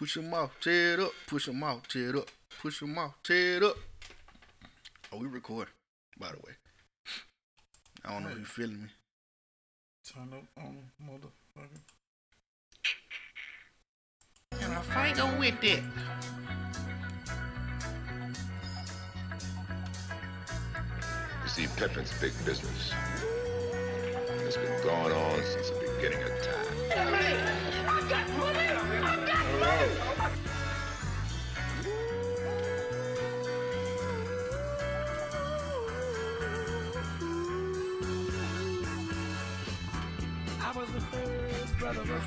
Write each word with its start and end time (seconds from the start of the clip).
Push 0.00 0.16
your 0.16 0.24
mouth, 0.24 0.50
tear 0.62 0.94
it 0.94 1.00
up. 1.00 1.12
Push 1.26 1.46
your 1.46 1.54
mouth, 1.54 1.86
tear 1.86 2.08
it 2.08 2.16
up. 2.16 2.30
Push 2.62 2.80
your 2.80 2.88
mouth, 2.88 3.12
tear 3.22 3.58
it 3.58 3.62
up. 3.62 3.76
Oh, 5.12 5.18
we 5.18 5.26
record, 5.26 5.68
by 6.18 6.28
the 6.28 6.38
way. 6.38 6.54
I 8.06 8.14
don't 8.14 8.22
know 8.22 8.30
if 8.30 8.38
you 8.38 8.44
feeling 8.46 8.84
me. 8.84 8.88
Turn 10.10 10.32
up 10.32 10.44
on 10.56 10.78
motherfucker. 11.04 11.80
And 14.62 14.72
I 14.72 14.80
fight 14.80 15.20
on 15.20 15.38
with 15.38 15.62
it. 15.62 15.82
You 21.42 21.48
see, 21.50 21.66
Piffin's 21.76 22.18
big 22.22 22.32
business. 22.46 22.94
It's 24.46 24.56
been 24.56 24.82
going 24.82 25.12
on 25.12 25.42
since 25.42 25.68
the 25.68 25.92
beginning 25.98 26.22
of 26.22 26.42
time. 26.42 27.79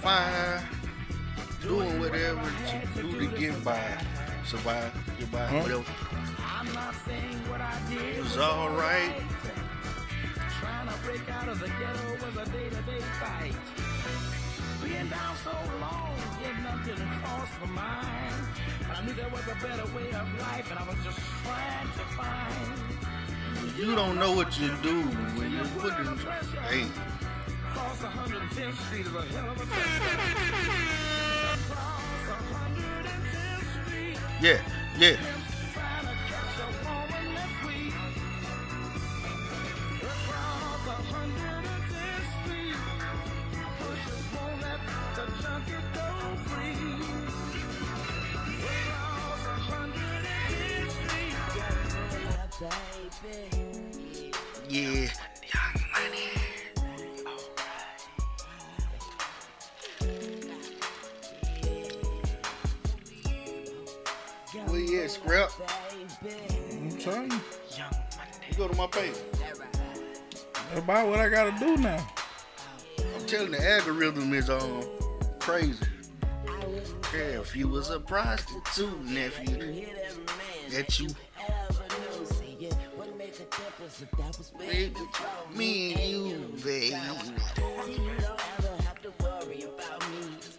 Fine. 0.03 0.63
Doing 1.61 1.97
whatever 1.97 2.41
to 2.95 3.01
do 3.01 3.19
to 3.19 3.39
get 3.39 3.63
by. 3.63 3.79
Survive, 4.43 4.91
get 5.17 5.31
by, 5.31 5.47
hmm? 5.47 5.59
whatever. 5.61 5.85
It 7.89 8.21
was 8.21 8.37
alright. 8.37 9.13
Trying 10.59 10.87
to 10.89 10.93
break 11.05 11.29
out 11.29 11.47
of 11.47 11.59
the 11.61 11.67
ghetto 11.67 12.25
was 12.25 12.47
a 12.47 12.51
day-to-day 12.51 12.99
fight. 13.21 13.72
Being 14.93 15.09
down 15.09 15.35
so 15.43 15.51
long, 15.81 16.15
yet 16.41 16.55
nothing 16.61 17.07
crossed 17.23 17.59
my 17.61 17.67
mind. 17.81 18.35
But 18.87 18.97
I 18.97 19.05
knew 19.05 19.13
there 19.13 19.29
was 19.29 19.41
a 19.41 19.55
better 19.55 19.85
way 19.95 20.09
of 20.11 20.39
life, 20.39 20.69
and 20.69 20.79
I 20.79 20.83
was 20.87 20.97
just 21.03 21.19
trying 21.43 21.87
to 21.87 22.05
find. 22.13 23.77
You 23.77 23.95
don't 23.95 24.19
know 24.19 24.33
what 24.33 24.59
you 24.59 24.69
do 24.83 25.01
when 25.01 25.51
you 25.51 25.63
put 25.79 25.97
in. 25.99 26.17
Hey, 26.69 26.85
Across 27.71 28.01
110th 28.01 28.77
Street 28.85 29.05
is 29.07 29.15
a 29.15 29.21
hell 29.33 29.49
of 29.49 29.57
a 29.57 29.63
Across 31.57 32.03
110th 32.53 33.67
Street, 33.87 34.17
yeah, 34.41 34.61
yeah. 34.99 35.32
Across 52.63 53.19
110th 53.23 54.13
Street. 54.13 54.35
Yeah. 54.69 55.09
Young 55.53 55.75
money. 55.91 56.29
Where 64.67 64.79
you 64.79 65.07
Scrap? 65.09 65.51
I'm 66.21 66.89
telling 66.97 67.31
you. 67.31 67.39
You 68.49 68.57
go 68.57 68.67
to 68.67 68.75
my 68.75 68.87
page. 68.87 69.15
About 70.75 71.07
what 71.09 71.19
I 71.19 71.29
gotta 71.29 71.51
do 71.59 71.77
now. 71.77 72.07
I'm 72.99 73.25
telling 73.25 73.51
the 73.51 73.71
algorithm 73.71 74.33
is 74.33 74.49
um 74.49 74.83
crazy. 75.39 75.85
Yeah, 77.13 77.41
if 77.41 77.55
you 77.55 77.67
was 77.67 77.89
a 77.89 77.99
prostitute, 77.99 79.03
nephew, 79.03 79.85
that 80.71 80.99
you 80.99 81.09
baby, 84.57 84.93
me 85.55 85.93
and 85.93 86.27
you, 86.27 86.63
baby. 86.63 86.95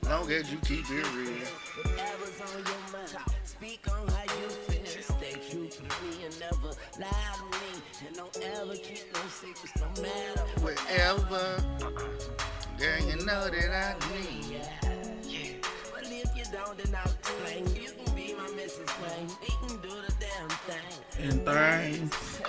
Long 0.05 0.31
as 0.31 0.53
you 0.53 0.59
keep 0.59 0.85
it 0.91 1.15
real. 1.15 1.47
Whatever's 1.83 2.41
on 2.41 2.59
your 2.59 2.83
mind, 2.93 3.17
speak 3.45 3.81
on 3.91 4.09
how 4.09 4.23
you 4.23 4.49
feel. 4.49 5.03
Stay 5.03 5.33
true 5.51 5.69
to 5.69 5.83
me 5.83 6.25
and 6.25 6.41
never 6.41 6.75
lie 7.01 7.35
to 7.37 7.45
me. 7.59 7.83
And 8.07 8.17
don't 8.17 8.37
ever 8.43 8.77
keep 8.77 9.05
no 9.15 9.21
secrets, 9.29 9.75
no 9.81 10.03
matter. 10.03 10.41
Wherever, 10.61 11.45
girl, 12.79 13.01
you 13.01 13.17
know 13.25 13.49
that 13.51 13.71
I 13.71 13.97
need. 14.13 14.84
But 16.55 16.61
if 16.61 16.67
you 16.67 16.67
don't, 16.67 16.79
then 16.79 16.95
I'll 16.95 17.13
explain. 17.13 17.67
You 17.75 17.91
can 17.91 18.15
be 18.15 18.35
my 18.35 18.49
Mrs. 18.51 18.91
Wayne. 19.03 19.29
We 19.41 19.49
can 19.69 19.77
do 19.81 19.89
the 19.89 20.15
damn 20.21 20.49
thing. 20.67 20.93
And 21.19 21.39
things. 21.45 22.41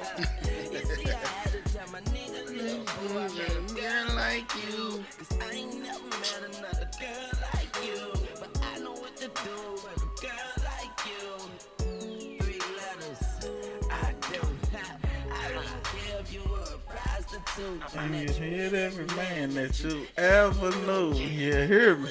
You 0.71 0.79
see, 0.79 1.09
I 1.09 1.13
had 1.13 1.51
to 1.51 1.73
tell 1.73 1.87
my 1.91 2.01
nigga, 2.01 2.45
look, 2.47 2.87
mm-hmm. 2.87 3.13
boy, 3.13 3.21
I 3.21 3.27
met 3.27 3.51
a 3.51 3.73
Girl 3.73 4.15
like 4.15 4.51
you. 4.55 5.03
Cause 5.17 5.37
I 5.41 5.53
ain't 5.53 5.81
never 5.81 6.07
met 6.07 6.41
another 6.49 6.89
girl 6.99 7.31
like 7.53 7.73
you. 7.85 8.13
But 8.39 8.51
I 8.73 8.79
know 8.79 8.91
what 8.93 9.15
to 9.17 9.27
do 9.27 9.57
with 9.73 9.97
a 9.97 10.09
girl 10.21 10.53
like 10.63 10.97
you. 11.05 11.25
Three 12.39 12.59
letters, 12.77 13.23
I 13.91 14.13
do. 14.31 14.41
I 15.31 15.51
don't 15.51 15.83
care 15.83 16.19
if 16.19 16.33
you 16.33 16.41
were 16.49 16.59
a 16.59 16.77
prostitute. 16.91 17.81
And 17.95 18.15
you 18.15 18.33
hit 18.33 18.73
every 18.73 19.05
man 19.15 19.53
that 19.55 19.83
you 19.83 20.05
ever 20.17 20.71
knew. 20.85 21.13
You 21.13 21.27
hear 21.27 21.95
me? 21.95 22.09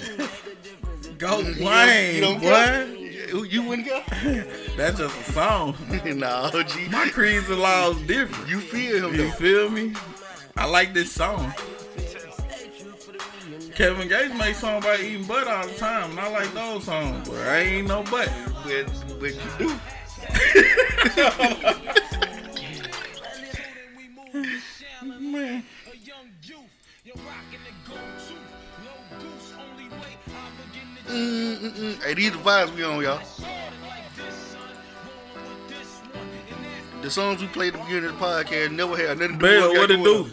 Go 1.24 1.38
You 1.38 1.54
don't- 1.54 1.64
Wayne, 1.64 2.14
you 2.16 2.20
don't 2.20 2.38
boy. 2.38 2.50
go? 2.50 2.84
You, 3.38 3.44
you 3.44 3.62
wouldn't 3.62 3.88
go? 3.88 4.02
That's 4.76 4.98
just 4.98 5.18
a 5.28 5.32
song. 5.32 5.74
no, 6.04 6.62
G. 6.62 6.88
My 6.90 7.08
creeds 7.08 7.48
and 7.48 7.60
laws 7.60 7.96
different. 8.02 8.46
You 8.50 8.60
feel 8.60 9.08
him 9.08 9.14
You 9.14 9.28
though. 9.28 9.30
feel 9.36 9.70
me? 9.70 9.94
I 10.54 10.66
like 10.66 10.92
this 10.92 11.10
song. 11.10 11.54
Kevin 13.74 14.06
Gates 14.06 14.34
makes 14.34 14.58
songs 14.58 14.84
about 14.84 15.00
eating 15.00 15.24
butt 15.24 15.48
all 15.48 15.66
the 15.66 15.72
time, 15.74 16.10
and 16.10 16.20
I 16.20 16.28
like 16.30 16.52
those 16.52 16.84
songs, 16.84 17.26
but 17.26 17.38
I 17.38 17.58
ain't 17.60 17.88
no 17.88 18.02
butt. 18.02 18.30
But, 18.62 18.84
but 19.18 19.34
you 19.34 19.40
do. 19.58 19.74
Man, 25.20 25.64
Mm-mm-mm. 31.06 32.02
Hey, 32.02 32.14
these 32.14 32.32
the 32.32 32.38
vibes 32.38 32.74
we 32.74 32.82
on, 32.84 33.02
y'all. 33.02 33.20
The 37.02 37.10
songs 37.10 37.42
we 37.42 37.48
played 37.48 37.74
at 37.74 37.80
the 37.80 37.84
beginning 37.84 38.10
of 38.10 38.18
the 38.18 38.24
podcast 38.24 38.72
never 38.72 38.96
had 38.96 39.18
nothing 39.18 39.38
to 39.38 39.46
do 39.46 39.60
Bell, 39.60 39.68
with 39.72 39.78
what 39.78 39.90
it 39.90 40.02
do? 40.02 40.30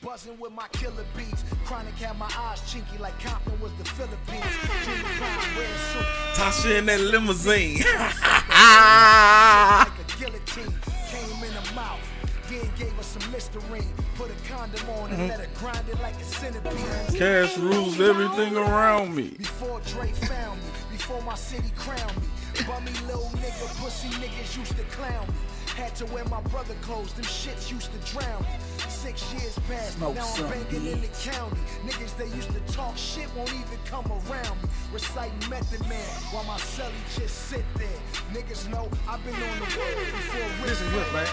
Buzzing 0.00 0.38
with 0.38 0.52
my 0.52 0.68
killer 0.72 1.04
beats. 1.16 1.44
Chronic 1.64 1.94
had 1.94 2.16
my 2.18 2.26
eyes 2.26 2.60
chinky 2.60 2.98
like 3.00 3.18
Compton 3.20 3.58
was 3.60 3.72
the 3.78 3.84
Philippines. 3.84 4.44
Jimmy 4.84 5.02
Brown, 5.18 5.38
red 5.58 5.78
suit, 5.92 6.06
Tasha 6.34 6.78
in 6.78 6.86
that 6.86 7.00
limousine. 7.00 7.78
like 9.78 9.88
a 9.98 10.18
guillotine. 10.18 10.74
Came 11.08 11.44
in 11.44 11.54
the 11.54 11.72
mouth. 11.74 12.00
Then 12.48 12.68
gave 12.78 12.92
her 12.92 13.02
some 13.02 13.32
Listerine. 13.32 13.94
Put 14.22 14.30
a 14.30 14.48
condom 14.48 14.88
on 14.90 15.10
and 15.10 15.26
let 15.26 15.40
her 15.40 15.48
grind 15.58 15.88
it 15.88 16.00
like 16.00 16.14
a 16.14 16.22
centipede. 16.22 17.18
Cash 17.18 17.58
rules 17.58 18.00
everything 18.00 18.56
around 18.56 19.16
me. 19.16 19.30
Before 19.30 19.80
Dre 19.80 20.12
found 20.12 20.60
me, 20.60 20.68
before 20.92 21.20
my 21.22 21.34
city 21.34 21.72
crowned 21.74 22.16
me. 22.18 22.28
Bummy 22.64 22.92
little 23.08 23.32
nigga, 23.34 23.82
pussy 23.82 24.10
niggas 24.20 24.56
used 24.56 24.76
to 24.76 24.84
clown 24.84 25.26
me. 25.26 25.51
Had 25.76 25.94
to 25.96 26.06
wear 26.06 26.24
my 26.26 26.40
brother 26.42 26.74
clothes, 26.82 27.12
them 27.14 27.24
shits 27.24 27.70
used 27.70 27.90
to 27.92 28.12
drown 28.12 28.42
me. 28.42 28.48
Six 28.88 29.32
years 29.32 29.58
passed, 29.68 29.98
now 30.00 30.08
I'm 30.10 30.50
banging 30.50 30.86
in 30.86 31.00
the 31.00 31.08
county. 31.24 31.58
Niggas 31.84 32.16
they 32.16 32.26
used 32.36 32.50
to 32.52 32.60
talk 32.72 32.96
shit 32.96 33.26
won't 33.34 33.50
even 33.50 33.78
come 33.86 34.04
around 34.06 34.62
me. 34.62 34.68
Reciting 34.92 35.48
Method 35.50 35.80
Man 35.88 35.98
while 36.30 36.44
my 36.44 36.56
celly 36.56 36.92
just 37.18 37.48
sit 37.48 37.64
there. 37.76 37.88
Niggas 38.32 38.68
know 38.70 38.88
I've 39.08 39.24
been 39.24 39.34
on 39.34 39.40
the 39.40 39.64
road 39.64 39.96
before. 40.12 40.66
Listen 40.66 40.90
here, 40.92 41.12
man. 41.12 41.26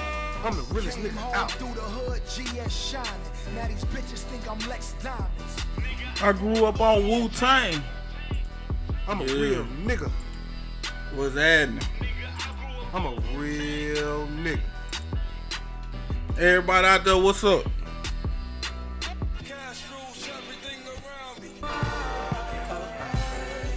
I'm 0.46 0.56
the 0.56 0.62
realest 0.74 0.98
Came 0.98 1.10
nigga 1.12 1.34
out. 1.34 1.52
through 1.52 1.74
the 1.74 1.82
hood, 1.82 2.22
GS 2.26 2.74
shining. 2.74 3.12
Now 3.56 3.68
these 3.68 3.84
bitches 3.86 4.20
think 4.20 4.50
I'm 4.50 4.58
Lex 4.70 4.96
Diamonds. 5.04 6.24
I 6.24 6.32
grew 6.32 6.66
up 6.66 6.80
on 6.80 7.06
Wu 7.08 7.28
Tang. 7.30 7.84
I'm 9.08 9.20
a 9.20 9.26
Yeah. 9.26 9.34
real 9.34 9.66
nigga. 9.84 10.10
Was 11.16 11.34
happening? 11.36 11.82
I'm 12.92 13.06
a 13.06 13.12
real 13.38 14.28
nigga. 14.28 14.60
Everybody 16.40 16.88
out 16.88 17.04
there, 17.04 17.18
what's 17.18 17.44
up? 17.44 17.64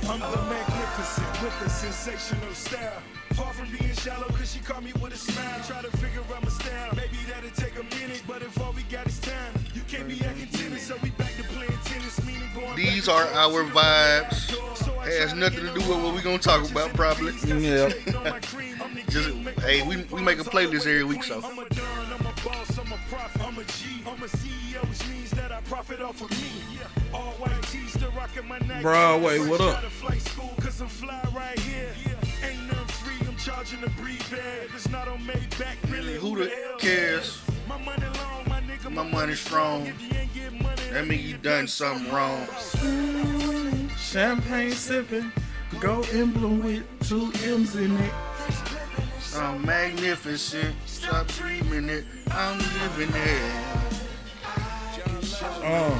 I'm 0.09 0.21
the 0.21 0.43
magnificent 0.49 1.43
with 1.43 1.61
the 1.63 1.69
sensational 1.69 2.55
style. 2.55 3.03
Far 3.35 3.53
from 3.53 3.69
being 3.77 3.93
shallow, 3.95 4.29
cause 4.29 4.53
she 4.53 4.61
caught 4.61 4.83
me 4.83 4.93
with 4.95 5.13
a 5.13 5.17
smile. 5.19 5.61
Try 5.67 5.83
to 5.83 5.95
figure 5.99 6.23
out 6.35 6.43
my 6.43 6.49
style. 6.49 6.93
Maybe 6.97 7.19
that'll 7.29 7.51
take 7.51 7.79
a 7.79 7.85
minute, 7.97 8.23
but 8.27 8.41
if 8.41 8.59
all 8.63 8.73
we 8.73 8.83
got 8.85 9.07
is 9.07 9.21
time, 9.21 9.53
you 9.75 9.83
can't 9.89 10.09
be 10.09 10.25
acting 10.25 10.49
timid, 10.49 10.81
so 10.81 10.97
we 11.03 11.11
back 11.11 11.35
to 11.37 11.45
playing 11.45 11.73
tennis, 11.85 12.25
meaning 12.25 12.49
going 12.55 12.77
These 12.77 13.11
are 13.11 13.25
our 13.25 13.65
vibes. 13.65 14.35
So 14.35 14.93
Has 15.01 15.35
nothing 15.35 15.67
to 15.67 15.75
do 15.75 15.81
with 15.81 16.03
what 16.03 16.15
we 16.15 16.23
gonna 16.23 16.39
talk 16.39 16.71
about, 16.71 16.95
probably. 16.95 17.35
Yeah. 17.45 17.91
Just 19.13 19.29
hey, 19.61 19.87
we 19.87 20.05
we 20.05 20.23
make 20.23 20.39
a 20.39 20.43
playlist 20.43 20.87
every 20.87 21.05
week, 21.05 21.23
so 21.23 21.43
I'm 21.45 21.59
a 21.59 21.69
don, 21.69 22.13
I'm 22.15 22.21
a 22.21 22.33
boss, 22.43 22.79
I'm 22.79 22.91
a 22.91 22.99
prophet, 23.11 23.43
I'm 23.43 23.59
a 23.59 23.65
G, 23.65 24.03
I'm 24.07 24.23
a 24.23 24.27
CEO, 24.27 24.89
which 24.89 25.07
means 25.07 25.31
that 25.33 25.53
I 25.53 25.61
profit 25.63 26.01
off 26.01 26.23
of 26.23 26.31
me. 26.31 26.49
All 27.13 27.33
white 27.33 27.63
tees, 27.65 27.93
still 27.93 28.11
rocking 28.13 28.49
my 28.49 28.59
Nike. 28.61 28.81
Broadway, 28.81 29.39
what 29.41 29.61
up? 29.61 29.83
Flight 29.85 30.23
school, 30.23 30.55
cause 30.63 30.81
I'm 30.81 30.89
fly 30.89 31.23
right 31.37 31.59
here. 31.59 31.93
Ain't 32.43 32.67
nothing 32.69 32.87
free, 32.87 33.29
I'm 33.29 33.37
charging 33.37 33.83
the 33.83 33.91
breathe 33.91 34.31
bag. 34.31 34.71
It's 34.75 34.89
not 34.89 35.09
on 35.09 35.19
Maybach, 35.19 35.93
really, 35.93 36.15
who 36.15 36.39
the 36.39 36.49
hell 36.49 36.79
cares? 36.79 37.39
My 37.69 37.77
money 37.77 38.07
long, 38.07 38.49
my 38.49 38.63
nigga, 38.63 38.91
My 38.91 39.03
money 39.03 39.35
strong. 39.35 39.89
If 39.89 40.01
you 40.01 40.19
ain't 40.19 40.33
get 40.33 40.53
money, 40.55 40.83
That 40.91 41.07
mean 41.07 41.21
you 41.21 41.37
done 41.37 41.69
something 41.69 42.11
wrong. 42.11 42.47
Champagne 43.99 44.73
sipping, 44.73 45.31
go 45.81 46.03
emblem 46.13 46.63
with 46.65 46.87
two 47.07 47.31
M's 47.45 47.77
in 47.77 47.95
it. 47.99 48.13
I'm 49.35 49.65
magnificent. 49.65 50.75
Stop 50.85 51.27
dreaming 51.29 51.89
it. 51.89 52.05
I'm 52.31 52.59
living 52.59 53.15
it. 53.15 53.83
Oh, 55.65 55.99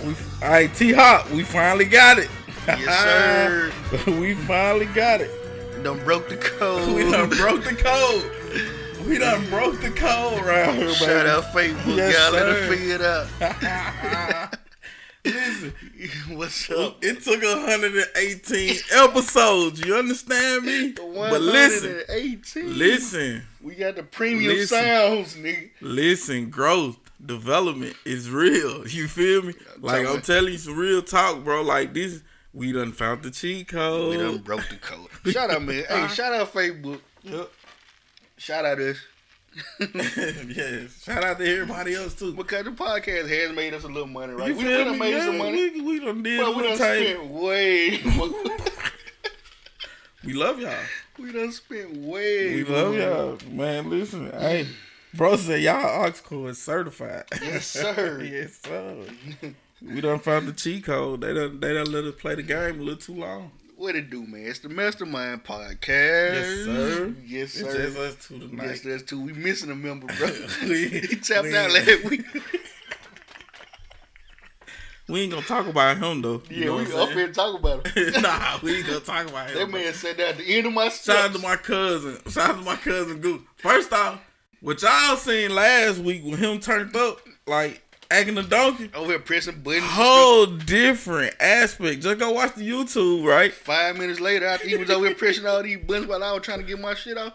we, 0.05 0.15
all 0.41 0.49
right, 0.49 0.73
T 0.73 0.93
Hop, 0.93 1.29
we 1.31 1.43
finally 1.43 1.85
got 1.85 2.17
it. 2.19 2.29
Yes, 2.77 4.05
we 4.07 4.35
finally 4.35 4.85
got 4.87 5.21
it. 5.21 5.31
Done 5.83 6.03
broke 6.03 6.29
the 6.29 6.37
code. 6.37 6.93
We 6.95 7.09
done 7.09 7.29
broke 7.29 7.63
the 7.63 7.75
code. 7.75 8.31
We 9.07 9.17
done 9.17 9.43
broke 9.49 9.79
the 9.81 9.89
code 9.91 10.43
around 10.43 10.75
here, 10.77 10.93
Shout 10.93 11.25
out 11.25 11.43
Facebook, 11.45 11.95
Yes, 11.97 12.13
y'all. 12.13 12.33
Let 12.33 12.45
us 12.47 12.69
figure 12.69 12.95
it 12.95 13.01
out. 13.01 14.55
Listen, 15.25 15.73
What's 16.29 16.69
up? 16.71 17.03
it 17.03 17.21
took 17.23 17.41
118 17.43 18.77
episodes. 18.93 19.79
You 19.85 19.95
understand 19.95 20.63
me? 20.65 20.93
But 20.93 21.41
listen, 21.41 21.91
118. 22.07 22.77
listen, 22.77 23.41
We 23.61 23.75
got 23.75 23.95
the 23.97 24.03
premium 24.03 24.53
Listen. 24.53 24.79
sounds, 24.79 25.35
nigga. 25.35 25.71
listen. 25.81 26.49
Growth, 26.49 26.97
development 27.23 27.95
is 28.05 28.29
real. 28.29 28.87
You 28.87 29.07
feel 29.09 29.41
me? 29.43 29.53
Like 29.79 30.07
I'm 30.07 30.21
telling 30.21 30.53
you 30.53 30.57
some 30.57 30.77
real 30.77 31.01
talk, 31.01 31.43
bro. 31.43 31.63
Like 31.63 31.93
this, 31.93 32.21
we 32.53 32.71
done 32.71 32.91
found 32.91 33.23
the 33.23 33.31
cheat 33.31 33.67
code. 33.67 34.09
We 34.09 34.17
done 34.17 34.39
broke 34.39 34.67
the 34.69 34.77
code. 34.77 35.09
Shout 35.33 35.49
out, 35.49 35.61
man. 35.61 35.75
Hey, 35.75 35.85
uh-huh. 35.89 36.07
shout 36.07 36.33
out 36.33 36.53
Facebook. 36.53 37.01
Yep. 37.23 37.51
Shout 38.37 38.65
out 38.65 38.79
us. 38.79 38.97
yes. 39.79 41.03
Shout 41.03 41.23
out 41.23 41.39
to 41.39 41.51
everybody 41.51 41.95
else 41.95 42.13
too. 42.13 42.33
Because 42.33 42.65
the 42.65 42.71
podcast 42.71 43.27
has 43.27 43.55
made 43.55 43.73
us 43.73 43.83
a 43.83 43.87
little 43.87 44.07
money, 44.07 44.33
right? 44.33 44.49
You 44.49 44.55
we 44.55 44.63
feel 44.63 44.85
done 44.85 44.93
me? 44.93 44.99
made 44.99 45.11
Yeah, 45.11 45.25
some 45.25 45.37
money. 45.37 45.69
We, 45.71 45.81
we 45.81 45.99
done 45.99 46.23
did 46.23 46.39
But 46.39 46.55
we 46.55 46.63
done 46.63 46.71
entertainment. 46.73 47.17
spent 47.17 47.31
way. 47.31 47.99
We 50.23 50.33
love 50.33 50.59
y'all. 50.59 50.73
we 51.17 51.31
done 51.31 51.51
spent 51.53 51.95
way 51.95 52.55
We 52.55 52.63
love 52.65 52.91
more. 52.91 52.99
y'all, 53.01 53.37
man. 53.51 53.89
Listen, 53.89 54.29
hey, 54.31 54.67
bro 55.13 55.37
said 55.37 55.61
y'all 55.61 56.11
aux 56.31 56.45
is 56.47 56.61
certified. 56.61 57.23
Yes, 57.41 57.67
sir. 57.67 58.21
yes, 58.21 58.59
sir. 58.61 59.05
We 59.81 60.01
done 60.01 60.19
found 60.19 60.47
the 60.47 60.53
cheat 60.53 60.83
code. 60.85 61.21
They 61.21 61.33
done 61.33 61.59
they 61.59 61.73
done 61.73 61.91
let 61.91 62.03
us 62.03 62.15
play 62.15 62.35
the 62.35 62.43
game 62.43 62.79
a 62.79 62.83
little 62.83 62.95
too 62.97 63.15
long. 63.15 63.51
What 63.77 63.95
it 63.95 64.09
do, 64.09 64.27
man? 64.27 64.45
It's 64.45 64.59
the 64.59 64.67
Mastermind 64.67 65.45
Podcast. 65.45 65.87
Yes, 65.87 66.65
sir. 66.65 67.15
Yes, 67.25 67.55
It's 67.55 67.71
sir. 67.71 67.85
just 67.85 67.97
us 67.97 68.27
two 68.27 68.39
tonight. 68.39 68.65
Yes, 68.67 68.81
that's 68.81 69.03
too. 69.03 69.21
We 69.21 69.31
missing 69.31 69.71
a 69.71 69.75
member, 69.75 70.07
bro. 70.17 70.29
We- 70.63 70.87
he 70.89 71.15
tapped 71.15 71.47
out 71.47 71.71
last 71.71 72.03
week. 72.05 72.25
We 75.07 75.21
ain't 75.21 75.31
gonna 75.31 75.43
talk 75.43 75.65
about 75.65 75.97
him 75.97 76.21
though. 76.21 76.43
You 76.51 76.65
yeah, 76.65 76.85
we 76.85 76.93
up 76.93 77.09
here 77.09 77.31
talk 77.33 77.59
about 77.59 77.87
him. 77.87 78.13
nah, 78.21 78.59
we 78.61 78.75
ain't 78.77 78.85
gonna 78.85 78.99
talk 78.99 79.27
about 79.27 79.49
him. 79.49 79.57
That 79.57 79.69
man 79.71 79.91
said 79.91 80.17
that 80.17 80.27
at 80.29 80.37
the 80.37 80.55
end 80.55 80.67
of 80.67 80.73
my 80.73 80.89
Shout 80.89 81.17
out 81.17 81.33
to 81.33 81.39
my 81.39 81.55
cousin. 81.55 82.19
Shout 82.29 82.51
out 82.51 82.57
to 82.57 82.61
my 82.61 82.75
cousin 82.75 83.17
Goose. 83.19 83.41
First 83.55 83.91
off, 83.91 84.21
what 84.61 84.79
y'all 84.83 85.15
seen 85.17 85.55
last 85.55 85.97
week 85.97 86.23
when 86.23 86.37
him 86.37 86.59
turned 86.59 86.95
up, 86.95 87.21
like 87.47 87.81
acting 88.11 88.37
a 88.37 88.43
donkey, 88.43 88.89
Over 88.93 89.11
here 89.11 89.19
pressing 89.19 89.61
buttons. 89.61 89.85
whole 89.87 90.45
different 90.47 91.35
aspect. 91.39 92.01
Just 92.01 92.17
go 92.19 92.31
watch 92.31 92.55
the 92.55 92.67
YouTube, 92.67 93.23
right? 93.25 93.53
Five 93.53 93.97
minutes 93.97 94.19
later, 94.19 94.45
after 94.47 94.67
he 94.67 94.75
was 94.77 94.89
over 94.89 95.05
here 95.07 95.15
pressing 95.15 95.45
all 95.45 95.61
these 95.63 95.77
buttons 95.77 96.07
while 96.07 96.23
I 96.23 96.31
was 96.33 96.41
trying 96.41 96.59
to 96.59 96.65
get 96.65 96.79
my 96.79 96.93
shit 96.95 97.17
off, 97.17 97.33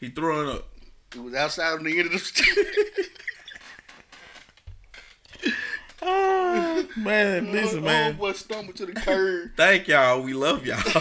He 0.00 0.08
throwing 0.10 0.48
up. 0.56 0.66
it 1.14 1.20
was 1.22 1.34
outside 1.34 1.72
on 1.74 1.84
the 1.84 1.96
end 1.98 2.06
of 2.06 2.12
the 2.12 2.18
stairs. 2.18 2.66
Oh, 6.06 6.86
man, 6.96 7.50
listen, 7.52 7.82
man. 7.82 8.16
Boy 8.16 8.32
stumbled 8.32 8.76
to 8.76 8.86
the 8.86 8.92
curb. 8.92 9.50
Thank 9.56 9.88
y'all. 9.88 10.20
We 10.22 10.34
love 10.34 10.66
y'all. 10.66 10.78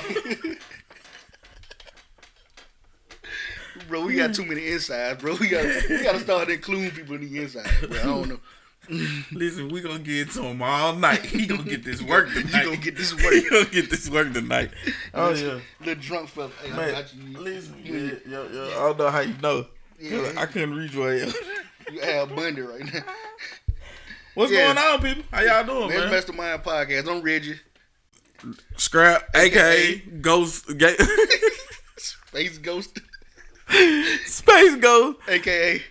Bro, 3.88 4.06
we 4.06 4.16
got 4.16 4.34
too 4.34 4.46
many 4.46 4.68
insides, 4.70 5.22
bro. 5.22 5.36
We 5.40 5.50
got 5.50 5.66
we 5.90 6.04
got 6.04 6.14
to 6.14 6.20
start 6.20 6.50
including 6.50 6.92
people 6.92 7.16
in 7.16 7.22
the 7.32 7.42
inside. 7.42 7.68
Bro, 7.90 8.00
I 8.00 8.04
don't 8.04 8.30
know. 8.30 8.40
listen, 9.32 9.70
we 9.70 9.82
gonna 9.82 10.00
get 10.00 10.32
to 10.32 10.44
him 10.44 10.62
all 10.62 10.94
night. 10.96 11.26
He 11.26 11.46
gonna 11.46 11.64
get 11.64 11.84
this 11.86 12.02
work 12.02 12.30
You 12.36 12.44
tonight. 12.44 12.66
gonna 12.66 12.78
get 12.78 12.98
this 12.98 13.14
work. 13.24 13.34
He 13.34 13.50
gonna 13.50 13.66
get 13.66 13.90
this 13.90 14.10
work 14.10 14.34
tonight. 14.34 14.72
Oh 15.14 15.34
yeah, 15.34 15.60
Little 15.80 15.96
drunk 16.04 16.30
fella. 16.30 16.52
Hey, 16.62 16.72
I 16.72 16.76
man. 16.76 16.92
got 16.92 17.14
you. 17.16 17.38
Listen, 17.40 17.76
yeah, 17.84 17.94
yeah, 18.28 18.44
yeah. 18.52 18.62
I 18.62 18.80
don't 18.80 18.98
know 19.00 19.10
how 19.10 19.20
you 19.22 19.36
know. 19.42 19.66
Yeah. 20.00 20.34
I 20.38 20.46
couldn't 20.48 20.76
read 20.76 20.94
your 20.94 21.14
ass. 21.14 21.34
You 21.92 22.00
have 22.02 22.36
Bundy 22.36 22.62
right 22.62 22.94
now. 22.94 23.02
What's 24.36 24.52
Yeah. 24.52 24.74
going 24.74 24.78
on, 24.78 25.02
people? 25.02 25.24
How 25.32 25.42
y'all 25.42 25.64
doing, 25.66 25.90
Man, 25.90 26.00
man? 26.00 26.12
Mastermind 26.12 26.64
Podcast. 26.64 27.08
I'm 27.10 27.22
Reggie. 27.22 27.60
Scrap, 28.76 29.30
aka, 29.34 29.46
AKA. 29.94 30.00
Ghost, 30.20 30.78
ga- 30.78 30.98
Space 31.98 32.58
Ghost. 32.58 33.00
Space 34.26 34.76
Ghost, 34.76 35.20
AKA. 35.30 35.82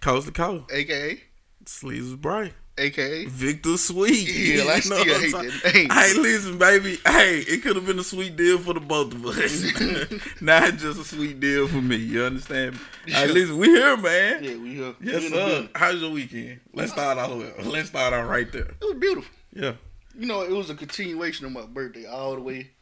Coast 0.00 0.26
to 0.28 0.32
Coast. 0.32 0.70
AKA. 0.72 1.22
Sleeves 1.68 2.14
Bright. 2.14 2.52
AKA. 2.78 3.24
Victor 3.26 3.78
Sweet. 3.78 4.28
Yeah, 4.28 4.64
I 4.64 4.76
You 4.84 4.90
know 4.90 4.96
I'm 4.98 5.06
hate 5.08 5.32
that 5.32 5.74
name. 5.74 5.88
Hey, 5.90 6.12
listen, 6.14 6.58
baby. 6.58 6.98
Hey, 7.06 7.38
it 7.40 7.62
could 7.62 7.74
have 7.76 7.86
been 7.86 7.98
a 7.98 8.04
sweet 8.04 8.36
deal 8.36 8.58
for 8.58 8.74
the 8.74 8.80
both 8.80 9.14
of 9.14 9.24
us. 9.24 10.40
Not 10.42 10.76
just 10.76 11.00
a 11.00 11.04
sweet 11.04 11.40
deal 11.40 11.68
for 11.68 11.80
me. 11.80 11.96
You 11.96 12.24
understand 12.24 12.74
me? 13.06 13.12
Hey, 13.12 13.28
listen, 13.28 13.56
we 13.56 13.68
here, 13.68 13.96
man. 13.96 14.44
Yeah, 14.44 14.56
we 14.56 14.74
here. 14.74 14.94
Yes, 15.00 15.22
We 15.22 15.28
sir. 15.30 15.68
How's 15.74 16.00
your 16.02 16.10
weekend? 16.10 16.60
Let's 16.74 16.92
start 16.92 17.16
out. 17.16 17.64
Let's 17.64 17.88
start 17.88 18.12
out 18.12 18.28
right 18.28 18.50
there. 18.52 18.74
It 18.80 18.84
was 18.84 18.96
beautiful. 18.98 19.34
Yeah. 19.54 19.72
You 20.18 20.26
know, 20.26 20.42
it 20.42 20.50
was 20.50 20.68
a 20.68 20.74
continuation 20.74 21.46
of 21.46 21.52
my 21.52 21.64
birthday 21.64 22.04
all 22.04 22.34
the 22.34 22.42
way 22.42 22.72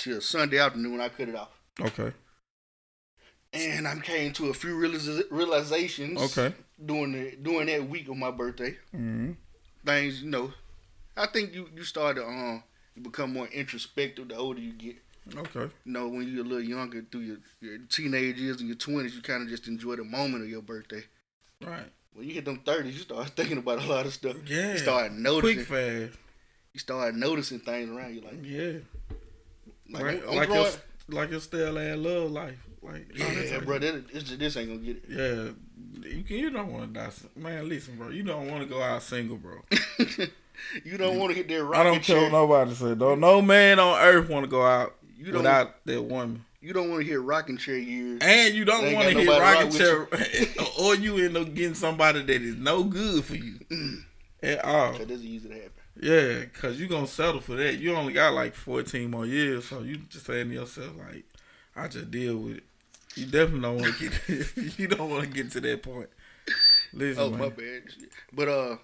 to 0.00 0.20
Sunday 0.20 0.58
afternoon 0.58 0.92
when 0.92 1.00
I 1.00 1.08
cut 1.08 1.28
it 1.28 1.34
off. 1.34 1.50
Okay. 1.80 2.12
And 3.54 3.88
I 3.88 3.96
came 4.00 4.34
to 4.34 4.50
a 4.50 4.54
few 4.54 4.76
realizations 5.30 6.20
Okay. 6.20 6.54
During 6.84 7.12
the 7.12 7.36
during 7.42 7.66
that 7.66 7.88
week 7.88 8.08
of 8.08 8.16
my 8.16 8.30
birthday. 8.30 8.76
hmm 8.92 9.32
Things, 9.84 10.22
you 10.22 10.30
know, 10.30 10.52
I 11.16 11.26
think 11.26 11.54
you 11.54 11.68
you 11.74 11.84
start 11.84 12.16
to 12.16 12.24
um 12.26 12.62
you 12.94 13.02
become 13.02 13.32
more 13.32 13.46
introspective 13.48 14.28
the 14.28 14.36
older 14.36 14.60
you 14.60 14.72
get. 14.72 14.96
Okay. 15.36 15.70
You 15.84 15.92
know, 15.92 16.08
when 16.08 16.26
you're 16.28 16.44
a 16.44 16.48
little 16.48 16.64
younger 16.64 17.02
through 17.10 17.20
your, 17.20 17.36
your 17.60 17.78
teenage 17.90 18.38
years 18.38 18.58
and 18.60 18.68
your 18.68 18.76
twenties, 18.76 19.14
you 19.14 19.22
kind 19.22 19.42
of 19.42 19.48
just 19.48 19.68
enjoy 19.68 19.96
the 19.96 20.04
moment 20.04 20.42
of 20.42 20.48
your 20.50 20.62
birthday. 20.62 21.02
Right. 21.64 21.86
When 22.14 22.26
you 22.26 22.34
hit 22.34 22.44
them 22.44 22.60
thirties, 22.64 22.94
you 22.94 23.00
start 23.02 23.28
thinking 23.36 23.58
about 23.58 23.82
a 23.82 23.86
lot 23.86 24.06
of 24.06 24.14
stuff. 24.14 24.36
Yeah. 24.46 24.72
You 24.72 24.78
start 24.78 25.12
noticing. 25.12 25.64
Quick 25.66 25.66
fast. 26.08 26.18
You 26.74 26.80
start 26.80 27.14
noticing 27.14 27.60
things 27.60 27.90
around 27.90 28.14
you. 28.14 28.20
Like, 28.22 28.44
Yeah. 28.44 28.72
like, 29.90 30.02
right. 30.02 30.22
I'm, 30.24 30.30
I'm 30.30 30.36
like 30.36 30.48
growing. 30.48 30.64
your 30.64 30.72
like 31.20 31.30
your 31.30 31.40
style 31.40 31.76
and 31.78 32.02
love 32.02 32.30
life. 32.30 32.58
Like 32.82 33.06
yeah, 33.14 33.58
bro, 33.60 33.78
that, 33.78 34.08
this, 34.12 34.30
this 34.36 34.56
ain't 34.56 34.68
gonna 34.68 34.80
get 34.80 34.96
it. 34.96 35.04
Yeah, 35.08 35.52
you 36.04 36.24
you 36.26 36.50
don't 36.50 36.72
want 36.72 36.92
to 36.94 37.00
die. 37.00 37.10
Man, 37.36 37.68
listen, 37.68 37.96
bro. 37.96 38.08
You 38.08 38.22
don't 38.22 38.50
want 38.50 38.62
to 38.62 38.68
go 38.68 38.82
out 38.82 39.02
single, 39.02 39.36
bro. 39.36 39.60
you 40.84 40.96
don't 40.96 41.18
want 41.18 41.30
to 41.30 41.36
hit 41.36 41.48
that 41.48 41.64
rocket 41.64 41.80
I 41.80 41.84
don't 41.84 42.02
chair. 42.02 42.20
tell 42.20 42.30
nobody 42.30 42.70
to 42.70 42.76
say 42.76 42.94
don't. 42.94 43.20
No 43.20 43.42
man 43.42 43.78
on 43.78 43.98
earth 44.00 44.28
want 44.28 44.44
to 44.44 44.50
go 44.50 44.64
out 44.64 44.94
You 45.16 45.26
don't- 45.26 45.36
without 45.38 45.84
that 45.86 46.02
woman. 46.02 46.44
You 46.60 46.72
don't 46.72 46.90
want 46.90 47.02
to 47.04 47.08
hit 47.08 47.20
rocking 47.20 47.56
chair 47.56 47.78
years. 47.78 48.20
And 48.20 48.52
you 48.52 48.64
don't 48.64 48.92
want 48.92 49.08
to 49.08 49.14
nobody 49.14 49.40
rocket 49.40 49.72
chair, 49.72 50.08
or 50.80 50.96
you 50.96 51.16
end 51.24 51.36
up 51.36 51.54
getting 51.54 51.74
somebody 51.74 52.20
that 52.20 52.42
is 52.42 52.56
no 52.56 52.82
good 52.82 53.24
for 53.24 53.36
you 53.36 53.60
mm. 53.70 54.02
at 54.42 54.64
all. 54.64 54.96
Is 54.96 55.24
easy 55.24 55.48
to 55.48 55.54
happen. 55.54 55.70
Yeah, 56.00 56.44
cause 56.60 56.78
you 56.78 56.88
gonna 56.88 57.06
settle 57.06 57.40
for 57.40 57.54
that. 57.54 57.78
You 57.78 57.94
only 57.94 58.12
got 58.12 58.34
like 58.34 58.54
fourteen 58.54 59.10
more 59.10 59.24
years, 59.24 59.66
so 59.66 59.82
you 59.82 59.98
just 60.08 60.26
saying 60.26 60.48
to 60.48 60.54
yourself 60.54 60.92
like, 60.98 61.24
I 61.76 61.86
just 61.86 62.10
deal 62.10 62.36
with 62.36 62.56
it. 62.58 62.64
You 63.18 63.26
definitely 63.26 63.60
don't 63.60 63.76
want 63.80 63.96
to 63.96 64.08
get. 64.26 64.78
you 64.78 64.88
don't 64.88 65.10
want 65.10 65.22
to 65.24 65.28
get 65.30 65.50
to 65.52 65.60
that 65.60 65.82
point. 65.82 66.08
Listen, 66.92 67.22
Oh 67.22 67.30
man. 67.30 67.38
my 67.40 67.48
bad. 67.50 67.82
But 68.32 68.48
uh, 68.48 68.76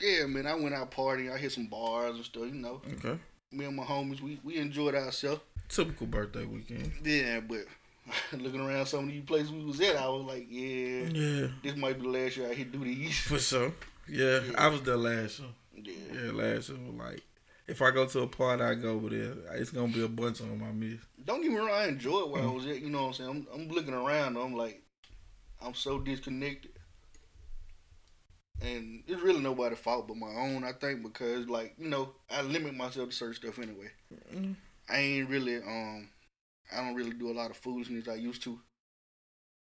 Yeah, 0.00 0.26
man. 0.26 0.46
I 0.46 0.54
went 0.54 0.74
out 0.74 0.90
partying. 0.90 1.32
I 1.32 1.38
hit 1.38 1.52
some 1.52 1.66
bars 1.66 2.16
and 2.16 2.24
stuff. 2.24 2.44
You 2.44 2.52
know, 2.54 2.80
Okay. 2.94 3.18
me 3.52 3.64
and 3.66 3.76
my 3.76 3.84
homies, 3.84 4.20
we 4.20 4.38
we 4.42 4.56
enjoyed 4.56 4.94
ourselves. 4.94 5.40
Typical 5.68 6.06
birthday 6.06 6.44
weekend. 6.44 6.92
Yeah, 7.04 7.40
but 7.40 7.64
looking 8.38 8.60
around 8.60 8.86
some 8.86 9.04
of 9.04 9.10
these 9.10 9.24
places 9.24 9.52
we 9.52 9.64
was 9.64 9.80
at, 9.80 9.96
I 9.96 10.08
was 10.08 10.24
like, 10.24 10.46
yeah, 10.50 11.04
Yeah, 11.12 11.46
this 11.62 11.76
might 11.76 11.98
be 11.98 12.02
the 12.02 12.18
last 12.18 12.36
year 12.36 12.50
I 12.50 12.54
hit 12.54 12.72
do 12.72 12.84
these. 12.84 13.18
for 13.20 13.38
sure. 13.38 13.72
Yeah, 14.08 14.40
I 14.58 14.68
was 14.68 14.82
there 14.82 14.96
last 14.96 15.38
year. 15.38 15.48
Yeah. 15.74 15.92
Yeah, 16.24 16.32
last 16.32 16.68
year 16.68 16.78
was 16.84 16.94
like, 16.98 17.22
if 17.68 17.80
I 17.82 17.90
go 17.90 18.06
to 18.06 18.20
a 18.20 18.26
party, 18.26 18.62
I 18.62 18.74
go 18.74 18.90
over 18.92 19.08
there. 19.08 19.34
It's 19.54 19.70
gonna 19.70 19.92
be 19.92 20.04
a 20.04 20.08
bunch 20.08 20.40
of 20.40 20.48
them 20.48 20.62
I 20.62 20.72
miss. 20.72 20.98
Don't 21.24 21.42
get 21.42 21.50
me 21.50 21.58
wrong, 21.58 21.70
I 21.70 21.86
enjoyed 21.88 22.30
where 22.30 22.42
I 22.42 22.46
was 22.46 22.66
at. 22.66 22.80
You 22.80 22.90
know 22.90 23.02
what 23.02 23.08
I'm 23.08 23.12
saying? 23.14 23.46
I'm, 23.52 23.60
I'm 23.62 23.68
looking 23.68 23.94
around. 23.94 24.36
I'm 24.36 24.56
like, 24.56 24.82
I'm 25.64 25.74
so 25.74 25.98
disconnected, 25.98 26.72
and 28.60 29.02
it's 29.06 29.22
really 29.22 29.40
nobody's 29.40 29.78
fault 29.78 30.08
but 30.08 30.16
my 30.16 30.26
own. 30.34 30.64
I 30.64 30.72
think 30.72 31.02
because 31.02 31.48
like 31.48 31.74
you 31.78 31.88
know, 31.88 32.10
I 32.30 32.42
limit 32.42 32.74
myself 32.74 33.10
to 33.10 33.14
certain 33.14 33.34
stuff 33.34 33.58
anyway. 33.58 33.90
Mm. 34.34 34.54
I 34.88 34.96
ain't 34.98 35.28
really 35.28 35.56
um, 35.56 36.08
I 36.72 36.76
don't 36.78 36.94
really 36.94 37.12
do 37.12 37.30
a 37.30 37.34
lot 37.34 37.50
of 37.50 37.56
foolishness 37.56 38.08
I 38.08 38.14
used 38.14 38.42
to. 38.44 38.58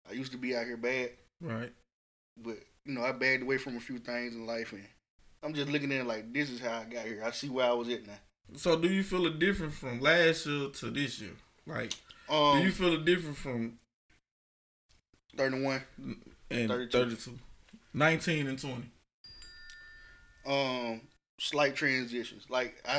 I 0.09 0.13
used 0.13 0.31
to 0.31 0.37
be 0.37 0.55
out 0.55 0.65
here 0.65 0.77
bad, 0.77 1.11
Right. 1.39 1.71
but 2.35 2.57
you 2.85 2.93
know, 2.95 3.03
I 3.03 3.11
backed 3.11 3.43
away 3.43 3.57
from 3.59 3.77
a 3.77 3.79
few 3.79 3.99
things 3.99 4.33
in 4.33 4.47
life, 4.47 4.73
and 4.73 4.83
I'm 5.43 5.53
just 5.53 5.69
looking 5.71 5.91
at 5.91 6.01
it 6.01 6.07
like 6.07 6.31
this 6.33 6.49
is 6.49 6.59
how 6.59 6.79
I 6.79 6.83
got 6.85 7.05
here. 7.05 7.23
I 7.25 7.31
see 7.31 7.49
where 7.49 7.65
I 7.67 7.73
was 7.73 7.89
at 7.89 8.05
now. 8.05 8.13
So, 8.55 8.77
do 8.77 8.87
you 8.89 9.01
feel 9.03 9.25
a 9.25 9.31
difference 9.33 9.75
from 9.75 9.99
last 10.01 10.45
year 10.45 10.69
to 10.69 10.89
this 10.91 11.19
year? 11.21 11.31
Like, 11.65 11.93
Um, 12.29 12.57
do 12.59 12.65
you 12.65 12.71
feel 12.71 12.93
a 12.93 12.99
difference 12.99 13.37
from 13.37 13.79
31. 15.37 15.83
and 16.49 16.69
32. 16.69 16.89
32. 16.97 17.39
19 17.93 18.47
and 18.47 18.59
20? 18.59 18.83
um 20.45 21.01
slight 21.39 21.75
transitions. 21.75 22.45
Like 22.49 22.81
I, 22.87 22.97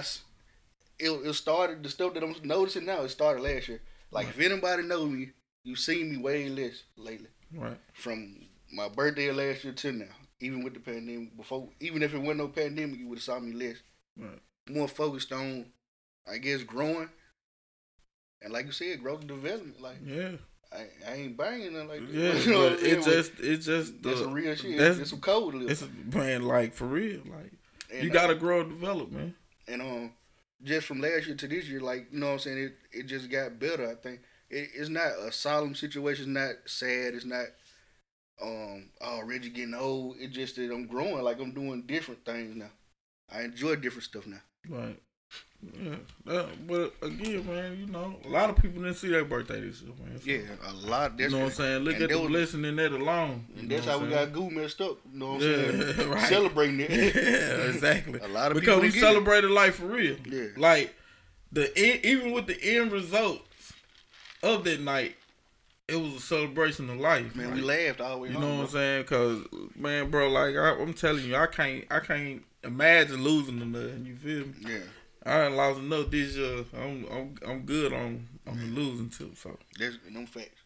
it, 0.99 1.11
it 1.11 1.35
started 1.35 1.83
the 1.83 1.89
stuff 1.89 2.15
that 2.15 2.23
I'm 2.23 2.35
noticing 2.45 2.85
now. 2.87 3.03
It 3.03 3.09
started 3.09 3.43
last 3.43 3.69
year. 3.69 3.81
Like 4.13 4.29
if 4.29 4.39
anybody 4.39 4.83
know 4.85 5.07
me, 5.07 5.31
you've 5.65 5.79
seen 5.81 6.11
me 6.13 6.17
way 6.19 6.49
less 6.49 6.83
lately 6.97 7.29
Right. 7.53 7.77
from 7.95 8.47
my 8.73 8.89
birthday 8.89 9.31
last 9.33 9.65
year 9.65 9.73
to 9.73 9.93
now. 9.93 10.05
Even 10.43 10.65
with 10.65 10.75
the 10.75 10.81
pandemic, 10.81 11.37
before 11.37 11.69
even 11.81 12.03
if 12.03 12.13
it 12.15 12.19
wasn't 12.19 12.39
no 12.39 12.49
pandemic, 12.49 12.99
you 12.99 13.09
would 13.09 13.19
have 13.19 13.23
saw 13.25 13.39
me 13.39 13.53
less. 13.53 13.77
Right. 14.19 14.39
More 14.69 14.89
focused 14.89 15.33
on, 15.33 15.67
I 16.31 16.39
guess, 16.39 16.63
growing. 16.63 17.09
And 18.43 18.53
like 18.53 18.67
you 18.67 18.73
said, 18.73 19.01
growth 19.03 19.21
and 19.21 19.29
development. 19.29 19.81
Like 19.81 19.97
Yeah. 20.05 20.33
I, 20.73 20.87
I 21.11 21.15
ain't 21.15 21.37
banging 21.37 21.75
nothing 21.75 21.89
like 21.89 22.01
that. 22.01 22.13
Yeah, 22.15 22.35
You 22.35 22.51
know 22.53 22.67
it 22.67 23.05
just, 23.05 23.33
it 23.41 23.57
just, 23.59 24.03
that's 24.03 24.19
the- 24.19 24.25
some 24.25 24.33
real 24.33 24.55
shit. 24.55 24.79
That's, 24.79 24.99
That's 24.99 25.11
some 25.11 25.21
code. 25.21 25.55
it's, 25.71 25.85
man, 26.15 26.43
like, 26.43 26.73
for 26.75 26.87
real. 26.87 27.21
Like, 27.27 27.53
And, 27.93 28.05
you 28.05 28.11
uh, 28.11 28.13
gotta 28.13 28.35
grow 28.35 28.63
and 28.63 28.71
develop, 28.71 29.13
man. 29.13 29.35
and 29.69 29.83
um, 29.83 30.13
just 30.65 30.87
from 30.87 31.01
last 31.01 31.27
year 31.27 31.37
to 31.37 31.47
this 31.49 31.69
year, 31.69 31.81
like 31.81 32.09
you 32.11 32.19
know 32.19 32.27
what 32.29 32.33
I'm 32.35 32.39
saying, 32.41 32.59
it 32.59 32.75
it 32.93 33.03
just 33.07 33.31
got 33.31 33.59
better. 33.61 33.89
I 33.91 33.95
think 33.97 34.21
it, 34.49 34.71
it's 34.75 34.89
not 34.89 35.13
a 35.21 35.31
solemn 35.31 35.75
situation. 35.75 36.25
It's 36.25 36.29
not 36.33 36.55
sad. 36.67 37.15
It's 37.15 37.25
not 37.27 37.47
um, 38.41 38.89
oh 39.01 39.23
Reggie 39.25 39.51
getting 39.51 39.75
old. 39.75 40.17
It 40.21 40.29
just 40.29 40.57
that 40.57 40.71
I'm 40.73 40.87
growing. 40.87 41.23
Like 41.23 41.41
I'm 41.41 41.53
doing 41.53 41.83
different 41.83 42.25
things 42.25 42.55
now. 42.57 42.71
I 43.31 43.43
enjoy 43.43 43.77
different 43.77 44.05
stuff 44.05 44.27
now. 44.27 44.41
Right. 44.69 45.01
Yeah. 45.81 45.95
That- 46.27 46.67
but 46.67 46.93
again, 47.03 47.47
man, 47.47 47.79
you 47.79 47.87
know, 47.87 48.17
a 48.25 48.29
lot 48.29 48.51
of 48.51 48.57
people 48.57 48.83
didn't 48.83 48.97
see 48.97 49.09
their 49.09 49.25
birthday 49.25 49.61
this 49.61 49.81
year, 49.81 49.93
man. 50.05 50.21
So, 50.21 50.31
Yeah, 50.31 50.71
a 50.71 50.73
lot. 50.89 51.19
You 51.19 51.31
know 51.31 51.39
what 51.39 51.45
I'm 51.47 51.51
saying? 51.53 51.85
Look 51.85 52.01
at 52.01 52.11
the 52.11 52.19
was- 52.19 52.29
blessing 52.29 52.65
in 52.65 52.77
that 52.77 52.93
alone. 52.93 53.47
And 53.59 53.71
that's 53.71 53.87
how 53.87 53.99
we 53.99 54.09
got 54.09 54.33
goo 54.33 54.51
messed 54.51 54.81
up. 54.81 54.99
You 55.13 55.19
know 55.21 55.33
what 55.35 55.43
I'm 55.43 55.49
Yeah, 55.51 55.93
saying? 55.95 56.11
right. 56.11 56.29
Celebrating 56.29 56.81
it. 56.81 56.91
yeah, 57.15 57.71
exactly. 57.71 58.21
A 58.21 58.29
lot 58.29 58.51
of 58.51 58.55
because 58.57 58.67
people 58.67 58.81
we 58.81 58.89
didn't 58.89 58.97
it. 58.97 59.01
celebrated 59.01 59.51
life 59.51 59.77
for 59.77 59.87
real. 59.87 60.17
Yeah. 60.29 60.47
Like 60.57 60.95
the 61.53 61.71
en- 61.79 62.01
even 62.03 62.33
with 62.33 62.47
the 62.47 62.61
end 62.63 62.91
results 62.93 63.73
of 64.43 64.65
that 64.65 64.81
night, 64.81 65.15
it 65.93 66.01
was 66.01 66.15
a 66.15 66.21
celebration 66.21 66.89
of 66.91 66.97
life. 66.99 67.35
Man, 67.37 67.47
Like, 67.49 67.55
we 67.57 67.61
laughed 67.63 68.01
all 68.01 68.17
the 68.17 68.19
way 68.23 68.29
You 68.29 68.35
home. 68.35 68.43
know 68.43 68.55
what 68.57 68.63
I'm 68.65 68.71
saying? 68.71 69.05
Cause 69.05 69.39
man, 69.77 70.11
bro, 70.11 70.29
like 70.29 70.57
I, 70.57 70.71
I'm 70.81 70.95
telling 70.95 71.25
you, 71.25 71.37
I 71.37 71.47
can't, 71.47 71.85
I 71.91 72.01
can't 72.01 72.43
imagine 72.65 73.23
losing 73.23 73.59
to 73.61 73.65
nothing. 73.67 74.07
You 74.07 74.17
feel 74.17 74.47
me? 74.47 74.55
Yeah, 74.67 74.79
I 75.25 75.39
done 75.39 75.57
lost 75.57 75.79
enough 75.81 76.11
this 76.11 76.37
year. 76.37 76.65
I'm, 76.75 77.07
I'm, 77.11 77.35
I'm 77.47 77.61
good 77.63 77.93
on, 77.93 78.27
on 78.47 78.59
the 78.59 78.67
losing 78.67 79.11
too. 79.11 79.33
So 79.37 79.57
that's 79.79 79.99
no 80.11 80.27
facts. 80.27 80.61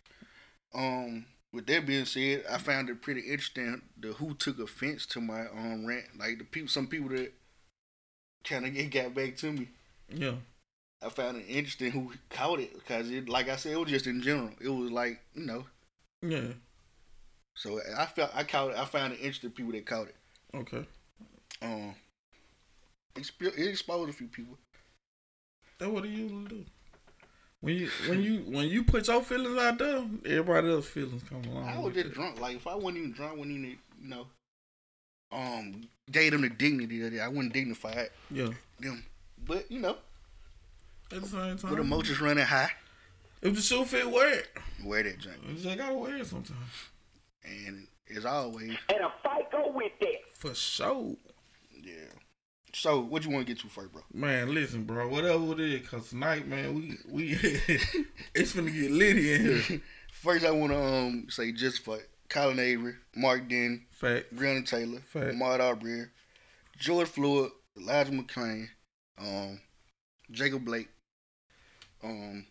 Um, 0.74 1.26
with 1.52 1.66
that 1.66 1.86
being 1.86 2.04
said, 2.04 2.44
I 2.50 2.58
found 2.58 2.90
it 2.90 3.00
pretty 3.02 3.20
interesting 3.22 3.80
the 3.98 4.08
who 4.08 4.34
took 4.34 4.58
offense 4.58 5.06
to 5.06 5.20
my 5.20 5.42
um 5.48 5.86
rant. 5.86 6.04
Like 6.18 6.38
the 6.38 6.44
people, 6.44 6.68
some 6.68 6.86
people 6.86 7.08
that 7.10 7.32
kind 8.44 8.66
of 8.66 8.76
it 8.76 8.90
got 8.90 9.14
back 9.14 9.36
to 9.38 9.52
me. 9.52 9.68
yeah, 10.12 10.34
I 11.06 11.08
found 11.10 11.36
it 11.38 11.44
interesting 11.48 11.90
who 11.92 12.12
caught 12.30 12.60
it 12.60 12.74
because 12.74 13.10
it, 13.10 13.28
like 13.28 13.48
I 13.48 13.56
said, 13.56 13.72
it 13.72 13.80
was 13.80 13.90
just 13.90 14.06
in 14.06 14.20
general. 14.20 14.50
It 14.60 14.68
was 14.68 14.90
like 14.90 15.20
you 15.34 15.46
know. 15.46 15.64
yeah, 16.22 16.48
So 17.54 17.80
I 17.96 18.06
felt 18.06 18.30
I 18.34 18.44
caught 18.44 18.70
it. 18.72 18.78
I 18.78 18.84
found 18.84 19.12
it 19.14 19.20
interesting 19.20 19.50
people 19.50 19.72
that 19.72 19.86
caught 19.86 20.08
it. 20.08 20.16
okay. 20.54 20.84
Um, 21.62 21.94
it 23.16 23.68
exposed 23.68 24.10
a 24.10 24.12
few 24.12 24.26
people. 24.26 24.58
That's 25.78 25.90
what 25.90 26.04
it 26.04 26.10
usually 26.10 26.44
do. 26.46 26.64
When 27.60 27.74
you, 27.76 27.88
when 28.08 28.22
you, 28.22 28.38
when 28.46 28.68
you 28.68 28.84
put 28.84 29.08
your 29.08 29.22
feelings 29.22 29.58
out 29.58 29.78
there, 29.78 30.04
everybody 30.26 30.70
else's 30.70 30.90
feelings 30.90 31.22
come 31.28 31.42
along. 31.44 31.68
I 31.68 31.78
was 31.78 31.94
just 31.94 32.12
drunk. 32.12 32.40
Like 32.40 32.56
if 32.56 32.66
I 32.66 32.74
wasn't 32.74 32.98
even 32.98 33.12
drunk, 33.12 33.38
wouldn't 33.38 33.56
even 33.56 33.78
you 34.02 34.08
know, 34.08 34.26
um, 35.32 35.88
gave 36.10 36.32
them 36.32 36.42
the 36.42 36.50
dignity 36.50 37.00
that 37.00 37.18
I 37.20 37.28
wouldn't 37.28 37.52
dignify 37.54 37.92
it. 37.92 38.12
Yeah. 38.30 38.50
them. 38.78 39.04
But 39.44 39.70
you 39.70 39.80
know, 39.80 39.96
At 41.12 41.22
the 41.22 41.28
same 41.28 41.56
time, 41.58 41.70
with 41.70 41.80
emotions 41.80 42.20
running 42.20 42.44
high, 42.44 42.70
if 43.42 43.54
the 43.54 43.60
shoe 43.62 43.84
fit, 43.84 44.10
wear 44.10 44.40
it. 44.40 44.48
wear 44.84 45.02
that 45.02 45.18
junk. 45.18 45.36
You 45.48 45.54
just 45.54 45.76
gotta 45.78 45.94
wear 45.94 46.16
it 46.16 46.26
sometimes. 46.26 46.58
And 47.44 47.86
as 48.16 48.24
always, 48.24 48.76
And 48.88 49.00
a 49.04 49.12
fight 49.22 49.50
go 49.52 49.70
with 49.72 49.92
that. 50.00 50.16
For 50.34 50.54
sure. 50.54 51.14
yeah. 51.82 51.92
So 52.74 53.00
what 53.00 53.24
you 53.24 53.30
want 53.30 53.46
to 53.46 53.54
get 53.54 53.62
to 53.62 53.68
first, 53.68 53.92
bro? 53.92 54.02
Man, 54.12 54.52
listen, 54.52 54.84
bro. 54.84 55.08
Whatever 55.08 55.52
it 55.52 55.60
is, 55.60 55.88
cause 55.88 56.10
tonight, 56.10 56.46
man, 56.46 56.74
we 56.74 56.98
we 57.08 57.32
it's 58.34 58.52
gonna 58.52 58.70
get 58.70 58.90
litty 58.90 59.32
in 59.34 59.60
here. 59.62 59.82
First, 60.12 60.44
I 60.44 60.50
want 60.50 60.72
to 60.72 60.78
um 60.82 61.26
say 61.30 61.52
just 61.52 61.84
for 61.84 61.98
Colin 62.28 62.58
Avery, 62.58 62.94
Mark 63.14 63.48
Den, 63.48 63.86
Fact. 63.90 64.34
Breonna 64.34 64.66
Taylor, 64.68 65.00
Fact. 65.00 65.34
Ahmaud 65.34 65.60
Arbery, 65.60 66.06
George 66.78 67.06
Floyd, 67.08 67.50
Elijah 67.78 68.10
McClain, 68.12 68.66
um, 69.18 69.60
Jacob 70.30 70.64
Blake, 70.64 70.88
um, 72.02 72.46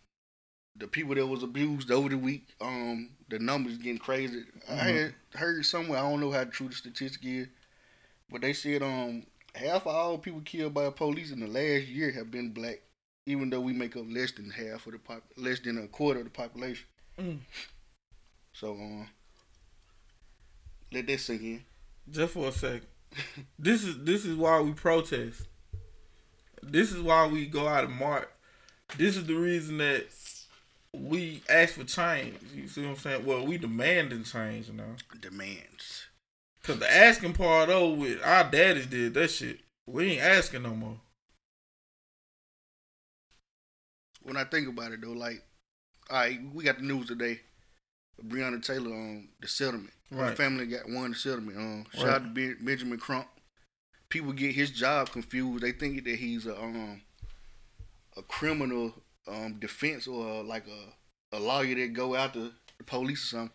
the 0.75 0.87
people 0.87 1.15
that 1.15 1.25
was 1.25 1.43
abused 1.43 1.91
over 1.91 2.09
the 2.09 2.17
week. 2.17 2.47
Um, 2.61 3.09
the 3.29 3.39
numbers 3.39 3.77
getting 3.77 3.97
crazy. 3.97 4.43
I 4.69 4.73
had 4.73 5.13
heard 5.33 5.65
somewhere. 5.65 5.99
I 5.99 6.09
don't 6.09 6.19
know 6.19 6.31
how 6.31 6.43
true 6.45 6.69
the 6.69 6.75
statistic 6.75 7.21
is, 7.23 7.47
but 8.29 8.41
they 8.41 8.53
said 8.53 8.83
um 8.83 9.25
half 9.55 9.87
of 9.87 9.95
all 9.95 10.17
people 10.17 10.41
killed 10.41 10.73
by 10.73 10.89
police 10.89 11.31
in 11.31 11.39
the 11.39 11.47
last 11.47 11.87
year 11.87 12.11
have 12.11 12.29
been 12.29 12.51
black, 12.51 12.81
even 13.25 13.49
though 13.49 13.61
we 13.61 13.73
make 13.73 13.95
up 13.95 14.05
less 14.07 14.31
than 14.31 14.49
half 14.49 14.85
of 14.85 14.93
the 14.93 14.99
pop, 14.99 15.23
less 15.37 15.59
than 15.59 15.77
a 15.77 15.87
quarter 15.87 16.19
of 16.19 16.25
the 16.25 16.31
population. 16.31 16.85
Mm. 17.17 17.39
So 18.53 18.71
um, 18.71 19.07
let 20.91 21.07
that 21.07 21.19
sink 21.19 21.41
in. 21.41 21.65
Just 22.09 22.33
for 22.33 22.47
a 22.47 22.51
second. 22.51 22.87
this 23.59 23.83
is 23.83 24.03
this 24.03 24.25
is 24.25 24.35
why 24.35 24.59
we 24.61 24.71
protest. 24.73 25.47
This 26.61 26.91
is 26.91 27.01
why 27.01 27.27
we 27.27 27.45
go 27.45 27.67
out 27.67 27.85
and 27.85 27.93
march. 27.93 28.27
This 28.98 29.18
is 29.18 29.25
the 29.25 29.36
reason 29.36 29.77
that 29.80 30.06
we 30.94 31.42
ask 31.50 31.74
for 31.74 31.84
change. 31.84 32.38
You 32.54 32.68
see 32.68 32.82
what 32.84 32.92
I'm 32.92 32.96
saying? 32.98 33.25
Well, 33.25 33.46
we 33.46 33.58
demanding 33.58 34.24
change 34.24 34.70
now. 34.72 34.96
Demands. 35.20 36.06
Cause 36.63 36.80
the 36.80 36.92
asking 36.92 37.34
part 37.34 37.68
though, 37.70 37.89
with 37.92 38.24
our 38.24 38.50
daddies 38.50 38.88
did 38.88 39.13
that 39.15 39.30
shit. 39.30 39.60
We 39.88 40.13
ain't 40.13 40.22
asking 40.24 40.63
no 40.63 40.72
more. 40.72 41.00
when 44.24 44.38
I 44.38 44.44
think 44.44 44.68
about 44.68 44.92
it 44.92 45.01
though, 45.01 45.12
like, 45.12 45.44
all 46.10 46.18
right, 46.18 46.39
we 46.51 46.63
got 46.63 46.77
the 46.77 46.84
news 46.84 47.06
today. 47.08 47.42
Breonna 48.25 48.63
Taylor 48.65 48.92
on 48.92 49.27
the 49.39 49.48
settlement. 49.48 49.94
Right. 50.10 50.36
family 50.36 50.65
got 50.65 50.89
one 50.89 51.13
settlement. 51.13 51.58
Um, 51.58 51.86
shout 51.94 52.04
Right. 52.06 52.13
out 52.15 52.36
to 52.36 52.56
Benjamin 52.60 52.98
Crump. 52.98 53.27
People 54.10 54.32
get 54.34 54.56
his 54.56 54.72
job 54.72 55.12
confused. 55.12 55.63
They 55.63 55.72
think 55.74 56.04
that 56.06 56.15
he's 56.15 56.46
a 56.48 56.60
um 56.60 57.01
a 58.17 58.22
criminal 58.24 58.93
um 59.27 59.57
defense 59.60 60.07
or 60.07 60.43
like 60.43 60.65
a 60.67 61.36
a 61.36 61.39
lawyer 61.39 61.75
that 61.75 61.93
go 61.93 62.15
after 62.15 62.51
the 62.77 62.84
police 62.86 63.24
or 63.25 63.27
something. 63.38 63.51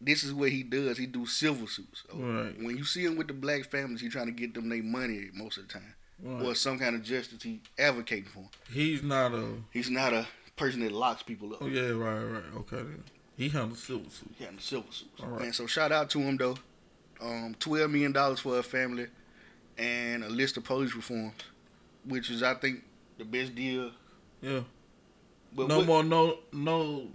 This 0.00 0.24
is 0.24 0.34
what 0.34 0.50
he 0.50 0.62
does. 0.62 0.98
He 0.98 1.06
do 1.06 1.24
civil 1.24 1.66
suits. 1.66 2.04
Right. 2.12 2.54
When 2.62 2.76
you 2.76 2.84
see 2.84 3.04
him 3.04 3.16
with 3.16 3.28
the 3.28 3.32
black 3.32 3.64
families, 3.70 4.02
he 4.02 4.08
trying 4.10 4.26
to 4.26 4.32
get 4.32 4.52
them 4.54 4.68
their 4.68 4.82
money 4.82 5.28
most 5.32 5.56
of 5.56 5.66
the 5.68 5.72
time, 5.72 5.94
Right. 6.22 6.44
or 6.44 6.54
some 6.54 6.78
kind 6.78 6.94
of 6.94 7.02
justice 7.02 7.42
he 7.42 7.62
advocating 7.78 8.26
for. 8.26 8.48
He's 8.70 9.02
not 9.02 9.32
a. 9.32 9.54
He's 9.72 9.88
not 9.90 10.12
a 10.12 10.26
person 10.56 10.80
that 10.80 10.92
locks 10.92 11.22
people 11.22 11.52
up. 11.54 11.62
Oh 11.62 11.66
yeah, 11.66 11.88
right, 11.90 12.22
right. 12.24 12.42
Okay. 12.58 12.76
Then. 12.76 13.04
He 13.38 13.48
handles 13.48 13.82
civil 13.82 14.10
suit. 14.10 14.34
Yeah, 14.38 14.48
civil 14.58 14.90
suits. 14.92 15.20
All 15.22 15.28
right. 15.28 15.40
Man, 15.42 15.52
so 15.54 15.66
shout 15.66 15.92
out 15.92 16.10
to 16.10 16.18
him 16.20 16.36
though. 16.36 16.56
Um, 17.22 17.56
twelve 17.58 17.90
million 17.90 18.12
dollars 18.12 18.40
for 18.40 18.58
a 18.58 18.62
family. 18.62 19.06
and 19.78 20.22
a 20.24 20.28
list 20.28 20.56
of 20.58 20.64
police 20.64 20.94
reforms, 20.94 21.34
which 22.06 22.28
is 22.30 22.42
I 22.42 22.54
think 22.54 22.82
the 23.18 23.24
best 23.24 23.54
deal. 23.54 23.90
Yeah. 24.42 24.60
But 25.54 25.68
no 25.68 25.78
what- 25.78 25.86
more 25.86 26.04
no 26.04 26.38
no 26.52 27.08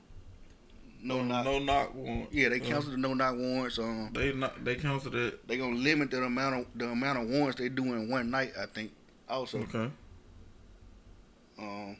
no 1.01 1.21
no 1.21 1.23
knock. 1.23 1.45
no 1.45 1.59
knock 1.59 1.95
warrant. 1.95 2.29
Yeah, 2.33 2.49
they 2.49 2.59
Uh, 2.61 2.65
canceled 2.65 2.93
the 2.93 2.97
no 2.97 3.13
knock 3.13 3.35
warrants. 3.37 3.77
Um, 3.79 4.09
They 4.13 4.33
not 4.33 4.63
they 4.65 4.75
canceled 4.75 5.15
it. 5.15 5.47
they 5.47 5.57
gonna 5.57 5.75
limit 5.75 6.11
the 6.11 6.23
amount 6.23 6.55
of 6.61 6.65
the 6.75 6.89
amount 6.89 7.19
of 7.19 7.29
warrants 7.29 7.59
they 7.59 7.69
do 7.69 7.83
in 7.93 8.09
one 8.09 8.29
night. 8.31 8.53
I 8.59 8.65
think 8.65 8.91
also. 9.27 9.59
Okay. 9.59 9.89
um, 11.57 11.97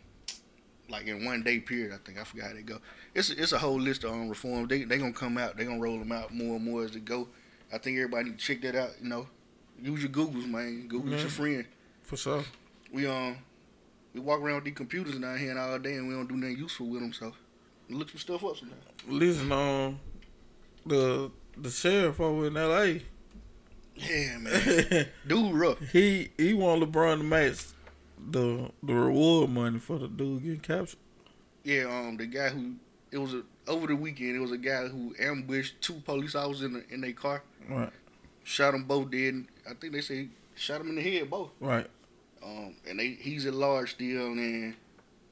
like 0.89 1.05
in 1.07 1.25
one 1.25 1.43
day 1.43 1.59
period. 1.59 1.93
I 1.93 1.97
think 1.97 2.17
I 2.19 2.23
forgot 2.23 2.47
how 2.49 2.53
they 2.55 2.61
go. 2.61 2.79
It's 3.13 3.29
a, 3.29 3.41
it's 3.41 3.51
a 3.51 3.59
whole 3.59 3.79
list 3.79 4.03
of 4.05 4.11
um, 4.11 4.29
reforms. 4.29 4.69
They 4.69 4.83
they 4.85 4.97
gonna 4.97 5.13
come 5.13 5.37
out. 5.37 5.57
They 5.57 5.65
gonna 5.65 5.79
roll 5.79 5.99
them 5.99 6.11
out 6.11 6.33
more 6.33 6.55
and 6.55 6.65
more 6.65 6.83
as 6.83 6.91
they 6.91 6.99
go. 6.99 7.27
I 7.71 7.77
think 7.77 7.97
everybody 7.97 8.29
need 8.29 8.39
to 8.39 8.45
check 8.45 8.61
that 8.61 8.75
out. 8.75 8.91
You 9.01 9.09
know, 9.09 9.27
use 9.81 10.01
your 10.01 10.11
Googles, 10.11 10.47
man. 10.49 10.87
Google's 10.87 11.11
Yeah. 11.15 11.19
your 11.21 11.29
friend. 11.29 11.65
For 12.03 12.17
sure. 12.17 12.43
We 12.91 13.05
um 13.05 13.37
we 14.13 14.19
walk 14.19 14.39
around 14.41 14.55
with 14.55 14.63
these 14.65 14.73
computers 14.75 15.17
down 15.17 15.37
here 15.37 15.51
and 15.51 15.59
all 15.59 15.77
day 15.79 15.95
and 15.95 16.07
we 16.07 16.13
don't 16.13 16.27
do 16.27 16.35
nothing 16.35 16.57
useful 16.57 16.87
with 16.87 17.01
them. 17.01 17.13
So 17.13 17.33
look 17.89 18.09
some 18.09 18.19
stuff 18.19 18.43
up 18.43 18.57
sometimes. 18.57 18.81
Listen, 19.07 19.51
um, 19.51 19.99
the 20.85 21.31
the 21.57 21.69
sheriff 21.69 22.19
over 22.19 22.47
in 22.47 22.57
L.A. 22.57 23.01
Yeah, 23.95 24.37
man. 24.37 25.07
Dude, 25.27 25.53
rough. 25.53 25.79
he 25.91 26.29
he 26.37 26.53
want 26.53 26.81
LeBron 26.81 27.17
to 27.17 27.23
match 27.23 27.65
the 28.31 28.71
the 28.83 28.93
reward 28.93 29.49
money 29.49 29.79
for 29.79 29.99
the 29.99 30.07
dude 30.07 30.43
getting 30.43 30.59
captured. 30.59 30.99
Yeah, 31.63 31.83
um, 31.85 32.15
the 32.17 32.25
guy 32.25 32.49
who 32.49 32.75
it 33.11 33.17
was 33.17 33.33
a, 33.33 33.43
over 33.67 33.87
the 33.87 33.95
weekend. 33.95 34.35
It 34.35 34.39
was 34.39 34.51
a 34.51 34.57
guy 34.57 34.87
who 34.87 35.13
ambushed 35.19 35.81
two 35.81 35.95
police 36.05 36.33
officers 36.35 36.63
in 36.63 36.73
the, 36.73 36.83
in 36.93 37.01
their 37.01 37.11
car, 37.13 37.43
Right. 37.69 37.89
shot 38.43 38.71
them 38.71 38.83
both 38.85 39.11
dead. 39.11 39.45
I 39.69 39.73
think 39.73 39.93
they 39.93 40.01
say 40.01 40.29
shot 40.55 40.77
them 40.79 40.89
in 40.89 40.95
the 40.95 41.01
head 41.01 41.29
both. 41.29 41.49
Right. 41.59 41.87
Um, 42.43 42.75
and 42.87 42.99
they 42.99 43.09
he's 43.19 43.45
at 43.45 43.53
large 43.53 43.91
still, 43.93 44.27
and 44.27 44.75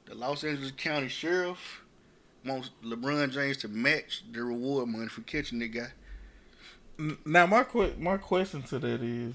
the 0.05 0.15
Los 0.15 0.43
Angeles 0.43 0.71
County 0.71 1.07
Sheriff 1.07 1.81
wants 2.45 2.71
LeBron 2.83 3.31
James 3.31 3.57
to 3.57 3.67
match 3.67 4.23
the 4.31 4.43
reward 4.43 4.87
money 4.89 5.07
for 5.07 5.21
catching 5.21 5.59
the 5.59 5.67
guy. 5.67 5.87
Now 7.25 7.45
my 7.45 7.65
my 7.99 8.17
question 8.17 8.63
to 8.63 8.79
that 8.79 9.01
is, 9.03 9.33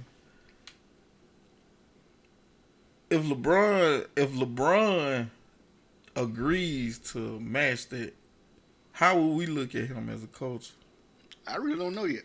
if 3.11 3.23
LeBron 3.23 4.07
if 4.17 4.31
LeBron 4.33 5.29
agrees 6.17 6.99
to 6.99 7.39
match 7.41 7.89
that, 7.89 8.15
how 8.93 9.17
will 9.17 9.35
we 9.35 9.47
look 9.47 9.75
at 9.75 9.87
him 9.89 10.09
as 10.09 10.23
a 10.25 10.27
coach? 10.27 10.71
I 11.47 11.57
really 11.57 11.79
don't 11.79 11.95
know 11.95 12.05
yet 12.05 12.23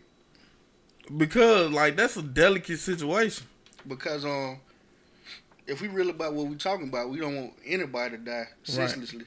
Because 1.16 1.72
like 1.72 1.96
that's 1.96 2.18
a 2.18 2.22
delicate 2.22 2.80
situation. 2.80 3.46
because 3.88 4.26
um, 4.26 4.60
if 5.68 5.82
we 5.82 5.88
real 5.88 6.10
about 6.10 6.34
what 6.34 6.48
we're 6.48 6.56
talking 6.56 6.88
about, 6.88 7.10
we 7.10 7.20
don't 7.20 7.36
want 7.36 7.54
anybody 7.66 8.18
to 8.18 8.24
die 8.24 8.48
senselessly. 8.64 9.26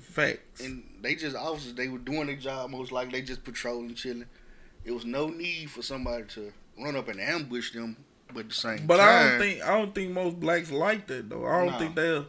Facts. 0.00 0.60
And 0.60 0.82
they 1.02 1.14
just 1.14 1.36
officers, 1.36 1.74
they 1.74 1.88
were 1.88 1.98
doing 1.98 2.26
their 2.26 2.36
job 2.36 2.70
most 2.70 2.90
likely. 2.92 3.20
They 3.20 3.26
just 3.26 3.44
patrolling, 3.44 3.94
chilling. 3.94 4.24
It 4.84 4.92
was 4.92 5.04
no 5.04 5.28
need 5.28 5.70
for 5.70 5.82
somebody 5.82 6.24
to 6.34 6.52
run 6.80 6.96
up 6.96 7.08
and 7.08 7.20
ambush 7.20 7.72
them. 7.72 7.96
But 8.32 8.48
the 8.48 8.54
same 8.54 8.86
But 8.86 8.98
time, 8.98 9.08
I 9.08 9.28
don't 9.30 9.38
think 9.40 9.62
I 9.62 9.78
don't 9.78 9.94
think 9.94 10.12
most 10.12 10.38
blacks 10.40 10.70
like 10.70 11.06
that 11.06 11.30
though. 11.30 11.46
I 11.46 11.58
don't 11.60 11.72
Nah. 11.72 11.78
think 11.78 11.94
they'll 11.96 12.26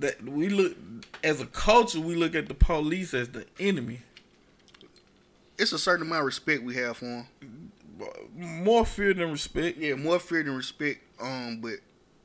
that 0.00 0.22
we 0.24 0.48
look 0.48 0.76
as 1.22 1.40
a 1.40 1.46
culture 1.46 2.00
we 2.00 2.14
look 2.14 2.34
at 2.34 2.48
the 2.48 2.54
police 2.54 3.14
as 3.14 3.28
the 3.28 3.46
enemy. 3.60 4.00
it's 5.58 5.72
a 5.72 5.78
certain 5.78 6.06
amount 6.06 6.20
of 6.20 6.26
respect 6.26 6.62
we 6.62 6.74
have 6.74 6.96
for 6.98 7.04
them. 7.04 7.26
More 8.34 8.84
fear 8.84 9.14
than 9.14 9.30
respect. 9.30 9.78
Yeah, 9.78 9.94
more 9.94 10.18
fear 10.18 10.42
than 10.42 10.56
respect. 10.56 11.00
Um, 11.20 11.60
but 11.60 11.74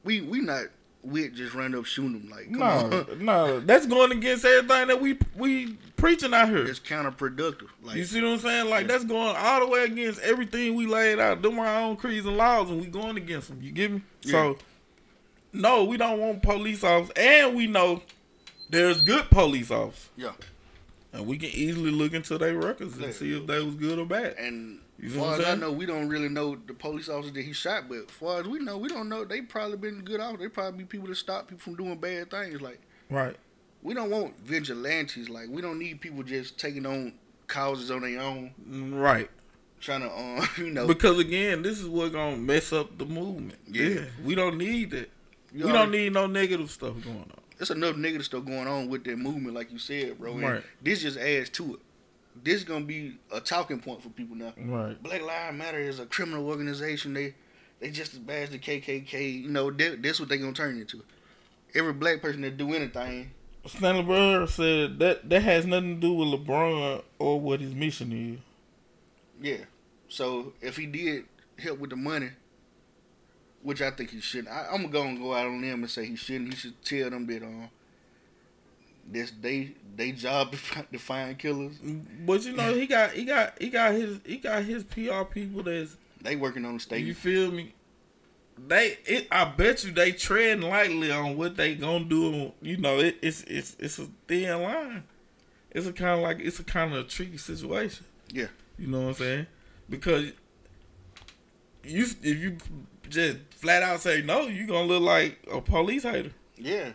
we 0.03 0.21
we 0.21 0.39
not 0.41 0.65
with 1.01 1.33
just 1.33 1.53
run 1.53 1.73
up 1.75 1.85
shooting 1.85 2.13
them 2.19 2.29
like 2.29 2.49
No, 2.49 3.05
no, 3.19 3.59
that's 3.61 3.85
going 3.85 4.11
against 4.11 4.43
everything 4.43 4.87
that 4.89 4.99
we 5.01 5.17
we 5.35 5.77
preaching 5.95 6.33
out 6.33 6.49
here. 6.49 6.65
it's 6.65 6.79
counterproductive. 6.79 7.67
Like 7.83 7.95
you 7.95 8.03
see 8.03 8.21
what 8.21 8.31
I'm 8.33 8.39
saying? 8.39 8.69
Like 8.69 8.87
that's 8.87 9.05
going 9.05 9.35
all 9.37 9.61
the 9.61 9.67
way 9.67 9.85
against 9.85 10.19
everything 10.21 10.75
we 10.75 10.85
laid 10.87 11.19
out. 11.19 11.41
Them 11.41 11.57
our 11.59 11.81
own 11.83 11.95
creeds 11.95 12.25
and 12.25 12.35
laws, 12.37 12.69
and 12.69 12.81
we 12.81 12.87
going 12.87 13.15
against 13.17 13.47
them. 13.47 13.59
You 13.61 13.71
get 13.71 13.91
me? 13.91 14.01
So, 14.21 14.57
no, 15.53 15.85
we 15.85 15.95
don't 15.97 16.19
want 16.19 16.43
police 16.43 16.83
officers, 16.83 17.13
and 17.15 17.55
we 17.55 17.65
know 17.67 18.01
there's 18.69 19.01
good 19.01 19.29
police 19.29 19.71
officers. 19.71 20.09
Yeah. 20.17 20.31
and 21.13 21.25
we 21.25 21.37
can 21.37 21.49
easily 21.49 21.89
look 21.91 22.13
into 22.13 22.37
their 22.37 22.55
records 22.55 22.93
and 22.95 23.05
Yeah. 23.05 23.11
see 23.11 23.35
if 23.35 23.47
they 23.47 23.63
was 23.63 23.75
good 23.75 23.97
or 23.99 24.05
bad. 24.05 24.35
and 24.37 24.79
You 24.99 25.07
as 25.07 25.15
know 25.15 25.21
far 25.23 25.39
as 25.39 25.45
I 25.45 25.55
know, 25.55 25.71
we 25.71 25.85
don't 25.85 26.09
really 26.09 26.27
know 26.29 26.57
the 26.67 26.73
police 26.73 27.07
officer 27.09 27.33
that 27.33 27.41
he 27.41 27.53
shot. 27.53 27.87
But 27.87 27.97
as 27.99 28.11
far 28.11 28.41
as 28.41 28.47
we 28.47 28.59
know, 28.59 28.77
we 28.77 28.89
don't 28.89 29.07
know. 29.09 29.23
They 29.23 29.41
probably 29.41 29.77
been 29.77 30.01
good 30.01 30.19
officers. 30.19 30.39
They 30.41 30.47
probably 30.49 30.79
be 30.79 30.85
people 30.85 31.07
that 31.07 31.15
stop 31.15 31.47
people 31.47 31.59
from 31.59 31.75
doing 31.75 31.97
bad 31.97 32.29
things. 32.31 32.61
Like 32.61 32.81
Right. 33.09 33.35
we 33.81 33.93
don't 33.93 34.09
want 34.09 34.37
vigilantes. 34.39 35.29
Like 35.29 35.47
we 35.49 35.61
don't 35.61 35.79
need 35.79 36.01
people 36.01 36.23
just 36.23 36.57
taking 36.59 36.85
on 36.85 37.13
causes 37.47 37.89
on 37.91 38.01
their 38.01 38.19
own, 38.19 38.51
Right. 38.93 39.29
trying 39.79 40.01
to 40.01 40.11
um 40.15 40.47
you 40.57 40.69
know 40.71 40.85
Because 40.87 41.17
again, 41.17 41.61
this 41.61 41.79
is 41.79 41.87
what 41.87 42.11
gonna 42.11 42.37
mess 42.37 42.73
up 42.73 42.97
the 42.97 43.05
movement. 43.05 43.59
Yeah. 43.67 43.87
Yeah. 43.87 44.05
We 44.23 44.35
don't 44.35 44.57
need 44.57 44.91
that. 44.91 45.09
You 45.53 45.63
we 45.65 45.71
already- 45.71 45.77
don't 45.77 45.91
need 45.91 46.13
no 46.13 46.27
negative 46.27 46.69
stuff 46.69 46.95
going 47.03 47.17
on. 47.19 47.31
There's 47.57 47.71
enough 47.71 47.97
negative 47.97 48.25
stuff 48.25 48.45
going 48.45 48.67
on 48.67 48.87
with 48.87 49.03
that 49.05 49.17
movement, 49.17 49.53
like 49.55 49.71
you 49.71 49.79
said, 49.79 50.17
bro. 50.19 50.37
Right. 50.37 50.63
This 50.81 51.01
just 51.01 51.17
adds 51.17 51.49
to 51.51 51.75
it. 51.75 51.79
This 52.43 52.55
is 52.55 52.63
gonna 52.63 52.85
be 52.85 53.17
a 53.31 53.39
talking 53.39 53.79
point 53.79 54.01
for 54.01 54.09
people 54.09 54.35
now. 54.35 54.53
Right. 54.57 55.01
Black 55.01 55.21
Lives 55.21 55.57
Matter 55.57 55.79
is 55.79 55.99
a 55.99 56.05
criminal 56.05 56.47
organization. 56.47 57.13
They 57.13 57.35
they 57.79 57.91
just 57.91 58.13
as 58.13 58.19
bad 58.19 58.43
as 58.43 58.49
the 58.51 58.59
KKK. 58.59 59.43
You 59.43 59.49
know, 59.49 59.71
that, 59.71 60.01
that's 60.01 60.19
what 60.19 60.29
they 60.29 60.37
gonna 60.37 60.53
turn 60.53 60.79
into. 60.79 61.03
Every 61.75 61.93
black 61.93 62.21
person 62.21 62.41
that 62.41 62.57
do 62.57 62.73
anything, 62.73 63.31
Stanley 63.65 64.03
Burr 64.03 64.47
said 64.47 64.99
that 64.99 65.29
that 65.29 65.41
has 65.43 65.65
nothing 65.65 65.95
to 65.95 66.01
do 66.01 66.13
with 66.13 66.27
LeBron 66.29 67.03
or 67.19 67.39
what 67.39 67.61
his 67.61 67.73
mission 67.75 68.11
is. 68.11 68.39
yeah. 69.45 69.65
So 70.07 70.53
if 70.61 70.77
he 70.77 70.87
did 70.87 71.25
help 71.59 71.77
with 71.79 71.91
the 71.91 71.95
money, 71.95 72.29
which 73.61 73.81
I 73.81 73.91
think 73.91 74.09
he 74.09 74.21
shouldn't, 74.21 74.49
I, 74.49 74.67
I'm 74.71 74.81
gonna 74.81 74.89
go 74.93 75.03
and 75.03 75.19
go 75.19 75.33
out 75.33 75.45
on 75.45 75.61
them 75.61 75.81
and 75.81 75.89
say 75.89 76.05
he 76.05 76.15
shouldn't. 76.15 76.53
He 76.53 76.59
should 76.59 76.83
tell 76.83 77.09
them 77.11 77.27
that 77.27 77.43
um, 77.43 77.69
this 79.11 79.31
they 79.41 79.73
they 79.95 80.11
job 80.11 80.51
to 80.51 80.57
find, 80.99 81.37
killers. 81.37 81.75
But 82.25 82.45
you 82.45 82.53
know, 82.53 82.73
he 82.73 82.87
got 82.87 83.11
he 83.11 83.25
got 83.25 83.61
he 83.61 83.69
got 83.69 83.93
his 83.93 84.19
he 84.25 84.37
got 84.37 84.63
his 84.63 84.83
PR 84.83 85.23
people 85.23 85.63
that's 85.63 85.97
They 86.21 86.35
working 86.35 86.65
on 86.65 86.75
the 86.75 86.79
state. 86.79 87.05
you 87.05 87.13
feel 87.13 87.51
me? 87.51 87.73
They 88.67 88.97
it 89.05 89.27
I 89.31 89.45
bet 89.45 89.83
you 89.83 89.91
they 89.91 90.11
treading 90.11 90.67
lightly 90.69 91.11
on 91.11 91.37
what 91.37 91.55
they 91.55 91.75
gonna 91.75 92.05
do. 92.05 92.51
You 92.61 92.77
know, 92.77 92.99
it, 92.99 93.17
it's 93.21 93.43
it's 93.43 93.75
it's 93.79 93.99
a 93.99 94.07
thin 94.27 94.61
line. 94.61 95.03
It's 95.71 95.87
a 95.87 95.93
kind 95.93 96.11
of 96.11 96.19
like 96.19 96.39
it's 96.39 96.59
a 96.59 96.63
kind 96.63 96.93
of 96.93 96.99
a 96.99 97.03
tricky 97.07 97.37
situation. 97.37 98.05
Yeah. 98.31 98.47
You 98.77 98.87
know 98.87 99.01
what 99.01 99.07
I'm 99.07 99.13
saying? 99.15 99.47
Because 99.89 100.31
you 101.83 102.05
if 102.23 102.37
you 102.39 102.57
just 103.09 103.37
flat 103.51 103.83
out 103.83 104.01
say 104.01 104.21
no, 104.21 104.47
you 104.47 104.67
gonna 104.67 104.87
look 104.87 105.01
like 105.03 105.39
a 105.51 105.61
police 105.61 106.03
hater. 106.03 106.31
Yeah. 106.57 106.91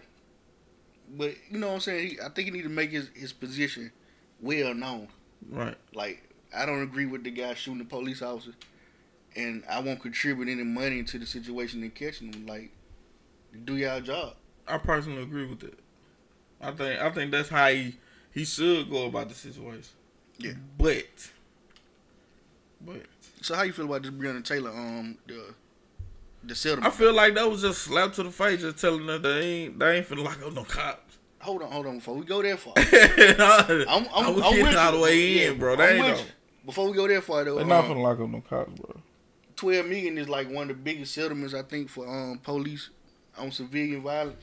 But 1.16 1.35
you 1.50 1.59
know 1.59 1.68
what 1.68 1.74
I'm 1.74 1.81
saying? 1.81 2.09
He, 2.09 2.20
I 2.20 2.29
think 2.29 2.46
he 2.46 2.50
need 2.50 2.62
to 2.62 2.68
make 2.68 2.90
his, 2.90 3.09
his 3.14 3.33
position 3.33 3.92
well 4.40 4.74
known. 4.74 5.09
Right. 5.48 5.77
Like 5.94 6.29
I 6.57 6.66
don't 6.66 6.83
agree 6.83 7.07
with 7.07 7.24
the 7.24 7.31
guy 7.31 7.55
shooting 7.55 7.79
the 7.79 7.85
police 7.85 8.22
officer, 8.22 8.53
and 9.37 9.64
I 9.68 9.81
won't 9.81 10.00
contribute 10.00 10.48
any 10.48 10.64
money 10.64 11.03
to 11.05 11.18
the 11.18 11.27
situation 11.27 11.83
and 11.83 11.94
catching 11.94 12.31
them. 12.31 12.46
Like, 12.46 12.70
do 13.64 13.77
y'all 13.77 14.00
job. 14.00 14.35
I 14.66 14.79
personally 14.79 15.22
agree 15.22 15.46
with 15.46 15.61
that. 15.61 15.79
I 16.61 16.70
think 16.72 17.00
I 17.00 17.11
think 17.11 17.31
that's 17.31 17.48
how 17.48 17.68
he 17.68 17.96
he 18.33 18.44
should 18.44 18.90
go 18.90 19.07
about 19.07 19.29
the 19.29 19.35
situation. 19.35 19.94
Yeah. 20.38 20.53
But 20.79 21.31
but 22.81 23.03
So 23.40 23.55
how 23.55 23.62
you 23.62 23.72
feel 23.72 23.85
about 23.85 24.03
this 24.03 24.11
Breonna 24.11 24.44
Taylor 24.44 24.70
um 24.70 25.18
the 25.27 25.55
the 26.46 26.79
I 26.83 26.90
feel 26.90 27.14
like 27.14 27.35
that 27.35 27.48
was 27.50 27.62
just 27.62 27.83
slap 27.83 28.12
to 28.14 28.22
the 28.22 28.31
face, 28.31 28.61
just 28.61 28.79
telling 28.79 29.09
us 29.09 29.22
they 29.22 29.40
ain't 29.40 29.79
they 29.79 29.98
ain't 29.98 30.09
finna 30.09 30.24
lock 30.24 30.42
up 30.44 30.53
no 30.53 30.64
cops. 30.64 31.00
Hold 31.45 31.63
on, 31.63 31.71
hold 31.71 31.87
on. 31.87 31.97
Before 31.99 32.15
we 32.17 32.25
go 32.25 32.43
that 32.43 32.59
far, 32.59 32.73
I'm, 32.77 33.89
I'm, 33.89 34.09
I'm, 34.15 34.27
I'm 34.37 34.43
I'm 34.43 34.51
getting 34.53 34.65
with 34.67 34.77
all 34.77 34.91
you. 34.93 34.97
the 34.97 35.03
way 35.03 35.47
in, 35.47 35.53
Yeah, 35.53 35.59
bro. 35.59 35.75
I'm 35.75 35.81
ain't 35.81 35.99
with 36.05 36.17
no, 36.17 36.17
you. 36.19 36.29
Before 36.67 36.87
we 36.91 36.97
go 36.97 37.07
that 37.09 37.23
far 37.25 37.45
though, 37.45 37.57
they're 37.57 37.65
not 37.67 37.85
um, 37.85 37.91
finna 37.93 38.03
lock 38.03 38.21
up 38.21 38.29
no 38.29 38.41
cops, 38.41 38.73
bro. 38.81 38.97
twelve 39.57 39.87
million 39.87 40.19
is 40.19 40.29
like 40.29 40.49
one 40.51 40.63
of 40.71 40.77
the 40.77 40.83
biggest 40.83 41.15
settlements 41.15 41.55
I 41.55 41.63
think 41.63 41.89
for 41.91 42.07
um 42.09 42.39
police 42.43 42.91
on 43.39 43.51
civilian 43.53 44.03
violence. 44.03 44.43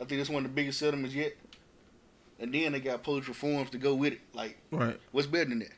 I 0.00 0.04
think 0.04 0.20
that's 0.20 0.30
one 0.30 0.44
of 0.44 0.50
the 0.50 0.54
biggest 0.54 0.78
settlements 0.80 1.14
yet. 1.14 1.32
And 2.40 2.52
then 2.52 2.72
they 2.72 2.80
got 2.80 3.04
police 3.04 3.28
reforms 3.28 3.70
to 3.70 3.78
go 3.78 3.94
with 3.94 4.14
it. 4.14 4.20
Like, 4.34 4.58
Right. 4.72 4.98
what's 5.12 5.28
better 5.28 5.48
than 5.50 5.60
that? 5.60 5.70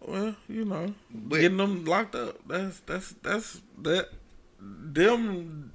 Well, 0.00 0.34
you 0.48 0.64
know, 0.64 0.94
But- 1.12 1.40
getting 1.40 1.58
them 1.58 1.84
locked 1.84 2.14
up. 2.16 2.36
That's 2.48 2.80
that's 2.80 3.14
that's 3.22 3.60
that. 3.82 4.08
Them 4.60 5.71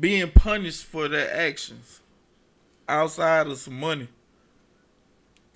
being 0.00 0.30
punished 0.30 0.84
for 0.84 1.08
their 1.08 1.32
actions 1.34 2.00
outside 2.88 3.46
of 3.46 3.58
some 3.58 3.78
money. 3.78 4.08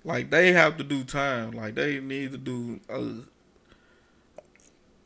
Like 0.03 0.29
they 0.29 0.51
have 0.51 0.77
to 0.77 0.83
do 0.83 1.03
time. 1.03 1.51
Like 1.51 1.75
they 1.75 1.99
need 1.99 2.31
to 2.31 2.37
do. 2.37 2.79
Uh, 2.89 3.25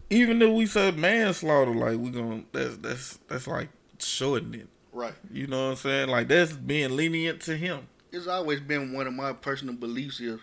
even 0.09 0.41
if 0.41 0.49
we 0.49 0.65
said 0.65 0.97
manslaughter, 0.97 1.73
like 1.73 1.97
we 1.97 2.09
gonna 2.11 2.43
that's 2.51 2.77
that's 2.77 3.19
that's 3.27 3.47
like 3.47 3.69
shortening 3.99 4.61
it. 4.61 4.67
Right. 4.93 5.13
You 5.29 5.47
know 5.47 5.65
what 5.65 5.71
I'm 5.71 5.75
saying? 5.75 6.09
Like 6.09 6.27
that's 6.27 6.53
being 6.53 6.95
lenient 6.95 7.41
to 7.41 7.57
him. 7.57 7.87
It's 8.11 8.27
always 8.27 8.61
been 8.61 8.93
one 8.93 9.07
of 9.07 9.13
my 9.13 9.33
personal 9.33 9.75
beliefs 9.75 10.21
is 10.21 10.39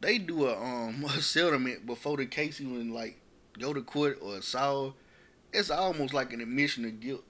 they 0.00 0.18
do 0.18 0.46
a 0.46 0.56
um 0.56 1.04
a 1.08 1.20
settlement 1.20 1.86
before 1.86 2.16
the 2.16 2.26
case 2.26 2.60
even 2.60 2.92
like 2.92 3.20
go 3.58 3.72
to 3.72 3.82
court 3.82 4.18
or 4.22 4.40
solve. 4.42 4.94
It's 5.52 5.70
almost 5.70 6.14
like 6.14 6.32
an 6.32 6.40
admission 6.40 6.84
of 6.84 7.00
guilt. 7.00 7.24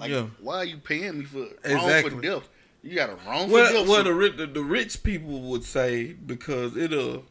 Like 0.00 0.10
Yeah. 0.10 0.26
why 0.40 0.56
are 0.56 0.64
you 0.64 0.78
paying 0.78 1.18
me 1.18 1.24
for 1.24 1.46
wrong 1.68 2.02
for 2.02 2.20
death? 2.20 2.48
You 2.82 2.94
got 2.94 3.10
a 3.10 3.14
wrong 3.28 3.48
for 3.50 3.58
death. 3.58 3.86
well 3.86 4.02
the, 4.04 4.30
the 4.36 4.46
the 4.46 4.62
rich 4.62 5.02
people 5.02 5.40
would 5.42 5.62
say 5.64 6.14
because 6.14 6.76
it'll 6.76 7.24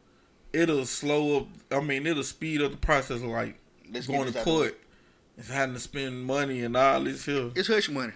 it'll 0.54 0.86
slow 0.86 1.38
up. 1.38 1.48
I 1.72 1.80
mean, 1.82 2.06
it'll 2.08 2.24
speed 2.24 2.62
up 2.62 2.72
the 2.72 2.78
process 2.78 3.18
of 3.18 3.24
like 3.30 3.58
Let's 3.92 4.08
going 4.08 4.32
to 4.32 4.44
court. 4.44 4.80
It's 5.38 5.50
having 5.50 5.74
to 5.76 5.80
spend 5.80 6.26
money 6.26 6.62
and 6.64 6.76
all 6.76 7.04
this 7.04 7.26
here. 7.26 7.52
It's 7.56 7.68
hush 7.68 7.90
money. 7.90 8.14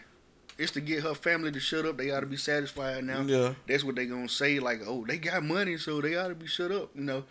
It's 0.57 0.71
to 0.73 0.81
get 0.81 1.01
her 1.03 1.15
family 1.15 1.51
to 1.51 1.59
shut 1.59 1.85
up. 1.85 1.97
They 1.97 2.11
ought 2.11 2.19
to 2.19 2.25
be 2.27 2.37
satisfied 2.37 3.03
now. 3.05 3.21
Yeah. 3.21 3.53
That's 3.67 3.83
what 3.83 3.95
they 3.95 4.05
gonna 4.05 4.29
say. 4.29 4.59
Like, 4.59 4.81
oh, 4.85 5.03
they 5.07 5.17
got 5.17 5.43
money, 5.43 5.77
so 5.77 5.99
they 6.01 6.15
ought 6.15 6.27
to 6.27 6.35
be 6.35 6.45
shut 6.47 6.71
up. 6.71 6.89
You 6.93 7.01
know, 7.01 7.23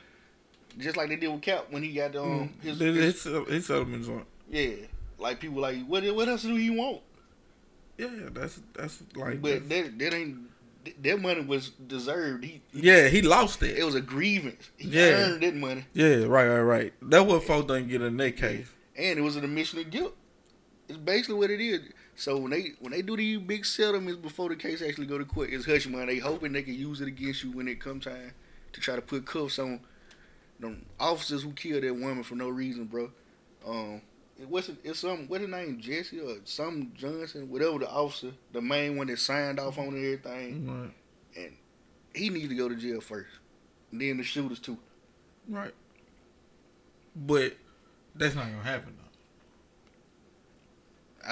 just 0.79 0.97
like 0.97 1.09
they 1.11 1.17
did 1.17 1.29
with 1.29 1.43
Cap 1.43 1.67
when 1.71 1.83
he 1.85 1.93
got 1.93 2.17
um 2.17 2.53
his, 2.63 2.79
His, 2.81 2.97
his 2.97 3.23
his, 3.25 3.49
his 3.49 3.67
settlement 3.67 4.05
joint. 4.07 4.27
yeah. 4.51 4.87
Like 5.19 5.39
people 5.39 5.61
like, 5.61 5.85
what 5.87 6.03
what 6.17 6.27
else 6.29 6.43
do 6.43 6.57
you 6.57 6.73
want? 6.73 7.01
Yeah, 7.99 8.09
that's 8.33 8.61
that's 8.75 9.03
like. 9.15 9.41
But 9.43 9.69
that 9.69 9.99
that 9.99 10.15
ain't 10.15 10.39
that 11.03 11.21
money 11.21 11.43
was 11.43 11.71
deserved. 11.71 12.45
He, 12.45 12.61
yeah, 12.73 13.07
he 13.09 13.23
lost 13.23 13.63
it. 13.63 13.79
it 13.79 13.85
was 13.85 13.95
a 13.95 14.01
grievance. 14.01 14.71
He 14.77 14.89
Yeah. 14.89 15.13
earned 15.31 15.43
that 15.43 15.55
money, 15.55 15.85
Yeah, 15.93 16.25
right, 16.25 16.49
right, 16.49 16.61
right. 16.61 16.93
That's 17.01 17.25
what 17.25 17.45
folks 17.45 17.69
don't 17.69 17.89
get 17.89 18.03
in 18.03 18.17
that 18.17 18.37
case. 18.37 18.67
and 18.97 19.19
it 19.19 19.23
was 19.23 19.37
an 19.37 19.45
admission 19.45 19.79
of 19.79 19.91
guilt. 19.91 20.17
It's 20.89 20.99
basically 20.99 21.37
what 21.37 21.51
it 21.51 21.61
is. 21.61 21.83
So 22.17 22.37
when 22.37 22.51
they 22.51 22.73
when 22.81 22.93
they 22.93 23.01
do 23.03 23.17
these 23.17 23.39
big 23.39 23.65
settlements 23.65 24.21
before 24.21 24.49
the 24.49 24.57
case 24.57 24.83
actually 24.83 25.07
go 25.07 25.19
to 25.19 25.25
court, 25.25 25.51
it's 25.53 25.65
hush 25.67 25.87
money. 25.87 26.07
They 26.15 26.19
hoping 26.19 26.53
they 26.53 26.63
can 26.63 26.75
use 26.75 27.01
it 27.01 27.07
against 27.09 27.45
you 27.45 27.53
when 27.53 27.69
it 27.69 27.81
comes 27.81 28.05
time 28.05 28.33
to 28.73 28.81
try 28.81 28.97
to 28.97 29.03
put 29.03 29.25
cuffs 29.25 29.59
on 29.61 29.81
them 30.59 30.85
officers 30.99 31.43
who 31.45 31.53
killed 31.53 31.85
that 31.85 31.95
woman 31.95 32.23
for 32.25 32.35
no 32.35 32.49
reason, 32.49 32.85
bro. 32.87 33.11
Um, 33.67 34.03
it 34.41 34.49
wasn't. 34.49 34.79
It's 34.85 35.01
some 35.01 35.29
what 35.29 35.41
his 35.41 35.51
name 35.51 35.79
Jesse 35.81 36.21
or 36.21 36.37
some 36.45 36.93
Johnson, 36.95 37.51
whatever 37.51 37.79
the 37.79 37.91
officer, 37.91 38.33
the 38.53 38.63
main 38.63 38.97
one 38.97 39.09
that 39.09 39.19
signed 39.19 39.59
off 39.61 39.79
on 39.79 39.89
everything. 39.89 40.67
Right. 41.35 41.45
And 41.45 41.57
he 42.15 42.31
needs 42.31 42.49
to 42.49 42.55
go 42.55 42.69
to 42.69 42.77
jail 42.77 43.01
first. 43.01 43.31
And 43.91 44.01
then 44.01 44.17
the 44.17 44.23
shooters 44.25 44.59
too. 44.59 44.79
Right. 45.49 45.75
But 47.15 47.57
that's 48.15 48.35
not 48.35 48.47
gonna 48.47 48.63
happen 48.63 48.95
though. 48.97 49.03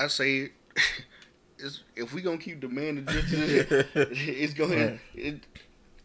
I 0.02 0.06
say 0.08 0.36
it. 1.58 1.80
If 1.96 2.14
we 2.14 2.22
gonna 2.22 2.38
keep 2.38 2.60
demanding 2.60 3.06
justice, 3.06 3.86
it's 3.94 4.54
gonna 4.54 4.76
Right. 4.76 5.00
it, 5.14 5.40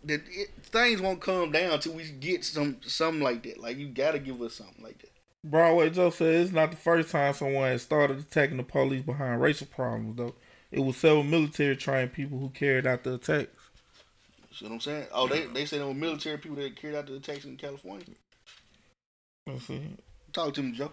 that 0.03 0.21
it, 0.27 0.49
things 0.63 1.01
won't 1.01 1.21
come 1.21 1.51
down 1.51 1.79
till 1.79 1.93
we 1.93 2.09
get 2.11 2.43
some 2.43 2.77
something 2.81 3.21
like 3.23 3.43
that. 3.43 3.59
Like 3.59 3.77
you 3.77 3.87
gotta 3.89 4.19
give 4.19 4.41
us 4.41 4.55
something 4.55 4.83
like 4.83 4.99
that. 4.99 5.11
Broadway 5.49 5.89
Joe 5.91 6.09
said 6.09 6.33
it's 6.35 6.51
not 6.51 6.71
the 6.71 6.77
first 6.77 7.11
time 7.11 7.33
someone 7.33 7.69
has 7.69 7.81
started 7.83 8.19
attacking 8.19 8.57
the 8.57 8.63
police 8.63 9.03
behind 9.03 9.41
racial 9.41 9.67
problems 9.67 10.17
though. 10.17 10.35
It 10.71 10.79
was 10.79 10.97
several 10.97 11.23
military 11.23 11.75
trained 11.75 12.13
people 12.13 12.39
who 12.39 12.49
carried 12.49 12.87
out 12.87 13.03
the 13.03 13.13
attacks. 13.13 13.49
See 14.53 14.65
what 14.65 14.73
I'm 14.73 14.79
saying? 14.79 15.05
Oh, 15.13 15.27
they 15.27 15.45
they 15.47 15.65
said 15.65 15.79
there 15.81 15.87
were 15.87 15.93
military 15.93 16.37
people 16.37 16.57
that 16.57 16.75
carried 16.75 16.95
out 16.95 17.07
the 17.07 17.15
attacks 17.15 17.45
in 17.45 17.57
California. 17.57 18.05
Let's 19.47 19.65
see. 19.67 19.95
Talk 20.33 20.53
to 20.55 20.63
me, 20.63 20.71
Joe. 20.71 20.91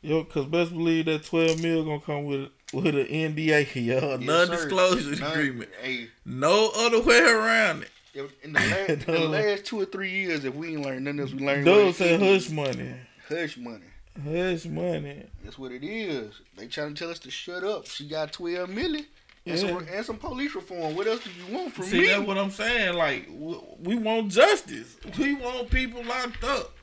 Yo, 0.00 0.24
cause 0.24 0.46
best 0.46 0.70
believe 0.70 1.06
that 1.06 1.24
twelve 1.24 1.60
mil 1.60 1.84
gonna 1.84 2.00
come 2.00 2.24
with 2.24 2.48
with 2.72 2.86
an 2.86 3.06
NDA, 3.06 3.74
yo, 3.84 4.00
sir. 4.00 4.16
non-disclosure 4.18 5.12
agreement. 5.24 5.70
Hey, 5.82 6.08
No 6.24 6.70
other 6.76 7.00
way 7.02 7.18
around 7.20 7.82
it. 8.14 8.30
in 8.42 8.52
the, 8.52 8.60
last, 8.60 8.90
in 9.08 9.14
the 9.14 9.28
last 9.28 9.64
two 9.64 9.80
or 9.80 9.84
three 9.84 10.10
years, 10.12 10.44
if 10.44 10.54
we 10.54 10.68
ain't 10.74 10.82
learned 10.82 11.04
nothing 11.04 11.20
else, 11.20 11.32
we 11.32 11.44
learned. 11.44 11.64
Dude 11.64 11.94
said 11.94 12.20
hush 12.20 12.48
money, 12.50 12.94
Hush 13.28 13.56
money. 13.56 13.84
hush 14.24 14.64
money. 14.66 15.24
That's 15.44 15.58
what 15.58 15.72
it 15.72 15.84
is. 15.84 16.32
They 16.56 16.66
trying 16.66 16.94
to 16.94 16.98
tell 16.98 17.10
us 17.10 17.18
to 17.20 17.30
shut 17.30 17.62
up. 17.64 17.86
She 17.86 18.08
got 18.08 18.32
twelve 18.32 18.70
million. 18.70 19.06
And, 19.46 19.58
some, 19.58 19.78
and 19.90 20.04
some 20.04 20.16
police 20.18 20.54
reform. 20.54 20.94
What 20.94 21.06
else 21.06 21.24
do 21.24 21.30
you 21.30 21.56
want 21.56 21.72
from 21.72 21.86
See, 21.86 22.00
me? 22.00 22.04
See, 22.04 22.10
that's 22.10 22.26
what 22.26 22.36
I'm 22.36 22.50
saying. 22.50 22.94
Like, 22.96 23.28
we, 23.30 23.56
we 23.82 23.94
want 23.96 24.30
justice. 24.30 24.96
We 25.18 25.36
want 25.36 25.70
people 25.70 26.04
locked 26.04 26.44
up. 26.44 26.74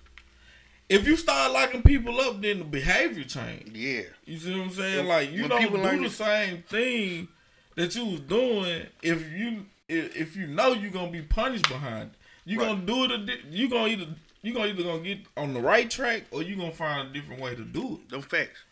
If 0.89 1.07
you 1.07 1.15
start 1.15 1.51
locking 1.51 1.83
people 1.83 2.19
up, 2.21 2.41
then 2.41 2.59
the 2.59 2.65
behavior 2.65 3.23
change. 3.23 3.69
Yeah. 3.71 4.01
You 4.25 4.37
see 4.39 4.51
what 4.57 4.65
I'm 4.65 4.71
saying? 4.71 5.07
Like, 5.07 5.31
you 5.31 5.41
when 5.41 5.49
don't 5.51 5.71
do 5.73 5.77
learn 5.77 6.01
the 6.01 6.09
same 6.09 6.63
thing 6.63 7.27
that 7.75 7.93
you 7.95 8.05
was 8.05 8.21
doing 8.21 8.87
if 9.03 9.31
you 9.31 9.65
if, 9.87 10.15
if 10.15 10.35
you 10.35 10.47
know 10.47 10.73
you're 10.73 10.89
gonna 10.91 11.11
be 11.11 11.21
punished 11.21 11.67
behind. 11.69 12.09
it. 12.11 12.15
You 12.45 12.59
Right. 12.59 12.67
gonna 12.69 12.81
do 12.85 13.03
it. 13.05 13.11
A 13.11 13.17
di- 13.25 13.41
you 13.51 13.69
gonna 13.69 13.89
either 13.89 14.07
you 14.45 14.53
gonna 14.53 14.67
either 14.67 14.83
gonna 14.83 15.01
get 15.01 15.19
on 15.35 15.55
the 15.55 15.59
right 15.59 15.89
track 15.89 16.23
or 16.29 16.43
you 16.43 16.55
gonna 16.55 16.71
find 16.71 17.09
a 17.09 17.11
different 17.11 17.41
way 17.41 17.55
to 17.55 17.63
do 17.63 17.95
it. 17.95 18.09
Them 18.09 18.21
facts. 18.21 18.63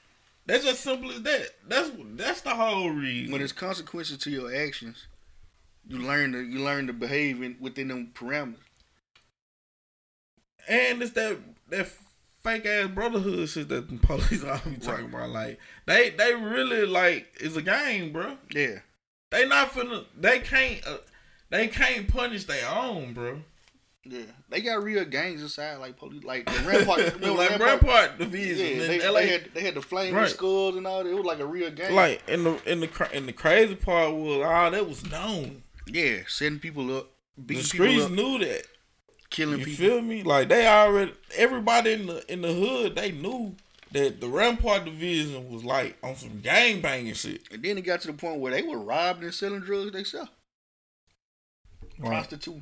That's 0.45 0.67
as 0.67 0.77
simple 0.77 1.09
as 1.09 1.23
that. 1.23 1.49
That's 1.67 1.89
that's 2.15 2.41
the 2.41 2.51
whole 2.51 2.91
reason. 2.91 3.31
When 3.31 3.39
there's 3.39 3.51
consequences 3.51 4.19
to 4.19 4.29
your 4.29 4.53
actions, 4.53 5.07
you 5.87 5.97
learn 5.97 6.33
to 6.33 6.41
you 6.41 6.59
learn 6.59 6.85
to 6.87 6.93
behave 6.93 7.41
in, 7.41 7.57
within 7.59 7.87
them 7.87 8.11
parameters. 8.13 8.57
And 10.67 11.01
it's 11.01 11.13
that 11.13 11.39
that 11.69 11.87
fake 12.43 12.67
ass 12.67 12.89
brotherhood 12.89 13.49
shit 13.49 13.69
that 13.69 13.89
the 13.89 13.97
police 14.07 14.43
all 14.43 14.61
be 14.69 14.77
talking 14.77 15.05
about. 15.05 15.29
Like 15.29 15.59
they 15.87 16.11
they 16.11 16.35
really 16.35 16.85
like 16.85 17.33
it's 17.39 17.55
a 17.55 17.63
game, 17.63 18.13
bro. 18.13 18.37
Yeah. 18.51 18.79
They 19.31 19.47
not 19.47 19.71
finna. 19.71 20.05
They 20.15 20.39
can't. 20.39 20.85
Uh, 20.85 20.97
they 21.49 21.67
can't 21.67 22.07
punish 22.07 22.45
their 22.45 22.69
own, 22.69 23.13
bro. 23.13 23.41
Yeah. 24.05 24.23
They 24.49 24.59
got 24.59 24.83
real 24.83 25.05
gangs 25.05 25.41
inside, 25.41 25.77
like 25.77 25.97
police, 25.97 26.23
like 26.25 26.45
the 26.45 26.59
Rampart. 26.67 27.21
like 27.21 27.49
Rampart? 27.51 27.61
Rampart 27.61 28.17
division 28.19 28.81
Yeah, 28.81 28.87
they, 28.87 29.07
LA. 29.09 29.19
they 29.21 29.27
had 29.29 29.49
they 29.53 29.61
had 29.61 29.75
the 29.75 29.81
flaming 29.81 30.15
Right. 30.15 30.29
skulls 30.29 30.75
and 30.75 30.85
all 30.85 31.03
that. 31.03 31.09
It 31.09 31.15
was 31.15 31.25
like 31.25 31.39
a 31.39 31.45
real 31.45 31.71
gang. 31.71 31.93
like 31.95 32.21
in 32.27 32.43
the 32.43 32.71
in 32.71 32.81
the 32.81 33.09
in 33.13 33.25
the 33.27 33.31
crazy 33.33 33.75
part 33.75 34.13
was 34.13 34.45
all 34.45 34.71
that 34.71 34.87
was 34.89 35.09
known. 35.09 35.63
yeah, 35.87 36.17
setting 36.27 36.59
people 36.59 36.97
up, 36.97 37.11
The 37.37 37.61
streets 37.61 37.93
people 37.93 38.05
up, 38.07 38.11
knew 38.11 38.39
that. 38.45 38.67
killing 39.29 39.59
people. 39.59 39.71
You 39.71 39.77
people. 39.77 39.95
feel 39.95 40.01
me? 40.01 40.23
Like 40.23 40.49
they 40.49 40.67
already 40.67 41.13
everybody 41.35 41.93
in 41.93 42.07
the 42.07 42.31
in 42.33 42.41
the 42.41 42.51
hood 42.53 42.95
they 42.97 43.11
knew 43.13 43.55
that 43.93 44.19
the 44.19 44.27
Rampart 44.27 44.83
division 44.83 45.49
was 45.49 45.63
like 45.63 45.97
on 46.03 46.17
some 46.17 46.41
gang 46.41 46.81
banging 46.81 47.13
shit. 47.13 47.43
And 47.53 47.63
then 47.63 47.77
it 47.77 47.81
got 47.83 48.01
to 48.01 48.07
the 48.07 48.13
point 48.13 48.41
where 48.41 48.51
they 48.51 48.63
were 48.63 48.79
robbing 48.79 49.23
and 49.23 49.33
selling 49.33 49.61
drugs 49.61 49.93
themselves. 49.93 50.29
Right. 51.99 52.09
Prostitute. 52.09 52.61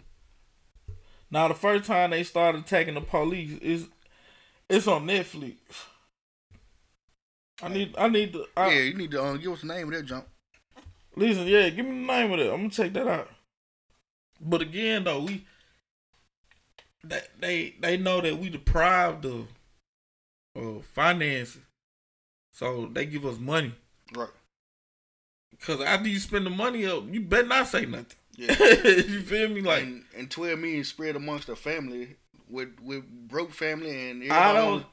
Now 1.31 1.47
the 1.47 1.53
first 1.53 1.85
time 1.85 2.11
they 2.11 2.23
started 2.23 2.61
attacking 2.61 2.93
the 2.93 3.01
police 3.01 3.57
is 3.59 3.87
it's 4.69 4.87
on 4.87 5.07
Netflix. 5.07 5.55
I 7.63 7.69
need 7.69 7.95
I 7.97 8.09
need 8.09 8.33
to 8.33 8.45
I, 8.57 8.71
yeah, 8.71 8.81
you 8.81 8.93
need 8.93 9.11
to 9.11 9.23
um, 9.23 9.39
give 9.39 9.53
us 9.53 9.61
the 9.61 9.67
name 9.67 9.87
of 9.87 9.93
that 9.93 10.05
jump. 10.05 10.27
listen, 11.15 11.47
yeah, 11.47 11.69
give 11.69 11.85
me 11.85 11.91
the 11.91 12.13
name 12.13 12.31
of 12.31 12.39
that. 12.39 12.51
I'm 12.51 12.57
gonna 12.57 12.69
check 12.69 12.93
that 12.93 13.07
out. 13.07 13.29
But 14.41 14.61
again 14.61 15.05
though, 15.05 15.21
we 15.21 15.45
they 17.03 17.21
they, 17.39 17.75
they 17.79 17.97
know 17.97 18.19
that 18.21 18.37
we 18.37 18.49
deprived 18.49 19.25
of 19.25 19.47
of 20.55 20.85
finances. 20.85 21.61
So 22.51 22.89
they 22.91 23.05
give 23.05 23.25
us 23.25 23.39
money. 23.39 23.73
Right. 24.13 24.27
Cause 25.61 25.79
after 25.79 26.09
you 26.09 26.19
spend 26.19 26.45
the 26.45 26.49
money 26.49 26.85
up, 26.85 27.03
you 27.09 27.21
better 27.21 27.47
not 27.47 27.67
say 27.67 27.85
nothing. 27.85 28.17
Yeah. 28.35 28.51
you 28.85 29.21
feel 29.21 29.49
me? 29.49 29.61
Like 29.61 29.83
and, 29.83 30.03
and 30.17 30.31
twelve 30.31 30.59
million 30.59 30.83
spread 30.83 31.15
amongst 31.15 31.47
the 31.47 31.55
family 31.55 32.15
with 32.49 32.69
with 32.81 33.03
broke 33.27 33.51
family 33.51 34.09
and 34.11 34.31
I 34.31 34.53
don't- 34.53 34.85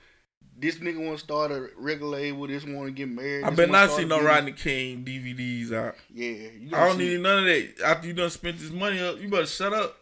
This 0.61 0.77
nigga 0.79 0.99
want 1.05 1.19
to 1.19 1.25
start 1.25 1.53
a 1.53 1.69
regular 1.77 2.19
label. 2.19 2.47
This 2.49 2.65
want 2.65 2.87
to 2.87 2.93
get 2.93 3.09
married. 3.09 3.45
I 3.45 3.51
wanna 3.51 3.67
not 3.69 3.91
start 3.91 4.01
see 4.03 4.07
no. 4.09 4.21
Rodney 4.23 4.53
King 4.53 5.05
DVDs 5.05 5.73
out. 5.73 5.95
Yeah, 6.13 6.49
I 6.77 6.87
don't 6.89 6.99
see- 6.99 7.09
need 7.11 7.21
none 7.21 7.39
of 7.41 7.45
that. 7.45 7.75
After 7.85 8.07
you 8.09 8.13
done 8.13 8.31
spent 8.31 8.59
this 8.59 8.71
money 8.73 9.01
up, 9.01 9.21
you 9.21 9.29
better 9.29 9.47
shut 9.47 9.73
up. 9.73 9.97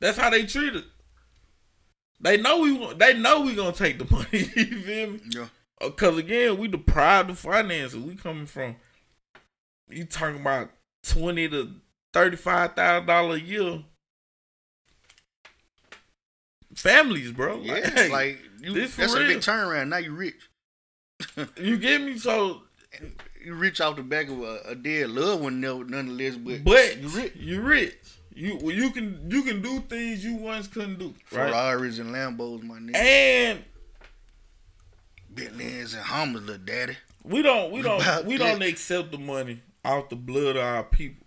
That's 0.00 0.16
how 0.16 0.30
they 0.30 0.46
treat 0.46 0.74
it. 0.74 0.84
They 2.20 2.36
know 2.38 2.60
we 2.60 2.72
want- 2.72 2.98
they 2.98 3.14
know 3.18 3.42
we 3.42 3.54
gonna 3.54 3.72
take 3.72 3.98
the 3.98 4.04
money. 4.10 4.50
you 4.56 4.80
feel 4.82 5.10
me? 5.12 5.20
Yeah. 5.30 5.46
Uh, 5.80 5.88
because 5.90 6.18
again, 6.18 6.58
we 6.58 6.68
deprived 6.68 7.30
of 7.30 7.38
finances. 7.38 7.98
We 8.00 8.14
coming 8.14 8.46
from 8.46 8.76
you 9.90 10.04
talking 10.04 10.40
about 10.40 10.70
twenty 11.02 11.48
to 11.48 11.70
thirty 12.12 12.36
five 12.36 12.74
thousand 12.74 13.06
dollar 13.06 13.36
a 13.36 13.40
year. 13.40 13.84
Families, 16.74 17.32
bro. 17.32 17.60
Yeah, 17.60 18.08
like 18.10 18.38
you, 18.60 18.72
this 18.74 18.96
that's 18.96 19.14
a 19.14 19.18
big 19.18 19.38
turnaround. 19.38 19.88
Now 19.88 19.96
you 19.98 20.12
rich. 20.12 20.48
You 21.60 21.76
get 21.76 22.00
me? 22.00 22.16
So 22.16 22.62
You 23.44 23.54
rich 23.54 23.80
off 23.80 23.96
the 23.96 24.02
back 24.02 24.28
of 24.28 24.40
a, 24.40 24.60
a 24.68 24.74
dead 24.74 25.10
loved 25.10 25.42
one, 25.42 25.60
no- 25.60 25.82
nonetheless. 25.82 26.36
But 26.36 26.64
But 26.64 26.98
you 26.98 27.08
rich. 27.08 27.32
You 27.36 27.60
rich. 27.60 27.98
You 28.32 28.58
well, 28.62 28.74
you 28.74 28.90
can 28.90 29.28
you 29.28 29.42
can 29.42 29.60
do 29.60 29.80
things 29.80 30.24
you 30.24 30.36
once 30.36 30.68
couldn't 30.68 30.98
do. 30.98 31.14
Right? 31.32 31.50
Ferraris 31.50 31.98
and 31.98 32.14
Lambos, 32.14 32.62
my 32.62 32.76
nigga. 32.76 32.96
And 32.96 33.64
Bentleys 35.28 35.94
and 35.94 36.02
Hummers, 36.04 36.42
little 36.42 36.64
daddy. 36.64 36.96
We 37.24 37.42
don't 37.42 37.72
we 37.72 37.82
don't 37.82 38.24
we 38.24 38.38
don't 38.38 38.62
accept 38.62 39.10
the 39.10 39.18
money 39.18 39.60
off 39.84 40.08
the 40.08 40.16
blood 40.16 40.56
of 40.56 40.62
our 40.62 40.84
people. 40.84 41.19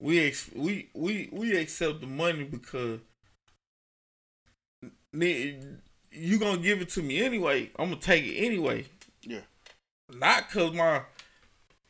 We 0.00 0.26
ex- 0.26 0.50
we 0.54 0.88
we 0.94 1.28
we 1.32 1.56
accept 1.56 2.00
the 2.00 2.06
money 2.06 2.44
because 2.44 3.00
you 5.12 6.38
gonna 6.38 6.58
give 6.58 6.80
it 6.80 6.90
to 6.90 7.02
me 7.02 7.22
anyway. 7.22 7.70
I'm 7.78 7.90
gonna 7.90 8.00
take 8.00 8.24
it 8.24 8.36
anyway. 8.36 8.86
Yeah. 9.22 9.40
Not 10.12 10.50
cause 10.50 10.72
my 10.72 11.02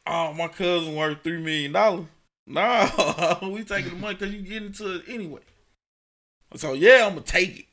oh 0.06 0.32
my 0.32 0.48
cousin 0.48 0.94
worth 0.94 1.22
three 1.22 1.40
million 1.42 1.72
dollars. 1.72 2.06
No, 2.46 3.38
we 3.52 3.62
taking 3.62 3.90
the 3.90 3.96
money 3.96 4.14
because 4.14 4.34
you 4.34 4.40
getting 4.40 4.72
to 4.72 4.96
it 4.96 5.04
anyway. 5.08 5.42
So 6.56 6.72
yeah, 6.72 7.04
I'm 7.06 7.10
gonna 7.10 7.20
take 7.22 7.58
it. 7.60 7.64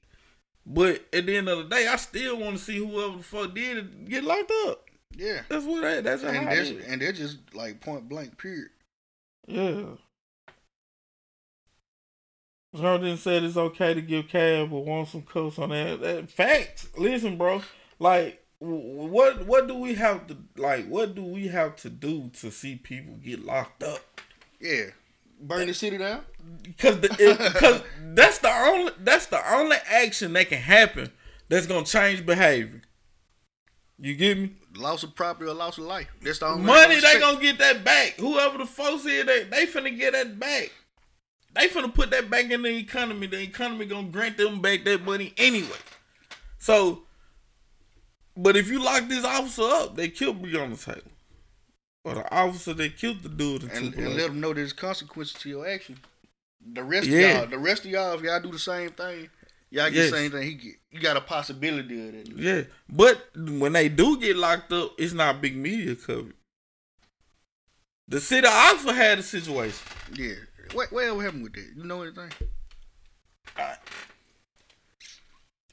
But 0.65 1.05
at 1.13 1.27
the 1.27 1.37
end 1.37 1.47
of 1.47 1.57
the 1.59 1.75
day, 1.75 1.87
I 1.87 1.95
still 1.95 2.37
want 2.37 2.57
to 2.57 2.63
see 2.63 2.77
whoever 2.77 3.17
the 3.17 3.23
fuck 3.23 3.53
did 3.53 3.77
it 3.77 4.09
get 4.09 4.23
locked 4.23 4.51
up. 4.67 4.83
Yeah. 5.15 5.41
That's 5.47 5.63
what 5.65 5.85
I, 5.85 6.01
that's 6.01 6.23
And 6.23 6.35
how 6.35 6.53
that's 6.53 6.69
and 6.69 7.01
they're 7.01 7.13
just 7.13 7.37
like 7.53 7.79
point 7.81 8.09
blank 8.09 8.37
period. 8.37 8.69
Yeah. 9.47 9.83
Jordan 12.75 13.17
said 13.17 13.43
it's 13.43 13.57
okay 13.57 13.93
to 13.93 14.01
give 14.01 14.27
cab, 14.27 14.69
but 14.69 14.79
want 14.79 15.09
some 15.09 15.21
cuffs 15.21 15.59
on 15.59 15.69
that. 15.69 16.01
that. 16.01 16.29
Facts. 16.29 16.87
Listen, 16.97 17.37
bro. 17.37 17.61
Like, 17.99 18.43
what 18.59 19.45
what 19.45 19.67
do 19.67 19.75
we 19.75 19.95
have 19.95 20.27
to 20.27 20.37
like? 20.57 20.87
What 20.87 21.15
do 21.15 21.23
we 21.23 21.47
have 21.47 21.75
to 21.77 21.89
do 21.89 22.31
to 22.41 22.51
see 22.51 22.75
people 22.75 23.15
get 23.15 23.45
locked 23.45 23.83
up? 23.83 24.01
Yeah. 24.59 24.85
Burn 25.39 25.67
the 25.67 25.73
city 25.73 25.97
down. 25.97 26.23
Because 26.63 26.95
because 26.97 27.81
that's 28.13 28.39
the 28.39 28.51
only 28.51 28.91
that's 28.99 29.27
the 29.27 29.53
only 29.53 29.77
action 29.89 30.33
that 30.33 30.49
can 30.49 30.61
happen 30.61 31.11
that's 31.49 31.67
gonna 31.67 31.85
change 31.85 32.25
behavior. 32.25 32.81
You 33.97 34.15
get 34.15 34.37
me? 34.37 34.51
Loss 34.75 35.03
of 35.03 35.15
property 35.15 35.49
or 35.49 35.53
loss 35.53 35.77
of 35.77 35.85
life. 35.85 36.07
That's 36.21 36.39
the 36.39 36.47
only 36.47 36.65
Money, 36.65 36.95
they 36.95 37.19
gonna 37.19 37.19
gonna 37.19 37.41
get 37.41 37.57
that 37.59 37.83
back. 37.83 38.15
Whoever 38.17 38.57
the 38.57 38.65
folks 38.65 39.03
here, 39.03 39.23
they 39.23 39.43
they 39.43 39.65
finna 39.65 39.95
get 39.97 40.13
that 40.13 40.39
back. 40.39 40.71
They 41.55 41.67
finna 41.69 41.93
put 41.93 42.11
that 42.11 42.29
back 42.29 42.51
in 42.51 42.61
the 42.63 42.75
economy. 42.75 43.27
The 43.27 43.41
economy 43.41 43.85
gonna 43.85 44.09
grant 44.09 44.37
them 44.37 44.61
back 44.61 44.83
that 44.83 45.03
money 45.03 45.33
anyway. 45.37 45.77
So, 46.59 47.03
but 48.35 48.57
if 48.57 48.69
you 48.69 48.83
lock 48.83 49.07
this 49.07 49.23
officer 49.23 49.63
up, 49.63 49.95
they 49.95 50.09
killed 50.09 50.41
Breonna 50.43 50.83
Taylor. 50.83 51.01
Or 52.03 52.15
the 52.15 52.31
officer 52.35 52.73
that 52.73 52.97
killed 52.97 53.23
the 53.23 53.29
dude 53.29 53.63
and, 53.63 53.95
and 53.95 54.15
let 54.15 54.27
them 54.27 54.39
know 54.39 54.53
there's 54.53 54.73
consequences 54.73 55.33
to 55.41 55.49
your 55.49 55.67
action. 55.67 55.97
The 56.73 56.83
rest 56.83 57.07
Yeah. 57.07 57.19
of 57.19 57.37
y'all, 57.37 57.47
the 57.51 57.57
rest 57.57 57.85
of 57.85 57.91
y'all, 57.91 58.13
if 58.15 58.21
y'all 58.21 58.39
do 58.41 58.51
the 58.51 58.59
same 58.59 58.89
thing, 58.89 59.29
y'all 59.71 59.89
get 59.89 59.93
Yes. 59.93 60.11
the 60.11 60.17
same 60.17 60.31
thing. 60.31 60.43
He 60.43 60.53
get. 60.55 60.75
You 60.91 60.99
got 60.99 61.17
a 61.17 61.21
possibility 61.21 62.07
of 62.07 62.13
that. 62.13 62.37
Yeah, 62.37 62.63
but 62.89 63.29
when 63.35 63.73
they 63.73 63.89
do 63.89 64.19
get 64.19 64.35
locked 64.35 64.71
up, 64.71 64.91
it's 64.97 65.13
not 65.13 65.41
big 65.41 65.55
media 65.55 65.95
coverage. 65.95 66.35
The 68.07 68.19
city 68.19 68.45
of 68.47 68.53
Oxford 68.53 68.93
had 68.93 69.19
a 69.19 69.23
situation. 69.23 69.79
Yeah. 70.13 70.35
What 70.75 70.91
whatever 70.91 71.23
happened 71.23 71.43
with 71.43 71.53
that? 71.53 71.71
You 71.77 71.85
know 71.85 72.01
anything? 72.01 72.31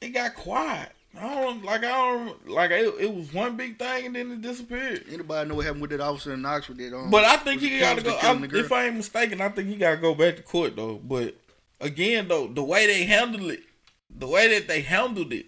It 0.01 0.09
got 0.09 0.33
quiet. 0.33 0.93
I 1.19 1.41
don't 1.41 1.63
like. 1.63 1.83
I 1.83 1.89
don't 1.89 2.47
like. 2.47 2.71
It, 2.71 2.93
it 3.01 3.13
was 3.13 3.33
one 3.33 3.57
big 3.57 3.77
thing 3.77 4.05
and 4.05 4.15
then 4.15 4.31
it 4.31 4.41
disappeared. 4.41 5.03
Anybody 5.11 5.49
know 5.49 5.55
what 5.55 5.65
happened 5.65 5.81
with 5.81 5.91
that 5.91 5.99
officer 5.99 6.33
in 6.33 6.45
Oxford? 6.45 6.77
That 6.77 6.95
um, 6.95 7.11
But 7.11 7.25
I 7.25 7.35
think 7.35 7.59
he 7.59 7.79
got 7.79 7.97
to 7.97 8.03
go. 8.03 8.15
I, 8.15 8.41
if 8.53 8.71
I 8.71 8.85
ain't 8.85 8.95
mistaken, 8.95 9.41
I 9.41 9.49
think 9.49 9.67
he 9.67 9.75
got 9.75 9.91
to 9.91 9.97
go 9.97 10.15
back 10.15 10.37
to 10.37 10.41
court 10.41 10.77
though. 10.77 10.95
But 10.95 11.35
again, 11.81 12.29
though, 12.29 12.47
the 12.47 12.63
way 12.63 12.87
they 12.87 13.03
handled 13.03 13.51
it, 13.51 13.63
the 14.09 14.27
way 14.27 14.57
that 14.57 14.69
they 14.69 14.81
handled 14.81 15.33
it, 15.33 15.47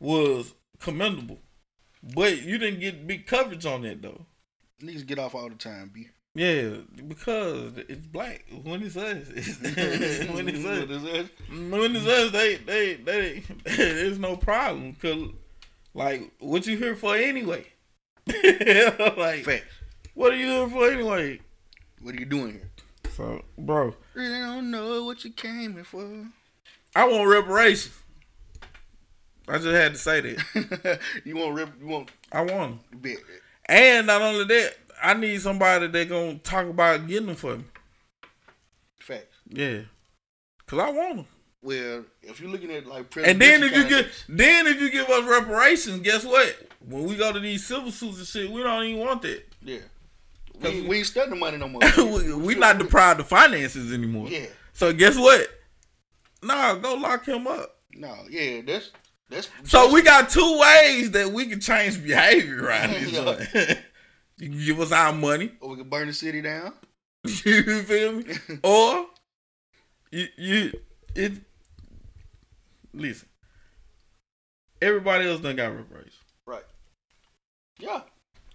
was 0.00 0.54
commendable. 0.78 1.40
But 2.02 2.40
you 2.40 2.56
didn't 2.56 2.80
get 2.80 3.06
big 3.06 3.26
coverage 3.26 3.66
on 3.66 3.82
that 3.82 4.00
though. 4.00 4.24
Niggas 4.82 5.06
get 5.06 5.18
off 5.18 5.34
all 5.34 5.50
the 5.50 5.56
time, 5.56 5.90
b. 5.92 6.08
Yeah, 6.34 6.76
because 7.08 7.72
it's 7.88 8.06
black. 8.06 8.44
When 8.62 8.82
it's 8.82 8.96
us, 8.96 9.26
when 9.28 9.36
it's 9.36 9.70
us, 10.20 10.28
When 10.28 10.48
it's 10.48 10.64
us. 10.64 11.28
when 11.48 11.96
it's 11.96 12.06
us, 12.06 12.30
they, 12.30 12.56
they, 12.56 12.94
they, 12.94 13.42
there's 13.64 14.18
no 14.18 14.36
problem. 14.36 14.94
Cause, 14.94 15.30
like, 15.92 16.30
what 16.38 16.66
you 16.66 16.76
here 16.76 16.94
for 16.94 17.16
anyway? 17.16 17.66
like, 18.28 19.44
Facts. 19.44 19.64
what 20.14 20.32
are 20.32 20.36
you 20.36 20.46
here 20.46 20.68
for 20.68 20.88
anyway? 20.90 21.40
What 22.00 22.14
are 22.14 22.18
you 22.20 22.26
doing 22.26 22.52
here? 22.52 22.70
So, 23.16 23.42
bro, 23.58 23.94
Really 24.14 24.38
don't 24.38 24.70
know 24.70 25.04
what 25.04 25.24
you 25.24 25.32
came 25.32 25.74
here 25.74 25.84
for. 25.84 26.26
I 26.94 27.08
want 27.08 27.28
reparations. 27.28 27.96
I 29.48 29.54
just 29.58 29.66
had 29.66 29.92
to 29.94 29.98
say 29.98 30.20
that. 30.20 31.00
you 31.24 31.36
want 31.36 31.54
rip? 31.54 31.70
You 31.80 31.88
want 31.88 32.10
I 32.30 32.42
want 32.42 32.80
them. 33.02 33.16
And 33.66 34.06
not 34.06 34.22
only 34.22 34.44
that, 34.44 34.74
I 35.02 35.14
need 35.14 35.40
somebody 35.40 35.86
that 35.86 36.08
gonna 36.08 36.38
talk 36.38 36.66
about 36.66 37.06
getting 37.06 37.26
them 37.26 37.36
for 37.36 37.56
me. 37.56 37.64
Facts. 39.00 39.36
Yeah, 39.48 39.80
cause 40.66 40.78
I 40.78 40.90
want 40.90 41.16
them. 41.16 41.26
Well, 41.62 42.04
if 42.22 42.40
you're 42.40 42.50
looking 42.50 42.70
at 42.70 42.86
like 42.86 43.14
And 43.18 43.40
then 43.40 43.62
if 43.62 43.76
you 43.76 43.86
get, 43.86 44.06
then 44.28 44.66
if 44.66 44.80
you 44.80 44.90
give 44.90 45.08
us 45.08 45.24
reparations, 45.24 46.00
guess 46.00 46.24
what? 46.24 46.56
When 46.86 47.04
we 47.04 47.16
go 47.16 47.32
to 47.32 47.40
these 47.40 47.66
civil 47.66 47.90
suits 47.90 48.18
and 48.18 48.26
shit, 48.26 48.50
we 48.50 48.62
don't 48.62 48.84
even 48.84 49.00
want 49.00 49.22
that. 49.22 49.44
Yeah. 49.62 49.80
We, 50.62 50.82
we 50.82 50.98
ain't 50.98 51.06
spending 51.06 51.38
money 51.38 51.58
no 51.58 51.68
more. 51.68 51.80
we, 51.96 52.32
we 52.34 52.54
not 52.54 52.78
deprived 52.78 53.20
of 53.20 53.28
finances 53.28 53.92
anymore. 53.92 54.28
Yeah. 54.28 54.46
So 54.72 54.92
guess 54.92 55.16
what? 55.16 55.48
Nah, 56.42 56.74
go 56.76 56.94
lock 56.94 57.26
him 57.26 57.46
up. 57.46 57.76
No, 57.92 58.14
yeah, 58.30 58.62
that's 58.62 58.90
that's. 59.28 59.50
So 59.64 59.92
we 59.92 60.02
got 60.02 60.30
two 60.30 60.58
ways 60.58 61.10
that 61.12 61.30
we 61.30 61.46
can 61.46 61.60
change 61.60 62.02
behavior 62.02 62.64
around 62.64 62.90
this 62.94 63.12
Yeah. 63.12 63.74
you 64.40 64.48
can 64.48 64.64
give 64.64 64.80
us 64.80 64.90
our 64.90 65.12
money. 65.12 65.52
Or 65.60 65.70
we 65.70 65.76
can 65.76 65.88
burn 65.88 66.08
the 66.08 66.14
city 66.14 66.40
down. 66.40 66.72
You 67.44 67.82
feel 67.82 68.12
me? 68.12 68.24
or 68.64 69.06
you 70.10 70.26
you 70.38 70.72
it 71.14 71.32
listen. 72.94 73.28
Everybody 74.80 75.28
else 75.28 75.40
done 75.40 75.56
got 75.56 75.76
reparations. 75.76 76.14
Right. 76.46 76.64
Yeah. 77.78 78.00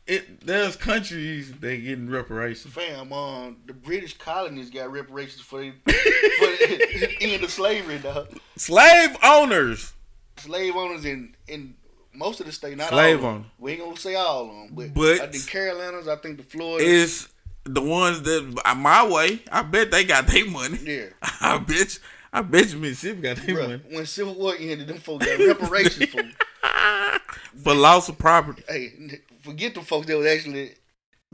It 0.08 0.41
there's 0.41 0.76
countries 0.76 1.52
that 1.52 1.78
getting 1.78 2.10
reparations. 2.10 2.74
Fam, 2.74 3.13
um, 3.13 3.58
the 3.67 3.74
British 3.74 4.17
colonies 4.17 4.71
got 4.71 4.91
reparations 4.91 5.41
for 5.41 5.62
the, 5.62 5.71
for 5.86 5.91
the 5.91 7.17
end 7.21 7.43
of 7.43 7.52
slavery, 7.52 8.00
dog. 8.00 8.36
Slave 8.56 9.15
owners. 9.24 9.93
Slave 10.38 10.76
owners 10.76 11.06
in 11.06 11.36
in 11.48 11.76
most 12.15 12.39
of 12.39 12.45
the 12.45 12.51
state, 12.51 12.78
not 12.78 12.89
Slave 12.89 13.23
all 13.23 13.30
of 13.30 13.36
them. 13.41 13.51
We 13.60 13.73
ain't 13.73 13.82
gonna 13.82 13.97
say 13.97 14.15
all 14.15 14.43
of 14.43 14.47
them, 14.49 14.69
but, 14.71 14.93
But- 14.93 15.21
I 15.21 15.28
think 15.28 15.47
Carolinas, 15.47 16.08
I 16.08 16.15
think 16.17 16.38
the 16.38 16.43
Florida. 16.43 16.86
Is 16.86 17.28
the 17.63 17.82
ones 17.82 18.21
that 18.21 18.62
uh, 18.63 18.75
my 18.75 19.08
way. 19.08 19.41
I 19.51 19.63
bet 19.63 19.91
they 19.91 20.04
got 20.04 20.28
their 20.28 20.45
money. 20.49 20.78
Yeah. 20.84 21.06
I 21.41 21.58
bet. 21.58 21.99
I 22.32 22.41
bet 22.41 22.71
you 22.71 22.80
Mississippi 22.80 23.21
got 23.21 23.38
their 23.38 23.56
money 23.56 23.82
when 23.91 24.06
Civil 24.06 24.36
War 24.36 24.56
ended, 24.60 24.88
them 24.88 24.97
folks 24.97 25.25
got 25.25 25.39
reparations 25.39 26.10
for. 26.10 26.21
for 27.63 27.73
loss 27.73 28.10
of 28.10 28.17
property. 28.17 28.63
Hey, 28.67 28.93
forget 29.41 29.73
the 29.73 29.82
folks 29.82 30.08
that 30.08 30.17
was 30.17 30.28
actually 30.28 30.73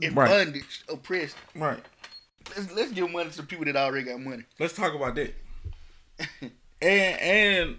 in 0.00 0.14
Right. 0.14 0.28
bondage, 0.28 0.84
oppressed. 0.88 1.36
Right. 1.54 1.82
Let's 2.56 2.72
let's 2.72 2.92
give 2.92 3.10
money 3.10 3.30
to 3.30 3.36
the 3.38 3.42
people 3.42 3.64
that 3.66 3.76
already 3.76 4.04
got 4.04 4.20
money. 4.20 4.44
Let's 4.58 4.74
talk 4.74 4.94
about 4.94 5.14
that. 5.16 5.34
and 6.40 6.50
and 6.82 7.76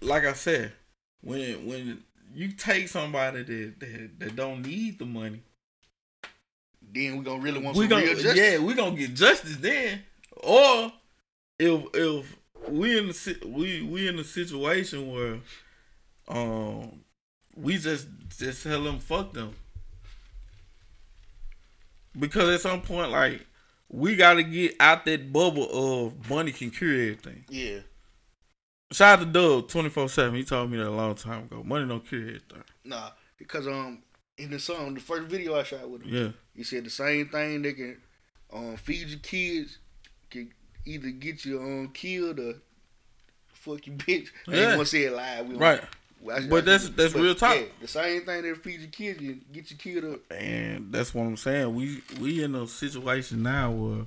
like 0.00 0.24
I 0.24 0.32
said, 0.32 0.72
when 1.20 1.66
when 1.66 2.02
you 2.36 2.52
take 2.52 2.88
somebody 2.88 3.42
that 3.42 3.80
that, 3.80 4.10
that 4.20 4.36
don't 4.36 4.60
need 4.62 4.98
the 4.98 5.06
money, 5.06 5.40
Then 6.82 7.16
we 7.16 7.24
gonna 7.24 7.40
really 7.42 7.60
want 7.60 7.76
we 7.76 7.84
some 7.84 7.90
gonna 7.90 8.04
real 8.04 8.14
justice. 8.14 8.36
yeah 8.36 8.58
we 8.58 8.74
gonna 8.74 8.94
get 8.96 9.14
justice 9.14 9.56
then. 9.56 10.02
Or 10.42 10.92
if 11.58 11.84
if 11.94 12.36
we 12.68 12.98
in 12.98 13.06
the 13.08 13.38
we 13.46 13.82
we 13.82 14.06
in 14.08 14.18
a 14.18 14.24
situation 14.24 15.10
where 15.10 15.38
um 16.28 17.00
we 17.56 17.78
just 17.78 18.06
just 18.38 18.62
tell 18.62 18.82
them 18.82 18.98
fuck 18.98 19.32
them 19.32 19.54
because 22.18 22.54
at 22.54 22.60
some 22.60 22.82
point 22.82 23.10
like 23.10 23.46
we 23.88 24.16
got 24.16 24.34
to 24.34 24.42
get 24.42 24.74
out 24.80 25.04
that 25.04 25.32
bubble 25.32 25.68
of 25.70 26.28
money 26.28 26.50
can 26.50 26.70
cure 26.70 26.92
everything. 26.92 27.44
Yeah. 27.48 27.78
Shout 28.92 29.18
out 29.18 29.24
to 29.24 29.30
Doug 29.30 29.68
twenty 29.68 29.88
four 29.88 30.08
seven. 30.08 30.34
He 30.36 30.44
told 30.44 30.70
me 30.70 30.78
that 30.78 30.86
a 30.88 30.90
long 30.90 31.14
time 31.16 31.44
ago. 31.44 31.62
Money 31.64 31.88
don't 31.88 32.06
cure 32.06 32.20
everything. 32.22 32.62
Nah, 32.84 33.10
because 33.36 33.66
um 33.66 34.02
in 34.38 34.50
the 34.50 34.58
song, 34.58 34.94
the 34.94 35.00
first 35.00 35.26
video 35.28 35.58
I 35.58 35.62
shot 35.64 35.88
with 35.90 36.02
him, 36.02 36.14
Yeah. 36.14 36.28
he 36.54 36.62
said 36.62 36.84
the 36.84 36.90
same 36.90 37.28
thing. 37.28 37.62
They 37.62 37.72
can 37.72 37.96
um 38.52 38.76
feed 38.76 39.08
your 39.08 39.18
kids, 39.18 39.78
can 40.30 40.52
either 40.84 41.10
get 41.10 41.44
you 41.44 41.60
um 41.60 41.88
killed 41.92 42.38
or 42.38 42.54
fuck 43.48 43.86
you 43.88 43.94
bitch. 43.94 44.28
I 44.46 44.52
Yeah. 44.54 44.58
ain't 44.68 44.76
want 44.76 44.80
to 44.80 44.86
say 44.86 45.02
it 45.04 45.12
live. 45.12 45.46
We 45.48 45.56
Right. 45.56 45.82
I- 45.82 46.46
But 46.46 46.58
I- 46.58 46.60
that's- 46.60 46.88
that's 46.90 47.12
but, 47.12 47.22
real 47.22 47.34
talk. 47.34 47.56
Yeah, 47.56 47.64
the 47.80 47.88
same 47.88 48.24
thing 48.24 48.42
that 48.42 48.62
feed 48.62 48.80
your 48.80 48.90
kids, 48.90 49.20
you 49.20 49.40
get 49.52 49.70
your 49.70 49.78
kid 49.78 50.04
up. 50.04 50.20
And 50.32 50.92
that's 50.92 51.12
what 51.12 51.24
I'm 51.24 51.36
saying. 51.36 51.74
We 51.74 52.02
we 52.20 52.42
in 52.42 52.54
a 52.54 52.66
situation 52.68 53.42
now 53.42 53.70
where 53.72 54.06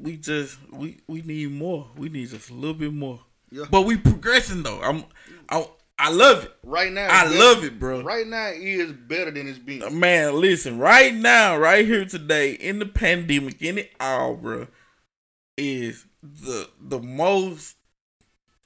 we 0.00 0.16
just 0.16 0.58
we 0.72 0.98
we 1.06 1.22
need 1.22 1.50
more. 1.52 1.88
We 1.96 2.08
need 2.08 2.28
just 2.28 2.50
a 2.50 2.54
little 2.54 2.74
bit 2.74 2.92
more. 2.92 3.20
Yeah. 3.50 3.64
But 3.70 3.82
we 3.82 3.96
progressing 3.96 4.62
though. 4.62 4.80
I'm 4.80 5.04
I 5.48 5.66
I 5.98 6.10
love 6.10 6.44
it. 6.44 6.52
Right 6.64 6.92
now, 6.92 7.06
I 7.08 7.24
better- 7.24 7.38
love 7.38 7.64
it, 7.64 7.78
bro. 7.78 8.02
Right 8.02 8.26
now, 8.26 8.48
it 8.48 8.62
is 8.62 8.92
better 8.92 9.30
than 9.30 9.46
it's 9.46 9.58
been. 9.58 9.98
Man, 9.98 10.40
listen, 10.40 10.78
right 10.78 11.14
now, 11.14 11.56
right 11.56 11.86
here 11.86 12.04
today, 12.04 12.52
in 12.52 12.80
the 12.80 12.86
pandemic, 12.86 13.62
in 13.62 13.78
it 13.78 13.92
all, 14.00 14.34
bro, 14.34 14.66
is 15.56 16.04
the 16.22 16.68
the 16.80 16.98
most 16.98 17.76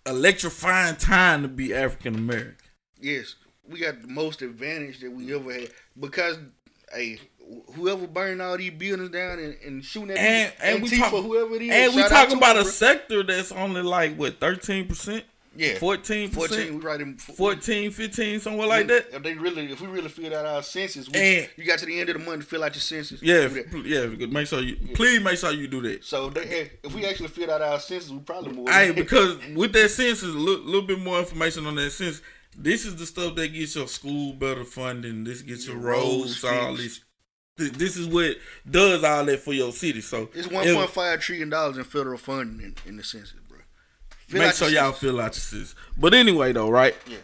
electrifying 0.07 0.97
time 0.97 1.43
to 1.43 1.49
be 1.49 1.75
African 1.75 2.15
American. 2.15 2.55
Yes, 3.01 3.35
we 3.69 3.81
got 3.81 4.01
the 4.01 4.09
most 4.09 4.43
advantage 4.43 5.01
that 5.01 5.11
we 5.13 5.35
ever 5.35 5.53
had 5.53 5.71
because, 6.01 6.39
hey, 6.95 7.19
whoever 7.75 8.07
burned 8.07 8.43
all 8.43 8.57
these 8.57 8.71
buildings 8.73 9.11
down 9.11 9.39
and, 9.39 9.57
and 9.65 9.85
shooting 9.85 10.11
at 10.11 10.19
And 10.19 10.53
people, 10.53 10.67
and 10.69 10.83
we 10.83 10.99
talk, 10.99 11.11
whoever 11.25 11.55
it 11.57 11.63
is, 11.63 11.71
and 11.73 11.97
we 11.97 12.03
talking 12.09 12.37
about 12.37 12.57
a 12.57 12.65
sector 12.65 13.23
that's 13.23 13.53
only 13.53 13.83
like 13.83 14.17
what 14.17 14.39
thirteen 14.39 14.87
percent, 14.87 15.25
yeah, 15.57 15.79
fourteen 15.79 16.29
14, 16.31 16.49
percent, 16.57 16.75
we 16.75 16.81
right 16.81 17.01
in 17.01 17.17
14, 17.17 17.91
15, 17.91 18.41
somewhere 18.41 18.67
like 18.69 18.87
that. 18.89 19.09
If 19.13 19.23
they 19.23 19.35
really, 19.35 19.73
if 19.73 19.81
we 19.81 19.89
really 19.89 20.09
filled 20.09 20.33
out 20.35 20.45
our 20.47 20.63
census, 20.63 21.09
we, 21.09 21.19
And- 21.19 21.49
you 21.57 21.65
got 21.65 21.79
to 21.81 21.87
the 21.87 21.99
end 21.99 22.11
of 22.11 22.19
the 22.19 22.25
month 22.25 22.43
to 22.43 22.47
fill 22.49 22.65
out 22.65 22.75
your 22.75 22.81
census. 22.83 23.23
Yeah, 23.23 23.49
Do 23.49 23.55
that. 23.55 23.67
f- 23.75 23.87
yeah. 24.21 24.27
Make 24.27 24.47
sure 24.47 24.61
you 24.61 24.77
please 24.95 25.21
make 25.23 25.39
sure 25.39 25.51
you 25.53 25.67
do 25.69 25.81
that. 25.83 26.05
So 26.05 26.31
they, 26.31 26.71
if 26.85 26.95
we 26.95 27.07
actually 27.07 27.29
filled 27.29 27.51
out 27.51 27.63
our 27.63 27.81
census, 27.81 28.11
we 28.11 28.19
probably 28.21 28.53
more. 28.53 28.71
Hey, 28.71 28.93
because 28.93 29.37
with 29.55 29.73
that 29.73 29.89
census, 29.91 30.23
a 30.23 30.27
little, 30.27 30.65
little 30.65 30.83
bit 30.87 31.01
more 31.01 31.19
information 31.19 31.67
on 31.67 31.75
that 31.77 31.91
census. 31.91 32.21
This 32.61 32.85
is 32.85 32.97
the 32.97 33.07
stuff 33.07 33.37
that 33.37 33.49
gets 33.53 33.77
your 33.77 33.87
school 33.87 34.33
better 34.33 34.65
funding. 34.65 35.23
This 35.23 35.43
gets 35.43 35.65
your 35.67 35.77
Your 35.77 35.85
roads, 35.93 36.43
roads 36.43 36.45
all 36.45 36.75
this. 36.75 37.01
Th- 37.59 37.73
This 37.73 37.97
is 37.97 38.07
what 38.07 38.37
does 38.69 39.05
all 39.05 39.25
that 39.27 39.41
for 39.41 39.53
your 39.53 39.73
city. 39.73 40.01
So 40.01 40.31
it's 40.35 40.49
one 40.49 40.65
point 40.75 40.91
five 40.91 41.21
trillion 41.21 41.51
dollars 41.51 41.77
in 41.77 41.85
federal 41.85 42.19
funding 42.19 42.65
in, 42.65 42.75
in 42.87 42.97
the 42.97 43.05
census, 43.05 43.35
bro. 43.49 43.59
Make 44.31 44.55
sure 44.55 44.69
y'all 44.69 44.93
fill 44.93 45.21
out 45.21 45.25
your 45.25 45.33
census. 45.35 45.75
But 45.97 46.15
anyway, 46.15 46.53
though, 46.53 46.71
right? 46.71 46.95
Yeah. 47.07 47.17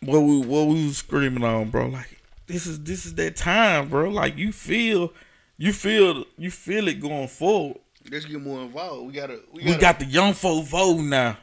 What 0.00 0.20
we 0.20 0.40
what 0.40 0.66
we 0.66 0.86
was 0.86 0.98
screaming 0.98 1.44
on, 1.44 1.70
bro? 1.70 1.86
Like 1.86 2.18
this 2.46 2.66
is 2.66 2.82
this 2.82 3.06
is 3.06 3.14
that 3.14 3.36
time, 3.36 3.88
bro. 3.88 4.08
Like 4.10 4.36
you 4.36 4.52
feel, 4.52 5.12
you 5.58 5.72
feel, 5.72 6.24
you 6.36 6.50
feel 6.50 6.88
it 6.88 7.00
going 7.00 7.28
forward. 7.28 7.78
Let's 8.10 8.24
get 8.24 8.40
more 8.40 8.62
involved. 8.62 9.06
We 9.06 9.12
gotta. 9.12 9.40
We, 9.52 9.62
We 9.62 9.68
gotta, 9.70 9.80
got 9.80 9.98
the 10.00 10.06
young 10.06 10.34
folk 10.34 10.64
voting 10.66 11.08
now. 11.08 11.38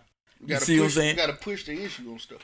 You 0.45 0.57
see 0.57 0.77
what 0.79 0.85
I'm 0.85 0.91
saying? 0.91 1.15
We 1.15 1.21
gotta 1.21 1.33
push 1.33 1.65
the 1.65 1.73
issue 1.83 2.11
on 2.11 2.19
stuff. 2.19 2.41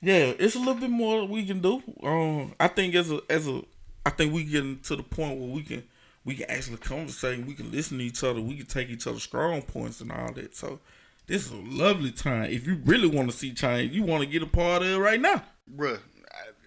Yeah, 0.00 0.32
it's 0.38 0.54
a 0.54 0.58
little 0.58 0.74
bit 0.74 0.90
more 0.90 1.24
we 1.26 1.44
can 1.46 1.60
do. 1.60 1.82
Um, 2.02 2.54
I 2.60 2.68
think 2.68 2.94
as 2.94 3.10
a 3.10 3.20
as 3.28 3.48
a, 3.48 3.62
I 4.06 4.10
think 4.10 4.32
we 4.32 4.44
getting 4.44 4.78
to 4.84 4.94
the 4.94 5.02
point 5.02 5.40
where 5.40 5.50
we 5.50 5.62
can 5.64 5.82
we 6.24 6.36
can 6.36 6.48
actually 6.48 6.76
conversate. 6.76 7.44
We 7.44 7.54
can 7.54 7.72
listen 7.72 7.98
to 7.98 8.04
each 8.04 8.22
other. 8.22 8.40
We 8.40 8.56
can 8.56 8.66
take 8.66 8.88
each 8.88 9.04
other's 9.08 9.24
strong 9.24 9.62
points 9.62 10.00
and 10.00 10.12
all 10.12 10.32
that. 10.34 10.54
So 10.54 10.78
this 11.26 11.44
is 11.46 11.50
a 11.50 11.56
lovely 11.56 12.12
time. 12.12 12.44
If 12.44 12.68
you 12.68 12.80
really 12.84 13.08
want 13.08 13.30
to 13.30 13.36
see 13.36 13.52
change, 13.52 13.92
you 13.92 14.04
want 14.04 14.22
to 14.22 14.28
get 14.28 14.44
a 14.44 14.46
part 14.46 14.82
of 14.82 14.88
it 14.88 14.96
right 14.98 15.20
now. 15.20 15.42
Bruh, 15.76 15.98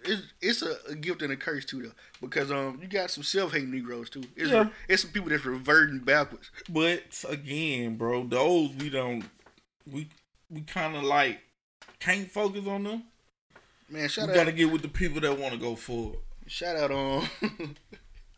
it's 0.04 0.22
it's 0.42 0.62
a, 0.62 0.76
a 0.90 0.96
gift 0.96 1.22
and 1.22 1.32
a 1.32 1.38
curse 1.38 1.64
too 1.64 1.82
though, 1.82 1.92
because 2.20 2.52
um 2.52 2.78
you 2.82 2.90
got 2.90 3.10
some 3.10 3.24
self 3.24 3.54
hating 3.54 3.72
Negroes 3.72 4.10
too. 4.10 4.24
It's 4.36 4.52
Yeah. 4.52 4.68
it's 4.90 5.04
some 5.04 5.12
people 5.12 5.30
that's 5.30 5.46
reverting 5.46 6.00
backwards. 6.00 6.52
But 6.68 7.24
again, 7.30 7.96
bro, 7.96 8.26
those 8.26 8.72
we 8.72 8.90
don't 8.90 9.24
we 9.90 10.10
we 10.50 10.60
kind 10.62 10.98
of 10.98 11.04
like 11.04 11.40
can't 12.02 12.30
focus 12.30 12.68
on 12.68 12.84
them. 12.84 13.04
Man, 13.90 14.10
shout 14.10 14.26
we 14.28 14.32
out, 14.32 14.36
gotta 14.36 14.52
get 14.52 14.72
with 14.72 14.82
the 14.82 14.90
people 14.90 15.22
that 15.22 15.38
want 15.40 15.54
to 15.54 15.60
go 15.60 15.76
forward. 15.78 16.20
Shout 16.50 16.76
out 16.76 16.92
on 16.92 17.28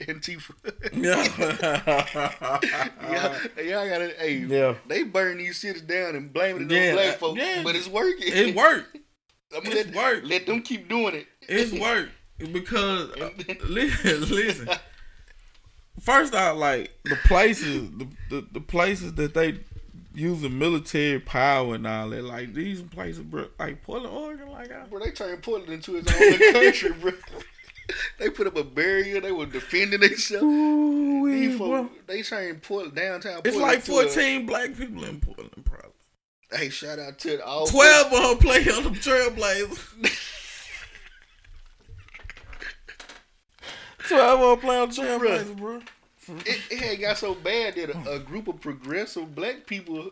Antifa. 0.01 0.53
Yeah. 3.01 3.37
yeah, 3.57 3.63
y'all 3.63 3.89
gotta. 3.89 4.13
Hey, 4.17 4.37
Yeah. 4.47 4.75
they 4.87 5.03
burn 5.03 5.37
these 5.37 5.57
cities 5.57 5.81
down 5.83 6.15
and 6.15 6.31
blaming 6.33 6.63
it 6.63 6.71
Yeah, 6.71 6.89
on 6.89 6.95
black 6.95 7.17
folks, 7.17 7.39
yeah. 7.39 7.61
but 7.63 7.75
it's 7.75 7.87
working. 7.87 8.27
It 8.27 8.55
worked. 8.55 8.97
I 9.55 9.59
mean, 9.59 9.73
It's 9.77 9.93
let, 9.93 9.95
work. 9.95 10.23
let 10.25 10.45
them 10.45 10.61
keep 10.61 10.87
doing 10.89 11.15
it. 11.15 11.27
It's 11.41 11.71
work 11.73 12.09
because 12.51 13.11
uh, 13.11 13.29
listen, 13.67 14.21
listen. 14.29 14.69
First 15.99 16.33
out, 16.33 16.57
like 16.57 16.91
the 17.03 17.17
places, 17.25 17.89
the, 17.91 18.07
the 18.29 18.47
the 18.53 18.61
places 18.61 19.13
that 19.15 19.33
they 19.33 19.59
using 20.15 20.57
military 20.57 21.19
power 21.19 21.75
and 21.75 21.85
all 21.85 22.09
that, 22.09 22.23
like 22.23 22.53
these 22.53 22.81
places, 22.81 23.23
bro, 23.23 23.47
like 23.59 23.83
Portland, 23.83 24.15
Oregon, 24.15 24.49
like 24.49 24.71
I, 24.71 24.85
Bro, 24.85 25.01
they 25.01 25.11
turned 25.11 25.43
Portland 25.43 25.73
into 25.73 25.97
its 25.97 26.11
own 26.11 26.53
country, 26.53 26.91
bro. 26.93 27.11
They 28.19 28.29
put 28.29 28.47
up 28.47 28.55
a 28.55 28.63
barrier. 28.63 29.19
They 29.21 29.31
were 29.31 29.45
defending 29.45 29.99
themselves. 30.01 30.45
These 30.45 31.57
bro. 31.57 31.89
they 32.07 32.21
turned 32.21 32.61
Portland 32.63 32.95
downtown. 32.95 33.41
it's 33.45 33.57
like 33.57 33.77
a- 33.77 33.81
uh, 33.81 33.85
fourteen 33.85 34.45
black 34.45 34.75
people 34.77 35.03
in 35.05 35.19
Portland, 35.19 35.51
probably. 35.65 35.91
hey, 36.51 36.69
shout 36.69 36.99
out 36.99 37.19
to 37.19 37.43
all 37.45 37.67
Twelve 37.67 38.11
of 38.13 38.21
them 38.29 38.37
play 38.39 38.59
on 38.71 38.83
the 38.83 38.89
Trailblazers. 38.91 40.17
Twelve 44.07 44.41
of 44.41 44.49
them 44.49 44.59
play 44.59 44.77
on 44.79 44.89
Trailblazers, 44.89 45.57
bro. 45.57 45.79
It, 46.45 46.61
it 46.69 46.79
had 46.79 46.99
got 47.01 47.17
so 47.17 47.33
bad 47.33 47.75
that 47.75 47.89
a, 47.89 48.11
a 48.15 48.19
group 48.19 48.47
of 48.47 48.61
progressive 48.61 49.33
black 49.35 49.65
people, 49.65 50.11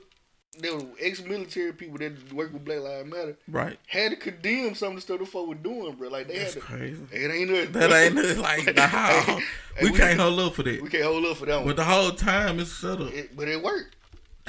they 0.57 0.71
were 0.71 0.81
ex-military 0.99 1.71
people 1.73 1.97
that 1.99 2.33
work 2.33 2.51
with 2.51 2.65
Black 2.65 2.79
Lives 2.79 3.09
Matter, 3.09 3.37
Right. 3.47 3.77
had 3.87 4.11
to 4.11 4.17
condemn 4.17 4.75
some 4.75 4.89
of 4.89 4.95
the 4.95 5.01
stuff 5.01 5.19
the 5.19 5.25
folk 5.25 5.47
were 5.47 5.55
doing, 5.55 5.93
bro. 5.95 6.09
Like 6.09 6.27
they 6.27 6.39
That's 6.39 6.55
had 6.55 6.61
to. 6.63 6.67
crazy. 6.67 7.03
It 7.11 7.31
ain't 7.31 7.49
nothing. 7.51 7.71
That 7.73 7.91
ain't 7.91 8.15
nothing 8.15 8.41
like 8.41 8.75
nah. 8.75 8.87
Hey, 8.87 9.39
we 9.83 9.91
we- 9.91 9.97
can't 9.97 10.19
hold 10.19 10.39
up 10.39 10.55
for 10.55 10.63
that. 10.63 10.81
We 10.81 10.89
can't 10.89 11.03
hold 11.03 11.25
up 11.25 11.37
for 11.37 11.45
that 11.45 11.57
one. 11.57 11.67
But 11.67 11.75
the 11.77 11.83
whole 11.85 12.11
time 12.11 12.59
it's 12.59 12.71
set 12.71 12.99
up. 12.99 13.13
It- 13.13 13.35
but 13.35 13.47
it 13.47 13.61
worked. 13.61 13.95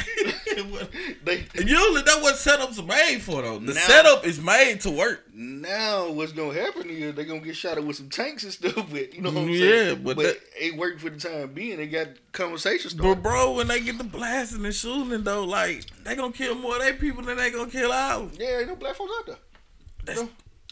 they 1.24 1.44
And 1.58 1.68
usually 1.68 2.02
that's 2.02 2.20
what 2.22 2.34
setups 2.36 2.78
are 2.78 2.82
made 2.86 3.20
for 3.22 3.42
though. 3.42 3.58
The 3.58 3.74
Now- 3.74 3.80
setup 3.80 4.26
is 4.26 4.40
made 4.40 4.80
to 4.82 4.90
work. 4.90 5.24
now 5.34 6.10
what's 6.10 6.32
gonna 6.32 6.54
happen 6.54 6.88
is 6.90 7.14
they 7.14 7.24
gonna 7.24 7.40
get 7.40 7.56
shot 7.56 7.78
at 7.78 7.84
with 7.84 7.96
some 7.96 8.08
tanks 8.10 8.44
and 8.44 8.52
stuff. 8.52 8.86
But 8.90 9.14
you 9.14 9.20
know 9.22 9.30
what 9.30 9.42
I'm 9.42 9.48
Yeah, 9.50 9.58
saying? 9.58 10.02
but 10.02 10.16
but 10.16 10.22
that- 10.24 10.40
it 10.60 10.76
worked 10.76 11.00
for 11.00 11.10
the 11.10 11.18
time 11.18 11.52
being. 11.52 11.76
They 11.78 11.86
got 11.86 12.08
conversation 12.32 12.90
But 12.96 13.22
bro, 13.22 13.52
when 13.54 13.68
they 13.68 13.80
get 13.80 13.98
the 13.98 14.04
blasting 14.04 14.64
and 14.64 14.74
shooting 14.74 15.22
though, 15.22 15.44
like 15.44 15.84
they 16.04 16.14
gonna 16.16 16.32
kill 16.32 16.54
more 16.54 16.76
of 16.76 16.82
their 16.82 16.94
people 16.94 17.22
than 17.22 17.36
they 17.36 17.50
gonna 17.50 17.70
kill 17.70 17.92
ours. 17.92 18.32
Yeah, 18.38 18.58
ain't 18.58 18.68
no 18.68 18.76
black 18.76 18.96
folks 18.96 19.12
out 19.20 19.26
there. 19.26 19.36
That's, 20.04 20.22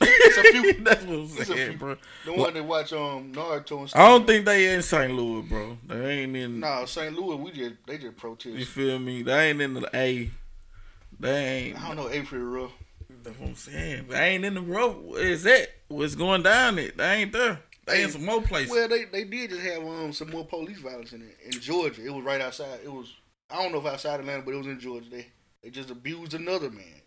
It's 0.01 0.37
a 0.37 0.43
few. 0.43 0.73
that's 0.85 1.05
what 1.05 1.15
I'm 1.15 1.29
saying, 1.29 1.71
few. 1.71 1.79
bro. 1.79 1.97
The 2.25 2.33
one 2.33 2.55
that 2.55 2.65
watch 2.65 2.93
um 2.93 3.33
Naruto 3.33 3.81
and 3.81 3.89
stuff. 3.91 4.01
I 4.01 4.09
don't 4.09 4.27
think 4.27 4.45
they 4.45 4.75
in 4.75 4.83
St. 4.83 5.13
Louis, 5.13 5.43
bro. 5.43 5.79
They 5.87 6.21
ain't 6.21 6.37
in. 6.37 6.61
Nah, 6.61 6.85
St. 6.85 7.15
Louis, 7.15 7.37
we 7.37 7.51
just 7.53 7.75
they 7.87 7.99
just 7.99 8.17
protest. 8.17 8.57
You 8.57 8.65
feel 8.65 8.99
me? 8.99 9.23
They 9.23 9.51
ain't 9.51 9.61
in 9.61 9.75
the 9.75 9.89
A. 9.95 10.31
They 11.21 11.45
ain't. 11.45 11.83
I 11.83 11.89
don't 11.89 11.97
know 11.97 12.09
A 12.09 12.13
April 12.13 12.43
rough. 12.43 12.73
That's 13.23 13.39
what 13.39 13.49
I'm 13.49 13.55
saying. 13.55 14.07
They 14.09 14.29
ain't 14.29 14.45
in 14.45 14.55
the. 14.55 14.63
Where 14.63 15.21
is 15.21 15.43
that? 15.43 15.69
What's 15.89 16.15
going 16.15 16.43
down 16.43 16.79
it? 16.79 16.97
They 16.97 17.15
ain't 17.15 17.33
there. 17.33 17.61
They 17.87 18.03
in 18.03 18.11
some 18.11 18.25
more 18.25 18.43
places. 18.43 18.71
Well, 18.71 18.89
they 18.89 19.05
they 19.07 19.25
did 19.25 19.51
just 19.51 19.63
have 19.63 19.83
um 19.83 20.13
some 20.13 20.31
more 20.31 20.45
police 20.45 20.79
violence 20.79 21.13
in 21.13 21.23
it 21.23 21.37
in 21.45 21.61
Georgia. 21.61 22.05
It 22.05 22.13
was 22.13 22.25
right 22.25 22.41
outside. 22.41 22.81
It 22.85 22.93
was 22.93 23.15
I 23.51 23.63
don't 23.63 23.73
know 23.73 23.79
if 23.79 23.87
outside 23.87 24.21
Atlanta, 24.21 24.43
but 24.43 24.53
it 24.53 24.59
was 24.59 24.67
in 24.67 24.79
Georgia. 24.79 25.09
They 25.11 25.27
they 25.63 25.71
just 25.71 25.91
abused 25.91 26.35
another 26.35 26.71
man. 26.71 26.98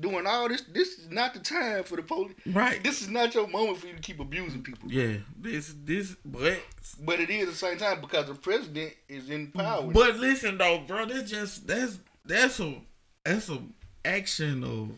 Doing 0.00 0.26
all 0.26 0.48
this, 0.48 0.62
this 0.62 0.98
is 0.98 1.10
not 1.10 1.34
the 1.34 1.40
time 1.40 1.84
for 1.84 1.96
the 1.96 2.02
police. 2.02 2.32
Right. 2.46 2.82
This 2.82 3.02
is 3.02 3.08
not 3.08 3.34
your 3.34 3.46
moment 3.46 3.78
for 3.78 3.86
you 3.86 3.92
to 3.94 4.00
keep 4.00 4.18
abusing 4.18 4.62
people. 4.62 4.90
Yeah. 4.90 5.18
This 5.38 5.74
this 5.84 6.16
but 6.24 6.58
But 7.04 7.20
it 7.20 7.28
is 7.28 7.42
at 7.42 7.48
the 7.50 7.56
same 7.56 7.76
time 7.78 8.00
because 8.00 8.26
the 8.26 8.34
president 8.34 8.94
is 9.08 9.28
in 9.28 9.48
power. 9.48 9.90
But 9.92 10.16
listen 10.16 10.56
though, 10.58 10.78
bro, 10.86 11.06
that's 11.06 11.30
just 11.30 11.66
that's 11.66 11.98
that's 12.24 12.60
a 12.60 12.80
that's 13.24 13.50
a 13.50 13.58
action 14.04 14.64
of 14.64 14.90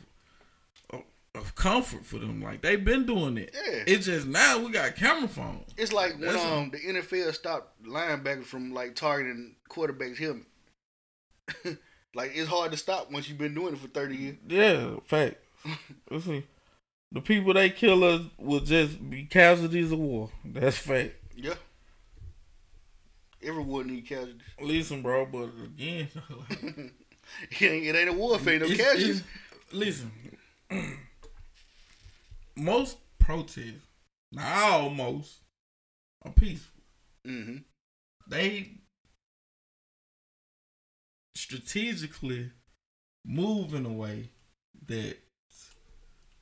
of, 1.34 1.54
comfort 1.54 2.04
for 2.04 2.18
them. 2.18 2.42
Like 2.42 2.60
they've 2.60 2.84
been 2.84 3.06
doing 3.06 3.38
it. 3.38 3.54
Yeah. 3.54 3.84
It's 3.86 4.06
just 4.06 4.26
now 4.26 4.58
we 4.58 4.70
got 4.70 4.94
camera 4.96 5.28
phones. 5.28 5.72
It's 5.76 5.92
like 5.92 6.12
when 6.12 6.32
That's 6.32 6.44
a- 6.44 6.52
um 6.52 6.70
the 6.70 6.78
NFL 6.78 7.34
stopped 7.34 7.82
linebackers 7.82 8.44
from 8.44 8.72
like 8.72 8.94
targeting 8.94 9.56
quarterbacks' 9.68 10.18
helmet. 10.18 10.46
like 12.15 12.33
it's 12.35 12.48
hard 12.48 12.71
to 12.73 12.77
stop 12.79 13.10
once 13.10 13.29
you've 13.29 13.38
been 13.38 13.54
doing 13.54 13.75
it 13.75 13.79
for 13.81 13.88
thirty 13.88 14.17
years. 14.17 14.37
Yeah, 14.46 14.96
fact. 15.06 15.37
Listen, 16.10 16.44
the 17.10 17.21
people 17.21 17.54
they 17.54 17.71
kill 17.71 18.04
us 18.04 18.23
will 18.38 18.60
just 18.60 19.08
be 19.10 19.25
casualties 19.25 19.92
of 19.92 19.98
war. 19.98 20.31
That's 20.44 20.77
fact. 20.79 21.13
Yeah. 21.37 21.54
Everyone 23.42 23.88
need 23.88 24.06
casualties. 24.06 24.40
Listen, 24.60 25.02
bro, 25.02 25.27
but 25.27 25.48
again, 25.65 26.08
It 27.50 27.63
ain't, 27.63 27.87
it 27.87 27.96
ain't 27.96 28.10
a 28.10 28.13
warfare, 28.13 28.58
no 28.58 28.67
It's- 28.67 28.79
casualties. 28.79 29.21
it's- 29.21 29.73
listen, 29.73 30.13
most 32.56 32.98
protests, 33.19 33.87
not 34.33 34.46
almost, 34.73 35.38
are 36.23 36.33
peaceful. 36.33 36.83
Mm-hmm. 37.27 37.56
They 38.29 38.71
strategically 41.35 42.50
move 43.24 43.74
in 43.74 43.87
a 43.87 43.92
way 43.92 44.30
that 44.87 45.16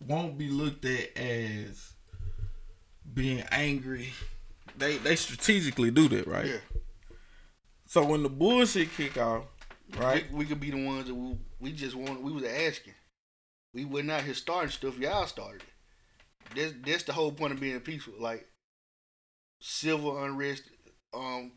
won't 0.00 0.38
be 0.38 0.48
looked 0.48 0.84
at 0.84 1.16
as 1.16 1.92
being 3.12 3.44
angry. 3.50 4.12
They 4.76 4.96
they 4.98 5.16
strategically 5.16 5.90
do 5.90 6.08
that, 6.08 6.26
right? 6.26 6.46
Yeah. 6.46 6.80
So 7.86 8.04
when 8.04 8.22
the 8.22 8.28
bullshit 8.28 8.94
kick 8.96 9.18
off, 9.18 9.44
right? 9.98 10.30
We, 10.30 10.38
we 10.38 10.44
could 10.46 10.60
be 10.60 10.70
the 10.70 10.84
ones 10.84 11.06
that 11.06 11.14
we, 11.14 11.36
we 11.60 11.72
just 11.72 11.96
want. 11.96 12.22
We 12.22 12.32
was 12.32 12.44
asking. 12.44 12.94
We 13.74 13.84
were 13.84 14.02
not 14.02 14.22
here 14.22 14.34
starting 14.34 14.70
stuff. 14.70 14.98
Y'all 14.98 15.26
started 15.26 15.62
it. 15.62 16.54
That's 16.56 16.74
that's 16.84 17.02
the 17.04 17.12
whole 17.12 17.32
point 17.32 17.52
of 17.52 17.60
being 17.60 17.80
peaceful. 17.80 18.14
Like 18.18 18.46
civil 19.60 20.22
unrest. 20.22 20.64
Um, 21.12 21.52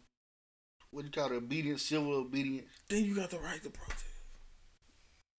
what 0.94 1.02
do 1.02 1.08
you 1.08 1.12
call 1.12 1.32
it? 1.32 1.38
Obedience, 1.38 1.82
civil 1.82 2.14
obedience. 2.14 2.68
Then 2.88 3.04
you 3.06 3.16
got 3.16 3.30
the 3.32 3.40
right 3.40 3.62
to 3.64 3.70
protest. 3.70 4.06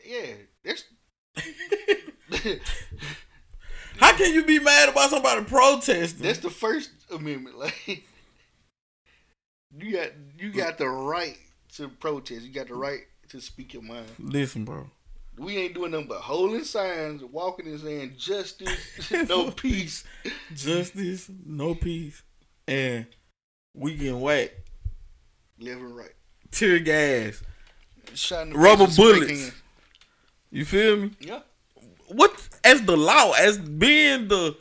Yeah, 0.05 0.35
that's 0.65 0.85
How 3.99 4.17
can 4.17 4.35
you 4.35 4.45
be 4.45 4.59
mad 4.59 4.89
about 4.89 5.11
somebody 5.11 5.45
protesting? 5.45 6.23
that's 6.23 6.41
the 6.41 6.51
First 6.51 6.91
Amendment. 7.11 7.57
Like 7.65 8.05
you 9.77 9.93
got 9.93 10.11
you 10.39 10.53
got 10.53 10.79
the 10.79 10.89
right 10.89 11.37
to 11.75 11.89
protest. 11.89 12.43
You 12.43 12.53
got 12.53 12.69
the 12.69 12.75
right 12.75 13.01
to 13.31 13.41
speak 13.41 13.75
your 13.75 13.83
mind. 13.83 14.07
Listen, 14.19 14.65
bro. 14.65 14.89
We 15.37 15.57
ain't 15.57 15.75
doing 15.75 15.91
nothing 15.91 16.07
but 16.07 16.21
holding 16.21 16.63
signs, 16.63 17.25
walking 17.25 17.67
and 17.67 17.81
saying 17.81 18.15
justice, 18.17 19.11
no 19.29 19.51
peace. 19.51 20.05
Justice, 20.55 21.29
no 21.45 21.75
peace, 21.75 22.23
and 22.69 23.07
we 23.75 23.97
getting 23.97 24.21
whacked. 24.21 24.64
Left 25.59 25.81
and 25.81 25.97
right. 25.97 26.13
Tear 26.51 26.79
gas, 26.81 27.43
Shot 28.15 28.43
in 28.47 28.53
the 28.53 28.59
rubber 28.59 28.87
face 28.87 28.99
with 28.99 29.17
spray 29.17 29.27
bullets. 29.27 29.53
You 30.51 30.65
feel 30.65 30.97
me? 30.99 31.11
Yeah. 31.21 31.41
What 32.09 32.49
as 32.63 32.83
the 32.83 32.97
law, 32.97 33.33
as 33.33 33.59
being 33.59 34.29
the 34.29 34.57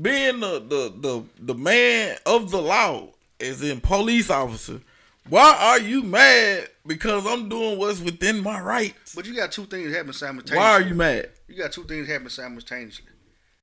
being 0.00 0.40
the 0.40 0.60
the 0.60 0.92
the, 0.96 1.24
the 1.38 1.54
man 1.54 2.16
of 2.26 2.50
the 2.50 2.60
law, 2.60 3.08
as 3.40 3.62
in 3.62 3.80
police 3.80 4.30
officer. 4.30 4.80
Why 5.28 5.56
are 5.60 5.80
you 5.80 6.02
mad? 6.02 6.68
Because 6.86 7.26
I'm 7.26 7.50
doing 7.50 7.78
what's 7.78 8.00
within 8.00 8.42
my 8.42 8.60
rights. 8.60 9.14
But 9.14 9.26
you 9.26 9.36
got 9.36 9.52
two 9.52 9.66
things 9.66 9.92
happening 9.92 10.14
simultaneously. 10.14 10.56
Why 10.56 10.70
are 10.72 10.80
you 10.80 10.94
mad? 10.94 11.28
You 11.46 11.56
got 11.56 11.72
two 11.72 11.84
things 11.84 12.08
happening 12.08 12.30
simultaneously. 12.30 13.04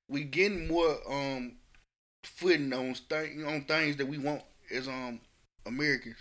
We 0.08 0.24
getting 0.24 0.68
more 0.68 0.98
um 1.10 1.54
footing 2.24 2.72
on 2.74 2.96
th- 3.10 3.46
on 3.46 3.62
things 3.64 3.98
that 3.98 4.08
we 4.08 4.18
want 4.20 4.44
as 4.72 4.88
um 4.88 5.20
Americans. 5.66 6.18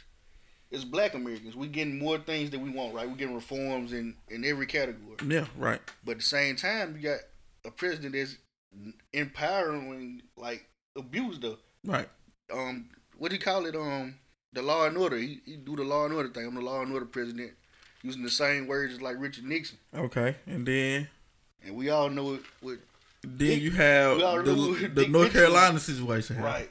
As 0.74 0.84
black 0.84 1.14
Americans, 1.14 1.54
we 1.54 1.68
getting 1.68 1.98
more 1.98 2.18
things 2.18 2.50
that 2.50 2.58
we 2.60 2.68
want, 2.68 2.94
right? 2.94 3.08
We're 3.08 3.14
getting 3.16 3.34
reforms 3.34 3.92
in 3.92 4.16
in 4.28 4.44
every 4.44 4.66
category. 4.66 5.16
Yeah, 5.26 5.46
right. 5.56 5.80
But 6.04 6.12
at 6.12 6.18
the 6.18 6.24
same 6.24 6.56
time, 6.56 6.96
you 6.96 7.02
got 7.02 7.20
a 7.64 7.70
president 7.70 8.14
that's 8.14 8.36
empowering 9.12 10.22
like 10.36 10.66
abuse 10.96 11.38
the 11.38 11.58
Right. 11.84 12.08
um 12.52 12.88
what 13.18 13.30
do 13.30 13.36
you 13.36 13.42
call 13.42 13.66
it 13.66 13.76
um 13.76 14.16
the 14.52 14.62
law 14.62 14.86
and 14.86 14.96
order. 14.96 15.16
He, 15.16 15.40
he 15.44 15.56
do 15.56 15.74
the 15.76 15.82
law 15.82 16.04
and 16.04 16.14
order 16.14 16.28
thing. 16.28 16.46
I'm 16.46 16.54
the 16.54 16.60
law 16.60 16.80
and 16.82 16.92
order 16.92 17.06
president, 17.06 17.52
using 18.02 18.22
the 18.22 18.30
same 18.30 18.68
words 18.68 18.94
as 18.94 19.02
like 19.02 19.16
Richard 19.18 19.44
Nixon. 19.44 19.78
Okay. 19.94 20.36
And 20.46 20.64
then 20.66 21.08
And 21.64 21.74
we 21.76 21.90
all 21.90 22.08
know 22.08 22.34
it 22.34 22.42
with 22.62 22.78
then 23.26 23.58
you 23.60 23.70
have 23.72 24.16
we 24.16 24.22
the, 24.22 24.88
the 24.94 25.08
North 25.08 25.24
Nixon- 25.26 25.30
Carolina 25.40 25.78
situation. 25.80 26.40
right. 26.40 26.70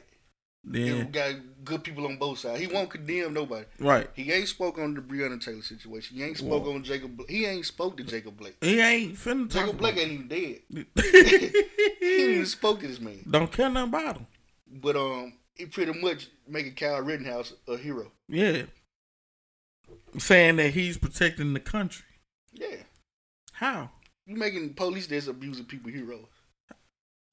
We 0.66 0.88
Then 0.90 1.10
got 1.10 1.34
good 1.64 1.82
people 1.84 2.06
on 2.06 2.16
both 2.16 2.38
sides. 2.38 2.60
He 2.60 2.66
won't 2.66 2.90
condemn 2.90 3.32
nobody. 3.34 3.64
right. 3.78 4.08
He 4.14 4.30
ain't 4.32 4.48
spoke 4.48 4.78
on 4.78 4.94
the 4.94 5.00
Breonna 5.00 5.40
Taylor 5.42 5.62
situation. 5.62 6.16
He 6.16 6.22
ain't 6.22 6.38
spoke 6.38 6.64
Whoa. 6.64 6.74
on 6.74 6.84
Jacob. 6.84 7.16
Bla- 7.16 7.26
He 7.28 7.46
ain't 7.46 7.64
spoke 7.66 7.96
to 7.96 8.04
Jacob 8.04 8.36
Blake. 8.36 8.56
He 8.60 8.80
ain't 8.80 9.14
finna 9.14 9.48
talk 9.50 9.62
Jacob 9.64 9.78
Blake 9.78 9.96
ain't 9.96 10.12
even 10.12 10.28
dead. 10.28 10.60
He 12.00 12.20
ain't 12.22 12.30
even 12.32 12.46
spoke 12.46 12.80
to 12.80 12.86
this 12.86 13.00
man. 13.00 13.24
Don't 13.28 13.50
care 13.50 13.68
nothing 13.70 13.88
about 13.88 14.16
him. 14.18 14.26
But 14.70 14.96
um, 14.96 15.32
he 15.54 15.66
pretty 15.66 15.98
much 16.00 16.28
making 16.48 16.74
Kyle 16.74 17.00
Rittenhouse 17.00 17.54
a 17.66 17.76
hero. 17.76 18.10
Yeah. 18.28 18.62
Saying 20.18 20.56
that 20.56 20.70
he's 20.74 20.96
protecting 20.98 21.54
the 21.54 21.60
country. 21.60 22.04
Yeah, 22.52 22.76
How? 23.52 23.90
you 24.26 24.36
making 24.36 24.74
police 24.74 25.06
that's 25.08 25.26
abusing 25.26 25.64
people 25.64 25.90
heroes. 25.90 26.26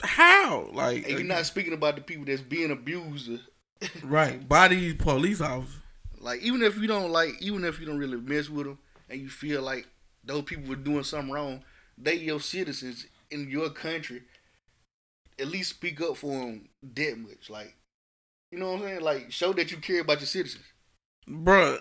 How? 0.01 0.67
Like 0.73 1.03
And 1.07 1.11
you're 1.19 1.23
not 1.23 1.45
speaking 1.45 1.73
about 1.73 1.95
the 1.95 2.01
people 2.01 2.25
that's 2.25 2.41
being 2.41 2.71
abused. 2.71 3.29
Right 4.03 4.47
by 4.47 4.67
these 4.67 4.95
police 4.95 5.41
officers. 5.41 5.79
Like 6.19 6.41
even 6.41 6.61
if 6.61 6.77
you 6.77 6.87
don't 6.87 7.11
like, 7.11 7.41
even 7.41 7.63
if 7.65 7.79
you 7.79 7.85
don't 7.85 7.97
really 7.97 8.17
mess 8.17 8.49
with 8.49 8.67
them, 8.67 8.77
and 9.09 9.19
you 9.19 9.29
feel 9.29 9.61
like 9.61 9.87
those 10.23 10.43
people 10.43 10.69
were 10.69 10.75
doing 10.75 11.03
something 11.03 11.31
wrong, 11.31 11.63
they 11.97 12.15
your 12.15 12.39
citizens 12.39 13.05
in 13.29 13.49
your 13.49 13.69
country. 13.69 14.23
At 15.39 15.47
least 15.47 15.71
speak 15.71 15.99
up 16.01 16.17
for 16.17 16.31
them 16.31 16.69
that 16.95 17.17
much. 17.17 17.49
Like, 17.49 17.75
you 18.51 18.59
know 18.59 18.73
what 18.73 18.81
I'm 18.81 18.87
saying? 18.87 19.01
Like, 19.01 19.31
show 19.31 19.53
that 19.53 19.71
you 19.71 19.77
care 19.77 20.01
about 20.01 20.19
your 20.19 20.27
citizens. 20.27 20.65
Bruh, 21.27 21.79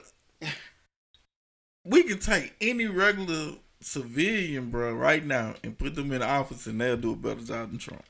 we 1.84 2.02
can 2.04 2.18
take 2.18 2.54
any 2.60 2.86
regular 2.86 3.56
civilian, 3.80 4.70
bruh, 4.70 4.98
right 4.98 5.24
now 5.24 5.54
and 5.62 5.76
put 5.76 5.94
them 5.94 6.12
in 6.12 6.20
the 6.20 6.26
office 6.26 6.66
and 6.66 6.80
they'll 6.80 6.96
do 6.96 7.12
a 7.12 7.16
better 7.16 7.40
job 7.40 7.70
than 7.70 7.78
Trump. 7.78 8.04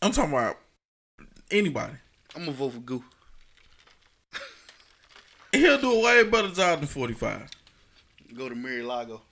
I'm 0.00 0.12
talking 0.12 0.32
about 0.32 0.58
anybody. 1.50 1.94
I'm 2.34 2.44
gonna 2.44 2.52
vote 2.52 2.74
for 2.74 2.80
Goo. 2.80 3.04
He'll 5.52 5.80
do 5.80 5.92
a 5.92 6.00
way 6.04 6.24
better 6.24 6.48
job 6.50 6.80
than 6.80 6.88
45. 6.88 7.50
Go 8.36 8.48
to 8.48 8.54
Mar-a-Lago. 8.54 9.22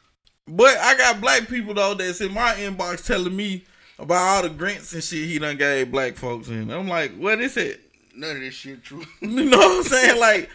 But 0.49 0.77
I 0.79 0.97
got 0.97 1.21
black 1.21 1.49
people 1.49 1.75
though 1.75 1.95
that's 1.95 2.21
in 2.21 2.33
my 2.33 2.53
inbox 2.55 3.05
telling 3.07 3.35
me 3.35 3.65
about 3.99 4.17
all 4.17 4.43
the 4.43 4.51
grants 4.51 4.93
and 4.93 5.03
shit 5.03 5.27
he 5.29 5.39
done 5.39 5.57
gave 5.57 5.91
black 5.91 6.17
folks 6.17 6.49
and 6.49 6.73
I'm 6.73 6.89
like, 6.89 7.15
what 7.17 7.41
is 7.41 7.57
it? 7.57 7.81
None 8.15 8.37
of 8.37 8.41
this 8.41 8.55
shit 8.55 8.83
true. 8.83 9.05
You 9.21 9.45
know 9.45 9.59
what 9.59 9.79
I'm 9.79 9.83
saying? 9.83 10.21
Like 10.21 10.51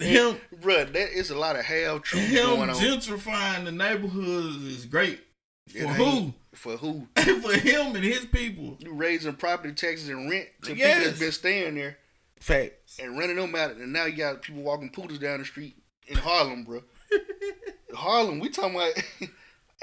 him 0.00 0.36
Bruh, 0.60 0.92
that 0.92 1.16
is 1.16 1.30
a 1.30 1.38
lot 1.38 1.56
of 1.56 1.64
half 1.64 2.02
truth 2.02 2.22
him 2.28 2.46
gentrifying 2.46 3.64
the 3.64 3.72
neighborhoods 3.72 4.62
is 4.64 4.84
great. 4.86 5.20
For 5.68 5.78
It 5.78 5.88
who? 5.88 6.34
For 6.54 6.76
who? 6.76 7.06
For 7.16 7.52
him 7.52 7.94
and 7.96 8.04
his 8.04 8.24
people. 8.26 8.76
You 8.80 8.92
raising 8.94 9.34
property 9.34 9.74
taxes 9.74 10.08
and 10.08 10.30
rent 10.30 10.46
to 10.62 10.74
people 10.74 10.88
that's 10.88 11.18
been 11.18 11.32
staying 11.32 11.74
there 11.74 11.98
Facts. 12.40 12.98
and 13.00 13.18
running 13.18 13.36
them 13.36 13.54
out, 13.54 13.72
and 13.72 13.92
now 13.92 14.04
you 14.06 14.16
got 14.16 14.42
people 14.42 14.62
walking 14.62 14.90
poodles 14.90 15.18
down 15.18 15.40
the 15.40 15.44
street 15.44 15.76
in 16.06 16.16
Harlem, 16.16 16.64
bro. 16.64 16.82
Harlem, 17.94 18.38
we 18.40 18.48
talking 18.48 18.76
about 18.76 18.92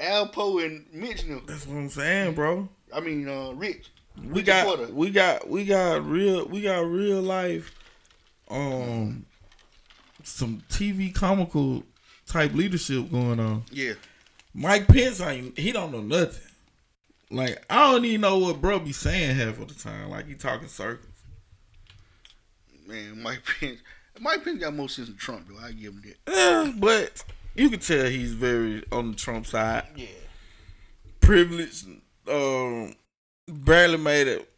Alpo 0.00 0.64
and 0.64 0.86
Mitch 0.92 1.26
now. 1.26 1.40
That's 1.46 1.66
what 1.66 1.76
I'm 1.76 1.88
saying, 1.90 2.34
bro. 2.34 2.68
I 2.92 3.00
mean, 3.00 3.28
uh, 3.28 3.52
Rich. 3.52 3.90
We 4.22 4.42
got 4.42 4.66
Porter. 4.66 4.92
we 4.92 5.10
got 5.10 5.48
we 5.48 5.64
got 5.64 6.04
real 6.04 6.46
we 6.46 6.60
got 6.60 6.80
real 6.84 7.22
life 7.22 7.72
um 8.50 9.24
some 10.22 10.62
TV 10.68 11.14
comical 11.14 11.82
type 12.26 12.52
leadership 12.52 13.10
going 13.10 13.40
on. 13.40 13.64
Yeah, 13.70 13.94
Mike 14.52 14.86
Pence 14.86 15.20
ain't 15.22 15.58
he 15.58 15.72
don't 15.72 15.92
know 15.92 16.02
nothing. 16.02 16.51
Like 17.32 17.64
I 17.70 17.90
don't 17.90 18.04
even 18.04 18.20
know 18.20 18.36
what 18.36 18.60
bro 18.60 18.78
be 18.78 18.92
saying 18.92 19.36
half 19.36 19.58
of 19.58 19.68
the 19.68 19.74
time. 19.74 20.10
Like 20.10 20.28
he 20.28 20.34
talking 20.34 20.68
circles. 20.68 21.08
man, 22.86 23.22
Mike 23.22 23.42
Pence. 23.58 23.80
Mike 24.20 24.44
Pence 24.44 24.60
got 24.60 24.74
more 24.74 24.90
sense 24.90 25.08
than 25.08 25.16
Trump, 25.16 25.48
though. 25.48 25.58
I 25.64 25.72
give 25.72 25.94
him 25.94 26.02
that. 26.04 26.32
Eh, 26.32 26.72
but 26.76 27.24
you 27.54 27.70
can 27.70 27.80
tell 27.80 28.04
he's 28.04 28.34
very 28.34 28.84
on 28.92 29.12
the 29.12 29.16
Trump 29.16 29.46
side. 29.46 29.84
Yeah. 29.96 30.06
Privileged, 31.20 31.86
um, 32.28 32.94
barely 33.48 33.96
made 33.96 34.28
it 34.28 34.48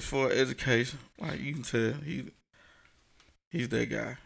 for 0.00 0.30
education. 0.30 1.00
Like 1.18 1.38
you 1.38 1.52
can 1.52 1.62
tell 1.62 1.92
he 2.00 2.30
he's 3.50 3.68
that 3.68 3.90
guy. 3.90 4.16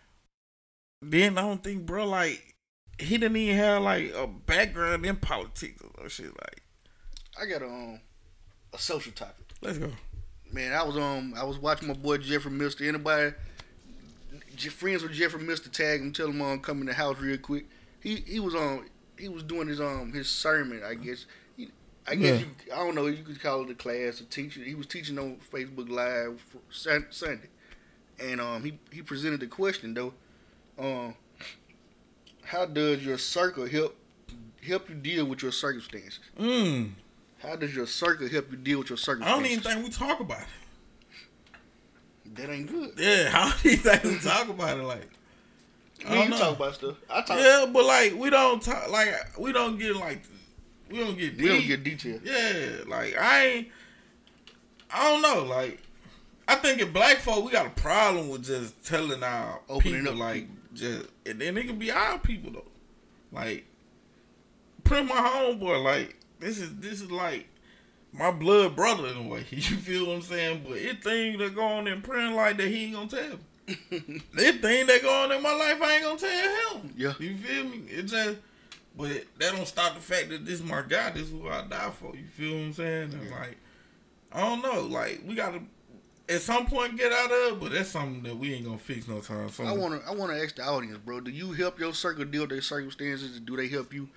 Then 1.02 1.38
I 1.38 1.42
don't 1.42 1.62
think 1.62 1.84
bro 1.84 2.06
like 2.06 2.54
he 3.00 3.18
didn't 3.18 3.36
even 3.36 3.56
have 3.56 3.82
like 3.82 4.14
a 4.14 4.28
background 4.28 5.04
in 5.04 5.16
politics 5.16 5.82
or 5.98 6.08
shit 6.08 6.26
like 6.26 6.62
I 7.40 7.46
got 7.46 7.62
a, 7.62 7.66
um, 7.66 8.00
a 8.72 8.78
social 8.78 9.12
topic. 9.12 9.44
let's 9.62 9.78
go. 9.78 9.90
Man, 10.52 10.72
I 10.72 10.82
was 10.82 10.96
um 10.96 11.34
I 11.36 11.44
was 11.44 11.58
watching 11.58 11.88
my 11.88 11.94
boy 11.94 12.18
Jeffrey 12.18 12.50
Mister. 12.50 12.84
Anybody 12.88 13.34
friends 14.70 15.02
with 15.02 15.12
Jeffrey 15.12 15.42
Mister? 15.42 15.68
Tag 15.68 16.00
him, 16.00 16.12
tell 16.12 16.28
him 16.28 16.40
um 16.40 16.60
come 16.60 16.80
in 16.80 16.86
the 16.86 16.94
house 16.94 17.18
real 17.18 17.36
quick. 17.36 17.66
He 18.00 18.16
he 18.16 18.40
was 18.40 18.54
on 18.54 18.86
he 19.18 19.28
was 19.28 19.42
doing 19.42 19.68
his 19.68 19.80
um 19.80 20.12
his 20.12 20.28
sermon. 20.28 20.82
I 20.86 20.94
guess 20.94 21.26
he, 21.56 21.70
I 22.06 22.14
guess 22.14 22.40
Yeah. 22.40 22.46
you, 22.46 22.72
I 22.72 22.76
don't 22.76 22.94
know 22.94 23.06
you 23.06 23.24
could 23.24 23.40
call 23.40 23.64
it 23.64 23.70
a 23.70 23.74
class, 23.74 24.20
a 24.20 24.24
teacher. 24.24 24.60
He 24.62 24.74
was 24.74 24.86
teaching 24.86 25.18
on 25.18 25.38
Facebook 25.52 25.90
Live 25.90 26.42
Sunday, 26.70 27.48
and 28.20 28.40
um 28.40 28.62
he 28.62 28.78
he 28.92 29.02
presented 29.02 29.40
the 29.40 29.46
question 29.48 29.94
though, 29.94 30.14
um 30.78 31.14
how 32.44 32.64
does 32.64 33.04
your 33.04 33.18
circle 33.18 33.66
help 33.66 33.96
help 34.66 34.88
you 34.88 34.94
deal 34.94 35.24
with 35.26 35.42
your 35.42 35.52
circumstances? 35.52 36.20
Mm. 36.38 36.90
How 37.38 37.56
does 37.56 37.74
your 37.74 37.86
circle 37.86 38.28
help 38.28 38.50
you 38.50 38.56
deal 38.56 38.78
with 38.80 38.90
your 38.90 38.96
circumstances? 38.96 39.34
I 39.34 39.42
don't 39.42 39.50
even 39.50 39.62
think 39.64 39.84
we 39.84 39.90
talk 39.90 40.20
about 40.20 40.40
it. 40.40 42.34
that 42.36 42.50
ain't 42.50 42.70
good. 42.70 42.92
Yeah, 42.98 43.28
how 43.30 43.52
do 43.62 43.70
you 43.70 43.76
think 43.76 44.02
we 44.04 44.18
talk 44.18 44.48
about 44.48 44.78
it 44.78 44.82
like 44.82 45.08
I 46.06 46.10
Me 46.10 46.14
don't 46.16 46.24
you 46.24 46.30
know. 46.30 46.38
talk 46.38 46.56
about 46.56 46.74
stuff. 46.74 46.96
I 47.10 47.22
talk. 47.22 47.38
Yeah, 47.38 47.66
but 47.72 47.84
like 47.84 48.14
we 48.14 48.30
don't 48.30 48.62
talk 48.62 48.90
like 48.90 49.38
we 49.38 49.52
don't 49.52 49.78
get 49.78 49.96
like 49.96 50.22
we 50.90 50.98
don't 50.98 51.16
get 51.18 51.36
We 51.36 51.48
don't 51.48 51.66
get 51.66 51.84
detail. 51.84 52.20
Yeah, 52.24 52.82
like 52.86 53.16
I 53.18 53.46
ain't. 53.46 53.68
I 54.90 55.02
don't 55.10 55.22
know. 55.22 55.44
Like 55.44 55.80
I 56.48 56.54
think 56.56 56.80
in 56.80 56.92
black 56.92 57.18
folk 57.18 57.44
we 57.44 57.50
got 57.52 57.66
a 57.66 57.70
problem 57.70 58.28
with 58.28 58.44
just 58.44 58.84
telling 58.86 59.22
our 59.22 59.60
Opening 59.68 60.00
people 60.04 60.12
up 60.14 60.18
like 60.18 60.48
just 60.74 61.06
and 61.24 61.40
then 61.40 61.56
it 61.56 61.66
can 61.66 61.78
be 61.78 61.90
our 61.90 62.18
people 62.18 62.52
though. 62.52 62.64
Like 63.32 63.64
print 64.84 65.08
my 65.08 65.14
homeboy, 65.16 65.82
like 65.82 66.15
this 66.40 66.58
is 66.58 66.76
this 66.76 67.00
is 67.00 67.10
like 67.10 67.48
my 68.12 68.30
blood 68.30 68.74
brother 68.76 69.08
in 69.08 69.16
a 69.16 69.22
way. 69.22 69.44
You 69.50 69.76
feel 69.76 70.06
what 70.06 70.16
I'm 70.16 70.22
saying? 70.22 70.64
But 70.66 70.78
it 70.78 71.02
thing 71.02 71.38
that 71.38 71.54
go 71.54 71.64
on 71.64 71.86
in 71.86 72.02
print 72.02 72.34
like 72.34 72.56
that 72.58 72.68
he 72.68 72.86
ain't 72.86 72.94
gonna 72.94 73.08
tell 73.08 73.38
me. 73.38 74.22
this 74.32 74.56
thing 74.56 74.86
that 74.86 75.02
go 75.02 75.12
on 75.24 75.32
in 75.32 75.42
my 75.42 75.52
life 75.54 75.82
I 75.82 75.94
ain't 75.96 76.04
gonna 76.04 76.18
tell 76.18 76.78
him. 76.80 76.94
Yeah. 76.96 77.14
You 77.18 77.36
feel 77.36 77.64
me? 77.64 77.78
It 77.88 78.02
just 78.04 78.38
but 78.96 79.10
that 79.38 79.52
don't 79.52 79.66
stop 79.68 79.94
the 79.94 80.00
fact 80.00 80.30
that 80.30 80.46
this 80.46 80.60
is 80.60 80.62
my 80.64 80.82
God. 80.82 81.14
this 81.14 81.24
is 81.24 81.30
who 81.30 81.48
I 81.48 81.62
die 81.62 81.90
for. 81.90 82.16
You 82.16 82.26
feel 82.26 82.54
what 82.54 82.64
I'm 82.64 82.72
saying? 82.72 83.12
And 83.12 83.30
like 83.30 83.56
I 84.32 84.40
don't 84.40 84.62
know, 84.62 84.82
like 84.82 85.22
we 85.26 85.34
gotta 85.34 85.60
at 86.28 86.40
some 86.40 86.66
point 86.66 86.96
get 86.96 87.12
out 87.12 87.30
of, 87.30 87.52
it, 87.52 87.60
but 87.60 87.72
that's 87.72 87.90
something 87.90 88.22
that 88.24 88.36
we 88.36 88.54
ain't 88.54 88.64
gonna 88.64 88.78
fix 88.78 89.06
no 89.06 89.20
time. 89.20 89.48
soon. 89.50 89.66
I 89.66 89.72
wanna 89.72 90.00
I 90.06 90.14
wanna 90.14 90.34
ask 90.34 90.56
the 90.56 90.62
audience, 90.62 90.98
bro. 90.98 91.20
Do 91.20 91.30
you 91.30 91.52
help 91.52 91.78
your 91.78 91.92
circle 91.92 92.24
deal 92.24 92.42
with 92.42 92.50
their 92.50 92.62
circumstances? 92.62 93.38
Do 93.40 93.56
they 93.56 93.68
help 93.68 93.92
you? 93.92 94.08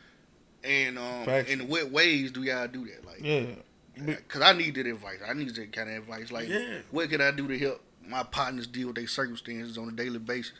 And 0.63 0.97
um, 0.99 1.25
Facts. 1.25 1.49
in 1.49 1.67
what 1.67 1.89
ways 1.91 2.31
do 2.31 2.43
y'all 2.43 2.67
do 2.67 2.85
that? 2.85 3.05
Like, 3.05 3.23
yeah. 3.23 4.15
Cause 4.27 4.41
I 4.41 4.53
need 4.53 4.75
that 4.75 4.85
advice. 4.85 5.19
I 5.27 5.33
need 5.33 5.53
that 5.55 5.71
kind 5.73 5.89
of 5.89 5.95
advice. 5.97 6.31
Like, 6.31 6.47
Yeah. 6.49 6.79
what 6.91 7.09
can 7.09 7.21
I 7.21 7.31
do 7.31 7.47
to 7.47 7.57
help 7.59 7.81
my 8.07 8.23
partners 8.23 8.65
deal 8.67 8.87
with 8.87 8.95
their 8.97 9.07
circumstances 9.07 9.77
on 9.77 9.89
a 9.89 9.91
daily 9.91 10.19
basis? 10.19 10.53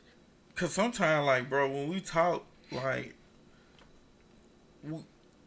Cause 0.55 0.73
sometimes, 0.73 1.25
like, 1.25 1.49
bro, 1.49 1.69
when 1.69 1.87
we 1.89 1.99
talk, 2.01 2.43
like, 2.71 3.15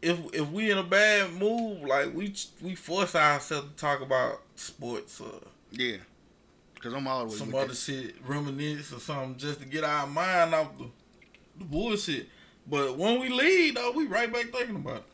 if 0.00 0.18
if 0.34 0.48
we 0.50 0.70
in 0.70 0.78
a 0.78 0.82
bad 0.82 1.32
mood, 1.34 1.82
like 1.82 2.14
we 2.14 2.34
we 2.60 2.74
force 2.74 3.14
ourselves 3.14 3.68
to 3.68 3.76
talk 3.76 4.00
about 4.00 4.42
sports 4.56 5.20
or 5.20 5.40
Yeah, 5.70 5.98
cause 6.80 6.92
I'm 6.92 7.06
always 7.06 7.38
some 7.38 7.48
with 7.48 7.56
other 7.56 7.68
that. 7.68 7.76
shit, 7.76 8.14
reminisce 8.26 8.92
or 8.92 9.00
something, 9.00 9.36
just 9.38 9.60
to 9.60 9.66
get 9.66 9.84
our 9.84 10.06
mind 10.06 10.54
off 10.54 10.76
the 10.78 10.86
the 11.58 11.64
bullshit. 11.64 12.28
But 12.66 12.96
when 12.96 13.20
we 13.20 13.28
leave, 13.28 13.74
though, 13.74 13.92
we 13.92 14.06
right 14.06 14.32
back 14.32 14.46
thinking 14.46 14.76
about 14.76 14.98
it. 14.98 15.04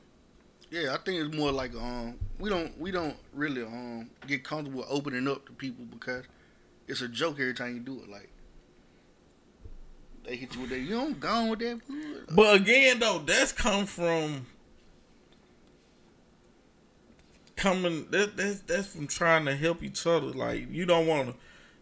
Yeah, 0.71 0.95
I 0.95 0.99
think 0.99 1.25
it's 1.25 1.35
more 1.35 1.51
like 1.51 1.75
um, 1.75 2.15
we 2.39 2.51
don't 2.51 2.79
we 2.79 2.91
don't 2.91 3.17
really 3.33 3.63
um 3.63 4.11
get 4.27 4.45
comfortable 4.45 4.85
opening 4.89 5.27
up 5.27 5.47
to 5.47 5.53
people 5.53 5.85
because 5.87 6.25
it's 6.87 7.01
a 7.01 7.09
joke 7.09 7.41
every 7.41 7.55
time 7.55 7.75
you 7.75 7.81
do 7.81 8.01
it. 8.03 8.11
Like, 8.11 8.29
they 10.25 10.37
hit 10.37 10.55
you 10.55 10.63
with 10.63 10.71
that. 10.71 10.79
You 10.79 10.91
don't 10.91 11.19
gone 11.19 11.49
with 11.49 11.61
that. 11.61 11.81
bull." 11.89 11.97
But 12.37 12.57
again, 12.61 12.99
though, 12.99 13.19
that's 13.19 13.53
come 13.53 13.87
from 13.87 14.47
coming. 17.57 18.07
That, 18.11 18.37
that's 18.37 18.61
that's 18.61 18.89
from 18.89 19.07
trying 19.07 19.47
to 19.47 19.57
help 19.57 19.83
each 19.83 20.07
other. 20.07 20.27
Like 20.27 20.71
you 20.71 20.85
don't 20.85 21.07
want 21.07 21.29
to, 21.31 21.35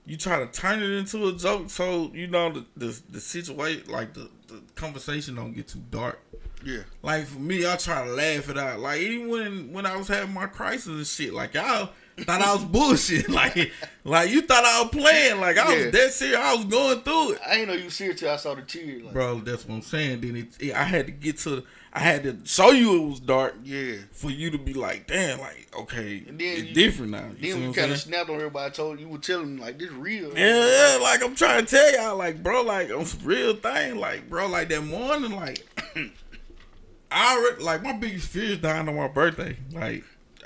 you 0.07 0.17
try 0.17 0.39
to 0.39 0.47
turn 0.47 0.83
it 0.83 0.91
into 0.91 1.27
a 1.29 1.33
joke, 1.33 1.69
so 1.71 2.11
you 2.15 2.27
know 2.29 2.51
the 2.53 2.65
the, 2.77 3.01
the 3.11 3.21
situation, 3.21 3.91
like 3.91 4.15
the, 4.15 4.29
the 4.49 4.61
conversation, 4.75 5.35
don't 5.35 5.53
get 5.53 5.69
too 5.69 5.83
dark. 5.91 6.21
Yeah, 6.65 6.81
Like 7.03 7.27
for 7.27 7.39
me, 7.39 7.71
I 7.71 7.77
try 7.77 8.05
to 8.05 8.11
laugh 8.13 8.49
it 8.49 8.59
out. 8.59 8.81
Like 8.81 9.01
even 9.01 9.29
when 9.29 9.73
when 9.73 9.87
I 9.87 9.97
was 9.97 10.09
having 10.09 10.35
my 10.35 10.47
crisis 10.47 10.87
and 10.89 11.07
shit, 11.07 11.33
like 11.35 11.55
y'all 11.55 11.91
thought 12.21 12.41
I 12.41 12.55
was 12.55 12.65
bullshit. 12.77 13.29
Like 13.37 13.71
like 14.05 14.31
you 14.31 14.43
thought 14.43 14.65
I 14.65 14.83
was 14.83 14.91
playing. 14.91 15.41
Like 15.41 15.59
I 15.59 15.71
Yeah. 15.77 15.85
was 15.85 15.93
dead 15.93 16.13
serious. 16.13 16.39
I 16.39 16.55
was 16.57 16.65
going 16.65 17.01
through 17.03 17.33
it 17.35 17.41
I 17.47 17.57
ain't 17.57 17.69
know 17.69 17.75
you 17.75 17.91
serious 17.91 18.19
till 18.19 18.31
I 18.31 18.37
saw 18.37 18.55
the 18.55 18.63
tears. 18.63 19.03
Like, 19.03 19.13
bro. 19.13 19.41
That's 19.41 19.65
what 19.67 19.75
I'm 19.77 19.83
saying. 19.83 20.23
Then 20.23 20.37
it, 20.37 20.49
it- 20.61 20.75
I 20.75 20.83
had 20.85 21.07
to 21.07 21.13
get 21.13 21.39
to, 21.41 21.63
I 21.97 22.01
had 22.01 22.25
to 22.25 22.37
show 22.45 22.73
you 22.73 23.03
it 23.03 23.09
was 23.09 23.21
dark 23.21 23.55
yeah. 23.65 23.95
for 24.13 24.31
you 24.31 24.51
to 24.51 24.59
be 24.59 24.75
like, 24.75 25.07
damn, 25.07 25.41
like 25.41 25.67
okay, 25.75 26.23
And 26.29 26.39
then 26.39 26.59
it's 26.59 26.63
you- 26.65 26.75
different 26.75 27.13
now. 27.13 27.31
You 27.39 27.55
Then 27.55 27.69
we 27.69 27.73
kind 27.73 27.91
of 27.91 27.99
snapped 27.99 28.29
on 28.29 28.37
everybody. 28.37 28.71
Told 28.75 29.01
you 29.01 29.07
you 29.07 29.13
were 29.13 29.19
telling 29.19 29.57
them 29.57 29.65
like 29.65 29.79
this 29.79 29.91
real. 29.91 30.37
Yeah, 30.37 30.93
yeah, 30.93 30.99
like 31.01 31.25
I'm 31.25 31.35
trying 31.35 31.65
to 31.65 31.71
tell 31.71 31.93
y'all, 31.95 32.19
like, 32.19 32.43
bro, 32.43 32.61
like 32.61 32.91
on 32.91 33.07
some 33.07 33.25
real 33.27 33.57
thing, 33.57 33.97
like, 33.97 34.29
bro, 34.29 34.47
like 34.47 34.69
that 34.69 34.83
morning, 34.83 35.33
like, 35.33 35.65
I 37.11 37.39
already, 37.39 37.65
like, 37.65 37.83
my 37.83 37.95
biggest 37.95 38.29
fear 38.29 38.51
is 38.51 38.59
dying 38.59 38.91
on 38.91 38.97
my 38.97 39.09
birthday. 39.09 39.57
Like, 39.73 40.05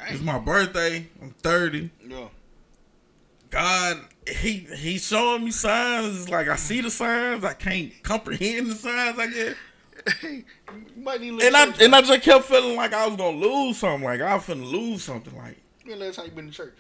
it's 0.09 0.23
my 0.23 0.39
birthday. 0.39 1.09
I'm 1.21 1.31
30. 1.31 1.91
Yeah. 2.07 2.29
God, 3.51 4.03
he 4.29 4.69
he's 4.77 5.05
showing 5.05 5.45
me 5.45 5.51
signs. 5.51 6.21
It's 6.21 6.29
like 6.29 6.47
I 6.47 6.55
see 6.55 6.81
the 6.81 6.91
signs. 6.93 7.43
I 7.43 7.55
can't 7.55 7.93
comprehend 8.05 8.71
the 8.71 8.77
signs. 8.77 9.19
I 9.19 9.27
guess. 9.27 9.57
You 10.23 10.45
might 10.97 11.21
need 11.21 11.31
a 11.31 11.35
little 11.35 11.47
And 11.47 11.57
I 11.57 11.85
and 11.85 11.95
I 11.95 12.01
just 12.03 12.23
kept 12.23 12.45
feeling 12.45 12.77
like 12.77 12.93
I 12.93 13.07
was 13.07 13.17
gonna 13.17 13.37
lose 13.37 13.79
something. 13.79 14.05
Like 14.05 14.21
I 14.21 14.35
was 14.35 14.45
finna 14.45 14.71
lose 14.71 15.03
something. 15.05 15.37
Like 15.37 15.57
When 15.85 15.99
last 15.99 16.17
time 16.17 16.27
you 16.27 16.33
been 16.33 16.47
to 16.49 16.53
church? 16.53 16.75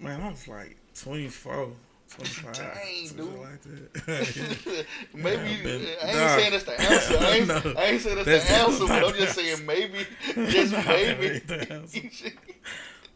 man, 0.00 0.20
I 0.22 0.30
was 0.30 0.48
like 0.48 0.76
24, 0.94 1.72
25, 2.10 2.54
Dang, 2.56 3.16
dude. 3.16 3.38
like 3.38 3.62
that. 3.62 4.86
maybe 5.14 5.42
Yeah, 5.42 5.64
man. 5.64 5.86
I 6.02 6.06
ain't 6.06 6.16
Nah. 6.16 6.36
saying 6.36 6.50
that's 6.52 6.64
the 6.64 6.80
answer. 6.80 7.18
I 7.18 7.30
ain't, 7.36 7.48
No. 7.48 7.80
I 7.80 7.84
ain't 7.84 8.00
saying 8.02 8.16
that's, 8.16 8.26
That's 8.26 8.48
the 8.48 8.54
answer, 8.56 8.86
but 8.86 9.04
I'm 9.04 9.14
just 9.14 9.34
saying 9.34 9.66
maybe, 9.66 10.06
just 10.50 10.72
maybe, 10.86 11.38
the 11.40 11.72
answer. 11.72 11.98
you 11.98 12.10
should, 12.10 12.32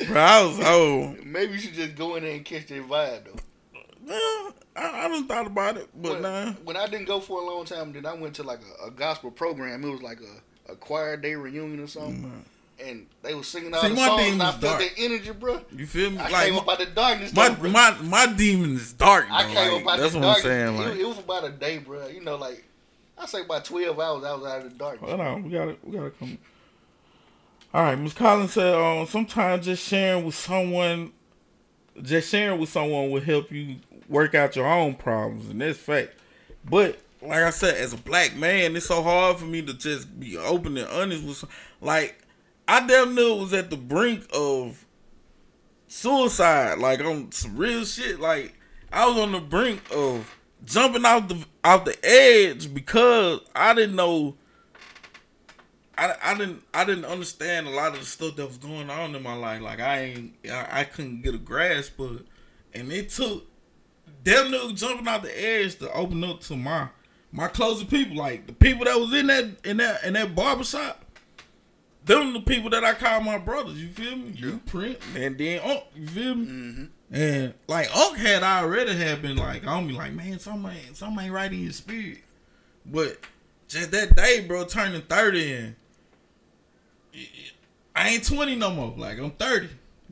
Bro, 0.09 0.21
I 0.21 0.43
was 0.45 0.61
old. 0.61 1.25
maybe 1.25 1.53
you 1.55 1.59
should 1.59 1.75
just 1.75 1.95
go 1.97 2.17
in 2.17 2.25
there 2.25 2.33
and 2.35 2.45
catch 2.45 2.67
that 2.67 2.83
vibe 2.89 3.25
though. 3.25 3.41
Well, 4.07 4.55
I, 4.77 5.05
I 5.05 5.09
done 5.09 5.27
thought 5.27 5.47
about 5.47 5.77
it, 5.77 5.89
but 5.95 6.13
when, 6.15 6.23
nah. 6.23 6.53
when 6.65 6.77
I 6.77 6.87
didn't 6.87 7.07
go 7.07 7.21
for 7.21 7.41
a 7.41 7.45
long 7.47 7.65
time, 7.65 7.93
then 7.93 8.05
I 8.07 8.15
went 8.15 8.35
to 8.37 8.43
like 8.43 8.61
a, 8.83 8.87
a 8.89 8.91
gospel 8.91 9.31
program. 9.31 9.85
It 9.85 9.91
was 9.91 10.03
like 10.03 10.19
a, 10.21 10.73
a 10.73 10.77
choir 10.77 11.17
day 11.17 11.35
reunion 11.35 11.81
or 11.81 11.87
something, 11.87 12.45
and 12.85 13.07
they 13.23 13.35
was 13.35 13.47
singing 13.49 13.73
all 13.73 13.81
See, 13.83 13.89
the 13.89 13.95
my 13.95 14.07
songs. 14.07 14.33
And 14.33 14.43
I 14.43 14.51
felt 14.51 14.61
dark. 14.63 14.81
that 14.81 14.91
energy, 14.99 15.31
bro. 15.33 15.61
You 15.75 15.87
feel 15.87 16.11
me? 16.11 16.19
I 16.19 16.29
like 16.29 16.47
came 16.47 16.57
up 16.59 16.69
out 16.69 16.79
the 16.79 16.87
darkness. 16.87 17.33
my 17.35 17.49
though, 17.51 17.69
my 17.71 17.97
my 18.03 18.27
demon 18.27 18.75
is 18.75 18.93
dark. 18.93 19.27
Though. 19.29 19.35
I 19.35 19.45
came 19.45 19.55
like, 19.55 19.83
up 19.83 19.89
out 19.93 19.99
that's 20.01 20.13
the 20.13 20.19
what 20.19 20.27
I'm 20.29 20.35
darkness. 20.35 20.43
saying. 20.45 20.75
it, 20.75 20.89
Like, 20.91 20.99
it 20.99 21.09
was 21.09 21.19
about 21.19 21.45
a 21.45 21.51
day, 21.51 21.79
bro. 21.79 22.07
You 22.09 22.21
know, 22.23 22.37
like 22.37 22.65
I 23.17 23.27
say 23.27 23.43
about 23.43 23.65
twelve 23.65 23.99
hours, 23.99 24.25
I 24.25 24.35
was 24.35 24.45
out 24.45 24.65
of 24.67 24.71
the 24.73 24.77
darkness. 24.79 25.09
hold 25.09 25.21
on, 25.21 25.45
we 25.45 25.51
gotta 25.51 25.77
we 25.83 25.97
gotta 25.97 26.11
come. 26.11 26.37
All 27.73 27.83
right, 27.83 27.99
Miss 27.99 28.13
Collins 28.13 28.53
said, 28.53 28.73
um, 28.75 29.05
sometimes 29.07 29.65
just 29.67 29.89
sharing 29.89 30.25
with 30.25 30.37
someone, 30.37 31.13
just 32.03 32.31
sharing 32.31 32.61
with 32.61 32.69
someone 32.69 33.11
will 33.11 33.21
help 33.21 33.51
you 33.51 33.77
work 34.09 34.35
out 34.35 34.57
your 34.57 34.67
own 34.67 34.95
problems, 34.95 35.49
and 35.49 35.61
that's 35.61 35.79
fact. 35.79 36.13
But 36.65 36.99
like 37.21 37.43
I 37.43 37.51
said, 37.51 37.77
as 37.77 37.93
a 37.93 37.99
black 37.99 38.37
man, 38.37 38.77
it's 38.77 38.87
so 38.87 39.03
hard 39.03 39.39
for 39.39 39.47
me 39.47 39.63
to 39.63 39.75
just 39.75 40.19
be 40.19 40.37
open 40.37 40.77
and 40.77 40.89
honest 40.89 41.25
with. 41.25 41.45
Like, 41.81 42.23
I 42.69 42.87
damn 42.87 43.15
near 43.15 43.35
was 43.35 43.53
at 43.53 43.71
the 43.71 43.77
brink 43.77 44.27
of 44.33 44.85
suicide, 45.89 46.79
like 46.79 47.01
on 47.01 47.33
some 47.33 47.57
real 47.57 47.85
shit. 47.85 48.21
Like, 48.21 48.55
I 48.93 49.07
was 49.07 49.17
on 49.17 49.33
the 49.33 49.41
brink 49.41 49.83
of 49.93 50.35
jumping 50.65 51.05
out 51.05 51.29
the 51.29 51.45
out 51.63 51.85
the 51.85 51.97
edge 52.05 52.73
because 52.73 53.41
I 53.55 53.75
didn't 53.75 53.97
know. 53.97 54.37
I, 55.97 56.15
I 56.23 56.37
didn't 56.37 56.63
I 56.73 56.85
didn't 56.85 57.05
understand 57.05 57.67
a 57.67 57.71
lot 57.71 57.95
of 57.95 58.01
the 58.01 58.07
stuff 58.07 58.37
that 58.37 58.47
was 58.47 58.59
going 58.59 58.91
on 58.91 59.15
in 59.15 59.23
my 59.23 59.35
life. 59.35 59.63
Like 59.63 59.81
I 59.81 60.01
ain't 60.01 60.35
I, 60.51 60.81
I 60.81 60.85
couldn't 60.85 61.23
get 61.23 61.35
a 61.35 61.39
grasp 61.39 61.99
of 62.01 62.17
it, 62.21 62.27
and 62.75 62.93
it 62.93 63.11
took 63.11 63.47
them 64.25 64.47
niggas 64.47 64.77
jumping 64.77 65.07
out 65.07 65.23
the 65.23 65.47
edge 65.47 65.77
to 65.77 65.93
open 65.93 66.25
up 66.25 66.41
to 66.41 66.57
my 66.57 66.89
my 67.31 67.49
closest 67.49 67.91
people, 67.91 68.17
like 68.17 68.47
the 68.47 68.53
people 68.53 68.85
that 68.85 68.99
was 68.99 69.13
in 69.13 69.27
that 69.27 69.45
in 69.65 69.77
that 69.79 70.05
in 70.05 70.15
that 70.15 70.35
barbershop. 70.35 71.05
Them 72.05 72.35
the 72.35 72.41
people 72.41 72.69
that 72.71 72.85
I 72.85 72.93
call 72.95 73.21
my 73.21 73.39
brothers. 73.39 73.83
You 73.83 73.89
feel 73.89 74.17
me? 74.17 74.33
You 74.37 74.61
print 74.67 74.99
and 75.17 75.39
then 75.39 75.61
Unc. 75.61 75.85
You 75.97 76.07
feel 76.07 76.35
me? 76.35 76.47
Mm-hmm. 76.47 76.85
And 77.15 77.55
like 77.67 77.95
Unc 77.97 78.19
had 78.19 78.43
already 78.43 78.95
had 78.95 79.23
been 79.23 79.37
like 79.37 79.67
on 79.67 79.87
me, 79.87 79.95
like 79.95 80.13
man, 80.13 80.39
something 80.39 80.71
ain't, 80.71 80.97
something 80.97 81.33
right 81.33 81.53
in 81.53 81.63
your 81.63 81.73
spirit. 81.73 82.19
But 82.85 83.19
just 83.69 83.91
that 83.93 84.15
day, 84.15 84.45
bro, 84.47 84.65
turning 84.65 85.03
thirty 85.03 85.53
and 85.53 85.77
I 87.97 88.11
ain't 88.11 88.25
twenty 88.25 88.55
no 88.55 88.71
more. 88.71 88.95
Like 88.97 89.19
I'm 89.19 89.31
thirty. 89.33 89.71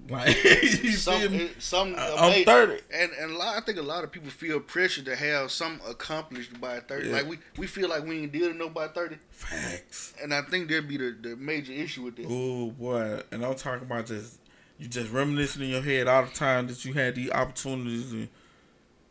Like 0.09 0.43
you 0.83 0.93
some, 0.93 1.21
feel 1.21 1.31
me? 1.31 1.51
some 1.59 1.95
uh, 1.95 1.99
I, 1.99 2.39
I'm 2.39 2.45
thirty. 2.45 2.83
and 2.93 3.13
and 3.13 3.33
a 3.33 3.39
lot, 3.39 3.57
I 3.57 3.61
think 3.61 3.79
a 3.79 3.83
lot 3.83 4.05
of 4.05 4.11
people 4.11 4.31
feel 4.31 4.59
pressure 4.59 5.03
to 5.03 5.15
have 5.15 5.51
some 5.53 5.81
accomplished 5.89 6.61
by 6.61 6.81
thirty. 6.81 7.09
Yeah. 7.09 7.15
Like 7.17 7.29
we, 7.29 7.39
we 7.57 7.67
feel 7.67 7.89
like 7.89 8.05
we 8.05 8.23
ain't 8.23 8.33
dealing 8.33 8.59
no 8.59 8.69
by 8.69 8.89
thirty, 8.89 9.19
Facts. 9.31 10.15
and 10.23 10.35
I 10.35 10.43
think 10.43 10.69
there'd 10.69 10.89
be 10.89 10.97
the, 10.97 11.17
the 11.21 11.37
major 11.37 11.73
issue 11.73 12.03
with 12.03 12.17
this. 12.17 12.27
Oh 12.29 12.71
boy, 12.71 13.21
and 13.31 13.45
I'm 13.45 13.55
talking 13.55 13.85
about 13.87 14.07
just 14.07 14.41
you 14.79 14.89
just 14.89 15.13
reminiscing 15.13 15.63
in 15.63 15.69
your 15.69 15.83
head 15.83 16.09
all 16.09 16.25
the 16.25 16.33
time 16.33 16.67
that 16.67 16.85
you 16.85 16.93
had 16.95 17.15
these 17.15 17.31
opportunities 17.31 18.13
and 18.13 18.29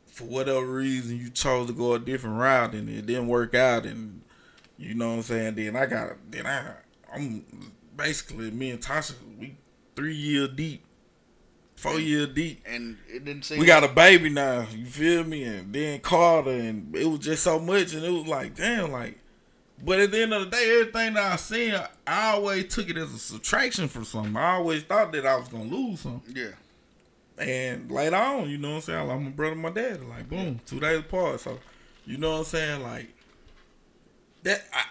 for 0.08 0.26
whatever 0.26 0.66
reason 0.66 1.18
you 1.18 1.30
chose 1.30 1.68
to 1.68 1.74
go 1.74 1.94
a 1.94 2.00
different 2.00 2.38
route 2.38 2.74
and 2.74 2.90
it 2.90 3.06
didn't 3.06 3.28
work 3.28 3.56
out 3.56 3.86
and 3.86 4.22
you 4.78 4.94
know 4.94 5.10
what 5.10 5.16
I'm 5.16 5.22
saying. 5.22 5.56
Then 5.56 5.76
I 5.78 5.86
got 5.86 6.10
then 6.30 6.46
I 6.46 6.74
I'm 7.14 7.46
basically 7.96 8.52
me 8.52 8.72
and 8.72 8.82
Tasha 8.82 9.14
we 9.40 9.56
three 10.02 10.16
year 10.16 10.48
deep, 10.48 10.84
four 11.76 12.00
year 12.00 12.26
deep. 12.26 12.64
And 12.66 12.98
it 13.08 13.24
didn't 13.24 13.46
seem 13.46 13.60
We 13.60 13.68
got 13.68 13.84
a 13.84 13.88
baby 13.88 14.30
now, 14.30 14.66
you 14.72 14.88
feel 14.88 15.24
me? 15.24 15.44
And 15.44 15.72
then 15.72 16.00
Carter, 16.00 16.50
and 16.50 16.96
it 16.96 17.06
was 17.06 17.20
just 17.20 17.44
so 17.44 17.60
much, 17.60 17.94
and 17.94 18.04
it 18.04 18.10
was 18.10 18.26
like, 18.26 18.56
damn, 18.56 18.92
like. 18.92 19.20
But 19.84 20.00
at 20.00 20.12
the 20.12 20.24
end 20.24 20.34
of 20.34 20.46
the 20.46 20.50
day, 20.58 20.80
everything 20.80 21.14
that 21.14 21.34
I 21.34 21.36
seen, 21.36 21.76
I 22.08 22.32
always 22.32 22.74
took 22.74 22.90
it 22.90 22.98
as 22.98 23.14
a 23.14 23.20
subtraction 23.20 23.88
from 23.88 24.06
something. 24.06 24.36
I 24.36 24.54
always 24.54 24.82
thought 24.82 25.12
that 25.12 25.26
I 25.28 25.36
was 25.36 25.48
gonna 25.50 25.66
lose 25.66 26.00
something, 26.00 26.36
yeah. 26.36 26.54
And 27.38 27.92
later 27.92 28.16
on, 28.16 28.50
you 28.50 28.58
know 28.58 28.70
what 28.70 28.76
I'm 28.76 28.82
saying? 28.82 29.08
Like 29.08 29.20
my 29.20 29.30
brother, 29.30 29.54
and 29.54 29.62
my 29.62 29.70
dad, 29.70 30.04
like 30.04 30.28
boom, 30.28 30.60
two 30.66 30.80
days 30.80 31.00
apart. 31.02 31.42
So, 31.42 31.60
you 32.06 32.18
know 32.18 32.32
what 32.32 32.38
I'm 32.40 32.46
saying? 32.46 32.82
Like 32.82 33.14
that. 34.44 34.64
I, 34.74 34.86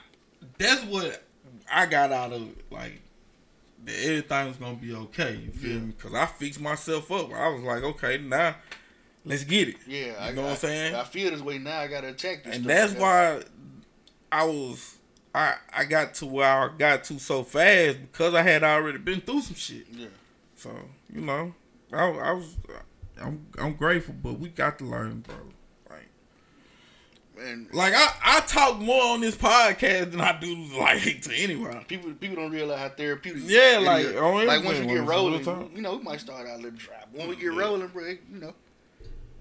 that's 0.56 0.84
what 0.84 1.22
I 1.70 1.86
got 1.86 2.12
out 2.12 2.32
of 2.32 2.42
it. 2.42 2.64
Like 2.70 3.00
everything's 3.88 4.56
gonna 4.56 4.76
be 4.76 4.94
okay. 4.94 5.34
You 5.36 5.50
feel 5.52 5.80
me? 5.80 5.92
Because 5.96 6.14
I 6.14 6.26
fixed 6.26 6.60
myself 6.60 7.10
up. 7.12 7.32
I 7.32 7.48
was 7.48 7.62
like, 7.62 7.82
okay, 7.82 8.18
now 8.18 8.56
let's 9.24 9.44
get 9.44 9.68
it. 9.68 9.76
Yeah, 9.86 10.06
you 10.06 10.14
I, 10.18 10.32
know 10.32 10.42
what 10.42 10.50
I'm 10.52 10.56
saying? 10.56 10.94
I 10.94 11.04
feel 11.04 11.30
this 11.30 11.40
way 11.40 11.58
now. 11.58 11.80
I 11.80 11.86
gotta 11.88 12.08
attack 12.08 12.44
this. 12.44 12.56
and 12.56 12.64
that's 12.64 12.94
Yeah. 12.94 13.00
why 13.00 13.42
I 14.32 14.44
was 14.44 14.96
I 15.34 15.54
I 15.72 15.84
got 15.84 16.14
to 16.14 16.26
where 16.26 16.46
I 16.46 16.68
got 16.76 17.04
to 17.04 17.18
so 17.18 17.42
fast 17.42 17.98
because 18.00 18.34
I 18.34 18.42
had 18.42 18.62
already 18.62 18.98
been 18.98 19.20
through 19.20 19.42
some 19.42 19.56
shit. 19.56 19.86
Yeah. 19.92 20.06
So 20.56 20.70
you 21.12 21.20
know, 21.20 21.54
I, 21.92 22.04
I 22.04 22.32
was 22.32 22.56
I'm 23.20 23.46
I'm 23.58 23.74
grateful, 23.74 24.14
but 24.22 24.38
we 24.38 24.48
got 24.48 24.78
to 24.78 24.84
learn, 24.84 25.20
bro. 25.20 25.36
Like 27.40 27.48
And 27.48 27.74
like 27.74 27.94
I 27.94 28.08
I 28.22 28.40
talk 28.40 28.78
more 28.78 29.02
on 29.14 29.20
this 29.20 29.36
podcast 29.36 30.12
than 30.12 30.20
I 30.20 30.38
do 30.38 30.54
like 30.78 31.22
to 31.22 31.34
anyone. 31.34 31.84
people 31.84 32.12
people 32.12 32.36
don't 32.36 32.50
realize 32.50 32.78
how 32.78 32.88
therapeutic. 32.90 33.42
Yeah, 33.46 33.80
like, 33.82 34.06
is. 34.06 34.16
on 34.16 34.46
like 34.46 34.64
once 34.64 34.80
we 34.80 34.86
get 34.86 35.06
rolling, 35.06 35.44
you 35.74 35.82
know, 35.82 35.96
we 35.96 36.02
might 36.02 36.20
start 36.20 36.46
out 36.46 36.54
a 36.54 36.62
little 36.62 36.70
dry. 36.72 37.04
When 37.12 37.28
we 37.28 37.36
get 37.36 37.52
rolling, 37.52 37.86
bro, 37.88 38.08
you 38.08 38.18
know. 38.40 38.54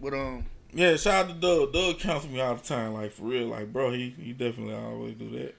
But 0.02 0.14
um, 0.14 0.46
Yeah, 0.74 0.96
shout 0.96 1.26
out 1.26 1.30
to 1.30 1.36
Doug. 1.36 1.74
Doug 1.74 2.00
counsels 2.00 2.32
me 2.32 2.40
all 2.40 2.56
the 2.56 2.64
time, 2.64 2.94
like 2.94 3.12
for 3.12 3.24
real. 3.24 3.48
Like, 3.48 3.74
bro, 3.74 3.92
he 3.92 4.16
he 4.20 4.32
definitely 4.32 4.76
always 4.76 5.16
do 5.16 5.30
that. 5.38 5.56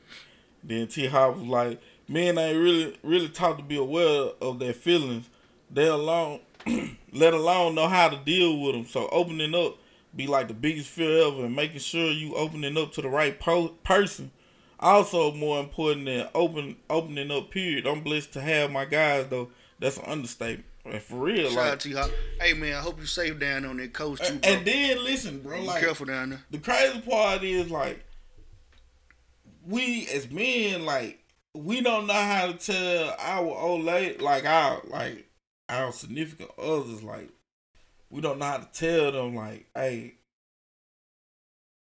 Then 0.64 0.86
T 0.86 1.06
Hop 1.06 1.36
was 1.36 1.46
like, 1.46 1.80
men 2.08 2.38
ain't 2.38 2.58
really 2.58 2.98
really 3.02 3.28
taught 3.28 3.58
to 3.58 3.64
be 3.64 3.76
aware 3.76 4.30
of 4.40 4.58
their 4.58 4.72
feelings. 4.72 5.28
They 5.70 5.86
alone, 5.86 6.40
let 7.12 7.34
alone 7.34 7.74
know 7.74 7.88
how 7.88 8.08
to 8.08 8.16
deal 8.16 8.58
with 8.60 8.74
them. 8.74 8.86
So 8.86 9.08
opening 9.12 9.54
up 9.54 9.76
be 10.14 10.26
like 10.26 10.48
the 10.48 10.54
biggest 10.54 10.88
fear 10.88 11.26
ever, 11.26 11.44
and 11.44 11.54
making 11.56 11.78
sure 11.80 12.10
you 12.10 12.34
opening 12.34 12.76
up 12.76 12.92
to 12.92 13.02
the 13.02 13.08
right 13.08 13.38
po- 13.38 13.74
person. 13.84 14.30
Also 14.78 15.32
more 15.32 15.60
important 15.60 16.06
than 16.06 16.26
open 16.34 16.76
opening 16.88 17.30
up. 17.30 17.50
Period. 17.50 17.86
I'm 17.86 18.02
blessed 18.02 18.32
to 18.32 18.40
have 18.40 18.70
my 18.70 18.84
guys 18.86 19.26
though. 19.28 19.50
That's 19.78 19.98
an 19.98 20.04
understatement. 20.06 20.64
And 20.86 21.02
for 21.02 21.16
real, 21.16 21.48
shout 21.50 21.56
like, 21.56 21.72
out 21.72 21.80
to 21.80 21.88
you. 21.90 22.02
Hey 22.40 22.54
man, 22.54 22.74
I 22.74 22.80
hope 22.80 22.98
you 22.98 23.04
safe 23.06 23.38
down 23.38 23.66
on 23.66 23.76
that 23.76 23.92
coast 23.92 24.24
too, 24.24 24.38
bro. 24.38 24.50
and 24.50 24.66
then 24.66 25.04
listen, 25.04 25.40
bro, 25.40 25.60
Be 25.60 25.66
like 25.66 25.80
careful 25.82 26.06
down 26.06 26.30
there. 26.30 26.42
the 26.50 26.58
crazy 26.58 27.00
part 27.02 27.42
is 27.42 27.70
like 27.70 28.02
we 29.66 30.08
as 30.08 30.30
men 30.30 30.86
like 30.86 31.18
we 31.54 31.80
don't 31.82 32.06
know 32.06 32.14
how 32.14 32.46
to 32.46 32.54
tell 32.54 33.14
our 33.18 33.46
old 33.46 33.84
lady 33.84 34.18
like 34.18 34.46
our 34.46 34.80
like 34.88 35.28
our 35.68 35.92
significant 35.92 36.50
others 36.58 37.02
like 37.02 37.28
we 38.10 38.20
don't 38.20 38.38
know 38.38 38.44
how 38.46 38.58
to 38.58 38.68
tell 38.72 39.12
them 39.12 39.34
like 39.34 39.66
hey 39.74 40.14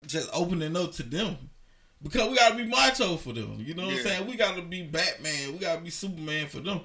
just 0.06 0.30
opening 0.34 0.76
up 0.78 0.92
to 0.94 1.04
them 1.04 1.38
because 2.02 2.30
we 2.30 2.36
gotta 2.38 2.56
be 2.56 2.66
macho 2.66 3.18
for 3.18 3.34
them 3.34 3.58
you 3.60 3.74
know 3.74 3.86
what 3.86 3.96
i'm 3.96 4.02
saying 4.04 4.28
we 4.28 4.36
gotta 4.36 4.62
be 4.62 4.82
batman 4.84 5.52
we 5.54 5.60
gotta 5.60 5.82
be 5.82 5.90
superman 5.90 6.48
for 6.48 6.60
them 6.62 6.80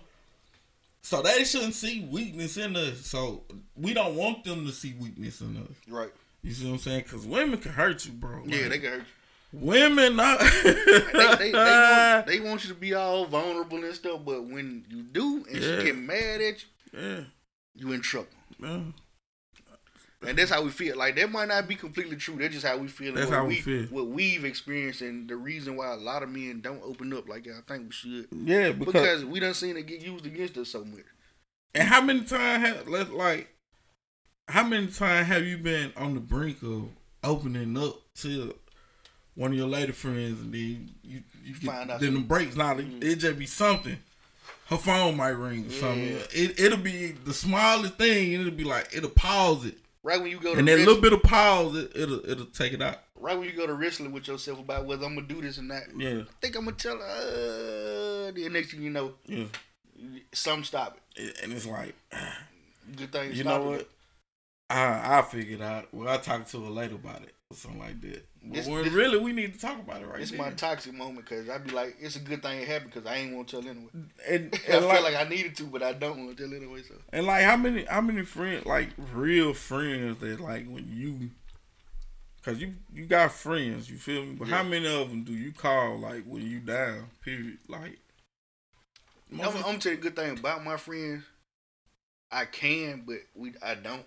so 1.02 1.22
they 1.22 1.44
shouldn't 1.44 1.74
see 1.74 2.06
weakness 2.10 2.56
in 2.56 2.74
us 2.76 3.06
so 3.06 3.42
we 3.76 3.94
don't 3.94 4.16
want 4.16 4.42
them 4.44 4.66
to 4.66 4.72
see 4.72 4.94
weakness 4.98 5.40
in 5.40 5.56
us 5.58 5.68
Right. 5.88 6.10
you 6.42 6.52
see 6.52 6.64
what 6.66 6.72
I'm 6.72 6.78
saying? 6.78 7.02
Because 7.04 7.26
women 7.26 7.58
can 7.58 7.72
hurt 7.72 8.04
you, 8.06 8.12
bro. 8.12 8.42
Yeah, 8.46 8.62
Like, 8.62 8.70
they 8.70 8.78
can 8.78 8.90
hurt 8.90 8.98
you. 9.52 9.58
Women, 9.60 10.16
not. 10.16 10.40
they, 10.64 10.72
they, 10.72 11.52
they, 11.52 11.52
want, 11.52 12.26
they 12.26 12.40
want 12.40 12.64
you 12.64 12.68
to 12.70 12.74
be 12.74 12.94
all 12.94 13.24
vulnerable 13.26 13.84
and 13.84 13.94
stuff, 13.94 14.20
but 14.24 14.44
when 14.44 14.84
you 14.90 15.02
do 15.02 15.44
and 15.50 15.62
Yeah. 15.62 15.78
she 15.78 15.84
get 15.84 15.96
mad 15.98 16.40
at 16.40 16.62
you, 16.62 16.98
yeah, 17.00 17.20
you 17.76 17.92
in 17.92 18.00
trouble. 18.00 18.28
yeah. 18.58 18.80
And 20.28 20.38
that's 20.38 20.50
how 20.50 20.62
we 20.62 20.70
feel. 20.70 20.96
Like 20.96 21.16
that 21.16 21.30
might 21.30 21.48
not 21.48 21.66
be 21.68 21.74
completely 21.74 22.16
true. 22.16 22.36
That's 22.38 22.52
just 22.54 22.66
how 22.66 22.76
we 22.76 22.88
feel. 22.88 23.14
That's 23.14 23.28
what 23.30 23.36
how 23.38 23.44
we 23.46 23.56
feel. 23.60 23.84
What 23.86 24.06
we've 24.08 24.44
experienced, 24.44 25.00
and 25.02 25.28
the 25.28 25.36
reason 25.36 25.76
why 25.76 25.92
a 25.92 25.96
lot 25.96 26.22
of 26.22 26.30
men 26.30 26.60
don't 26.60 26.82
open 26.82 27.12
up 27.12 27.28
like 27.28 27.46
I 27.48 27.60
think 27.72 27.86
we 27.88 27.92
should, 27.92 28.28
Yeah, 28.32 28.72
because, 28.72 28.92
because 28.92 29.24
we 29.24 29.40
done 29.40 29.54
seen 29.54 29.76
it 29.76 29.86
get 29.86 30.00
used 30.02 30.26
against 30.26 30.56
us 30.58 30.68
so 30.70 30.84
much. 30.84 31.04
and 31.74 31.88
how 31.88 32.00
many 32.00 32.20
times 32.22 32.66
have 32.66 32.88
like 33.12 33.48
how 34.48 34.62
many 34.64 34.88
times 34.88 35.26
have 35.28 35.44
you 35.44 35.56
been 35.58 35.92
on 35.96 36.14
the 36.14 36.20
brink 36.20 36.62
of 36.62 36.88
opening 37.22 37.76
up 37.78 37.96
to 38.16 38.54
one 39.34 39.50
of 39.52 39.56
your 39.56 39.66
lady 39.66 39.90
friends 39.92 40.40
and 40.40 40.52
then 40.52 40.90
you 41.02 41.22
you 41.42 41.54
get, 41.54 41.62
Find 41.62 41.90
out 41.90 42.00
then 42.00 42.10
the 42.10 42.16
something. 42.18 42.28
breaks 42.28 42.56
now 42.56 42.76
it 42.78 43.16
just 43.16 43.38
be 43.38 43.46
something. 43.46 43.96
Her 44.66 44.76
phone 44.78 45.16
might 45.16 45.28
ring 45.30 45.66
or 45.66 45.70
something. 45.70 46.04
Yeah. 46.12 46.18
It 46.32 46.60
it'll 46.60 46.78
be 46.78 47.12
the 47.12 47.34
smallest 47.34 47.94
thing 47.94 48.34
and 48.34 48.46
it'll 48.46 48.56
be 48.56 48.64
like 48.64 48.88
it'll 48.94 49.10
pause 49.10 49.64
it. 49.66 49.78
Right 50.04 50.20
when 50.20 50.30
you 50.30 50.38
go 50.38 50.52
to 50.52 50.58
And 50.58 50.68
that 50.68 50.72
wrestling, 50.72 50.86
little 50.86 51.02
bit 51.02 51.12
of 51.14 51.22
pause 51.24 51.74
it, 51.76 51.92
it'll 51.96 52.28
it'll 52.30 52.46
take 52.46 52.72
it 52.74 52.82
out. 52.82 52.98
right 53.16 53.36
when 53.38 53.48
you 53.48 53.54
go 53.56 53.66
to 53.66 53.72
wrestling 53.74 54.12
with 54.12 54.28
yourself 54.28 54.58
about 54.60 54.84
whether 54.86 55.04
I'm 55.06 55.14
gonna 55.16 55.26
do 55.26 55.40
this 55.40 55.58
or 55.58 55.62
not. 55.62 55.82
Yeah. 55.96 56.20
I 56.20 56.24
think 56.42 56.56
I'm 56.56 56.64
gonna 56.66 56.76
tell 56.76 56.98
her. 56.98 58.28
Uh, 58.28 58.30
then 58.32 58.52
next 58.52 58.70
thing 58.70 58.82
you 58.82 58.90
know, 58.90 59.14
Yeah. 59.26 59.44
some 60.32 60.62
stop 60.62 61.00
it. 61.16 61.36
And 61.42 61.52
it's 61.52 61.66
like 61.66 61.94
Good 62.96 63.10
thing. 63.12 63.32
You 63.32 63.44
know 63.44 63.72
it. 63.72 63.76
what? 63.78 63.90
I 64.70 65.18
I 65.18 65.22
figured 65.22 65.62
out. 65.62 65.88
Well, 65.92 66.08
I 66.12 66.18
talked 66.18 66.50
to 66.50 66.62
her 66.64 66.70
later 66.70 66.96
about 66.96 67.22
it 67.22 67.34
or 67.54 67.56
something 67.56 67.80
like 67.80 68.00
that. 68.02 68.26
But 68.42 68.52
This- 68.54 68.66
when 68.66 68.92
really 68.92 69.18
we 69.18 69.32
need 69.32 69.54
to 69.54 69.60
talk 69.60 69.78
about 69.78 70.02
it 70.02 70.06
right 70.06 70.20
It's 70.20 70.32
my 70.32 70.50
toxic 70.50 70.92
moment 70.92 71.26
because 71.26 71.48
I'd 71.48 71.64
be 71.64 71.70
like, 71.70 71.96
it's 72.00 72.16
a 72.16 72.20
good 72.20 72.42
thing 72.42 72.60
it 72.60 72.68
happened 72.68 72.92
because 72.92 73.06
I 73.10 73.16
ain't 73.16 73.34
want 73.34 73.48
to 73.48 73.60
tell 73.60 73.70
anyway. 73.70 73.90
and, 73.94 74.10
I 74.28 74.36
and 74.36 74.54
feel 74.64 74.80
like, 74.88 75.02
like 75.02 75.14
I 75.16 75.28
needed 75.28 75.56
to, 75.56 75.64
but 75.64 75.82
I 75.82 75.92
don't 75.92 76.18
want 76.24 76.36
to 76.36 76.44
tell 76.44 76.54
anyway. 76.54 76.82
So 76.82 76.94
and 77.12 77.26
like 77.26 77.44
how 77.44 77.56
many 77.56 77.84
how 77.84 78.00
many 78.00 78.22
friends 78.24 78.66
like 78.66 78.90
real 79.12 79.54
friends 79.54 80.20
that 80.20 80.40
like 80.40 80.66
when 80.66 80.86
you 80.92 81.30
Cause 82.44 82.58
you 82.58 82.74
you 82.92 83.06
got 83.06 83.32
friends, 83.32 83.88
you 83.88 83.96
feel 83.96 84.22
me? 84.22 84.34
But 84.34 84.48
how 84.48 84.62
many 84.62 84.86
of 84.86 85.08
them 85.08 85.24
do 85.24 85.32
you 85.32 85.50
call 85.50 85.98
like 85.98 86.24
when 86.24 86.42
you 86.42 86.60
down? 86.60 87.08
Period. 87.24 87.56
Like, 87.68 87.98
I'm, 89.32 89.40
I'm 89.40 89.62
gonna 89.62 89.78
tell 89.78 89.92
you 89.92 89.98
a 89.98 90.00
good 90.00 90.14
thing 90.14 90.38
about 90.38 90.62
my 90.62 90.76
friends. 90.76 91.24
I 92.30 92.44
can, 92.44 93.04
but 93.06 93.20
we 93.34 93.54
I 93.62 93.76
don't. 93.76 94.04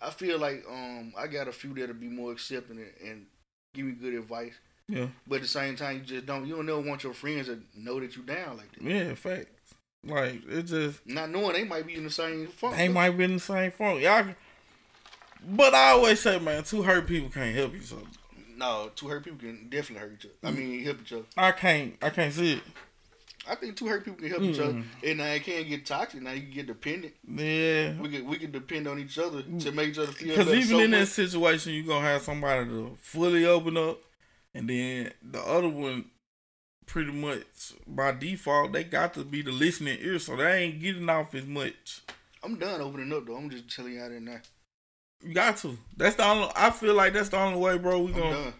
I 0.00 0.10
feel 0.10 0.38
like 0.38 0.64
um 0.70 1.12
I 1.16 1.26
got 1.26 1.48
a 1.48 1.52
few 1.52 1.74
that'll 1.74 1.94
be 1.94 2.08
more 2.08 2.32
accepting 2.32 2.78
and, 2.78 3.10
and 3.10 3.26
give 3.74 3.86
me 3.86 3.92
good 3.92 4.14
advice. 4.14 4.54
yeah, 4.88 5.06
But 5.26 5.36
at 5.36 5.42
the 5.42 5.48
same 5.48 5.76
time, 5.76 5.96
you 5.96 6.02
just 6.02 6.26
don't. 6.26 6.46
You 6.46 6.56
don't 6.56 6.66
never 6.66 6.80
want 6.80 7.02
your 7.04 7.14
friends 7.14 7.46
to 7.48 7.60
know 7.74 7.98
that 8.00 8.16
you 8.16 8.22
down 8.22 8.56
like 8.58 8.72
that. 8.72 8.82
yeah, 8.82 9.14
fact. 9.14 9.46
Like 10.04 10.42
it 10.48 10.62
just 10.64 11.04
Not 11.06 11.30
knowing 11.30 11.54
they 11.54 11.64
might 11.64 11.86
be 11.86 11.94
in 11.96 12.04
the 12.04 12.10
same 12.10 12.46
funk. 12.46 12.76
they 12.76 12.88
might 12.88 13.10
be 13.18 13.24
in 13.24 13.34
the 13.34 13.40
same 13.40 13.72
phone. 13.72 14.00
Y'all, 14.00 14.26
but 15.48 15.74
I 15.74 15.90
always 15.90 16.20
say, 16.20 16.38
man, 16.38 16.62
two 16.62 16.82
hurt 16.82 17.06
people 17.08 17.28
can't 17.30 17.54
help 17.56 17.74
each 17.74 17.92
other. 17.92 18.02
No, 18.56 18.90
two 18.94 19.08
hurt 19.08 19.24
people 19.24 19.38
can 19.38 19.68
definitely 19.68 20.08
hurt 20.08 20.18
each 20.18 20.26
other. 20.26 20.34
I 20.44 20.50
mean, 20.56 20.84
help 20.84 21.00
each 21.02 21.12
other. 21.12 21.24
I 21.36 21.52
can't, 21.52 21.94
I 22.00 22.10
can't 22.10 22.32
see 22.32 22.54
it. 22.54 22.62
I 23.48 23.54
think 23.54 23.76
two 23.76 23.86
hurt 23.86 24.04
people 24.04 24.18
can 24.18 24.28
help 24.28 24.42
each 24.42 24.58
other, 24.58 24.72
Mm. 24.74 24.84
and 25.04 25.18
now 25.18 25.26
it 25.26 25.44
can't 25.44 25.68
get 25.68 25.86
toxic. 25.86 26.20
Now 26.22 26.32
you 26.32 26.42
can 26.42 26.50
get 26.50 26.66
dependent. 26.66 27.14
Yeah, 27.28 27.98
We 28.00 28.08
can 28.08 28.26
we 28.26 28.38
can 28.38 28.50
depend 28.50 28.86
on 28.88 28.98
each 28.98 29.18
other 29.18 29.42
to 29.42 29.72
make 29.72 29.90
each 29.90 29.98
other 29.98 30.12
feel 30.12 30.36
Because 30.36 30.52
even 30.52 30.68
so 30.68 30.78
in 30.80 30.90
that 30.92 31.06
situation, 31.08 31.72
you 31.74 31.84
are 31.84 31.86
gonna 31.86 32.06
have 32.06 32.22
somebody 32.22 32.66
to 32.68 32.96
fully 33.00 33.44
open 33.46 33.76
up, 33.76 33.98
and 34.54 34.68
then 34.68 35.12
the 35.22 35.40
other 35.40 35.68
one, 35.68 36.06
pretty 36.86 37.12
much 37.12 37.72
by 37.86 38.12
default, 38.12 38.72
they 38.72 38.84
got 38.84 39.14
to 39.14 39.24
be 39.24 39.42
the 39.42 39.52
listening 39.52 39.98
ear, 40.00 40.18
so 40.18 40.36
they 40.36 40.62
ain't 40.64 40.80
getting 40.80 41.08
off 41.08 41.34
as 41.34 41.44
much. 41.46 42.00
I'm 42.42 42.56
done 42.56 42.80
opening 42.80 43.12
up 43.12 43.26
though. 43.26 43.36
I'm 43.36 43.50
just 43.50 43.68
telling 43.74 43.94
you 43.94 44.00
out 44.00 44.10
there 44.10 44.20
now. 44.20 44.40
You 45.22 45.34
got 45.34 45.56
to. 45.58 45.76
That's 45.96 46.14
the 46.16 46.24
only. 46.26 46.48
I 46.54 46.70
feel 46.70 46.94
like 46.94 47.12
that's 47.12 47.30
the 47.30 47.38
only 47.38 47.58
way, 47.58 47.78
bro. 47.78 48.00
We 48.00 48.12
I'm 48.12 48.18
gonna. 48.20 48.34
done. 48.44 48.54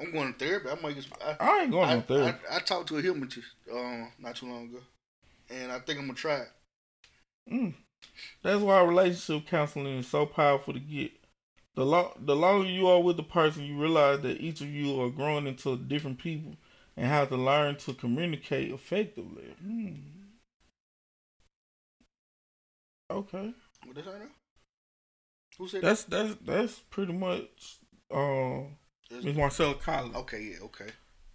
I'm 0.00 0.12
going 0.12 0.32
to 0.32 0.38
therapy. 0.38 0.68
I 0.70 0.80
might 0.80 0.94
get. 0.94 1.06
I, 1.24 1.36
I 1.40 1.62
ain't 1.62 1.70
going 1.70 1.88
I, 1.88 1.94
no 1.96 2.00
therapy. 2.00 2.38
I, 2.50 2.56
I 2.56 2.58
talked 2.60 2.88
to 2.88 2.98
a 2.98 3.02
hypnotist 3.02 3.48
um 3.72 4.12
not 4.18 4.36
too 4.36 4.46
long 4.46 4.68
ago, 4.68 4.78
and 5.50 5.70
I 5.70 5.78
think 5.80 5.98
I'm 5.98 6.06
gonna 6.06 6.14
try 6.14 6.36
it. 6.38 6.48
Mm. 7.52 7.74
That's 8.42 8.62
why 8.62 8.82
relationship 8.82 9.48
counseling 9.48 9.98
is 9.98 10.08
so 10.08 10.26
powerful 10.26 10.72
to 10.72 10.80
get. 10.80 11.12
The 11.74 11.84
lo- 11.84 12.12
the 12.18 12.36
longer 12.36 12.68
you 12.68 12.88
are 12.88 13.00
with 13.00 13.16
the 13.16 13.22
person, 13.22 13.64
you 13.64 13.78
realize 13.78 14.20
that 14.20 14.40
each 14.40 14.60
of 14.60 14.68
you 14.68 15.00
are 15.02 15.10
growing 15.10 15.46
into 15.46 15.76
different 15.76 16.18
people 16.18 16.56
and 16.96 17.06
have 17.06 17.28
to 17.28 17.36
learn 17.36 17.76
to 17.76 17.94
communicate 17.94 18.72
effectively. 18.72 19.54
Hmm. 19.62 19.92
Okay, 23.10 23.52
What 23.84 23.96
did 23.96 24.06
I 24.06 24.18
know? 24.18 24.30
Who 25.58 25.68
said 25.68 25.82
that's 25.82 26.04
that's 26.04 26.36
that's 26.44 26.78
pretty 26.90 27.12
much 27.12 27.78
uh, 28.10 28.62
that? 29.10 29.24
Miss 29.24 29.36
Marcella 29.36 29.74
Collins. 29.74 30.16
Okay, 30.16 30.52
yeah, 30.52 30.64
okay. 30.64 30.86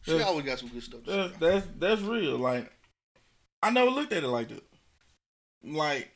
She 0.04 0.12
That's- 0.12 0.28
always 0.28 0.46
got 0.46 0.60
some 0.60 0.70
good 0.70 0.84
stuff. 0.84 1.04
To 1.04 1.10
say. 1.10 1.18
That's 1.18 1.38
that's 1.40 1.68
that's 1.80 2.02
real. 2.02 2.38
Like 2.38 2.72
I 3.64 3.70
never 3.72 3.90
looked 3.92 4.14
at 4.14 4.24
it 4.24 4.28
like 4.28 4.50
that. 4.50 4.64
Like 5.64 6.12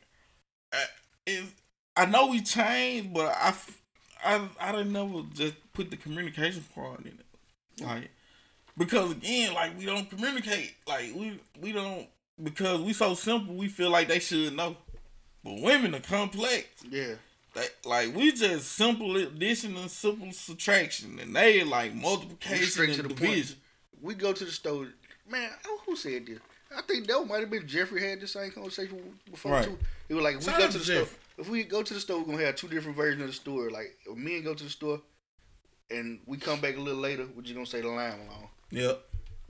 I- 0.72 0.84
it, 1.26 1.44
I 1.96 2.06
know 2.06 2.28
we 2.28 2.40
changed, 2.40 3.12
but 3.12 3.26
I 3.36 3.54
I 4.24 4.48
I 4.60 4.72
didn't 4.72 4.92
never 4.92 5.22
just 5.34 5.54
put 5.72 5.90
the 5.90 5.96
communication 5.96 6.64
part 6.74 7.00
in 7.00 7.06
it. 7.08 7.84
Like 7.84 8.10
because 8.78 9.12
again, 9.12 9.54
like 9.54 9.76
we 9.78 9.86
don't 9.86 10.08
communicate. 10.08 10.74
Like 10.86 11.14
we 11.14 11.40
we 11.60 11.72
don't 11.72 12.06
because 12.42 12.80
we 12.80 12.92
so 12.92 13.14
simple. 13.14 13.54
We 13.54 13.68
feel 13.68 13.90
like 13.90 14.08
they 14.08 14.18
should 14.20 14.54
know. 14.56 14.76
But 15.42 15.60
women 15.62 15.94
are 15.94 16.00
complex. 16.00 16.66
Yeah. 16.88 17.14
They, 17.54 17.66
like 17.84 18.14
we 18.14 18.32
just 18.32 18.72
simple 18.72 19.16
addition 19.16 19.76
and 19.76 19.90
simple 19.90 20.32
subtraction, 20.32 21.18
and 21.20 21.34
they 21.34 21.64
like 21.64 21.92
We 21.94 22.00
multiplication 22.00 22.84
and 22.84 22.94
to 22.94 23.02
the 23.02 23.08
point. 23.08 23.20
division. 23.20 23.56
We 24.00 24.14
go 24.14 24.32
to 24.32 24.44
the 24.44 24.50
store. 24.52 24.86
Man, 25.28 25.50
oh, 25.66 25.80
who 25.86 25.96
said 25.96 26.26
this? 26.26 26.38
I 26.76 26.82
think 26.82 27.06
that 27.08 27.26
might 27.28 27.40
have 27.40 27.50
been 27.50 27.66
Jeffrey 27.66 28.08
had 28.08 28.20
the 28.20 28.28
same 28.28 28.50
conversation 28.52 29.18
before 29.30 29.52
Right. 29.52 29.64
too. 29.64 29.78
It 30.08 30.14
was 30.14 30.22
like 30.22 30.36
if 30.36 30.46
we 30.46 30.52
go 30.52 30.68
to 30.70 30.78
the 30.78 30.84
store. 30.84 31.06
If 31.38 31.48
we 31.48 31.64
go 31.64 31.82
to 31.82 31.94
the 31.94 32.00
store, 32.00 32.18
we're 32.20 32.32
gonna 32.34 32.44
have 32.46 32.56
two 32.56 32.68
different 32.68 32.96
versions 32.96 33.22
of 33.22 33.28
the 33.28 33.32
store. 33.34 33.70
Like 33.70 33.96
if 34.06 34.16
me 34.16 34.36
and 34.36 34.44
go 34.44 34.54
to 34.54 34.64
the 34.64 34.70
store, 34.70 35.00
and 35.90 36.20
we 36.26 36.36
come 36.36 36.60
back 36.60 36.76
a 36.76 36.80
little 36.80 37.00
later, 37.00 37.26
we're 37.34 37.42
just 37.42 37.54
gonna 37.54 37.66
say 37.66 37.80
the 37.80 37.88
line 37.88 38.18
was 38.20 38.28
long. 38.28 38.48
Yep. 38.70 39.04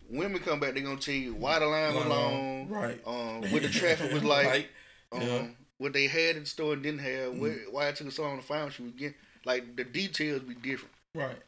Women 0.08 0.40
come 0.40 0.58
back, 0.60 0.72
they're 0.74 0.82
gonna 0.82 0.96
tell 0.98 1.14
you 1.14 1.34
why 1.34 1.58
the 1.58 1.66
line 1.66 1.94
was 1.94 2.06
long, 2.06 2.68
Right. 2.68 3.00
um, 3.06 3.42
what 3.52 3.62
the 3.62 3.68
traffic 3.68 4.12
was 4.12 4.24
like, 4.24 4.46
Right. 4.46 4.68
um, 5.12 5.20
Yeah. 5.22 5.46
What 5.80 5.94
they 5.94 6.08
had 6.08 6.36
in 6.36 6.42
the 6.42 6.46
store 6.46 6.74
and 6.74 6.82
didn't 6.82 7.00
have, 7.00 7.32
mm. 7.32 7.38
where, 7.38 7.56
why 7.70 7.88
it 7.88 7.96
took 7.96 8.08
us 8.08 8.16
so 8.16 8.22
long 8.24 8.36
to 8.36 8.42
find 8.44 8.66
was 8.66 8.92
getting. 8.98 9.14
Like 9.46 9.76
the 9.76 9.84
details 9.84 10.42
be 10.42 10.52
different. 10.52 10.94
Right. 11.14 11.38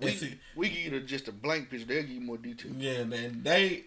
We, 0.00 0.12
see- 0.12 0.38
we 0.56 0.70
give 0.70 0.94
you 0.94 1.00
just 1.00 1.28
a 1.28 1.32
blank 1.32 1.68
picture. 1.68 1.84
They'll 1.84 2.00
give 2.00 2.10
you 2.10 2.20
more 2.22 2.38
detail. 2.38 2.72
Yeah, 2.78 3.00
and 3.00 3.44
they 3.44 3.84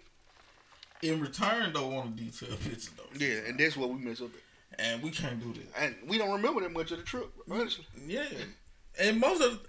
in 1.01 1.19
return 1.19 1.73
don't 1.73 1.91
want 1.91 2.19
a 2.19 2.23
detailed 2.23 2.59
picture 2.63 2.91
though. 2.95 3.17
Yeah, 3.17 3.39
and 3.47 3.59
that's 3.59 3.75
what 3.75 3.89
we 3.89 3.95
mess 3.95 4.21
up. 4.21 4.27
At. 4.27 4.85
And 4.85 5.01
we 5.01 5.09
can't 5.09 5.39
do 5.39 5.51
that. 5.59 5.81
And 5.81 5.95
we 6.07 6.19
don't 6.19 6.31
remember 6.31 6.61
that 6.61 6.71
much 6.71 6.91
of 6.91 6.99
the 6.99 7.03
trip. 7.03 7.31
Honestly, 7.49 7.85
Yeah. 8.05 8.25
And 8.99 9.19
most 9.19 9.41
of 9.41 9.65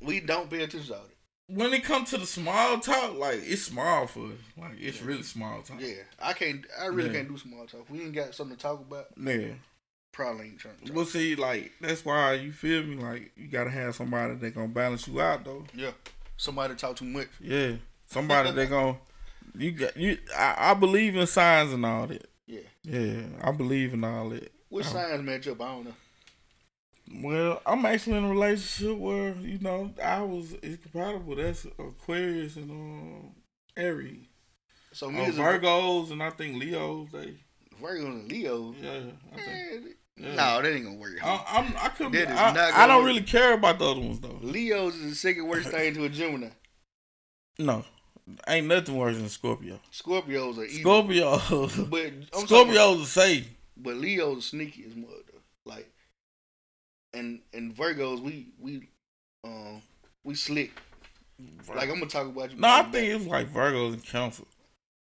we 0.00 0.18
don't 0.18 0.50
pay 0.50 0.64
attention 0.64 0.88
to 0.88 0.94
all 0.96 1.02
that. 1.04 1.13
When 1.48 1.72
it 1.74 1.84
comes 1.84 2.10
to 2.10 2.18
the 2.18 2.26
small 2.26 2.78
talk, 2.78 3.16
like 3.16 3.40
it's 3.42 3.62
small 3.62 4.06
for 4.06 4.26
us. 4.26 4.32
Like 4.56 4.80
it's 4.80 5.02
really 5.02 5.22
small 5.22 5.62
talk. 5.62 5.80
Yeah, 5.80 6.02
I 6.20 6.32
can't. 6.32 6.64
I 6.80 6.86
really 6.86 7.08
Yeah. 7.10 7.16
can't 7.16 7.28
do 7.28 7.38
small 7.38 7.66
talk. 7.66 7.88
We 7.90 8.00
ain't 8.02 8.14
got 8.14 8.34
something 8.34 8.56
to 8.56 8.62
talk 8.62 8.80
about. 8.80 9.06
Yeah. 9.20 9.54
Probably 10.12 10.46
ain't 10.46 10.58
trying 10.58 10.76
to. 10.84 10.92
Talk. 10.92 11.08
See, 11.08 11.34
like 11.34 11.72
that's 11.80 12.04
why 12.04 12.34
you 12.34 12.52
feel 12.52 12.82
me. 12.84 12.96
Like 12.96 13.32
you 13.36 13.48
gotta 13.48 13.70
have 13.70 13.94
somebody 13.96 14.34
that 14.34 14.54
gonna 14.54 14.68
balance 14.68 15.08
you 15.08 15.20
out 15.20 15.44
though. 15.44 15.64
Yeah, 15.74 15.90
somebody 16.36 16.74
talk 16.76 16.96
too 16.96 17.04
much. 17.04 17.28
Yeah, 17.40 17.72
somebody 18.06 18.52
that 18.52 18.70
gonna 18.70 18.96
you 19.56 19.72
got 19.72 19.96
you. 19.96 20.18
I, 20.36 20.70
I 20.70 20.74
believe 20.74 21.16
in 21.16 21.26
signs 21.26 21.72
and 21.72 21.84
all 21.84 22.06
that. 22.06 22.28
Yeah. 22.46 22.60
Yeah, 22.84 23.22
I 23.42 23.50
believe 23.50 23.92
in 23.92 24.04
all 24.04 24.28
that. 24.30 24.52
What 24.68 24.86
Um, 24.86 24.92
signs 24.92 25.22
match 25.22 25.48
up? 25.48 25.60
I 25.60 25.64
don't 25.66 25.84
know. 25.86 25.94
Well, 27.22 27.60
I'm 27.66 27.84
actually 27.86 28.16
in 28.16 28.24
a 28.24 28.30
relationship 28.30 28.96
where 28.96 29.34
you 29.36 29.58
know 29.58 29.92
I 30.02 30.22
was 30.22 30.54
it's 30.62 30.82
compatible. 30.82 31.36
That's 31.36 31.64
Aquarius 31.78 32.56
and 32.56 32.70
um 32.70 33.34
Aries. 33.76 34.26
So 34.92 35.08
Uh, 35.08 35.10
me 35.12 35.24
as 35.24 35.38
a 35.38 35.42
Virgos 35.42 36.10
and 36.12 36.22
I 36.22 36.30
think 36.30 36.56
Leos. 36.60 37.08
They 37.12 37.34
Virgo 37.80 38.06
and 38.06 38.30
Leos. 38.30 38.76
yeah. 38.80 38.90
I 39.32 39.36
think. 39.36 39.46
Man, 39.46 39.94
Yeah. 40.16 40.34
No, 40.36 40.62
that 40.62 40.72
ain't 40.72 40.84
gonna 40.84 40.96
work. 40.96 41.18
I, 41.22 41.44
I'm 41.48 41.74
I 41.76 41.88
couldn't. 41.88 42.12
That 42.12 42.30
is 42.30 42.38
I, 42.38 42.52
not 42.52 42.72
I 42.74 42.86
don't 42.86 42.98
work. 42.98 43.06
really 43.08 43.22
care 43.22 43.52
about 43.54 43.78
the 43.80 43.84
other 43.90 44.00
ones 44.00 44.20
though. 44.20 44.38
Leo's 44.40 44.94
is 44.94 45.10
the 45.10 45.16
second 45.16 45.46
worst 45.48 45.68
thing 45.68 45.92
to 45.94 46.04
a 46.04 46.08
Gemini. 46.08 46.50
No, 47.58 47.84
ain't 48.48 48.66
nothing 48.66 48.96
worse 48.96 49.16
than 49.16 49.28
Scorpio. 49.28 49.78
Scorpios 49.92 50.56
are 50.58 50.64
evil. 50.64 50.80
Scorpio. 51.02 51.38
But 51.90 52.06
I'm 52.32 52.46
talking 52.46 52.70
about- 52.72 52.96
Scorpios 52.98 53.02
are 53.02 53.06
safe. 53.06 53.50
But 53.76 53.96
Leo's 53.96 54.46
sneaky 54.46 54.84
as 54.88 54.94
mud 54.96 55.10
though. 55.32 55.40
Like, 55.70 55.90
and 57.14 57.40
and 57.52 57.74
Virgos 57.74 58.20
we 58.20 58.48
we 58.60 58.88
um 59.44 59.80
we 60.24 60.34
slick. 60.34 60.72
Like 61.68 61.88
I'm 61.88 61.94
gonna 61.94 62.06
talk 62.06 62.26
about 62.28 62.52
you. 62.52 62.58
No, 62.58 62.68
I 62.68 62.82
think 62.84 63.12
it's 63.14 63.26
like 63.26 63.52
Virgos 63.52 63.94
and 63.94 64.04
Cancer 64.04 64.44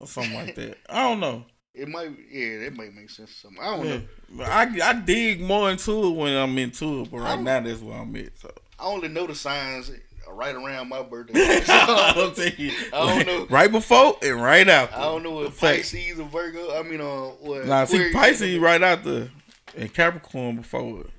or 0.00 0.06
something 0.06 0.34
like 0.34 0.54
that. 0.56 0.78
I 0.88 1.02
don't 1.02 1.20
know. 1.20 1.44
it 1.74 1.88
might. 1.88 2.10
Yeah, 2.30 2.60
that 2.60 2.76
might 2.76 2.94
make 2.94 3.10
sense. 3.10 3.30
Something 3.34 3.60
I 3.62 3.76
don't 3.76 3.86
Yeah. 3.86 4.00
know. 4.30 4.44
I 4.44 4.90
I 4.90 4.92
dig 4.94 5.40
more 5.40 5.70
into 5.70 6.06
it 6.08 6.10
when 6.16 6.34
I'm 6.36 6.56
into 6.58 7.02
it, 7.02 7.10
but 7.10 7.18
right 7.18 7.40
now 7.40 7.60
that's 7.60 7.80
where 7.80 7.98
I'm 7.98 8.14
at. 8.16 8.38
So 8.38 8.50
I 8.78 8.86
only 8.86 9.08
know 9.08 9.26
the 9.26 9.34
signs 9.34 9.90
right 10.30 10.54
around 10.54 10.88
my 10.88 11.02
birthday. 11.02 11.32
I 11.68 12.12
don't 12.14 12.58
you. 12.58 12.72
I 12.92 13.24
don't 13.24 13.26
know. 13.26 13.46
Right 13.48 13.70
before 13.70 14.16
and 14.22 14.42
right 14.42 14.68
after. 14.68 14.96
I 14.96 15.02
don't 15.02 15.22
know 15.22 15.32
what. 15.32 15.56
Pisces 15.56 16.18
or 16.18 16.24
Virgo. 16.24 16.78
I 16.78 16.82
mean, 16.82 17.00
uh, 17.00 17.28
what? 17.40 17.66
Nah, 17.66 17.84
see 17.84 18.12
Pisces 18.12 18.58
right 18.58 18.82
after 18.82 19.30
and 19.76 19.92
Capricorn 19.92 20.56
before 20.56 21.00
it. 21.02 21.10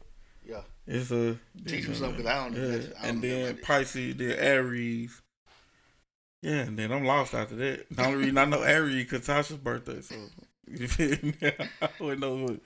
Yeah. 0.90 0.96
It's 0.98 1.12
a 1.12 1.38
Teach 1.66 1.88
me 1.88 1.94
something, 1.94 2.24
'cause 2.24 2.34
I 2.34 2.44
don't 2.50 2.54
know 2.58 2.68
Yeah. 2.68 2.76
I 2.76 2.80
don't 2.80 2.94
and 3.04 3.22
know 3.22 3.46
then. 3.46 3.58
Pisces, 3.58 4.16
then 4.16 4.32
Aries. 4.32 5.22
Yeah, 6.42 6.62
and 6.62 6.80
then 6.80 6.92
I'm 6.92 7.04
lost 7.06 7.34
after 7.34 7.56
that. 7.58 7.86
The 7.92 8.06
only 8.06 8.18
reason 8.20 8.38
I 8.38 8.46
know 8.46 8.62
Aries 8.64 9.04
because 9.06 9.28
Tasha's 9.28 9.58
birthday. 9.58 10.02
So 10.02 10.16
you 10.68 10.88
feel 10.88 11.18
me? 11.22 11.34
I 11.82 11.90
wouldn't 12.00 12.22
know 12.22 12.36
what. 12.46 12.60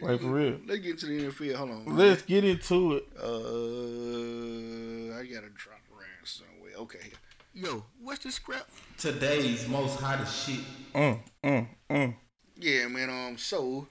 Like 0.00 0.20
for 0.20 0.26
real. 0.28 0.60
Let's 0.66 0.80
get 0.80 0.98
to 1.00 1.06
the 1.06 1.24
NFL. 1.26 1.54
Hold 1.56 1.70
on. 1.70 1.96
Let's 1.96 2.22
get 2.22 2.44
into 2.44 2.94
it. 2.94 3.08
Uh, 3.18 5.18
I 5.18 5.26
gotta 5.26 5.50
drop 5.50 5.80
around 5.92 6.24
somewhere. 6.24 6.72
Okay. 6.76 7.10
Yo, 7.54 7.84
what's 8.00 8.22
this 8.24 8.36
scrap? 8.36 8.68
Today's 8.96 9.66
most 9.68 9.98
hottest 9.98 10.46
shit. 10.46 10.60
Uh, 10.94 11.16
uh, 11.42 11.64
uh. 11.90 12.08
Yeah, 12.56 12.86
man. 12.88 13.10
Um, 13.10 13.36
so 13.38 13.88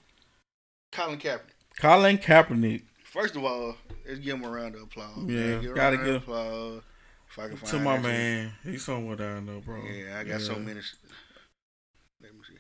Colin 0.92 1.20
Kaepernick. 1.20 1.52
Colin 1.80 2.18
Kaepernick. 2.18 2.84
First 3.18 3.36
of 3.36 3.44
all, 3.44 3.76
let's 4.08 4.20
give 4.20 4.36
him 4.36 4.44
a 4.44 4.50
round 4.50 4.76
of 4.76 4.84
applause. 4.84 5.18
man. 5.18 5.28
Yeah, 5.54 5.60
give 5.60 5.74
gotta 5.76 5.98
give- 5.98 6.16
applause. 6.18 6.84
If 7.30 7.40
I 7.40 7.48
can 7.48 7.58
find 7.58 7.72
To 7.72 7.80
my 7.80 7.96
shit. 7.96 8.04
man. 8.04 8.54
He's 8.64 8.86
somewhere 8.86 9.16
down 9.16 9.48
there, 9.48 9.60
bro. 9.60 9.84
Yeah, 9.84 10.20
I 10.20 10.24
got 10.24 10.40
so 10.40 10.54
many. 10.56 10.80
Let 12.22 12.34
me 12.34 12.40
see. 12.48 12.54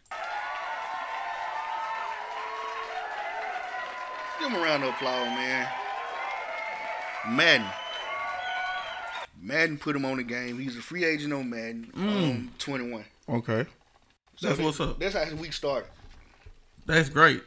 Give 4.39 4.49
him 4.51 4.55
a 4.55 4.63
round 4.63 4.83
of 4.83 4.89
applause, 4.89 5.27
man. 5.27 5.67
Madden. 7.29 7.67
Madden 9.39 9.77
put 9.77 9.95
him 9.95 10.05
on 10.05 10.17
the 10.17 10.23
game. 10.23 10.57
He's 10.59 10.75
a 10.77 10.81
free 10.81 11.05
agent 11.05 11.33
on 11.33 11.49
Madden. 11.49 11.91
Um, 11.95 12.51
21. 12.57 13.05
Okay. 13.29 13.65
So 14.37 14.47
That's 14.47 14.57
that- 14.57 14.63
what's 14.63 14.79
up. 14.79 14.99
That's 14.99 15.13
how 15.15 15.23
his 15.25 15.35
week 15.35 15.53
started. 15.53 15.89
That's 16.87 17.09
great. 17.09 17.43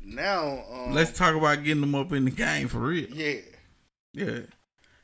Now, 0.00 0.64
um, 0.72 0.94
Let's 0.94 1.16
talk 1.16 1.34
about 1.34 1.62
getting 1.64 1.80
them 1.80 1.94
up 1.94 2.12
in 2.12 2.24
the 2.24 2.30
game 2.30 2.68
for 2.68 2.78
real. 2.78 3.08
yeah. 3.10 3.40
Yeah. 4.14 4.40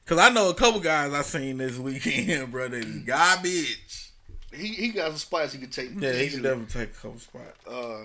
Cause 0.06 0.18
I 0.18 0.28
know 0.30 0.50
a 0.50 0.54
couple 0.54 0.80
guys 0.80 1.12
I 1.14 1.22
seen 1.22 1.56
this 1.58 1.78
weekend, 1.78 2.50
bro. 2.52 2.68
That's 2.68 2.84
garbage. 2.84 4.10
He 4.52 4.68
he 4.68 4.88
got 4.90 5.08
some 5.10 5.16
spots 5.18 5.52
he 5.54 5.58
could 5.58 5.72
take. 5.72 5.90
Yeah, 5.98 6.12
he 6.12 6.16
can 6.18 6.26
easily. 6.26 6.42
definitely 6.42 6.80
take 6.86 6.90
a 6.90 7.00
couple 7.00 7.18
spots. 7.18 7.66
uh, 7.66 8.04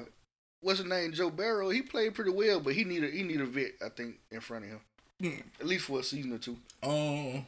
what's 0.61 0.79
his 0.79 0.87
name? 0.87 1.11
Joe 1.13 1.29
Burrow. 1.29 1.69
He 1.69 1.81
played 1.81 2.15
pretty 2.15 2.31
well, 2.31 2.59
but 2.61 2.73
he 2.73 2.83
need 2.85 3.03
a 3.03 3.07
he 3.07 3.23
need 3.23 3.41
a 3.41 3.45
vet, 3.45 3.71
I 3.85 3.89
think, 3.89 4.15
in 4.31 4.39
front 4.39 4.65
of 4.65 4.71
him, 4.71 4.79
Hmm. 5.21 5.39
at 5.59 5.67
least 5.67 5.85
for 5.85 5.99
a 5.99 6.03
season 6.03 6.33
or 6.33 6.37
two. 6.37 6.57
Um, 6.81 7.45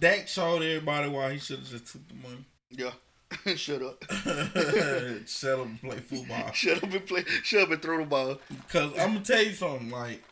Dak 0.00 0.26
showed 0.26 0.62
everybody 0.62 1.08
why 1.10 1.34
he 1.34 1.38
should 1.38 1.58
have 1.58 1.68
just 1.68 1.92
took 1.92 2.08
the 2.08 2.14
money. 2.14 2.44
Yeah, 2.70 2.92
shut 3.56 3.82
up, 3.82 4.04
Shut 5.26 5.58
up 5.58 5.66
and 5.66 5.80
play 5.80 5.96
football. 5.98 6.52
shut 6.52 6.82
up 6.82 6.92
and 6.92 7.06
play, 7.06 7.24
shut 7.42 7.62
up 7.62 7.70
and 7.70 7.82
throw 7.82 7.98
the 7.98 8.04
ball. 8.04 8.38
Cause 8.68 8.92
I'm 8.98 9.14
gonna 9.14 9.20
tell 9.20 9.42
you 9.42 9.52
something, 9.52 9.90
like 9.90 10.22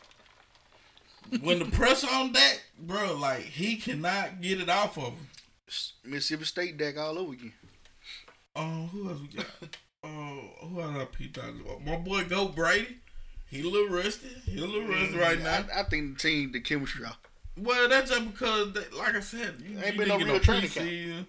when 1.42 1.58
the 1.58 1.64
pressure 1.66 2.08
on 2.12 2.32
Dak, 2.32 2.62
bro, 2.78 3.16
like 3.16 3.40
he 3.40 3.76
cannot 3.76 4.40
get 4.40 4.60
it 4.60 4.68
off 4.68 4.98
of 4.98 5.04
him. 5.04 5.28
Mississippi 6.04 6.44
State 6.44 6.76
Dak 6.76 6.98
all 6.98 7.18
over 7.18 7.32
again. 7.32 7.52
Oh, 8.56 8.88
who 8.92 9.08
else 9.08 9.20
we 9.20 9.28
got? 9.28 9.46
Oh, 10.02 10.40
who 10.62 10.80
else 10.80 10.96
I 10.96 11.04
peeped 11.04 11.38
out? 11.38 11.54
My 11.84 11.96
boy 11.96 12.24
Go 12.24 12.48
Brady. 12.48 12.98
He 13.50 13.62
a 13.62 13.68
little 13.68 13.88
rusty. 13.88 14.28
He 14.46 14.58
a 14.58 14.66
little 14.66 14.88
rusty 14.88 15.14
mm, 15.14 15.20
right 15.20 15.40
now. 15.40 15.64
I, 15.74 15.80
I 15.80 15.82
think 15.84 16.16
the 16.16 16.22
team, 16.22 16.52
the 16.52 16.60
chemistry. 16.60 17.04
Well, 17.56 17.88
that's 17.88 18.10
just 18.10 18.24
because, 18.30 18.72
they, 18.72 18.96
like 18.96 19.16
I 19.16 19.20
said, 19.20 19.56
you, 19.60 19.76
Ain't 19.78 19.94
you 19.94 19.98
been 19.98 20.08
no 20.08 20.18
real 20.18 20.38
training 20.38 20.70
camp. 20.70 21.26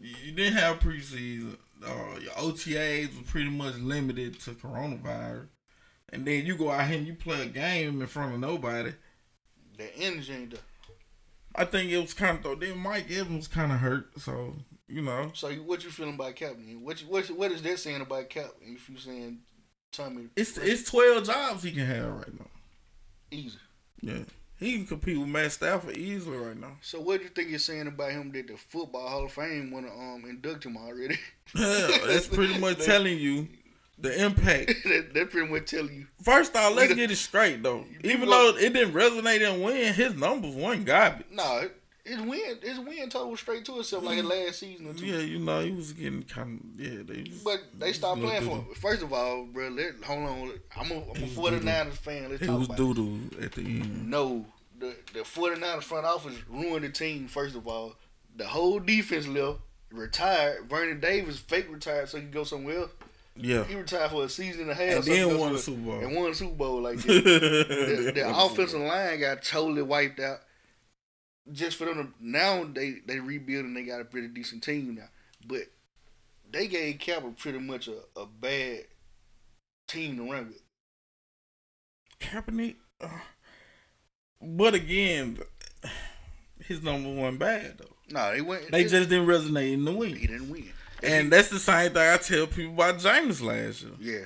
You 0.00 0.32
didn't 0.32 0.58
have 0.58 0.80
preseason. 0.80 1.56
Uh, 1.84 2.18
your 2.20 2.32
OTAs 2.32 3.16
were 3.16 3.24
pretty 3.24 3.50
much 3.50 3.76
limited 3.76 4.40
to 4.40 4.50
coronavirus. 4.52 5.48
And 6.10 6.24
then 6.26 6.46
you 6.46 6.56
go 6.56 6.70
out 6.70 6.86
here 6.88 6.98
and 6.98 7.06
you 7.06 7.14
play 7.14 7.42
a 7.42 7.46
game 7.46 8.00
in 8.00 8.06
front 8.06 8.34
of 8.34 8.40
nobody. 8.40 8.92
The 9.76 9.94
energy 9.98 10.32
ain't 10.32 10.50
there. 10.52 10.60
I 11.54 11.64
think 11.64 11.90
it 11.90 11.98
was 11.98 12.14
kind 12.14 12.36
of 12.38 12.42
though. 12.44 12.54
Then 12.54 12.78
Mike 12.78 13.10
Evans 13.10 13.48
kind 13.48 13.72
of 13.72 13.78
hurt, 13.78 14.08
so 14.20 14.54
you 14.88 15.02
know. 15.02 15.30
So 15.34 15.50
what 15.54 15.82
you 15.84 15.90
feeling 15.90 16.14
about 16.14 16.36
Kaepernick? 16.36 16.80
What 16.80 17.00
you, 17.02 17.08
what 17.08 17.26
what 17.30 17.50
is 17.50 17.62
that 17.62 17.78
saying 17.78 18.02
about 18.02 18.28
Cap? 18.28 18.50
If 18.60 18.88
you 18.90 18.98
saying 18.98 19.38
Tommy, 19.92 20.26
It's 20.36 20.56
it's 20.58 20.88
twelve 20.90 21.24
jobs 21.24 21.62
he 21.62 21.72
can 21.72 21.86
have 21.86 22.12
right 22.12 22.38
now. 22.38 22.46
easy. 23.30 23.56
Yeah, 24.02 24.24
he 24.58 24.76
can 24.76 24.86
compete 24.86 25.18
with 25.18 25.28
Matt 25.28 25.52
Stafford 25.52 25.96
easily 25.96 26.36
right 26.38 26.58
now. 26.58 26.76
So 26.80 27.00
what 27.00 27.18
do 27.18 27.24
you 27.24 27.30
think 27.30 27.50
you're 27.50 27.58
saying 27.58 27.86
about 27.86 28.12
him 28.12 28.32
that 28.32 28.46
the 28.46 28.56
Football 28.56 29.08
Hall 29.08 29.24
of 29.24 29.32
Fame 29.32 29.70
want 29.70 29.86
to 29.86 29.92
um 29.92 30.24
induct 30.28 30.64
him 30.64 30.76
already? 30.76 31.18
Yeah, 31.54 31.98
that's 32.06 32.26
pretty 32.26 32.58
much 32.60 32.78
telling 32.84 33.18
you 33.18 33.46
the 33.98 34.24
impact. 34.24 34.66
that, 34.84 35.14
that 35.14 35.30
pretty 35.30 35.50
much 35.50 35.70
telling 35.70 35.94
you. 35.94 36.06
First 36.22 36.56
off, 36.56 36.74
let's 36.74 36.92
get 36.94 37.10
it 37.10 37.16
straight 37.16 37.62
though. 37.62 37.84
Even 38.02 38.28
though 38.28 38.54
it 38.56 38.72
didn't 38.72 38.92
resonate 38.92 39.48
and 39.48 39.62
win, 39.62 39.94
his 39.94 40.14
numbers 40.14 40.54
weren't 40.54 40.84
garbage. 40.84 41.26
No, 41.30 41.70
his 42.06 42.20
win, 42.20 42.58
his 42.62 42.78
win 42.78 43.08
total 43.10 43.30
was 43.30 43.40
straight 43.40 43.64
to 43.66 43.78
itself 43.80 44.04
like 44.04 44.16
his 44.16 44.24
last 44.24 44.60
season 44.60 44.88
or 44.88 44.94
two. 44.94 45.06
Yeah, 45.06 45.18
you 45.18 45.38
know, 45.38 45.60
he 45.60 45.72
was 45.72 45.92
getting 45.92 46.22
kind 46.22 46.60
of 46.78 46.80
yeah. 46.80 47.02
They 47.04 47.22
was, 47.30 47.42
But 47.42 47.60
they 47.78 47.92
stopped 47.92 48.20
playing 48.20 48.42
for 48.44 48.56
him. 48.58 48.66
First 48.74 49.02
of 49.02 49.12
all, 49.12 49.44
bro, 49.46 49.68
let, 49.68 50.02
hold 50.04 50.20
on. 50.28 50.52
I'm 50.76 50.90
a, 50.92 50.94
I'm 50.94 51.22
a 51.22 51.26
49ers 51.26 51.92
fan. 51.94 52.28
Let's 52.30 52.40
he 52.40 52.46
talk 52.46 52.58
was 52.60 52.66
about 52.68 52.76
doo 52.78 53.20
it. 53.38 53.44
at 53.44 53.52
the 53.52 53.62
end. 53.62 54.10
No, 54.10 54.46
the, 54.78 54.94
the 55.12 55.20
49ers 55.20 55.82
front 55.82 56.06
office 56.06 56.34
ruined 56.48 56.84
the 56.84 56.90
team, 56.90 57.28
first 57.28 57.54
of 57.56 57.66
all. 57.66 57.94
The 58.36 58.46
whole 58.46 58.78
defense 58.80 59.26
left, 59.26 59.58
retired. 59.90 60.68
Vernon 60.68 61.00
Davis 61.00 61.38
fake 61.38 61.66
retired 61.70 62.08
so 62.08 62.18
he 62.18 62.24
could 62.24 62.32
go 62.32 62.44
somewhere 62.44 62.78
else. 62.80 62.90
Yeah, 63.38 63.64
He 63.64 63.74
retired 63.74 64.10
for 64.12 64.24
a 64.24 64.28
season 64.30 64.62
and 64.62 64.70
a 64.70 64.74
half. 64.74 64.94
and 64.96 65.04
so 65.04 65.10
then 65.10 65.38
won 65.38 65.52
the 65.52 65.58
Super 65.58 65.80
Bowl. 65.82 66.00
And 66.00 66.14
won 66.16 66.30
the 66.30 66.34
Super 66.34 66.54
Bowl 66.54 66.80
like 66.80 66.96
that. 67.02 67.06
the, 67.06 68.12
the 68.14 68.34
offensive 68.38 68.80
line 68.80 69.20
got 69.20 69.42
totally 69.42 69.82
wiped 69.82 70.20
out. 70.20 70.38
Just 71.52 71.76
for 71.76 71.84
them 71.84 71.94
to 71.96 72.08
now 72.20 72.64
they 72.64 72.96
they 73.06 73.20
rebuilding. 73.20 73.74
They 73.74 73.84
got 73.84 74.00
a 74.00 74.04
pretty 74.04 74.28
decent 74.28 74.62
team 74.64 74.94
now, 74.96 75.08
but 75.46 75.62
they 76.50 76.66
gave 76.66 76.98
Kappa 76.98 77.30
pretty 77.30 77.58
much 77.58 77.88
a, 77.88 77.98
a 78.18 78.26
bad 78.26 78.84
team 79.86 80.16
to 80.16 80.32
run 80.32 80.48
with. 80.48 80.62
Kaepernick, 82.20 82.76
uh, 83.00 83.08
but 84.42 84.74
again, 84.74 85.38
his 86.64 86.82
number 86.82 87.12
one 87.12 87.36
bad 87.36 87.78
though. 87.78 87.96
No, 88.10 88.32
they 88.32 88.40
went. 88.40 88.70
They 88.70 88.84
just 88.84 89.08
didn't 89.08 89.26
resonate 89.28 89.72
in 89.74 89.84
the 89.84 89.92
win. 89.92 90.16
he 90.16 90.26
didn't 90.26 90.50
win. 90.50 90.70
and 91.02 91.30
that's 91.30 91.48
the 91.48 91.58
same 91.58 91.92
thing 91.92 92.08
I 92.12 92.16
tell 92.16 92.46
people 92.46 92.74
about 92.74 92.98
Jameis 92.98 93.42
last 93.42 93.82
year. 93.82 93.92
yeah, 94.00 94.24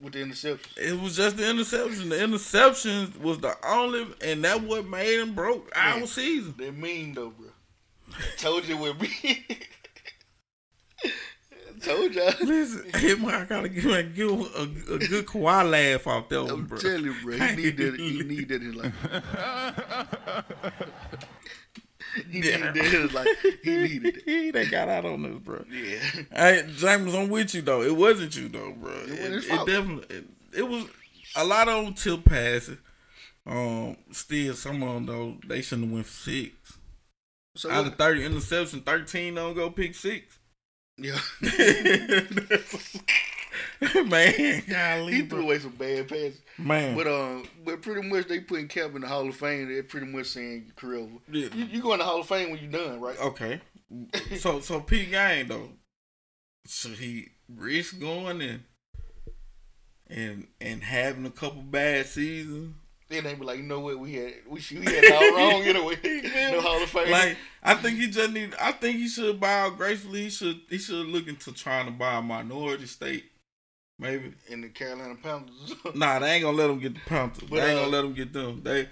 with 0.00 0.12
the 0.12 0.18
interceptions. 0.20 0.76
It 0.78 1.00
was 1.00 1.16
just 1.16 1.36
the 1.36 1.48
interception. 1.48 2.08
The 2.10 2.16
interceptions 2.16 3.18
was 3.18 3.38
the 3.38 3.54
only, 3.66 4.06
and 4.22 4.44
that 4.44 4.62
what 4.62 4.86
made 4.86 5.18
him 5.20 5.34
broke 5.34 5.70
our 5.74 5.98
Yeah. 6.00 6.04
season. 6.06 6.54
They 6.58 6.70
mean 6.70 7.14
though, 7.14 7.30
bro. 7.30 7.48
Told 8.38 8.66
you 8.66 8.76
with 8.76 9.00
me. 9.00 9.46
Told 11.82 12.14
y'all. 12.14 12.32
Listen, 12.42 12.88
him, 12.98 13.26
I 13.26 13.44
gotta 13.44 13.68
give, 13.68 13.84
him- 13.84 14.12
give 14.14 14.30
a, 14.30 14.94
a 14.94 14.98
good 14.98 15.26
Kawhi 15.26 15.70
laugh 15.70 16.06
off 16.06 16.28
that 16.30 16.42
one, 16.42 16.50
I'm 16.50 16.64
bro. 16.66 16.78
telling 16.78 17.04
you, 17.04 17.14
bro. 17.22 17.36
He 17.36 17.56
need 17.56 17.76
that. 17.76 17.94
He 18.00 18.22
need 18.22 18.48
that 18.48 18.62
in 18.62 18.72
life. 18.72 18.94
he 22.30 22.40
Yeah. 22.50 22.72
needed 22.72 22.94
in 22.94 23.08
his. 23.08 23.12
He 23.62 23.70
needed 23.76 24.16
it. 24.16 24.22
he 24.26 24.50
they 24.50 24.66
got 24.66 24.88
out 24.88 25.04
on 25.04 25.22
this, 25.22 25.38
bro. 25.42 25.64
Yeah. 25.70 25.98
Hey, 26.32 26.64
Jameis, 26.68 27.14
I'm 27.20 27.28
with 27.28 27.54
you 27.54 27.62
though. 27.62 27.82
It 27.82 27.94
wasn't 27.96 28.36
you 28.36 28.48
though, 28.48 28.72
bro. 28.72 28.92
It, 28.92 29.10
wasn't 29.10 29.44
it 29.44 29.66
definitely 29.66 30.16
it, 30.16 30.24
it 30.58 30.68
was 30.68 30.84
a 31.36 31.44
lot 31.44 31.68
of 31.68 31.84
them 31.84 31.94
tip 31.94 32.24
passes. 32.24 32.78
Um, 33.46 33.96
still 34.10 34.54
some 34.54 34.82
of 34.82 34.94
them 34.94 35.06
though 35.06 35.36
they 35.46 35.62
shouldn't 35.62 35.86
have 35.88 35.94
went 35.94 36.06
for 36.06 36.30
six. 36.30 36.78
So 37.56 37.70
Out 37.70 37.84
what, 37.84 37.92
of 37.92 37.98
thirty 37.98 38.24
interception, 38.24 38.80
thirteen 38.80 39.34
don't 39.34 39.54
go 39.54 39.70
pick 39.70 39.94
six. 39.94 40.38
yeah, 40.98 41.18
man, 44.06 44.62
golly, 44.68 45.14
he 45.14 45.22
threw 45.22 45.42
away 45.42 45.58
some 45.58 45.70
bad 45.72 46.08
passes. 46.08 46.40
man. 46.58 46.96
But 46.96 47.06
um, 47.06 47.44
but 47.64 47.82
pretty 47.82 48.06
much 48.08 48.28
they 48.28 48.40
putting 48.40 48.68
Cap 48.68 48.94
in 48.94 49.02
the 49.02 49.08
Hall 49.08 49.28
of 49.28 49.34
Fame. 49.36 49.68
They're 49.68 49.82
pretty 49.82 50.06
much 50.06 50.26
saying 50.26 50.72
career 50.76 51.00
over. 51.00 51.12
Yeah. 51.30 51.48
You, 51.54 51.64
you 51.66 51.82
go 51.82 51.92
in 51.92 51.98
the 51.98 52.04
Hall 52.04 52.20
of 52.20 52.26
Fame 52.26 52.50
when 52.50 52.60
you're 52.60 52.70
done, 52.70 53.00
right? 53.00 53.18
Okay. 53.20 53.60
So 54.38 54.58
so 54.60 54.80
P 54.80 55.06
game 55.06 55.46
though. 55.48 55.70
Should 56.66 56.98
he 56.98 57.28
risk 57.48 58.00
going 58.00 58.40
and 58.42 58.64
and 60.08 60.46
and 60.60 60.82
having 60.82 61.24
a 61.26 61.30
couple 61.30 61.62
bad 61.62 62.06
seasons? 62.06 62.74
Then 63.08 63.22
they 63.22 63.34
be 63.34 63.44
like, 63.44 63.58
you 63.58 63.62
know 63.62 63.78
what? 63.78 64.00
We 64.00 64.14
had 64.14 64.32
we 64.48 64.58
should, 64.58 64.80
we 64.80 64.86
had 64.86 65.04
it 65.04 65.12
all 65.12 65.36
wrong 65.36 65.62
anyway. 65.64 66.50
no 66.52 66.60
Hall 66.60 66.82
of 66.82 66.88
Fame. 66.90 67.08
Like 67.10 67.36
I 67.62 67.74
think 67.74 67.98
he 67.98 68.08
just 68.08 68.32
need. 68.32 68.52
I 68.60 68.72
think 68.72 68.96
he 68.96 69.06
should 69.08 69.38
bow 69.38 69.70
gracefully. 69.70 70.22
He 70.24 70.30
should. 70.30 70.60
He 70.68 70.78
should 70.78 71.06
look 71.06 71.28
into 71.28 71.52
trying 71.52 71.86
to 71.86 71.92
buy 71.92 72.16
a 72.18 72.22
minority 72.22 72.86
state. 72.86 73.26
Maybe. 73.98 74.34
in 74.48 74.60
the 74.60 74.68
Carolina 74.68 75.14
Panthers. 75.22 75.74
Nah, 75.94 76.18
they 76.18 76.32
ain't 76.32 76.42
gonna 76.44 76.56
let 76.56 76.66
them 76.68 76.78
get 76.78 76.94
the 76.94 77.00
Panthers. 77.00 77.48
But, 77.48 77.56
they 77.56 77.70
ain't 77.70 77.78
uh, 77.78 77.82
gonna 77.84 77.92
let 77.96 78.02
them 78.02 78.12
get 78.14 78.32
them. 78.32 78.62
They. 78.62 78.88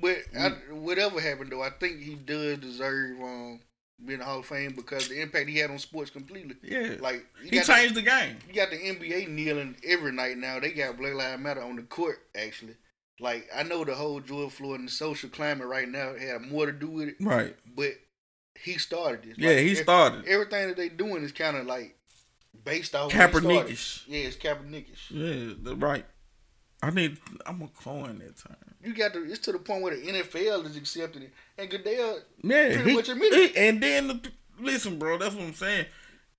But 0.00 0.18
I, 0.38 0.48
whatever 0.72 1.20
happened 1.20 1.50
though, 1.50 1.62
I 1.62 1.70
think 1.70 2.00
he 2.02 2.14
does 2.14 2.58
deserve 2.58 3.20
um 3.20 3.60
being 4.04 4.14
in 4.14 4.18
the 4.20 4.24
Hall 4.24 4.38
of 4.40 4.46
Fame 4.46 4.72
because 4.74 5.08
the 5.08 5.20
impact 5.20 5.48
he 5.48 5.58
had 5.58 5.70
on 5.70 5.78
sports 5.78 6.10
completely. 6.10 6.56
Yeah. 6.62 6.96
Like 7.00 7.26
he 7.42 7.60
changed 7.60 7.94
the 7.94 8.02
game. 8.02 8.36
The, 8.40 8.48
you 8.48 8.54
got 8.54 8.70
the 8.70 8.76
NBA 8.76 9.28
kneeling 9.28 9.76
every 9.86 10.12
night 10.12 10.38
now. 10.38 10.60
They 10.60 10.72
got 10.72 10.96
Black 10.96 11.14
Lives 11.14 11.42
Matter 11.42 11.62
on 11.62 11.76
the 11.76 11.82
court 11.82 12.18
actually. 12.34 12.76
Like 13.18 13.48
I 13.54 13.62
know 13.62 13.84
the 13.84 13.94
whole 13.94 14.20
George 14.20 14.52
Floyd 14.52 14.80
and 14.80 14.88
the 14.88 14.92
social 14.92 15.28
climate 15.28 15.66
right 15.66 15.88
now 15.88 16.14
had 16.16 16.42
more 16.42 16.66
to 16.66 16.72
do 16.72 16.88
with 16.88 17.08
it, 17.08 17.16
Right. 17.20 17.54
but 17.76 17.92
he 18.58 18.78
started 18.78 19.22
this. 19.22 19.38
Yeah, 19.38 19.50
Like, 19.50 19.58
he 19.58 19.74
started. 19.74 20.24
Everything 20.26 20.68
that 20.68 20.76
they 20.76 20.88
doing 20.88 21.22
is 21.24 21.32
kind 21.32 21.56
of 21.56 21.66
like 21.66 21.96
based 22.64 22.94
off. 22.94 23.10
Kaepernickish. 23.12 24.02
Yeah, 24.06 24.20
it's 24.26 24.36
Kaepernickish. 24.36 25.10
Yeah, 25.10 25.54
the 25.60 25.76
right. 25.76 26.04
I 26.82 26.90
need. 26.90 27.18
I'm 27.46 27.58
gonna 27.58 27.70
coin 27.82 28.18
that 28.20 28.36
time. 28.38 28.56
You 28.82 28.94
got 28.94 29.12
to. 29.12 29.24
It's 29.30 29.40
to 29.40 29.52
the 29.52 29.58
point 29.58 29.82
where 29.82 29.94
the 29.94 30.02
NFL 30.02 30.64
is 30.66 30.76
accepting 30.76 31.22
it, 31.22 31.32
and 31.58 31.68
Goodell 31.70 32.20
Yeah, 32.42 32.72
pretty 32.74 32.90
he- 32.90 32.96
much 32.96 33.08
admitted. 33.10 33.50
he- 33.50 33.56
and 33.56 33.82
then 33.82 34.08
the, 34.08 34.20
listen, 34.58 34.98
bro. 34.98 35.18
That's 35.18 35.34
what 35.34 35.44
I'm 35.44 35.54
saying. 35.54 35.86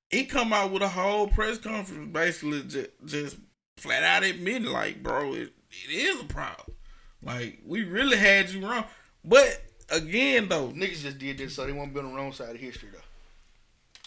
He 0.09 0.25
come 0.25 0.51
out 0.51 0.71
with 0.71 0.81
a 0.81 0.89
whole 0.89 1.27
press 1.27 1.57
conference, 1.57 2.11
basically 2.11 2.63
just, 2.63 2.89
just 3.05 3.37
flat 3.77 4.03
out 4.03 4.23
admitting, 4.23 4.65
like, 4.67 5.01
bro, 5.01 5.33
it, 5.35 5.53
it 5.69 5.89
is 5.91 6.19
a 6.19 6.25
problem. 6.25 6.75
Like, 7.23 7.59
we 7.65 7.83
really 7.83 8.17
had 8.17 8.49
you 8.49 8.67
wrong. 8.67 8.83
But 9.23 9.61
again, 9.89 10.49
though, 10.49 10.67
Niggas 10.69 11.03
just 11.03 11.17
did 11.19 11.37
this 11.37 11.55
so 11.55 11.65
they 11.65 11.71
won't 11.71 11.93
be 11.93 11.99
on 12.01 12.09
the 12.09 12.15
wrong 12.15 12.33
side 12.33 12.55
of 12.55 12.59
history 12.59 12.89
though. 12.91 12.99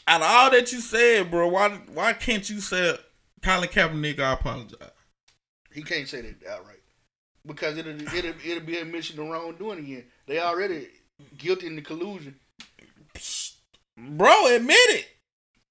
Out 0.07 0.21
of 0.21 0.27
all 0.29 0.51
that 0.51 0.73
you 0.73 0.81
said, 0.81 1.31
bro, 1.31 1.49
why 1.49 1.71
why 1.93 2.13
can't 2.13 2.49
you 2.49 2.61
say 2.61 2.97
Colin 3.43 3.69
Kaepernick? 3.69 4.21
I 4.21 4.33
apologize. 4.33 4.91
He 5.73 5.83
can't 5.83 6.09
say 6.09 6.21
that 6.21 6.47
outright 6.49 6.79
because 7.47 7.77
it'll 7.79 8.01
it'll, 8.15 8.35
it'll 8.45 8.65
be 8.65 8.77
admission 8.79 9.19
of 9.21 9.29
wrongdoing 9.29 9.79
again. 9.81 10.05
They 10.27 10.41
already 10.41 10.89
guilty 11.37 11.67
in 11.67 11.77
the 11.77 11.83
collusion. 11.83 12.37
Bro, 13.97 14.55
admit 14.55 14.77
it. 14.91 15.07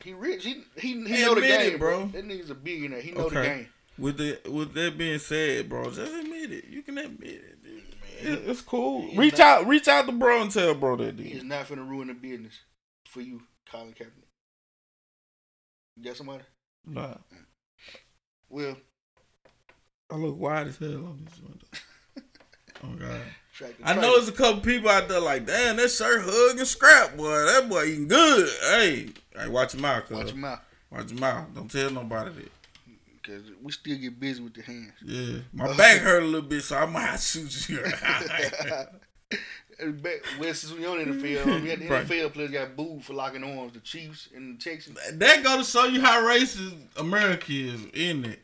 He 0.04 0.14
rich. 0.14 0.44
He 0.44 0.64
he, 0.78 0.90
he 0.94 1.22
know 1.22 1.36
the 1.36 1.42
Admit 1.42 1.62
it, 1.62 1.70
game, 1.72 1.80
bro. 1.80 1.98
bro. 2.06 2.22
That 2.22 2.28
nigga's 2.28 2.50
a 2.50 2.56
billionaire. 2.56 3.02
He 3.02 3.12
know 3.12 3.30
the 3.30 3.42
game. 3.42 3.68
With 3.98 4.18
the 4.18 4.40
with 4.50 4.74
that 4.74 4.98
being 4.98 5.20
said, 5.20 5.70
bro, 5.70 5.86
just 5.92 6.12
admit 6.14 6.52
it. 6.52 6.66
You 6.66 6.82
can 6.82 6.98
admit 6.98 7.30
it. 7.30 7.64
dude. 7.64 7.84
It- 8.22 8.50
It's 8.50 8.62
cool. 8.62 9.14
Reach 9.16 9.40
out, 9.40 9.68
reach 9.68 9.88
out 9.88 10.06
to 10.08 10.12
bro 10.12 10.42
and 10.42 10.52
tell 10.52 10.74
bro 10.74 10.96
that. 10.98 11.18
Dude. 11.18 11.44
not 11.44 11.68
finna 11.68 11.88
ruin 11.88 12.08
the 12.08 12.14
business 12.14 12.60
for 13.08 13.22
you, 13.22 13.42
Colin 13.70 13.94
Kaepernick. 13.94 14.23
You 15.98 16.04
got 16.04 16.18
somebody? 16.18 16.44
Nah, 16.86 17.08
mm. 17.08 17.18
Well, 18.50 18.78
I 20.12 20.16
look 20.16 20.38
wide 20.38 20.68
as 20.68 20.78
hell 20.78 20.89
on 20.89 21.26
this 21.26 21.39
window. 21.41 21.66
Oh 22.84 22.89
god. 23.00 23.22
track 23.54 23.72
I 23.84 23.94
track. 23.94 24.02
know 24.02 24.14
there's 24.18 24.28
a 24.28 24.34
couple 24.34 24.62
people 24.62 24.89
out 24.89 25.08
there 25.08 25.20
like, 25.22 25.46
damn, 25.46 25.78
that 25.78 25.89
shirt 25.89 26.22
hugging 26.26 26.66
scrap, 26.66 27.16
boy. 27.16 27.46
That 27.46 27.70
boy 27.70 27.86
eating 27.86 28.08
good. 28.10 28.50
Hey, 28.64 29.10
hey, 29.36 29.48
watch 29.48 29.74
your 29.74 29.82
mouth, 29.82 30.06
cuz. 30.08 30.18
Watch 30.18 30.28
your 30.28 30.36
mouth, 30.38 30.60
Watch 30.91 31.12
your 31.12 31.20
mouth. 31.20 31.48
Don't 31.56 31.72
tell 31.72 31.89
nobody 31.91 32.32
that. 32.32 32.52
cause 33.24 33.41
we 33.62 33.72
still 33.72 33.98
get 33.98 34.20
busy 34.20 34.41
with 34.44 34.54
the 34.56 34.62
hands. 34.64 34.91
Yeah, 35.06 35.38
my 35.54 35.76
back 35.78 36.00
hurt 36.00 36.24
a 36.24 36.26
little 36.26 36.41
bit, 36.48 36.64
so 36.64 36.78
I 36.78 36.86
might 36.86 37.18
shoot 37.20 37.70
you. 37.70 37.84
And 39.80 40.02
back, 40.02 40.22
well, 40.40 40.54
since 40.54 40.74
we 40.74 40.86
on 40.86 40.98
the 41.00 41.06
NFL, 41.06 41.62
we 41.64 41.70
had 41.70 41.80
the 41.80 41.88
Right. 41.88 42.06
NFL 42.08 42.34
players 42.34 42.52
got 42.52 42.76
booed 42.76 43.04
for 43.04 43.14
locking 43.14 43.44
arms. 43.44 43.74
The 43.74 43.80
Chiefs 43.80 44.30
and 44.36 44.58
the 44.60 44.64
Texans. 44.64 44.98
that 45.14 45.44
go 45.44 45.58
to 45.58 45.64
show 45.64 45.86
you 45.86 46.02
how 46.02 46.22
racist 46.22 46.76
America 46.98 47.46
is, 47.52 47.86
isn't 47.94 48.26
it? 48.26 48.40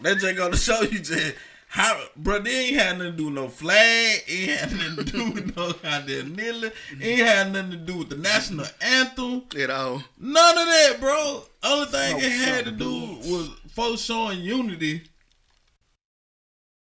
That 0.00 0.18
just 0.18 0.36
go 0.36 0.50
to 0.50 0.56
show 0.56 0.82
you 0.82 1.00
just 1.00 1.34
how, 1.70 2.00
bro. 2.16 2.38
They 2.38 2.66
ain't 2.68 2.76
had 2.76 2.98
nothing 2.98 3.12
to 3.12 3.16
do 3.18 3.24
with 3.26 3.34
no 3.34 3.48
flag. 3.48 4.22
It 4.26 4.48
ain't 4.48 4.60
had 4.60 4.72
nothing 4.72 4.96
to 5.04 5.12
do 5.12 5.30
with 5.32 5.56
no 5.56 5.72
goddamn 5.72 6.34
kneeling. 6.34 6.70
It 7.00 7.04
ain't 7.04 7.20
had 7.20 7.52
nothing 7.52 7.70
to 7.72 7.76
do 7.76 7.96
with 7.98 8.08
the 8.08 8.16
national 8.16 8.66
anthem. 8.80 9.42
At 9.60 9.70
all. 9.70 10.02
None 10.18 10.58
of 10.58 10.64
that, 10.66 10.96
bro. 11.00 11.42
Only 11.64 11.86
thing 11.86 12.16
it 12.20 12.30
had 12.32 12.64
to 12.66 12.70
do 12.70 12.90
was 13.24 13.50
folks 13.72 14.02
showing 14.02 14.40
unity. 14.40 15.02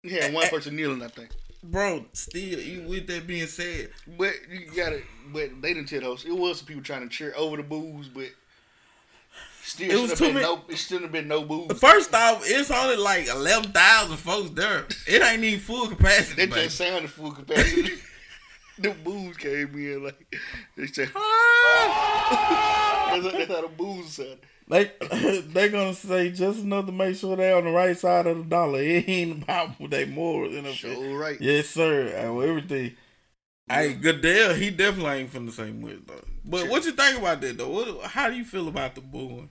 Had 0.10 0.34
one 0.34 0.48
person 0.48 0.76
kneeling, 0.78 1.02
I 1.04 1.08
think. 1.10 1.30
Bro, 1.62 2.06
still, 2.14 2.58
even 2.60 2.88
with 2.88 3.06
that 3.08 3.28
being 3.28 3.46
said, 3.48 3.90
But 4.18 4.34
you 4.50 4.68
got 4.76 4.94
it. 4.94 5.04
But 5.34 5.62
they 5.62 5.74
didn't 5.74 5.90
tell 5.90 6.14
us 6.14 6.24
It 6.26 6.32
was 6.32 6.60
some 6.60 6.68
people 6.68 6.84
trying 6.84 7.02
to 7.02 7.10
cheer 7.10 7.34
over 7.36 7.58
the 7.58 7.64
booze, 7.64 8.08
but 8.08 8.30
still, 9.62 9.92
It 9.92 10.02
was 10.02 10.18
too 10.18 10.34
many- 10.34 10.46
no. 10.46 10.62
It 10.70 10.78
still 10.78 11.02
have 11.02 11.12
been 11.12 11.28
no 11.28 11.44
booze. 11.44 11.78
first 11.80 12.14
off, 12.16 12.44
it's 12.46 12.72
only 12.72 12.96
like 12.96 13.28
11,000 13.28 14.16
folks 14.18 14.52
there. 14.52 14.88
It 15.06 15.22
ain't 15.22 15.44
even 15.44 15.60
full 15.60 15.88
capacity. 15.88 16.36
They 16.36 16.46
baby. 16.46 16.62
just 16.64 16.78
sounded 16.78 17.12
full 17.12 17.32
capacity. 17.34 18.00
the 18.80 18.92
booze 18.92 19.36
came 19.36 19.76
in 19.76 20.04
like 20.06 20.34
they 20.78 20.88
said. 20.88 21.10
that's, 21.14 21.16
that's 23.34 23.52
how 23.52 23.62
the 23.62 23.70
booze 23.76 24.14
sounded. 24.14 24.40
They 24.70 24.92
they 25.48 25.70
gonna 25.70 25.94
say 25.96 26.30
just 26.32 26.60
enough 26.60 26.86
to 26.86 26.92
make 26.92 27.16
sure 27.16 27.36
they 27.36 27.52
on 27.52 27.66
the 27.66 27.72
right 27.72 27.98
side 27.98 28.28
of 28.28 28.38
the 28.38 28.44
dollar. 28.44 28.80
It 28.84 29.10
ain't 29.10 29.44
about 29.44 29.78
they 29.90 30.06
morals 30.06 30.54
in 30.56 30.64
the 30.64 30.74
Sure 30.74 31.18
right. 31.18 31.42
Yes, 31.42 31.70
sir. 31.70 32.32
Well, 32.32 32.48
everything. 32.48 32.96
Hey, 33.68 33.94
Goodell, 33.94 34.56
he 34.56 34.70
definitely 34.72 35.12
ain't 35.22 35.32
from 35.32 35.46
the 35.46 35.52
same 35.52 35.82
though. 36.08 36.24
But 36.46 36.62
Sure. 36.62 36.70
what 36.70 36.86
you 36.86 36.92
think 36.92 37.18
about 37.20 37.42
that 37.42 37.58
though? 37.58 37.70
What, 37.70 38.04
how 38.12 38.30
do 38.30 38.36
you 38.36 38.46
feel 38.46 38.68
about 38.68 38.96
the 38.96 39.02
booing? 39.02 39.50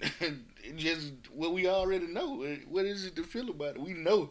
It 0.64 0.76
just 0.76 1.12
what 1.32 1.52
we 1.52 1.66
already 1.66 2.06
know. 2.06 2.36
What 2.68 2.84
is 2.84 3.04
it 3.04 3.16
to 3.16 3.24
feel 3.24 3.50
about 3.50 3.74
it? 3.74 3.80
We 3.80 3.94
know. 3.94 4.30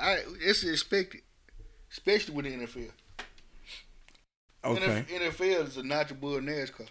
I 0.00 0.20
it's 0.40 0.64
expected, 0.64 1.20
especially 1.90 2.34
with 2.34 2.46
the 2.46 2.52
NFL. 2.52 2.90
Okay. 4.64 5.04
NF 5.10 5.34
NFL 5.34 5.68
is 5.68 5.76
a 5.76 5.82
notch 5.82 6.12
above 6.12 6.40
NASCAR. 6.40 6.88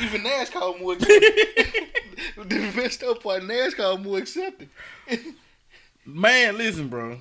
Even 0.00 0.22
NASCAR 0.22 0.80
more 0.80 0.94
the 0.96 2.72
messed 2.76 3.02
up 3.02 3.22
part, 3.22 3.42
NASCAR 3.42 4.02
more 4.02 4.18
accepting. 4.18 4.70
Man, 6.06 6.58
listen, 6.58 6.88
bro. 6.88 7.18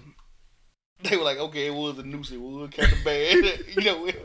They 1.03 1.17
were 1.17 1.23
like, 1.23 1.37
okay, 1.37 1.67
it 1.67 1.73
was 1.73 1.97
a 1.99 2.03
noose. 2.03 2.31
It 2.31 2.39
was 2.39 2.69
kind 2.69 2.91
of 2.91 3.03
bad. 3.03 3.35
you 3.75 3.83
know 3.83 3.97
what? 4.01 4.15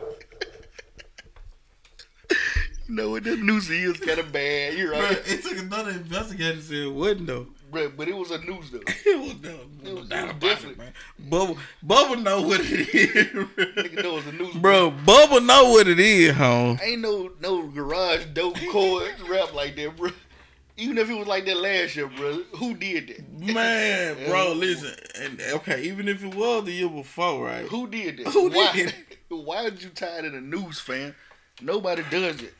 you 2.89 2.95
know 2.95 3.11
what? 3.11 3.25
That 3.25 3.41
noose 3.41 3.71
is 3.71 3.99
kind 3.99 4.19
of 4.19 4.33
bad. 4.33 4.75
You're 4.75 4.91
Bro, 4.91 5.01
right. 5.01 5.23
it 5.27 5.43
took 5.43 5.59
another 5.59 5.91
investigator 5.91 6.57
to 6.57 6.63
say 6.63 6.87
it 6.87 6.93
wasn't 6.93 7.27
though. 7.27 7.47
But 7.71 8.09
it 8.09 8.16
was 8.16 8.31
a 8.31 8.39
news 8.39 8.71
though. 8.71 8.81
It 9.07 9.19
was, 9.19 9.43
no, 9.43 9.51
It 9.91 9.95
was- 9.95 10.09
no 10.09 10.16
it 10.19 10.25
was 10.25 10.33
it, 10.33 10.41
different. 10.41 10.79
man. 10.79 10.93
Bubba, 11.29 11.59
Bubba 11.87 12.23
know 12.23 12.43
what 12.43 12.61
it 12.61 12.71
is, 12.95 13.27
Nigga 13.27 14.03
know 14.03 14.12
it 14.19 14.25
was 14.25 14.27
a 14.27 14.33
noose. 14.33 14.55
bro. 14.57 14.91
Bubba 14.91 15.45
know 15.45 15.71
what 15.71 15.87
it 15.89 16.01
is, 16.01 16.35
home. 16.35 16.79
Ain't 16.83 17.01
no 17.03 17.31
no 17.41 17.66
garage 17.69 18.25
dope 18.33 18.57
chord 18.73 19.12
rap 19.29 19.53
like 19.55 19.77
that, 19.77 19.97
bro. 19.97 20.11
Even 20.77 20.97
if 20.99 21.11
it 21.11 21.14
was 21.19 21.27
like 21.27 21.45
that 21.47 21.57
last 21.57 21.97
year, 21.97 22.07
bro. 22.07 22.35
Who 22.57 22.75
did 22.75 23.09
that? 23.09 23.53
Man, 23.55 24.16
bro, 24.29 24.53
listen. 24.53 24.95
And 25.21 25.41
okay, 25.55 25.83
even 25.83 26.07
if 26.09 26.23
it 26.25 26.35
was 26.35 26.64
the 26.64 26.73
year 26.73 26.89
before, 26.89 27.45
right? 27.47 27.66
Who 27.66 27.89
did 27.89 28.19
that? 28.19 28.29
Who 28.29 28.49
Why? 28.51 28.73
did 28.73 28.95
Why 29.29 29.64
did 29.64 29.83
you 29.83 29.91
tie 29.91 30.19
it 30.21 30.25
in 30.25 30.33
the 30.35 30.41
news, 30.41 30.79
fam? 30.79 31.14
Nobody 31.61 32.05
does 32.11 32.41
it. 32.43 32.55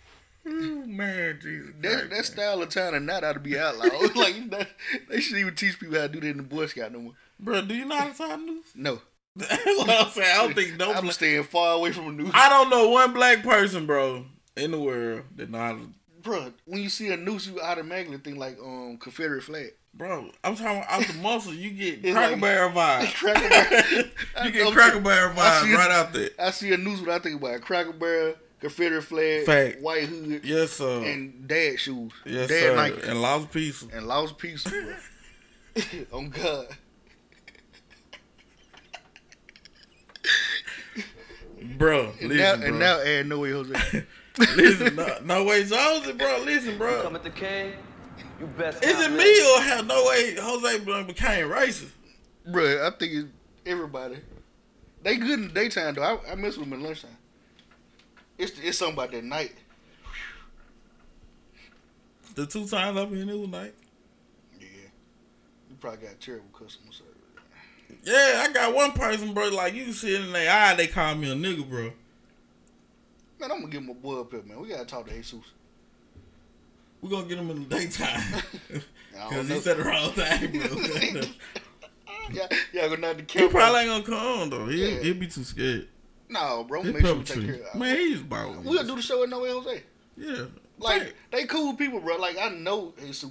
Ooh, 0.47 0.87
man, 0.87 1.39
Jesus. 1.43 1.71
That 1.81 2.11
that 2.11 2.25
style 2.25 2.63
of 2.63 2.71
China 2.71 3.01
not 3.01 3.25
ought 3.25 3.35
to 3.35 3.41
be 3.41 3.59
outlawed. 3.59 3.93
like 4.17 4.51
that, 4.51 4.69
they 5.09 5.21
should 5.21 5.37
even 5.39 5.55
teach 5.55 5.79
people 5.79 5.97
how 5.97 6.03
to 6.07 6.09
do 6.09 6.21
that 6.21 6.29
in 6.29 6.37
the 6.39 6.43
Boy 6.43 6.67
Scout 6.67 6.93
no 6.93 7.01
more. 7.01 7.13
bro. 7.39 7.63
Do 7.63 7.75
you 7.75 7.85
know 7.85 7.97
how 7.97 8.09
to 8.09 8.15
tie 8.17 8.37
noose? 8.37 8.67
No, 8.75 9.01
That's 9.37 9.65
what 9.65 9.91
I'm 9.91 10.11
saying. 10.11 10.35
I 10.39 10.43
don't 10.47 10.55
think 10.55 10.79
no. 10.79 10.93
I'm 10.93 11.03
black- 11.03 11.13
staying 11.15 11.45
far 11.45 11.75
away 11.75 11.93
from 11.93 12.09
a 12.09 12.13
news. 12.13 12.31
I 12.35 12.49
don't 12.49 12.71
know 12.71 12.89
one 12.89 13.13
black 13.13 13.43
person, 13.43 13.87
bro, 13.87 14.25
in 14.57 14.71
the 14.71 14.81
world 14.81 15.25
that 15.37 15.51
know 15.51 15.59
how 15.59 15.73
to. 15.73 15.91
Bro, 16.23 16.53
when 16.65 16.83
you 16.83 16.89
see 16.89 17.09
a 17.13 17.17
noose, 17.17 17.47
you 17.47 17.61
automatically 17.61 18.19
think 18.19 18.39
like 18.39 18.59
um 18.61 18.97
Confederate 18.99 19.43
flag. 19.45 19.73
Bro, 19.95 20.31
I'm 20.45 20.55
talking 20.57 20.79
about 20.79 20.91
out 20.91 21.07
the 21.07 21.15
muscle. 21.15 21.53
You 21.55 21.71
get 21.71 22.03
Cracker 22.03 22.33
like- 22.33 22.41
Barrel 22.41 22.71
vibes. 22.71 23.15
Cracker 23.15 23.49
Barrel. 23.49 24.05
you 24.45 24.51
get 24.53 24.73
Cracker 24.73 25.01
Barrel 25.01 25.35
vibes 25.35 25.75
right 25.75 25.91
out 25.91 26.13
there. 26.13 26.31
I 26.39 26.51
see 26.51 26.73
a 26.73 26.77
noose 26.77 27.01
when 27.01 27.11
I 27.11 27.19
think 27.19 27.41
about 27.41 27.55
it. 27.55 27.63
Cracker 27.63 27.93
Barrel, 27.93 28.35
Confederate 28.61 29.03
flag, 29.03 29.47
Fact. 29.47 29.81
white 29.81 30.05
hood, 30.09 30.41
Yes, 30.45 30.73
sir. 30.73 31.05
and 31.05 31.47
dad 31.47 31.79
shoes. 31.79 32.13
yes, 32.25 32.49
dad 32.49 32.61
sir. 32.61 32.77
Nike. 32.77 33.09
And 33.09 33.23
lost 33.23 33.53
piece. 33.53 33.83
and 33.93 34.07
lost 34.07 34.37
piece, 34.39 34.65
bro. 34.65 34.95
On 36.13 36.33
oh, 36.35 36.43
God. 36.43 36.67
Bro, 41.77 42.13
And 42.21 42.29
listen, 42.31 42.37
now, 42.39 42.57
bro. 42.57 42.67
and 42.69 42.79
now 42.79 43.01
add 43.01 43.27
no 43.27 43.39
way 43.41 43.51
Jose. 43.51 44.07
listen, 44.57 44.95
no, 44.97 45.19
no 45.25 45.45
way, 45.45 45.63
Jose, 45.69 46.13
bro. 46.13 46.43
Listen, 46.45 46.79
bro. 46.79 47.03
Come 47.03 47.17
at 47.17 47.25
the 47.25 47.31
K, 47.31 47.75
you 48.39 48.47
best. 48.47 48.85
Is 48.85 49.01
it 49.01 49.11
me 49.11 49.55
or 49.57 49.63
have 49.63 49.87
no 49.87 50.05
way 50.07 50.37
Jose 50.41 50.79
became 51.05 51.49
racist? 51.49 51.91
bro, 52.51 52.87
I 52.87 52.91
think 52.97 53.13
it's 53.13 53.29
everybody. 53.67 54.19
They 55.03 55.17
good 55.17 55.31
in 55.41 55.49
the 55.49 55.55
daytime 55.55 55.95
though. 55.95 56.03
I, 56.03 56.33
I 56.33 56.35
mess 56.37 56.57
with 56.57 56.69
them 56.71 56.81
at 56.81 56.85
lunchtime. 56.85 57.11
It's 58.39 58.59
it's 58.61 58.79
something 58.79 58.95
about 58.95 59.11
that 59.13 59.25
night. 59.25 59.53
The 62.35 62.47
two 62.47 62.67
times 62.67 62.97
I've 62.99 63.11
been 63.11 63.29
it 63.29 63.39
was 63.39 63.49
night. 63.49 63.75
Yeah. 64.61 64.67
You 65.69 65.77
probably 65.81 66.07
got 66.07 66.21
terrible 66.21 66.49
customer 66.57 66.93
service. 66.93 67.15
yeah, 68.05 68.45
I 68.49 68.53
got 68.53 68.75
one 68.75 68.93
person, 68.93 69.35
bro. 69.35 69.49
Like 69.49 69.75
you 69.75 69.85
can 69.85 69.93
see 69.93 70.15
it 70.15 70.21
in 70.21 70.33
their 70.33 70.51
eye, 70.51 70.75
they 70.75 70.87
call 70.87 71.15
me 71.17 71.31
a 71.31 71.35
nigga, 71.35 71.69
bro. 71.69 71.91
Man, 73.41 73.51
I'm 73.53 73.61
gonna 73.61 73.69
give 73.73 73.83
my 73.83 73.93
boy 73.93 74.21
up 74.21 74.31
here, 74.31 74.43
man. 74.43 74.61
We 74.61 74.69
gotta 74.69 74.85
talk 74.85 75.07
to 75.09 75.13
Jesus. 75.13 75.41
We 77.01 77.09
gonna 77.11 77.27
get 77.27 77.39
him 77.39 77.51
in 77.51 77.69
the 77.69 77.77
daytime 77.77 78.43
because 79.13 79.49
he 79.49 79.59
said 79.61 79.77
the 79.79 79.85
wrong 79.85 80.13
thing, 80.13 80.53
bro. 80.53 81.23
Yeah, 82.31 82.47
yeah, 82.73 82.89
go 82.89 82.97
knock 82.97 83.17
the 83.17 83.25
he 83.41 83.49
probably 83.49 83.81
ain't 83.81 84.05
gonna 84.07 84.19
come 84.21 84.51
though. 84.51 84.67
He 84.67 84.87
Yeah. 84.95 85.01
he'll 85.01 85.15
be 85.15 85.27
too 85.29 85.45
scared. 85.45 85.89
No, 86.29 86.65
bro. 86.65 86.83
He 86.83 86.93
Make 86.93 87.07
sure 87.07 87.17
we 87.17 87.25
take 87.25 87.45
care 87.47 87.55
of 87.55 87.75
Man, 87.75 87.97
he's 87.97 88.21
about 88.21 88.63
We'll 88.63 88.85
do 88.85 88.97
the 88.97 89.03
show 89.03 89.23
at 89.23 89.29
No 89.29 89.41
Way 89.41 89.51
Jose. 89.51 89.83
Yeah, 90.17 90.45
Like 90.79 91.15
they 91.31 91.45
cool 91.45 91.75
people, 91.75 92.01
bro. 92.01 92.17
Like 92.17 92.37
I 92.39 92.51
know 92.51 92.93
It's 92.99 93.25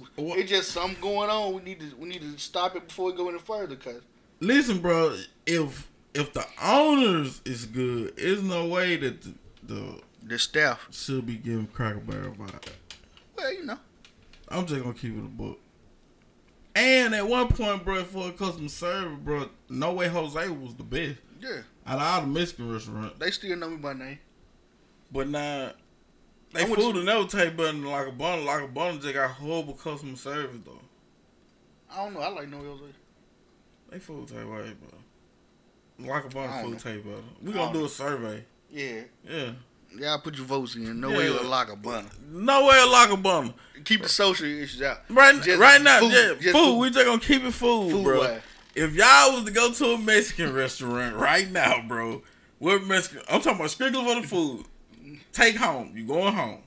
just 0.50 0.72
something 0.72 1.00
going 1.00 1.30
on. 1.30 1.54
We 1.54 1.62
need 1.62 1.80
to 1.80 1.96
we 1.96 2.08
need 2.08 2.22
to 2.22 2.38
stop 2.38 2.76
it 2.76 2.88
before 2.88 3.06
we 3.06 3.16
go 3.16 3.28
any 3.28 3.38
further, 3.38 3.76
cause 3.76 4.02
listen, 4.40 4.78
bro. 4.78 5.16
If 5.46 5.88
if 6.14 6.32
the 6.32 6.46
owners 6.62 7.40
is 7.44 7.66
good, 7.66 8.16
there's 8.16 8.42
no 8.42 8.66
way 8.66 8.96
that 8.96 9.22
the, 9.22 9.34
the 9.62 10.00
the 10.22 10.38
staff 10.38 10.88
should 10.90 11.26
be 11.26 11.36
giving 11.36 11.66
Cracker 11.68 12.00
Barrel 12.00 12.34
vibe. 12.34 12.68
Well, 13.36 13.52
you 13.52 13.64
know. 13.64 13.78
I'm 14.48 14.66
just 14.66 14.82
gonna 14.82 14.94
keep 14.94 15.16
it 15.16 15.18
a 15.18 15.22
book. 15.22 15.58
And 16.74 17.14
at 17.14 17.26
one 17.26 17.48
point, 17.48 17.84
bro, 17.84 18.04
for 18.04 18.28
a 18.28 18.32
customer 18.32 18.68
service, 18.68 19.18
bro, 19.22 19.50
No 19.68 19.92
Way 19.92 20.08
Jose 20.08 20.48
was 20.48 20.74
the 20.74 20.84
best 20.84 21.16
Yeah, 21.40 21.62
out 21.88 21.96
of 21.96 22.02
all 22.02 22.20
the 22.22 22.26
Mexican 22.26 22.72
restaurants. 22.72 23.18
they 23.18 23.30
still 23.30 23.56
know 23.56 23.70
me 23.70 23.76
by 23.76 23.92
name. 23.94 24.18
But 25.10 25.28
now, 25.28 25.72
they 26.52 26.64
food 26.66 26.96
will 26.96 27.02
never 27.02 27.24
better 27.24 27.72
than 27.72 27.84
like 27.84 28.06
a 28.08 28.12
bun. 28.12 28.44
Like 28.44 28.62
a 28.62 28.68
bun 28.68 29.00
just 29.00 29.14
got 29.14 29.30
horrible 29.30 29.74
customer 29.74 30.16
service 30.16 30.56
though. 30.64 30.80
I 31.90 32.04
don't 32.04 32.14
know. 32.14 32.20
I 32.20 32.28
like 32.28 32.48
No 32.48 32.58
Way 32.58 32.64
Jose. 32.66 32.84
They 33.90 33.98
food 33.98 34.28
taste 34.28 34.46
way 34.46 34.62
better. 34.62 36.08
Like 36.12 36.24
a 36.26 36.28
bun 36.28 36.62
food 36.62 36.72
know. 36.72 36.78
taste 36.78 37.04
better. 37.04 37.22
We 37.42 37.52
gonna 37.52 37.72
do 37.72 37.84
a 37.84 37.88
survey. 37.88 38.44
Yeah, 38.70 39.00
Yeah. 39.26 39.52
y'all 39.96 40.18
put 40.18 40.36
your 40.36 40.44
votes 40.44 40.76
in. 40.76 41.00
No 41.00 41.08
Yeah. 41.10 41.16
way 41.16 41.30
like 41.30 41.70
a 41.70 41.76
bunner. 41.76 42.08
No 42.30 42.66
way 42.66 42.84
like 42.84 43.10
a 43.10 43.16
bun. 43.16 43.54
Keep 43.84 44.02
the 44.02 44.08
social 44.10 44.46
issues 44.46 44.82
out. 44.82 44.98
Right, 45.08 45.40
Just 45.42 45.58
right 45.58 45.80
now, 45.80 46.00
food, 46.00 46.12
yeah, 46.12 46.34
just 46.34 46.42
food, 46.42 46.52
food. 46.64 46.78
We 46.78 46.90
just 46.90 47.06
gonna 47.06 47.20
keep 47.20 47.42
it 47.44 47.52
food, 47.54 47.92
Food 47.92 48.04
bro. 48.04 48.18
wise. 48.20 48.40
If 48.74 48.94
y'all 48.94 49.34
was 49.34 49.44
to 49.44 49.50
go 49.50 49.72
to 49.72 49.84
a 49.92 49.98
Mexican 49.98 50.52
restaurant 50.54 51.16
right 51.16 51.50
now, 51.50 51.82
bro, 51.86 52.22
what 52.58 52.84
Mexican? 52.84 53.22
I'm 53.28 53.40
talking 53.40 53.58
about 53.58 53.70
strictly 53.70 54.02
for 54.04 54.20
the 54.20 54.26
food. 54.26 54.66
Take 55.32 55.56
home. 55.56 55.92
You 55.94 56.06
going 56.06 56.34
home? 56.34 56.62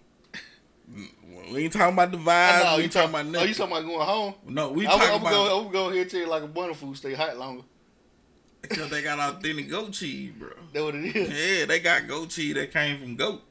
We 1.52 1.64
ain't 1.66 1.74
talking 1.74 1.94
about 1.94 2.12
the 2.12 2.18
oh, 2.18 2.22
I 2.22 2.24
vibe. 2.24 2.64
know, 2.64 2.78
we 2.78 2.84
you 2.84 2.90
talking 2.90 3.12
talk- 3.12 3.22
about 3.26 3.42
Oh, 3.42 3.46
you 3.46 3.54
talking 3.54 3.72
about 3.78 3.86
going 3.86 4.06
home? 4.08 4.34
no, 4.48 4.70
we 4.72 4.88
I'm, 4.88 5.00
talking 5.00 5.16
I'm, 5.16 5.22
about 5.22 5.32
going, 5.32 5.66
I'm 5.66 5.72
going 5.72 5.94
here 5.96 6.06
tell 6.06 6.20
you 6.22 6.28
like 6.28 6.44
a 6.44 6.48
bunner 6.48 6.74
food 6.74 6.98
stay 6.98 7.14
hot 7.14 7.38
longer. 7.38 7.64
because 8.62 8.90
they 8.90 9.02
got 9.02 9.20
authentic 9.20 9.70
goat 9.70 9.92
cheese, 9.92 10.32
bro. 10.38 10.50
That 10.74 10.84
what 10.84 10.96
it 10.96 11.16
is. 11.16 11.60
Yeah, 11.60 11.66
they 11.66 11.80
got 11.80 12.08
goat 12.08 12.30
cheese 12.30 12.54
that 12.56 12.72
came 12.72 13.00
from 13.00 13.16
goat. 13.16 13.42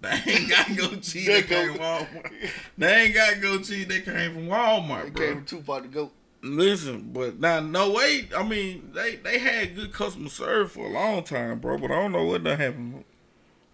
They 0.00 0.22
ain't 0.26 0.48
got 0.50 0.76
goat 0.76 1.02
cheese 1.02 1.26
that 1.26 1.48
That 1.48 1.48
came 1.48 1.68
from 1.74 1.78
Walmart. 1.80 2.50
They 2.78 2.94
ain't 3.02 3.14
got 3.14 3.40
goat 3.40 3.64
cheese 3.64 3.86
that 3.86 4.04
came 4.04 4.32
from 4.34 4.46
Walmart, 4.46 5.06
It 5.08 5.14
bro. 5.14 5.26
came 5.26 5.34
from 5.36 5.44
Tupac 5.46 5.82
to 5.82 5.88
goat. 5.88 6.12
Listen, 6.54 7.10
but 7.12 7.40
now 7.40 7.60
no 7.60 7.90
way. 7.90 8.28
I 8.36 8.42
mean, 8.42 8.90
they 8.94 9.16
they 9.16 9.38
had 9.38 9.74
good 9.74 9.92
customer 9.92 10.28
service 10.28 10.72
for 10.72 10.86
a 10.86 10.90
long 10.90 11.24
time, 11.24 11.58
bro. 11.58 11.78
But 11.78 11.90
I 11.90 11.96
don't 11.96 12.12
know 12.12 12.24
what 12.24 12.44
that 12.44 12.58
happened. 12.58 13.04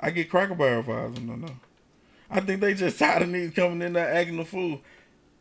I 0.01 0.11
get 0.11 0.31
Cracker 0.31 0.55
Barrel 0.55 0.83
vibes. 0.83 1.19
I 1.19 1.27
don't 1.27 1.41
know. 1.41 1.57
I 2.31 2.41
think 2.41 2.61
they 2.61 2.75
just 2.75 2.99
tired 2.99 3.23
of 3.23 3.29
niggas 3.29 3.55
coming 3.55 3.83
in 3.83 3.93
there 3.93 4.13
acting 4.13 4.39
the 4.39 4.45
fool. 4.45 4.81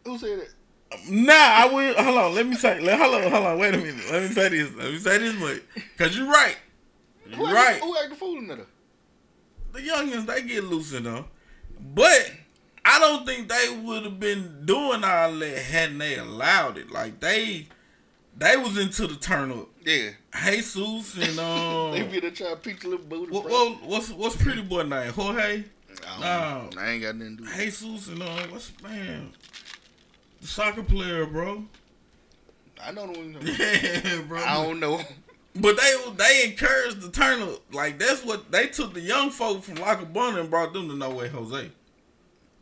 Who 0.05 0.17
said 0.17 0.39
that? 0.39 1.09
Nah, 1.09 1.34
I 1.34 1.65
will. 1.67 1.93
Hold 1.93 2.17
on. 2.17 2.36
Let 2.36 2.47
me 2.47 2.55
say. 2.55 2.79
Let, 2.82 2.99
hold 2.99 3.15
on. 3.15 3.32
Hold 3.32 3.45
on. 3.45 3.59
Wait 3.59 3.73
a 3.73 3.77
minute. 3.77 4.11
Let 4.11 4.23
me 4.23 4.29
say 4.29 4.49
this. 4.49 4.73
Let 4.75 4.91
me 4.91 4.97
say 4.97 5.17
this 5.19 5.39
much. 5.39 5.61
Cause 5.97 6.17
you're 6.17 6.27
right. 6.27 6.57
You're 7.29 7.47
act- 7.47 7.55
right. 7.55 7.82
Who 7.82 7.97
act 7.97 8.09
the 8.09 8.15
fool 8.15 8.38
in 8.39 8.47
there? 8.47 8.65
The 9.71 9.79
youngins 9.79 10.25
they 10.25 10.41
get 10.41 10.65
loose 10.65 10.91
enough, 10.91 11.27
but 11.79 12.32
I 12.84 12.99
don't 12.99 13.25
think 13.25 13.47
they 13.47 13.69
would 13.84 14.03
have 14.03 14.19
been 14.19 14.65
doing 14.65 15.03
all 15.03 15.34
that 15.34 15.57
hadn't 15.57 15.99
they 15.99 16.17
allowed 16.17 16.77
it. 16.77 16.91
Like 16.91 17.19
they, 17.19 17.67
they 18.36 18.57
was 18.57 18.77
into 18.77 19.07
the 19.07 19.15
turn 19.15 19.51
up. 19.51 19.67
Yeah. 19.86 20.11
Jesus 20.43 21.17
and 21.17 21.39
um, 21.39 21.91
They 21.91 22.03
be 22.03 22.19
there 22.19 22.32
trying 22.32 22.55
to 22.55 22.57
peach 22.57 22.84
a 22.84 22.88
little 22.88 23.05
booty. 23.05 23.32
what, 23.32 23.45
what, 23.49 23.84
what's 23.84 24.09
what's 24.11 24.36
pretty 24.36 24.61
boy 24.61 24.84
name? 24.84 25.11
Jorge. 25.13 25.63
I, 26.07 26.19
know. 26.19 26.69
I 26.79 26.89
ain't 26.91 27.03
got 27.03 27.15
nothing 27.15 27.38
to 27.38 27.43
do 27.43 27.49
with 27.49 27.59
it. 27.59 27.65
Jesus 27.65 28.07
and 28.07 28.23
um, 28.23 28.51
what's 28.51 28.71
man, 28.82 29.32
the 30.39 30.47
soccer 30.47 30.84
player, 30.84 31.25
bro. 31.25 31.65
I 32.82 32.91
know 32.91 33.07
the 33.11 33.19
one. 33.19 33.38
Yeah, 33.43 34.21
bro. 34.27 34.39
I 34.39 34.63
don't 34.63 34.79
know. 34.79 35.01
But 35.53 35.77
they 35.77 35.95
they 36.15 36.45
encouraged 36.45 37.01
the 37.01 37.11
turn 37.11 37.41
up. 37.41 37.61
Like 37.73 37.99
that's 37.99 38.23
what 38.23 38.51
they 38.51 38.67
took 38.67 38.93
the 38.93 39.01
young 39.01 39.29
folk 39.29 39.63
from 39.63 39.75
Lackawanna 39.75 40.39
and 40.39 40.49
brought 40.49 40.73
them 40.73 40.88
to 40.89 40.95
No 40.95 41.09
Way 41.11 41.27
Jose. 41.27 41.69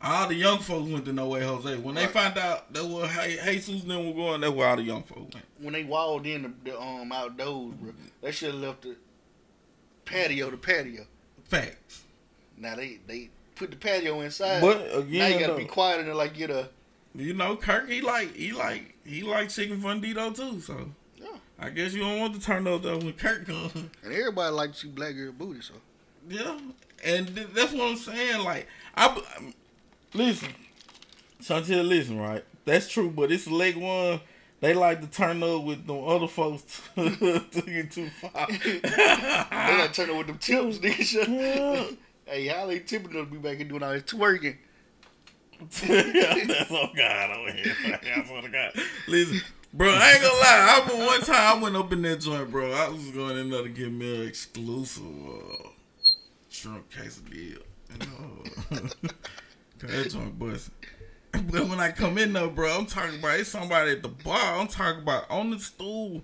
All 0.02 0.28
the 0.28 0.34
young 0.34 0.58
folks 0.60 0.90
went 0.90 1.04
to 1.04 1.12
No 1.12 1.28
Way 1.28 1.42
Jose. 1.44 1.76
When 1.76 1.94
they 1.94 2.04
Right. 2.04 2.10
found 2.10 2.38
out 2.38 2.72
that 2.72 2.84
was 2.84 3.10
hey, 3.10 3.36
Jesus 3.56 3.82
and 3.82 3.90
them 3.90 4.06
were 4.06 4.14
going, 4.14 4.40
that's 4.40 4.52
where 4.52 4.68
all 4.68 4.76
the 4.76 4.82
young 4.82 5.02
folks 5.02 5.34
went. 5.34 5.44
When 5.58 5.74
they 5.74 5.84
walled 5.84 6.26
in 6.26 6.42
the, 6.42 6.52
the 6.70 6.80
um 6.80 7.12
outdoors, 7.12 7.74
bro, 7.74 7.92
they 8.22 8.32
should 8.32 8.52
have 8.54 8.60
left 8.62 8.82
the 8.82 8.96
patio 10.04 10.50
to 10.50 10.56
patio. 10.56 11.04
Facts. 11.44 12.02
Now 12.56 12.76
they 12.76 12.98
they 13.06 13.28
put 13.56 13.70
the 13.70 13.76
patio 13.76 14.20
inside. 14.20 14.60
But 14.62 14.88
again, 14.96 15.18
now 15.18 15.26
you 15.26 15.40
gotta 15.40 15.52
though, 15.52 15.58
be 15.58 15.64
quiet 15.66 16.00
and 16.06 16.14
like 16.14 16.34
get 16.34 16.50
a 16.50 16.70
you 17.14 17.34
know, 17.34 17.56
Kirk 17.56 17.88
he 17.88 18.00
like 18.00 18.34
he 18.34 18.52
like 18.52 18.94
he 19.04 19.22
like 19.22 19.48
chicken 19.50 19.80
fundido 19.82 20.34
too. 20.34 20.60
So 20.60 20.90
Yeah. 21.16 21.26
I 21.58 21.68
guess 21.70 21.92
you 21.92 22.00
don't 22.00 22.20
want 22.20 22.34
to 22.34 22.40
turn 22.40 22.64
those 22.64 22.76
up 22.76 22.82
though 22.84 22.98
when 22.98 23.12
Kirk 23.12 23.46
comes. 23.46 23.74
and 23.74 24.12
everybody 24.12 24.54
likes 24.54 24.80
to 24.80 24.86
see 24.86 24.92
black 24.92 25.14
girl 25.14 25.32
booty. 25.32 25.60
So 25.60 25.74
Yeah, 26.28 26.58
and 27.04 27.34
th- 27.34 27.48
that's 27.54 27.72
what 27.72 27.90
I'm 27.90 27.96
saying. 27.96 28.44
Like, 28.44 28.66
I 28.94 29.08
b- 29.14 29.22
um, 29.36 29.54
listen, 30.14 30.48
Chantel, 31.40 31.86
listen, 31.86 32.18
right? 32.18 32.44
That's 32.64 32.88
true, 32.88 33.10
but 33.10 33.32
it's 33.32 33.46
leg 33.46 33.76
one. 33.76 34.20
They 34.60 34.74
like 34.74 35.00
to 35.00 35.06
turn 35.06 35.42
up 35.42 35.64
with 35.64 35.86
them 35.86 36.04
other 36.06 36.28
folks 36.28 36.82
to 36.94 37.62
get 37.64 37.90
too 37.90 38.10
far. 38.10 38.46
they 38.64 39.78
like 39.78 39.92
turn 39.94 40.10
up 40.10 40.18
with 40.18 40.26
them 40.26 40.38
tips, 40.38 40.78
nigga. 40.78 41.28
Yeah. 41.28 41.84
hey, 42.26 42.46
how 42.46 42.66
they 42.66 42.80
tipping 42.80 43.12
to 43.12 43.24
be 43.24 43.38
back 43.38 43.58
and 43.60 43.70
doing 43.70 43.82
all 43.82 43.92
this 43.92 44.02
twerking? 44.02 44.56
That's 45.70 46.70
on 46.70 46.90
God 46.94 47.36
over 47.36 47.52
here. 47.52 47.74
To 47.74 48.48
God. 48.48 48.72
Listen, 49.08 49.40
bro, 49.72 49.90
I 49.90 50.12
ain't 50.12 50.22
gonna 50.22 50.34
lie. 50.34 50.40
I 50.42 50.80
remember 50.80 51.06
one 51.06 51.20
time 51.20 51.58
I 51.58 51.62
went 51.62 51.76
up 51.76 51.92
in 51.92 52.02
that 52.02 52.20
joint, 52.20 52.50
bro. 52.50 52.72
I 52.72 52.88
was 52.88 53.10
going 53.10 53.38
in 53.38 53.50
there 53.50 53.62
to 53.62 53.68
get 53.68 53.92
me 53.92 54.22
an 54.22 54.28
exclusive 54.28 55.02
uh, 55.02 55.68
shrimp 56.48 56.90
quesadilla. 56.90 57.62
You 57.90 57.98
know, 57.98 58.80
that 59.88 60.10
joint 60.10 60.38
busting. 60.38 60.74
But 61.32 61.68
when 61.68 61.78
I 61.78 61.92
come 61.92 62.18
in 62.18 62.32
there, 62.32 62.48
bro, 62.48 62.76
I'm 62.78 62.86
talking 62.86 63.20
about 63.20 63.38
it's 63.38 63.50
somebody 63.50 63.92
at 63.92 64.02
the 64.02 64.08
bar. 64.08 64.58
I'm 64.58 64.66
talking 64.66 65.02
about 65.02 65.30
on 65.30 65.50
the 65.50 65.60
stool. 65.60 66.22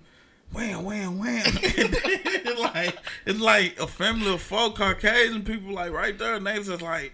Wham, 0.51 0.83
wham, 0.83 1.17
wham. 1.19 1.43
it's 1.45 2.59
like 2.75 2.97
it's 3.25 3.39
like 3.39 3.79
a 3.79 3.87
family 3.87 4.33
of 4.33 4.41
four 4.41 4.73
Caucasian 4.73 5.43
people, 5.43 5.73
like 5.73 5.91
right 5.91 6.17
there, 6.17 6.35
and 6.35 6.45
they 6.45 6.55
just 6.61 6.81
like 6.81 7.13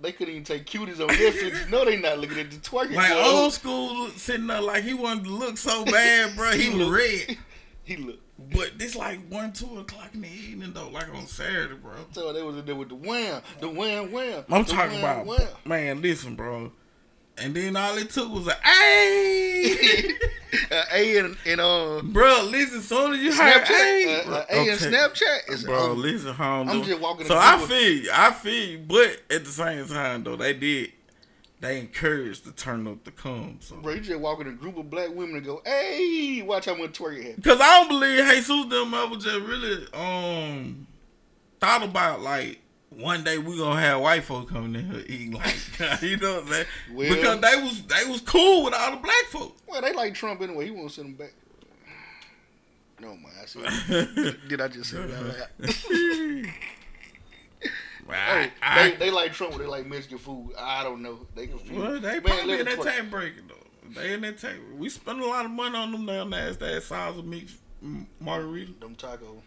They 0.00 0.12
couldn't 0.12 0.32
even 0.34 0.44
take 0.44 0.66
cuties 0.66 1.00
on 1.00 1.08
Netflix. 1.08 1.64
you 1.64 1.70
know 1.70 1.84
they 1.86 1.96
not 1.98 2.18
looking 2.18 2.38
at 2.38 2.50
the 2.50 2.56
twerking. 2.58 2.94
Like 2.96 3.12
boy. 3.12 3.22
old 3.22 3.52
school 3.54 4.08
sitting 4.10 4.46
there 4.46 4.60
like 4.60 4.84
he 4.84 4.92
wanted 4.94 5.24
to 5.24 5.30
look 5.30 5.56
so 5.58 5.84
bad, 5.86 6.36
bro. 6.36 6.50
He 6.54 6.68
was 6.68 6.88
red. 6.88 7.38
He 7.82 7.96
look. 7.96 8.20
But 8.52 8.78
this 8.78 8.96
like 8.96 9.20
one, 9.28 9.52
two 9.52 9.78
o'clock 9.78 10.10
in 10.14 10.22
the 10.22 10.28
evening 10.28 10.72
though, 10.72 10.88
like 10.88 11.14
on 11.14 11.26
Saturday, 11.26 11.74
bro. 11.74 11.92
So 12.12 12.32
they 12.32 12.42
was 12.42 12.56
in 12.56 12.64
there 12.64 12.74
with 12.74 12.88
the 12.88 12.94
wham, 12.94 13.42
the 13.60 13.68
wham, 13.68 14.12
wham. 14.12 14.44
I'm 14.50 14.64
talking 14.64 15.02
wham, 15.02 15.20
about 15.20 15.26
wham. 15.26 15.48
man, 15.64 16.00
listen, 16.00 16.36
bro. 16.36 16.72
And 17.36 17.54
then 17.54 17.76
all 17.76 17.96
it 17.96 18.10
took 18.10 18.30
was 18.30 18.48
a 18.48 18.52
uh, 18.52 18.54
A 20.92 21.18
and, 21.18 21.36
and 21.46 21.60
uh, 21.60 22.02
bro. 22.04 22.42
Listen, 22.50 22.80
soon 22.80 23.14
as 23.14 23.20
you 23.20 23.32
heard 23.32 23.62
Snapchat, 23.62 23.66
hey, 23.66 24.22
uh, 24.26 24.30
uh, 24.30 24.44
A 24.50 24.70
and 24.70 24.78
Snapchat 24.78 25.50
is 25.50 25.64
bro. 25.64 25.78
over. 25.78 25.94
Listen, 25.94 26.34
how 26.34 26.60
I'm, 26.60 26.82
just 26.82 27.00
walking 27.00 27.26
So 27.26 27.36
I 27.38 27.58
feel, 27.58 27.92
you, 27.92 28.10
I 28.12 28.32
feel, 28.32 28.70
you, 28.70 28.78
but 28.78 29.22
at 29.30 29.44
the 29.44 29.50
same 29.50 29.86
time 29.86 30.24
though, 30.24 30.36
they 30.36 30.52
did, 30.52 30.92
they 31.60 31.78
encouraged 31.78 32.44
to 32.44 32.52
turn 32.52 32.86
up 32.86 33.04
the 33.04 33.10
cum. 33.10 33.58
So 33.60 33.76
Bro, 33.76 33.94
you 33.94 34.00
just 34.00 34.20
walk 34.20 34.40
in 34.40 34.46
a 34.48 34.52
group 34.52 34.78
of 34.78 34.88
black 34.88 35.10
women 35.10 35.36
and 35.36 35.44
go, 35.44 35.60
"Hey, 35.64 36.42
watch 36.42 36.64
how 36.64 36.74
much 36.74 36.98
twerking 36.98 37.24
happen." 37.24 37.42
Cause 37.42 37.60
I 37.60 37.80
don't 37.80 37.88
believe 37.88 38.24
Jesus 38.26 38.66
them 38.70 38.94
ever 38.94 39.16
just 39.16 39.40
really 39.40 39.86
um 39.92 40.86
thought 41.60 41.82
about 41.82 42.22
like 42.22 42.60
one 42.88 43.22
day 43.22 43.38
we 43.38 43.56
gonna 43.58 43.80
have 43.80 44.00
white 44.00 44.24
folk 44.24 44.48
coming 44.48 44.74
in 44.74 44.90
here 44.90 45.04
eating 45.06 45.32
like 45.32 45.54
you 46.02 46.16
know 46.16 46.36
what 46.36 46.44
I'm 46.44 46.48
saying? 46.48 46.66
Well- 46.92 47.14
because 47.14 47.40
they 47.40 47.62
was 47.62 47.82
they 47.82 48.10
was 48.10 48.20
cool 48.22 48.64
with 48.64 48.74
all 48.74 48.92
the 48.92 48.96
black 48.96 49.24
folk. 49.26 49.56
Well, 49.68 49.82
they 49.82 49.92
like 49.92 50.14
Trump 50.14 50.40
anyway. 50.40 50.64
He 50.64 50.70
won't 50.70 50.90
send 50.92 51.08
them 51.08 51.14
back. 51.14 51.34
No 53.00 53.16
man, 53.16 53.32
I 53.42 53.46
said, 53.46 54.38
did 54.48 54.60
I 54.60 54.68
just 54.68 54.90
say 54.90 54.98
that? 54.98 55.50
Well, 58.10 58.42
Hey, 58.42 58.50
I, 58.62 58.90
they, 58.90 58.96
they 58.96 59.10
like 59.10 59.32
Trump. 59.32 59.56
They 59.56 59.66
like 59.66 59.86
Mexican 59.86 60.18
food. 60.18 60.52
I 60.58 60.84
don't 60.84 61.02
know. 61.02 61.26
They 61.34 61.46
confused. 61.46 61.80
well, 61.80 62.00
they 62.00 62.20
Man, 62.20 62.22
probably 62.22 62.60
in 62.60 62.66
that 62.66 62.82
tank 62.82 63.10
breaking 63.10 63.44
though. 63.48 64.00
They 64.00 64.12
in 64.12 64.20
that 64.22 64.38
tank. 64.38 64.58
We 64.76 64.88
spend 64.88 65.20
a 65.20 65.26
lot 65.26 65.44
of 65.44 65.50
money 65.50 65.76
on 65.76 65.92
them 65.92 66.06
damn 66.06 66.30
nasty 66.30 66.64
salsa 66.64 67.24
mix 67.24 67.56
mm, 67.84 68.06
margarita. 68.20 68.72
Them 68.80 68.94
taco. 68.94 69.42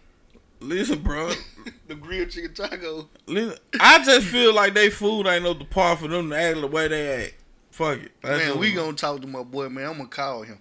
Listen, 0.59 0.99
bro. 0.99 1.32
the 1.88 1.95
grilled 1.95 2.30
chicken 2.30 2.53
taco. 2.53 3.09
Listen, 3.28 3.57
I 3.80 4.03
just 4.03 4.28
feel 4.28 4.53
like 4.53 4.74
they 4.74 4.89
food 4.89 5.28
ain't 5.28 5.43
no 5.43 5.53
depart 5.53 5.99
for 5.99 6.07
them 6.07 6.30
to 6.30 6.38
act 6.38 6.61
the 6.61 6.68
way 6.68 6.88
they 6.88 7.26
act. 7.26 7.36
Fuck 7.72 7.99
it. 7.99 8.11
That's 8.22 8.45
Man, 8.45 8.59
we 8.59 8.72
gonna 8.72 8.93
talk 8.93 9.22
to 9.22 9.28
my 9.28 9.43
boy. 9.43 9.68
Man, 9.70 9.86
I'm 9.86 9.97
gonna 9.97 10.07
call 10.07 10.43
him. 10.43 10.59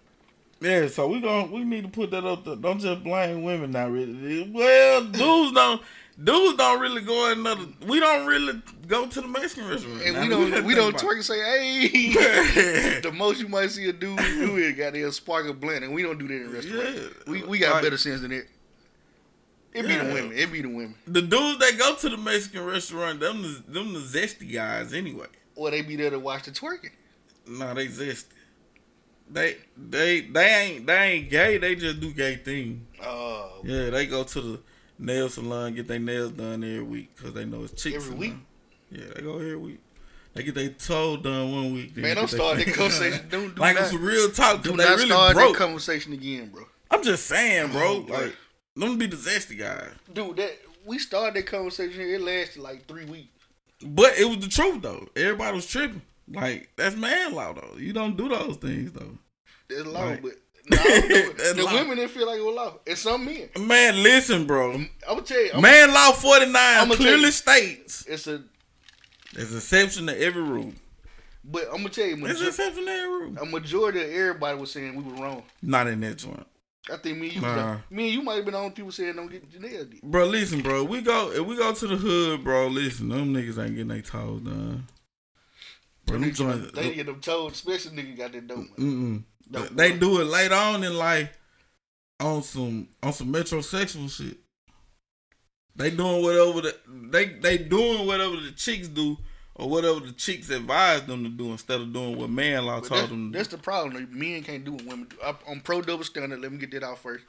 Yeah, 0.62 0.86
so 0.86 1.09
we 1.09 1.20
going 1.20 1.48
to 1.48 1.55
we 1.55 1.64
need 1.64 1.82
to 1.82 1.90
put 1.90 2.12
that 2.12 2.24
up. 2.24 2.44
There. 2.44 2.55
Don't 2.55 2.78
just 2.78 3.03
blame 3.03 3.42
women. 3.42 3.72
now, 3.72 3.88
really. 3.88 4.48
Well, 4.50 5.05
dudes 5.05 5.53
don't. 5.53 5.82
Dudes 6.22 6.58
don't 6.58 6.80
really 6.80 7.00
go 7.02 7.30
in 7.32 7.38
another. 7.40 7.64
We 7.86 7.98
don't 7.98 8.26
really 8.26 8.60
go 8.86 9.06
to 9.06 9.20
the 9.20 9.26
Mexican 9.26 9.68
restaurant. 9.68 10.02
And 10.02 10.14
Now, 10.14 10.22
we 10.22 10.28
don't 10.28 10.64
we 10.66 10.74
don't 10.74 10.94
twerk 10.96 11.14
and 11.14 11.24
say, 11.24 11.38
"Hey." 11.40 13.00
the 13.00 13.12
most 13.12 13.40
you 13.40 13.48
might 13.48 13.70
see 13.70 13.88
a 13.88 13.92
dude 13.92 14.18
do 14.18 14.56
is 14.56 14.76
got 14.76 14.92
their 14.92 15.10
sparkle 15.10 15.54
blend, 15.54 15.84
and 15.84 15.94
we 15.94 16.02
don't 16.02 16.18
do 16.18 16.28
that 16.28 16.34
in 16.34 16.52
restaurants. 16.52 17.00
Yeah. 17.00 17.32
We 17.32 17.42
we 17.44 17.58
got 17.58 17.74
Like- 17.74 17.84
better 17.84 17.96
sense 17.98 18.20
than 18.20 18.30
that. 18.30 18.46
It 19.74 19.86
be 19.88 19.96
the 19.96 20.04
women. 20.04 20.32
It 20.36 20.52
be 20.52 20.60
the 20.60 20.68
women. 20.68 20.94
The 21.06 21.22
dudes 21.22 21.58
that 21.60 21.78
go 21.78 21.94
to 21.96 22.08
the 22.10 22.18
Mexican 22.18 22.66
restaurant, 22.66 23.20
them 23.20 23.40
the, 23.40 23.62
them 23.68 23.94
the 23.94 24.00
zesty 24.00 24.52
guys 24.52 24.92
anyway. 24.92 25.28
Or 25.56 25.70
they 25.70 25.80
be 25.80 25.96
there 25.96 26.10
to 26.10 26.18
watch 26.18 26.42
the 26.44 26.50
twerking. 26.50 26.90
Nah, 27.48 27.72
they 27.72 27.86
zesty. 27.86 28.24
They 29.30 29.56
they 29.78 30.20
they 30.20 30.46
ain't 30.46 30.86
they 30.86 30.94
ain't 30.98 31.30
gay. 31.30 31.56
They 31.56 31.74
just 31.74 32.00
do 32.00 32.12
gay 32.12 32.36
things. 32.36 32.82
Uh, 33.02 33.48
Yeah, 33.64 33.88
they 33.88 34.04
go 34.04 34.24
to 34.24 34.40
the 34.42 34.60
nail 35.03 35.28
salon 35.28 35.74
get 35.74 35.88
their 35.88 35.98
nails 35.98 36.32
done 36.32 36.62
every 36.64 36.82
week 36.82 37.14
because 37.16 37.32
they 37.34 37.44
know 37.44 37.64
it's 37.64 37.80
chicks. 37.82 37.96
Every 37.96 38.12
in 38.12 38.18
week? 38.18 38.34
Yeah, 38.90 39.05
they 39.14 39.22
go 39.22 39.34
every 39.34 39.57
week. 39.57 39.80
They 40.34 40.42
get 40.44 40.55
their 40.55 40.68
toe 40.70 41.16
done 41.18 41.53
one 41.53 41.74
week. 41.74 41.96
Man, 41.96 42.16
don't 42.16 42.28
start 42.28 42.57
that 42.59 42.66
conversation. 42.74 43.26
Don't 43.30 43.55
do 43.55 43.61
like 43.61 43.74
not, 43.76 43.84
it's 43.84 43.94
real 43.94 44.30
talk. 44.30 44.62
do 44.62 44.70
they 44.70 44.76
not 44.84 44.96
really 44.96 45.07
start 45.07 45.34
broke. 45.34 45.53
that 45.53 45.59
conversation 45.59 46.12
again, 46.14 46.48
bro. 46.48 46.64
I'm 46.90 47.03
just 47.03 47.26
saying, 47.26 47.72
bro. 47.72 48.05
Oh, 48.09 48.12
like, 48.12 48.36
them 48.76 48.96
be 48.96 49.07
the 49.07 49.16
zesty 49.16 49.59
guys. 49.59 49.90
Dude, 50.12 50.36
that 50.36 50.59
we 50.86 50.98
started 50.98 51.34
that 51.36 51.46
conversation. 51.46 52.00
It 52.00 52.20
lasted 52.22 52.62
like 52.62 52.86
three 52.86 53.05
weeks. 53.05 53.28
But 53.84 54.16
it 54.18 54.24
was 54.24 54.38
the 54.38 54.48
truth 54.48 54.80
though. 54.82 55.07
Everybody 55.16 55.57
was 55.57 55.66
tripping. 55.66 56.03
Like 56.32 56.70
that's 56.76 56.96
man 56.96 57.34
law 57.34 57.53
though. 57.53 57.76
You 57.76 57.92
don't 57.92 58.16
do 58.16 58.28
those 58.28 58.57
things 58.57 58.92
though. 58.92 59.18
It's 59.68 59.86
law, 59.86 60.05
Right. 60.05 60.22
but 60.22 60.32
nah, 60.66 60.76
I 60.80 60.82
don't 60.84 61.08
know. 61.08 61.32
That's 61.36 61.52
the 61.54 61.62
law. 61.64 61.74
women 61.74 61.96
didn't 61.96 62.10
feel 62.12 62.26
like 62.26 62.38
it 62.38 62.44
was 62.44 62.54
law. 62.54 62.74
It's 62.86 63.00
some 63.00 63.24
men. 63.24 63.48
Man, 63.58 64.02
listen, 64.02 64.46
bro. 64.46 64.72
I'm 64.72 64.88
gonna 65.08 65.22
tell 65.22 65.42
you, 65.44 65.50
I'm, 65.54 65.60
Man 65.60 65.92
law 65.92 66.12
49 66.12 66.54
I'ma 66.56 66.86
tell 66.94 66.96
clearly 66.96 67.30
states 67.30 68.04
it's 68.08 68.26
a. 68.26 68.42
there's 69.34 69.50
an 69.50 69.56
exception 69.58 70.06
to 70.06 70.20
every 70.20 70.42
rule. 70.42 70.72
But 71.44 71.64
I'm 71.70 71.78
gonna 71.78 71.88
tell 71.88 72.06
you, 72.06 72.16
There's 72.16 72.38
major- 72.38 72.48
exception 72.50 72.84
to 72.87 72.91
every 72.92 73.08
rule. 73.28 73.38
a 73.38 73.46
majority 73.46 74.00
of 74.03 74.11
everybody 74.11 74.58
was 74.58 74.70
saying 74.70 74.95
we 74.95 75.03
were 75.03 75.20
wrong. 75.20 75.42
Not 75.61 75.88
in 75.88 76.00
that 76.00 76.18
joint. 76.18 76.46
I 76.92 76.96
think 76.96 77.18
me 77.18 77.26
and 77.28 77.37
you, 77.37 77.42
Nah. 77.42 77.76
me 77.91 78.04
and 78.07 78.12
you 78.14 78.22
might 78.22 78.34
have 78.37 78.45
been 78.45 78.54
the 78.54 78.58
only 78.58 78.70
people 78.72 78.91
saying 78.91 79.14
don't 79.14 79.30
get 79.30 79.61
nails 79.61 79.87
did. 79.87 80.03
Bro, 80.03 80.26
listen, 80.26 80.62
bro. 80.62 80.82
We 80.84 81.00
go 81.00 81.30
if 81.32 81.45
we 81.46 81.57
go 81.57 81.72
to 81.72 81.87
the 81.87 81.96
hood, 81.96 82.42
bro. 82.45 82.66
Listen, 82.68 83.08
them 83.08 83.32
niggas 83.34 83.58
ain't 83.62 83.70
getting 83.76 83.88
their 83.88 84.03
toes 84.03 84.41
done. 84.42 84.87
Bro, 86.07 86.18
them 86.18 86.32
joints. 86.32 86.72
They 86.72 86.91
uh, 86.91 86.95
get 86.95 87.07
them 87.07 87.20
toes. 87.20 87.53
especially 87.53 87.96
nigga 88.03 88.16
got 88.16 88.32
that 88.32 88.46
dope. 88.49 88.66
Mm-mm. 88.76 89.22
No, 89.53 89.64
They 89.66 89.96
do 89.96 90.20
it 90.20 90.24
later 90.24 90.54
on 90.54 90.83
in 90.83 90.96
life 90.96 91.30
on 92.18 92.42
some 92.42 92.88
on 93.03 93.12
some 93.12 93.33
metrosexual 93.33 94.11
shit. 94.11 94.38
They 95.76 95.91
doing 95.91 96.22
whatever 96.22 96.61
the 96.61 96.76
they 97.11 97.26
they 97.26 97.58
doing 97.58 98.07
whatever 98.07 98.37
the 98.37 98.53
chicks 98.53 98.88
do 98.88 99.18
or 99.54 99.68
whatever 99.68 100.00
the 100.00 100.12
chicks 100.12 100.49
advise 100.50 101.03
them 101.03 101.24
to 101.24 101.30
do 101.30 101.50
instead 101.53 101.80
of 101.80 101.92
doing 101.92 102.16
what 102.16 102.30
man 102.30 102.64
law 102.64 102.80
told 102.80 103.00
that's, 103.00 103.08
them. 103.08 103.33
that's 103.33 103.49
the 103.49 103.58
problem. 103.58 104.08
Men 104.11 104.42
can't 104.42 104.64
do 104.64 104.72
what 104.72 104.84
women 104.84 105.07
do. 105.08 105.16
I, 105.22 105.34
I'm 105.49 105.61
pro 105.61 105.83
double 105.83 106.04
standard. 106.04 106.41
Let 106.41 106.53
me 106.53 106.58
get 106.58 106.70
that 106.72 106.83
out 106.83 106.99
first. 106.99 107.24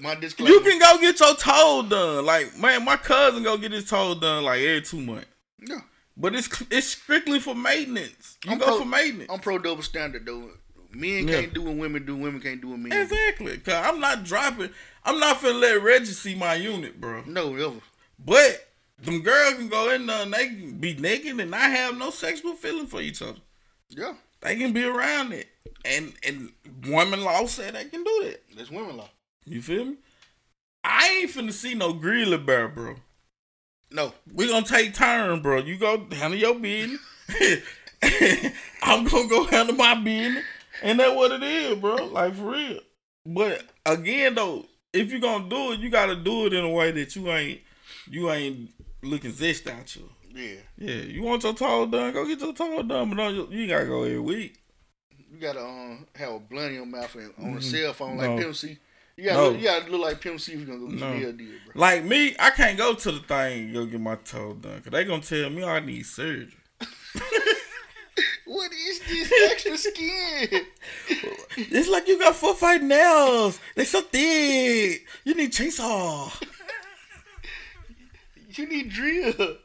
My 0.00 0.14
disclaimer. 0.14 0.50
You 0.50 0.60
can 0.60 0.78
go 0.78 0.98
get 1.00 1.20
your 1.20 1.34
toe 1.34 1.86
done. 1.88 2.24
Like 2.24 2.56
man, 2.58 2.84
my 2.84 2.96
cousin 2.96 3.42
go 3.42 3.56
get 3.56 3.72
his 3.72 3.88
toe 3.88 4.14
done 4.18 4.44
like 4.44 4.60
every 4.60 4.82
two 4.82 5.00
months. 5.00 5.26
Yeah. 5.58 5.80
But 6.16 6.34
it's 6.34 6.48
it's 6.70 6.86
strictly 6.88 7.38
for 7.38 7.54
maintenance. 7.54 8.38
You 8.44 8.52
I'm 8.52 8.58
go 8.58 8.66
pro- 8.66 8.78
for 8.80 8.84
maintenance. 8.86 9.30
I'm 9.30 9.40
pro 9.40 9.58
double 9.58 9.82
standard 9.82 10.24
though. 10.24 10.50
Men 10.96 11.28
Yeah. 11.28 11.40
can't 11.40 11.54
do 11.54 11.62
what 11.62 11.76
women 11.76 12.04
do. 12.06 12.16
Women 12.16 12.40
can't 12.40 12.60
do 12.60 12.68
what 12.68 12.78
men 12.80 12.90
do. 12.90 12.98
Exactly. 13.00 13.58
Cause 13.58 13.74
I'm 13.74 14.00
not 14.00 14.24
dropping. 14.24 14.70
I'm 15.04 15.18
not 15.18 15.40
finna 15.40 15.60
let 15.60 15.82
Reggie 15.82 16.06
see 16.06 16.34
my 16.34 16.54
unit, 16.54 17.00
bro. 17.00 17.22
No, 17.26 17.54
ever. 17.54 17.80
But 18.24 18.68
them 18.98 19.20
girls 19.20 19.54
can 19.54 19.68
go 19.68 19.90
in 19.90 20.06
there 20.06 20.22
and 20.22 20.32
they 20.32 20.46
can 20.48 20.78
be 20.78 20.94
naked 20.94 21.38
and 21.38 21.50
not 21.50 21.70
have 21.70 21.96
no 21.98 22.10
sexual 22.10 22.54
feeling 22.54 22.86
for 22.86 23.00
each 23.00 23.20
other. 23.22 23.38
Yeah. 23.88 24.14
They 24.40 24.56
can 24.56 24.72
be 24.72 24.84
around 24.84 25.32
it. 25.32 25.48
And 25.84 26.14
and 26.26 26.52
women 26.86 27.22
law 27.22 27.46
said 27.46 27.74
they 27.74 27.84
can 27.84 28.02
do 28.02 28.20
that. 28.24 28.42
That's 28.56 28.70
women 28.70 28.96
law. 28.96 29.08
You 29.44 29.62
feel 29.62 29.84
me? 29.84 29.96
I 30.82 31.20
ain't 31.20 31.30
finna 31.30 31.52
see 31.52 31.74
no 31.74 31.92
grizzly 31.92 32.38
bear, 32.38 32.68
bro. 32.68 32.96
No. 33.90 34.12
We 34.32 34.48
gonna 34.48 34.66
take 34.66 34.94
turn, 34.94 35.40
bro. 35.42 35.58
You 35.58 35.76
go 35.76 36.06
handle 36.12 36.38
your 36.38 36.54
business. 36.58 37.00
I'm 38.82 39.04
gonna 39.04 39.28
go 39.28 39.44
handle 39.44 39.74
my 39.74 39.94
business, 39.94 40.44
and 40.82 41.00
that 41.00 41.14
what 41.14 41.32
it 41.32 41.42
is, 41.42 41.78
bro. 41.78 41.96
Like 42.06 42.34
for 42.34 42.50
real. 42.52 42.80
But 43.24 43.62
again, 43.84 44.34
though, 44.34 44.66
if 44.92 45.12
you 45.12 45.18
gonna 45.18 45.48
do 45.48 45.72
it, 45.72 45.80
you 45.80 45.90
gotta 45.90 46.16
do 46.16 46.46
it 46.46 46.52
in 46.52 46.64
a 46.64 46.70
way 46.70 46.90
that 46.92 47.14
you 47.16 47.30
ain't 47.30 47.60
you 48.08 48.30
ain't 48.30 48.70
looking 49.02 49.32
zest 49.32 49.66
out 49.68 49.94
you. 49.96 50.08
Yeah. 50.34 50.56
Yeah, 50.78 51.02
you 51.02 51.22
want 51.22 51.42
your 51.44 51.54
toe 51.54 51.86
done, 51.86 52.12
go 52.12 52.26
get 52.26 52.40
your 52.40 52.52
toe 52.52 52.82
done, 52.82 53.08
but 53.08 53.14
no, 53.16 53.28
you 53.30 53.60
ain't 53.62 53.70
gotta 53.70 53.86
go 53.86 54.02
every 54.04 54.18
week. 54.20 54.58
You 55.32 55.38
gotta 55.40 55.64
um 55.64 56.06
have 56.14 56.32
a 56.34 56.38
blunt 56.38 56.68
in 56.68 56.74
your 56.74 56.86
mouth 56.86 57.14
and 57.14 57.32
on 57.38 57.54
a 57.54 57.56
Mhm. 57.56 57.62
cell 57.62 57.92
phone 57.92 58.16
like 58.16 58.30
No. 58.30 58.36
Pimp 58.38 58.54
C. 58.56 58.78
You 59.16 59.24
gotta 59.24 59.36
No. 59.40 59.48
look, 59.50 59.58
you 59.58 59.64
gotta 59.64 59.90
look 59.90 60.00
like 60.02 60.20
Pimp 60.20 60.40
C 60.40 60.52
if 60.52 60.60
you 60.60 60.66
gonna 60.66 60.78
go 60.78 60.86
No. 60.88 61.18
nail 61.18 61.32
bro. 61.32 61.46
Like 61.74 62.04
me, 62.04 62.36
I 62.38 62.50
can't 62.50 62.76
go 62.78 62.94
to 62.94 63.12
the 63.12 63.20
thing 63.20 63.64
and 63.64 63.72
go 63.74 63.86
get 63.86 64.00
my 64.00 64.16
toe 64.16 64.54
done, 64.54 64.82
cause 64.82 64.92
they 64.92 65.04
gonna 65.04 65.22
tell 65.22 65.50
me 65.50 65.64
I 65.64 65.80
need 65.80 66.04
surgery. 66.06 66.52
What 68.46 68.70
is 68.72 69.00
this 69.00 69.32
extra 69.50 69.76
skin? 69.76 70.66
It's 71.56 71.88
like 71.88 72.06
you 72.06 72.18
got 72.18 72.36
four 72.36 72.54
five 72.54 72.80
nails. 72.80 73.58
They 73.74 73.84
so 73.84 74.02
thick. 74.02 75.04
You 75.24 75.34
need 75.34 75.52
chainsaw. 75.52 76.32
You 78.50 78.68
need 78.68 78.90
drill. 78.90 79.56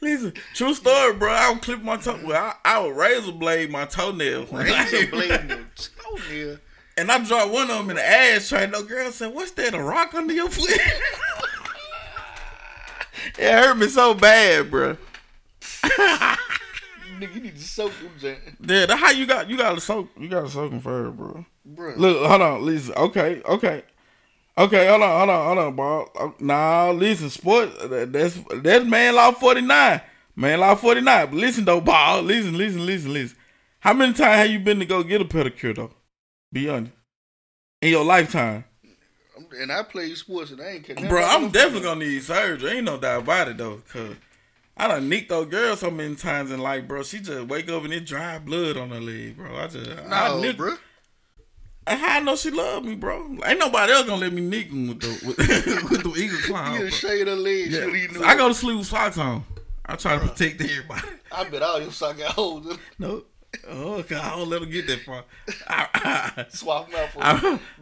Listen, 0.00 0.32
true 0.54 0.72
story, 0.72 1.14
bro. 1.14 1.32
I 1.32 1.50
would 1.50 1.62
clip 1.62 1.82
my 1.82 1.96
toe. 1.96 2.20
Well, 2.24 2.54
I, 2.64 2.76
I 2.76 2.78
would 2.78 2.96
razor 2.96 3.32
blade 3.32 3.70
my 3.70 3.84
toenail. 3.86 4.46
Razor 4.52 5.08
blade 5.08 5.48
your 5.48 5.66
toenail. 5.76 6.58
And 6.96 7.10
I 7.10 7.24
dropped 7.24 7.52
one 7.52 7.70
of 7.70 7.78
them 7.78 7.90
in 7.90 7.96
the 7.96 8.08
ass 8.08 8.48
tray. 8.48 8.66
No 8.68 8.82
girl 8.84 9.10
said, 9.10 9.34
"What's 9.34 9.50
that? 9.52 9.74
A 9.74 9.82
rock 9.82 10.14
under 10.14 10.32
your 10.32 10.48
foot?" 10.48 10.70
it 13.38 13.52
hurt 13.52 13.76
me 13.76 13.88
so 13.88 14.14
bad, 14.14 14.70
bro. 14.70 14.96
Nigga, 17.22 17.34
you 17.36 17.40
need 17.40 17.56
to 17.56 17.62
soak 17.62 17.92
them 18.00 18.10
jam. 18.18 18.36
Yeah, 18.60 18.86
that's 18.86 19.00
how 19.00 19.10
you 19.10 19.26
got. 19.26 19.48
You 19.48 19.56
got 19.56 19.74
to 19.74 19.80
soak. 19.80 20.08
You 20.18 20.28
got 20.28 20.42
to 20.42 20.50
soak 20.50 20.70
them 20.70 20.80
first, 20.80 21.16
bro. 21.16 21.44
Bro. 21.64 21.94
Look, 21.96 22.26
hold 22.26 22.42
on, 22.42 22.66
listen. 22.66 22.94
Okay, 22.96 23.40
okay, 23.44 23.82
okay. 24.58 24.88
Hold 24.88 25.02
on, 25.02 25.18
hold 25.18 25.30
on, 25.30 25.46
hold 25.46 25.58
on, 25.58 25.76
bro. 25.76 26.10
Uh, 26.18 26.30
Nah, 26.40 26.90
listen, 26.90 27.30
sport. 27.30 27.70
That's 28.12 28.38
that's 28.56 28.84
man 28.84 29.14
law 29.14 29.30
forty 29.30 29.60
nine. 29.60 30.00
Man 30.34 30.60
law 30.60 30.74
forty 30.74 31.00
nine. 31.00 31.26
But 31.26 31.34
listen 31.36 31.64
though, 31.64 31.80
ball. 31.80 32.22
Listen, 32.22 32.56
listen, 32.58 32.84
listen, 32.84 33.12
listen. 33.12 33.36
How 33.80 33.92
many 33.92 34.12
times 34.12 34.38
have 34.42 34.50
you 34.50 34.58
been 34.58 34.78
to 34.80 34.84
go 34.84 35.02
get 35.02 35.20
a 35.20 35.24
pedicure 35.24 35.76
though? 35.76 35.92
Be 36.52 36.68
honest. 36.68 36.92
In 37.80 37.90
your 37.90 38.04
lifetime, 38.04 38.64
And 39.60 39.72
I 39.72 39.82
play 39.82 40.14
sports 40.14 40.52
and 40.52 40.60
I 40.60 40.70
ain't 40.70 41.08
bro. 41.08 41.22
I'm 41.22 41.50
definitely 41.50 41.82
gonna 41.82 42.04
need 42.04 42.22
surgery. 42.22 42.70
Ain't 42.70 42.84
no 42.84 42.96
doubt 42.98 43.22
about 43.22 43.48
it 43.48 43.58
though, 43.58 43.82
cause 43.92 44.14
I 44.76 44.88
done 44.88 45.08
nicked 45.08 45.28
those 45.28 45.46
girls 45.46 45.80
so 45.80 45.90
many 45.90 46.14
times 46.16 46.50
in 46.50 46.60
life, 46.60 46.88
bro. 46.88 47.02
She 47.02 47.20
just 47.20 47.46
wake 47.46 47.68
up 47.70 47.84
and 47.84 47.92
it 47.92 48.06
dry 48.06 48.38
blood 48.38 48.76
on 48.76 48.90
her 48.90 49.00
leg, 49.00 49.36
bro. 49.36 49.54
I 49.56 49.66
just 49.68 49.90
I 49.90 50.28
No, 50.28 50.40
nick- 50.40 50.56
bro. 50.56 50.74
And 51.86 51.98
How 52.00 52.16
I 52.18 52.20
know 52.20 52.36
she 52.36 52.50
love 52.50 52.84
me, 52.84 52.94
bro? 52.94 53.38
Ain't 53.44 53.58
nobody 53.58 53.92
else 53.92 54.06
gonna 54.06 54.20
let 54.20 54.32
me 54.32 54.40
nick 54.40 54.68
him 54.68 54.86
with 54.88 55.00
the 55.00 55.08
with, 55.26 55.36
with 55.90 56.02
the 56.04 56.14
eagle 56.20 56.38
clown. 56.38 56.74
You 56.74 56.80
bro. 56.82 56.88
shade 56.90 57.26
her 57.26 57.34
legs. 57.34 57.70
Yeah. 57.74 57.86
Yeah. 57.86 57.94
You 57.94 58.08
know 58.20 58.22
I 58.24 58.36
go 58.36 58.48
to 58.48 58.54
sleep 58.54 58.78
with 58.78 58.86
socks 58.86 59.18
on. 59.18 59.44
I 59.84 59.96
try 59.96 60.14
to 60.16 60.20
protect 60.28 60.60
everybody. 60.60 61.08
I 61.32 61.44
bet 61.48 61.60
all 61.62 61.80
your 61.80 61.90
sock 61.90 62.18
got 62.18 62.32
holes. 62.32 62.78
No. 62.98 63.24
Oh 63.68 64.02
God, 64.04 64.24
I 64.24 64.36
don't 64.36 64.48
let 64.48 64.60
them 64.62 64.70
get 64.70 64.86
that 64.86 65.00
far. 65.00 65.24
I, 65.68 66.46
Swap 66.50 66.88
them 66.90 66.98
out 66.98 67.10
for 67.10 67.22
I, 67.22 67.32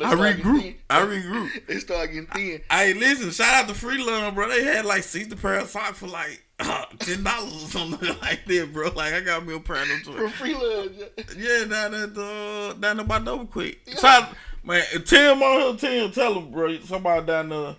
I 0.00 0.14
regroup. 0.14 0.74
I 0.88 1.00
regroup. 1.02 1.66
They 1.68 1.78
start 1.78 2.08
getting 2.10 2.26
thin. 2.26 2.62
Hey, 2.68 2.92
listen, 2.94 3.30
shout 3.30 3.54
out 3.54 3.68
to 3.68 3.74
Freeland, 3.74 4.34
bro. 4.34 4.48
They 4.48 4.64
had 4.64 4.84
like 4.84 5.04
60 5.04 5.36
pair 5.36 5.58
of 5.60 5.68
socks 5.68 5.98
for 5.98 6.08
like 6.08 6.42
uh, 6.60 6.86
$10 6.98 7.46
or 7.46 7.68
something 7.68 8.08
like 8.22 8.44
that, 8.44 8.72
bro. 8.72 8.90
Like, 8.90 9.14
I 9.14 9.20
got 9.20 9.46
me 9.46 9.54
a 9.54 9.56
of 9.56 9.64
them. 9.66 9.98
For 10.02 10.28
free 10.28 10.54
love. 10.54 10.92
Yeah, 11.36 11.64
down 11.64 11.94
at 11.94 12.14
the 12.14 12.76
down 12.78 12.96
there 12.98 13.06
by 13.06 13.18
Double 13.18 13.46
Quick. 13.46 13.80
Shout, 13.98 14.34
man, 14.64 14.84
Tim 15.04 15.42
on 15.42 15.60
here, 15.60 15.76
Tim, 15.76 16.12
tell 16.12 16.34
him, 16.34 16.50
bro. 16.50 16.78
Somebody 16.80 17.26
down 17.26 17.48
there. 17.48 17.76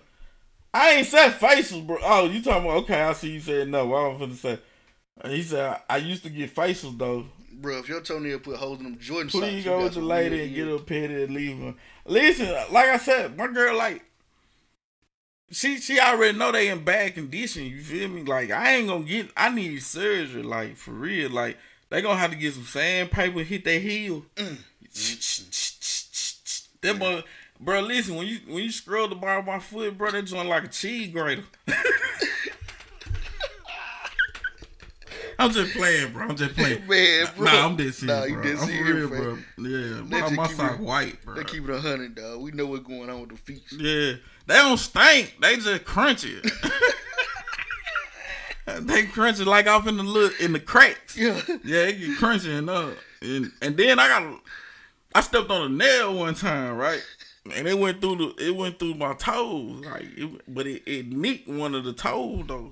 I 0.74 0.90
ain't 0.92 1.06
said 1.06 1.30
faces, 1.30 1.80
bro. 1.80 1.98
Oh, 2.02 2.26
you 2.26 2.42
talking 2.42 2.64
about? 2.64 2.84
Okay, 2.84 3.00
I 3.00 3.12
see 3.12 3.32
you 3.32 3.40
said 3.40 3.68
no. 3.68 3.86
What 3.86 3.98
I 3.98 4.08
was 4.08 4.28
finna 4.28 4.36
say. 4.36 4.58
He 5.28 5.42
said 5.42 5.80
I, 5.88 5.94
I 5.94 5.96
used 5.98 6.22
to 6.24 6.30
get 6.30 6.50
faces 6.50 6.96
though. 6.96 7.26
Bro, 7.52 7.78
if 7.78 7.88
your 7.88 8.00
toenail 8.00 8.40
put 8.40 8.56
holes 8.56 8.78
in 8.78 8.84
them 8.84 8.98
Jordan 8.98 9.30
socks, 9.30 9.44
Please 9.44 9.64
you 9.64 9.70
go 9.70 9.84
with 9.84 9.94
the 9.94 10.00
lady 10.00 10.42
and 10.42 10.54
get 10.54 10.66
her 10.66 10.78
petted 10.78 11.28
and 11.28 11.34
leave 11.34 11.58
her. 11.58 11.74
Listen, 12.06 12.48
like 12.72 12.88
I 12.88 12.96
said, 12.96 13.36
my 13.36 13.46
girl 13.48 13.76
like 13.76 14.02
she 15.52 15.78
she 15.78 16.00
already 16.00 16.36
know 16.36 16.50
they 16.50 16.68
in 16.68 16.82
bad 16.84 17.14
condition. 17.14 17.64
You 17.64 17.80
feel 17.80 18.08
me? 18.08 18.22
Like 18.24 18.50
I 18.50 18.74
ain't 18.76 18.88
gonna 18.88 19.04
get. 19.04 19.30
I 19.36 19.50
need 19.54 19.80
surgery. 19.82 20.42
Like 20.42 20.76
for 20.76 20.90
real. 20.92 21.30
Like 21.30 21.56
they 21.90 22.02
gonna 22.02 22.18
have 22.18 22.30
to 22.30 22.36
get 22.36 22.54
some 22.54 22.64
sandpaper, 22.64 23.40
hit 23.40 23.64
their 23.64 23.78
heel. 23.80 24.24
Mm. 24.36 24.58
That 26.82 26.98
boy, 26.98 27.22
bro. 27.60 27.80
Listen, 27.80 28.16
when 28.16 28.26
you 28.26 28.38
when 28.46 28.64
you 28.64 28.72
scrub 28.72 29.10
the 29.10 29.16
bar 29.16 29.38
of 29.38 29.46
my 29.46 29.58
foot, 29.58 29.96
bro, 29.96 30.10
that 30.10 30.22
joint 30.22 30.48
like 30.48 30.64
a 30.64 30.68
cheese 30.68 31.12
grater. 31.12 31.44
I'm 35.38 35.50
just 35.50 35.72
playing, 35.74 36.12
bro. 36.12 36.28
I'm 36.28 36.36
just 36.36 36.54
playing. 36.54 36.86
Man, 36.86 37.26
bro. 37.36 37.44
Nah, 37.46 37.64
I'm 37.66 37.76
dead 37.76 37.94
serious, 37.94 38.02
Nah, 38.02 38.24
you 38.24 38.34
bro. 38.34 38.42
dead 38.44 38.58
I'm 38.58 38.66
serious, 38.68 39.10
real, 39.10 39.22
bro. 39.22 39.38
Yeah, 39.58 40.00
They 40.04 40.20
my, 40.20 40.30
my 40.30 40.46
keep 40.46 40.56
sock 40.56 40.72
it- 40.74 40.80
white, 40.80 41.24
bro. 41.24 41.34
They 41.34 41.44
keep 41.44 41.64
it 41.64 41.70
a 41.70 41.80
hundred, 41.80 42.14
dog. 42.14 42.40
We 42.40 42.52
know 42.52 42.66
what's 42.66 42.86
going 42.86 43.10
on 43.10 43.20
with 43.22 43.30
the 43.30 43.36
feet. 43.36 43.62
Yeah, 43.72 44.12
they 44.46 44.54
don't 44.54 44.78
stink. 44.78 45.36
They 45.40 45.56
just 45.56 45.84
crunchy. 45.84 46.42
they 48.66 49.04
crunchy 49.04 49.44
like 49.46 49.66
off 49.66 49.86
in 49.86 49.96
the 49.96 50.02
look 50.02 50.40
in 50.40 50.52
the 50.52 50.60
cracks. 50.60 51.16
Yeah, 51.16 51.40
yeah, 51.64 51.84
it 51.84 51.98
get 51.98 52.18
crunchy 52.18 52.56
and 52.56 52.70
up. 52.70 52.94
And 53.20 53.52
and 53.60 53.76
then 53.76 53.98
I 53.98 54.08
got, 54.08 54.40
I 55.14 55.20
stepped 55.20 55.50
on 55.50 55.62
a 55.62 55.68
nail 55.68 56.14
one 56.14 56.34
time, 56.34 56.76
right? 56.76 57.02
And 57.54 57.66
it 57.66 57.78
went 57.78 58.00
through 58.00 58.16
the, 58.16 58.46
it 58.46 58.54
went 58.54 58.78
through 58.78 58.94
my 58.94 59.14
toes, 59.14 59.84
like, 59.84 60.06
it, 60.16 60.54
but 60.54 60.66
it, 60.66 60.82
it 60.86 61.08
nicked 61.08 61.48
one 61.48 61.74
of 61.74 61.82
the 61.84 61.92
toes 61.92 62.44
though. 62.46 62.70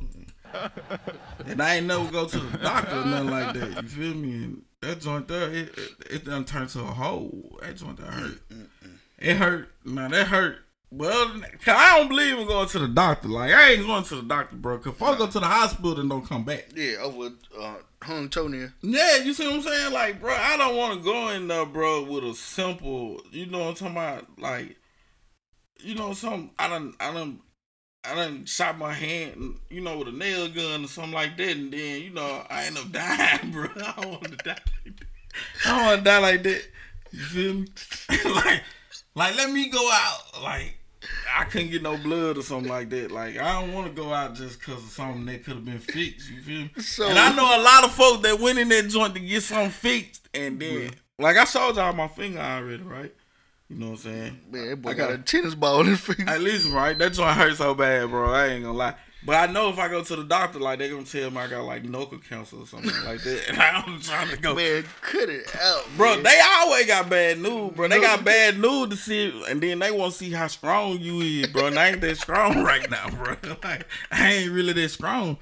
and 1.46 1.60
I 1.62 1.76
ain't 1.76 1.86
never 1.86 2.10
go 2.10 2.26
to 2.26 2.38
the 2.38 2.58
doctor 2.58 3.00
or 3.00 3.04
nothing 3.04 3.30
like 3.30 3.54
that. 3.54 3.82
You 3.82 3.88
feel 3.88 4.14
me? 4.14 4.44
And 4.44 4.62
that 4.80 5.00
joint 5.00 5.28
there, 5.28 5.50
it, 5.50 5.76
it, 5.76 5.90
it 6.10 6.24
done 6.24 6.44
turned 6.44 6.70
to 6.70 6.80
a 6.80 6.84
hole. 6.84 7.58
That 7.62 7.76
joint 7.76 7.98
mm, 7.98 8.04
mm, 8.04 8.08
mm. 8.08 8.38
that 8.48 8.56
hurt. 8.56 8.88
It 9.18 9.36
hurt. 9.36 9.68
Man, 9.84 10.10
that 10.12 10.28
hurt. 10.28 10.58
Well, 10.92 11.40
I 11.68 11.98
don't 11.98 12.08
believe 12.08 12.36
in 12.36 12.48
going 12.48 12.68
to 12.68 12.78
the 12.80 12.88
doctor. 12.88 13.28
Like 13.28 13.52
I 13.52 13.72
ain't 13.72 13.86
going 13.86 14.02
to 14.04 14.16
the 14.16 14.22
doctor, 14.22 14.56
bro. 14.56 14.78
Cause 14.78 14.94
if 14.94 15.02
I 15.02 15.16
go 15.16 15.26
to 15.28 15.40
the 15.40 15.46
hospital 15.46 16.00
and 16.00 16.10
don't 16.10 16.26
come 16.26 16.44
back. 16.44 16.66
Yeah, 16.74 16.96
over 17.02 17.30
uh, 17.58 17.76
hung 18.02 18.28
toenail. 18.28 18.70
Yeah, 18.82 19.18
you 19.18 19.32
see 19.32 19.46
what 19.46 19.56
I'm 19.56 19.62
saying? 19.62 19.92
Like, 19.92 20.20
bro, 20.20 20.34
I 20.34 20.56
don't 20.56 20.76
want 20.76 20.98
to 20.98 21.04
go 21.04 21.28
in 21.28 21.46
there, 21.46 21.64
bro, 21.66 22.04
with 22.04 22.24
a 22.24 22.34
simple, 22.34 23.20
you 23.30 23.46
know 23.46 23.60
what 23.60 23.68
I'm 23.68 23.74
talking 23.74 23.96
about? 23.96 24.38
Like, 24.40 24.76
you 25.78 25.94
know, 25.94 26.12
some 26.12 26.50
I 26.58 26.68
don't, 26.68 26.94
I 26.98 27.12
don't, 27.12 27.40
I 28.02 28.14
done 28.16 28.46
shot 28.46 28.76
my 28.76 28.92
hand, 28.92 29.58
you 29.68 29.82
know, 29.82 29.98
with 29.98 30.08
a 30.08 30.12
nail 30.12 30.48
gun 30.48 30.84
or 30.84 30.88
something 30.88 31.12
like 31.12 31.36
that, 31.36 31.56
and 31.56 31.72
then, 31.72 32.02
you 32.02 32.10
know, 32.10 32.44
I 32.50 32.64
end 32.64 32.78
up 32.78 32.90
dying, 32.92 33.52
bro. 33.52 33.68
I 33.76 33.94
don't 34.00 34.10
want 34.10 34.24
to 34.24 34.36
die 34.36 34.58
like 34.84 34.96
that. 34.96 35.06
I 35.66 35.70
don't 35.70 35.86
want 35.86 35.98
to 35.98 36.04
die 36.04 36.18
like 36.18 36.42
that. 36.42 36.62
You 37.12 37.20
feel 37.20 37.54
me? 37.54 37.68
like, 38.34 38.62
like 39.14 39.36
let 39.36 39.52
me 39.52 39.68
go 39.68 39.88
out, 39.92 40.42
like. 40.42 40.79
I 41.38 41.44
couldn't 41.44 41.70
get 41.70 41.82
no 41.82 41.96
blood 41.96 42.38
or 42.38 42.42
something 42.42 42.68
like 42.70 42.90
that. 42.90 43.10
Like 43.10 43.36
I 43.38 43.60
don't 43.60 43.72
want 43.72 43.86
to 43.88 43.92
go 44.02 44.12
out 44.12 44.34
just 44.34 44.58
because 44.58 44.82
of 44.82 44.90
something 44.90 45.24
that 45.26 45.44
could 45.44 45.54
have 45.54 45.64
been 45.64 45.78
fixed. 45.78 46.30
You 46.30 46.40
feel 46.40 46.60
me? 46.62 46.70
So- 46.78 47.08
and 47.08 47.18
I 47.18 47.34
know 47.34 47.44
a 47.44 47.62
lot 47.62 47.84
of 47.84 47.92
folks 47.92 48.22
that 48.22 48.38
went 48.40 48.58
in 48.58 48.68
that 48.70 48.88
joint 48.88 49.14
to 49.14 49.20
get 49.20 49.42
something 49.42 49.70
fixed, 49.70 50.28
and 50.34 50.58
then 50.60 50.90
like 51.18 51.36
I 51.36 51.44
showed 51.44 51.76
y'all 51.76 51.92
my 51.92 52.08
finger 52.08 52.40
already, 52.40 52.82
right? 52.82 53.12
You 53.68 53.76
know 53.76 53.86
what 53.90 53.92
I'm 53.92 53.98
saying? 53.98 54.40
Man, 54.50 54.68
that 54.70 54.82
boy 54.82 54.90
I 54.90 54.94
got, 54.94 55.10
got 55.10 55.18
a 55.20 55.22
tennis 55.22 55.54
ball 55.54 55.80
in 55.82 55.86
his 55.88 56.00
finger. 56.00 56.28
At 56.28 56.40
least 56.40 56.68
right, 56.70 56.98
that 56.98 57.12
joint 57.12 57.36
hurt 57.36 57.56
so 57.56 57.72
bad, 57.74 58.10
bro. 58.10 58.32
I 58.32 58.46
ain't 58.48 58.64
gonna 58.64 58.76
lie. 58.76 58.94
But 59.22 59.36
I 59.50 59.52
know 59.52 59.68
if 59.68 59.78
I 59.78 59.88
go 59.88 60.02
to 60.02 60.16
the 60.16 60.24
doctor, 60.24 60.58
like 60.58 60.78
they're 60.78 60.88
gonna 60.90 61.04
tell 61.04 61.30
me 61.30 61.36
I 61.36 61.46
got 61.46 61.64
like 61.64 61.84
knuckle 61.84 62.18
cancer 62.18 62.56
or 62.56 62.66
something 62.66 62.90
like 63.04 63.22
that, 63.22 63.44
and 63.48 63.58
I'm 63.60 64.00
trying 64.00 64.28
to 64.30 64.36
go. 64.38 64.54
Man, 64.54 64.82
cut 65.02 65.28
it 65.28 65.44
out, 65.60 65.84
Bro, 65.96 66.14
man. 66.14 66.22
they 66.22 66.40
always 66.58 66.86
got 66.86 67.10
bad 67.10 67.38
news, 67.38 67.72
bro. 67.72 67.88
They 67.88 68.00
got 68.00 68.24
bad 68.24 68.58
news 68.58 68.88
to 68.88 68.96
see, 68.96 69.44
and 69.48 69.60
then 69.60 69.78
they 69.78 69.90
want 69.90 70.12
to 70.12 70.18
see 70.18 70.30
how 70.30 70.46
strong 70.46 70.98
you 71.00 71.20
is, 71.20 71.48
bro. 71.48 71.66
And 71.66 71.78
I 71.78 71.88
ain't 71.90 72.00
that 72.00 72.16
strong 72.16 72.62
right 72.64 72.90
now, 72.90 73.08
bro. 73.10 73.36
Like 73.62 73.86
I 74.10 74.32
ain't 74.32 74.52
really 74.52 74.72
that 74.72 74.88
strong. 74.88 75.36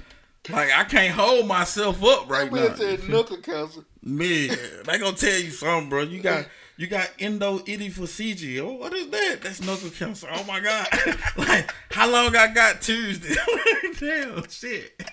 Like 0.50 0.70
I 0.76 0.82
can't 0.84 1.14
hold 1.14 1.46
myself 1.46 2.02
up 2.02 2.28
right 2.28 2.50
That 2.50 2.54
man 2.54 2.68
now. 2.70 2.74
said 2.74 3.08
knuckle 3.08 3.36
cancer. 3.36 3.82
Man, 4.02 4.56
they 4.86 4.98
gonna 4.98 5.16
tell 5.16 5.38
you 5.38 5.50
something, 5.50 5.88
bro. 5.88 6.02
You 6.02 6.20
got 6.20 6.46
you 6.78 6.86
got 6.86 7.08
endoidiophagy. 7.18 8.60
Oh, 8.60 8.72
what 8.74 8.94
is 8.94 9.10
that? 9.10 9.40
That's 9.42 9.60
knuckle 9.60 9.90
cancer. 9.90 10.28
Oh 10.32 10.44
my 10.44 10.60
god! 10.60 10.86
like 11.36 11.74
how 11.90 12.08
long 12.10 12.34
I 12.34 12.46
got 12.54 12.80
Tuesday? 12.80 13.34
Damn 14.00 14.48
shit. 14.48 15.02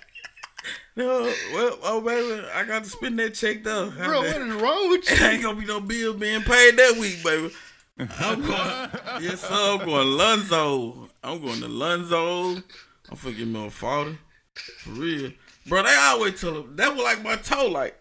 No, 0.98 1.24
well, 1.54 1.78
oh 1.84 2.00
baby, 2.02 2.48
I 2.56 2.64
got 2.64 2.86
to 2.86 2.90
spend 2.90 3.20
that 3.20 3.34
check 3.34 3.64
though. 3.66 3.92
Bro, 3.92 4.22
what 4.22 4.42
is 4.42 4.54
wrong 4.56 4.90
with 4.90 5.12
It 5.12 5.20
you? 5.20 5.26
ain't 5.26 5.44
gonna 5.44 5.60
be 5.60 5.66
no 5.66 5.82
bill 5.82 6.14
being 6.14 6.42
paid 6.42 6.78
that 6.78 6.96
week, 6.98 7.22
baby. 7.22 7.52
I'm 8.00 8.42
going, 8.42 8.90
yes 9.22 9.42
sir. 9.42 9.50
I'm 9.52 9.86
going 9.86 10.08
Lunzo. 10.08 11.10
I'm 11.22 11.42
going 11.42 11.60
to 11.60 11.68
Lunzo. 11.68 12.64
I'm 13.12 13.54
me 13.54 13.68
a 13.68 13.70
forty. 13.70 14.18
For 14.80 14.90
real, 14.92 15.32
bro. 15.68 15.84
They 15.84 15.96
always 15.96 16.40
tell 16.40 16.54
them 16.54 16.76
that 16.78 16.94
was 16.96 17.04
like 17.04 17.22
my 17.22 17.36
toe, 17.36 17.68
like, 17.68 18.00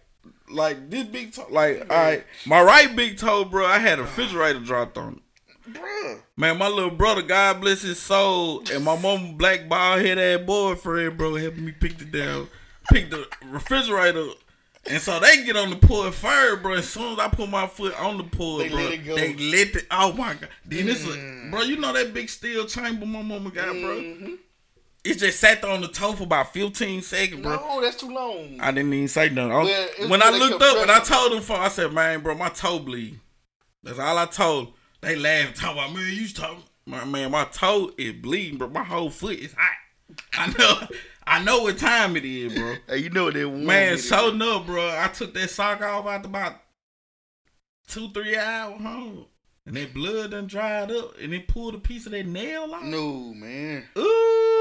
like 0.55 0.90
this 0.90 1.05
big 1.05 1.32
toe, 1.32 1.47
like, 1.51 1.81
all 1.90 1.97
right, 1.97 2.24
my 2.47 2.62
right 2.62 2.94
big 2.94 3.18
toe, 3.18 3.44
bro. 3.44 3.66
I 3.66 3.78
had 3.78 3.98
a 3.98 4.02
refrigerator 4.02 4.60
dropped 4.60 4.97
on 4.97 5.14
it. 5.14 5.20
Bruh. 5.72 6.20
Man, 6.36 6.59
my 6.59 6.68
little 6.68 6.90
brother, 6.90 7.22
God 7.22 7.60
bless 7.60 7.82
his 7.82 7.98
soul, 8.01 8.62
and 8.72 8.85
my 8.85 8.98
mom, 8.98 9.36
black 9.36 9.68
bald 9.68 10.02
head 10.02 10.18
ass 10.18 10.44
boyfriend, 10.47 11.16
bro, 11.16 11.35
helping 11.36 11.64
me 11.64 11.72
pick 11.72 11.97
the 11.98 12.05
down, 12.05 12.48
pick 12.90 13.10
the 13.10 13.26
refrigerator. 13.47 14.26
And 14.86 15.01
so 15.01 15.18
they 15.18 15.43
get 15.44 15.56
on 15.56 15.70
the 15.70 15.76
pull 15.76 16.10
first, 16.10 16.62
bro. 16.62 16.74
As 16.74 16.86
soon 16.86 17.14
as 17.14 17.18
I 17.18 17.28
put 17.28 17.48
my 17.48 17.66
foot 17.66 17.98
on 17.98 18.18
the 18.18 18.24
pull, 18.24 18.59
They 18.59 18.68
bro, 18.68 18.78
let 18.78 18.93
it 18.93 18.98
go. 18.98 19.16
they 19.16 19.35
let 19.35 19.76
it. 19.76 19.86
Oh 19.90 20.12
my 20.12 20.35
god! 20.35 20.51
Then 20.66 20.89
it's 20.90 21.05
a, 21.06 21.48
bro. 21.51 21.62
You 21.62 21.78
know 21.78 21.94
that 21.94 22.12
big 22.12 22.28
steel 22.28 22.66
chamber 22.66 23.06
my 23.06 23.22
mama 23.22 23.48
got, 23.51 23.72
bro. 23.72 23.97
Mm-hmm. 23.98 24.35
It 25.05 25.18
just 25.18 25.39
sat 25.39 25.60
there 25.60 25.70
on 25.70 25.82
the 25.82 25.89
toe 25.89 26.14
for 26.14 26.22
about 26.24 26.52
15 26.55 27.02
seconds, 27.02 27.43
bro. 27.43 27.56
No, 27.56 27.81
that's 27.82 27.97
too 27.97 28.10
long. 28.10 28.59
I 28.60 28.70
didn't 28.72 28.93
even 28.94 29.09
say 29.09 29.28
nothing. 29.28 29.52
I 29.52 29.59
was- 29.59 29.68
Well, 30.01 30.09
when 30.09 30.22
I 30.22 30.31
looked 30.31 30.62
up 30.62 30.76
and 30.78 30.90
I 30.90 31.01
told 31.01 31.32
them, 31.32 31.43
for, 31.43 31.56
I 31.56 31.68
said, 31.68 31.93
man, 31.93 32.20
bro, 32.20 32.35
my 32.35 32.48
toe 32.48 32.78
bleed. 32.78 33.20
That's 33.82 33.98
all 33.98 34.16
I 34.16 34.24
told. 34.26 34.72
They 35.02 35.16
laughed, 35.16 35.56
talking 35.56 35.78
about, 35.78 35.93
man, 35.93 36.10
you 36.14 36.26
talking, 36.28 36.62
my 36.86 37.05
man, 37.05 37.31
my 37.31 37.44
toe 37.44 37.93
is 37.98 38.14
bleeding, 38.14 38.56
bro. 38.56 38.68
My 38.68 38.82
whole 38.85 39.10
foot 39.10 39.39
is 39.39 39.52
hot. 39.52 39.76
I 40.32 40.52
know, 40.59 40.89
I 41.26 41.44
know 41.44 41.62
what 41.64 41.76
time 41.76 42.16
it 42.16 42.24
is, 42.24 42.55
bro. 42.55 42.76
Hey, 42.89 42.98
you 42.98 43.10
know 43.10 43.31
they 43.31 43.44
want 43.44 43.64
Man, 43.64 43.98
so 43.98 44.31
no, 44.31 44.60
bro. 44.60 44.89
I 44.98 45.09
took 45.09 45.35
that 45.35 45.51
sock 45.51 45.82
off 45.82 46.06
after 46.06 46.28
about 46.28 46.55
two, 47.89 48.10
three 48.12 48.36
hours 48.36 48.81
home. 48.81 49.26
And 49.66 49.76
that 49.76 49.94
blood 49.94 50.32
done 50.32 50.47
dried 50.47 50.90
up 50.90 51.18
and 51.18 51.32
it 51.32 51.48
pulled 51.48 51.74
a 51.74 51.78
piece 51.78 52.05
of 52.05 52.12
that 52.12 52.26
nail 52.26 52.74
off. 52.74 52.82
No, 52.82 53.32
man. 53.35 53.85
Ooh. 53.97 54.53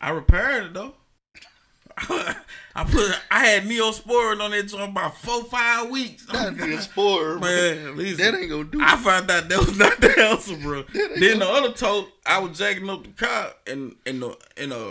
I 0.00 0.10
repaired 0.10 0.66
it 0.66 0.74
though. 0.74 0.94
I 1.98 2.84
put 2.84 3.18
I 3.30 3.46
had 3.46 3.62
Neosporin 3.64 4.40
on 4.42 4.50
that 4.50 4.68
joint 4.68 4.90
about 4.90 5.16
four, 5.16 5.44
five 5.44 5.88
weeks. 5.88 6.26
That 6.26 6.82
spoiler, 6.82 7.38
Man, 7.40 7.96
listen, 7.96 8.18
That 8.18 8.38
ain't 8.38 8.50
gonna 8.50 8.64
do 8.64 8.82
I 8.82 8.94
it. 8.94 8.98
found 8.98 9.30
out 9.30 9.48
that 9.48 9.58
was 9.58 9.78
not 9.78 9.98
the 10.00 10.20
answer, 10.20 10.56
bro. 10.58 10.84
Then 10.92 11.38
the 11.38 11.48
other 11.48 11.72
toe, 11.72 12.08
I 12.26 12.38
was 12.40 12.58
jacking 12.58 12.90
up 12.90 13.02
the 13.04 13.10
car 13.10 13.52
and 13.66 13.96
and 14.04 14.20
the 14.22 14.36
in 14.58 14.72
a 14.72 14.90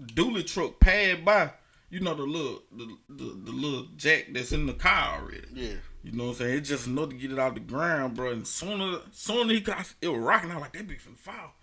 dually 0.00 0.46
truck 0.46 0.78
passed 0.78 1.24
by. 1.24 1.50
You 1.90 2.00
know 2.00 2.14
the 2.14 2.22
little 2.22 2.62
the, 2.70 2.96
the 3.08 3.24
the 3.46 3.52
little 3.52 3.86
jack 3.96 4.26
that's 4.32 4.52
in 4.52 4.66
the 4.66 4.72
car 4.74 5.20
already. 5.20 5.46
Yeah. 5.52 5.74
You 6.04 6.12
know 6.12 6.24
what 6.24 6.30
I'm 6.30 6.36
saying? 6.36 6.58
It's 6.58 6.68
just 6.68 6.86
enough 6.86 7.08
to 7.10 7.16
get 7.16 7.32
it 7.32 7.38
out 7.38 7.54
the 7.54 7.60
ground, 7.60 8.14
bro. 8.14 8.30
And 8.30 8.46
sooner 8.46 8.98
sooner 9.10 9.52
he 9.52 9.60
got 9.60 9.92
it 10.00 10.08
was 10.08 10.18
rocking. 10.20 10.50
I 10.52 10.54
was 10.54 10.62
like 10.62 10.72
that 10.74 10.86
bitch 10.86 11.02
finna 11.02 11.18
fall. 11.18 11.54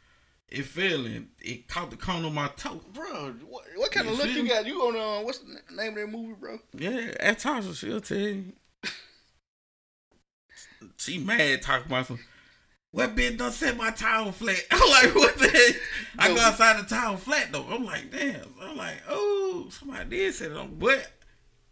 It 0.52 0.66
fell 0.66 1.06
and 1.06 1.30
it 1.40 1.70
caught 1.70 1.92
the 1.92 1.96
cone 1.96 2.26
on 2.26 2.34
my 2.34 2.50
toe. 2.58 2.82
Bro, 2.94 3.36
what, 3.48 3.64
what 3.78 3.92
kind 3.92 4.06
You 4.08 4.14
of 4.14 4.20
feel 4.20 4.30
you 4.32 4.44
me? 4.44 4.50
got? 4.50 4.66
You 4.66 4.82
on 4.82 4.96
uh, 4.98 5.24
what's 5.24 5.40
the 5.40 5.58
name 5.74 5.90
of 5.92 5.96
that 5.96 6.08
movie, 6.10 6.34
bro? 6.38 6.60
Yeah, 6.74 7.14
at 7.22 7.40
Tasha, 7.40 7.74
she'll 7.74 8.02
tell 8.02 8.18
you. 8.18 8.52
she 10.98 11.18
mad 11.20 11.62
talking 11.62 11.88
about 11.88 12.08
some. 12.08 12.20
What 12.92 13.16
bitch 13.16 13.38
done 13.38 13.54
set 13.54 13.78
my 13.78 13.92
towel 13.92 14.34
flat? 14.34 14.60
I'm 14.72 14.90
like, 14.90 15.16
what 15.16 15.38
the 15.38 15.48
heck? 15.48 15.76
I 16.20 16.28
go 16.34 16.42
outside 16.42 16.78
the 16.84 16.90
towel 16.90 17.16
flat 17.16 17.48
though. 17.54 17.66
I'm 17.70 17.86
like, 17.86 18.12
damn. 18.12 18.42
I'm 18.62 18.76
like, 18.76 19.02
oh, 19.08 19.68
somebody 19.70 20.10
did 20.10 20.34
set 20.36 20.52
it 20.52 20.58
on, 20.58 20.76
but 20.76 21.10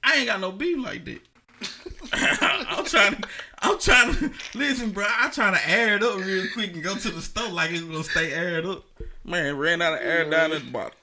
I 0.02 0.16
ain't 0.20 0.28
got 0.28 0.40
no 0.40 0.54
beef 0.54 0.78
like 0.82 1.04
that. 1.04 1.20
I'm 2.14 2.86
trying 2.86 3.16
to, 3.16 3.28
I'm 3.60 3.80
trying 3.80 4.14
to 4.16 4.32
listen, 4.56 4.92
bro. 4.92 5.06
I'm 5.08 5.32
trying 5.32 5.54
to 5.54 5.70
air 5.70 5.96
it 5.96 6.04
up 6.04 6.18
real 6.18 6.46
quick 6.54 6.74
and 6.74 6.84
go 6.84 6.96
to 6.96 7.10
the 7.10 7.22
store 7.22 7.50
like 7.50 7.72
it's 7.72 7.82
gonna 7.82 8.04
stay 8.04 8.32
aired 8.34 8.66
up. 8.66 8.84
Man, 9.24 9.58
ran 9.58 9.82
out 9.82 9.94
of 9.94 10.00
air 10.02 10.30
down 10.30 10.52
at 10.54 10.64
the 10.66 10.72
bottom. 10.72 10.94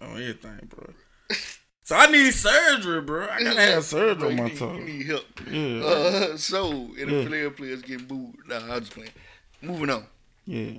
Oh, 0.00 0.12
everything, 0.12 0.68
bro. 0.68 0.94
So 1.82 1.96
I 1.96 2.06
need 2.06 2.32
surgery, 2.32 3.00
bro. 3.02 3.28
I 3.28 3.42
gotta 3.42 3.60
have 3.60 3.84
surgery 3.84 4.30
on 4.30 4.36
my 4.36 4.44
need, 4.44 4.56
toe. 4.56 4.74
You 4.74 4.84
need 4.84 5.06
help. 5.06 5.24
Yeah. 5.50 5.84
Uh, 5.84 6.36
so, 6.36 6.72
NFL 6.96 7.42
Yeah. 7.42 7.48
players 7.50 7.82
getting 7.82 8.06
booed. 8.06 8.36
Nah, 8.48 8.74
I'm 8.74 8.80
just 8.80 8.94
playing. 8.94 9.10
Moving 9.60 9.90
on. 9.90 10.04
Yeah. 10.46 10.70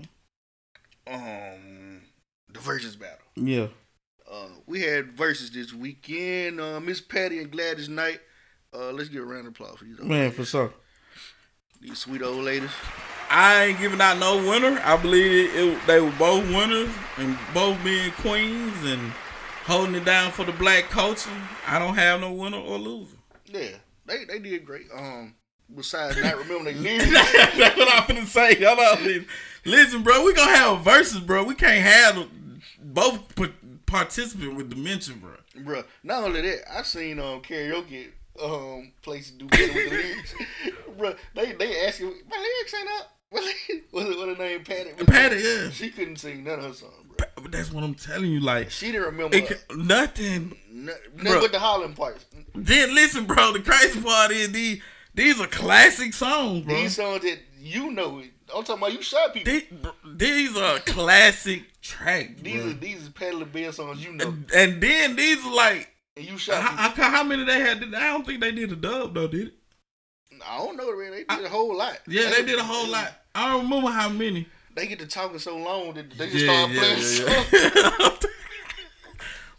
Um, 1.07 2.01
the 2.51 2.59
Verzuz 2.59 2.97
battle. 2.99 3.17
Yeah. 3.35 3.67
Uh, 4.31 4.47
we 4.65 4.81
had 4.81 5.15
Verzuz 5.15 5.51
this 5.51 5.73
weekend. 5.73 6.61
Uh, 6.61 6.79
Miss 6.79 7.01
Patty 7.01 7.39
and 7.39 7.51
Gladys 7.51 7.89
Knight. 7.89 8.21
Uh, 8.73 8.91
let's 8.91 9.09
get 9.09 9.21
a 9.21 9.25
round 9.25 9.47
of 9.47 9.53
applause 9.53 9.77
for 9.77 9.85
you, 9.85 9.97
old 9.99 10.07
Man, 10.07 10.31
for 10.31 10.45
sure. 10.45 10.73
These 11.81 11.97
sweet 11.99 12.21
old 12.21 12.43
ladies. 12.45 12.69
I 13.29 13.65
ain't 13.65 13.79
giving 13.79 13.99
out 14.01 14.17
no 14.17 14.37
winner. 14.37 14.79
I 14.83 14.95
believe 14.97 15.49
it, 15.49 15.55
it- 15.55 15.87
they 15.87 15.99
were 15.99 16.11
both 16.11 16.45
winners 16.47 16.89
and 17.17 17.37
both 17.53 17.81
being 17.83 18.11
queens 18.11 18.75
and 18.85 19.11
holding 19.65 19.95
it 19.95 20.05
down 20.05 20.31
for 20.31 20.45
the 20.45 20.51
black 20.53 20.85
culture. 20.89 21.29
I 21.67 21.79
don't 21.79 21.95
have 21.95 22.21
no 22.21 22.31
winner 22.31 22.57
or 22.59 22.77
loser. 22.77 23.17
Yeah, 23.45 23.71
they 24.05 24.23
they 24.25 24.39
did 24.39 24.65
great. 24.65 24.87
Um, 24.95 25.35
besides 25.75 26.21
not 26.21 26.37
remember 26.37 26.71
their 26.71 26.81
lyrics. 26.81 27.11
That's 27.57 27.77
what 27.77 27.93
I'm 27.93 28.03
finna 28.03 28.25
say. 28.25 28.63
Hold 28.63 28.79
on, 28.79 29.03
listen. 29.03 29.27
Listen, 29.65 30.03
bro, 30.03 30.23
we 30.23 30.33
gonna 30.33 30.55
have 30.55 30.81
verses, 30.81 31.19
bro. 31.19 31.43
We 31.43 31.55
can't 31.55 31.83
have 31.83 32.25
both 32.81 33.35
pa- 33.35 33.49
participant 33.85 34.55
with 34.55 34.69
dementia, 34.69 35.15
bro. 35.15 35.31
Bruh, 35.57 35.85
not 36.03 36.23
only 36.23 36.41
that, 36.41 36.71
I 36.77 36.83
seen 36.83 37.19
um 37.19 37.41
karaoke 37.41 38.07
um 38.43 38.91
places 39.01 39.31
do 39.31 39.45
better 39.47 39.63
with 39.73 39.73
the 39.73 39.89
lyrics. 39.89 40.33
Bruh, 40.97 41.17
they 41.35 41.51
they 41.53 41.85
asking 41.87 42.13
my 42.29 42.37
lyrics 42.37 42.73
ain't 42.73 42.89
up. 42.99 43.17
what 43.91 44.17
what 44.17 44.27
her 44.29 44.35
name 44.35 44.63
Patty? 44.63 44.91
Patty, 45.05 45.37
yeah. 45.37 45.69
She 45.69 45.89
couldn't 45.89 46.17
sing 46.17 46.43
none 46.43 46.59
of 46.59 46.65
her 46.65 46.73
songs, 46.73 46.93
bro. 47.17 47.27
But 47.41 47.51
that's 47.51 47.71
what 47.71 47.83
I'm 47.83 47.95
telling 47.95 48.29
you. 48.29 48.41
Like 48.41 48.69
She 48.71 48.91
didn't 48.91 49.05
remember 49.05 49.37
it 49.37 49.63
nothing. 49.73 50.57
nothing 50.69 50.99
but 51.23 51.51
the 51.51 51.59
hollering 51.59 51.93
parts. 51.93 52.25
Then 52.53 52.93
listen, 52.93 53.25
bro. 53.25 53.53
The 53.53 53.61
crazy 53.61 54.01
part 54.01 54.31
is 54.31 54.51
these 54.51 54.81
these 55.13 55.39
are 55.39 55.47
classic 55.47 56.13
songs, 56.13 56.65
bro. 56.65 56.75
These 56.75 56.95
songs 56.95 57.21
that 57.23 57.39
you 57.59 57.91
know. 57.91 58.21
I'm 58.53 58.65
talking 58.65 58.83
about 58.83 58.91
you 58.93 59.01
shot 59.01 59.33
people. 59.33 59.53
These, 59.53 59.63
these 60.05 60.57
are 60.57 60.79
classic 60.79 61.63
tracks, 61.81 62.41
These 62.41 62.61
bro. 62.61 62.71
are 62.71 62.73
these 62.73 63.07
are 63.07 63.11
Patti 63.11 63.35
LaBelle 63.37 63.71
songs 63.71 64.03
you 64.03 64.11
know. 64.11 64.33
And 64.53 64.81
then 64.83 65.15
these 65.15 65.37
are 65.45 65.53
like 65.55 65.87
And 66.21 66.29
you 66.29 66.37
shot 66.37 66.61
how, 66.61 66.89
how, 66.91 67.09
how 67.09 67.23
many 67.23 67.43
they 67.45 67.59
had? 67.59 67.83
I 67.95 68.11
don't 68.11 68.23
think 68.23 68.41
they 68.41 68.51
did 68.51 68.71
a 68.71 68.75
dub 68.75 69.15
though, 69.15 69.27
did 69.27 69.47
it? 69.47 69.53
I 70.47 70.59
don't 70.59 70.77
know, 70.77 70.95
man. 70.95 71.11
They 71.11 71.23
did 71.23 71.45
a 71.45 71.49
whole 71.49 71.75
lot. 71.75 71.97
Yeah, 72.07 72.29
they 72.29 72.43
did 72.45 72.59
a 72.59 72.63
whole 72.63 72.87
lot. 72.87 73.11
I 73.33 73.51
don't 73.51 73.63
remember 73.63 73.89
how 73.89 74.07
many. 74.09 74.45
They 74.75 74.85
get 74.85 74.99
to 74.99 75.07
talking 75.07 75.39
so 75.39 75.57
long 75.57 75.93
that 75.95 76.11
they 76.11 76.29
just 76.29 76.45
Yeah, 76.45 76.67
start 76.67 76.71
playing 76.77 77.63
yeah, 77.63 77.89
yeah. 77.99 78.17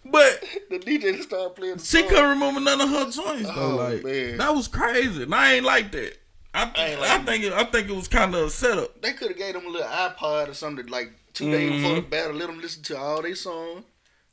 But 0.05 0.45
the 0.71 0.79
DJ 0.79 1.17
just 1.17 1.29
started 1.31 1.57
playing 1.57 1.77
the 1.79 1.85
she 1.85 2.05
couldn't 2.05 2.31
remember 2.31 2.61
none 2.61 2.81
of 2.81 2.89
her 2.91 3.11
joints 3.11 3.53
though. 3.55 3.73
Oh, 3.73 3.77
like 3.77 4.05
man. 4.05 4.37
that 4.39 4.55
was 4.55 4.69
crazy. 4.69 5.25
And 5.25 5.35
I 5.35 5.55
ain't 5.55 5.65
like 5.65 5.91
that. 5.93 6.17
I 6.55 6.67
think 6.67 6.79
ain't 6.79 7.01
like 7.01 7.11
I 7.11 7.17
it. 7.21 7.27
think 7.27 7.45
it, 7.45 7.53
I 7.53 7.65
think 7.65 7.89
it 7.91 7.97
was 7.97 8.07
kind 8.09 8.35
of 8.37 8.43
a 8.45 8.51
setup. 8.51 9.03
They 9.03 9.15
could 9.15 9.29
have 9.31 9.39
gave 9.39 9.55
them 9.55 9.67
a 9.67 9.69
little 9.69 9.89
iPod 9.89 10.49
or 10.49 10.55
something 10.55 10.87
like 10.87 11.11
two 11.33 11.51
days 11.51 11.73
Mhm. 11.73 11.77
before 11.83 11.95
the 11.97 12.03
battle. 12.03 12.35
Let 12.35 12.47
them 12.49 12.61
listen 12.61 12.83
to 12.85 12.99
all 12.99 13.21
their 13.23 13.35
songs. 13.35 13.85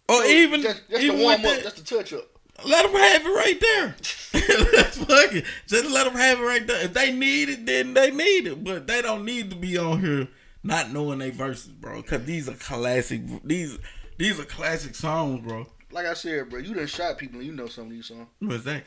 Or 0.10 0.26
even 0.26 0.62
just, 0.62 0.90
just 0.90 1.04
even 1.04 1.18
the 1.18 1.24
warm 1.24 1.36
up, 1.36 1.42
that, 1.42 1.64
just 1.64 1.78
the 1.78 1.84
touch 1.84 2.14
up. 2.14 2.28
let 2.66 2.84
them 2.84 3.00
have 3.00 3.26
it 3.26 3.30
right 3.30 3.60
there. 3.62 3.96
That's 4.76 4.98
fucking. 4.98 5.44
Just 5.68 5.92
let 5.92 6.06
them 6.06 6.16
have 6.16 6.40
it 6.40 6.44
right 6.44 6.66
there. 6.66 6.84
If 6.86 6.94
they 6.94 7.12
need 7.12 7.50
it, 7.50 7.66
then 7.66 7.94
they 7.94 8.12
need 8.12 8.48
it. 8.48 8.64
But 8.64 8.88
they 8.88 9.02
don't 9.02 9.26
need 9.26 9.50
to 9.52 9.56
be 9.56 9.78
on 9.78 10.02
here 10.02 10.28
not 10.64 10.92
knowing 10.92 11.20
they 11.20 11.30
verses, 11.30 11.72
bro. 11.72 12.02
Cause 12.04 12.26
these 12.26 12.50
are 12.50 12.54
classic. 12.54 13.22
These 13.44 13.78
these 14.18 14.40
are 14.40 14.46
classic 14.46 14.96
songs, 14.96 15.46
bro. 15.46 15.68
Like 15.92 16.06
I 16.06 16.14
said, 16.14 16.50
bro, 16.50 16.60
you 16.60 16.76
done 16.76 16.88
shot 16.88 17.18
people 17.18 17.40
and 17.40 17.48
you 17.48 17.54
know 17.54 17.68
some 17.68 17.86
of 17.86 17.92
these 17.92 18.08
songs. 18.08 18.28
What's 18.40 18.64
that? 18.66 18.84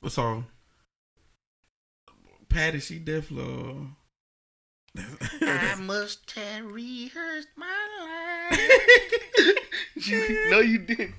What 0.00 0.12
song? 0.12 0.46
Patty, 2.48 2.80
she 2.80 2.98
definitely. 2.98 3.70
Uh, 3.70 4.01
I 4.96 5.76
must 5.80 6.30
have 6.32 6.64
rehearsed 6.66 7.48
my 7.56 7.66
line. 8.50 9.54
you, 9.96 10.50
no, 10.50 10.60
you 10.60 10.78
didn't. 10.78 11.14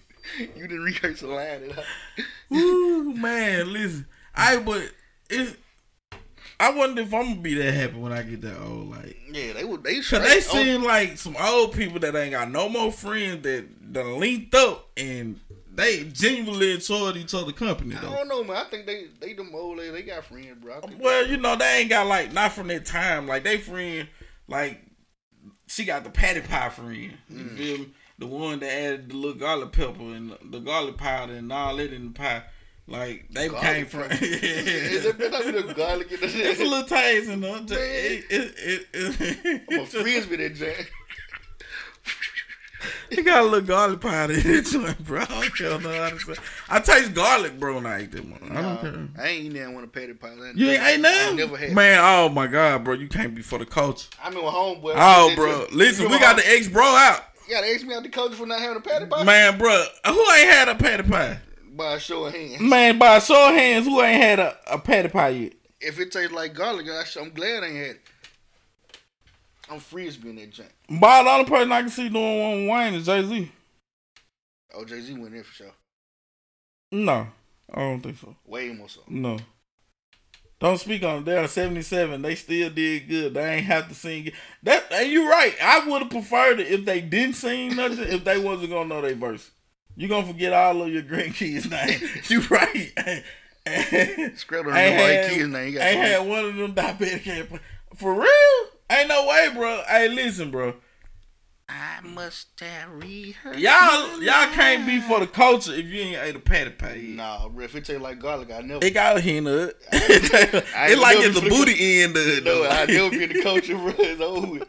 You 0.55 0.67
didn't 0.67 0.83
rehearse 0.83 1.21
a 1.21 1.27
line 1.27 1.69
at 1.69 1.77
all. 1.77 2.57
Ooh, 2.57 3.13
man, 3.13 3.73
listen. 3.73 4.05
I 4.35 4.57
but 4.57 4.89
it. 5.29 5.57
I 6.59 6.71
wonder 6.71 7.01
if 7.01 7.13
I'm 7.13 7.23
gonna 7.29 7.41
be 7.41 7.55
that 7.55 7.73
happy 7.73 7.95
when 7.97 8.13
I 8.13 8.21
get 8.23 8.41
that 8.41 8.61
old. 8.61 8.91
Like, 8.91 9.17
Yeah, 9.29 9.53
they 9.53 9.63
would. 9.65 9.83
They 9.83 9.95
cause 9.95 10.11
they 10.21 10.39
seem 10.39 10.83
like 10.83 11.17
some 11.17 11.35
old 11.37 11.73
people 11.73 11.99
that 11.99 12.15
ain't 12.15 12.31
got 12.31 12.49
no 12.51 12.69
more 12.69 12.91
friends 12.91 13.43
that 13.43 13.91
done 13.91 14.19
linked 14.19 14.55
up 14.55 14.89
and 14.95 15.39
they 15.75 16.03
genuinely 16.03 16.73
enjoyed 16.73 17.17
each 17.17 17.33
other 17.33 17.51
company 17.51 17.95
I 17.95 18.01
don't 18.01 18.27
know, 18.27 18.43
man. 18.43 18.57
I 18.57 18.63
think 18.65 18.85
they 18.85 19.05
they 19.19 19.33
them 19.33 19.51
old. 19.53 19.79
They 19.79 20.03
got 20.03 20.23
friends, 20.25 20.57
bro. 20.61 20.81
Well, 20.99 21.25
you 21.27 21.37
know, 21.37 21.55
they 21.55 21.79
ain't 21.79 21.89
got 21.89 22.07
like 22.07 22.31
not 22.31 22.51
from 22.53 22.67
that 22.67 22.85
time. 22.85 23.27
Like 23.27 23.43
they 23.43 23.57
friend, 23.57 24.07
like 24.47 24.81
she 25.67 25.85
got 25.85 26.03
the 26.03 26.09
patty 26.09 26.41
pie 26.41 26.69
friend. 26.69 26.95
You 26.95 27.11
Mm. 27.31 27.57
feel 27.57 27.77
me? 27.79 27.93
The 28.19 28.27
one 28.27 28.59
that 28.59 28.71
added 28.71 29.09
the 29.09 29.15
little 29.15 29.33
garlic 29.39 29.71
pepper 29.71 30.01
and 30.01 30.37
the 30.43 30.59
garlic 30.59 30.97
powder 30.97 31.33
and 31.33 31.51
all 31.51 31.75
that 31.77 31.91
in 31.91 32.05
the 32.07 32.11
pie. 32.13 32.43
Like 32.85 33.27
they 33.31 33.47
Garlic 33.47 33.63
came 33.65 33.85
from. 33.87 34.01
pepper. 34.09 34.15
Is 34.25 35.03
there 35.03 35.13
better 35.13 35.63
be 35.63 35.73
garlic 35.73 36.11
in 36.11 36.19
the 36.19 36.25
It's 36.27 36.59
a 36.59 36.63
little 36.65 36.83
taste 36.87 37.29
in. 37.29 37.41
Just- 37.41 37.71
It, 37.81 38.25
it, 38.29 38.55
it, 38.93 39.37
it, 39.45 39.61
I'm 39.71 39.79
a 39.79 39.85
frisbee 39.85 40.35
that 40.35 40.55
jam. 40.55 40.73
He 43.10 43.22
got 43.22 43.43
a 43.43 43.45
little 43.45 43.61
garlic 43.61 44.01
powder 44.01 44.34
in 44.34 44.41
it 44.45 44.97
bro. 45.05 45.22
I 45.22 45.26
don't 45.26 45.55
care 45.55 45.80
no. 45.80 46.35
I 46.69 46.80
taste 46.80 47.14
garlic, 47.14 47.60
bro, 47.60 47.76
when 47.76 47.85
I 47.85 48.03
eat 48.03 48.11
that 48.11 48.26
one. 48.26 48.57
I 48.57 48.61
don't 48.61 48.81
care. 48.81 49.23
I 49.23 49.27
ain't 49.30 49.53
never 49.53 49.72
want 49.72 49.85
a 49.85 49.88
patty 49.88 50.14
pie. 50.14 50.34
You 50.55 50.69
ain't, 50.72 50.84
ain't 50.84 51.01
nothing? 51.01 51.35
never 51.38 51.57
had. 51.57 51.73
Man, 51.73 51.99
oh 52.01 52.30
my 52.30 52.47
God, 52.47 52.84
bro. 52.84 52.93
You 52.93 53.07
can't 53.07 53.35
be 53.35 53.41
for 53.41 53.60
the 53.60 53.65
culture. 53.65 54.10
I 54.22 54.30
mean, 54.30 54.43
with 54.43 54.53
homeboy. 54.53 54.93
Oh, 54.95 55.34
bro. 55.35 55.68
Listen, 55.72 56.10
we 56.10 56.19
got 56.19 56.35
the 56.35 56.47
ex 56.47 56.68
bro 56.68 56.84
out. 56.84 57.22
You 57.47 57.55
gotta 57.55 57.68
ask 57.68 57.85
me 57.85 57.93
out 57.93 58.03
the 58.03 58.10
culture 58.10 58.35
for 58.35 58.45
not 58.45 58.60
having 58.60 58.77
a 58.77 58.81
patty 58.81 59.05
pie. 59.05 59.23
Man, 59.23 59.57
bro. 59.57 59.85
Who 60.07 60.31
ain't 60.31 60.49
had 60.49 60.69
a 60.69 60.76
patty 60.76 61.03
pie? 61.03 61.39
By 61.76 61.95
a 61.95 61.99
show 61.99 62.26
of 62.26 62.34
hands. 62.34 62.61
Man, 62.61 62.97
by 62.97 63.18
a 63.18 63.22
show 63.22 63.49
of 63.49 63.55
hands, 63.55 63.85
who 63.85 64.01
ain't 64.01 64.22
had 64.22 64.39
a, 64.39 64.57
a 64.68 64.80
patty 64.80 65.10
pie 65.10 65.30
yet? 65.30 65.53
If 65.81 65.99
it 65.99 66.11
tastes 66.11 66.31
like 66.31 66.53
garlic, 66.53 66.88
I'm 67.19 67.31
glad 67.31 67.64
I 67.64 67.68
ain't 67.68 67.76
had 67.76 67.95
it. 67.95 68.01
I'm 69.73 69.79
frisbee 69.79 70.29
in 70.29 70.35
that 70.35 70.51
joint. 70.51 70.71
By 70.87 71.23
the 71.23 71.29
only 71.29 71.45
person 71.45 71.71
I 71.71 71.81
can 71.81 71.89
see 71.89 72.07
doing 72.07 72.39
one 72.39 72.67
wine 72.67 72.93
is 72.93 73.07
Jay 73.07 73.23
Z. 73.23 73.51
Oh, 74.75 74.85
Jay 74.85 75.01
Z 75.01 75.13
went 75.13 75.33
there 75.33 75.43
for 75.43 75.53
sure. 75.53 75.71
No, 76.91 77.27
I 77.73 77.79
don't 77.79 78.01
think 78.01 78.19
so. 78.19 78.35
Way 78.45 78.69
more 78.69 78.87
so. 78.87 79.01
No. 79.07 79.39
Don't 80.59 80.79
speak 80.79 81.03
on 81.03 81.19
it. 81.19 81.25
They're 81.25 81.47
77. 81.47 82.21
They 82.21 82.35
still 82.35 82.69
did 82.69 83.09
good. 83.09 83.33
They 83.33 83.55
ain't 83.55 83.65
have 83.65 83.89
to 83.89 83.95
sing 83.95 84.27
it. 84.27 84.33
That 84.61 84.91
and 84.91 85.11
you're 85.11 85.27
right. 85.27 85.55
I 85.61 85.87
would 85.87 86.03
have 86.03 86.11
preferred 86.11 86.59
it 86.59 86.67
if 86.67 86.85
they 86.85 87.01
didn't 87.01 87.35
sing 87.35 87.75
nothing, 87.75 88.07
if 88.07 88.23
they 88.23 88.37
wasn't 88.37 88.69
gonna 88.69 88.87
know 88.87 89.01
their 89.01 89.15
verse. 89.15 89.49
You're 89.95 90.09
gonna 90.09 90.27
forget 90.27 90.53
all 90.53 90.83
of 90.83 90.89
your 90.89 91.01
grandkids' 91.01 91.69
names. 91.69 92.29
you 92.29 92.41
right. 92.41 92.93
Ain't 93.65 94.57
know 94.57 95.03
all 95.03 95.11
your 95.11 95.29
kids' 95.29 95.49
name. 95.49 95.77
Ain't 95.79 95.79
had 95.79 96.27
one 96.27 96.45
of 96.45 96.55
them 96.55 96.75
diabetic 96.75 97.59
For 97.95 98.13
real? 98.13 98.72
Ain't 98.91 99.07
no 99.07 99.27
way, 99.27 99.49
bro. 99.53 99.81
Hey, 99.88 100.07
listen, 100.10 100.51
bro. 100.51 100.76
I 101.69 102.01
must 102.03 102.60
have 102.60 102.91
rehearsed. 102.91 103.57
Y'all, 103.60 104.22
y'all 104.22 104.47
can't 104.53 104.85
be 104.85 104.99
for 104.99 105.19
the 105.22 105.27
culture 105.27 105.73
if 105.73 105.85
you 105.85 106.01
ain't 106.01 106.18
ate 106.22 106.35
a 106.35 106.39
patty 106.39 106.72
pie. 106.72 106.95
yet. 106.95 107.15
Nah, 107.15 107.47
bro. 107.49 107.64
If 107.65 107.76
it 107.76 107.85
taste 107.85 108.01
like 108.01 108.19
garlic, 108.19 108.51
I 108.51 108.61
never. 108.61 108.85
It 108.85 108.93
got 108.93 109.18
a 109.18 109.22
hint 109.22 109.47
of 109.47 109.69
it. 109.69 109.77
I 109.91 109.97
it's 110.91 111.01
like 111.01 111.18
never 111.18 111.27
at 111.30 111.34
the 111.34 111.39
flick- 111.39 111.51
booty 111.53 112.01
end 112.03 112.18
of 112.18 112.27
it. 112.27 112.43
No, 112.43 112.64
though. 112.64 112.69
I 112.69 112.85
never 112.85 113.10
be 113.10 113.23
in 113.23 113.34
the 113.34 113.41
culture, 113.43 113.76
bro. 113.77 113.93
It's 113.97 114.22
over. 114.22 114.65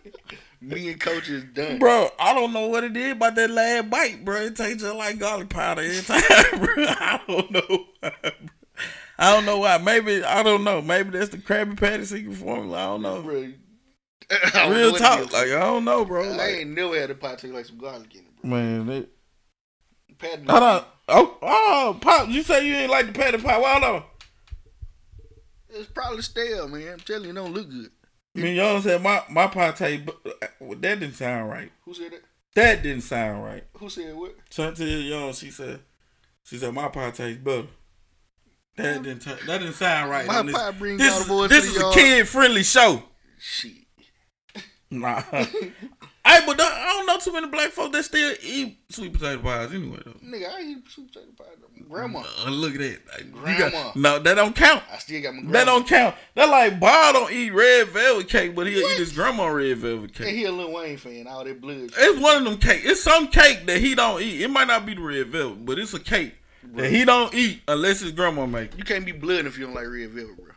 Me 0.60 0.92
and 0.92 1.00
coach 1.00 1.28
is 1.28 1.44
done. 1.52 1.78
Bro, 1.78 2.10
I 2.18 2.32
don't 2.32 2.52
know 2.54 2.68
what 2.68 2.84
it 2.84 2.96
is 2.96 3.12
about 3.12 3.34
that 3.34 3.50
last 3.50 3.90
bite, 3.90 4.24
bro. 4.24 4.36
It 4.42 4.56
tastes 4.56 4.82
just 4.82 4.94
like 4.96 5.18
garlic 5.18 5.50
powder 5.50 5.82
every 5.82 6.00
time, 6.02 6.20
bro. 6.64 6.74
I 6.88 7.20
don't 7.28 7.50
know. 7.50 7.84
Why. 8.00 8.12
I 9.18 9.32
don't 9.34 9.44
know 9.44 9.58
why. 9.58 9.76
Maybe 9.78 10.24
I 10.24 10.42
don't 10.42 10.64
know. 10.64 10.80
Maybe 10.80 11.10
that's 11.10 11.28
the 11.30 11.36
Krabby 11.38 11.76
Patty 11.78 12.04
secret 12.06 12.34
formula. 12.36 12.78
I 12.78 12.86
don't 12.86 13.02
know. 13.02 13.20
Bro, 13.22 13.34
I 13.34 13.40
don't 13.42 13.50
know 13.50 13.54
Real 14.68 14.92
talk, 14.94 15.32
like 15.32 15.48
I 15.48 15.60
don't 15.60 15.84
know, 15.84 16.04
bro. 16.04 16.24
I 16.24 16.36
Like, 16.36 16.50
ain't 16.54 16.70
never 16.70 16.98
had 16.98 17.10
a 17.10 17.14
pie 17.14 17.34
taste 17.36 17.52
like 17.54 17.64
some 17.66 17.78
garlic 17.78 18.14
in 18.14 18.20
it, 18.20 18.36
bro. 18.40 18.50
man, 18.50 18.86
they, 18.86 19.06
Patty, 20.18 20.44
hold 20.48 20.62
on. 20.62 20.84
Oh, 21.08 21.38
oh, 21.42 21.98
pop! 22.00 22.28
You 22.28 22.42
say 22.42 22.66
you 22.66 22.74
ain't 22.74 22.90
like 22.90 23.06
the 23.08 23.12
patty 23.12 23.38
pie? 23.38 23.58
Well, 23.58 23.72
hold 23.80 23.84
on. 23.96 24.02
It's 25.68 25.88
probably 25.90 26.22
stale, 26.22 26.68
man. 26.68 26.88
I'm 26.94 27.00
telling 27.00 27.24
you, 27.24 27.30
it 27.30 27.34
don't 27.34 27.52
look 27.52 27.68
good. 27.68 27.90
I 28.36 28.40
mean, 28.40 28.56
y'all 28.56 28.80
said 28.80 29.02
my 29.02 29.22
my 29.28 29.46
pie 29.48 29.72
taste, 29.72 30.06
but 30.06 30.16
uh, 30.24 30.46
well, 30.60 30.78
that 30.78 31.00
didn't 31.00 31.14
sound 31.14 31.50
right. 31.50 31.70
Who 31.84 31.94
said 31.94 32.12
that? 32.12 32.20
That 32.54 32.82
didn't 32.82 33.02
sound 33.02 33.42
right. 33.44 33.64
Who 33.78 33.88
said 33.88 34.14
what? 34.16 34.36
Chantel 34.50 35.08
Young, 35.08 35.32
she 35.32 35.50
said, 35.50 35.80
she 36.44 36.56
said 36.56 36.72
my 36.72 36.88
pie 36.88 37.10
tastes 37.10 37.42
better. 37.42 37.66
That 38.76 39.02
didn't 39.02 39.24
that 39.24 39.46
didn't 39.60 39.74
sound 39.74 40.10
right. 40.10 40.26
My 40.26 40.38
on 40.38 40.46
this 40.46 40.72
brings 40.78 41.00
this, 41.00 41.12
all 41.12 41.18
the 41.18 41.24
is- 41.24 41.28
boys 41.28 41.50
this 41.50 41.64
is 41.76 41.82
a 41.82 41.90
kid 41.92 42.28
friendly 42.28 42.62
show. 42.62 43.02
Shit. 43.38 43.72
Nah. 44.90 45.22
Hey, 46.26 46.40
but 46.46 46.56
don't- 46.56 46.72
I 46.72 46.84
don't 46.86 47.06
know 47.06 47.18
too 47.18 47.34
many 47.34 47.48
black 47.48 47.68
folks 47.70 47.92
that 47.94 48.02
still 48.04 48.34
eat 48.42 48.78
sweet 48.88 49.12
potato 49.12 49.42
pies 49.42 49.70
anyway 49.74 49.98
though. 50.06 50.12
Nigga, 50.24 50.48
I 50.54 50.62
eat 50.62 50.78
sweet 50.88 51.12
potato 51.12 51.26
pie. 51.36 51.44
Grandma. 51.86 52.22
Uh, 52.46 52.48
look 52.48 52.72
at 52.74 52.80
that. 52.80 52.98
Like, 53.12 53.32
Grandma. 53.32 53.68
got- 53.70 53.96
no, 53.96 54.18
that 54.20 54.34
don't 54.34 54.56
count. 54.56 54.82
I 54.90 54.96
still 54.96 55.20
got 55.22 55.34
my 55.34 55.40
grandma. 55.42 55.52
That 55.58 55.64
don't 55.66 55.86
count. 55.86 56.14
That 56.34 56.48
like 56.48 56.80
Bob 56.80 57.14
don't 57.14 57.30
eat 57.30 57.50
red 57.50 57.88
velvet 57.88 58.28
cake, 58.30 58.54
but 58.54 58.66
he'll 58.66 58.78
eat 58.88 58.96
his 58.96 59.12
grandma 59.12 59.48
red 59.48 59.76
velvet 59.76 60.04
And 60.04 60.14
cake. 60.14 60.34
he 60.34 60.44
a 60.44 60.50
Lil 60.50 60.72
Wayne 60.72 60.96
fan. 60.96 61.26
All 61.26 61.44
that 61.44 61.60
blood. 61.60 61.76
shit. 61.76 61.92
It's 61.98 62.18
one 62.22 62.38
of 62.38 62.44
them 62.44 62.58
cake. 62.58 62.80
It's 62.84 63.02
some 63.02 63.28
cake 63.28 63.66
that 63.66 63.82
he 63.82 63.94
don't 63.94 64.22
eat. 64.22 64.40
It 64.40 64.48
might 64.48 64.66
not 64.68 64.86
be 64.86 64.94
the 64.94 65.02
red 65.02 65.26
velvet, 65.26 65.66
but 65.66 65.78
it's 65.78 65.92
a 65.92 66.00
cake 66.00 66.32
that 66.72 66.90
he 66.90 67.04
don't 67.04 67.34
eat 67.34 67.60
unless 67.68 68.00
his 68.00 68.12
grandma 68.12 68.46
make 68.46 68.72
it. 68.72 68.78
You 68.78 68.84
can't 68.84 69.04
be 69.04 69.12
blood 69.12 69.44
if 69.44 69.58
you 69.58 69.66
don't 69.66 69.74
like 69.74 69.86
red 69.88 70.08
velvet, 70.08 70.36
bro. 70.38 70.53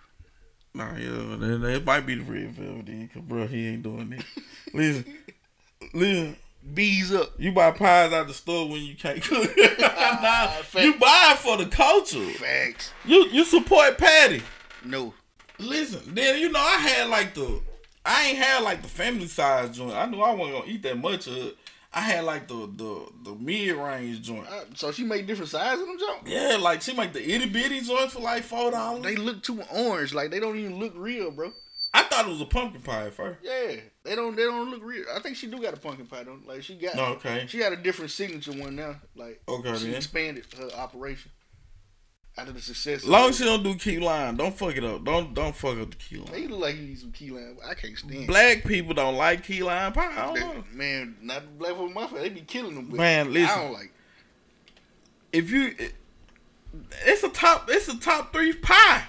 Nah, 0.73 0.95
yeah, 0.95 1.35
then 1.37 1.63
it 1.63 1.85
might 1.85 2.05
be 2.05 2.15
the 2.15 2.23
red 2.23 2.51
velvet 2.51 2.85
then, 2.85 3.09
cause 3.11 3.23
bro, 3.23 3.47
he 3.47 3.67
ain't 3.67 3.83
doing 3.83 4.09
that. 4.11 4.23
listen, 4.73 5.05
listen, 5.93 6.35
Bees 6.73 7.13
up. 7.13 7.31
you 7.37 7.51
buy 7.51 7.71
pies 7.71 8.13
out 8.13 8.27
the 8.27 8.33
store 8.33 8.67
when 8.67 8.81
you 8.81 8.95
can't 8.95 9.21
cook. 9.21 9.49
nah, 9.79 10.51
you 10.81 10.93
buy 10.95 11.31
it 11.33 11.39
for 11.39 11.57
the 11.57 11.65
culture. 11.65 12.23
Facts. 12.33 12.91
You 13.05 13.27
you 13.29 13.45
support 13.45 13.97
Patty. 13.97 14.41
No. 14.83 15.13
Listen, 15.59 16.13
then 16.13 16.39
you 16.39 16.51
know 16.51 16.59
I 16.59 16.77
had 16.77 17.09
like 17.09 17.33
the 17.33 17.61
I 18.05 18.27
ain't 18.27 18.37
had 18.37 18.63
like 18.63 18.81
the 18.81 18.87
family 18.87 19.27
size 19.27 19.75
joint. 19.75 19.93
I 19.93 20.05
knew 20.05 20.21
I 20.21 20.33
wasn't 20.33 20.59
gonna 20.59 20.71
eat 20.71 20.83
that 20.83 20.97
much 20.97 21.27
of 21.27 21.37
it. 21.37 21.57
I 21.97 22.01
had 22.01 22.25
like 22.25 22.47
the 22.47 22.69
the 22.75 23.07
the 23.23 23.35
mid 23.35 23.75
range 23.75 24.21
joint. 24.21 24.47
Uh, 24.47 24.65
so 24.75 24.91
she 24.91 25.03
make 25.03 25.25
different 25.25 25.49
sizes 25.49 25.81
of 25.81 25.87
them 25.87 25.97
jump. 25.97 26.27
Yeah, 26.27 26.57
like 26.61 26.83
she 26.83 26.93
make 26.93 27.11
the 27.11 27.27
itty 27.27 27.47
bitty 27.49 27.81
joint 27.81 28.11
for 28.11 28.19
like 28.19 28.43
four 28.43 28.69
dollars. 28.69 29.03
They 29.03 29.15
look 29.15 29.41
too 29.41 29.63
orange. 29.73 30.13
Like 30.13 30.29
they 30.29 30.39
don't 30.39 30.57
even 30.59 30.77
look 30.77 30.93
real, 30.95 31.31
bro. 31.31 31.51
I 31.95 32.03
thought 32.03 32.27
it 32.27 32.29
was 32.29 32.41
a 32.41 32.45
pumpkin 32.45 32.81
pie 32.83 33.07
at 33.07 33.13
first. 33.13 33.39
Yeah, 33.41 33.77
they 34.03 34.15
don't. 34.15 34.35
They 34.35 34.43
don't 34.43 34.69
look 34.69 34.83
real. 34.83 35.05
I 35.15 35.19
think 35.21 35.37
she 35.37 35.47
do 35.47 35.59
got 35.59 35.73
a 35.73 35.77
pumpkin 35.77 36.05
pie 36.05 36.23
though. 36.23 36.37
Like 36.45 36.61
she 36.61 36.75
got. 36.75 36.97
Oh, 36.97 37.13
okay. 37.13 37.45
She 37.47 37.57
got 37.57 37.73
a 37.73 37.77
different 37.77 38.11
signature 38.11 38.51
one 38.51 38.75
now. 38.75 38.97
Like 39.15 39.41
Okay, 39.47 39.75
she 39.77 39.87
then. 39.87 39.95
expanded 39.95 40.45
her 40.59 40.69
operation 40.77 41.31
after 42.37 42.51
the 42.51 42.61
success. 42.61 43.03
Long 43.03 43.29
as 43.29 43.37
she 43.37 43.43
don't 43.45 43.63
do 43.63 43.75
key 43.75 43.99
lime, 43.99 44.35
don't 44.37 44.55
fuck 44.55 44.75
it 44.75 44.83
up. 44.83 45.03
Don't 45.03 45.33
don't 45.33 45.55
fuck 45.55 45.77
up 45.79 45.89
the 45.89 45.95
key 45.95 46.17
lime. 46.17 46.33
He 46.35 46.47
look 46.47 46.59
like 46.61 46.75
he 46.75 46.81
needs 46.81 47.01
some 47.01 47.11
key 47.11 47.31
lime. 47.31 47.57
I 47.67 47.73
can't 47.73 47.97
stand. 47.97 48.27
Black 48.27 48.63
people 48.63 48.93
don't 48.93 49.15
like 49.15 49.43
key 49.43 49.63
lime 49.63 49.93
pie. 49.93 50.11
I 50.15 50.25
don't 50.25 50.33
They- 50.35 50.39
know. 50.41 50.63
man, 50.73 51.15
not 51.21 51.41
the 51.41 51.47
black 51.47 51.71
folk 51.75 51.93
mafia. 51.93 52.19
They 52.19 52.29
be 52.29 52.41
killing 52.41 52.75
them. 52.75 52.95
Man, 52.95 53.33
listen. 53.33 53.49
I 53.57 53.63
don't 53.63 53.73
like. 53.73 53.91
If 55.33 55.51
you, 55.51 55.73
it- 55.77 55.95
it's 57.05 57.23
a 57.23 57.29
top. 57.29 57.69
It's 57.71 57.87
a 57.87 57.99
top 57.99 58.31
three 58.33 58.53
pie. 58.53 59.03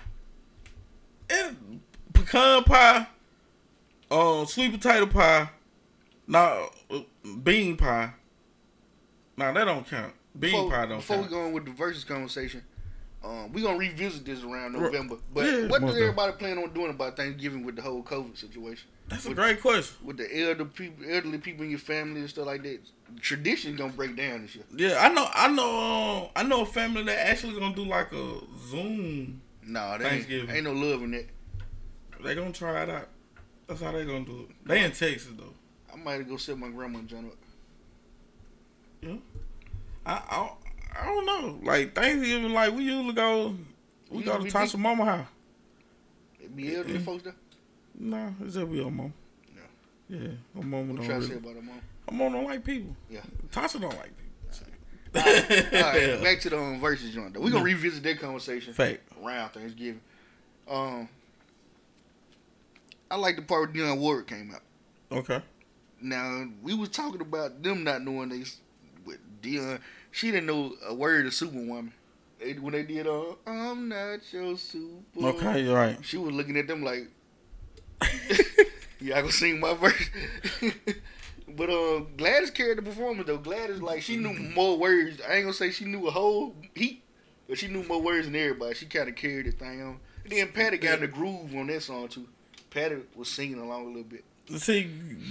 It, 1.31 1.55
pecan 2.15 2.65
pie, 2.65 3.07
uh, 4.11 4.47
sweet 4.47 4.73
potato 4.73 5.05
pie, 5.07 5.51
no 6.27 6.71
uh, 6.91 7.01
bean 7.43 7.77
pie. 7.77 8.13
Nah, 9.37 9.53
that 9.53 9.65
don't 9.67 9.87
count. 9.87 10.15
Bean 10.39 10.53
before, 10.53 10.71
pie 10.71 10.87
don't 10.87 10.99
before 10.99 11.17
count. 11.19 11.29
we 11.31 11.37
go 11.37 11.45
on 11.45 11.53
with 11.53 11.67
the 11.67 11.71
Verzuz 11.73 12.07
conversation, 12.07 12.63
um, 13.25 13.53
we 13.53 13.63
gonna 13.63 13.79
revisit 13.79 14.25
this 14.25 14.43
around 14.43 14.75
November. 14.75 15.17
But 15.35 15.45
Yeah, 15.47 15.67
what 15.67 15.83
most 15.83 15.93
does 15.93 16.01
everybody 16.03 16.33
plan 16.33 16.59
on 16.59 16.73
doing 16.73 16.91
about 16.91 17.17
Thanksgiving 17.17 17.65
with 17.65 17.77
the 17.77 17.83
whole 17.83 18.03
COVID 18.03 18.37
situation? 18.37 18.89
That's 19.09 19.27
a 19.27 19.35
great 19.35 19.61
question. 19.61 19.97
With 20.07 20.19
the 20.19 20.49
elder 20.49 20.65
people, 20.65 21.05
elderly 21.09 21.39
people 21.39 21.65
in 21.65 21.71
your 21.71 21.79
family 21.79 22.21
and 22.21 22.29
stuff 22.31 22.47
like 22.47 22.63
that, 22.63 22.79
tradition 23.21 23.75
gonna 23.75 23.93
break 23.93 24.17
down 24.17 24.43
this 24.43 24.55
year. 24.55 24.65
Yeah, 24.77 24.99
I 25.01 25.09
know. 25.13 25.29
I 25.33 25.49
know. 25.49 25.79
Um, 26.25 26.29
I 26.37 26.43
know 26.43 26.63
a 26.63 26.67
family 26.67 27.03
that 27.05 27.27
actually 27.27 27.59
gonna 27.59 27.75
do 27.75 27.85
like 27.85 28.13
a 28.13 28.41
Zoom. 28.69 29.41
Nah, 29.67 29.99
that 29.99 30.05
ain't, 30.05 30.11
Thanksgiving. 30.13 30.55
ain't 30.55 30.65
no 30.65 30.73
love 30.73 31.03
in 31.03 31.11
that. 31.13 31.27
They 32.23 32.35
gonna 32.35 32.53
try 32.53 32.83
it 32.83 32.91
out. 32.91 33.09
That's 33.67 33.81
how 33.81 33.93
they 33.93 34.05
gonna 34.05 34.25
do 34.25 34.47
it. 34.49 34.57
They 34.67 34.85
in 34.85 34.93
Texas 34.93 35.29
though. 35.37 35.55
I 35.93 35.97
might 35.97 36.29
go 36.29 36.37
set 36.37 36.57
my 36.59 36.69
grandma 36.69 37.01
and 37.01 37.09
John 37.09 37.27
up. 37.27 37.37
Yeah. 39.03 39.17
I, 40.07 40.13
I 40.13 40.51
I 40.95 41.05
don't 41.07 41.27
know. 41.27 41.59
Like 41.63 41.95
Thanksgiving, 41.95 42.53
like 42.53 42.73
we 42.75 42.85
usually 42.85 43.13
go. 43.13 43.55
We 44.11 44.19
You 44.21 44.25
go 44.25 44.39
to 44.39 44.45
be 44.45 44.51
Tasha 44.51 44.73
big- 44.73 44.81
Mama 44.81 45.05
house. 45.05 45.27
It 46.41 46.55
be 46.57 46.75
elderly 46.77 46.99
Mm-mm. 46.99 47.05
folks 47.05 47.25
there. 47.25 47.35
Nah, 47.99 48.31
it's 48.45 48.55
just 48.55 48.67
we 48.67 48.83
her 48.83 48.91
mom. 48.91 49.13
Yeah. 49.55 49.61
Yeah, 50.09 50.29
her 50.57 50.63
mom 50.63 50.89
What 50.89 50.97
don't 50.97 51.03
you 51.05 51.09
trying 51.09 51.09
to 51.09 51.15
really. 51.15 51.29
say 51.29 51.35
about 51.37 51.55
her 51.57 51.63
mom? 51.63 51.81
Her 52.09 52.15
mom 52.15 52.33
don't 52.33 52.45
like 52.45 52.65
people. 52.65 52.97
Yeah. 53.11 53.21
Tasha 53.53 53.81
don't 53.81 53.95
like 53.97 54.13
people. 54.17 54.25
All 55.15 55.23
right, 55.23 56.23
back 56.23 56.41
to 56.41 56.51
the 56.51 56.59
um, 56.59 56.81
Verzuz 56.81 57.13
joint. 57.13 57.35
though. 57.35 57.41
We 57.41 57.51
gonna 57.51 57.67
Yeah. 57.69 57.75
revisit 57.75 58.03
that 58.05 58.21
conversation. 58.21 58.73
Fact. 58.75 59.01
Around 59.23 59.51
Thanksgiving. 59.51 60.01
Um, 60.69 61.09
I 63.11 63.17
like 63.17 63.37
the 63.37 63.43
part 63.43 63.75
where 63.75 63.85
Dionne 63.87 63.99
Warwick 63.99 64.27
came 64.27 64.55
out. 64.55 64.61
Okay. 65.11 65.41
Now 66.01 66.47
we 66.63 66.75
was 66.75 66.91
talking 66.91 67.21
about 67.23 67.63
them 67.63 67.85
not 67.85 68.03
knowing 68.03 68.29
they 68.29 68.45
with 69.05 69.19
Dion. 69.43 69.81
She 70.11 70.31
didn't 70.31 70.47
know 70.47 70.75
a 70.87 70.95
word 70.95 71.27
of 71.27 71.35
Superwoman. 71.35 71.93
They, 72.39 72.53
when 72.55 72.73
they 72.73 72.85
did, 72.85 73.07
uh, 73.07 73.35
I'm 73.47 73.89
not 73.89 74.33
your 74.33 74.57
super. 74.57 75.21
Okay, 75.21 75.63
you're 75.63 75.75
right. 75.75 75.99
She 76.03 76.17
was 76.17 76.33
looking 76.33 76.57
at 76.57 76.69
them 76.69 76.85
like, 76.85 77.09
"Yeah, 79.01 79.19
I 79.19 79.21
gonna 79.21 79.33
sing 79.33 79.59
my 79.59 79.75
verse." 79.75 80.11
but 81.49 81.71
um, 81.71 82.09
Gladys 82.17 82.51
carried 82.51 82.79
the 82.79 82.83
performance 82.83 83.27
though. 83.27 83.39
Gladys 83.39 83.83
like 83.83 84.03
she 84.03 84.17
knew 84.17 84.33
more 84.55 84.79
words. 84.79 85.21
I 85.29 85.35
ain't 85.35 85.45
gonna 85.45 85.53
say 85.53 85.71
she 85.71 85.85
knew 85.85 86.07
a 86.07 86.11
whole 86.11 86.55
heap, 86.75 87.03
but 87.49 87.59
she 87.59 87.67
knew 87.67 87.83
more 87.85 88.01
words 88.01 88.27
than 88.27 88.37
everybody. 88.37 88.75
She 88.75 88.87
kind 88.87 89.09
of 89.09 89.17
carried 89.17 89.47
the 89.47 89.53
thing 89.53 89.83
on. 89.83 90.01
And 90.23 90.33
then 90.33 90.49
Patty 90.53 90.79
got 90.79 90.97
in 90.97 91.01
the 91.01 91.07
groove 91.09 91.55
on 91.57 91.67
that 91.69 91.83
song 91.83 92.09
too. 92.09 92.29
Patty 92.71 92.99
was 93.17 93.29
singing 93.29 93.59
along 93.59 93.85
a 93.85 93.89
little 93.89 94.03
bit. 94.05 94.25
See, 94.61 94.85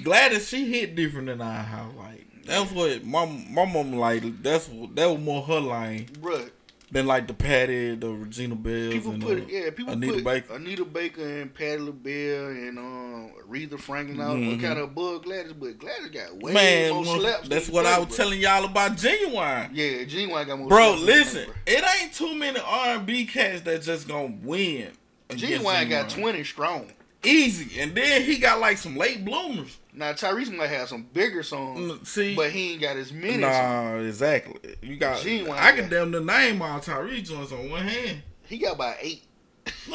Gladys, 0.04 0.48
she 0.50 0.72
hit 0.72 0.96
different 0.96 1.28
than 1.28 1.42
I. 1.42 1.62
house. 1.62 1.94
Like 1.98 2.27
that's 2.48 2.72
what 2.72 3.06
my 3.06 3.26
my 3.50 3.66
mom 3.66 3.94
like. 3.94 4.24
That's 4.42 4.68
that 4.96 5.06
was 5.10 5.20
more 5.20 5.42
her 5.44 5.60
line 5.60 6.06
Bruh, 6.22 6.50
than 6.92 7.06
like 7.06 7.28
the 7.28 7.34
Patty, 7.34 7.96
the 7.96 8.10
Regina 8.10 8.56
Belles, 8.56 8.94
people 8.94 9.12
and 9.12 9.22
put 9.22 9.38
uh, 9.40 9.46
yeah, 9.48 9.70
people 9.72 9.94
put 9.94 9.94
Anita 9.98 10.14
put 10.14 10.24
Baker. 10.24 10.54
Anita 10.56 10.86
Baker 10.86 11.22
and 11.42 11.54
Patti 11.54 11.78
LaBelle 11.82 12.48
and 12.48 12.80
um, 12.80 13.32
Aretha 13.50 13.80
Franklin 13.80 14.22
out 14.22 14.38
Mhm. 14.38 14.62
kind 14.62 14.80
of 14.80 14.86
above 14.86 15.24
Gladys, 15.24 15.54
but 15.54 15.78
Gladys 15.80 16.08
got 16.10 16.36
way 16.42 16.54
Man, 16.54 16.94
more 16.94 17.04
mo- 17.06 17.20
slaps. 17.20 17.50
that's 17.50 17.70
what 17.70 17.86
I 17.86 18.00
was 18.00 18.08
bro. 18.08 18.16
telling 18.18 18.40
y'all 18.40 18.66
about 18.66 18.94
Ginuwine. 18.94 19.70
Yeah, 19.74 20.04
Ginuwine 20.06 20.48
got 20.48 20.60
more. 20.60 20.68
Bro, 20.70 20.96
listen, 21.02 21.50
it 21.66 21.84
ain't 22.02 22.14
too 22.14 22.34
many 22.36 22.60
R 22.60 22.96
and 22.96 23.06
B 23.06 23.26
cats 23.26 23.62
that 23.62 23.82
just 23.84 24.08
gonna 24.08 24.34
win. 24.44 24.92
Ginuwine 25.30 25.90
got 25.90 26.10
twenty 26.10 26.44
strong. 26.46 26.88
easy, 27.24 27.82
and 27.82 27.94
then 27.94 28.22
he 28.24 28.38
got 28.38 28.60
like 28.62 28.78
some 28.78 28.96
late 28.96 29.26
bloomers. 29.26 29.78
Now 29.98 30.14
Tyrese 30.14 30.56
might 30.56 30.68
have 30.68 30.88
some 30.90 31.04
bigger 31.12 31.42
songs, 31.44 31.80
Mm, 31.92 32.06
See, 32.08 32.36
but 32.36 32.52
he 32.52 32.74
ain't 32.74 32.82
got 32.82 32.98
as 32.98 33.12
many. 33.12 33.42
songs. 33.42 33.42
nah, 33.44 33.96
exactly. 33.98 34.76
You 34.82 34.98
got. 34.98 35.18
I 35.20 35.72
can 35.72 35.82
got- 35.82 35.90
damn 35.90 36.12
the 36.12 36.22
name 36.22 36.62
all 36.62 36.80
Tyrese 36.80 37.24
joints 37.28 37.52
on 37.52 37.70
one 37.70 37.84
hand. 37.88 38.22
He 38.48 38.58
got 38.60 38.76
about 38.76 38.98
eight. 39.02 39.24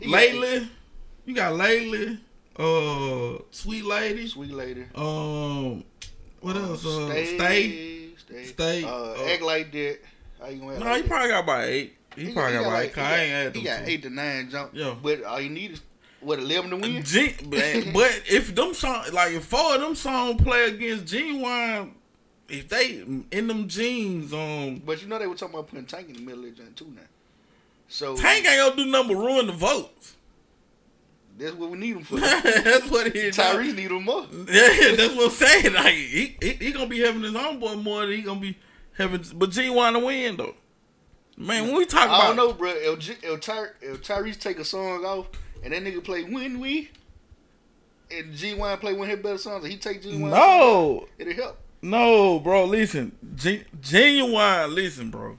He 0.00 0.08
Lately, 0.08 0.68
you 1.24 1.34
got 1.34 1.54
lately, 1.54 2.18
uh, 2.58 3.38
sweet 3.50 3.84
lady, 3.84 4.26
Sweet 4.28 4.50
lady. 4.52 4.84
um, 4.94 5.84
what 6.40 6.56
else? 6.56 6.84
Uh, 6.84 7.08
stay, 7.10 7.36
stay. 7.36 8.08
stay, 8.18 8.44
Stay. 8.44 8.84
Uh, 8.84 8.88
Uh, 8.88 9.26
act 9.32 9.42
like 9.42 9.72
that. 9.72 9.98
How 10.40 10.48
you 10.48 10.58
gonna 10.60 10.72
act 10.72 10.80
No, 10.80 10.86
like 10.86 10.96
he 10.96 11.02
that? 11.02 11.08
probably 11.08 11.28
got 11.30 11.44
about 11.44 11.64
eight. 11.64 11.96
He, 12.16 12.32
probably 12.32 12.52
got, 12.54 12.60
about 12.62 12.72
like- 12.72 12.98
eight. 12.98 13.02
I 13.02 13.18
ain't 13.20 13.30
had 13.32 13.56
He 13.56 13.62
got 13.62 13.78
two. 13.84 13.90
eight 13.90 14.02
to 14.02 14.10
nine 14.10 14.50
jump. 14.50 14.70
Yeah. 14.74 14.94
But 15.02 15.22
all 15.24 15.40
you 15.40 15.50
need 15.50 15.72
is 15.72 15.80
what 16.20 16.38
eleven 16.38 16.70
to 16.70 16.76
win. 16.76 17.02
Gen- 17.02 17.34
but, 17.44 17.60
but 17.92 18.22
if 18.28 18.54
them 18.54 18.74
song 18.74 19.04
like 19.12 19.32
if 19.32 19.44
four 19.44 19.74
of 19.74 19.80
them 19.80 19.94
songs 19.94 20.40
play 20.42 20.66
against 20.68 21.04
Ginuwine, 21.12 21.90
if 22.48 22.68
they 22.68 23.02
in 23.30 23.46
them 23.46 23.68
jeans, 23.68 24.32
um, 24.32 24.82
But 24.84 25.02
you 25.02 25.08
know 25.08 25.18
they 25.18 25.26
were 25.26 25.34
talking 25.34 25.54
about 25.54 25.68
putting 25.68 25.86
Tank 25.86 26.08
in 26.08 26.14
the 26.14 26.22
middle 26.22 26.44
of 26.44 26.56
that 26.56 26.76
too 26.76 26.86
now. 26.94 27.02
So 27.88 28.16
Tank 28.16 28.46
ain't 28.46 28.58
gonna 28.58 28.76
do 28.84 28.90
nothing 28.90 29.16
but 29.16 29.22
ruin 29.24 29.46
the 29.46 29.52
votes. 29.52 30.16
that's 31.38 31.54
what 31.54 31.70
we 31.70 31.78
need 31.78 31.96
him 31.96 32.02
for. 32.04 32.18
that's 32.20 32.90
what 32.90 33.12
he. 33.14 33.28
Tyrese 33.30 33.74
need 33.76 33.90
him 33.90 34.04
more. 34.04 34.26
Yeah, 34.32 34.94
that's 34.96 35.14
what 35.14 35.26
I'm 35.26 35.30
saying. 35.30 35.74
Like 35.74 35.94
he, 35.94 36.36
he 36.40 36.50
he 36.52 36.72
gonna 36.72 36.86
be 36.86 37.00
having 37.00 37.22
his 37.22 37.34
own 37.34 37.58
boy 37.60 37.74
more 37.76 38.06
than 38.06 38.16
he 38.16 38.22
gonna 38.22 38.40
be 38.40 38.56
having. 38.96 39.22
But 39.34 39.50
Ginuwine 39.50 39.92
to 39.92 39.98
win 40.04 40.36
though. 40.36 40.54
Man, 41.36 41.66
when 41.66 41.76
we 41.76 41.84
talk 41.84 42.08
I 42.08 42.16
about 42.16 42.26
don't 42.28 42.36
know, 42.36 42.52
bro. 42.54 42.70
If, 42.74 43.40
Ty- 43.42 43.66
if 43.82 44.02
Tyrese 44.02 44.40
take 44.40 44.58
a 44.58 44.64
song 44.64 45.04
off 45.04 45.26
and 45.66 45.74
that 45.74 45.82
nigga 45.84 46.02
play 46.02 46.22
When 46.22 46.60
We, 46.60 46.90
and 48.10 48.32
Ginuwine 48.32 48.78
play 48.80 48.92
one 48.92 49.10
of 49.10 49.16
his 49.16 49.22
better 49.22 49.38
songs, 49.38 49.64
and 49.64 49.72
he 49.72 49.78
take 49.78 50.02
Ginuwine, 50.02 50.30
no, 50.30 51.06
it'll 51.18 51.32
help. 51.34 51.58
no, 51.82 52.38
bro. 52.40 52.64
Listen, 52.64 53.12
Gen- 53.34 53.64
Ginuwine. 53.80 54.72
Listen, 54.72 55.10
bro. 55.10 55.38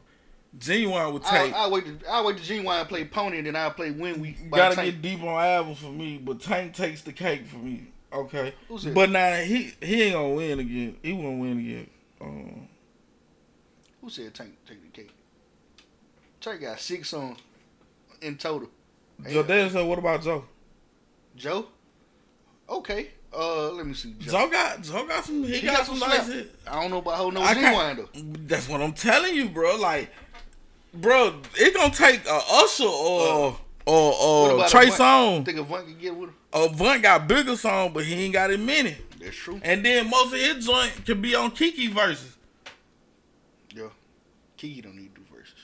Ginuwine 0.60 1.14
would 1.14 1.24
I 1.26 1.46
take. 1.46 1.54
I 1.54 1.68
wait. 1.70 1.86
To, 2.02 2.12
I 2.12 2.22
wait 2.26 2.38
to 2.38 2.44
Ginuwine 2.44 2.88
play 2.88 3.06
Pony, 3.06 3.38
and 3.38 3.48
then 3.48 3.56
I 3.56 3.70
play 3.70 3.92
When 3.92 4.20
We. 4.20 4.32
gotta 4.52 4.76
Tank. 4.76 4.96
get 4.96 5.02
deep 5.02 5.22
on 5.24 5.42
album 5.44 5.76
for 5.76 5.92
me, 5.92 6.18
but 6.18 6.42
Tank 6.42 6.74
takes 6.74 7.02
the 7.02 7.14
cake 7.14 7.46
for 7.46 7.58
me. 7.58 7.88
Okay, 8.12 8.54
but 8.94 9.10
now 9.12 9.36
he 9.38 9.74
he 9.82 10.04
ain't 10.04 10.14
gonna 10.14 10.30
win 10.34 10.60
again. 10.60 10.98
He 11.04 11.14
won't 11.14 11.40
win 11.40 11.60
again. 11.60 11.90
Um, 12.22 12.68
Who 14.02 14.10
said 14.10 14.34
Tank 14.34 14.54
take 14.68 14.82
the 14.82 14.90
cake? 14.90 15.12
Tank 16.42 16.62
got 16.62 16.80
six 16.80 17.10
songs 17.10 17.38
in 18.22 18.38
total. 18.38 18.70
Joe 19.30 19.44
Dez 19.44 19.72
said, 19.72 19.86
"What 19.88 20.00
about 20.00 20.22
Joe? 20.24 20.46
Joe. 21.36 21.68
Okay. 22.70 23.10
Uh, 23.36 23.72
let 23.72 23.86
me 23.86 23.94
see. 23.94 24.16
Joe. 24.20 24.32
Joe 24.32 24.50
got 24.50 24.82
Joe 24.82 25.06
got 25.08 25.26
some. 25.26 25.44
He, 25.44 25.62
got, 25.62 25.86
some 25.86 26.00
nice 26.00 26.12
slaps. 26.26 26.28
hits. 26.34 26.68
I 26.68 26.82
don't 26.82 26.92
know 26.92 27.00
about 27.00 27.16
whole 27.18 27.32
no 27.32 27.42
I 27.42 27.54
G 27.54 27.60
can't- 27.62 27.76
Wine 27.76 27.96
though. 27.98 28.10
That's 28.48 28.68
what 28.70 28.82
I'm 28.82 28.94
telling 28.94 29.36
you, 29.36 29.50
bro. 29.50 29.76
Like, 29.76 30.10
bro, 30.94 31.36
it 31.56 31.74
gonna 31.76 31.94
take 31.94 32.26
a 32.26 32.40
Usher 32.52 32.84
or 32.86 33.58
or 33.86 34.12
What 34.12 34.22
or 34.22 34.52
about 34.56 34.70
Trey? 34.70 34.88
Songz. 34.88 35.46
Think 35.46 35.60
Avant 35.60 35.86
can 35.86 35.98
get 35.98 36.16
with 36.16 36.30
him? 36.30 36.36
Avant 36.54 37.02
got 37.02 37.28
bigger 37.28 37.56
song, 37.56 37.92
but 37.94 38.06
he 38.06 38.14
ain't 38.26 38.34
got 38.34 38.50
as 38.50 38.58
many. 38.60 38.96
That's 39.20 39.36
true. 39.36 39.60
And 39.64 39.86
then 39.86 40.10
most 40.10 40.34
of 40.34 40.40
his 40.40 40.66
joint 40.66 41.06
can 41.06 41.22
be 41.22 41.36
on 41.36 41.52
Kiki 41.52 41.88
verses. 41.88 42.38
Yeah. 43.76 43.90
Kiki 44.56 44.82
don't 44.82 44.96
need 44.96 45.14
to 45.16 45.22
do 45.22 45.28
verses. 45.34 45.56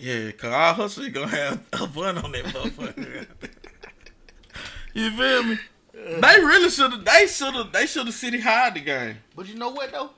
Yeah, 0.00 0.30
cause 0.32 0.52
our 0.52 0.74
hustle 0.74 1.08
gonna 1.10 1.28
have 1.28 1.60
a 1.74 1.86
fun 1.86 2.18
on 2.18 2.32
that 2.32 2.44
motherfucker. 2.46 3.26
you 4.94 5.10
feel 5.10 5.42
me? 5.42 5.58
They 5.92 6.40
really 6.40 6.70
should 6.70 6.92
have. 6.92 7.04
They 7.04 7.26
should 7.26 7.54
have. 7.54 7.72
They 7.72 7.86
should 7.86 8.06
have 8.06 8.14
city 8.14 8.40
hide 8.40 8.74
the 8.74 8.80
game. 8.80 9.18
But 9.36 9.46
you 9.48 9.56
know 9.56 9.70
what 9.70 9.92
though? 9.92 10.10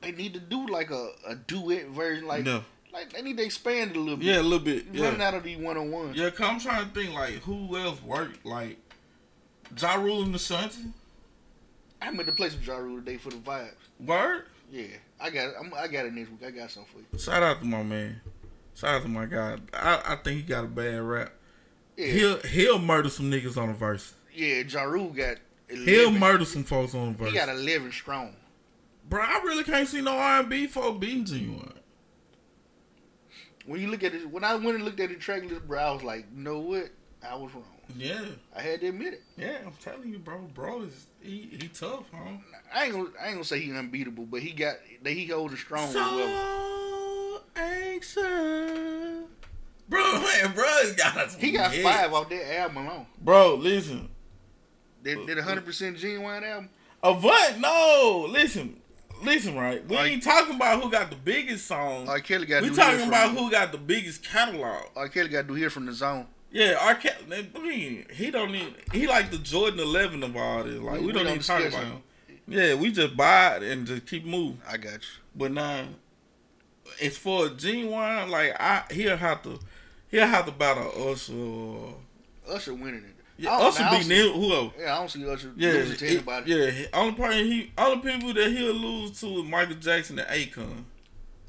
They 0.00 0.12
need 0.12 0.32
to 0.34 0.40
do 0.40 0.66
like 0.66 0.90
a, 0.90 1.10
a 1.28 1.34
duet 1.34 1.88
version. 1.88 2.26
Like 2.26 2.46
Yeah. 2.46 2.62
like 2.92 3.12
they 3.12 3.20
need 3.20 3.36
to 3.36 3.44
expand 3.44 3.90
it 3.90 3.96
a 3.96 4.00
little 4.00 4.16
bit. 4.16 4.24
Yeah, 4.26 4.40
a 4.40 4.42
little 4.42 4.58
bit. 4.58 4.86
You 4.92 5.02
Running 5.02 5.20
Yeah, 5.20 5.28
out 5.28 5.34
of 5.34 5.42
these 5.42 5.58
one 5.58 5.76
on 5.76 5.90
ones. 5.90 6.16
yeah. 6.16 6.30
Cause 6.30 6.46
I'm 6.48 6.58
trying 6.60 6.86
to 6.88 6.90
think 6.94 7.12
like 7.14 7.34
who 7.42 7.76
else 7.76 8.02
worked 8.02 8.46
like 8.46 8.78
Ja 9.78 9.94
Rule 9.96 10.22
and 10.22 10.34
Ashanti. 10.34 10.78
I 12.00 12.10
meant 12.10 12.26
to 12.28 12.32
play 12.32 12.48
some 12.48 12.60
Ja 12.64 12.76
Rule 12.78 12.96
today 13.00 13.18
for 13.18 13.28
the 13.28 13.36
vibes. 13.36 13.72
Word. 13.98 14.44
Yeah, 14.72 14.86
I 15.20 15.28
got 15.28 15.48
it. 15.48 15.54
I'm, 15.60 15.74
I 15.74 15.86
got 15.88 16.06
it 16.06 16.14
next 16.14 16.30
week. 16.30 16.44
I 16.46 16.50
got 16.50 16.70
something 16.70 16.90
for 16.92 17.00
you. 17.16 17.18
Shout 17.22 17.42
out 17.42 17.60
to 17.60 17.66
my 17.66 17.82
man. 17.82 18.20
Shout 18.74 18.96
out 18.96 19.02
to 19.02 19.08
my 19.08 19.26
guy. 19.26 19.58
I, 19.74 20.02
I 20.06 20.16
think 20.16 20.38
he 20.38 20.42
got 20.42 20.64
a 20.64 20.68
bad 20.68 21.00
rap. 21.02 21.32
Yeah, 21.96 22.06
He'll 22.06 22.38
he'll 22.42 22.78
murder 22.78 23.08
some 23.10 23.30
niggas 23.30 23.56
on 23.56 23.68
a 23.68 23.74
verse. 23.74 24.14
yeah. 24.34 24.62
Ja 24.66 24.82
Rule 24.82 25.10
got. 25.10 25.36
11. 25.68 25.86
He'll 25.86 26.10
murder 26.10 26.44
some 26.44 26.64
folks 26.64 26.94
on 26.94 27.08
a 27.08 27.12
verse. 27.12 27.30
He 27.30 27.34
got 27.36 27.48
eleven 27.48 27.92
strong. 27.92 28.34
Bro, 29.08 29.22
I 29.22 29.40
really 29.44 29.62
can't 29.64 29.86
see 29.88 30.00
no 30.00 30.12
R 30.12 30.40
and 30.40 30.48
B 30.48 30.66
folk 30.66 30.98
beating 31.00 31.24
Ginuwine. 31.24 31.74
When 33.66 33.80
you 33.80 33.88
look 33.88 34.02
at 34.02 34.14
it, 34.14 34.28
when 34.30 34.42
I 34.44 34.54
went 34.54 34.76
and 34.76 34.84
looked 34.84 34.98
at 35.00 35.10
the 35.10 35.16
track 35.16 35.44
list, 35.44 35.66
bro, 35.68 35.78
I 35.78 35.90
was 35.92 36.02
like, 36.02 36.26
you 36.34 36.42
know 36.42 36.58
what? 36.58 36.88
I 37.22 37.34
was 37.36 37.52
wrong. 37.54 37.64
Yeah. 37.96 38.20
I 38.56 38.62
had 38.62 38.80
to 38.80 38.88
admit 38.88 39.14
it. 39.14 39.22
Yeah, 39.36 39.58
I'm 39.66 39.72
telling 39.82 40.08
you, 40.10 40.18
bro. 40.18 40.38
Bro 40.54 40.82
is 40.82 41.06
he, 41.20 41.48
he 41.60 41.68
tough, 41.68 42.04
huh? 42.12 42.30
I 42.74 42.84
ain't 42.86 42.92
gonna, 42.94 43.08
I 43.20 43.26
ain't 43.26 43.34
gonna 43.34 43.44
say 43.44 43.60
he 43.60 43.70
unbeatable, 43.76 44.26
but 44.26 44.40
he 44.40 44.52
got 44.52 44.76
that 45.02 45.10
he 45.12 45.26
holds 45.26 45.54
a 45.54 45.56
strong. 45.56 45.90
So 45.90 46.00
anxious. 47.56 49.24
Bro, 49.88 50.12
man, 50.20 50.52
bro, 50.54 50.64
he 50.86 50.94
got 50.94 51.32
He 51.34 51.50
got 51.52 51.72
hits. 51.72 51.82
five 51.82 52.12
off 52.12 52.28
that 52.28 52.58
album 52.58 52.86
alone. 52.86 53.06
Bro, 53.20 53.56
listen. 53.56 54.08
That 55.02 55.26
that 55.26 55.36
100 55.36 55.64
percent 55.64 55.96
Ginuwine 55.96 56.42
album. 56.42 56.68
A 57.02 57.12
what? 57.14 57.58
no. 57.58 58.26
Listen. 58.30 58.76
Listen, 59.22 59.54
right? 59.54 59.86
We 59.86 59.96
Like- 59.96 60.12
ain't 60.12 60.22
talking 60.22 60.54
about 60.56 60.82
who 60.82 60.90
got 60.90 61.10
the 61.10 61.16
biggest 61.16 61.66
song. 61.66 62.08
R. 62.08 62.20
Kelly 62.20 62.46
got. 62.46 62.62
we 62.62 62.70
do 62.70 62.74
talking 62.76 63.00
Hear 63.00 63.08
about 63.08 63.28
from, 63.34 63.36
who 63.36 63.50
got 63.50 63.72
the 63.72 63.78
biggest 63.78 64.24
catalog. 64.24 64.84
R. 64.96 65.08
Kelly 65.08 65.28
got 65.28 65.42
to 65.42 65.48
do 65.48 65.54
here 65.54 65.68
from 65.70 65.86
the 65.86 65.92
zone. 65.92 66.26
Yeah, 66.52 66.76
R. 66.80 66.94
Kelly, 66.94 67.48
I 67.54 67.58
mean, 67.60 68.06
he 68.12 68.30
don't 68.30 68.50
need, 68.50 68.74
he 68.92 69.06
like 69.06 69.30
the 69.30 69.38
Jordan 69.38 69.78
11 69.78 70.22
of 70.22 70.36
all 70.36 70.64
this. 70.64 70.80
Like, 70.80 71.00
we, 71.00 71.06
We- 71.06 71.12
don't 71.12 71.24
we 71.24 71.30
even 71.32 71.34
don't 71.34 71.42
talk 71.44 71.60
about 71.68 71.84
him. 71.84 71.92
him. 71.92 72.02
Yeah, 72.48 72.74
we 72.74 72.90
just 72.90 73.16
buy 73.16 73.56
it 73.56 73.62
and 73.62 73.86
just 73.86 74.06
keep 74.06 74.24
moving. 74.24 74.60
I 74.68 74.76
got 74.78 74.94
you. 74.94 75.08
But 75.36 75.52
now, 75.52 75.84
as 77.02 77.16
for 77.16 77.48
Ginuwine, 77.48 78.28
like 78.30 78.54
I 78.60 78.84
he'll 78.90 79.16
have 79.16 79.42
to 79.42 79.58
he'll 80.10 80.26
have 80.26 80.46
to 80.46 80.52
battle 80.52 81.10
Usher. 81.10 81.34
Or, 81.34 81.94
Usher 82.48 82.74
winning 82.74 83.04
it. 83.04 83.14
yeah, 83.38 83.56
Usher 83.58 83.86
beat 83.90 84.08
Neil 84.08 84.32
whoever. 84.32 84.70
Yeah, 84.78 84.94
I 84.96 84.98
don't 84.98 85.08
see 85.10 85.28
Usher 85.28 85.52
Yeah, 85.56 85.72
losing 85.72 85.96
to 85.98 86.06
anybody. 86.08 86.52
yeah. 86.52 86.86
Only 86.92 87.14
person 87.14 87.44
he, 87.46 87.72
only 87.78 88.10
people 88.12 88.34
that 88.34 88.50
he'll 88.50 88.72
lose 88.74 89.20
to 89.20 89.26
is 89.26 89.44
Michael 89.44 89.76
Jackson 89.76 90.18
and 90.18 90.28
Akon. 90.28 90.84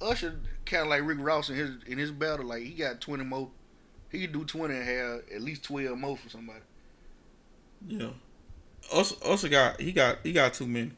Usher 0.02 0.36
kind 0.66 0.84
of 0.84 0.90
like 0.90 1.04
Rick 1.06 1.18
Ross 1.22 1.50
in 1.50 1.56
his 1.56 1.72
in 1.88 1.98
his 1.98 2.12
battle. 2.12 2.46
Like 2.46 2.64
he 2.64 2.72
got 2.72 3.02
20 3.02 3.24
more. 3.24 3.50
He 4.12 4.22
could 4.22 4.34
do 4.34 4.44
20 4.46 4.76
and 4.76 4.84
have 4.86 5.22
at 5.34 5.42
least 5.42 5.64
12 5.64 5.98
more 5.98 6.18
for 6.18 6.30
somebody. 6.30 6.60
Yeah, 7.88 8.10
Usher, 8.94 9.16
Usher 9.26 9.50
got 9.50 9.80
he 9.82 9.92
got 9.92 10.20
he 10.24 10.34
got 10.34 10.54
too 10.54 10.68
many. 10.68 10.92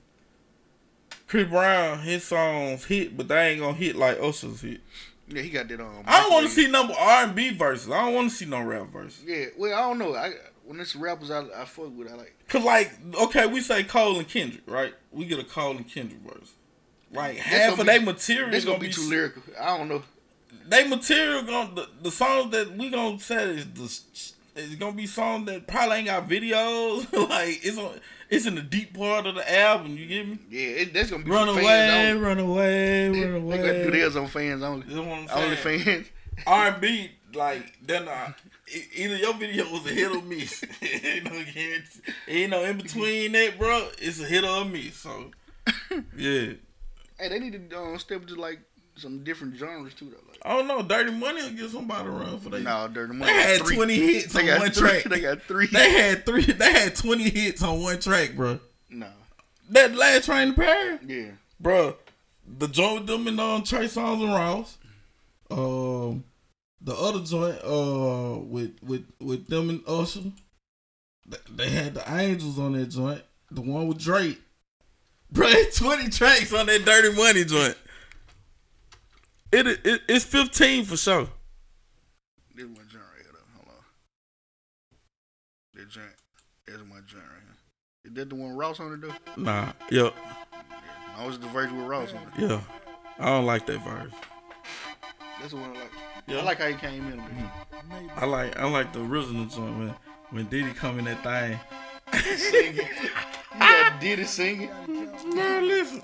Chris 1.33 1.49
Brown, 1.49 1.97
his 1.97 2.23
songs 2.23 2.85
hit, 2.85 3.17
but 3.17 3.27
they 3.27 3.49
ain't 3.49 3.59
gonna 3.59 3.73
hit 3.73 3.95
like 3.95 4.19
Usher's 4.21 4.61
hit. 4.61 4.81
Yeah, 5.27 5.41
he 5.41 5.49
got 5.49 5.67
that 5.67 5.79
um. 5.79 6.03
I 6.05 6.21
don't 6.21 6.31
want 6.31 6.45
to 6.45 6.51
see 6.51 6.67
number 6.67 6.93
R 6.93 7.23
and 7.23 7.33
B 7.33 7.49
verses. 7.49 7.89
I 7.89 8.05
don't 8.05 8.13
want 8.13 8.29
to 8.29 8.35
see 8.35 8.45
no 8.45 8.61
rap 8.61 8.89
verses. 8.93 9.23
Yeah, 9.25 9.45
well, 9.57 9.73
I 9.73 9.81
don't 9.81 9.97
know. 9.97 10.13
I 10.13 10.31
when 10.63 10.79
it's 10.79 10.95
rappers 10.95 11.31
I 11.31 11.39
I 11.39 11.65
fuck 11.65 11.97
with, 11.97 12.11
I 12.11 12.13
like. 12.17 12.37
Cause 12.49 12.63
like, 12.63 12.91
okay, 13.19 13.47
we 13.47 13.61
say 13.61 13.83
Cole 13.83 14.19
and 14.19 14.27
Kendrick, 14.27 14.61
right? 14.67 14.93
We 15.11 15.25
get 15.25 15.39
a 15.39 15.43
Cole 15.43 15.75
and 15.75 15.89
Kendrick 15.89 16.21
verse. 16.21 16.53
Like 17.11 17.37
That's 17.37 17.47
half 17.47 17.79
of 17.79 17.87
their 17.87 17.99
material 17.99 18.53
is 18.53 18.63
gonna 18.63 18.77
be 18.77 18.89
too 18.89 19.09
lyrical. 19.09 19.41
I 19.59 19.75
don't 19.75 19.89
know. 19.89 20.03
They 20.67 20.87
material 20.87 21.41
gonna 21.41 21.73
the, 21.73 21.89
the 22.03 22.11
songs 22.11 22.51
that 22.51 22.77
we 22.77 22.91
gonna 22.91 23.19
say 23.19 23.55
is 23.55 23.65
the 23.73 24.61
it's 24.61 24.75
gonna 24.75 24.95
be 24.95 25.07
songs 25.07 25.47
that 25.47 25.65
probably 25.65 25.97
ain't 25.97 26.05
got 26.05 26.29
videos. 26.29 27.11
like 27.29 27.65
it's 27.65 27.79
on 27.79 27.99
it's 28.29 28.45
in 28.45 28.55
the 28.55 28.61
deep 28.61 28.97
part 28.97 29.25
of 29.27 29.35
the 29.35 29.53
album. 29.59 29.95
You 29.97 30.05
get 30.07 30.27
me? 30.27 30.39
Yeah, 30.49 30.61
it, 30.81 30.93
that's 30.93 31.09
gonna 31.11 31.23
be 31.23 31.31
Run 31.31 31.47
for 31.47 31.53
away, 31.53 31.63
fans 31.63 32.15
only. 32.15 32.27
run 32.27 32.39
away, 32.39 33.09
They, 33.09 33.25
run 33.25 33.49
they 33.49 33.57
gonna 33.57 33.73
do 33.73 33.81
away. 33.83 33.89
theirs 33.91 34.15
on 34.15 34.27
fans 34.27 34.63
only. 34.63 34.85
That's 34.87 34.97
what 34.97 35.07
I'm 35.07 35.43
Only 35.43 35.55
saying. 35.57 35.79
fans. 35.83 36.07
R 36.47 36.67
and 36.69 36.81
B, 36.81 37.11
like 37.33 37.77
then 37.85 38.07
uh, 38.07 38.33
either 38.95 39.15
your 39.17 39.33
video 39.35 39.69
was 39.71 39.85
a 39.85 39.89
hit 39.89 40.11
or 40.15 40.21
miss. 40.21 40.63
you 40.81 41.21
know, 41.23 41.31
you 41.53 41.81
you 42.27 42.47
know, 42.47 42.63
in 42.63 42.77
between 42.77 43.31
that, 43.33 43.57
bro, 43.59 43.87
it's 43.99 44.19
a 44.19 44.25
hit 44.25 44.43
or 44.43 44.61
a 44.61 44.65
miss. 44.65 44.95
So 44.97 45.31
yeah. 46.17 46.53
Hey, 47.19 47.29
they 47.29 47.39
need 47.39 47.69
to 47.69 47.77
um, 47.79 47.99
step 47.99 48.25
to 48.27 48.35
like 48.35 48.59
some 48.95 49.23
different 49.23 49.55
genres 49.57 49.93
too, 49.93 50.05
though. 50.09 50.17
Like, 50.29 50.32
I 50.45 50.57
don't 50.57 50.67
know. 50.67 50.81
Dirty 50.81 51.11
Money 51.11 51.41
will 51.41 51.51
get 51.51 51.69
somebody 51.69 52.07
a 52.07 52.11
run 52.11 52.39
for 52.39 52.49
that. 52.49 52.61
no, 52.61 52.87
Dirty 52.89 53.13
Money. 53.13 53.31
They 53.31 53.41
had 53.41 53.61
three- 53.61 53.75
twenty 53.77 53.95
hits 53.95 54.33
They 54.33 54.51
on 54.51 54.59
one 54.59 54.71
three- 54.71 54.89
track. 54.89 55.03
They 55.05 55.19
got 55.21 55.41
three. 55.43 55.67
They 55.67 55.91
had 55.91 56.25
three. 56.25 56.43
They 56.43 56.71
had 56.73 56.95
twenty 56.95 57.29
hits 57.29 57.63
on 57.63 57.81
one 57.81 57.99
track, 57.99 58.35
bro. 58.35 58.59
no. 58.89 59.07
That 59.69 59.95
last 59.95 60.25
train 60.25 60.49
to 60.49 60.53
Paris, 60.55 60.99
Yeah. 61.07 61.31
bro. 61.59 61.95
The 62.45 62.67
joint 62.67 62.95
with 63.01 63.07
them 63.07 63.27
and 63.27 63.39
um, 63.39 63.63
Trey 63.63 63.85
Songz 63.87 64.21
and 64.21 64.33
Ross. 64.33 64.77
Um, 65.49 66.25
the 66.81 66.93
other 66.93 67.21
joint, 67.21 67.59
uh, 67.63 68.39
with 68.39 68.75
with 68.83 69.05
with 69.19 69.47
them 69.47 69.69
and 69.69 69.81
Usher. 69.87 70.23
They 71.49 71.69
had 71.69 71.93
the 71.93 72.03
Angels 72.13 72.59
on 72.59 72.73
that 72.73 72.87
joint. 72.87 73.21
The 73.49 73.61
one 73.61 73.87
with 73.87 73.99
Drake. 73.99 74.41
Bro, 75.31 75.51
twenty 75.75 76.09
tracks 76.09 76.51
on 76.53 76.65
that 76.65 76.83
Dirty 76.83 77.15
Money 77.15 77.45
joint. 77.45 77.77
It, 79.53 79.67
it 79.85 80.01
it's 80.07 80.25
fifteen 80.25 80.83
for 80.85 80.97
sure. 80.97 81.27
This 82.55 82.65
is 82.65 82.69
my 82.71 82.77
joint 82.91 83.03
right 83.13 83.21
here, 83.21 83.31
though. 83.33 83.39
Hold 83.55 83.67
on. 83.69 83.83
That 85.75 85.89
joint. 85.89 86.07
That's 86.65 86.79
my 86.79 86.95
joint 87.05 87.23
right 87.23 87.41
here. 87.43 87.57
Is 88.05 88.13
that 88.15 88.29
the 88.29 88.35
one 88.35 88.55
Ross 88.55 88.79
on 88.79 88.93
it, 88.93 89.01
though? 89.01 89.13
Nah, 89.41 89.71
Yep. 89.91 90.13
yeah, 90.15 91.17
No, 91.17 91.27
it's 91.29 91.37
the 91.37 91.47
version 91.47 91.77
with 91.77 91.87
Ross 91.87 92.11
on 92.13 92.21
it. 92.23 92.49
yeah. 92.49 92.61
I 93.19 93.25
don't 93.27 93.45
like 93.45 93.65
that 93.67 93.79
verse. 93.79 94.11
That's 95.39 95.51
the 95.51 95.57
one 95.57 95.69
I 95.71 95.79
like. 95.81 95.91
Yeah. 96.27 96.37
I 96.39 96.43
like 96.43 96.57
how 96.59 96.67
he 96.67 96.75
came 96.75 97.05
in. 97.11 97.17
man. 97.17 97.51
I 98.15 98.25
like 98.25 98.57
I 98.57 98.67
like 98.69 98.91
the 98.93 99.01
original 99.01 99.45
joint 99.45 99.77
when 99.77 99.93
when 100.31 100.45
Diddy 100.47 100.73
come 100.73 100.97
in 100.99 101.05
that 101.05 101.21
thing. 101.23 101.59
Singing. 102.37 102.87
You 103.53 103.59
got 103.59 104.01
Diddy 104.01 104.23
singing. 104.23 104.71
Man, 105.35 105.67
listen. 105.67 106.01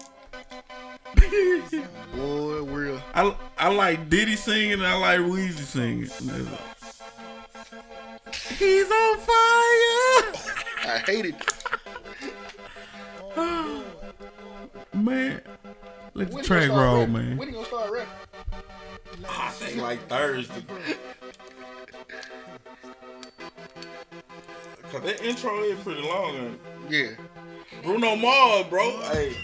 Boy, 2.15 2.61
real. 2.63 3.01
I 3.13 3.35
I 3.57 3.69
like 3.69 4.09
Diddy 4.09 4.35
singing 4.35 4.73
and 4.73 4.85
I 4.85 4.95
like 4.97 5.19
Weezy 5.19 5.63
singing. 5.63 6.09
He's 8.57 8.91
on 8.91 9.17
fire. 9.19 10.33
I 10.85 10.97
hate 11.05 11.25
it. 11.25 11.35
Man, 14.93 15.41
let 16.13 16.29
the 16.29 16.35
When 16.35 16.43
track 16.43 16.69
roll, 16.69 16.99
rapping? 16.99 17.13
man. 17.13 17.37
When 17.37 17.47
he 17.47 17.53
gonna 17.53 17.65
start 17.65 17.91
rapping? 17.91 18.09
Ah, 19.25 19.47
I 19.47 19.51
think 19.51 19.81
like 19.81 20.07
Thursday. 20.07 20.63
Cause 24.91 25.01
that 25.03 25.23
intro 25.23 25.61
is 25.61 25.79
pretty 25.81 26.01
long. 26.01 26.35
ain't? 26.35 26.59
Yeah. 26.89 27.09
Bruno 27.83 28.15
Mars, 28.15 28.65
bro. 28.69 28.99
Hey, 29.11 29.35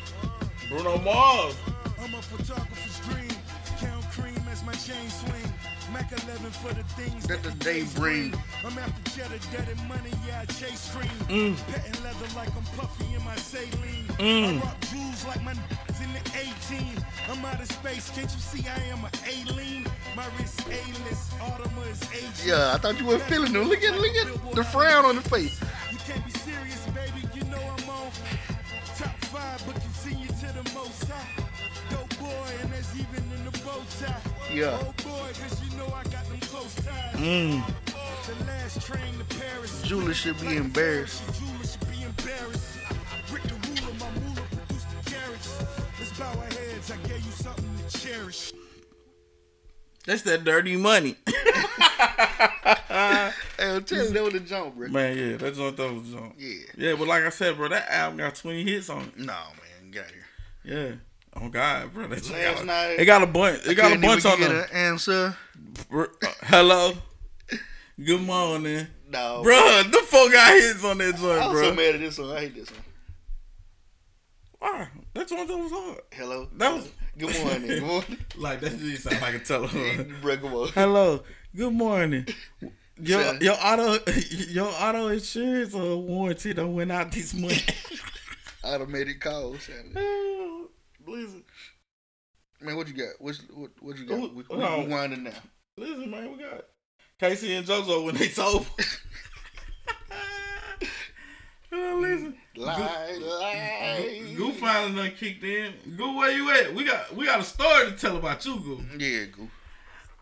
Bruno 0.70 0.98
Mars. 1.00 1.56
I'm 2.00 2.14
a 2.14 2.22
photographer's 2.22 3.00
dream. 3.08 3.32
Count 3.80 4.04
cream 4.12 4.42
as 4.52 4.64
my 4.64 4.74
chain 4.74 5.10
swing. 5.10 5.54
Mac 5.94 6.12
11 6.12 6.52
for 6.52 6.74
the 6.74 6.84
things 7.00 7.28
That 7.28 7.44
the 7.44 7.52
day 7.64 7.86
bring. 7.96 8.34
I'm 8.66 8.78
after 8.78 9.12
cheddar, 9.12 9.40
dead 9.52 9.70
and 9.70 9.88
money, 9.88 10.12
yeah, 10.28 10.42
I 10.42 10.46
chase 10.46 10.92
cream. 10.94 11.10
Mm. 11.30 11.56
Petting 11.72 12.04
leather 12.04 12.28
like 12.36 12.50
I'm 12.56 12.64
puffy 12.78 13.14
in 13.14 13.24
my 13.24 13.36
saline. 13.36 14.06
Mm. 14.18 14.58
I 14.58 14.64
rock 14.64 14.82
jewels 14.92 15.26
like 15.26 15.44
my 15.44 15.52
n***s 15.52 16.02
in 16.02 16.12
the 16.14 16.22
18. 16.74 17.06
I'm 17.30 17.46
out 17.46 17.62
of 17.62 17.72
space, 17.72 18.10
can't 18.10 18.32
you 18.32 18.40
see 18.40 18.66
I 18.68 18.80
am 18.92 19.06
a 19.06 19.12
alien? 19.28 19.86
My 20.16 20.26
wrist 20.38 20.62
A-list, 20.68 21.32
Audemars 21.40 21.92
is 21.92 22.42
H. 22.42 22.48
Yeah, 22.48 22.74
I 22.74 22.78
thought 22.78 23.00
you 23.00 23.06
weren't 23.06 23.24
feeling 23.24 23.56
it. 23.56 23.60
Look 23.60 23.84
at 23.84 23.96
look 23.96 24.16
at 24.16 24.56
the 24.56 24.64
frown 24.64 25.06
on 25.06 25.16
the 25.16 25.22
face. 25.22 25.60
You 25.92 25.98
can't 26.00 26.26
be 26.26 26.32
serious, 26.32 26.86
baby. 26.88 27.28
You 27.36 27.44
know 27.46 27.62
I'm 27.62 27.90
on 27.90 28.12
top 28.98 29.16
five, 29.26 29.62
but 29.66 29.76
continue 30.06 30.28
to 30.28 30.48
the 30.54 30.74
most 30.74 31.04
high. 31.06 31.44
Dope 31.90 32.20
boy, 32.20 32.48
and 32.62 32.72
that's 32.72 32.94
even 32.94 33.24
in 33.34 33.46
the 33.46 33.52
bow 33.60 33.82
tie. 34.00 34.22
Yeah. 34.54 34.78
Oh 34.80 34.94
boy, 35.04 35.30
cause 35.42 35.64
you 35.64 35.78
know 35.78 35.88
I 35.88 36.04
got 36.04 36.26
them 36.26 36.40
close 36.42 36.76
ties. 36.76 37.16
Mm. 37.16 37.64
The 38.28 38.46
last 38.46 38.82
train 38.86 39.14
to 39.18 39.36
Paris. 39.36 39.82
Julie 39.84 40.14
should 40.14 40.40
be 40.40 40.58
embarrassed. 40.58 41.24
Julie 41.40 41.66
should 41.66 41.90
be 41.90 42.04
embarrassed. 42.04 42.78
Rick 43.32 43.44
the 43.44 43.56
ruler, 43.68 43.94
my 44.00 44.12
moolah 44.20 44.48
produced 44.52 44.88
the 44.90 45.12
carrots. 45.12 45.64
Let's 46.00 46.20
bow 46.20 46.40
our 46.40 46.46
heads. 46.46 46.92
I 46.92 46.98
gave 47.08 47.26
you 47.26 47.32
something 47.32 47.66
to 47.88 48.00
cherish. 48.00 48.52
That's 50.06 50.22
that 50.24 50.44
dirty 50.44 50.78
money. 50.78 51.16
Hey, 53.58 53.76
I'm 53.76 53.84
telling 53.84 54.06
you, 54.06 54.12
that 54.12 54.24
was 54.24 54.34
a 54.34 54.40
jump, 54.42 54.76
bro. 54.76 54.88
Man, 54.90 55.18
yeah, 55.18 55.38
that's 55.38 55.58
what 55.58 55.78
that 55.78 55.94
was 55.94 56.14
on. 56.14 56.34
Yeah. 56.38 56.56
Yeah, 56.78 56.96
but 56.96 57.08
like 57.08 57.24
I 57.24 57.30
said, 57.30 57.56
bro, 57.56 57.70
that 57.70 57.90
album 57.90 58.18
got 58.18 58.36
20 58.36 58.64
hits 58.64 58.90
on 58.90 59.04
it. 59.04 59.18
No, 59.18 59.34
man, 59.34 59.65
get 59.96 60.06
out 60.06 60.12
here. 60.12 61.00
Yeah. 61.34 61.42
Oh 61.42 61.50
God, 61.50 61.94
bro. 61.94 62.08
That's 62.08 62.30
Last 62.30 62.56
got 62.56 62.64
a, 62.64 62.66
night, 62.66 63.00
It 63.00 63.06
got 63.06 63.24
a 63.24 63.28
bunch. 63.28 63.68
I 63.68 63.74
got 63.74 63.92
a 63.96 64.00
bunch 64.00 64.26
on 64.26 64.40
them. 64.40 64.52
an 64.52 64.66
answer. 64.74 65.36
Uh, 65.94 66.06
hello. 66.44 66.94
Good 68.04 68.22
morning. 68.22 68.88
No, 69.10 69.42
Bro, 69.44 69.84
the 69.92 70.00
folk 70.08 70.32
got 70.32 70.54
hits 70.54 70.84
on 70.84 70.98
that 70.98 71.16
I 71.16 71.18
joint, 71.18 71.22
was 71.22 71.52
bro. 71.52 71.70
so 71.70 71.76
mad 71.76 71.96
at 71.96 72.02
this 72.02 72.18
one. 72.18 72.30
I 72.32 72.40
hate 72.42 72.56
this 72.56 72.72
one. 72.72 72.82
Why? 74.60 74.88
That 75.14 75.28
joint 75.28 75.48
that 75.48 75.58
was 75.58 75.72
hard. 75.72 76.00
Hello. 76.12 76.48
That 76.58 76.74
was 76.74 76.90
Good 77.18 77.40
morning. 77.44 77.68
Good 77.68 77.84
morning. 77.84 78.18
like 78.38 78.60
that 78.62 78.78
just 78.80 79.04
sound 79.04 79.22
like 79.22 79.36
a 79.36 79.40
telephone. 79.40 80.16
Bro, 80.22 80.38
come 80.38 80.54
on. 80.54 80.68
Hello. 80.70 81.24
Good 81.56 81.74
morning. 81.74 82.28
Your 83.00 83.36
your 83.36 83.56
auto 83.62 83.98
your 84.50 84.68
auto 84.68 85.08
insurance 85.10 85.74
or 85.74 85.98
warranty 85.98 86.54
done 86.54 86.74
went 86.74 86.92
out 86.92 87.12
this 87.12 87.34
month. 87.34 87.64
Automated 88.66 89.20
calls. 89.22 89.62
Saturday. 89.64 89.92
Oh, 89.96 90.68
Listen, 91.08 91.44
Man, 92.62 92.76
what 92.78 92.88
you 92.88 92.94
got? 92.96 93.10
What's, 93.20 93.40
what, 93.54 93.72
what 93.80 93.98
you 93.98 94.06
got? 94.06 94.18
Ooh, 94.18 94.30
We, 94.34 94.44
we, 94.50 94.58
no. 94.58 94.80
we 94.80 94.88
winding 94.88 95.24
now. 95.24 95.32
listen, 95.78 96.10
man, 96.10 96.32
we 96.32 96.44
got 96.44 96.66
Casey 97.20 97.54
and 97.54 97.66
JoJo 97.68 98.06
when 98.06 98.16
they 98.16 98.28
sober. 98.30 98.66
Oh, 101.78 101.98
uh, 101.98 102.00
listen. 102.00 102.36
Lie, 102.56 103.18
lie. 103.22 104.34
Goo 104.38 104.54
finally 104.54 104.96
done 105.10 105.12
kicked 105.18 105.44
in. 105.44 105.74
Goo, 105.98 106.16
where 106.16 106.32
you 106.32 106.50
at? 106.52 106.74
We 106.74 106.86
got 106.86 107.14
we 107.14 107.26
got 107.26 107.42
a 107.42 107.44
story 107.44 107.92
to 107.92 107.98
tell 107.98 108.16
about 108.16 108.46
you, 108.46 108.56
Goo. 108.60 108.84
Yeah, 108.98 109.26
go. 109.26 109.50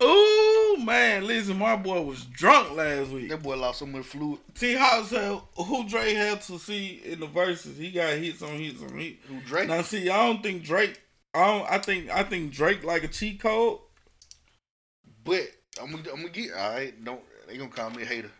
Ooh, 0.03 0.77
man, 0.83 1.25
listen, 1.25 1.57
my 1.57 1.75
boy 1.75 2.01
was 2.01 2.25
drunk 2.25 2.75
last 2.75 3.09
week. 3.11 3.29
That 3.29 3.41
boy 3.41 3.55
lost 3.55 3.79
so 3.79 3.85
much 3.85 4.05
fluid. 4.05 4.39
T 4.53 4.75
Hawk 4.75 5.05
said 5.05 5.39
who 5.55 5.87
Drake 5.87 6.15
had 6.17 6.41
to 6.41 6.59
see 6.59 7.01
in 7.05 7.19
the 7.19 7.27
verses. 7.27 7.77
He 7.77 7.91
got 7.91 8.13
hits 8.13 8.41
on 8.41 8.57
hits 8.59 8.81
on 8.81 8.97
hits. 8.97 9.25
Who 9.27 9.39
Drake? 9.41 9.67
Now 9.67 9.81
see, 9.81 10.09
I 10.09 10.25
don't 10.27 10.43
think 10.43 10.63
Drake. 10.63 10.99
I 11.33 11.45
don't. 11.45 11.71
I 11.71 11.77
think 11.79 12.09
I 12.09 12.23
think 12.23 12.51
Drake 12.51 12.83
like 12.83 13.03
a 13.03 13.07
cheat 13.07 13.39
code. 13.39 13.79
But 15.23 15.47
I'm 15.81 15.91
gonna, 15.91 16.09
I'm 16.11 16.17
gonna 16.17 16.29
get. 16.29 16.53
All 16.53 16.71
right, 16.71 17.03
don't. 17.03 17.21
They 17.47 17.57
gonna 17.57 17.69
call 17.69 17.89
me 17.91 18.03
a 18.03 18.05
hater. 18.05 18.31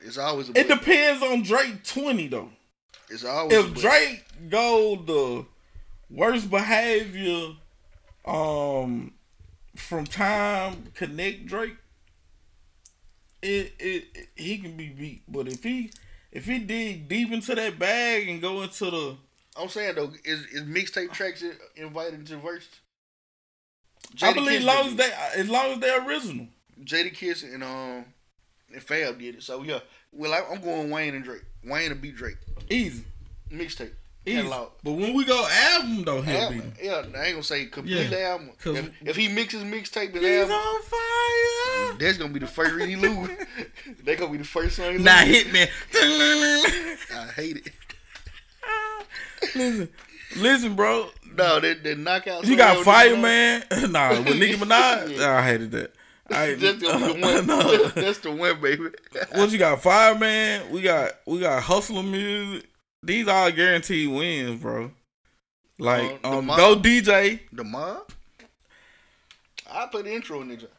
It's 0.00 0.18
always 0.18 0.48
a. 0.48 0.58
It 0.58 0.68
but. 0.68 0.80
depends 0.80 1.22
on 1.22 1.42
Drake 1.42 1.84
twenty 1.84 2.28
though. 2.28 2.48
It's 3.10 3.24
always. 3.24 3.56
If. 3.56 3.74
Drake 3.74 4.24
go 4.48 4.96
the 4.96 5.46
worst 6.10 6.50
behavior, 6.50 7.54
um, 8.24 9.12
from 9.76 10.04
time 10.04 10.92
connect 10.94 11.46
Drake, 11.46 11.76
it, 13.42 13.74
it 13.78 14.04
it 14.14 14.28
he 14.36 14.58
can 14.58 14.76
be 14.76 14.88
beat. 14.88 15.22
But 15.28 15.48
if 15.48 15.62
he 15.62 15.90
if 16.30 16.46
he 16.46 16.58
dig 16.58 17.08
deep 17.08 17.32
into 17.32 17.54
that 17.54 17.78
bag 17.78 18.28
and 18.28 18.40
go 18.40 18.62
into 18.62 18.90
the 18.90 19.16
I'm 19.56 19.68
saying 19.68 19.96
though, 19.96 20.12
is 20.24 20.44
is 20.46 20.62
mixtape 20.62 21.12
tracks 21.12 21.44
invited 21.76 22.14
into 22.14 22.36
verse? 22.38 22.68
I 24.22 24.32
believe 24.32 24.60
as 24.60 24.64
long 24.64 24.86
as 24.86 24.96
they 24.96 25.10
as 25.36 25.48
long 25.48 25.72
as 25.72 25.78
they're 25.80 26.06
original. 26.06 26.46
Jadakiss 26.82 27.44
and 27.44 27.62
um 27.62 28.04
and 28.72 28.82
Fab 28.82 29.18
did 29.18 29.36
it. 29.36 29.42
So 29.42 29.62
yeah, 29.62 29.80
well 30.10 30.32
I, 30.32 30.42
I'm 30.52 30.60
going 30.62 30.90
Wayne 30.90 31.14
and 31.14 31.24
Drake. 31.24 31.44
Wayne 31.64 31.90
to 31.90 31.94
beat 31.94 32.16
Drake. 32.16 32.36
Easy. 32.68 33.04
Mixtape. 33.50 33.92
Easy. 34.24 34.42
But 34.48 34.92
when 34.92 35.14
we 35.14 35.24
go 35.24 35.46
album 35.50 36.04
though, 36.04 36.22
he'll 36.22 36.34
beat 36.34 36.42
Album, 36.42 36.60
him. 36.60 36.74
yeah, 36.80 36.92
I 36.92 37.24
ain't 37.24 37.32
gonna 37.34 37.42
say 37.42 37.66
complete 37.66 38.08
Yeah, 38.10 38.18
album. 38.18 38.50
If, 38.64 38.90
if 39.08 39.16
he 39.16 39.26
mixes 39.28 39.64
mixtape 39.64 40.14
and 40.14 40.24
He's 40.24 40.48
album, 40.48 40.52
on 40.56 40.82
fire. 40.82 41.98
that's 41.98 42.18
gonna 42.18 42.32
be 42.32 42.38
the 42.38 42.46
first 42.46 42.84
he 42.84 42.94
lose. 42.94 43.30
they 44.04 44.14
gonna 44.14 44.30
be 44.30 44.38
the 44.38 44.44
first 44.44 44.76
song 44.76 44.86
he 44.92 44.98
lose. 44.98 45.04
Now 45.04 45.24
hit 45.24 45.52
me. 45.52 45.62
I 47.14 47.32
hate 47.34 47.56
it. 47.66 47.72
listen, 49.56 49.88
listen, 50.36 50.76
bro. 50.76 51.08
No, 51.36 51.58
that 51.58 51.82
that 51.82 51.98
knockout. 51.98 52.46
You 52.46 52.56
got 52.56 52.84
Fireman. 52.84 53.64
Nicki 53.70 53.88
nah, 53.88 54.10
with 54.10 54.38
Nicki 54.38 54.54
Minaj. 54.54 55.18
Yeah. 55.18 55.36
I 55.38 55.42
hated 55.42 55.72
that. 55.72 55.92
I, 56.30 56.54
That's 56.54 56.78
the 56.78 57.18
one. 57.20 57.46
no. 57.46 57.86
That's 57.88 58.18
the 58.18 58.30
one, 58.30 58.60
baby. 58.60 58.84
What 59.34 59.50
you 59.50 59.58
got? 59.58 59.82
Fireman. 59.82 60.70
We 60.70 60.80
got 60.82 61.10
we 61.26 61.40
got 61.40 61.62
hustler 61.62 62.02
music. 62.04 62.68
These 63.02 63.28
all 63.28 63.50
guaranteed 63.50 64.08
wins, 64.10 64.60
bro. 64.60 64.92
Like 65.78 66.20
Uh, 66.24 66.38
um, 66.38 66.46
mob. 66.46 66.56
go 66.58 66.76
DJ. 66.76 67.40
The 67.52 67.64
mob. 67.64 68.10
I 69.70 69.86
put 69.86 70.04
the 70.04 70.14
intro 70.14 70.40
in 70.42 70.48
the 70.48 70.56
job. 70.56 70.70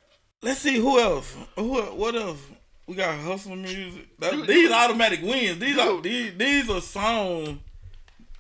Let's 0.42 0.60
see 0.60 0.78
who 0.78 1.00
else. 1.00 1.36
Who 1.56 1.82
what 1.82 2.16
else? 2.16 2.40
We 2.86 2.96
got 2.96 3.18
hustle 3.20 3.56
music. 3.56 4.08
That- 4.20 4.32
Do- 4.32 4.46
these 4.46 4.70
do- 4.70 4.74
automatic 4.74 5.22
wins. 5.22 5.60
These 5.60 5.78
are 5.78 6.02
these, 6.02 6.34
these 6.38 6.70
are 6.70 6.82
songs. 6.82 7.60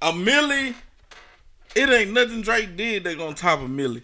A 0.01 0.11
Milli. 0.11 0.75
It 1.75 1.89
ain't 1.89 2.11
nothing 2.11 2.41
Drake 2.41 2.75
did 2.77 3.03
that 3.05 3.17
gonna 3.17 3.33
top 3.35 3.59
a 3.59 3.63
Milli. 3.63 4.03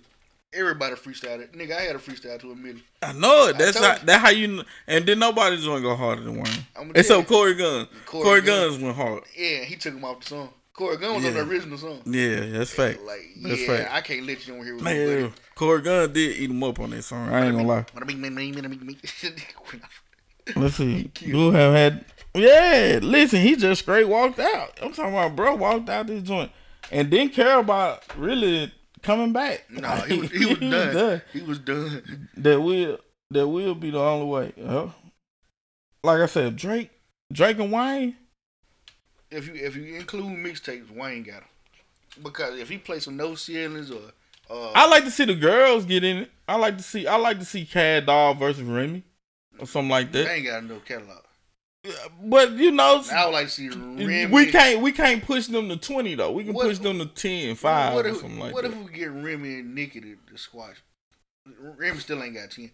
Everybody 0.51 0.95
freestyled 0.95 1.41
it. 1.41 1.53
Nigga, 1.53 1.77
I 1.77 1.81
had 1.81 1.95
a 1.95 1.99
freestyle 1.99 2.39
to 2.39 2.51
a 2.51 2.55
million. 2.55 2.81
I 3.03 3.13
know 3.13 3.49
it. 3.49 3.57
That's 3.59 3.77
how, 3.77 3.93
you. 3.93 3.99
that 4.05 4.19
how 4.19 4.29
you. 4.29 4.63
And 4.87 5.05
then 5.05 5.19
nobody's 5.19 5.63
gonna 5.63 5.81
go 5.81 5.95
harder 5.95 6.23
than 6.23 6.37
Wayne. 6.37 6.91
Except. 6.95 7.27
Cory 7.27 7.53
Gunz. 7.53 7.87
Corey 8.05 8.23
Corey, 8.23 8.41
Guns. 8.41 8.71
Guns 8.71 8.83
went 8.83 8.95
hard. 8.95 9.23
Yeah, 9.37 9.63
he 9.63 9.75
took 9.75 9.93
him 9.93 10.03
off 10.03 10.21
the 10.21 10.25
song. 10.25 10.49
Cory 10.73 10.97
Gunz 10.97 11.17
was 11.17 11.25
on 11.25 11.33
the 11.33 11.41
original 11.41 11.77
song. 11.77 12.01
Yeah, 12.05 12.39
that's 12.47 12.71
fact. 12.71 13.01
Like, 13.03 13.19
That's 13.43 13.61
yeah, 13.61 13.67
fact. 13.67 13.93
I 13.93 14.01
can't 14.01 14.25
let 14.25 14.47
you 14.47 14.55
on 14.55 14.63
here 14.63 14.75
with 14.75 14.83
Man, 14.83 15.21
buddy. 15.21 15.33
Cory 15.53 15.81
Gunz 15.81 16.13
did 16.13 16.37
eat 16.37 16.49
him 16.49 16.63
up 16.63 16.79
on 16.79 16.89
that 16.91 17.03
song. 17.03 17.29
I 17.29 17.45
ain't 17.45 17.55
gonna 17.55 17.67
lie. 17.67 17.85
Let's 20.55 20.75
see. 20.75 21.11
Who 21.25 21.51
have 21.51 21.73
had? 21.73 22.05
Yeah, 22.33 22.99
listen, 23.03 23.41
he 23.41 23.55
just 23.55 23.81
straight 23.81 24.07
walked 24.07 24.39
out. 24.39 24.79
I'm 24.81 24.93
talking 24.93 25.13
about, 25.13 25.35
bro, 25.35 25.55
walked 25.55 25.89
out 25.89 26.07
this 26.07 26.23
joint 26.23 26.51
and 26.91 27.09
didn't 27.09 27.33
care 27.33 27.59
about 27.59 28.03
really 28.17 28.71
coming 29.01 29.33
back. 29.33 29.65
No, 29.69 29.89
he 29.95 30.17
was, 30.19 30.31
he 30.31 30.45
was 30.45 30.59
done. 30.59 31.21
He 31.33 31.41
was 31.41 31.59
done. 31.59 32.29
That 32.37 32.61
will 32.61 32.99
that 33.31 33.47
will 33.47 33.75
be 33.75 33.91
the 33.91 33.99
only 33.99 34.25
way. 34.25 34.53
Huh? 34.63 34.87
Like 36.03 36.21
I 36.21 36.25
said, 36.27 36.55
Drake, 36.55 36.91
Drake 37.31 37.59
and 37.59 37.71
Wayne. 37.71 38.15
If 39.31 39.47
you 39.47 39.53
if 39.55 39.75
you 39.75 39.95
include 39.95 40.25
mixtapes, 40.37 40.89
Wayne 40.91 41.23
got 41.23 41.35
him. 41.35 41.43
Because 42.23 42.59
if 42.59 42.69
he 42.69 42.77
plays 42.77 43.05
some 43.05 43.17
no 43.17 43.35
ceilings 43.35 43.91
or 43.91 44.01
uh, 44.49 44.71
I 44.73 44.87
like 44.87 45.03
to 45.03 45.11
see 45.11 45.25
the 45.25 45.35
girls 45.35 45.85
get 45.85 46.03
in 46.03 46.17
it. 46.17 46.31
I 46.47 46.55
like 46.55 46.77
to 46.77 46.83
see. 46.83 47.05
I 47.05 47.17
like 47.17 47.39
to 47.39 47.45
see 47.45 47.65
Cad 47.65 48.07
Dog 48.07 48.39
versus 48.39 48.63
Remy 48.63 49.03
or 49.59 49.67
something 49.67 49.89
like 49.89 50.11
they 50.11 50.23
that. 50.23 50.31
ain't 50.31 50.45
got 50.45 50.63
no 50.63 50.79
catalog. 50.79 51.23
But 52.21 52.51
you 52.53 52.71
know, 52.71 53.01
I 53.11 53.25
would 53.25 53.31
like 53.31 53.45
to 53.45 53.51
see 53.51 53.69
Remy. 53.69 54.25
we 54.27 54.51
can't 54.51 54.81
we 54.81 54.91
can't 54.91 55.23
push 55.23 55.47
them 55.47 55.69
to 55.69 55.77
twenty 55.77 56.13
though. 56.15 56.31
We 56.31 56.43
can 56.43 56.53
What- 56.53 56.67
push 56.67 56.77
them 56.79 56.99
to 56.99 57.05
10, 57.05 57.55
5 57.55 57.93
What 57.93 58.05
or 58.05 58.09
if, 58.09 58.17
something 58.17 58.39
like 58.39 58.53
what 58.53 58.63
that. 58.63 58.71
if 58.73 58.77
we 58.77 58.91
get 58.91 59.11
Remy 59.11 59.59
and 59.59 59.75
Nicki 59.75 60.01
to, 60.01 60.17
to 60.29 60.37
squash? 60.37 60.75
Remy 61.57 61.99
still 61.99 62.21
ain't 62.21 62.33
got 62.35 62.51
ten. 62.51 62.71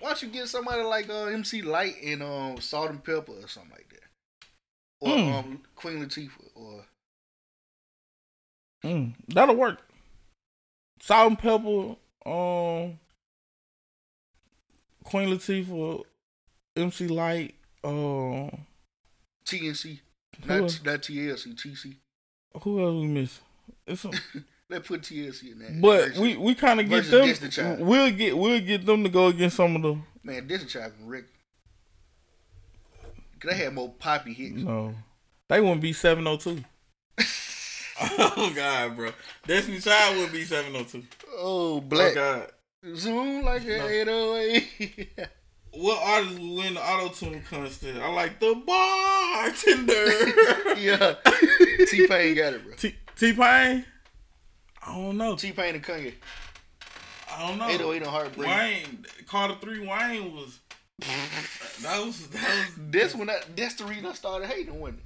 Why 0.00 0.08
don't 0.10 0.22
you 0.22 0.28
get 0.28 0.48
somebody 0.48 0.82
like 0.82 1.10
uh, 1.10 1.24
MC 1.26 1.60
Lyte 1.62 1.96
and 2.04 2.22
um, 2.22 2.60
Salt-N-Pepa 2.60 3.44
or 3.44 3.48
something 3.48 3.72
like 3.72 3.88
that, 3.90 4.48
or 5.00 5.10
Mm. 5.16 5.32
um, 5.34 5.62
Queen 5.74 6.04
Latifah 6.04 6.30
or 6.54 6.84
Mm, 8.84 9.14
that'll 9.28 9.56
work. 9.56 9.80
Salt-N-Pepa, 11.02 11.96
um, 12.26 12.98
Queen 15.04 15.28
Latifah, 15.28 16.04
MC 16.76 17.08
Lyte, 17.08 17.54
um, 17.88 18.66
TNC, 19.44 20.00
not 20.46 20.60
else? 20.60 20.84
not 20.84 21.00
TLC, 21.02 21.54
TC. 21.54 21.96
who 22.62 22.80
else 22.80 23.00
we 23.00 23.06
miss? 23.06 23.40
It's 23.86 24.00
some, 24.02 24.12
Let's 24.70 24.86
put 24.86 25.00
TLC 25.02 25.52
in 25.52 25.58
that. 25.60 25.80
but 25.80 26.00
versus- 26.08 26.18
we 26.18 26.36
we 26.36 26.54
kind 26.54 26.80
of 26.80 26.88
get 26.88 27.04
versus 27.04 27.10
them. 27.10 27.26
Destiny 27.48 27.82
We'll 27.82 28.10
get 28.10 28.36
we'll 28.36 28.60
get 28.60 28.84
them 28.84 29.02
to 29.02 29.08
go 29.08 29.28
against 29.28 29.56
some 29.56 29.76
of 29.76 29.82
the. 29.82 29.96
man, 30.22 30.46
this 30.46 30.64
child 30.66 30.92
can 30.98 31.08
wreck. 31.08 31.24
Cause 33.40 33.50
they 33.52 33.56
had 33.64 33.72
more 33.74 33.92
poppy 33.98 34.32
hits. 34.32 34.56
No, 34.56 34.94
they 35.48 35.60
wouldn't 35.60 35.80
be 35.80 35.92
seven 35.92 36.26
oh 36.26 36.36
two. 36.36 36.62
Oh 38.00 38.52
God, 38.54 38.94
bro! 38.94 39.10
Destiny 39.44 39.80
Child 39.80 40.18
would 40.18 40.30
be 40.32 40.44
seven 40.44 40.72
oh 40.76 40.84
two. 40.84 41.02
Oh, 41.36 41.80
black. 41.80 42.12
Oh 42.12 42.14
God. 42.14 42.50
Zoom 42.94 43.44
like 43.44 43.62
an 43.62 43.70
808. 43.70 45.08
What 45.80 46.02
artist 46.02 46.38
would 46.40 46.56
win 46.56 46.74
the 46.74 46.80
auto 46.80 47.14
tune 47.14 47.42
contest? 47.48 47.84
I 47.84 48.12
like 48.12 48.40
the 48.40 48.54
bartender. 48.66 50.74
yeah. 50.80 51.14
T 51.86 52.06
Pain 52.08 52.34
got 52.34 52.54
it, 52.54 52.64
bro. 52.64 52.74
T 52.76 53.32
Pain. 53.32 53.84
I 54.86 54.94
don't 54.94 55.16
know. 55.16 55.36
T 55.36 55.52
Pain 55.52 55.74
and 55.76 55.84
Kanye. 55.84 56.14
I 57.32 57.46
don't 57.48 57.58
know. 57.58 57.68
808 57.68 58.02
and 58.02 58.06
Heartbreak. 58.10 58.48
Wayne 58.48 59.06
Carter 59.26 59.54
Three 59.60 59.80
Wayne 59.86 60.34
was. 60.34 60.58
that 60.98 62.02
was 62.04 62.26
that 62.28 62.48
was. 62.48 62.74
That's 62.90 63.14
when 63.14 63.30
I, 63.30 63.40
that's 63.54 63.74
the 63.74 63.84
reason 63.84 64.06
I 64.06 64.12
started 64.14 64.48
hating 64.48 64.80
when 64.80 64.98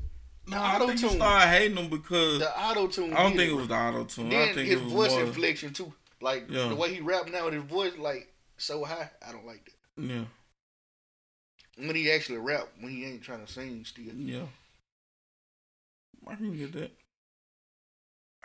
No, 0.46 0.58
I 0.62 0.78
think 0.78 1.02
you 1.02 1.10
started 1.10 1.48
hating 1.48 1.76
him 1.76 1.90
because 1.90 2.38
the 2.38 2.58
auto 2.58 2.86
tune. 2.86 3.12
I 3.12 3.24
don't 3.24 3.36
think 3.36 3.50
it 3.52 3.56
was 3.56 3.68
the 3.68 3.74
auto 3.74 4.04
tune. 4.04 4.28
I 4.28 4.30
Then 4.30 4.54
think 4.54 4.68
his 4.68 4.80
it 4.80 4.84
was 4.84 4.92
voice 4.92 5.10
more, 5.12 5.20
inflection 5.24 5.72
too. 5.74 5.92
Like 6.22 6.46
Yeah. 6.48 6.68
the 6.68 6.76
way 6.76 6.94
he 6.94 7.00
rap 7.00 7.28
now 7.30 7.44
with 7.44 7.54
his 7.54 7.64
voice 7.64 7.92
like 7.98 8.32
so 8.56 8.84
high. 8.84 9.10
I 9.28 9.32
don't 9.32 9.46
like 9.46 9.64
that. 9.66 10.02
Yeah, 10.02 10.22
When 11.76 11.96
he 11.96 12.10
actually 12.10 12.38
rap, 12.38 12.68
when 12.80 12.92
he 12.92 13.04
ain't 13.06 13.22
trying 13.22 13.44
to 13.44 13.50
sing 13.50 13.84
still. 13.84 14.14
yeah. 14.14 14.42
I 16.28 16.34
can 16.36 16.56
get 16.56 16.72
that. 16.74 16.92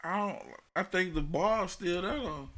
I 0.04 0.18
don't. 0.20 0.42
I 0.76 0.84
think 0.84 1.14
the 1.14 1.22
bar's 1.22 1.72
still 1.72 2.02
there 2.02 2.14
though. 2.14 2.50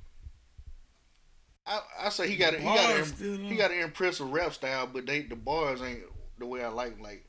I, 1.66 1.82
I 2.02 2.10
say 2.10 2.28
he 2.28 2.36
got 2.36 2.54
a, 2.54 2.60
he 2.60 2.66
got 2.66 3.00
a, 3.00 3.38
he 3.38 3.56
got 3.56 3.72
an 3.72 3.80
impressive 3.80 4.32
rap 4.32 4.54
style, 4.54 4.88
but 4.92 5.06
they 5.06 5.22
the 5.22 5.36
bars 5.36 5.82
ain't 5.82 6.02
the 6.38 6.46
way 6.46 6.64
I 6.64 6.70
like. 6.70 7.00
Like 7.00 7.26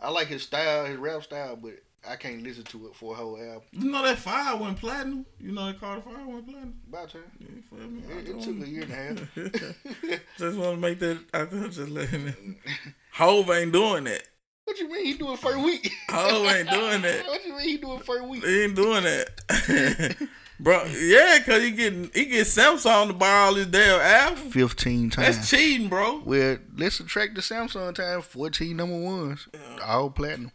I 0.00 0.10
like 0.10 0.28
his 0.28 0.42
style, 0.42 0.86
his 0.86 0.96
rap 0.96 1.22
style, 1.22 1.56
but 1.56 1.74
I 2.08 2.16
can't 2.16 2.42
listen 2.42 2.64
to 2.64 2.86
it 2.88 2.94
for 2.94 3.14
a 3.14 3.16
whole 3.16 3.38
album. 3.38 3.62
You 3.72 3.90
know 3.90 4.02
that 4.02 4.18
fire 4.18 4.56
went 4.56 4.78
platinum. 4.78 5.24
You 5.38 5.52
know 5.52 5.66
that 5.66 5.80
Carter 5.80 6.02
V 6.02 6.32
went 6.32 6.46
platinum. 6.46 6.74
About 6.88 7.10
time. 7.10 7.22
Yeah, 7.38 7.48
for 7.68 7.76
It, 8.18 8.28
it 8.28 8.40
took 8.40 8.60
a 8.60 8.68
year 8.68 8.82
and 8.82 8.92
a 8.92 8.96
half. 8.96 10.20
just 10.38 10.58
want 10.58 10.74
to 10.74 10.76
make 10.76 10.98
that. 11.00 11.18
I 11.32 11.44
just 11.46 11.88
letting 11.88 12.28
it. 12.28 12.36
Hove 13.12 13.50
ain't 13.50 13.72
doing 13.72 14.04
that. 14.04 14.22
what 14.64 14.78
you 14.78 14.90
mean 14.92 15.04
he 15.06 15.14
doing 15.14 15.34
it 15.34 15.38
first 15.38 15.58
week? 15.58 15.90
Hove 16.10 16.46
ain't 16.46 16.68
doing 16.68 17.02
that. 17.02 17.26
what 17.26 17.44
you 17.44 17.56
mean 17.56 17.68
he 17.68 17.76
doing 17.78 17.98
it 17.98 18.04
first 18.04 18.24
week? 18.24 18.44
He 18.44 18.64
ain't 18.64 18.76
doing 18.76 19.04
that, 19.04 20.28
bro. 20.60 20.84
Yeah, 20.84 21.38
cause 21.44 21.62
he 21.62 21.70
getting 21.70 22.10
he 22.12 22.26
get 22.26 22.46
Samsung 22.46 23.06
to 23.08 23.12
buy 23.14 23.30
all 23.30 23.54
his 23.54 23.68
damn 23.68 24.00
albums. 24.00 24.52
Fifteen 24.52 25.10
times. 25.10 25.36
That's 25.36 25.50
cheating, 25.50 25.88
bro. 25.88 26.22
Well, 26.24 26.58
let's 26.76 26.96
subtract 26.96 27.34
the 27.34 27.40
Samsung 27.40 27.94
time. 27.94 28.20
Fourteen 28.20 28.76
number 28.76 28.98
ones, 28.98 29.48
all 29.82 30.10
platinum. 30.10 30.52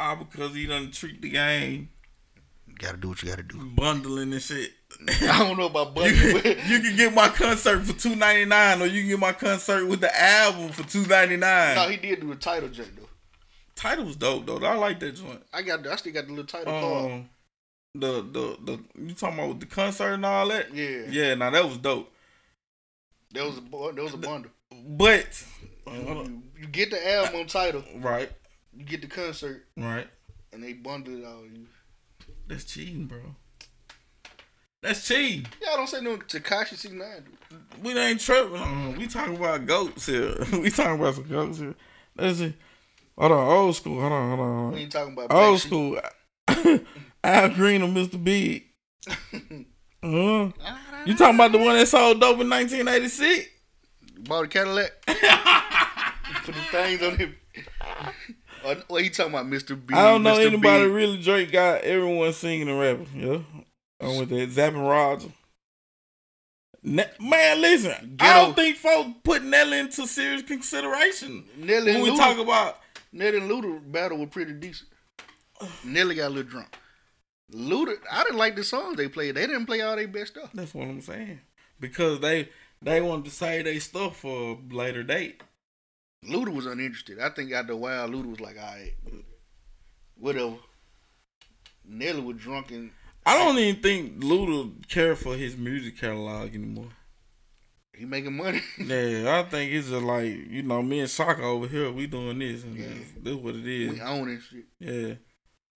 All 0.00 0.16
because 0.16 0.54
he 0.54 0.66
doesn't 0.66 0.92
treat 0.94 1.20
the 1.22 1.30
game 1.30 1.90
Got 2.78 2.92
to 2.92 2.96
do 2.96 3.08
what 3.10 3.22
you 3.22 3.28
got 3.28 3.36
to 3.36 3.42
do. 3.42 3.62
bundling 3.76 4.32
and 4.32 4.40
shit. 4.40 4.70
I 5.22 5.38
don't 5.46 5.58
know 5.58 5.66
about 5.66 5.88
You, 5.96 6.32
budget. 6.32 6.58
you 6.66 6.80
can 6.80 6.96
get 6.96 7.12
my 7.12 7.28
concert 7.28 7.80
for 7.84 7.92
two 7.92 8.16
ninety 8.16 8.46
nine, 8.46 8.80
or 8.80 8.86
you 8.86 9.02
can 9.02 9.10
get 9.10 9.18
my 9.18 9.32
concert 9.32 9.86
with 9.86 10.00
the 10.00 10.20
album 10.20 10.70
for 10.70 10.82
two 10.88 11.04
ninety 11.06 11.36
nine. 11.36 11.74
no, 11.76 11.88
he 11.88 11.96
did 11.98 12.20
do 12.20 12.32
a 12.32 12.36
Tidal 12.36 12.70
joint 12.70 12.96
though. 12.96 13.08
Tidal 13.76 14.06
was 14.06 14.16
dope 14.16 14.46
though. 14.46 14.56
I 14.64 14.74
like 14.76 14.98
that 15.00 15.12
joint. 15.12 15.42
I 15.52 15.60
got, 15.62 15.86
I 15.86 15.96
still 15.96 16.12
got 16.14 16.24
the 16.26 16.32
little 16.32 16.46
Tidal 16.46 16.72
card. 16.80 17.12
Um, 17.12 17.28
the 17.94 18.22
the 18.22 18.56
the 18.64 18.80
you 19.02 19.12
talking 19.14 19.38
about 19.38 19.48
with 19.50 19.60
the 19.60 19.66
concert 19.66 20.14
and 20.14 20.24
all 20.24 20.48
that? 20.48 20.74
Yeah, 20.74 21.02
Yeah, 21.10 21.34
now 21.34 21.50
that 21.50 21.64
was 21.64 21.76
dope. 21.78 22.10
That 23.32 23.44
was 23.44 23.58
a 23.58 23.62
bu- 23.62 23.92
there 23.92 24.04
was 24.04 24.14
a 24.14 24.18
bundle. 24.18 24.50
But 24.86 25.44
You, 25.86 26.42
you 26.58 26.66
get 26.66 26.90
the 26.90 27.12
album 27.14 27.46
Tidal, 27.46 27.84
right, 27.96 28.30
you 28.80 28.86
get 28.86 29.02
the 29.02 29.08
concert, 29.08 29.66
right. 29.76 30.08
and 30.54 30.64
they 30.64 30.72
bundle 30.72 31.18
it 31.18 31.24
all. 31.24 31.44
You, 31.44 31.66
That's 32.48 32.64
cheating, 32.64 33.04
bro. 33.04 33.18
That's 34.82 35.06
cheating. 35.06 35.46
y'all 35.62 35.76
don't 35.76 35.86
say 35.86 36.00
no 36.00 36.16
Tekashi 36.16 36.76
six 36.76 36.94
nine. 36.94 37.24
We 37.82 37.96
ain't 37.98 38.20
tripping. 38.20 38.96
We 38.96 39.06
talking 39.06 39.36
about 39.36 39.66
goats 39.66 40.06
here. 40.06 40.34
we 40.52 40.70
talking 40.70 40.98
about 40.98 41.16
some 41.16 41.28
goats 41.28 41.58
here. 41.58 41.74
Let's 42.16 42.38
see. 42.38 42.54
Hold 43.18 43.32
on, 43.32 43.48
old 43.48 43.76
school. 43.76 44.00
Hold 44.00 44.12
on, 44.12 44.28
hold 44.38 44.40
on. 44.40 44.72
We 44.72 44.80
ain't 44.80 44.92
talking 44.92 45.12
about 45.12 45.30
Old 45.30 45.60
school. 45.60 46.00
Al 47.22 47.50
Green 47.50 47.82
or 47.82 47.88
Mr. 47.88 48.22
Big. 48.22 48.64
Uh, 50.02 50.50
you 51.04 51.14
talking 51.14 51.34
about 51.34 51.52
the 51.52 51.58
one 51.58 51.76
that 51.76 51.86
sold 51.86 52.22
dope 52.22 52.40
in 52.40 52.48
1986? 52.48 53.50
Bought 54.20 54.46
a 54.46 54.48
Cadillac. 54.48 54.92
Put 55.04 56.54
the 56.54 56.60
things 56.70 57.02
on 57.02 57.18
him. 57.18 57.36
What 58.62 59.04
you 59.04 59.10
talking 59.10 59.32
about, 59.32 59.46
Mister 59.46 59.74
B? 59.76 59.94
I 59.94 60.04
don't 60.10 60.22
know 60.22 60.36
Mr. 60.36 60.46
anybody 60.46 60.84
B. 60.84 60.90
really 60.90 61.22
Drake 61.22 61.50
got 61.52 61.82
everyone 61.82 62.32
singing 62.32 62.68
and 62.68 62.78
rapping. 62.78 63.08
Yeah, 63.14 63.38
I'm 64.00 64.18
with 64.18 64.28
that. 64.30 64.50
Zapp 64.50 64.74
and 64.74 64.86
Roger. 64.86 65.28
Man, 66.82 67.60
listen, 67.60 68.16
I 68.20 68.40
don't 68.40 68.54
think 68.54 68.76
folks 68.76 69.10
put 69.22 69.42
Nelly 69.44 69.80
into 69.80 70.06
serious 70.06 70.42
consideration 70.42 71.44
Nelly 71.58 71.86
when 71.86 71.94
and 71.96 72.04
we 72.04 72.10
Luda, 72.10 72.16
talk 72.16 72.38
about. 72.38 72.78
Nelly 73.12 73.36
and 73.38 73.50
Luda 73.50 73.92
battle 73.92 74.18
was 74.18 74.30
pretty 74.30 74.52
decent. 74.54 74.88
Nelly 75.84 76.14
got 76.14 76.28
a 76.28 76.30
little 76.30 76.50
drunk. 76.50 76.74
Luda, 77.52 77.96
I 78.10 78.22
didn't 78.22 78.38
like 78.38 78.56
the 78.56 78.64
songs 78.64 78.96
they 78.96 79.08
played. 79.08 79.34
They 79.34 79.46
didn't 79.46 79.66
play 79.66 79.82
all 79.82 79.96
their 79.96 80.08
best 80.08 80.32
stuff. 80.32 80.50
That's 80.54 80.72
what 80.72 80.88
I'm 80.88 81.02
saying 81.02 81.40
because 81.78 82.20
they 82.20 82.48
they 82.80 83.02
wanted 83.02 83.26
to 83.26 83.30
say 83.30 83.60
their 83.62 83.78
stuff 83.80 84.16
for 84.16 84.52
a 84.52 84.74
later 84.74 85.02
date. 85.02 85.42
Luda 86.26 86.52
was 86.52 86.66
uninterested. 86.66 87.18
I 87.18 87.30
think 87.30 87.52
after 87.52 87.72
a 87.72 87.76
while, 87.76 88.08
Luda 88.08 88.30
was 88.30 88.40
like, 88.40 88.56
all 88.58 88.66
right, 88.66 88.92
whatever. 90.18 90.56
Nelly 91.84 92.20
was 92.20 92.36
drunk 92.36 92.70
and 92.70 92.90
I 93.26 93.36
don't 93.38 93.58
even 93.58 93.82
think 93.82 94.20
Luda 94.20 94.86
care 94.88 95.16
for 95.16 95.34
his 95.36 95.56
music 95.56 95.98
catalog 95.98 96.54
anymore. 96.54 96.88
He 97.94 98.04
making 98.04 98.36
money. 98.36 98.60
Yeah, 98.78 99.40
I 99.44 99.48
think 99.48 99.72
it's 99.72 99.88
just 99.88 100.02
like 100.02 100.24
you 100.26 100.62
know, 100.62 100.82
me 100.82 101.00
and 101.00 101.10
Saka 101.10 101.42
over 101.42 101.66
here, 101.66 101.90
we 101.90 102.06
doing 102.06 102.38
this, 102.38 102.62
and 102.64 102.76
Yeah. 102.76 102.86
this, 102.86 103.08
this 103.22 103.34
what 103.34 103.56
it 103.56 103.66
is. 103.66 103.92
we 103.92 104.00
own 104.00 104.28
this 104.34 104.44
shit. 104.44 104.64
Yeah, 104.78 105.14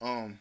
Um, 0.00 0.38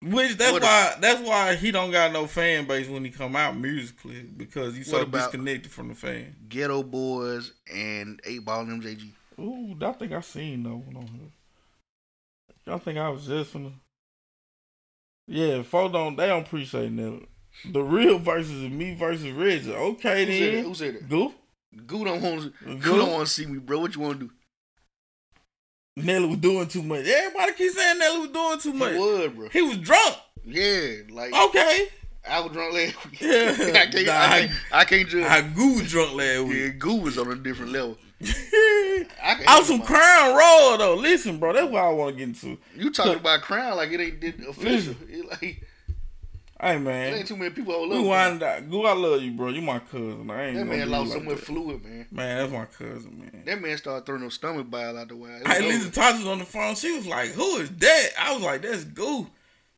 which 0.00 0.36
that's 0.36 0.52
What 0.52 0.62
why 0.62 0.94
that's 1.00 1.20
why 1.20 1.54
he 1.56 1.70
don't 1.72 1.90
got 1.90 2.12
no 2.12 2.26
fan 2.26 2.66
base 2.66 2.88
when 2.88 3.04
he 3.04 3.10
come 3.10 3.34
out 3.34 3.56
musically 3.56 4.22
because 4.22 4.76
he's 4.76 4.88
so 4.90 5.04
disconnected 5.04 5.72
from 5.72 5.88
the 5.88 5.94
fan. 5.94 6.36
Geto 6.48 6.88
Boys 6.88 7.52
and 7.74 8.20
Eight 8.24 8.44
Ball 8.44 8.60
and 8.60 8.82
MJG. 8.82 9.10
Ooh, 9.40 9.76
I 9.80 9.92
think 9.92 10.12
I 10.12 10.20
seen 10.20 10.62
that 10.64 10.74
one 10.74 10.96
on 10.96 11.06
here. 11.06 12.74
I 12.74 12.78
think 12.78 12.98
I 12.98 13.08
was 13.08 13.26
just 13.26 13.52
finna. 13.52 13.72
Yeah, 15.26 15.62
folks 15.62 15.92
don't 15.92 16.16
they 16.16 16.28
don't 16.28 16.46
appreciate 16.46 16.94
that. 16.96 17.26
The 17.72 17.82
real 17.82 18.18
versus 18.18 18.70
me 18.70 18.94
versus 18.94 19.32
Reggie. 19.32 19.72
Okay 19.74 20.24
Who 20.24 20.32
said 20.32 20.52
that? 20.52 20.54
then. 20.56 20.64
Who 20.64 20.74
said 20.74 20.94
that? 20.94 21.08
Goo. 21.08 21.34
Goo 21.86 22.04
don't 22.04 22.22
want. 22.22 22.54
Goo? 22.64 22.78
Goo 22.78 22.96
don't 22.98 23.12
want 23.12 23.26
to 23.26 23.32
see 23.32 23.46
me, 23.46 23.58
bro. 23.58 23.80
What 23.80 23.94
you 23.94 24.00
want 24.00 24.20
to 24.20 24.26
do? 24.26 24.32
Nelly 26.04 26.26
was 26.26 26.38
doing 26.38 26.66
too 26.68 26.82
much. 26.82 27.06
Everybody 27.06 27.52
keep 27.52 27.72
saying 27.72 27.98
Nelly 27.98 28.18
was 28.20 28.30
doing 28.30 28.58
too 28.60 28.72
much. 28.78 28.92
He 28.92 28.98
was, 28.98 29.30
bro. 29.32 29.48
He 29.48 29.62
was 29.62 29.78
drunk. 29.78 30.16
Yeah, 30.44 30.90
like 31.10 31.34
Okay. 31.34 31.88
I 32.28 32.40
was 32.40 32.52
drunk 32.52 32.74
last 32.74 33.04
week. 33.10 33.20
Yeah. 33.20 33.54
I 33.58 33.86
can't. 33.86 34.06
Nah, 34.06 34.12
I 34.12 34.28
can't, 34.38 34.52
I 34.72 34.84
can't 34.84 35.08
judge. 35.08 35.24
I 35.24 35.40
goo 35.42 35.74
was 35.74 35.90
drunk 35.90 36.14
last 36.14 36.42
week. 36.44 36.58
yeah. 36.58 36.68
Goo 36.70 36.96
was 36.96 37.16
on 37.18 37.30
a 37.30 37.36
different 37.36 37.72
level. 37.72 37.96
I 38.24 39.44
I 39.46 39.58
was 39.58 39.68
some 39.68 39.80
Crown 39.82 40.34
Royal 40.36 40.78
though. 40.78 40.94
Listen, 40.96 41.38
bro, 41.38 41.52
that's 41.52 41.70
what 41.70 41.82
I 41.82 41.88
want 41.90 42.16
to 42.16 42.18
get 42.18 42.28
into. 42.28 42.58
You 42.76 42.90
talking 42.90 43.14
about 43.14 43.42
crown 43.42 43.76
like 43.76 43.90
it 43.92 44.00
ain't 44.00 44.20
did 44.20 44.40
official. 44.46 44.94
It 45.08 45.28
like 45.30 45.62
Hey 46.60 46.76
man, 46.76 47.14
ain't 47.14 47.28
too 47.28 47.36
many 47.36 47.50
people 47.50 47.72
hold 47.72 47.90
we 47.90 47.98
up. 47.98 48.04
wind. 48.40 48.70
Goo, 48.70 48.84
I 48.84 48.92
love 48.92 49.22
you, 49.22 49.30
bro. 49.30 49.48
You 49.50 49.62
my 49.62 49.78
cousin. 49.78 50.28
I 50.28 50.46
ain't 50.46 50.56
That 50.56 50.64
man 50.66 50.90
lost 50.90 51.14
like 51.14 51.22
much 51.22 51.36
that. 51.36 51.44
fluid, 51.44 51.84
man. 51.84 52.06
Man, 52.10 52.38
that's 52.38 52.52
my 52.52 52.64
cousin, 52.64 53.16
man. 53.20 53.42
That 53.46 53.60
man 53.62 53.76
started 53.78 54.04
throwing 54.04 54.22
those 54.22 54.34
stomach 54.34 54.68
bile 54.68 54.98
out 54.98 55.08
the 55.08 55.16
way. 55.16 55.40
Hey, 55.46 55.60
listen, 55.62 55.92
Tasha 55.92 56.18
was 56.18 56.26
on 56.26 56.40
the 56.40 56.44
phone. 56.44 56.74
She 56.74 56.96
was 56.96 57.06
like, 57.06 57.30
"Who 57.30 57.58
is 57.58 57.70
that?" 57.70 58.08
I 58.18 58.34
was 58.34 58.42
like, 58.42 58.62
"That's 58.62 58.82
Goo." 58.82 59.28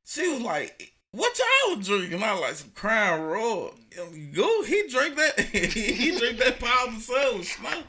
She 0.06 0.26
was 0.32 0.40
like, 0.40 0.94
"What 1.12 1.38
y'all 1.38 1.76
drinking?" 1.76 2.22
I 2.22 2.32
was 2.32 2.40
like, 2.40 2.54
"Some 2.54 2.70
Crown 2.70 3.20
Royal." 3.20 3.74
Goo, 4.32 4.64
he 4.66 4.88
drink 4.88 5.16
that. 5.16 5.38
he 5.52 6.16
drink 6.16 6.38
that 6.38 6.58
powerful 6.60 7.00
soul. 7.00 7.42
Smoke. 7.42 7.84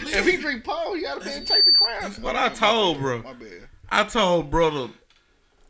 If 0.00 0.26
he 0.26 0.36
drink 0.36 0.64
Paul, 0.64 0.94
he 0.96 1.02
gotta 1.02 1.24
be 1.24 1.30
to 1.30 1.44
take 1.44 1.64
the 1.64 1.72
crown. 1.72 2.02
That's 2.02 2.18
what 2.18 2.36
I 2.36 2.50
told, 2.50 2.98
bro. 2.98 3.22
My 3.22 3.32
bad. 3.32 3.68
I 3.88 4.04
told 4.04 4.50
brother, 4.50 4.88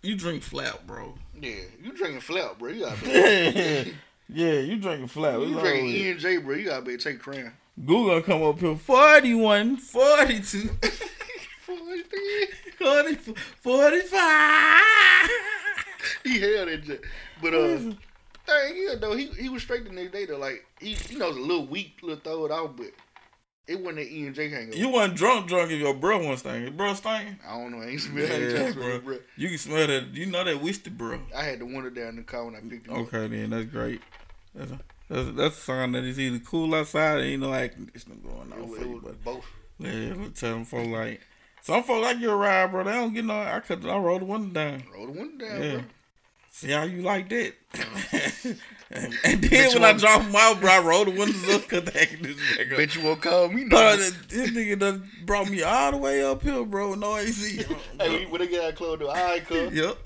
you 0.03 0.17
drink 0.17 0.43
flat, 0.43 0.87
bro. 0.87 1.15
Yeah, 1.41 1.55
you 1.83 1.93
drinking 1.93 2.21
flap, 2.21 2.59
bro. 2.59 2.71
You 2.71 2.85
gotta 2.85 3.05
be. 3.05 3.11
yeah, 4.29 4.61
you 4.61 4.77
drinking 4.79 5.09
flat. 5.09 5.41
you 5.41 5.59
drinking 5.59 5.87
E 5.87 6.11
and 6.11 6.21
J, 6.21 6.39
bro. 6.39 6.55
You 6.57 6.67
gotta 6.67 6.83
be 6.83 6.97
take 6.97 7.19
the 7.19 7.25
crown. 7.25 7.53
Goo 7.85 8.07
gonna 8.07 8.23
come 8.23 8.43
up 8.43 8.59
here 8.59 8.75
41, 8.75 9.77
42, 9.77 10.71
40, 12.79 13.15
45. 13.61 14.83
he 16.25 16.41
held 16.41 16.83
jet. 16.85 17.01
But 17.43 17.53
uh, 17.55 17.77
thing 18.47 18.77
is 18.77 18.99
though, 19.01 19.15
he 19.15 19.27
he 19.27 19.49
was 19.49 19.63
straight 19.63 19.85
the 19.85 19.93
next 19.93 20.13
day 20.13 20.25
though. 20.25 20.39
Like 20.39 20.65
he, 20.81 20.97
you 21.11 21.19
know, 21.19 21.27
it 21.27 21.29
was 21.29 21.37
a 21.37 21.41
little 21.41 21.67
weak, 21.67 21.99
little 22.03 22.21
throw 22.21 22.47
it 22.47 22.53
out, 22.53 22.77
but 22.77 22.93
it 23.69 23.81
wasn't 23.81 23.99
an 24.01 24.09
E 24.11 24.27
and 24.27 24.35
J 24.35 24.49
hangover. 24.49 24.77
You 24.79 24.89
wasn't 24.89 25.17
drunk, 25.17 25.49
drunk 25.49 25.71
if 25.73 25.81
your 25.81 25.95
bro 25.95 26.27
was 26.29 26.41
stinking. 26.41 26.77
Bro 26.77 26.95
stinking? 26.95 27.39
I 27.47 27.59
don't 27.59 27.73
know. 27.73 27.83
I 27.83 27.89
ain't 27.89 28.01
smell 28.01 28.25
Yeah, 28.25 28.49
that 28.65 28.75
bro. 28.75 29.01
bro. 29.01 29.19
You 29.37 29.49
can 29.49 29.59
smell 29.59 29.87
that. 29.87 30.15
You 30.15 30.27
know 30.27 30.45
that 30.45 30.61
whiskey, 30.63 30.91
bro. 30.91 31.21
I 31.37 31.43
had 31.45 31.59
the 31.59 31.65
window 31.67 31.91
down 31.91 32.09
in 32.11 32.17
the 32.17 32.23
car 32.23 32.45
when 32.45 32.55
I 32.57 32.61
picked 32.61 32.87
him 32.87 32.95
up. 32.95 32.99
Okay, 33.13 33.27
then 33.29 33.51
that's 33.51 33.67
great. 33.67 34.01
That's 34.55 34.71
a, 34.71 34.79
that's, 35.09 35.29
a, 35.29 35.33
that's 35.33 35.59
a 35.59 35.61
sign 35.61 35.93
that 35.93 36.05
it's 36.05 36.19
either 36.19 36.39
cool 36.39 36.75
outside 36.75 37.17
or 37.19 37.21
ain't 37.23 37.43
no 37.43 37.53
air 37.53 37.69
conditioning 37.69 38.21
going 38.23 38.53
on 38.53 38.69
for 38.69 38.77
it 38.77 38.87
you. 38.87 38.93
was 38.95 39.03
But 39.03 39.25
both. 39.25 39.47
yeah, 39.79 40.15
let's 40.17 40.41
tell 40.41 40.53
them 40.55 40.65
folks 40.65 40.89
like 40.89 41.21
some 41.63 41.83
folks 41.83 42.05
like 42.05 42.21
your 42.21 42.37
ride, 42.37 42.71
bro. 42.71 42.85
They 42.85 42.93
don't 42.93 43.13
get 43.13 43.25
no. 43.25 43.35
I 43.41 43.59
could. 43.61 43.85
I 43.85 43.97
rolled 43.99 44.23
the 44.23 44.27
window 44.27 44.53
down. 44.55 44.85
Roll 44.95 45.07
the 45.07 45.13
window 45.13 45.45
down, 45.47 45.63
Yeah. 45.63 45.73
bro. 45.73 45.83
See 46.51 46.71
how 46.71 46.85
you 46.85 47.03
like 47.03 47.29
that? 47.29 47.53
and 48.91 49.13
then 49.25 49.41
Bet 49.41 49.51
you 49.75 49.81
when 49.81 49.85
I 49.85 49.89
won't- 49.91 50.01
drop 50.01 50.23
them 50.23 50.37
out, 50.37 50.61
bro, 50.61 50.71
I 50.71 50.79
roll 50.79 51.05
the 51.07 51.11
windows 51.11 51.49
up 51.55 51.63
because 51.63 51.85
the 51.85 51.99
air 51.99 52.07
conditioning 52.07 52.57
back 52.57 52.71
up. 52.73 52.77
Bet 52.79 53.03
won't 53.03 53.21
call 53.23 53.49
me. 53.49 53.65
Bro, 53.65 53.97
this 53.97 54.17
this 54.29 54.51
nigga 54.51 54.79
done 54.79 55.11
brought 55.25 55.51
me 55.51 55.63
all 55.63 55.91
the 55.91 55.97
way 55.97 56.23
up 56.23 56.43
here, 56.43 56.65
bro. 56.65 56.95
No 56.95 57.17
AC. 57.17 57.65
Hey, 58.01 58.27
when 58.27 58.41
they 58.41 58.47
get 58.47 58.63
out 58.65 58.75
close, 58.77 58.99
do 58.99 59.09
I 59.09 59.41
come? 59.41 59.71
Yep. 59.75 59.99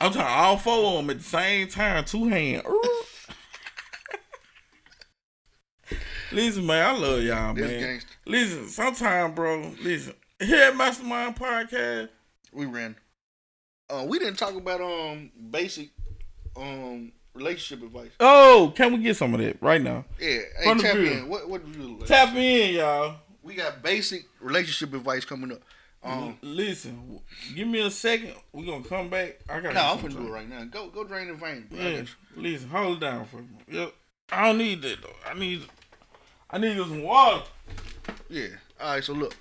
I'm 0.00 0.12
trying 0.12 0.26
all 0.26 0.56
four 0.56 0.92
of 0.92 0.96
them 0.98 1.10
at 1.10 1.18
the 1.18 1.24
same 1.24 1.68
time, 1.68 2.04
two 2.06 2.28
hands. 2.28 2.62
listen, 6.32 6.64
man, 6.66 6.94
I 6.94 6.98
love 6.98 7.22
y'all, 7.22 7.54
This 7.54 7.70
man. 7.70 7.80
gangster. 7.80 8.10
Listen, 8.24 8.68
sometime, 8.68 9.34
bro. 9.34 9.72
Listen, 9.82 10.14
here 10.40 10.62
at 10.70 10.76
Mastermind 10.76 11.36
Podcast, 11.36 12.08
we 12.52 12.66
ran. 12.66 12.96
Uh, 13.90 14.04
we 14.08 14.18
didn't 14.18 14.36
talk 14.38 14.54
about 14.54 14.80
um 14.80 15.30
basic 15.50 15.90
um 16.56 17.12
relationship 17.34 17.84
advice. 17.84 18.10
oh, 18.20 18.72
can 18.76 18.92
we 18.92 18.98
get 19.00 19.16
some 19.16 19.34
of 19.34 19.40
that 19.40 19.60
right 19.62 19.80
now? 19.80 20.04
Yeah, 20.20 20.28
hey, 20.28 20.64
From 20.64 20.78
tap 20.78 20.96
in. 20.96 21.28
What 21.28 21.48
what 21.48 21.72
do 21.72 21.78
you 21.78 21.96
like? 21.98 22.06
Tap 22.06 22.34
in, 22.34 22.74
y'all. 22.74 23.16
We 23.42 23.54
got 23.54 23.82
basic 23.82 24.24
relationship 24.40 24.94
advice 24.94 25.24
coming 25.24 25.52
up. 25.52 25.62
Um, 26.04 26.36
Listen, 26.42 27.20
give 27.54 27.68
me 27.68 27.80
a 27.80 27.90
second. 27.90 28.34
We're 28.52 28.66
gonna 28.66 28.84
come 28.84 29.08
back. 29.08 29.38
I 29.48 29.60
got 29.60 29.74
no, 29.74 29.80
I'm 29.80 30.00
gonna 30.00 30.14
do 30.14 30.26
it 30.26 30.30
right 30.30 30.48
now. 30.48 30.64
Go 30.64 30.88
go 30.88 31.04
drain 31.04 31.28
the 31.28 31.34
vein. 31.34 31.66
Bro. 31.70 31.78
Yeah, 31.80 32.02
listen, 32.36 32.68
hold 32.68 32.96
it 32.96 33.00
down 33.00 33.24
for 33.26 33.36
me. 33.36 33.48
Yep. 33.70 33.92
I 34.30 34.46
don't 34.46 34.58
need 34.58 34.82
that 34.82 35.00
though. 35.02 35.30
I 35.30 35.38
need, 35.38 35.62
I 36.50 36.58
need 36.58 36.76
some 36.76 37.02
water. 37.02 37.44
Yeah. 38.28 38.46
All 38.80 38.94
right. 38.94 39.04
So 39.04 39.12
look, 39.12 39.34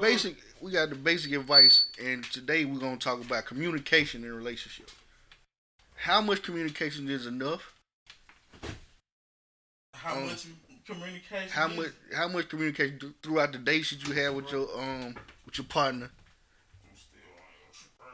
basic. 0.00 0.36
We 0.60 0.72
got 0.72 0.88
the 0.88 0.94
basic 0.94 1.32
advice, 1.32 1.84
and 2.02 2.24
today 2.24 2.64
we're 2.64 2.78
gonna 2.78 2.96
talk 2.96 3.22
about 3.22 3.44
communication 3.44 4.24
in 4.24 4.34
relationship. 4.34 4.88
How 6.04 6.20
much 6.20 6.42
communication 6.42 7.08
is 7.08 7.26
enough? 7.26 7.72
How 9.94 10.16
Um, 10.16 10.26
much 10.26 10.44
communication? 10.86 11.48
How 11.48 11.70
is- 11.70 11.76
much 11.78 11.92
how 12.14 12.28
much 12.28 12.48
communication 12.50 12.98
th- 12.98 13.12
throughout 13.22 13.52
the 13.52 13.58
day 13.58 13.80
should 13.80 14.06
you 14.06 14.12
have 14.12 14.34
with 14.34 14.52
your 14.52 14.68
um 14.78 15.16
with 15.46 15.56
your 15.56 15.64
partner? 15.66 16.10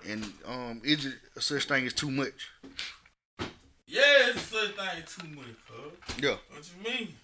And 0.07 0.23
um, 0.45 0.81
is 0.85 1.05
it 1.05 1.19
a 1.35 1.41
such 1.41 1.65
thing 1.65 1.85
as 1.85 1.93
too 1.93 2.13
much? 2.13 2.49
Yeah, 3.87 4.29
it's 4.29 4.43
such 4.43 4.71
thing 4.77 5.03
as 5.03 5.17
too 5.17 5.27
much, 5.27 5.47
cuz. 5.67 6.23
Yeah. 6.23 6.37
What 6.49 6.71
you 6.71 6.85
mean? 6.89 7.17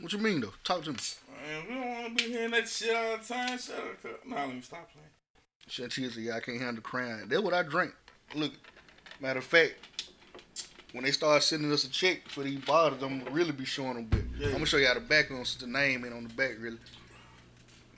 What 0.00 0.12
you 0.12 0.18
mean 0.18 0.40
though? 0.42 0.52
Talk 0.62 0.84
to 0.84 0.92
me. 0.92 0.98
Man, 1.40 1.66
we 1.68 1.74
don't 1.74 1.88
want 2.02 2.18
to 2.18 2.24
be 2.24 2.30
hearing 2.30 2.50
that 2.50 2.68
shit 2.68 2.94
all 2.94 3.16
the 3.16 3.24
time. 3.24 3.58
Shut 3.58 3.76
up, 3.78 4.02
cuz. 4.02 4.10
Nah, 4.26 4.44
let 4.44 4.54
me 4.56 4.60
stop 4.60 4.90
playing. 4.92 5.08
Said, 5.90 6.16
"Yeah, 6.16 6.36
I 6.36 6.40
can't 6.40 6.60
handle 6.60 6.82
crying." 6.82 7.28
That's 7.28 7.42
what 7.42 7.54
I 7.54 7.62
drink. 7.62 7.94
Look, 8.34 8.52
matter 9.20 9.38
of 9.38 9.44
fact, 9.44 9.74
when 10.92 11.04
they 11.04 11.10
start 11.10 11.42
sending 11.42 11.70
us 11.72 11.84
a 11.84 11.90
check 11.90 12.28
for 12.28 12.42
these 12.42 12.60
bottles, 12.60 13.02
I'm 13.02 13.18
gonna 13.20 13.30
really 13.30 13.52
be 13.52 13.64
showing 13.64 13.94
them. 13.94 14.06
But 14.10 14.46
I'm 14.46 14.52
gonna 14.52 14.66
show 14.66 14.76
you 14.78 14.86
how 14.86 14.94
the 14.94 15.00
back 15.00 15.30
on 15.30 15.44
the 15.60 15.66
name 15.66 16.04
and 16.04 16.14
on 16.14 16.24
the 16.24 16.34
back 16.34 16.52
really. 16.60 16.78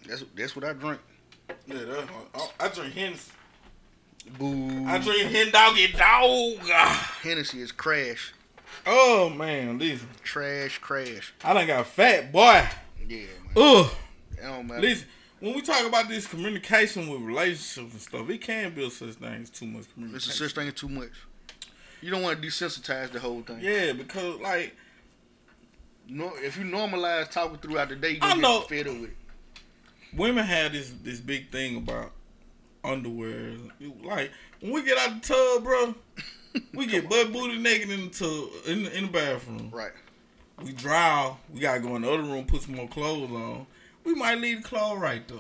That's 0.07 0.25
that's 0.35 0.57
what 0.57 0.65
I 0.65 0.73
drink. 0.73 1.01
Yeah, 1.67 1.79
that, 1.85 2.09
I, 2.35 2.67
I 2.67 2.69
drink 2.69 2.95
Hennessy. 2.95 3.33
Boo. 4.39 4.87
I 4.87 4.99
drink 4.99 5.31
Hen 5.31 5.51
Doggy 5.51 5.93
Dog. 5.93 6.59
Hennessy 7.23 7.61
is 7.63 7.73
crash, 7.73 8.33
Oh 8.87 9.31
man, 9.31 9.79
listen. 9.79 10.09
trash, 10.23 10.79
crash. 10.79 11.33
I 11.45 11.55
done 11.55 11.67
got 11.67 11.87
fat, 11.87 12.33
boy. 12.33 12.67
Yeah, 13.09 13.17
man. 13.19 13.27
Ugh. 13.57 13.91
It 14.33 14.43
don't 14.43 14.67
matter. 14.67 14.81
Listen, 14.81 15.07
when 15.41 15.55
we 15.55 15.63
talk 15.63 15.87
about 15.87 16.09
this 16.09 16.27
communication 16.27 17.09
with 17.09 17.21
relationships 17.23 17.93
and 17.93 18.01
stuff, 18.01 18.29
it 18.31 18.41
can 18.41 18.73
be 18.75 18.87
a 18.87 18.91
such 18.91 19.15
thing 19.15 19.43
as 19.43 19.51
too 19.51 19.67
much 19.67 19.81
It's 19.83 19.91
a 19.91 19.95
communication. 19.95 20.33
such 20.33 20.55
thing 20.55 20.73
too 20.73 20.89
much. 20.89 21.11
You 22.03 22.11
don't 22.11 22.23
want 22.23 22.41
to 22.41 22.47
desensitize 22.49 23.11
the 23.11 23.21
whole 23.21 23.43
thing. 23.43 23.59
Yeah, 23.61 23.93
because 23.93 24.41
like 24.41 24.77
No, 26.09 26.33
if 26.37 26.57
you 26.57 26.65
normalize 26.65 27.31
talking 27.31 27.59
throughout 27.59 27.89
the 27.91 27.97
day, 27.97 28.13
you 28.13 28.21
gonna 28.21 28.41
get 28.41 28.69
fed 28.69 28.87
up 28.89 29.01
with 29.01 29.11
it. 29.11 29.17
women 30.17 30.45
have 30.45 30.73
this 30.73 30.93
this 31.03 31.21
big 31.21 31.51
thing 31.51 31.77
about 31.77 32.13
underwear. 32.85 33.53
Like 34.03 34.31
when 34.61 34.73
we 34.73 34.83
get 34.83 34.99
out 34.99 35.23
the 35.23 35.29
tub, 35.29 35.65
bro, 35.65 35.95
we 36.75 36.87
get 36.87 37.09
butt 37.09 37.33
booty 37.33 37.59
naked 37.59 37.91
in 37.91 38.05
the 38.07 38.11
tub 38.11 38.49
in 38.67 38.85
the, 38.85 38.97
in 38.97 39.05
the 39.07 39.11
bathroom. 39.13 39.71
Right. 39.73 39.93
We 40.63 40.73
dry. 40.73 41.35
We 41.53 41.61
gotta 41.61 41.81
go 41.81 41.97
in 41.97 42.03
the 42.03 42.11
other 42.11 42.23
room, 42.23 42.45
put 42.47 42.63
some 42.63 42.75
more 42.77 42.89
clothes 42.89 43.31
on. 43.31 43.67
We 44.05 44.15
might 44.15 44.39
leave 44.39 44.63
the 44.63 44.69
clothes 44.69 44.99
right 44.99 45.27
there. 45.29 45.39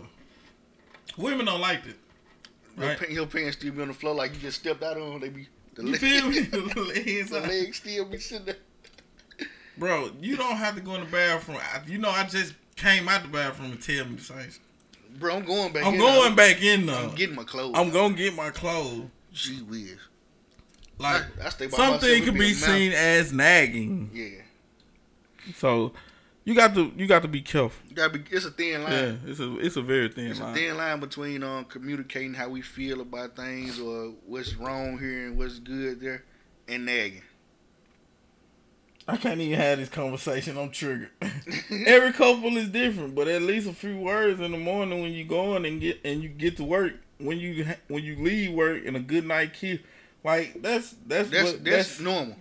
Women 1.17 1.47
don't 1.47 1.61
like 1.61 1.87
it. 1.87 1.97
Your, 2.79 2.89
Right. 2.89 3.11
your 3.11 3.27
pants 3.27 3.57
still 3.57 3.73
be 3.73 3.83
on 3.83 3.89
the 3.89 3.95
floor 3.95 4.15
like 4.15 4.33
you 4.35 4.41
just 4.41 4.61
stepped 4.61 4.83
out 4.83 4.97
on. 4.97 5.21
They 5.21 5.29
be 5.29 5.49
the 5.75 5.83
You 5.83 5.89
leg- 5.93 6.01
feel 6.01 6.29
me? 6.29 6.41
The 6.43 6.81
legs 6.83 7.31
the 7.31 7.41
legs 7.41 7.77
still 7.79 8.05
be 8.05 8.19
sitting 8.19 8.47
there. 8.47 8.57
Bro, 9.77 10.11
you 10.21 10.37
don't 10.37 10.57
have 10.57 10.75
to 10.77 10.81
go 10.81 10.95
in 10.95 11.01
the 11.05 11.11
bathroom. 11.11 11.59
I, 11.59 11.81
you 11.87 11.99
know, 11.99 12.11
I 12.11 12.25
just 12.25 12.55
came 12.77 13.09
out 13.09 13.23
the 13.23 13.29
bathroom 13.29 13.73
and 13.73 13.83
tell 13.83 14.05
me 14.07 14.17
the 14.17 14.23
same. 14.23 14.51
Bro, 15.19 15.37
I'm 15.37 15.45
going 15.45 15.73
back. 15.73 15.85
I'm 15.85 15.95
in 15.95 16.01
going 16.01 16.31
now. 16.31 16.37
back 16.37 16.63
in 16.63 16.87
there. 16.87 16.97
I'm 16.97 17.15
getting 17.15 17.35
my 17.35 17.45
clothes. 17.45 17.73
I'm 17.77 17.91
gonna 17.91 18.15
get 18.15 18.35
my 18.35 18.51
clothes. 18.51 19.07
Gee 19.33 19.63
whiz. 19.63 19.97
Like 20.99 21.23
I, 21.43 21.47
I 21.47 21.49
stay 21.49 21.67
by 21.67 21.77
something 21.77 22.25
could 22.25 22.35
be 22.35 22.53
seen 22.53 22.93
as 22.93 23.33
nagging. 23.33 24.11
Yeah. 24.13 24.43
So 25.57 25.93
you 26.45 26.55
got 26.55 26.75
to 26.75 26.93
you 26.97 27.07
got 27.07 27.23
to 27.23 27.29
be 27.29 27.43
careful. 27.43 27.83
You 27.89 27.97
gotta 27.97 28.19
be. 28.19 28.25
It's 28.31 28.47
a 28.47 28.51
thin 28.51 28.83
line. 28.83 28.93
Yeah, 28.93 29.15
it's 29.27 29.41
a 29.41 29.59
it's 29.59 29.77
a 29.77 29.83
very 29.83 30.09
thin 30.09 30.29
It's 30.29 30.41
a 30.41 30.53
thin 30.55 30.77
line 30.77 31.01
between 31.01 31.43
um 31.43 31.65
communicating 31.67 32.35
how 32.35 32.49
we 32.49 32.63
feel 32.63 33.01
about 33.01 33.37
things 33.37 33.79
or 33.79 34.15
what's 34.27 34.55
wrong 34.55 34.99
here 34.99 35.27
and 35.27 35.39
what's 35.39 35.59
good 35.59 36.01
there, 36.01 36.25
and 36.69 36.87
nagging. 36.87 37.23
I 39.07 39.17
can't 39.17 39.41
even 39.41 39.59
have 39.59 39.79
this 39.79 39.89
conversation. 39.89 40.57
I'm 40.57 40.71
triggered. 40.71 41.11
Every 41.87 42.13
couple 42.13 42.57
is 42.57 42.69
different, 42.69 43.15
but 43.15 43.27
at 43.29 43.43
least 43.43 43.69
a 43.69 43.73
few 43.73 43.99
words 43.99 44.41
in 44.41 44.53
the 44.53 44.59
morning 44.59 45.03
when 45.03 45.13
you 45.13 45.25
go 45.25 45.57
in 45.57 45.65
and 45.65 45.81
get 45.81 46.01
and 46.05 46.23
you 46.23 46.29
get 46.29 46.57
to 46.59 46.65
work. 46.65 46.95
When 47.19 47.39
you 47.39 47.67
when 47.89 48.03
you 48.03 48.17
leave 48.17 48.53
work 48.53 48.83
and 48.87 48.97
a 48.97 49.01
good 49.01 49.27
night 49.27 49.53
kiss, 49.53 49.81
like 50.25 50.63
that's 50.63 50.95
that's 51.07 51.29
That's 51.29 51.53
what, 51.53 51.65
that's, 51.65 51.89
that's 51.89 52.01
normal. 52.01 52.37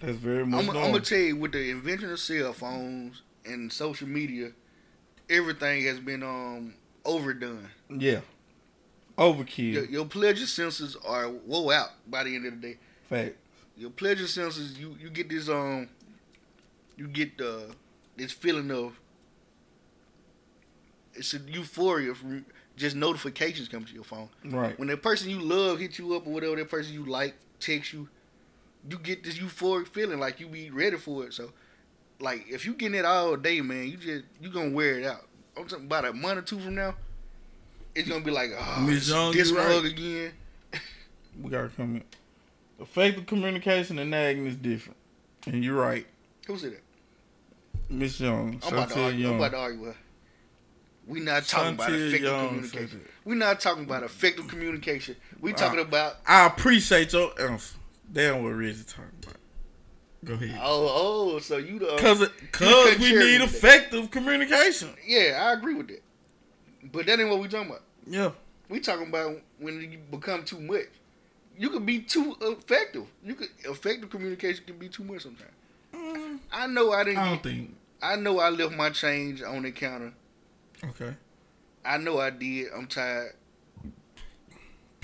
That's 0.00 0.16
very 0.16 0.46
much 0.46 0.66
I'm, 0.66 0.72
gonna 0.72 1.00
tell 1.00 1.18
you, 1.18 1.36
with 1.36 1.52
the 1.52 1.70
invention 1.70 2.10
of 2.10 2.20
cell 2.20 2.52
phones 2.52 3.22
and 3.44 3.72
social 3.72 4.08
media, 4.08 4.52
everything 5.28 5.84
has 5.84 6.00
been 6.00 6.22
um 6.22 6.74
overdone. 7.04 7.68
yeah, 7.90 8.20
overkill. 9.16 9.72
Your, 9.72 9.84
your 9.86 10.04
pleasure 10.06 10.46
senses 10.46 10.96
are 11.06 11.28
woe 11.28 11.70
out 11.70 11.90
by 12.06 12.24
the 12.24 12.34
end 12.34 12.46
of 12.46 12.60
the 12.60 12.68
day. 12.68 12.78
Fact. 13.08 13.36
Your 13.76 13.90
pleasure 13.90 14.26
senses, 14.26 14.78
you 14.78 14.96
you 15.00 15.10
get 15.10 15.28
this 15.28 15.48
um, 15.48 15.88
you 16.96 17.08
get 17.08 17.40
uh 17.40 17.72
this 18.16 18.32
feeling 18.32 18.70
of 18.70 18.98
it's 21.14 21.34
a 21.34 21.38
euphoria 21.38 22.14
from 22.14 22.44
just 22.76 22.94
notifications 22.96 23.68
coming 23.68 23.86
to 23.86 23.94
your 23.94 24.04
phone. 24.04 24.28
Right. 24.44 24.78
When 24.78 24.88
that 24.88 25.02
person 25.02 25.30
you 25.30 25.40
love 25.40 25.80
hit 25.80 25.98
you 25.98 26.14
up 26.14 26.26
or 26.26 26.32
whatever, 26.32 26.56
that 26.56 26.70
person 26.70 26.94
you 26.94 27.04
like 27.04 27.34
text 27.60 27.92
you, 27.92 28.08
you 28.88 28.98
get 28.98 29.24
this 29.24 29.38
euphoric 29.38 29.88
feeling 29.88 30.18
like 30.18 30.40
you 30.40 30.46
be 30.46 30.70
ready 30.70 30.96
for 30.96 31.26
it. 31.26 31.34
So, 31.34 31.52
like 32.20 32.46
if 32.48 32.64
you 32.64 32.74
getting 32.74 32.98
it 32.98 33.04
all 33.04 33.36
day, 33.36 33.60
man, 33.60 33.88
you 33.88 33.96
just 33.96 34.24
you 34.40 34.50
gonna 34.50 34.70
wear 34.70 34.98
it 34.98 35.06
out. 35.06 35.26
I'm 35.56 35.66
talking 35.66 35.86
about 35.86 36.04
a 36.04 36.12
month 36.12 36.38
or 36.38 36.42
two 36.42 36.58
from 36.58 36.74
now, 36.74 36.94
it's 37.94 38.08
gonna 38.08 38.24
be 38.24 38.30
like, 38.30 38.50
oh, 38.56 38.86
this, 38.86 39.08
Young, 39.08 39.32
this 39.32 39.52
right. 39.52 39.84
again. 39.84 40.32
We 41.40 41.50
got 41.50 41.62
to 41.62 41.68
come 41.68 41.94
in. 41.94 42.04
Effective 42.80 43.26
communication 43.26 43.96
and 44.00 44.10
nagging 44.10 44.46
is 44.46 44.56
different, 44.56 44.96
and 45.46 45.62
you're 45.64 45.76
right, 45.76 46.04
Who 46.48 46.58
said 46.58 46.72
that? 46.72 46.82
Miss 47.88 48.18
Young. 48.18 48.60
I'm 48.66 48.72
about, 48.72 48.96
argue, 48.96 49.28
I'm 49.28 49.36
about 49.36 49.52
to 49.52 49.58
argue 49.58 49.80
with 49.80 49.94
her. 49.94 50.00
We 51.06 51.20
not 51.20 51.44
talking 51.44 51.74
about 51.74 51.90
effective 51.90 52.20
Young 52.20 52.48
communication. 52.48 53.04
We 53.24 53.34
not 53.34 53.60
talking 53.60 53.84
about 53.84 54.02
effective 54.02 54.46
communication. 54.46 55.16
We 55.40 55.54
talking 55.54 55.80
about 55.80 56.16
I 56.26 56.46
appreciate 56.46 57.12
your 57.12 57.32
answer. 57.40 57.77
Damn 58.12 58.42
what 58.42 58.50
Reggie 58.50 58.82
talking 58.84 59.04
about. 59.22 59.36
Go 60.24 60.34
ahead. 60.34 60.58
oh 60.62 61.34
oh. 61.34 61.38
So 61.38 61.58
you 61.58 61.78
the 61.78 61.96
Cause, 61.98 62.28
cause 62.52 62.98
we 62.98 63.12
need 63.12 63.38
to 63.38 63.38
that. 63.38 63.42
effective 63.42 64.10
communication. 64.10 64.90
Yeah, 65.06 65.46
I 65.48 65.52
agree 65.52 65.74
with 65.74 65.88
that. 65.88 66.02
But 66.92 67.06
that 67.06 67.20
ain't 67.20 67.28
what 67.28 67.38
we 67.40 67.48
talking 67.48 67.68
about. 67.70 67.82
Yeah. 68.06 68.30
We 68.68 68.80
talking 68.80 69.08
about 69.08 69.40
when 69.58 69.80
you 69.80 69.98
become 70.10 70.44
too 70.44 70.60
much. 70.60 70.86
You 71.56 71.70
could 71.70 71.86
be 71.86 72.00
too 72.00 72.36
effective. 72.40 73.04
You 73.24 73.34
could 73.34 73.48
effective 73.64 74.10
communication 74.10 74.64
can 74.66 74.78
be 74.78 74.88
too 74.88 75.04
much 75.04 75.22
sometimes. 75.22 76.40
I 76.52 76.66
know 76.66 76.92
I 76.92 77.04
didn't. 77.04 77.18
Mm. 77.18 77.22
I 77.22 77.24
don't 77.26 77.34
get- 77.34 77.52
think. 77.52 77.74
I 78.00 78.16
know 78.16 78.38
I 78.38 78.50
left 78.50 78.74
my 78.74 78.90
change 78.90 79.42
on 79.42 79.62
the 79.62 79.72
counter. 79.72 80.12
Okay. 80.84 81.14
I 81.84 81.98
know 81.98 82.18
I 82.20 82.30
did. 82.30 82.68
I'm 82.74 82.86
tired. 82.86 83.32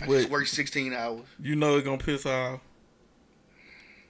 I 0.01 0.07
Wait. 0.07 0.19
just 0.19 0.31
worked 0.31 0.49
16 0.49 0.93
hours. 0.93 1.25
You 1.41 1.57
know 1.57 1.77
it's 1.77 1.85
gonna 1.85 1.99
piss 1.99 2.27
off. 2.27 2.61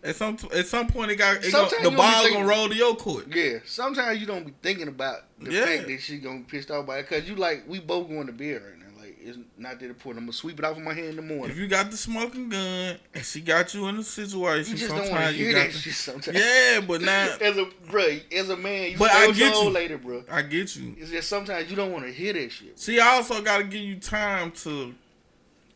At 0.04 0.16
some 0.16 0.36
at 0.54 0.66
some 0.66 0.86
point, 0.86 1.10
it 1.12 1.16
got 1.16 1.38
it 1.38 1.44
you 1.44 1.50
the 1.50 1.90
ball 1.96 2.12
thinking- 2.22 2.34
gonna 2.42 2.46
roll 2.46 2.68
to 2.68 2.74
your 2.74 2.94
court. 2.94 3.26
Yeah, 3.34 3.58
sometimes 3.64 4.20
you 4.20 4.26
don't 4.26 4.44
be 4.44 4.52
thinking 4.62 4.88
about 4.88 5.22
the 5.40 5.50
Yeah. 5.50 5.64
fact 5.64 5.86
that 5.88 6.00
she 6.02 6.18
gonna 6.18 6.40
be 6.40 6.44
pissed 6.44 6.70
off 6.70 6.86
by 6.86 6.98
it 6.98 7.08
because 7.08 7.26
you 7.28 7.36
like 7.36 7.64
we 7.66 7.80
both 7.80 8.08
going 8.08 8.26
to 8.26 8.32
bed 8.34 8.62
right 8.62 8.78
now. 8.78 9.00
Like 9.00 9.16
it's 9.18 9.38
not 9.56 9.80
that 9.80 9.86
important. 9.86 10.18
I'm 10.18 10.26
gonna 10.26 10.34
sweep 10.34 10.58
it 10.58 10.64
off 10.66 10.76
of 10.76 10.82
my 10.82 10.92
hand 10.92 11.06
in 11.08 11.16
the 11.16 11.22
morning. 11.22 11.50
If 11.50 11.56
you 11.56 11.66
got 11.68 11.90
the 11.90 11.96
smoking 11.96 12.50
gun 12.50 12.98
and 13.14 13.24
she 13.24 13.40
got 13.40 13.72
you 13.72 13.86
in 13.86 13.96
a 13.96 14.02
situation, 14.02 14.72
You 14.72 14.78
just 14.78 14.90
don't 14.90 15.06
sometimes 15.06 15.10
want 15.22 15.32
to 15.36 15.38
you 15.38 15.46
hear 15.46 15.54
got 15.54 15.72
that 15.72 15.78
shit 15.78 15.94
sometimes. 15.94 16.38
Yeah, 16.38 16.80
but 16.86 17.00
now 17.00 17.36
as 17.40 17.56
a 17.56 17.66
bro, 17.90 18.18
as 18.36 18.50
a 18.50 18.56
man, 18.58 18.90
you 18.90 18.98
But 18.98 19.10
I 19.10 19.30
get 19.32 19.54
you. 19.54 19.70
lady, 19.70 19.94
bro. 19.96 20.22
I 20.30 20.42
get 20.42 20.76
you. 20.76 20.96
It's 20.98 21.10
just 21.12 21.30
sometimes 21.30 21.70
you 21.70 21.76
don't 21.76 21.92
want 21.92 22.04
to 22.04 22.12
hear 22.12 22.34
that 22.34 22.52
shit. 22.52 22.78
See, 22.78 23.00
I 23.00 23.06
also 23.14 23.40
got 23.40 23.56
to 23.58 23.64
give 23.64 23.80
you 23.80 23.96
time 23.96 24.50
to 24.64 24.94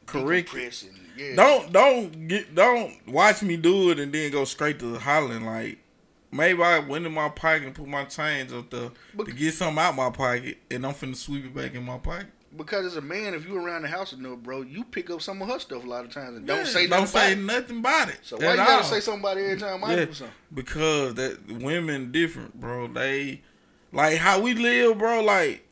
correct 0.05 0.55
it. 0.55 0.70
Decompress 0.70 0.84
yeah. 1.19 1.35
Don't 1.35 1.73
don't 1.73 2.28
get 2.28 2.55
don't 2.55 2.95
watch 3.09 3.43
me 3.43 3.57
do 3.57 3.90
it 3.90 3.99
and 3.99 4.12
then 4.12 4.31
go 4.31 4.45
straight 4.45 4.78
to 4.81 4.86
the 4.93 4.99
hollering 4.99 5.45
like 5.45 5.78
maybe 6.31 6.62
I 6.62 6.78
went 6.78 7.07
in 7.07 7.12
my 7.12 7.28
pocket 7.28 7.65
and 7.65 7.74
put 7.74 7.86
my 7.89 8.05
change 8.05 8.53
up 8.53 8.70
there 8.70 8.90
to 9.24 9.32
get 9.32 9.55
something 9.55 9.78
out 9.82 9.95
my 9.97 10.11
pocket 10.11 10.59
and 10.70 10.86
I'm 10.86 10.95
finna 10.95 11.16
sweep 11.16 11.45
it 11.47 11.55
back 11.55 11.74
in 11.74 11.85
my 11.85 11.99
pocket. 11.99 12.28
Because 12.57 12.86
as 12.86 12.97
a 12.97 13.03
man, 13.03 13.35
if 13.35 13.47
you 13.47 13.57
around 13.57 13.82
the 13.82 13.89
house 13.89 14.15
enough, 14.15 14.39
bro, 14.39 14.62
you 14.62 14.82
pick 14.82 15.11
up 15.11 15.20
some 15.20 15.43
of 15.43 15.49
her 15.49 15.59
stuff 15.59 15.85
a 15.85 15.86
lot 15.86 16.07
of 16.07 16.11
times 16.11 16.39
and 16.39 16.47
don't 16.47 16.59
Yeah, 16.61 16.65
say 16.65 16.86
don't 16.86 17.01
nothing 17.01 17.07
say 17.09 17.32
about 17.35 17.39
it. 17.39 17.45
nothing 17.61 17.78
about 17.81 18.09
it. 18.09 18.19
So 18.23 18.36
why 18.39 18.51
you 18.53 18.57
gotta 18.57 18.73
all. 18.78 18.82
say 18.85 19.01
something 19.01 19.20
about 19.20 19.36
it 19.36 19.45
every 19.45 19.59
time 19.61 19.85
I 19.85 19.90
Yeah, 19.95 20.05
do 20.07 20.12
something? 20.15 20.35
because 20.55 21.15
that 21.15 21.47
women 21.47 22.11
different, 22.11 22.59
bro. 22.59 22.89
They 22.89 23.43
like 23.93 24.16
how 24.16 24.40
we 24.40 24.55
live, 24.55 24.97
bro. 24.99 25.23
Like 25.23 25.62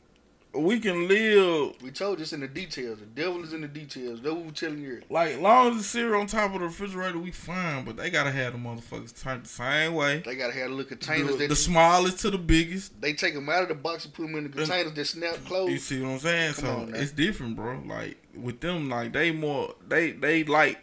we 0.57 0.79
can 0.79 1.07
live 1.07 1.73
We 1.81 1.91
told 1.91 2.19
you 2.19 2.23
it's 2.23 2.33
in 2.33 2.39
the 2.41 2.47
details. 2.47 2.99
The 2.99 3.05
devil 3.05 3.43
is 3.43 3.53
in 3.53 3.61
the 3.61 3.67
details. 3.67 4.21
That's 4.21 4.33
what 4.35 4.45
we 4.45 4.51
telling 4.51 4.79
you. 4.81 5.01
like 5.09 5.39
long 5.39 5.71
as 5.71 5.77
the 5.77 5.83
cereal 5.83 6.21
on 6.21 6.27
top 6.27 6.53
of 6.53 6.59
the 6.59 6.65
refrigerator, 6.65 7.17
we 7.19 7.31
fine. 7.31 7.85
But 7.85 7.97
they 7.97 8.09
gotta 8.09 8.31
have 8.31 8.53
the 8.53 8.59
motherfuckers 8.59 9.21
turned 9.21 9.45
the 9.45 9.49
same 9.49 9.93
way. 9.93 10.19
They 10.25 10.35
gotta 10.35 10.53
have 10.53 10.69
the 10.69 10.75
little 10.75 10.89
containers 10.89 11.33
The, 11.33 11.37
that 11.37 11.49
the 11.49 11.55
smallest 11.55 12.19
to 12.19 12.31
the 12.31 12.37
biggest. 12.37 12.99
they 13.01 13.13
take 13.13 13.33
them 13.33 13.49
out 13.49 13.63
of 13.63 13.69
the 13.69 13.75
box 13.75 14.05
and 14.05 14.13
put 14.13 14.23
them 14.23 14.35
in 14.35 14.43
the 14.45 14.49
containers 14.49 14.93
that 14.93 15.05
snap 15.05 15.35
closed. 15.45 15.71
You 15.71 15.77
see 15.77 16.01
what 16.01 16.09
I'm 16.11 16.19
saying? 16.19 16.53
Come 16.53 16.65
so 16.65 16.71
on 16.71 16.95
it's 16.95 17.11
different, 17.11 17.55
bro. 17.55 17.81
Like 17.85 18.17
with 18.35 18.59
them, 18.61 18.89
like 18.89 19.13
they 19.13 19.31
more 19.31 19.75
they 19.87 20.11
they 20.11 20.43
like 20.43 20.79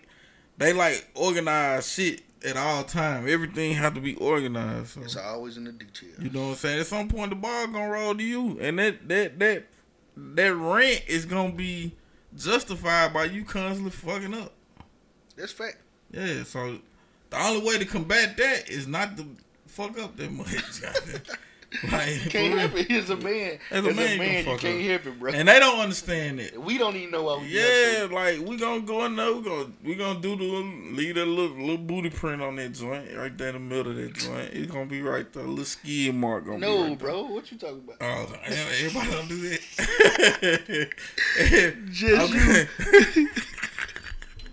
they 0.58 0.72
like 0.72 1.08
organized 1.14 1.90
shit 1.90 2.22
at 2.44 2.56
all 2.56 2.84
time. 2.84 3.28
Everything 3.28 3.74
have 3.74 3.94
to 3.94 4.00
be 4.00 4.14
organized. 4.16 4.88
So. 4.88 5.02
It's 5.02 5.16
always 5.16 5.56
in 5.56 5.64
the 5.64 5.72
details. 5.72 6.18
You 6.20 6.30
know 6.30 6.42
what 6.42 6.50
I'm 6.50 6.54
saying? 6.56 6.80
At 6.80 6.86
some 6.86 7.08
point, 7.08 7.30
the 7.30 7.36
ball 7.36 7.66
gonna 7.66 7.88
roll 7.88 8.14
to 8.14 8.22
you, 8.22 8.58
and 8.60 8.78
that 8.78 9.08
that 9.08 9.38
that 9.38 9.66
that 10.16 10.54
rent 10.54 11.02
is 11.06 11.24
gonna 11.24 11.52
be 11.52 11.94
justified 12.36 13.12
by 13.12 13.24
you 13.24 13.44
constantly 13.44 13.90
fucking 13.90 14.34
up. 14.34 14.52
That's 15.36 15.52
fact. 15.52 15.78
Yeah. 16.10 16.44
So 16.44 16.78
the 17.30 17.40
only 17.40 17.66
way 17.66 17.78
to 17.78 17.84
combat 17.84 18.36
that 18.36 18.68
is 18.68 18.86
not 18.86 19.16
to 19.16 19.26
fuck 19.66 19.98
up 19.98 20.16
that 20.16 20.30
much. 20.30 20.54
like, 21.92 22.30
Can't 22.30 22.58
help 22.58 22.76
it. 22.76 22.90
As 22.90 23.10
a 23.10 23.16
man, 23.16 23.58
As 23.70 23.84
a 23.84 23.92
man, 23.94 24.44
you, 24.44 24.52
you 24.52 24.58
can't 24.58 24.82
help 24.82 25.06
it, 25.06 25.18
bro. 25.18 25.32
And 25.32 25.48
they 25.48 25.58
don't 25.58 25.80
understand 25.80 26.40
it. 26.40 26.60
we 26.60 26.78
don't 26.78 26.94
even 26.96 27.10
know 27.10 27.24
why 27.24 27.38
we 27.38 27.48
Yeah, 27.48 28.06
like 28.10 28.40
we 28.40 28.56
gonna 28.56 28.82
go 28.82 29.04
in 29.06 29.16
there, 29.16 29.32
we 29.34 29.42
gonna 29.42 29.70
we 29.82 29.94
gonna 29.94 30.20
do 30.20 30.36
the 30.36 30.44
little, 30.44 30.70
leave 30.92 31.14
that 31.16 31.26
little 31.26 31.56
little 31.56 31.78
booty 31.78 32.10
print 32.10 32.42
on 32.42 32.56
that 32.56 32.72
joint 32.72 33.14
right 33.16 33.36
there 33.36 33.48
in 33.48 33.54
the 33.54 33.60
middle 33.60 33.90
of 33.92 33.96
that 33.96 34.14
joint. 34.14 34.50
It's 34.52 34.70
gonna 34.70 34.86
be 34.86 35.02
right 35.02 35.30
there, 35.32 35.44
a 35.44 35.48
little 35.48 35.64
skid 35.64 36.14
mark 36.14 36.44
gonna 36.46 36.60
that. 36.60 36.66
be 36.66 36.72
No, 36.72 36.88
right 36.88 36.98
bro. 36.98 37.22
What 37.24 37.50
you 37.50 37.58
talking 37.58 37.82
about? 37.84 37.96
Oh, 38.00 38.32
everybody 38.44 39.10
don't 39.10 39.28
do 39.28 39.48
that. 39.48 40.90
Just 41.90 42.34
okay. 42.34 43.26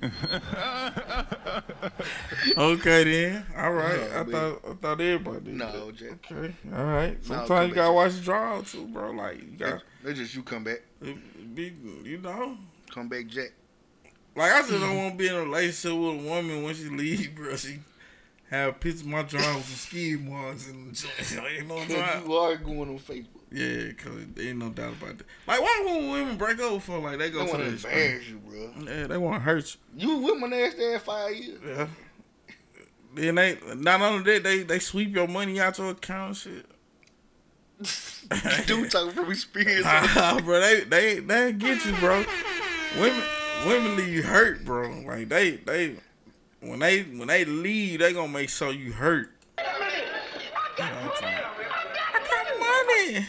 okay 2.58 3.04
then. 3.04 3.46
All 3.56 3.72
right. 3.72 4.00
No, 4.00 4.18
I 4.18 4.24
man. 4.24 4.32
thought 4.32 4.60
I 4.70 4.74
thought 4.74 5.02
everybody 5.02 5.46
did. 5.46 5.56
No, 5.56 5.86
that. 5.88 5.96
Jack. 5.96 6.32
Okay. 6.32 6.54
All 6.76 6.86
right. 6.86 7.24
Sometimes 7.24 7.70
you 7.70 7.76
gotta 7.76 7.94
watch 7.94 8.16
the 8.16 8.22
draw 8.22 8.62
too, 8.62 8.88
bro. 8.88 9.12
Like 9.12 9.42
you 9.42 9.58
got 9.58 9.84
That's 10.04 10.18
just 10.18 10.36
you 10.36 10.44
come 10.44 10.64
back. 10.64 10.82
be, 11.54 11.74
you 12.04 12.18
know. 12.18 12.58
Come 12.92 13.10
back, 13.10 13.28
Jack. 13.28 13.52
Like 14.36 14.52
I 14.52 14.60
just 14.62 14.72
don't 14.72 14.98
want 14.98 15.14
to 15.14 15.18
be 15.18 15.28
in 15.28 15.36
a 15.36 15.42
relationship 15.44 15.98
with 15.98 16.26
a 16.26 16.30
woman 16.30 16.64
when 16.64 16.74
she 16.74 16.86
leave, 16.86 17.36
bro. 17.36 17.56
She 17.56 17.80
have 18.50 18.80
pictures 18.80 19.02
of 19.02 19.08
my 19.08 19.22
drawing 19.24 19.56
with 19.58 19.66
some 19.66 19.76
ski 19.76 20.16
marks 20.16 20.68
and 20.68 21.02
you 21.56 21.64
know 21.66 21.76
what 21.76 21.84
I'm 21.84 21.90
saying? 21.90 22.26
you 22.26 22.34
are 22.34 22.56
going 22.58 22.90
on 22.90 23.00
Facebook. 23.00 23.41
Yeah, 23.54 23.92
cause 23.98 24.14
there 24.34 24.48
ain't 24.48 24.60
no 24.60 24.70
doubt 24.70 24.94
about 24.94 25.18
that. 25.18 25.28
Like 25.46 25.60
why 25.62 25.84
won't 25.86 26.10
women 26.12 26.38
break 26.38 26.60
up 26.60 26.82
for 26.82 27.00
like 27.00 27.18
they 27.20 27.30
They 27.30 27.32
go 27.32 27.46
to 27.46 27.52
want 27.52 27.64
to 27.64 27.70
the 27.70 27.74
extreme? 27.74 27.94
embarrass 27.94 28.30
you, 28.30 28.38
bro. 28.38 28.72
Yeah, 28.94 29.08
they 29.08 29.18
want 29.18 29.36
to 29.36 29.40
hurt 29.42 29.78
you. 29.98 30.08
You 30.10 30.18
with 30.20 30.38
my 30.38 30.48
nasty 30.48 30.86
ass 30.86 31.02
five 31.02 31.36
years. 31.36 31.60
Yeah. 31.66 31.88
Then 33.14 33.36
they 33.36 33.58
not 33.76 34.00
only 34.02 34.24
that 34.34 34.44
they 34.44 34.64
they 34.64 34.80
sweep 34.80 35.14
your 35.14 35.28
money 35.28 35.60
out 35.60 35.78
your 35.78 35.90
account 35.90 36.46
and 36.46 36.66
shit. 37.86 38.68
Dude 38.68 38.90
talking 38.90 39.12
from 39.12 39.32
experience. 39.32 39.86
Nah, 40.16 40.40
bro, 40.40 40.62
they 40.62 40.82
they 40.86 41.20
they 41.20 41.52
get 41.52 41.84
you, 41.86 41.92
bro. 41.98 42.24
Women 43.00 43.24
women 43.66 43.96
leave 43.98 44.14
you 44.14 44.24
hurt, 44.24 44.64
bro. 44.64 45.04
Like 45.06 45.28
they 45.28 45.58
they 45.58 45.96
when 46.62 46.80
they 46.80 47.02
when 47.04 47.28
they 47.28 47.44
leave, 47.44 48.00
they 48.00 48.14
gonna 48.14 48.32
make 48.32 48.50
sure 48.50 48.72
you 48.72 48.94
hurt. 48.94 49.32
You 49.58 49.66
know 49.66 49.72
what 50.86 51.04
I'm 51.04 51.12
saying? 51.20 51.44
I 52.14 52.20
got 52.30 53.18
money. 53.18 53.28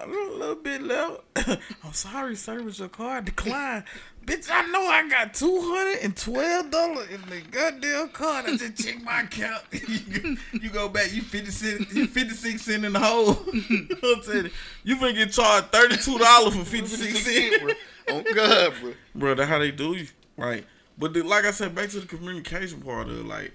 A 0.00 0.06
little, 0.06 0.36
little 0.36 0.54
bit 0.54 0.82
left. 0.82 1.22
I'm 1.84 1.92
sorry, 1.92 2.36
service 2.36 2.78
your 2.78 2.88
card 2.88 3.24
declined. 3.24 3.84
Bitch, 4.24 4.48
I 4.52 4.66
know 4.70 4.86
I 4.86 5.08
got 5.08 5.34
two 5.34 5.60
hundred 5.60 6.04
and 6.04 6.16
twelve 6.16 6.70
dollars 6.70 7.08
in 7.08 7.20
the 7.22 7.40
goddamn 7.50 8.10
card. 8.10 8.44
I 8.46 8.56
just 8.56 8.84
checked 8.84 9.02
my 9.02 9.22
account. 9.22 9.62
you, 9.72 10.20
go, 10.20 10.40
you 10.52 10.70
go 10.70 10.88
back, 10.88 11.12
you 11.12 11.22
fifty 11.22 11.50
cent, 11.50 11.92
you 11.92 12.06
fifty 12.06 12.34
six 12.34 12.62
cent 12.62 12.84
in 12.84 12.92
the 12.92 13.00
hole. 13.00 13.38
I'm 13.52 14.22
telling 14.22 14.44
you, 14.44 14.50
you 14.84 14.96
finna 14.96 15.14
get 15.14 15.32
charged 15.32 15.72
thirty 15.72 15.96
two 15.96 16.18
dollars 16.18 16.54
for 16.54 16.64
fifty 16.64 16.94
six 16.94 17.24
cent, 17.24 17.62
bro. 17.62 17.72
Oh 18.08 18.22
God, 18.34 18.74
bro. 18.80 18.92
bro. 19.14 19.34
That's 19.34 19.48
how 19.48 19.58
they 19.58 19.72
do 19.72 19.94
you. 19.94 20.06
Like, 20.36 20.64
but 20.96 21.12
the, 21.12 21.22
like 21.22 21.44
I 21.44 21.50
said, 21.50 21.74
back 21.74 21.88
to 21.90 22.00
the 22.00 22.06
communication 22.06 22.82
part 22.82 23.08
of 23.08 23.18
it, 23.18 23.26
like 23.26 23.52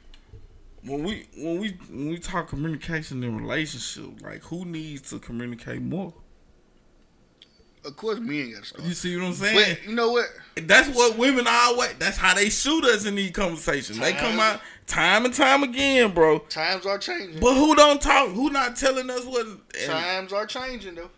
when 0.84 1.03
we 1.03 1.28
when 1.38 1.60
we 1.60 1.78
when 1.90 2.10
we 2.10 2.18
talk 2.18 2.49
communication 2.49 3.24
in 3.24 3.38
relationship, 3.38 4.22
like 4.22 4.41
who 4.44 4.65
needs 4.65 5.10
to 5.11 5.20
communicate 5.20 5.82
more? 5.82 6.14
Of 7.85 7.97
course, 7.97 8.19
men 8.19 8.51
got 8.53 8.61
to 8.61 8.65
start. 8.69 8.84
You 8.85 8.93
see 8.93 9.18
what 9.18 9.26
I'm 9.26 9.34
saying? 9.34 9.55
But 9.55 9.85
you 9.89 9.95
know 9.95 10.11
what? 10.11 10.26
That's 10.55 10.88
what 10.95 11.18
women 11.18 11.45
always. 11.47 11.93
That's 11.99 12.18
how 12.18 12.34
they 12.34 12.49
shoot 12.49 12.84
us 12.85 13.05
in 13.05 13.15
these 13.15 13.31
conversations. 13.31 13.99
They 13.99 14.14
come 14.14 14.39
out 14.39 14.61
time 14.88 15.26
and 15.26 15.34
time 15.34 15.64
again, 15.64 16.14
bro. 16.14 16.39
Times 16.39 16.85
are 16.85 16.97
changing. 16.97 17.39
But 17.39 17.55
who 17.55 17.76
don't 17.76 18.01
talk? 18.01 18.30
Who 18.30 18.49
not 18.51 18.76
telling 18.76 19.10
us 19.10 19.26
what? 19.26 19.45
and- 19.47 19.61
Times 19.85 20.31
are 20.34 20.45
changing 20.45 20.95
though. 20.95 21.10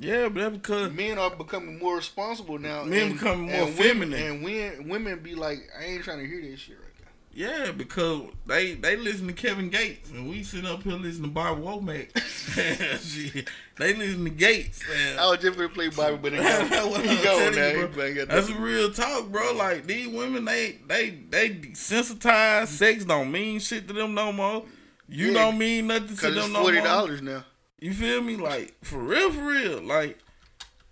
yeah, 0.00 0.28
but 0.28 0.40
that's 0.40 0.56
because 0.56 0.92
Men 0.92 1.18
are 1.18 1.30
becoming 1.30 1.78
more 1.78 1.96
responsible 1.96 2.58
now. 2.58 2.82
Men 2.84 3.12
becoming 3.12 3.46
more 3.46 3.66
and 3.66 3.74
feminine. 3.74 4.10
Women, 4.10 4.22
and 4.22 4.44
women, 4.44 4.88
women 4.88 5.18
be 5.20 5.34
like, 5.34 5.58
I 5.78 5.84
ain't 5.84 6.02
trying 6.04 6.18
to 6.18 6.26
hear 6.26 6.40
this 6.42 6.58
shit 6.60 6.76
right. 6.78 6.89
Yeah, 7.32 7.70
because 7.72 8.22
they 8.46 8.74
they 8.74 8.96
listen 8.96 9.26
to 9.28 9.32
Kevin 9.32 9.70
Gates 9.70 10.10
and 10.10 10.28
we 10.28 10.42
sitting 10.42 10.66
up 10.68 10.82
here 10.82 10.92
listening 10.94 11.30
to 11.30 11.34
Bob 11.34 11.62
Womack. 11.62 12.10
They 13.78 13.94
listen 13.94 14.24
to 14.24 14.30
Gates. 14.30 14.82
And, 14.94 15.18
I 15.18 15.30
was 15.30 15.38
just 15.38 15.56
gonna 15.56 15.70
play 15.70 15.88
Bible, 15.88 16.18
but 16.18 16.34
it 16.34 16.36
That's 16.42 16.68
go, 16.68 16.88
what 16.88 17.00
he 17.06 17.16
go 17.22 17.50
now. 17.50 17.68
you, 17.68 17.80
He 17.80 17.86
bro. 17.86 18.04
ain't 18.04 18.16
got 18.16 18.28
That's 18.28 18.48
nothing. 18.48 18.62
real 18.62 18.92
talk, 18.92 19.28
bro. 19.30 19.52
Like 19.54 19.86
these 19.86 20.06
women, 20.08 20.44
they 20.44 20.78
they 20.86 21.10
they 21.30 21.48
desensitized. 21.50 22.66
Sex 22.68 23.04
don't 23.06 23.32
mean 23.32 23.58
shit 23.60 23.86
to 23.88 23.94
them 23.94 24.12
no 24.14 24.32
more. 24.32 24.64
You 25.08 25.28
Yeah, 25.28 25.32
don't 25.44 25.56
mean 25.58 25.86
nothing 25.86 26.14
to 26.16 26.30
them 26.30 26.38
it's 26.38 26.48
no 26.52 26.60
forty 26.62 26.80
dollars 26.82 27.22
now. 27.22 27.44
You 27.80 27.94
feel 27.94 28.20
me? 28.20 28.36
Like 28.36 28.74
for 28.84 28.98
real, 28.98 29.32
for 29.32 29.42
real. 29.42 29.80
Like, 29.80 30.18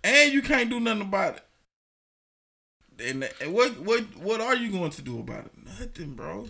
and 0.03 0.33
you 0.33 0.41
can't 0.41 0.69
do 0.69 0.79
nothing 0.79 1.03
about 1.03 1.35
it. 1.37 1.43
And, 3.07 3.29
and 3.39 3.53
what 3.53 3.79
what 3.79 4.01
what 4.17 4.41
are 4.41 4.55
you 4.55 4.71
going 4.71 4.89
to 4.91 5.01
do 5.03 5.19
about 5.19 5.45
it? 5.45 5.51
Nothing, 5.79 6.13
bro. 6.13 6.47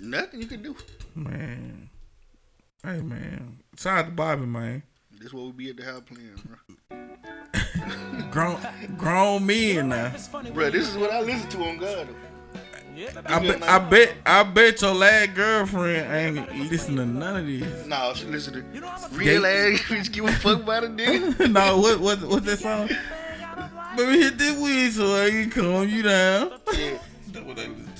Nothing 0.00 0.40
you 0.40 0.46
can 0.46 0.62
do. 0.62 0.74
Man, 1.14 1.90
hey 2.82 3.00
man, 3.02 3.58
shout 3.76 3.98
out 3.98 4.04
to 4.06 4.12
Bobby, 4.12 4.46
man. 4.46 4.82
This 5.20 5.32
what 5.32 5.44
we 5.46 5.52
be 5.52 5.70
at 5.70 5.76
the 5.76 5.84
house 5.84 6.02
playing, 6.06 6.40
bro. 6.88 6.98
Grown 8.30 8.58
grown 8.96 9.44
men 9.44 9.90
now. 9.90 10.14
Bro, 10.54 10.70
this 10.70 10.88
is 10.88 10.96
what 10.96 11.10
I 11.10 11.20
listen 11.20 11.50
to 11.50 11.64
on 11.64 11.76
God. 11.76 12.08
Though. 12.08 13.12
I 13.26 13.38
bet 13.40 13.62
I 13.62 13.78
bet 13.78 14.14
I 14.24 14.42
bet 14.42 14.80
your 14.80 14.94
lad 14.94 15.34
girlfriend 15.34 16.38
ain't 16.38 16.70
listen 16.70 16.96
to 16.96 17.04
none 17.04 17.36
of 17.36 17.46
this. 17.46 17.86
Nah, 17.86 18.14
she 18.14 18.26
listen 18.26 18.54
to 18.54 18.62
real 19.10 19.44
ass 19.44 19.80
bitch 19.82 20.10
give 20.10 20.24
a 20.24 20.32
fuck 20.32 20.62
about 20.62 20.84
a 20.84 20.86
nigga. 20.86 21.50
no, 21.52 21.78
what 21.78 22.00
what 22.00 22.22
what 22.22 22.44
that 22.46 22.58
song? 22.58 22.88
Baby, 23.98 24.22
hit 24.22 24.38
this 24.38 24.58
weed 24.58 24.92
so 24.92 25.14
I 25.14 25.30
can 25.30 25.50
calm 25.50 25.88
you 25.88 26.02
down. 26.02 26.52
Yeah, 26.72 26.98
That's 27.30 27.46
what 27.46 27.56
they 27.56 27.68
listen 27.68 27.74
to, 27.74 27.76
bro. 27.76 27.91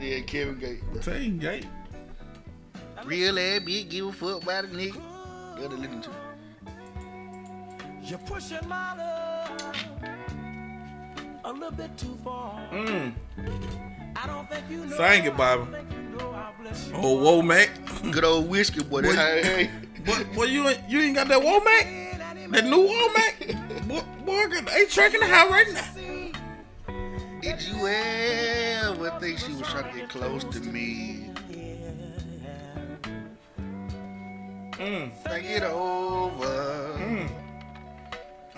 Yeah, 0.00 0.20
Kevin 0.20 0.58
Gates. 0.58 0.82
bro. 0.92 1.00
Tell 1.00 1.18
you, 1.20 1.32
gay. 1.32 1.62
Real 3.04 3.38
ass 3.38 3.60
bitch 3.60 3.88
give 3.88 4.06
a 4.06 4.12
fuck 4.12 4.42
about 4.42 4.64
a 4.64 4.68
nigga. 4.68 4.94
You 4.94 5.62
gotta 5.62 5.76
listen 5.76 6.02
to. 6.02 6.10
You're 8.02 8.18
pushing 8.20 8.66
my 8.68 8.96
love 8.96 9.76
a 11.44 11.52
little 11.52 11.70
bit 11.70 11.96
too 11.96 12.18
far. 12.24 12.60
Mm. 12.72 13.12
I 14.16 14.26
don't 14.26 14.50
think 14.50 14.64
you 14.70 14.84
know. 14.86 14.96
Sing 14.96 15.24
it, 15.24 15.36
Bobby. 15.36 15.62
I 15.62 15.64
don't 15.64 15.72
think 15.72 15.92
you 15.92 16.18
know 16.18 16.32
how 16.32 16.52
blessed 16.60 16.88
you 16.88 16.94
Oh, 16.96 17.14
whoa, 17.16 17.42
Mac. 17.42 17.70
Good 18.10 18.24
old 18.24 18.48
whiskey 18.48 18.82
boy. 18.82 19.02
That's 19.02 19.14
Boy, 19.16 19.20
hey. 19.48 19.70
Boy, 20.04 20.24
boy, 20.34 20.44
you 20.44 20.68
ain't 20.68 20.80
you 20.88 21.00
ain't 21.00 21.14
got 21.14 21.28
that 21.28 21.40
Womack? 21.40 22.50
That 22.50 22.64
new 22.64 22.86
Womack? 22.88 23.86
boy, 23.88 24.02
boy, 24.24 24.46
got- 24.48 24.66
they 24.66 24.84
tracking 24.86 25.20
the 25.20 25.26
house 25.26 25.50
right 25.50 25.66
now. 25.72 26.19
Did 27.40 27.62
you 27.62 27.86
ever 27.86 29.10
think 29.18 29.38
she 29.38 29.52
was 29.52 29.62
trying 29.68 29.90
to 29.92 29.98
get 30.00 30.08
close 30.10 30.44
to 30.44 30.60
me? 30.60 31.30
Mm. 34.72 35.12
Think 35.24 35.44
it 35.46 35.62
over. 35.62 36.96
Mm. 36.98 37.30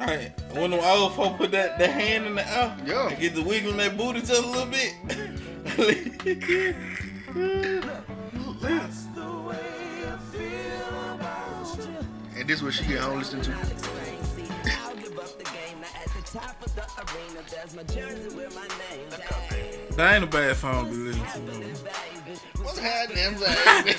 All 0.00 0.06
right, 0.06 0.32
when 0.52 0.70
the 0.72 0.84
old 0.84 1.14
folk 1.14 1.36
put 1.36 1.50
that, 1.52 1.78
that 1.78 1.90
hand 1.90 2.26
in 2.26 2.34
the 2.34 2.48
air, 2.48 2.76
Yeah. 2.84 3.08
and 3.08 3.20
get 3.20 3.34
the 3.34 3.42
wiggling 3.42 3.76
that 3.76 3.96
booty 3.96 4.20
just 4.20 4.42
a 4.42 4.46
little 4.46 4.66
bit. 4.66 4.94
That's 8.60 9.04
the 9.06 9.30
way 9.46 10.04
I 10.06 10.16
feel 10.32 11.14
about 11.14 11.78
you. 11.78 12.40
And 12.40 12.48
this 12.48 12.62
what 12.62 12.74
she 12.74 12.84
get 12.86 13.00
home 13.00 13.18
listening 13.18 13.42
to. 13.44 14.01
That 19.96 20.14
ain't 20.14 20.24
a 20.24 20.26
bad 20.26 20.56
song 20.56 20.86
to 20.86 20.90
be 20.90 20.96
listening 20.96 21.46
to. 21.46 21.52
though. 21.52 22.64
What's 22.64 22.78
happening, 22.78 23.34
baby? 23.38 23.98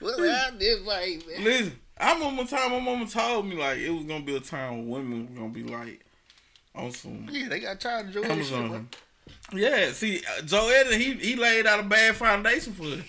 What's 0.00 0.18
happening, 0.18 0.84
baby? 0.86 1.22
Listen, 1.44 1.78
I 1.98 2.14
remember 2.14 2.36
one 2.38 2.46
time 2.46 2.70
my 2.72 2.80
mama 2.80 3.06
told 3.06 3.46
me 3.46 3.56
like 3.56 3.78
it 3.78 3.90
was 3.90 4.04
gonna 4.04 4.24
be 4.24 4.36
a 4.36 4.40
time 4.40 4.88
when 4.88 5.10
women 5.10 5.28
were 5.34 5.40
gonna 5.40 5.52
be 5.52 5.62
like 5.62 6.04
on 6.74 6.90
some 6.90 7.28
Yeah, 7.30 7.48
they 7.48 7.60
got 7.60 7.78
tired 7.80 8.06
of 8.08 8.14
Joe 8.14 8.22
Eddie 8.22 8.42
shit. 8.42 8.52
Amazon. 8.52 8.88
Yeah, 9.52 9.92
see, 9.92 10.22
uh, 10.38 10.42
Joe 10.42 10.68
Eddie, 10.74 10.98
he 10.98 11.14
he 11.14 11.36
laid 11.36 11.66
out 11.66 11.80
a 11.80 11.84
bad 11.84 12.16
foundation 12.16 12.72
for 12.72 12.84
it. 12.84 13.04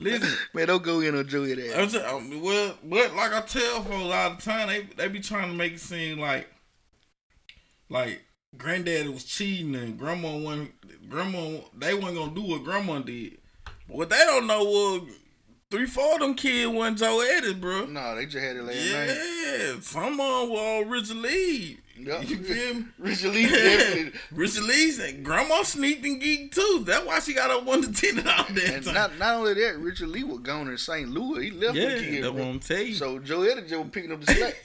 Listen, 0.00 0.38
Man, 0.54 0.66
don't 0.66 0.82
go 0.82 1.00
in 1.00 1.16
on 1.16 1.28
Joe 1.28 1.44
Eddie. 1.44 1.72
I'm 1.72 1.88
just, 1.88 2.04
um, 2.04 2.42
well, 2.42 2.74
but 2.82 3.14
like 3.14 3.32
I 3.32 3.40
tell 3.42 3.82
for 3.82 3.92
a 3.92 4.04
lot 4.04 4.32
of 4.32 4.44
time, 4.44 4.68
they 4.68 4.82
they 4.96 5.08
be 5.08 5.20
trying 5.20 5.50
to 5.50 5.54
make 5.54 5.74
it 5.74 5.80
seem 5.80 6.18
like 6.18 6.48
like 7.88 8.22
granddaddy 8.56 9.08
was 9.08 9.24
cheating 9.24 9.74
and 9.74 9.98
grandma 9.98 10.36
wasn't 10.36 11.08
grandma 11.08 11.58
they 11.76 11.94
wasn't 11.94 12.16
gonna 12.16 12.34
do 12.34 12.42
what 12.42 12.64
grandma 12.64 12.98
did. 13.00 13.38
But 13.86 13.96
what 13.96 14.10
they 14.10 14.18
don't 14.18 14.46
know 14.46 14.64
was 14.64 15.02
three, 15.70 15.86
four 15.86 16.14
of 16.14 16.20
them 16.20 16.34
kids 16.34 16.70
wasn't 16.72 16.98
Joe 16.98 17.20
Eddie, 17.36 17.54
bro. 17.54 17.86
No, 17.86 18.16
they 18.16 18.26
just 18.26 18.44
had 18.44 18.56
it 18.56 18.62
last 18.62 18.76
night. 18.76 19.18
Yeah, 19.44 19.80
some 19.80 20.18
of 20.20 20.40
them 20.40 20.50
were 20.50 20.60
all 20.60 20.84
Richard 20.84 21.16
Lee. 21.16 21.78
Yup. 22.06 22.28
You 22.28 22.36
feel 22.38 22.74
me? 22.74 22.84
Richard 22.98 23.32
Lee 23.32 23.46
definitely. 23.46 24.20
Richard 24.32 24.64
Lee 24.64 24.90
said 24.90 25.22
grandma 25.22 25.62
sneaked 25.62 26.04
and 26.04 26.20
geeked 26.20 26.52
too. 26.52 26.82
That's 26.86 27.04
why 27.04 27.20
she 27.20 27.34
got 27.34 27.50
a 27.50 27.64
one 27.64 27.82
to 27.82 27.92
ten 27.92 28.26
out 28.26 28.48
there. 28.54 28.76
And 28.76 28.86
not 28.86 29.18
not 29.18 29.34
only 29.36 29.54
that, 29.54 29.78
Richard 29.78 30.08
Lee 30.08 30.24
was 30.24 30.40
gone 30.40 30.68
in 30.68 30.78
St. 30.78 31.08
Louis. 31.08 31.44
He 31.44 31.50
left 31.50 31.76
yeah, 31.76 31.94
the 31.94 32.00
kid. 32.00 32.24
that's 32.24 32.32
bro. 32.32 32.44
what 32.44 32.50
I'm 32.50 32.60
telling 32.60 32.86
you. 32.86 32.94
So 32.94 33.18
Joe 33.18 33.40
was 33.40 33.88
picking 33.92 34.12
up 34.12 34.20
the 34.20 34.34
slack. 34.34 34.56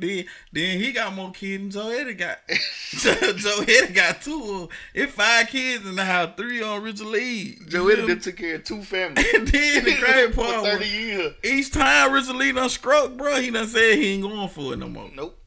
then, 0.00 0.24
then 0.52 0.78
he 0.78 0.92
got 0.92 1.14
more 1.14 1.32
kids 1.32 1.62
than 1.62 1.70
Joe 1.70 1.90
Eddie 1.90 2.14
got. 2.14 2.38
Joe 2.48 3.64
Eddie 3.66 3.92
got 3.92 4.22
two. 4.22 4.68
It's 4.94 5.12
five 5.12 5.48
kids 5.48 5.86
in 5.86 5.96
the 5.96 6.04
house, 6.04 6.30
three 6.36 6.62
on 6.62 6.82
Richard 6.82 7.06
Lee. 7.06 7.58
Joe 7.68 7.88
feel 7.88 7.98
Eddie 7.98 8.06
done 8.08 8.20
took 8.20 8.36
care 8.36 8.54
of 8.56 8.64
two 8.64 8.82
families. 8.82 9.26
And 9.34 9.48
then 9.48 9.84
the 9.84 9.96
crazy 9.96 10.32
part 10.32 10.64
30 10.64 10.78
was, 10.78 10.92
years. 10.92 11.34
each 11.42 11.72
time 11.72 12.12
Richard 12.12 12.36
Lee 12.36 12.52
done 12.52 12.68
struck, 12.68 13.16
bro, 13.16 13.40
he 13.40 13.50
done 13.50 13.66
said 13.66 13.96
he 13.96 14.14
ain't 14.14 14.22
going 14.22 14.48
for 14.48 14.72
it 14.74 14.78
no 14.78 14.88
more. 14.88 15.10
Nope. 15.14 15.38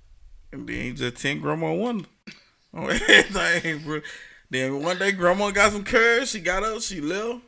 And 0.56 0.68
then 0.68 0.82
he 0.82 0.92
just 0.94 1.18
ten 1.18 1.40
grandma 1.42 1.74
wonder. 1.74 2.08
On 2.74 2.90
everything, 2.90 3.80
bro. 3.84 4.02
Then 4.50 4.82
one 4.82 4.98
day 4.98 5.12
grandma 5.12 5.52
got 5.52 5.74
some 5.74 5.84
courage. 5.84 6.30
She 6.30 6.40
got 6.40 6.64
up, 6.64 6.82
she 6.82 7.02
left. 7.02 7.42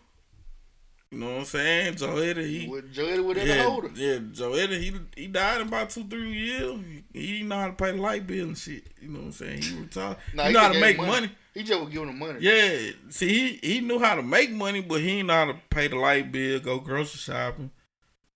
You 1.10 1.20
know 1.20 1.28
what 1.28 1.38
I'm 1.40 1.46
saying? 1.46 1.96
Joe 1.96 2.18
Eddie, 2.18 2.60
he 2.60 2.68
With 2.68 2.92
Joe 2.92 3.06
Eddie 3.06 3.22
would 3.22 3.38
have 3.38 3.48
yeah, 3.48 3.64
hold 3.64 3.84
her. 3.86 3.92
yeah, 3.96 4.20
Joe 4.34 4.54
Eddie, 4.54 4.80
he 4.82 4.94
he 5.16 5.28
died 5.28 5.62
in 5.62 5.68
about 5.68 5.90
two, 5.90 6.04
three 6.04 6.34
years. 6.34 6.80
He, 7.14 7.20
he 7.20 7.32
didn't 7.34 7.48
know 7.48 7.60
how 7.60 7.68
to 7.68 7.74
pay 7.74 7.92
the 7.92 8.02
light 8.02 8.28
bill 8.28 8.48
and 8.48 8.58
shit. 8.58 8.88
You 9.02 9.08
know 9.08 9.20
what 9.20 9.26
I'm 9.28 9.32
saying? 9.32 9.62
He 9.62 9.80
retired. 9.80 10.18
Nah, 10.34 10.44
he 10.44 10.48
he 10.50 10.54
know 10.54 10.60
how 10.60 10.74
to 10.74 10.82
make 10.82 10.98
money. 10.98 11.32
He 11.54 11.64
just 11.64 11.80
was 11.80 11.90
giving 11.90 12.08
them 12.08 12.20
money. 12.20 12.40
Yeah. 12.42 12.92
See, 13.10 13.30
he 13.62 13.76
he 13.76 13.80
knew 13.80 14.00
how 14.00 14.16
to 14.16 14.22
make 14.22 14.52
money, 14.52 14.82
but 14.82 15.00
he 15.00 15.08
didn't 15.08 15.28
know 15.28 15.34
how 15.34 15.46
to 15.46 15.56
pay 15.70 15.88
the 15.88 15.96
light 15.96 16.30
bill, 16.30 16.60
go 16.60 16.80
grocery 16.80 17.20
shopping, 17.20 17.72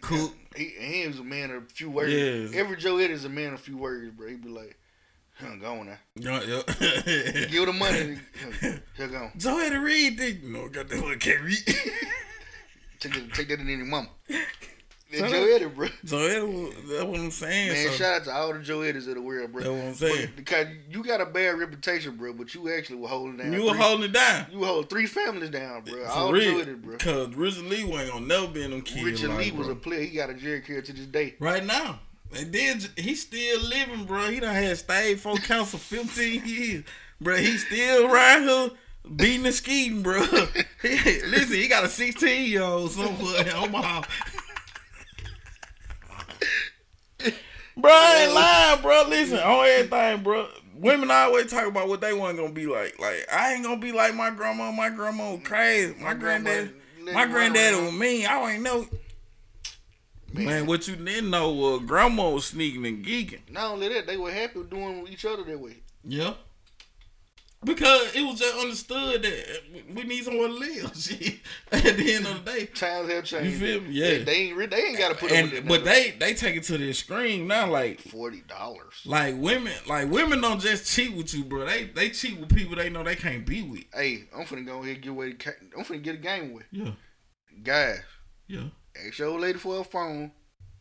cook. 0.01 0.33
He, 0.55 0.65
he 0.65 1.07
was 1.07 1.19
a 1.19 1.23
man 1.23 1.51
of 1.51 1.63
a 1.63 1.65
few 1.67 1.89
words. 1.89 2.11
Yes. 2.11 2.51
Every 2.53 2.77
Joe 2.77 2.97
Eddie 2.97 3.13
is 3.13 3.25
a 3.25 3.29
man 3.29 3.53
of 3.53 3.59
a 3.59 3.63
few 3.63 3.77
words, 3.77 4.11
bro. 4.11 4.27
He 4.27 4.35
be 4.35 4.49
like, 4.49 4.77
I'm 5.41 5.59
going 5.59 5.87
now. 5.87 5.97
Yeah, 6.15 6.41
yeah. 6.43 7.45
Give 7.47 7.65
the 7.65 7.73
money. 7.73 8.19
Here 8.97 9.07
go. 9.07 9.31
Joe 9.37 9.59
Eddie 9.59 9.77
read 9.77 10.17
this. 10.17 10.35
You 10.43 10.49
know, 10.49 10.69
got 10.69 10.89
that 10.89 11.01
one 11.01 11.17
can't 11.19 11.41
read. 11.41 11.63
Take 12.99 13.13
that, 13.13 13.33
take 13.33 13.47
that 13.49 13.59
in 13.59 13.67
your 13.67 13.85
mama. 13.85 14.09
So 15.13 15.19
That's 15.19 15.31
Joe 15.33 15.59
that- 15.59 15.75
bro. 15.75 15.87
Joe 16.05 16.19
Eddie, 16.19 16.41
was- 16.45 16.73
that's 16.89 17.03
what 17.03 17.19
I'm 17.19 17.31
saying. 17.31 17.73
Man, 17.73 17.87
so, 17.87 17.93
shout 17.95 18.13
out 18.15 18.23
to 18.25 18.31
all 18.33 18.53
the 18.53 18.59
Joe 18.59 18.81
Eddies 18.81 19.07
of 19.07 19.15
the 19.15 19.21
world, 19.21 19.51
bro. 19.51 19.61
That's 19.61 19.73
what 19.73 19.83
I'm 19.87 19.93
saying. 19.93 20.25
But 20.27 20.35
because 20.37 20.67
you 20.89 21.03
got 21.03 21.19
a 21.19 21.25
bad 21.25 21.59
reputation, 21.59 22.15
bro, 22.15 22.31
but 22.33 22.53
you 22.55 22.71
actually 22.73 22.95
were 22.97 23.09
holding 23.09 23.37
down. 23.37 23.51
you 23.51 23.63
were 23.63 23.71
three- 23.71 23.81
holding 23.81 24.05
it 24.05 24.13
down. 24.13 24.45
You 24.53 24.63
hold 24.63 24.89
three 24.89 25.05
families 25.07 25.49
down, 25.49 25.81
bro. 25.83 25.93
For 26.05 26.07
all 26.09 26.31
the 26.31 26.39
Joe 26.39 26.47
real. 26.51 26.61
Eddies, 26.61 26.75
bro. 26.77 26.97
Cause 26.97 27.35
Richard 27.35 27.63
Lee 27.65 27.83
wasn't 27.83 28.11
gonna 28.13 28.25
never 28.25 28.47
be 28.47 28.63
in 28.63 28.71
them 28.71 28.81
kids. 28.83 29.03
Richard 29.03 29.37
Lee 29.37 29.51
was 29.51 29.67
bro. 29.67 29.75
a 29.75 29.79
player. 29.79 30.01
He 30.01 30.15
got 30.15 30.29
a 30.29 30.33
Jheri 30.33 30.65
Curl 30.65 30.81
to 30.81 30.93
this 30.93 31.05
day. 31.07 31.35
right 31.39 31.65
now. 31.65 31.99
And 32.33 32.53
then 32.53 32.79
he 32.95 33.15
still 33.15 33.59
living, 33.63 34.05
bro. 34.05 34.29
He 34.29 34.39
done 34.39 34.55
had 34.55 34.77
stayed 34.77 35.19
for 35.19 35.35
council 35.35 35.77
15 35.77 36.43
years. 36.45 36.83
Bro, 37.19 37.35
he 37.37 37.57
still 37.57 38.07
right 38.07 38.41
here 38.41 38.69
beating 39.15 39.45
and 39.45 39.53
skeeting, 39.53 40.01
bro. 40.01 40.21
Listen, 40.83 41.53
he 41.55 41.67
got 41.67 41.83
a 41.83 41.89
16 41.89 42.49
year 42.49 42.61
old 42.61 42.91
somewhere 42.91 43.41
in 43.45 43.49
Omaha. 43.49 44.03
Bro, 47.81 47.91
I 47.91 48.23
ain't 48.23 48.33
lying, 48.33 48.81
bro. 48.81 49.05
Listen, 49.09 49.39
on 49.39 49.65
everything, 49.65 50.23
bro. 50.23 50.47
Women 50.75 51.11
always 51.11 51.51
talk 51.51 51.67
about 51.67 51.87
what 51.87 52.01
they 52.01 52.13
want 52.13 52.37
gonna 52.37 52.51
be 52.51 52.65
like. 52.65 52.99
Like, 52.99 53.27
I 53.31 53.53
ain't 53.53 53.63
gonna 53.63 53.77
be 53.77 53.91
like 53.91 54.15
my 54.15 54.31
grandma. 54.31 54.71
My 54.71 54.89
grandma 54.89 55.33
was 55.33 55.41
crazy. 55.43 55.95
My 55.99 56.13
granddad, 56.13 56.73
my 57.13 57.25
granddaddy 57.25 57.75
was 57.75 57.93
mean. 57.93 58.25
I 58.25 58.53
ain't 58.53 58.63
know. 58.63 58.87
Man, 60.33 60.65
what 60.65 60.87
you 60.87 60.95
didn't 60.95 61.29
know 61.29 61.51
was 61.51 61.81
grandma 61.85 62.29
was 62.29 62.45
sneaking 62.45 62.85
and 62.85 63.05
geeking. 63.05 63.41
Not 63.51 63.73
only 63.73 63.89
that, 63.89 64.07
they 64.07 64.17
were 64.17 64.31
happy 64.31 64.63
doing 64.63 65.05
each 65.09 65.25
other 65.25 65.43
that 65.43 65.59
way. 65.59 65.75
Yeah. 66.03 66.33
Because 67.63 68.15
it 68.15 68.21
was 68.23 68.39
just 68.39 68.57
understood 68.57 69.21
that 69.21 69.61
we 69.93 70.03
need 70.03 70.23
somewhere 70.23 70.47
to 70.47 70.53
live. 70.53 70.91
Shit. 70.95 71.39
At 71.71 71.95
the 71.95 72.13
end 72.13 72.25
of 72.25 72.43
the 72.43 72.51
day, 72.51 72.65
times 72.65 73.11
have 73.11 73.23
changed. 73.23 73.51
You 73.51 73.57
feel 73.59 73.81
me? 73.81 73.91
Yeah. 73.91 74.07
They, 74.07 74.23
they 74.23 74.33
ain't. 74.33 74.71
They 74.71 74.83
ain't 74.83 74.97
got 74.97 75.09
to 75.09 75.15
put 75.15 75.31
and, 75.31 75.47
up 75.47 75.53
with 75.53 75.67
but 75.67 75.85
they 75.85 76.11
they 76.17 76.33
take 76.33 76.55
it 76.55 76.63
to 76.63 76.77
the 76.79 76.89
extreme 76.89 77.45
now. 77.45 77.69
Like 77.69 78.01
forty 78.01 78.41
dollars. 78.41 79.03
Like 79.05 79.35
women, 79.37 79.73
like 79.87 80.09
women 80.09 80.41
don't 80.41 80.59
just 80.59 80.91
cheat 80.91 81.15
with 81.15 81.35
you, 81.35 81.43
bro. 81.43 81.65
They 81.65 81.85
they 81.85 82.09
cheat 82.09 82.39
with 82.39 82.49
people 82.49 82.75
they 82.75 82.89
know 82.89 83.03
they 83.03 83.15
can't 83.15 83.45
be 83.45 83.61
with. 83.61 83.83
Hey, 83.93 84.23
I'm 84.35 84.45
finna 84.45 84.65
go 84.65 84.79
ahead 84.79 84.95
and 84.95 85.03
get 85.03 85.11
away. 85.11 85.35
I'm 85.77 85.83
finna 85.83 86.01
get 86.01 86.15
a 86.15 86.19
game 86.19 86.53
with. 86.53 86.65
Yeah. 86.71 86.91
Guys. 87.61 88.01
Yeah. 88.47 88.69
Ask 89.05 89.19
your 89.19 89.29
old 89.29 89.41
lady 89.41 89.59
for 89.59 89.81
a 89.81 89.83
phone 89.83 90.31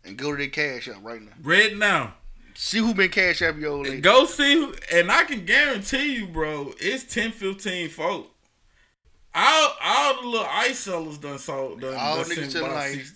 and 0.04 0.16
go 0.16 0.30
to 0.30 0.38
the 0.38 0.48
cash 0.48 0.88
app 0.88 1.02
right 1.02 1.20
now. 1.20 1.32
Right 1.42 1.76
now. 1.76 2.14
See 2.62 2.76
who 2.76 2.92
been 2.92 3.08
cash 3.10 3.40
app 3.40 3.56
your 3.56 3.82
lady. 3.82 4.02
Go 4.02 4.26
see 4.26 4.52
who, 4.54 4.74
and 4.92 5.10
I 5.10 5.24
can 5.24 5.46
guarantee 5.46 6.16
you, 6.16 6.26
bro, 6.26 6.74
it's 6.78 7.04
10, 7.04 7.32
15 7.32 7.88
folk. 7.88 8.30
All 9.34 9.72
all 9.82 10.20
the 10.20 10.28
little 10.28 10.46
ice 10.46 10.80
sellers 10.80 11.16
done 11.16 11.38
sold. 11.38 11.80
Done, 11.80 11.94
All 11.94 12.16
done 12.16 12.26
niggas 12.26 12.50
sent 12.52 12.66
about 12.66 12.84
six- 12.90 13.14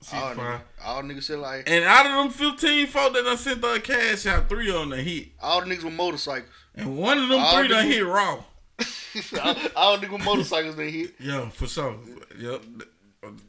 six 0.00 0.12
All, 0.14 0.34
niggas, 0.34 0.60
all 0.82 1.02
niggas 1.02 1.22
sell 1.24 1.38
like 1.40 1.68
And 1.68 1.84
out 1.84 2.06
of 2.06 2.12
them 2.12 2.30
15 2.30 2.86
folk 2.86 3.12
that 3.12 3.24
done 3.24 3.36
sent 3.36 3.60
the 3.60 3.78
cash 3.84 4.24
out, 4.24 4.48
three 4.48 4.74
on 4.74 4.88
the 4.88 4.96
hit. 4.96 5.32
all 5.42 5.60
the 5.60 5.66
niggas 5.66 5.84
with 5.84 5.92
motorcycles. 5.92 6.48
And 6.74 6.96
one 6.96 7.18
of 7.18 7.28
them 7.28 7.40
All 7.40 7.58
three 7.58 7.68
done 7.68 7.86
hit 7.86 8.06
raw. 8.06 8.42
all, 9.42 9.56
all 9.76 9.98
niggas 9.98 10.12
with 10.12 10.24
motorcycles 10.24 10.76
they 10.76 10.90
hit. 10.90 11.14
Yeah, 11.20 11.50
for 11.50 11.66
sure. 11.66 11.98
Yep. 12.38 12.62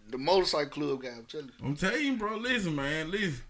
The 0.09 0.17
motorcycle 0.17 0.83
club 0.83 1.01
guy, 1.01 1.09
I'm 1.15 1.23
telling 1.23 1.45
you. 1.47 1.65
I'm 1.65 1.75
telling 1.77 2.05
you, 2.05 2.17
bro. 2.17 2.35
Listen, 2.35 2.75
man. 2.75 3.09
Listen. 3.09 3.41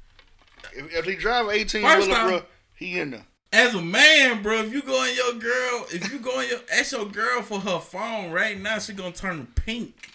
If, 0.76 0.94
if 0.94 1.06
he 1.06 1.16
drive 1.16 1.48
an 1.48 1.54
18 1.54 1.84
wheeler, 1.84 2.06
bro, 2.08 2.42
he 2.76 3.00
in 3.00 3.12
there. 3.12 3.26
As 3.52 3.74
a 3.74 3.82
man, 3.82 4.44
bro, 4.44 4.62
if 4.62 4.72
you 4.72 4.82
go 4.82 5.04
in 5.04 5.16
your 5.16 5.34
girl, 5.34 5.88
if 5.92 6.12
you 6.12 6.20
go 6.20 6.40
in 6.40 6.50
your 6.50 6.60
ask 6.72 6.92
your 6.92 7.06
girl 7.06 7.42
for 7.42 7.60
her 7.60 7.80
phone 7.80 8.32
right 8.32 8.60
now, 8.60 8.78
she 8.78 8.94
gonna 8.94 9.12
turn 9.12 9.48
pink. 9.56 10.10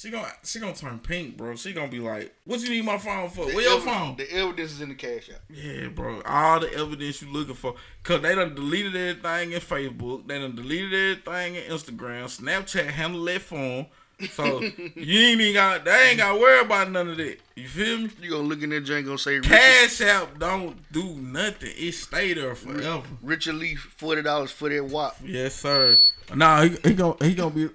She 0.00 0.10
gonna 0.10 0.32
she 0.42 0.58
gonna 0.58 0.74
turn 0.74 0.98
pink, 0.98 1.36
bro. 1.36 1.56
She 1.56 1.74
gonna 1.74 1.88
be 1.88 2.00
like, 2.00 2.34
"What 2.44 2.60
you 2.60 2.70
need 2.70 2.86
my 2.86 2.96
phone 2.96 3.28
for? 3.28 3.44
The 3.44 3.52
Where 3.52 3.68
your 3.68 3.80
phone?" 3.82 4.16
The 4.16 4.32
evidence 4.32 4.72
is 4.72 4.80
in 4.80 4.88
the 4.88 4.94
cash 4.94 5.28
app. 5.28 5.42
Yeah, 5.50 5.88
bro. 5.88 6.22
All 6.22 6.58
the 6.58 6.72
evidence 6.72 7.20
you 7.20 7.28
looking 7.30 7.54
for. 7.54 7.74
Cause 8.02 8.22
they 8.22 8.34
done 8.34 8.54
deleted 8.54 8.96
everything 8.96 9.52
in 9.52 9.60
Facebook. 9.60 10.26
They 10.26 10.38
done 10.38 10.56
deleted 10.56 10.94
everything 10.94 11.56
in 11.56 11.64
Instagram. 11.64 12.24
Snapchat 12.24 12.86
handle 12.86 13.22
that 13.24 13.42
phone. 13.42 13.88
So 14.32 14.60
you 14.60 15.18
ain't 15.20 15.40
even 15.40 15.54
got 15.54 15.84
they 15.84 16.08
ain't 16.10 16.18
gotta 16.18 16.38
worry 16.38 16.60
about 16.60 16.90
none 16.90 17.08
of 17.08 17.16
that. 17.16 17.38
You 17.56 17.68
feel 17.68 17.98
me? 17.98 18.10
You 18.20 18.30
gonna 18.30 18.42
look 18.42 18.62
in 18.62 18.70
there, 18.70 18.80
Jane, 18.80 19.04
gonna 19.04 19.18
say 19.18 19.36
Richard, 19.36 19.50
Cash 19.50 20.00
App 20.02 20.38
don't 20.38 20.76
do 20.92 21.14
nothing. 21.16 21.70
It 21.76 21.92
stay 21.92 22.34
there 22.34 22.54
forever. 22.54 23.02
Richard 23.22 23.54
Lee, 23.56 23.74
forty 23.76 24.22
dollars 24.22 24.50
for 24.50 24.68
that 24.68 24.84
wop. 24.84 25.16
Yes, 25.24 25.54
sir. 25.54 25.98
Nah, 26.34 26.62
he, 26.62 26.76
he 26.84 26.94
gonna 26.94 27.16
he 27.24 27.34
gonna 27.34 27.50
be 27.50 27.66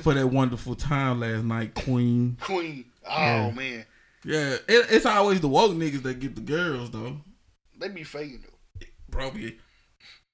for 0.00 0.14
that 0.14 0.26
wonderful 0.28 0.74
time 0.74 1.20
last 1.20 1.44
night, 1.44 1.74
Queen. 1.74 2.36
Queen. 2.40 2.84
Oh 3.06 3.12
Yeah. 3.16 3.50
man, 3.52 3.86
Yeah, 4.24 4.52
it, 4.54 4.86
it's 4.90 5.06
always 5.06 5.40
the 5.40 5.48
woke 5.48 5.72
niggas 5.72 6.02
that 6.04 6.20
get 6.20 6.34
the 6.34 6.40
girls 6.40 6.90
though, 6.90 7.16
they 7.78 7.88
be 7.88 8.04
faking 8.04 8.44
though. 8.44 8.86
bro. 9.10 9.30
Be 9.30 9.58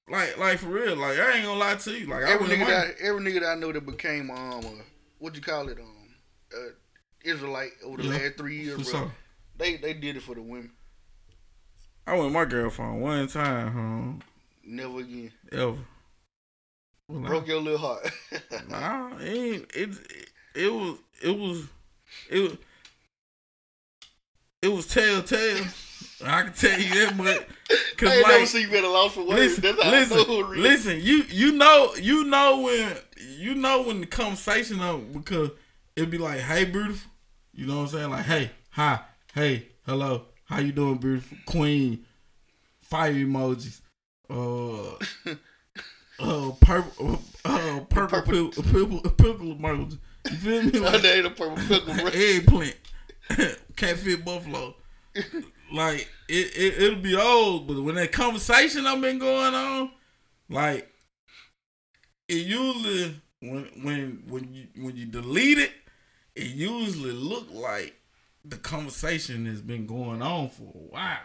like 0.07 0.37
like 0.37 0.59
for 0.59 0.67
real. 0.67 0.95
Like 0.95 1.19
I 1.19 1.33
ain't 1.33 1.45
gonna 1.45 1.59
lie 1.59 1.75
to 1.75 1.91
you. 1.91 2.05
Like 2.07 2.23
Every 2.23 2.47
nigga 2.47 2.67
that 2.67 2.95
every 3.01 3.21
nigga 3.21 3.41
that 3.41 3.49
I 3.49 3.55
know 3.55 3.71
that 3.71 3.85
became 3.85 4.31
um 4.31 4.63
what 5.19 5.35
you 5.35 5.41
call 5.41 5.69
it 5.69 5.79
um 5.79 5.95
uh, 6.53 6.71
Israelite 7.23 7.71
over 7.83 7.97
the 7.97 8.03
Yeah, 8.09 8.17
last 8.17 8.37
three 8.37 8.61
years, 8.63 8.77
for 8.79 8.91
bro. 8.91 8.99
sure. 9.01 9.11
They 9.57 9.77
they 9.77 9.93
did 9.93 10.15
it 10.17 10.23
for 10.23 10.35
the 10.35 10.41
women. 10.41 10.71
I 12.07 12.13
went 12.13 12.25
with 12.25 12.33
my 12.33 12.45
girlfriend 12.45 13.01
one 13.01 13.27
time, 13.27 14.19
huh? 14.19 14.25
Never 14.63 14.99
again. 14.99 15.31
Ever. 15.51 15.77
Well, 17.07 17.21
Broke 17.21 17.47
your 17.47 17.61
little 17.61 17.79
heart. 17.79 18.11
Nah, 18.69 19.17
it 19.19 19.27
ain't. 19.27 19.71
It, 19.75 19.89
it 19.89 20.29
it 20.55 20.73
was 20.73 20.97
it 21.21 21.37
was 21.37 21.67
it 22.29 22.39
was 22.39 22.57
it 24.61 24.67
was 24.69 24.87
telltale. 24.87 25.65
I 26.23 26.43
can 26.43 26.53
tell 26.53 26.79
you 26.79 27.07
that, 27.07 27.17
but 27.17 27.47
I 28.09 28.15
ain't 28.15 28.27
never 28.27 28.45
seen 28.45 28.69
you 28.69 28.77
at 28.77 28.83
a 28.83 28.89
loss 28.89 29.13
for 29.13 29.25
words. 29.25 29.59
Listen, 29.59 29.77
listen, 29.77 30.17
I 30.19 30.53
listen. 30.57 30.99
You 31.01 31.23
you 31.29 31.51
know 31.53 31.93
you 31.95 32.25
know 32.25 32.61
when 32.61 32.97
you 33.37 33.55
know 33.55 33.83
when 33.83 34.01
the 34.01 34.05
conversation 34.05 34.81
up 34.81 35.13
because 35.13 35.51
it'd 35.95 36.11
be 36.11 36.17
like, 36.17 36.39
"Hey, 36.39 36.65
beautiful," 36.65 37.11
you 37.53 37.67
know 37.67 37.77
what 37.77 37.81
I'm 37.83 37.87
saying? 37.87 38.09
Like, 38.09 38.25
"Hey, 38.25 38.51
hi, 38.71 38.99
hey, 39.33 39.67
hello, 39.85 40.25
how 40.45 40.59
you 40.59 40.71
doing, 40.71 40.97
beautiful 40.97 41.37
queen?" 41.45 42.05
Fire 42.81 43.13
emojis. 43.13 43.81
Uh, 44.29 44.95
uh, 46.19 46.51
purple, 46.59 47.21
uh, 47.45 47.79
purple, 47.89 48.21
purple, 48.21 48.63
purple, 48.63 48.99
purple 49.11 49.55
emoji. 49.55 49.97
You 50.29 50.37
feel 50.37 50.63
me? 50.63 50.71
Oh, 50.75 50.97
that 50.97 51.05
ain't 51.05 51.25
a 51.25 51.29
purple 51.29 51.55
pickle, 51.55 52.07
eggplant, 52.13 52.75
catfish 53.75 54.17
buffalo. 54.17 54.75
Like 55.71 56.09
it, 56.27 56.55
it, 56.55 56.81
it'll 56.81 57.01
be 57.01 57.15
old, 57.15 57.67
but 57.67 57.81
when 57.81 57.95
that 57.95 58.11
conversation 58.11 58.85
I've 58.85 59.01
been 59.01 59.19
going 59.19 59.53
on, 59.53 59.91
like 60.49 60.91
it 62.27 62.45
usually 62.45 63.15
when 63.41 63.65
when 63.83 64.23
when 64.27 64.53
you 64.53 64.67
when 64.83 64.95
you 64.95 65.05
delete 65.05 65.57
it, 65.57 65.71
it 66.35 66.47
usually 66.47 67.11
look 67.11 67.47
like 67.51 67.95
the 68.45 68.57
conversation 68.57 69.45
has 69.45 69.61
been 69.61 69.85
going 69.85 70.21
on 70.21 70.49
for 70.49 70.63
a 70.63 70.87
while. 70.91 71.17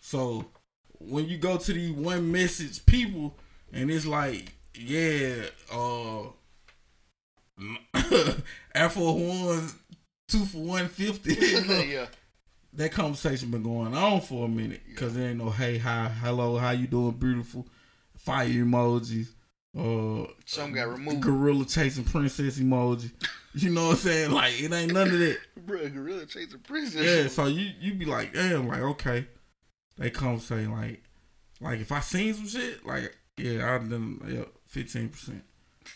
So 0.00 0.46
when 0.98 1.28
you 1.28 1.38
go 1.38 1.56
to 1.56 1.72
the 1.72 1.92
one 1.92 2.30
message 2.30 2.84
people 2.86 3.36
and 3.72 3.90
it's 3.90 4.06
like, 4.06 4.52
yeah, 4.74 5.46
uh 5.72 6.24
Force 8.88 8.96
One, 8.96 9.70
two 10.28 10.44
for 10.46 10.58
one 10.58 10.88
fifty. 10.88 11.34
Yeah. 11.88 12.06
That 12.74 12.92
conversation 12.92 13.50
been 13.50 13.62
going 13.62 13.94
on 13.94 14.20
for 14.22 14.46
a 14.46 14.48
minute 14.48 14.80
because 14.88 15.14
there 15.14 15.28
ain't 15.28 15.38
no 15.38 15.50
hey, 15.50 15.76
hi, 15.78 16.08
hello, 16.08 16.56
how 16.56 16.70
you 16.70 16.86
doing, 16.86 17.12
beautiful, 17.12 17.66
fire 18.16 18.48
emojis, 18.48 19.28
uh, 19.78 20.26
Some 20.46 20.72
got 20.72 20.88
removed. 20.88 21.20
gorilla 21.20 21.64
chasing 21.66 22.04
princess 22.04 22.58
emoji. 22.58 23.10
You 23.54 23.68
know 23.68 23.88
what 23.88 23.90
I'm 23.92 23.96
saying? 23.98 24.30
Like 24.30 24.54
it 24.62 24.72
ain't 24.72 24.94
none 24.94 25.08
of 25.08 25.18
that. 25.18 25.38
Bro, 25.66 25.90
gorilla 25.90 26.24
chasing 26.24 26.60
princess. 26.60 27.04
Yeah, 27.04 27.28
so 27.28 27.48
you 27.48 27.70
you 27.78 27.92
be 27.92 28.06
like, 28.06 28.32
damn, 28.32 28.66
like 28.66 28.80
okay. 28.80 29.26
They 29.98 30.08
come 30.08 30.40
say 30.40 30.66
like, 30.66 31.02
like 31.60 31.78
if 31.78 31.92
I 31.92 32.00
seen 32.00 32.32
some 32.32 32.48
shit, 32.48 32.86
like 32.86 33.14
yeah, 33.36 33.74
I 33.74 33.76
done 33.86 34.22
yeah, 34.26 34.44
fifteen 34.66 35.10
percent, 35.10 35.44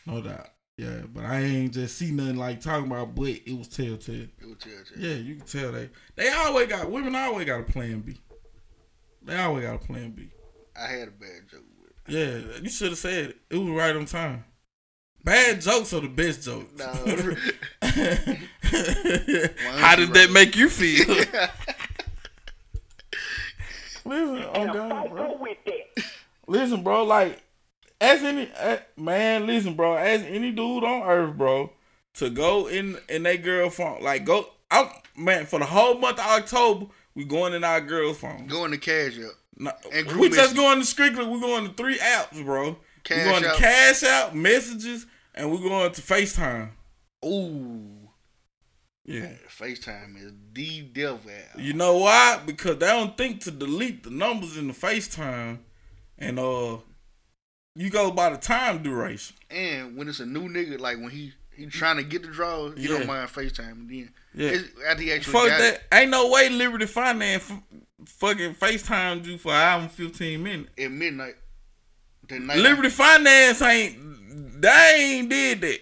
no 0.05 0.21
doubt. 0.21 0.51
Yeah, 0.77 1.03
but 1.13 1.25
I 1.25 1.41
ain't 1.41 1.73
just 1.73 1.97
see 1.97 2.11
nothing 2.11 2.37
like 2.37 2.61
talking 2.61 2.91
about, 2.91 3.15
but 3.15 3.29
it 3.29 3.57
was 3.57 3.69
telltale. 3.69 4.27
It 4.41 4.47
was 4.47 4.59
telltale. 4.59 4.99
Yeah, 4.99 5.15
you 5.15 5.37
can 5.37 5.47
tell 5.47 5.73
they 5.73 5.89
they 6.17 6.29
always 6.31 6.69
got 6.69 6.91
women 6.91 7.15
always 7.15 7.47
got 7.47 7.61
a 7.61 7.63
plan 7.63 8.01
B. 8.01 8.19
They 9.23 9.39
always 9.39 9.65
got 9.65 9.77
a 9.77 9.79
plan 9.79 10.11
B. 10.11 10.29
I 10.79 10.89
had 10.89 11.09
a 11.09 11.13
bad 11.13 11.49
joke 11.51 11.65
with 11.81 11.91
it. 11.91 11.97
Yeah, 12.13 12.41
you 12.63 12.69
should 12.69 12.91
have 12.91 12.99
said 12.99 13.31
it. 13.31 13.39
It 13.49 13.57
was 13.57 13.71
right 13.71 13.97
on 13.97 14.05
time. 14.05 14.45
Bad 15.25 15.61
jokes 15.61 15.93
are 15.93 16.01
the 16.01 16.09
best 16.09 16.45
jokes. 16.45 16.79
Nah. 16.79 16.87
How 19.81 19.97
did 19.97 20.15
that 20.15 20.31
make 20.31 20.55
you 20.55 20.69
feel? 20.69 21.05
Listen, 24.05 24.45
oh 24.55 24.73
God, 24.73 25.11
bro. 25.11 25.41
Listen, 26.47 26.85
bro. 26.85 27.03
Like, 27.05 27.43
as 28.01 28.23
any 28.23 28.51
uh, 28.59 28.79
man, 28.97 29.47
listen, 29.47 29.75
bro. 29.75 29.95
As 29.95 30.23
any 30.23 30.51
dude 30.51 30.85
on 30.85 31.03
earth, 31.03 31.37
bro, 31.37 31.73
to 32.15 32.31
go 32.31 32.69
in 32.69 32.99
in 33.09 33.23
that 33.25 33.43
girl 33.43 33.71
phone, 33.71 34.03
like 34.03 34.25
go 34.25 34.49
out, 34.71 34.91
man. 35.17 35.47
For 35.47 35.59
the 35.59 35.67
whole 35.67 35.99
month 35.99 36.19
of 36.19 36.27
October, 36.27 36.87
we 37.15 37.25
going 37.25 37.55
in 37.55 37.65
our 37.65 37.81
girl's 37.81 38.19
phone. 38.19 38.47
Going 38.47 38.73
to 38.73 38.79
Cash 38.79 39.19
App. 39.19 39.33
No, 39.59 39.73
And 39.93 40.07
we 40.19 40.29
just 40.29 40.55
going 40.55 40.81
to 40.81 40.85
strictly. 40.87 41.27
We 41.27 41.41
going 41.41 41.69
to 41.69 41.75
three 41.75 41.99
apps, 41.99 42.45
bro. 42.45 42.77
Cash 43.05 43.25
we 43.25 43.31
going 43.31 43.43
to 43.43 43.55
Cash 43.55 44.03
App, 44.03 44.35
messages, 44.35 45.07
and 45.35 45.51
we 45.51 45.59
going 45.59 45.91
to 45.93 46.03
FaceTime. 46.03 46.71
Ooh. 47.25 47.97
Yeah. 49.07 49.31
FaceTime 49.49 50.17
is 50.23 50.33
the 50.53 50.83
devil. 50.83 51.31
You 51.57 51.73
know 51.73 51.99
why? 51.99 52.41
Because 52.45 52.79
they 52.79 52.87
don't 52.87 53.17
think 53.17 53.41
to 53.43 53.51
delete 53.51 54.03
the 54.03 54.11
numbers 54.11 54.57
in 54.57 54.67
the 54.67 54.75
FaceTime, 54.75 55.59
and 56.19 56.39
uh, 56.39 56.79
you 57.77 57.91
go 57.91 58.11
by 58.11 58.31
the 58.31 58.37
time 58.39 58.83
duration. 58.83 59.37
And 59.51 59.97
when 59.97 60.09
it's 60.09 60.21
a 60.21 60.27
new 60.27 60.49
nigga, 60.49 60.81
like 60.81 60.97
when 60.99 61.11
he 61.11 61.33
he 61.55 61.67
trying 61.67 61.97
to 61.97 62.03
get 62.03 62.23
the 62.23 62.29
draw, 62.29 62.67
you 62.67 62.73
Yeah. 62.77 62.99
don't 62.99 63.07
mind 63.07 63.31
FaceTime. 63.31 63.89
Then 63.89 64.13
Yeah. 64.35 64.51
it's, 64.51 64.69
after 64.87 65.03
he 65.03 65.13
actually 65.13 65.33
Fuck 65.33 65.49
that. 65.49 65.75
it, 65.75 65.83
Ain't 65.93 66.11
no 66.11 66.29
way 66.31 66.49
Liberty 66.51 66.87
Finance 66.87 67.51
f- 67.51 67.63
fucking 68.07 68.55
FaceTime 68.57 69.25
you 69.25 69.39
for 69.39 69.51
an 69.53 69.55
hour 69.55 69.81
and 69.83 69.91
fifteen 69.91 70.43
minutes. 70.43 70.71
at 70.79 70.91
midnight. 70.91 71.37
The 72.29 72.41
night 72.41 72.59
Liberty 72.59 72.91
Finance 72.91 73.63
ain't 73.63 74.61
they 74.61 74.97
ain't 75.19 75.29
did 75.31 75.61
that. 75.63 75.79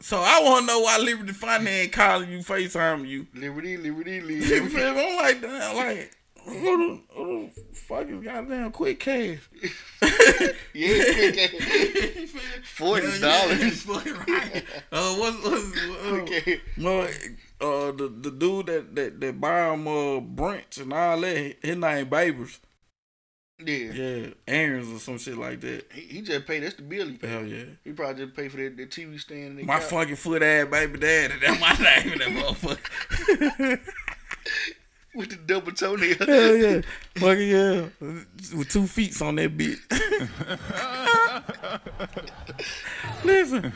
So 0.00 0.18
I 0.20 0.40
want 0.42 0.62
to 0.62 0.66
know 0.68 0.78
why 0.80 0.96
Liberty 0.98 1.32
Finance 1.32 1.90
calling 1.92 2.30
you 2.30 2.38
FaceTime 2.38 3.06
you. 3.08 3.26
Liberty, 3.34 3.76
Liberty, 3.76 4.20
Liberty. 4.22 4.82
I'm 4.82 5.16
like, 5.16 5.40
damn, 5.42 5.76
like, 5.76 6.12
who 6.48 6.78
the, 6.78 7.00
who 7.14 7.50
the 7.54 7.62
fuck 7.74 8.08
is 8.08 8.24
goddamn 8.24 8.72
quick 8.72 9.00
cash? 9.00 9.38
yeah, 10.74 11.04
quick 11.14 11.34
cash. 11.36 12.28
Forty 12.64 13.20
dollars. 13.20 13.82
fucking 13.82 14.14
right. 14.26 14.64
Uh, 14.92 15.14
what's, 15.16 15.44
what's 15.44 15.76
uh, 15.76 16.08
Okay. 16.22 16.60
well, 16.78 17.02
uh, 17.60 17.92
the 17.92 18.12
the 18.20 18.30
dude 18.30 18.66
that 18.66 18.94
that 18.94 19.20
that 19.20 19.40
buy 19.40 19.72
him 19.72 19.86
uh 19.86 20.20
brunch 20.20 20.80
and 20.80 20.92
all 20.92 21.20
that, 21.20 21.56
his 21.62 21.76
name 21.76 22.06
Babers. 22.08 22.58
Yeah. 23.60 23.90
Yeah, 23.92 24.26
Aaron's 24.46 24.88
or 24.94 25.00
some 25.00 25.18
shit 25.18 25.36
like 25.36 25.60
that. 25.62 25.90
He, 25.92 26.02
he 26.02 26.20
just 26.22 26.46
paid. 26.46 26.62
That's 26.62 26.76
the 26.76 26.82
bill 26.82 27.08
he 27.08 27.16
paid. 27.16 27.28
Hell 27.30 27.44
yeah. 27.44 27.64
He 27.82 27.90
probably 27.90 28.24
just 28.24 28.36
paid 28.36 28.52
for 28.52 28.58
that, 28.58 28.76
that 28.76 28.90
TV 28.90 29.18
stand. 29.18 29.58
and 29.58 29.66
My 29.66 29.80
couch. 29.80 29.90
fucking 29.90 30.14
foot 30.14 30.44
ass 30.44 30.68
baby 30.70 30.96
daddy. 31.00 31.34
That's 31.40 31.60
my 31.60 31.72
name 31.72 32.12
in 32.12 32.18
that 32.20 32.28
motherfucker. 32.44 33.80
with 35.14 35.30
the 35.30 35.36
double 35.36 35.72
toenail. 35.72 36.16
Hell 36.18 36.56
yeah. 36.56 36.80
Fucking 37.16 37.48
yeah. 37.48 37.86
With 38.56 38.68
two 38.68 38.86
feet 38.86 39.20
on 39.22 39.36
that 39.36 39.56
bitch. 39.56 39.78
Listen. 43.24 43.72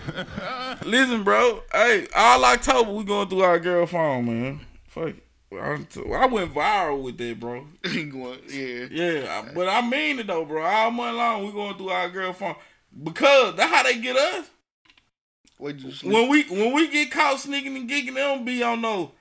Listen, 0.85 1.25
bro. 1.25 1.63
Hey, 1.73 2.07
all 2.15 2.45
October 2.45 2.93
we 2.93 3.05
going 3.05 3.29
through 3.29 3.43
our 3.43 3.59
girl 3.59 3.87
phone, 3.87 4.27
man. 4.27 4.61
Fuck 4.89 5.09
it. 5.09 5.23
I 5.53 6.27
went 6.27 6.55
viral 6.55 7.03
with 7.03 7.19
that, 7.19 7.39
bro. 7.39 7.67
Yeah. 7.85 8.87
Yeah, 8.91 9.49
but 9.55 9.69
I 9.69 9.87
mean 9.87 10.19
it 10.19 10.27
though, 10.27 10.45
bro. 10.45 10.63
All 10.63 10.91
month 10.91 11.17
long 11.17 11.45
we 11.45 11.53
going 11.53 11.77
through 11.77 11.91
our 11.91 12.09
girl 12.09 12.33
phone 12.33 12.55
because 13.03 13.55
that's 13.57 13.71
how 13.71 13.83
they 13.83 13.99
get 13.99 14.17
us. 14.17 14.49
You? 15.61 16.11
When 16.11 16.29
we 16.29 16.45
when 16.45 16.73
we 16.73 16.89
get 16.89 17.11
caught 17.11 17.39
sneaking 17.39 17.77
and 17.77 17.89
geeking, 17.89 18.15
they 18.15 18.21
don't 18.21 18.45
be 18.45 18.63
on 18.63 18.81
no. 18.81 19.13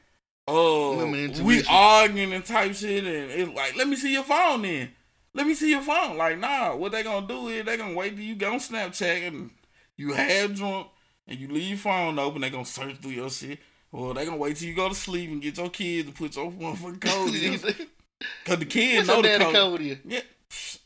Oh, 0.48 1.06
we 1.44 1.64
arguing 1.70 2.34
and 2.34 2.44
type 2.46 2.74
shit, 2.74 3.04
and 3.04 3.32
it's 3.32 3.52
like, 3.56 3.76
let 3.76 3.88
me 3.88 3.96
see 3.96 4.12
your 4.12 4.24
phone 4.24 4.64
then. 4.64 4.90
Let 5.34 5.48
me 5.48 5.54
see 5.54 5.70
your 5.70 5.82
phone. 5.82 6.18
Like, 6.18 6.40
nah, 6.40 6.76
what 6.76 6.92
they 6.92 7.04
gonna 7.04 7.28
do 7.28 7.48
is 7.48 7.66
they 7.66 7.78
gonna 7.78 7.94
wait 7.94 8.16
till 8.16 8.26
you 8.26 8.36
get 8.36 8.52
on 8.52 8.60
Snapchat 8.60 9.28
and 9.28 9.52
you 9.96 10.14
have 10.14 10.56
drunk 10.56 10.88
and 11.28 11.40
you 11.40 11.48
leave 11.48 11.70
your 11.70 11.78
phone 11.78 12.20
open. 12.20 12.42
They 12.42 12.50
gonna 12.50 12.66
search 12.66 12.98
through 12.98 13.12
your 13.12 13.30
shit. 13.30 13.60
Well, 13.92 14.14
they 14.14 14.26
gonna 14.26 14.38
wait 14.38 14.58
till 14.58 14.68
you 14.68 14.76
go 14.76 14.90
to 14.90 14.96
sleep 14.96 15.30
and 15.30 15.42
get 15.42 15.58
your 15.58 15.70
kids 15.70 16.10
to 16.10 16.14
put 16.14 16.36
your 16.36 16.52
motherfucking 16.52 17.02
code 17.02 17.36
in. 17.36 17.60
Cause 18.46 18.60
the 18.60 18.66
kids 18.66 19.08
What's 19.08 19.22
know 19.24 19.38
the 19.38 19.44
code. 19.46 19.54
code 19.54 19.82
is? 19.82 19.98
Yeah, 20.06 20.22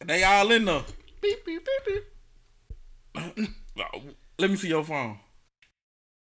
they 0.06 0.24
all 0.24 0.52
in 0.52 0.66
there. 0.66 0.84
Beep, 1.22 1.46
beep, 1.46 1.68
beep, 1.86 2.04
beep. 3.16 3.50
Let 4.38 4.50
me 4.50 4.56
see 4.58 4.70
your 4.70 4.84
phone. 4.84 5.18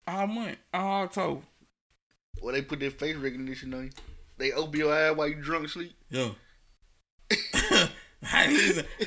All 0.07 0.27
month, 0.27 0.57
all 0.73 1.03
October. 1.03 1.41
Or 2.43 2.51
they 2.51 2.61
put 2.61 2.81
their 2.81 2.91
face 2.91 3.15
recognition 3.15 3.73
on 3.73 3.83
you. 3.85 3.89
They 4.37 4.51
open 4.51 4.77
your 4.77 4.93
eye 4.93 5.11
while 5.11 5.29
you 5.29 5.35
drunk 5.35 5.69
sleep. 5.69 5.93
Yeah. 6.09 6.29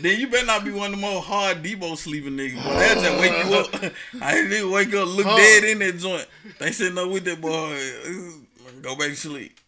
Then 0.00 0.20
you 0.20 0.28
better 0.28 0.46
not 0.46 0.64
be 0.64 0.70
one 0.70 0.92
of 0.92 1.00
the 1.00 1.06
more 1.06 1.22
hard 1.22 1.62
Debo 1.62 1.96
sleeping 1.96 2.36
niggas. 2.36 2.62
Boy, 2.62 2.74
that 2.74 2.98
just 2.98 3.20
wake 3.20 3.46
you 3.46 3.54
up. 3.54 3.92
I 4.22 4.34
didn't 4.34 4.70
wake 4.70 4.88
up, 4.94 5.08
look 5.08 5.26
Huh. 5.26 5.36
dead 5.36 5.64
in 5.64 5.78
that 5.78 5.98
joint. 5.98 6.26
They 6.58 6.70
sitting 6.72 6.98
up 6.98 7.10
with 7.10 7.24
that 7.24 7.40
boy. 7.40 7.78
Go 8.82 8.94
back 8.94 9.08
to 9.08 9.16
sleep. 9.16 9.58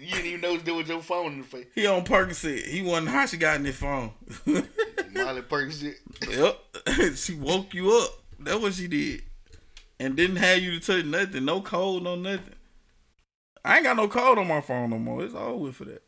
You 0.00 0.10
didn't 0.10 0.26
even 0.26 0.40
know 0.40 0.56
there 0.56 0.74
was 0.74 0.88
your 0.88 1.02
phone 1.02 1.32
in 1.32 1.38
the 1.38 1.44
face. 1.44 1.66
He 1.74 1.86
on 1.86 2.04
Percocet. 2.04 2.64
He 2.66 2.80
wasn't 2.82 3.08
how 3.08 3.26
she 3.26 3.36
got 3.38 3.56
in 3.56 3.64
his 3.64 3.76
phone. 3.76 4.12
Molly 4.46 5.42
Percocet. 5.42 5.94
yep. 6.30 7.16
she 7.16 7.34
woke 7.34 7.74
you 7.74 7.90
up. 7.92 8.10
That's 8.38 8.60
what 8.60 8.74
she 8.74 8.86
did. 8.86 9.22
And 9.98 10.16
didn't 10.16 10.36
have 10.36 10.58
you 10.58 10.78
to 10.78 10.80
touch 10.80 11.04
nothing. 11.04 11.44
No 11.44 11.60
code, 11.60 12.04
no 12.04 12.14
nothing. 12.14 12.54
I 13.64 13.76
ain't 13.76 13.84
got 13.84 13.96
no 13.96 14.08
code 14.08 14.38
on 14.38 14.48
my 14.48 14.60
phone 14.60 14.90
no 14.90 14.98
more. 14.98 15.22
It's 15.24 15.34
all 15.34 15.58
with 15.58 15.76
for 15.76 15.84
that. 15.84 16.02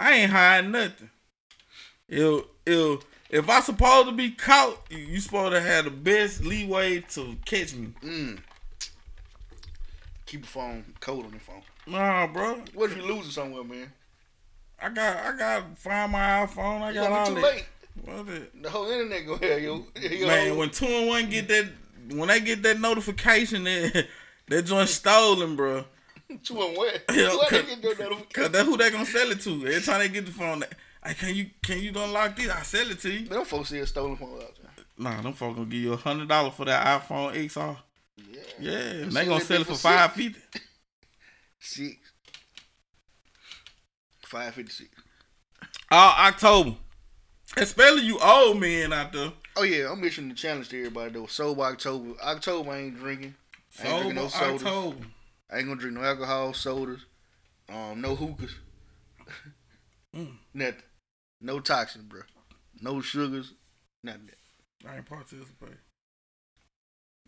I 0.00 0.12
ain't 0.14 0.32
hiding 0.32 0.72
nothing. 0.72 1.10
It'll, 2.08 2.44
it'll, 2.66 3.02
if 3.30 3.48
I 3.48 3.60
supposed 3.60 4.08
to 4.08 4.12
be 4.14 4.30
caught, 4.32 4.78
you, 4.90 4.98
you 4.98 5.20
supposed 5.20 5.52
to 5.52 5.60
have 5.60 5.84
the 5.84 5.90
best 5.90 6.44
leeway 6.44 7.00
to 7.10 7.36
catch 7.44 7.74
me. 7.74 7.92
Mm. 8.02 8.40
Keep 10.26 10.44
a 10.44 10.46
phone 10.46 10.84
code 11.00 11.26
on 11.26 11.30
your 11.30 11.40
phone. 11.40 11.62
Nah, 11.86 12.26
bro. 12.26 12.62
What 12.74 12.90
if 12.90 12.96
you 12.96 13.02
lose 13.04 13.28
it 13.28 13.32
somewhere, 13.32 13.62
man? 13.64 13.92
I 14.80 14.88
got 14.88 15.16
I 15.16 15.36
got 15.38 15.78
find 15.78 16.12
my 16.12 16.18
iPhone. 16.46 16.82
I 16.82 16.88
It's 16.90 16.98
got 16.98 17.12
all 17.12 17.26
too 17.26 17.34
that. 17.34 17.42
late. 17.42 17.66
What 18.04 18.28
it? 18.28 18.62
The 18.62 18.70
whole 18.70 18.90
internet 18.90 19.22
have 19.42 19.62
your, 19.62 19.84
your 20.00 20.26
Man, 20.26 20.56
when 20.56 20.70
two 20.70 20.86
and 20.86 21.06
one 21.08 21.30
get 21.30 21.46
that, 21.48 21.68
when 22.10 22.28
they 22.28 22.40
get 22.40 22.62
that 22.64 22.80
notification 22.80 23.64
that 23.64 24.06
that 24.48 24.62
joint 24.62 24.88
stolen, 24.88 25.54
bro. 25.56 25.84
two 26.42 26.60
and 26.60 26.76
what? 26.76 27.02
Yeah, 27.12 27.36
cause, 27.48 27.64
cause 28.32 28.50
that's 28.50 28.66
who 28.66 28.76
they 28.76 28.90
gonna 28.90 29.06
sell 29.06 29.30
it 29.30 29.40
to. 29.40 29.66
Every 29.66 29.80
time 29.80 30.00
they 30.00 30.08
get 30.08 30.26
the 30.26 30.32
phone, 30.32 30.60
they, 30.60 30.66
hey, 31.04 31.14
can 31.14 31.34
you 31.34 31.50
can 31.62 31.78
you 31.80 31.92
unlock 31.94 32.36
this? 32.36 32.50
I 32.50 32.62
sell 32.62 32.90
it 32.90 32.98
to 33.00 33.10
you. 33.10 33.26
Them 33.26 33.44
folks 33.44 33.70
see 33.70 33.78
a 33.78 33.86
stolen 33.86 34.16
phone 34.16 34.34
out 34.34 34.52
there. 34.60 34.70
Nah, 34.96 35.20
them 35.22 35.32
folks 35.32 35.56
gonna 35.56 35.68
give 35.68 35.80
you 35.80 35.92
a 35.92 35.96
hundred 35.96 36.28
dollars 36.28 36.54
for 36.54 36.64
that 36.66 37.02
iPhone 37.02 37.34
XR. 37.34 37.76
Yeah. 38.16 38.40
Yeah, 38.60 38.78
and 38.78 39.12
they 39.12 39.24
gonna 39.24 39.40
sell 39.40 39.60
it 39.60 39.66
for 39.66 39.74
five 39.74 40.12
fifty. 40.12 40.40
Six. 41.58 41.96
Five 44.26 44.54
fifty 44.54 44.72
six. 44.84 44.90
All 45.90 46.10
uh, 46.10 46.28
October, 46.28 46.74
especially 47.56 48.02
you 48.02 48.18
old 48.20 48.60
men 48.60 48.92
out 48.92 49.12
there. 49.12 49.32
Oh 49.56 49.62
yeah, 49.62 49.90
I'm 49.90 50.02
issuing 50.02 50.28
the 50.28 50.34
challenge 50.34 50.68
to 50.70 50.78
everybody 50.78 51.12
though. 51.12 51.26
Sober 51.26 51.62
October. 51.62 52.14
October 52.22 52.70
I 52.72 52.78
ain't 52.78 52.98
drinking. 52.98 53.34
I 53.82 53.86
ain't 53.86 53.96
drinking 54.02 54.22
no 54.22 54.28
Sober 54.28 54.58
sodas. 54.58 54.62
October. 54.64 55.06
I 55.50 55.58
ain't 55.58 55.68
gonna 55.68 55.80
drink 55.80 55.96
no 55.96 56.02
alcohol, 56.02 56.52
sodas, 56.54 57.00
um, 57.68 58.00
no 58.00 58.14
hookahs, 58.14 58.54
Mm. 60.16 60.36
nothing. 60.54 60.82
No 61.40 61.58
toxins, 61.60 62.04
bro. 62.04 62.20
No 62.80 63.00
sugars, 63.00 63.52
nothing. 64.04 64.30
I 64.88 64.96
ain't 64.96 65.06
participate. 65.06 65.78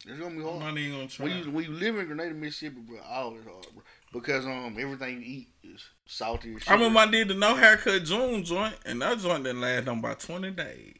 It's 0.06 0.20
gonna 0.20 0.36
be 0.36 0.42
hard. 0.42 0.60
Money 0.60 0.84
ain't 0.86 0.94
gonna 0.94 1.08
try. 1.08 1.26
When 1.26 1.38
you 1.38 1.50
when 1.50 1.64
you 1.64 1.70
live 1.72 1.96
in 1.98 2.06
Grenada, 2.06 2.34
Mississippi, 2.34 2.80
bro, 2.80 2.98
all 3.00 3.34
is 3.36 3.44
hard, 3.44 3.66
bro. 3.74 3.82
Because 4.12 4.46
um 4.46 4.76
everything 4.78 5.20
you 5.20 5.24
eat 5.26 5.48
is 5.64 5.82
salty 6.06 6.54
as 6.54 6.62
shit. 6.62 6.70
I 6.70 6.74
remember 6.74 7.00
I 7.00 7.06
did 7.06 7.28
the 7.28 7.34
no 7.34 7.56
haircut 7.56 8.04
June 8.04 8.44
joint, 8.44 8.74
and 8.84 9.02
that 9.02 9.18
joint 9.18 9.42
didn't 9.44 9.62
last 9.62 9.86
them 9.86 9.98
about 9.98 10.20
twenty 10.20 10.50
days. 10.52 10.94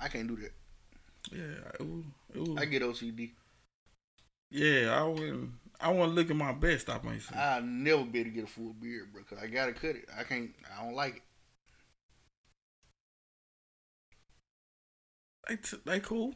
I 0.00 0.08
can't 0.08 0.28
do 0.28 0.36
that. 0.36 0.52
Yeah, 1.32 1.84
ooh, 1.84 2.04
ooh. 2.36 2.56
I 2.58 2.64
get 2.66 2.82
OCD. 2.82 3.30
yeah, 4.50 4.96
I 4.98 5.02
wouldn't. 5.04 5.50
I 5.80 5.90
want 5.90 6.10
to 6.10 6.14
look 6.14 6.30
at 6.30 6.36
my 6.36 6.52
best. 6.52 6.82
Stop 6.82 7.04
say. 7.04 7.38
I'll 7.38 7.62
never 7.62 8.04
be 8.04 8.20
able 8.20 8.30
to 8.30 8.34
get 8.34 8.44
a 8.44 8.48
full 8.48 8.72
beard, 8.72 9.12
bro. 9.12 9.22
Cause 9.22 9.38
I 9.40 9.46
gotta 9.46 9.72
cut 9.72 9.90
it. 9.90 10.08
I 10.18 10.24
can't. 10.24 10.50
I 10.76 10.84
don't 10.84 10.94
like 10.94 11.16
it. 11.16 11.22
They 15.48 15.56
t- 15.56 15.82
they 15.84 16.00
cool. 16.00 16.34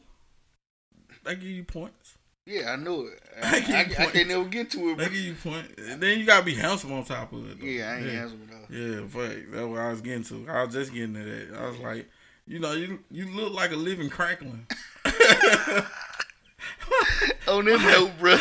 They 1.23 1.35
give 1.35 1.43
you 1.43 1.63
points. 1.63 2.17
Yeah, 2.45 2.71
I 2.71 2.75
know 2.75 3.07
it. 3.07 3.21
I 3.43 3.47
I, 3.47 3.57
I, 3.57 4.03
I 4.03 4.05
can't 4.07 4.27
never 4.27 4.45
get 4.45 4.71
to 4.71 4.89
it, 4.89 4.97
They 4.97 5.05
give 5.05 5.15
you 5.15 5.35
points. 5.35 5.73
And 5.77 6.01
then 6.01 6.19
you 6.19 6.25
gotta 6.25 6.45
be 6.45 6.55
handsome 6.55 6.91
on 6.93 7.03
top 7.03 7.31
of 7.33 7.49
it. 7.49 7.59
Though. 7.59 7.65
Yeah, 7.65 7.91
I 7.91 7.97
ain't 7.97 8.05
yeah. 8.05 8.11
handsome 8.13 8.49
enough. 8.49 8.69
Yeah, 8.69 9.07
fuck. 9.07 9.37
That's 9.51 9.65
what 9.65 9.79
I 9.79 9.91
was 9.91 10.01
getting 10.01 10.23
to. 10.23 10.47
I 10.49 10.63
was 10.63 10.73
just 10.73 10.93
getting 10.93 11.13
to 11.15 11.23
that. 11.23 11.57
I 11.57 11.67
was 11.67 11.77
like, 11.79 12.09
you 12.47 12.59
know, 12.59 12.73
you 12.73 12.99
you 13.11 13.29
look 13.29 13.53
like 13.53 13.71
a 13.71 13.75
living 13.75 14.09
crackling. 14.09 14.65
On 17.47 17.65
that 17.65 17.81
note, 17.81 18.11
bro. 18.19 18.33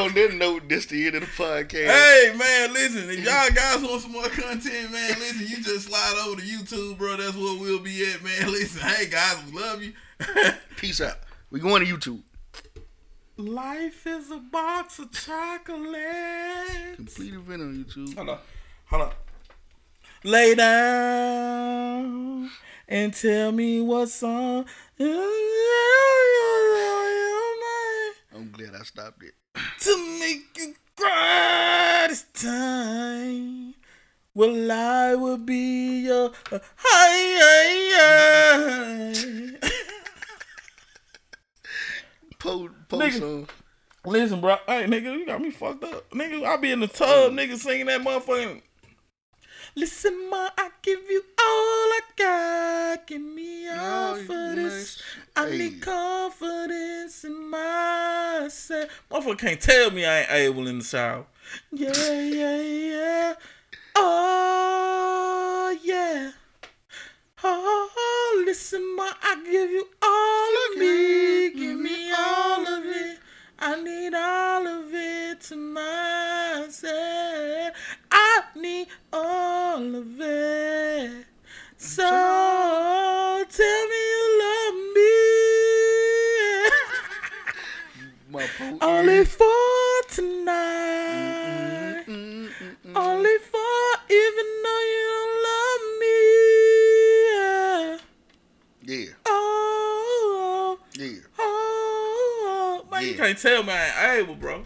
On 0.00 0.12
that 0.14 0.34
note, 0.34 0.68
this 0.68 0.86
the 0.86 1.06
end 1.06 1.16
of 1.16 1.22
the 1.22 1.26
podcast. 1.26 1.88
Hey 1.88 2.32
man, 2.36 2.72
listen, 2.72 3.10
if 3.10 3.24
y'all 3.24 3.50
guys 3.52 3.82
want 3.82 4.02
some 4.02 4.12
more 4.12 4.28
content, 4.28 4.92
man, 4.92 5.18
listen, 5.18 5.46
you 5.48 5.62
just 5.62 5.88
slide 5.88 6.24
over 6.26 6.40
to 6.40 6.46
YouTube, 6.46 6.96
bro. 6.96 7.16
That's 7.16 7.34
where 7.36 7.58
we'll 7.58 7.80
be 7.80 8.06
at, 8.06 8.22
man. 8.22 8.46
Listen, 8.52 8.88
hey 8.88 9.08
guys, 9.08 9.36
we 9.50 9.60
love 9.60 9.82
you. 9.82 9.92
Peace 10.76 11.00
out. 11.00 11.16
We 11.50 11.58
going 11.58 11.84
to 11.84 11.92
YouTube. 11.92 12.20
Life 13.36 14.06
is 14.06 14.30
a 14.30 14.38
box 14.38 14.98
of 15.00 15.10
chocolate. 15.12 16.96
Complete 16.96 17.34
event 17.34 17.62
on 17.62 17.84
YouTube. 17.84 18.14
Hold 18.14 18.28
on. 18.30 18.38
Hold 18.86 19.02
on. 19.02 19.12
Lay 20.24 20.54
down 20.54 22.50
and 22.88 23.12
tell 23.12 23.52
me 23.52 23.80
what 23.80 24.08
song. 24.08 24.64
Glad 28.56 28.74
I 28.74 28.82
stopped 28.84 29.22
it. 29.22 29.34
To 29.80 30.18
make 30.18 30.46
you 30.56 30.74
greatest 30.96 32.32
time. 32.34 33.74
Well, 34.34 34.72
I 34.72 35.14
will 35.14 35.36
be 35.38 36.00
your 36.04 36.32
high. 36.78 37.12
Po, 42.38 42.70
po 42.88 42.96
Nigga. 42.98 43.18
song. 43.18 43.48
Listen, 44.06 44.40
bro. 44.40 44.56
Hey, 44.66 44.86
nigga, 44.86 45.12
you 45.18 45.26
got 45.26 45.42
me 45.42 45.50
fucked 45.50 45.84
up. 45.84 46.08
Nigga, 46.10 46.44
I 46.44 46.56
be 46.56 46.70
in 46.70 46.80
the 46.80 46.86
tub, 46.86 47.32
nigga, 47.32 47.58
singing 47.58 47.86
that 47.86 48.00
motherfucking. 48.00 48.62
Listen, 49.78 50.30
ma, 50.30 50.48
I 50.56 50.70
give 50.80 51.00
you 51.10 51.22
all 51.38 51.44
I 51.44 52.00
got. 52.16 53.06
Give 53.06 53.20
me 53.20 53.68
all 53.68 54.12
Oh, 54.12 54.14
for 54.26 54.54
this. 54.56 55.02
I 55.36 55.50
Hey. 55.50 55.58
need 55.58 55.82
confidence 55.82 57.24
in 57.24 57.50
myself. 57.50 58.88
Motherfucker 59.10 59.38
can't 59.38 59.60
tell 59.60 59.90
me 59.90 60.06
I 60.06 60.20
ain't 60.20 60.30
able 60.30 60.66
in 60.66 60.78
the 60.78 60.84
shower. 60.84 61.26
Yeah, 61.70 61.92
yeah, 62.22 62.56
yeah. 62.62 63.34
Oh, 63.96 65.78
yeah. 65.82 66.30
Oh, 67.44 68.42
listen, 68.46 68.96
ma, 68.96 69.12
I 69.22 69.34
give 69.44 69.70
you 69.70 69.86
all 70.02 70.56
of 70.72 70.78
me. 70.80 71.50
Give 71.50 71.78
me 71.78 72.10
all 72.12 72.66
of 72.66 72.86
it. 72.86 73.18
I 73.58 73.82
need 73.82 74.14
all 74.14 74.66
of 74.66 74.92
it 74.92 75.40
to 75.42 75.56
myself. 75.56 76.76
Need 78.56 78.86
all 79.12 79.94
of 79.94 80.20
it. 80.20 81.26
So 81.76 82.02
tell 83.50 83.86
me 83.88 84.00
you 84.14 84.38
love 84.42 84.74
me. 84.94 85.12
Only 88.80 89.24
for 89.24 90.02
tonight. 90.08 92.04
Only 92.94 93.38
for 93.38 93.84
even 94.10 94.46
though 94.62 94.82
you 94.90 95.02
don't 95.12 95.34
love 95.48 95.82
me. 96.00 96.18
Yeah, 98.88 99.12
Oh, 99.26 100.78
oh 100.78 100.78
yeah. 100.98 101.20
oh, 101.38 101.42
oh. 102.84 102.90
man, 102.90 103.02
you 103.04 103.14
can't 103.14 103.38
tell 103.38 103.62
me 103.64 103.72
I 103.72 104.16
ain't 104.18 104.22
able, 104.24 104.34
bro. 104.36 104.64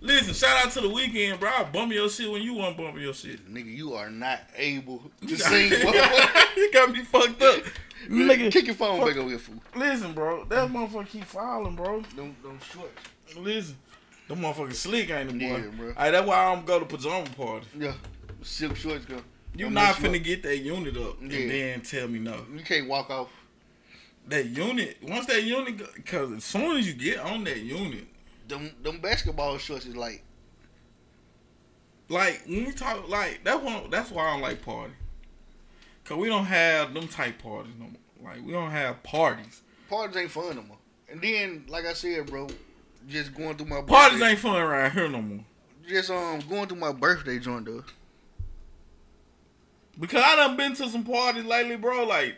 Listen, 0.00 0.32
shout 0.32 0.64
out 0.64 0.72
to 0.72 0.80
the 0.80 0.88
Weeknd, 0.88 1.40
bro. 1.40 1.50
I'll 1.50 1.64
bump 1.64 1.92
your 1.92 2.08
shit 2.08 2.30
when 2.30 2.40
you 2.42 2.54
want 2.54 2.76
to 2.76 2.82
bump 2.82 2.98
your 2.98 3.12
shit. 3.12 3.52
Nigga, 3.52 3.74
you 3.76 3.94
are 3.94 4.08
not 4.10 4.40
able 4.56 5.10
to 5.20 5.26
You 5.26 5.36
sing. 5.36 5.70
got- 5.70 5.82
boy. 5.82 6.50
you 6.56 6.72
got 6.72 6.92
me 6.92 7.02
fucked 7.02 7.42
up. 7.42 7.62
Nigga, 8.08 8.52
Kick 8.52 8.66
your 8.66 8.76
phone 8.76 8.98
fuck- 9.00 9.08
back 9.08 9.16
over 9.16 9.28
here, 9.30 9.38
fool. 9.40 9.60
Listen, 9.74 10.12
bro. 10.12 10.44
That 10.44 10.68
motherfucker 10.70 11.08
keep 11.08 11.24
falling, 11.24 11.74
bro. 11.74 12.00
Them, 12.14 12.36
them 12.44 12.60
shorts. 12.72 13.36
Listen. 13.36 13.76
Them 14.28 14.40
motherfucking 14.40 14.74
slick 14.74 15.10
ain't 15.10 15.32
the 15.32 15.38
boy. 15.38 15.56
Yeah, 15.56 15.70
bro. 15.76 15.94
Hey, 15.94 16.10
that's 16.12 16.26
why 16.26 16.36
I 16.44 16.54
don't 16.54 16.64
go 16.66 16.78
to 16.78 16.84
pajama 16.84 17.26
party. 17.30 17.66
Yeah, 17.78 17.94
silk 18.42 18.76
shorts 18.76 19.04
go. 19.04 19.16
You 19.56 19.64
Don't 19.64 19.74
not 19.74 20.00
mess 20.00 20.02
you 20.02 20.08
finna 20.10 20.20
up. 20.20 20.24
get 20.24 20.42
that 20.44 20.58
unit 20.58 20.96
up 20.96 21.20
and 21.20 21.32
Yeah. 21.32 21.48
then 21.48 21.80
tell 21.80 22.06
me 22.06 22.18
no. 22.20 22.44
You 22.54 22.62
can't 22.62 22.86
walk 22.88 23.10
off. 23.10 23.30
That 24.28 24.44
unit, 24.46 24.98
once 25.02 25.26
that 25.26 25.42
unit, 25.42 25.78
go- 25.78 25.86
cause 26.04 26.30
as 26.32 26.44
soon 26.44 26.76
as 26.76 26.86
you 26.86 26.92
get 26.92 27.18
on 27.18 27.42
that 27.44 27.56
unit, 27.58 28.06
Them, 28.48 28.72
them 28.82 28.98
basketball 29.00 29.58
shorts 29.58 29.86
is 29.86 29.96
like, 29.96 30.22
like 32.08 32.42
when 32.46 32.64
we 32.66 32.72
talk, 32.72 33.08
like 33.08 33.40
that's 33.44 33.62
one, 33.62 33.90
that's 33.90 34.10
why 34.10 34.26
I 34.28 34.32
don't 34.32 34.40
like 34.42 34.64
party. 34.64 34.94
Cause 36.04 36.16
we 36.16 36.28
don't 36.28 36.46
have 36.46 36.94
them 36.94 37.06
type 37.06 37.42
parties 37.42 37.74
no 37.78 37.84
more. 37.84 38.32
Like 38.32 38.44
we 38.44 38.52
don't 38.52 38.70
have 38.70 39.02
parties. 39.02 39.60
parties 39.90 40.16
ain't 40.16 40.30
fun 40.30 40.56
no 40.56 40.62
more. 40.62 40.78
And 41.10 41.20
then, 41.20 41.66
like 41.68 41.84
I 41.84 41.92
said, 41.92 42.26
bro, 42.26 42.46
just 43.06 43.34
going 43.34 43.56
through 43.56 43.66
my 43.66 43.82
Parties 43.82 44.18
birthday- 44.18 44.30
ain't 44.30 44.38
fun 44.38 44.56
around 44.56 44.92
here 44.92 45.08
no 45.08 45.20
more. 45.20 45.44
just 45.86 46.10
um 46.10 46.40
going 46.48 46.66
through 46.66 46.78
my 46.78 46.92
birthday 46.92 47.38
joint 47.38 47.66
though. 47.66 47.84
Because 50.00 50.22
I 50.24 50.36
done 50.36 50.56
been 50.56 50.74
to 50.76 50.88
some 50.88 51.04
parties 51.04 51.44
lately, 51.44 51.76
bro. 51.76 52.04
Like, 52.04 52.36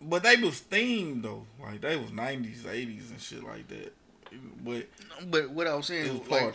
but 0.00 0.22
they 0.22 0.36
was 0.36 0.60
themed 0.60 1.22
though. 1.22 1.46
Like 1.60 1.80
they 1.80 1.96
was 1.96 2.12
nineties, 2.12 2.64
eighties, 2.66 3.10
and 3.10 3.20
shit 3.20 3.42
like 3.42 3.66
that. 3.68 3.92
But 4.64 4.86
But 5.30 5.50
what 5.50 5.66
I 5.66 5.74
was 5.74 5.86
saying, 5.86 6.18
was 6.20 6.28
like 6.28 6.54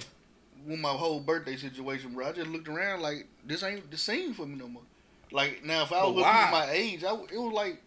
with 0.65 0.79
my 0.79 0.89
whole 0.89 1.19
birthday 1.19 1.55
situation, 1.55 2.13
bro, 2.13 2.27
I 2.27 2.31
just 2.33 2.49
looked 2.49 2.67
around 2.67 3.01
like 3.01 3.27
this 3.45 3.63
ain't 3.63 3.89
the 3.89 3.97
scene 3.97 4.33
for 4.33 4.45
me 4.45 4.55
no 4.55 4.67
more. 4.67 4.83
Like 5.31 5.63
now, 5.63 5.83
if 5.83 5.91
I 5.91 6.05
was 6.05 6.23
at 6.23 6.51
my 6.51 6.69
age, 6.71 7.03
I, 7.03 7.13
it 7.13 7.37
was 7.37 7.53
like 7.53 7.81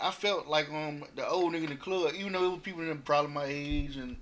I 0.00 0.10
felt 0.10 0.46
like 0.46 0.70
um 0.70 1.04
the 1.16 1.26
old 1.28 1.52
nigga 1.52 1.64
in 1.64 1.70
the 1.70 1.76
club, 1.76 2.12
even 2.16 2.32
though 2.32 2.44
it 2.44 2.50
was 2.50 2.60
people 2.60 2.82
in 2.82 2.98
probably 2.98 3.32
my 3.32 3.44
age, 3.46 3.96
and 3.96 4.16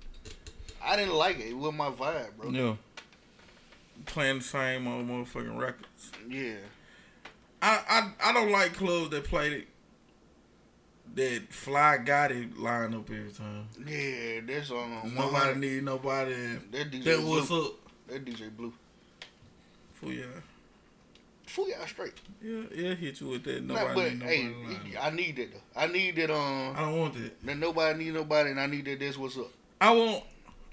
I 0.83 0.95
didn't 0.95 1.15
like 1.15 1.39
it. 1.39 1.49
It 1.49 1.57
wasn't 1.57 1.77
my 1.77 1.89
vibe, 1.89 2.35
bro. 2.37 2.49
yeah, 2.49 2.75
playing 4.05 4.39
the 4.39 4.43
same 4.43 4.87
old 4.87 5.07
motherfucking 5.07 5.57
records. 5.57 6.11
Yeah, 6.27 6.55
I 7.61 8.11
I 8.21 8.29
I 8.29 8.33
don't 8.33 8.51
like 8.51 8.73
clubs 8.73 9.09
that 9.11 9.23
play 9.23 9.51
it. 9.53 9.67
That 11.15 11.41
fly 11.49 11.97
got 11.97 12.31
it 12.31 12.57
line 12.57 12.93
up 12.93 13.09
every 13.09 13.31
time. 13.31 13.67
yeah, 13.85 14.41
that's 14.45 14.69
um 14.71 15.01
Nobody 15.15 15.33
100 15.33 15.57
need 15.57 15.83
nobody. 15.83 16.33
That 16.71 16.91
DJ 16.91 17.03
That 17.03 17.21
what's 17.23 17.47
Blue. 17.47 17.65
up 17.65 17.73
That 18.07 18.25
DJ 18.25 18.55
Blue. 18.55 18.73
for 19.93 20.11
ya. 20.11 20.25
Fool 21.47 21.67
y'all 21.69 21.87
straight. 21.87 22.13
Yeah, 22.43 22.61
yeah, 22.75 22.93
hit 22.93 23.19
you 23.21 23.27
with 23.29 23.43
that. 23.45 23.63
Nah, 23.63 23.73
Nobody 23.73 23.95
but 23.95 24.03
need 24.03 24.19
nobody. 24.19 24.35
hey, 24.35 24.43
line. 24.93 24.97
I 25.01 25.09
need 25.15 25.35
that 25.37 25.51
though. 25.51 25.79
I 25.81 25.87
need 25.87 26.15
that 26.17 26.29
um 26.31 26.75
I 26.77 26.81
don't 26.81 26.99
want 26.99 27.13
that. 27.15 27.41
that 27.43 27.57
nobody 27.57 28.03
need 28.05 28.13
nobody, 28.13 28.51
and 28.51 28.59
I 28.59 28.67
need 28.67 28.85
that. 28.85 28.99
That's 28.99 29.17
what's 29.17 29.35
up. 29.37 29.51
I 29.81 29.91
want 29.91 30.23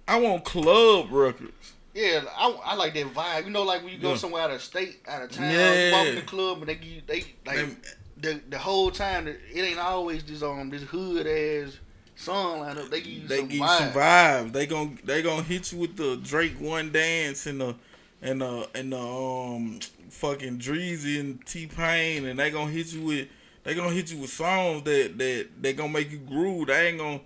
I 0.06 0.20
want 0.20 0.44
club 0.44 1.10
records. 1.10 1.72
Yeah, 1.94 2.24
I, 2.36 2.50
I 2.62 2.74
like 2.74 2.92
that 2.92 3.06
vibe. 3.14 3.44
You 3.46 3.50
know, 3.50 3.62
like 3.62 3.82
when 3.82 3.90
you 3.94 3.98
go 3.98 4.10
Yeah. 4.10 4.16
somewhere 4.16 4.42
out 4.42 4.50
of 4.50 4.60
state, 4.62 5.00
out 5.08 5.22
of 5.22 5.30
town, 5.30 5.50
Yeah. 5.50 5.92
walk 5.92 6.06
in 6.08 6.14
the 6.16 6.20
club 6.22 6.58
and 6.58 6.68
they 6.68 6.74
give 6.74 6.88
you, 6.92 7.02
they 7.06 7.24
like 7.46 7.68
the 8.16 8.40
the 8.48 8.58
whole 8.58 8.90
time. 8.90 9.28
It 9.28 9.38
ain't 9.54 9.78
always 9.78 10.24
this 10.24 10.42
um 10.42 10.70
this 10.70 10.82
hood 10.82 11.26
ass 11.26 11.78
song 12.14 12.60
lineup. 12.60 12.90
They 12.90 13.00
give 13.00 13.12
you 13.12 13.28
they 13.28 13.38
some 13.38 13.48
give 13.48 13.68
some 13.68 13.92
vibes. 13.92 14.52
They 14.52 14.66
gon' 14.66 14.98
they 15.04 15.22
gonna 15.22 15.42
hit 15.42 15.72
you 15.72 15.78
with 15.78 15.96
the 15.96 16.16
Drake 16.16 16.60
one 16.60 16.92
dance 16.92 17.46
and 17.46 17.60
the 17.60 17.76
and 18.22 18.40
the 18.40 18.68
and 18.74 18.92
the 18.92 18.98
um 18.98 19.80
fucking 20.10 20.58
Dreezy 20.58 21.20
and 21.20 21.44
T 21.46 21.66
Pain 21.66 22.24
and 22.24 22.38
they 22.38 22.50
gonna 22.50 22.70
hit 22.70 22.92
you 22.92 23.02
with 23.02 23.28
they 23.64 23.74
gonna 23.74 23.92
hit 23.92 24.12
you 24.12 24.20
with 24.20 24.30
songs 24.30 24.82
that 24.84 25.18
that 25.18 25.48
they 25.60 25.72
gonna 25.72 25.92
make 25.92 26.10
you 26.10 26.18
groove. 26.18 26.68
They 26.68 26.88
ain't 26.88 26.98
gonna 26.98 27.20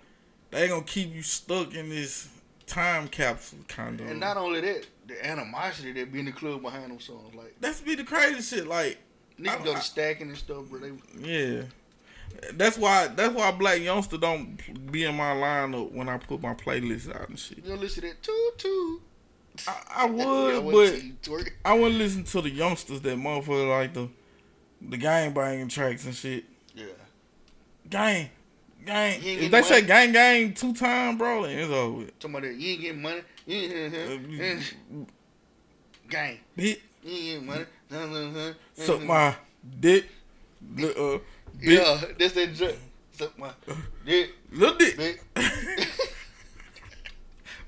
they 0.51 0.63
ain't 0.63 0.71
gonna 0.71 0.83
keep 0.83 1.13
you 1.13 1.23
stuck 1.23 1.73
in 1.73 1.89
this 1.89 2.29
time 2.67 3.07
capsule 3.07 3.59
kind 3.67 3.99
of. 4.01 4.07
And 4.07 4.19
not 4.19 4.37
only 4.37 4.61
that, 4.61 4.85
the 5.07 5.25
animosity 5.25 5.91
that 5.93 6.11
be 6.11 6.19
in 6.19 6.25
the 6.25 6.31
club 6.31 6.61
behind 6.61 6.91
them 6.91 6.99
songs. 6.99 7.33
Like 7.35 7.55
That's 7.59 7.81
be 7.81 7.95
the 7.95 8.03
crazy 8.03 8.41
shit. 8.41 8.67
Like 8.67 8.97
niggas 9.41 9.63
go 9.63 9.73
to 9.73 9.81
stacking 9.81 10.29
and 10.29 10.37
stuff, 10.37 10.65
bro. 10.69 10.79
They 10.79 10.91
Yeah. 11.19 11.63
That's 12.53 12.77
why 12.77 13.07
that's 13.07 13.33
why 13.33 13.51
Blac 13.51 13.83
Youngsta 13.83 14.19
don't 14.19 14.91
be 14.91 15.03
in 15.03 15.15
my 15.15 15.33
lineup 15.33 15.91
when 15.91 16.07
I 16.09 16.17
put 16.17 16.41
my 16.41 16.53
playlist 16.53 17.13
out 17.13 17.29
and 17.29 17.37
shit. 17.37 17.57
you 17.57 17.63
don't 17.63 17.81
listen 17.81 18.03
to 18.03 18.09
that 18.09 18.23
toot 18.23 18.57
toot. 18.57 19.01
I, 19.67 19.71
I 19.71 20.03
I 20.03 20.05
would, 20.05 20.63
wouldn't 20.63 20.71
but 20.71 20.99
see 21.01 21.07
you 21.07 21.13
twerk. 21.21 21.49
I 21.65 21.73
wouldn't 21.73 21.99
listen 21.99 22.23
to 22.23 22.41
the 22.41 22.49
youngsters 22.49 23.01
that 23.01 23.17
motherfucker 23.17 23.69
like 23.69 23.93
the 23.93 24.09
the 24.81 24.97
gang 24.97 25.33
banging 25.33 25.67
tracks 25.67 26.05
and 26.05 26.15
shit. 26.15 26.45
Yeah. 26.73 26.85
Gang. 27.89 28.29
Gang. 28.85 29.15
If 29.17 29.23
getting 29.23 29.51
they 29.51 29.61
say 29.61 29.81
gang 29.83 30.11
gang 30.11 30.53
two 30.53 30.73
time, 30.73 31.17
bro, 31.17 31.43
then 31.43 31.59
it's 31.59 31.69
over 31.71 31.97
with. 31.99 32.19
Talking 32.19 32.35
about 32.37 32.47
that, 32.47 32.55
you 32.55 32.71
ain't 32.71 32.81
getting 32.81 33.01
money. 33.01 33.21
You 33.45 33.57
ain't, 34.41 34.75
Uh, 34.93 35.05
gang. 36.09 36.39
Hit 36.55 36.81
You 37.03 37.11
ain't 37.11 37.23
getting 37.23 37.45
money. 37.45 37.65
Suck 38.73 39.03
my 39.03 39.35
dick. 39.79 40.07
Li- 40.75 40.93
Uh, 40.97 41.17
Yeah, 41.59 42.01
that's 42.17 42.33
that 42.33 42.53
joke. 42.55 42.77
Suck 43.13 43.37
my 43.37 43.51
dick. 44.05 44.31
little 44.51 44.77
dick. 44.77 44.97
Dick. 44.97 45.21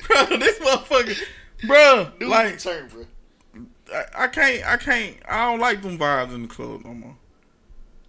Bro, 0.08 0.26
this 0.38 0.60
motherfucker 0.60 1.18
Bro, 1.66 2.12
Dude, 2.20 2.28
like 2.30 2.60
turn, 2.60 2.90
bro. 2.90 3.06
I, 3.94 4.24
I 4.24 4.28
can't, 4.28 4.66
I 4.68 4.78
can't, 4.78 5.16
I 5.30 5.50
don't 5.50 5.60
like 5.62 5.82
them 5.82 5.98
vibes 5.98 6.34
in 6.36 6.42
the 6.44 6.48
club 6.50 6.84
no 6.84 6.94
more. 6.94 7.16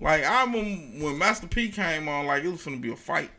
Like 0.01 0.25
I 0.25 0.45
remember 0.45 1.05
when 1.05 1.19
Master 1.19 1.47
P 1.47 1.69
came 1.69 2.09
on, 2.09 2.27
like 2.27 2.43
it 2.43 2.49
was 2.49 2.65
gonna 2.65 2.79
be 2.79 2.91
a 2.91 2.97
fight. 2.97 3.31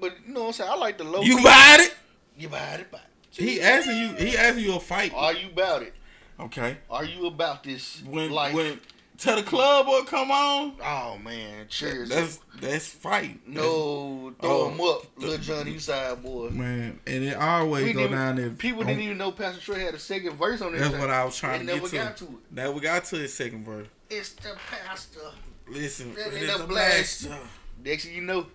But 0.00 0.14
you 0.26 0.32
know 0.32 0.40
what 0.42 0.46
I'm 0.48 0.52
saying? 0.54 0.70
I 0.70 0.76
like 0.76 0.96
the 0.96 1.04
low. 1.04 1.20
You 1.20 1.38
about 1.40 1.80
it? 1.80 1.94
You 2.38 2.48
about 2.48 2.80
it, 2.80 2.86
about 2.88 3.02
it. 3.02 3.42
He 3.42 3.60
asking 3.60 3.98
you, 3.98 4.14
he 4.14 4.36
asking 4.36 4.64
you 4.64 4.76
a 4.76 4.80
fight. 4.80 5.12
Are 5.14 5.34
you 5.34 5.48
about 5.48 5.82
it? 5.82 5.92
Okay. 6.40 6.78
Are 6.90 7.04
you 7.04 7.26
about 7.26 7.62
this 7.64 8.02
When 8.04 8.30
life? 8.30 8.54
when 8.54 8.80
tell 9.18 9.36
the 9.36 9.42
club 9.44 9.86
or 9.88 10.04
come 10.04 10.30
on, 10.32 10.74
oh 10.84 11.16
man, 11.22 11.66
cheers. 11.68 12.08
that's 12.08 12.40
that's 12.60 12.88
fight. 12.88 13.40
no, 13.46 14.34
throw 14.40 14.50
Oh. 14.50 14.70
him 14.70 14.80
up, 14.80 15.06
little 15.16 15.38
Johnny 15.38 15.78
Side 15.78 16.22
boy. 16.22 16.50
man, 16.50 16.98
and 17.06 17.24
it 17.24 17.36
always 17.36 17.84
We 17.84 17.92
go 17.92 18.08
down 18.08 18.36
there. 18.36 18.50
People 18.50 18.82
didn't 18.82 19.02
even 19.02 19.16
know 19.18 19.30
Pastor 19.30 19.60
Troy 19.60 19.78
had 19.78 19.94
a 19.94 19.98
second 19.98 20.32
verse 20.36 20.60
on 20.60 20.72
this. 20.72 20.80
That's 20.80 20.92
thing. 20.92 21.00
what 21.00 21.10
I 21.10 21.24
was 21.24 21.36
trying 21.36 21.64
They 21.66 21.74
to 21.74 21.78
never 21.80 21.88
get 21.88 21.90
to. 21.90 21.96
got 22.04 22.16
to 22.18 22.24
it. 22.24 22.30
Now 22.50 22.70
we 22.72 22.80
got 22.80 23.04
to 23.04 23.16
his 23.16 23.32
second 23.32 23.64
verse. 23.64 23.86
It's 24.10 24.30
the 24.32 24.56
pastor. 24.70 25.20
Listen, 25.68 26.14
That 26.14 26.26
it 26.28 26.34
ain't 26.34 26.42
is 26.42 26.48
no 26.58 26.64
a 26.64 26.66
blast. 26.66 27.26
blast. 27.28 27.42
Next 27.84 28.04
thing 28.06 28.14
you 28.14 28.20
know, 28.22 28.46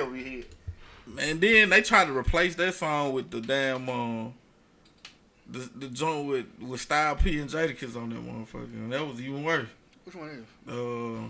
over 0.00 0.16
your 0.16 0.26
head. 0.28 0.44
And 1.18 1.40
then 1.40 1.70
they 1.70 1.82
tried 1.82 2.06
to 2.06 2.16
replace 2.16 2.54
that 2.56 2.74
song 2.74 3.12
with 3.12 3.30
the 3.30 3.40
damn 3.40 3.88
um 3.88 4.34
the 5.52 5.70
the 5.76 5.88
joint 5.88 6.26
with 6.28 6.46
with 6.60 6.80
Styles 6.80 7.22
P 7.22 7.38
and 7.38 7.48
Jadakiss 7.50 7.94
on 7.96 8.10
that 8.10 8.18
motherfucker. 8.26 8.72
And 8.72 8.92
that 8.92 9.06
was 9.06 9.20
even 9.20 9.44
worse. 9.44 9.68
Which 10.04 10.14
one 10.16 10.28
is? 10.66 10.72
Uh, 10.74 11.28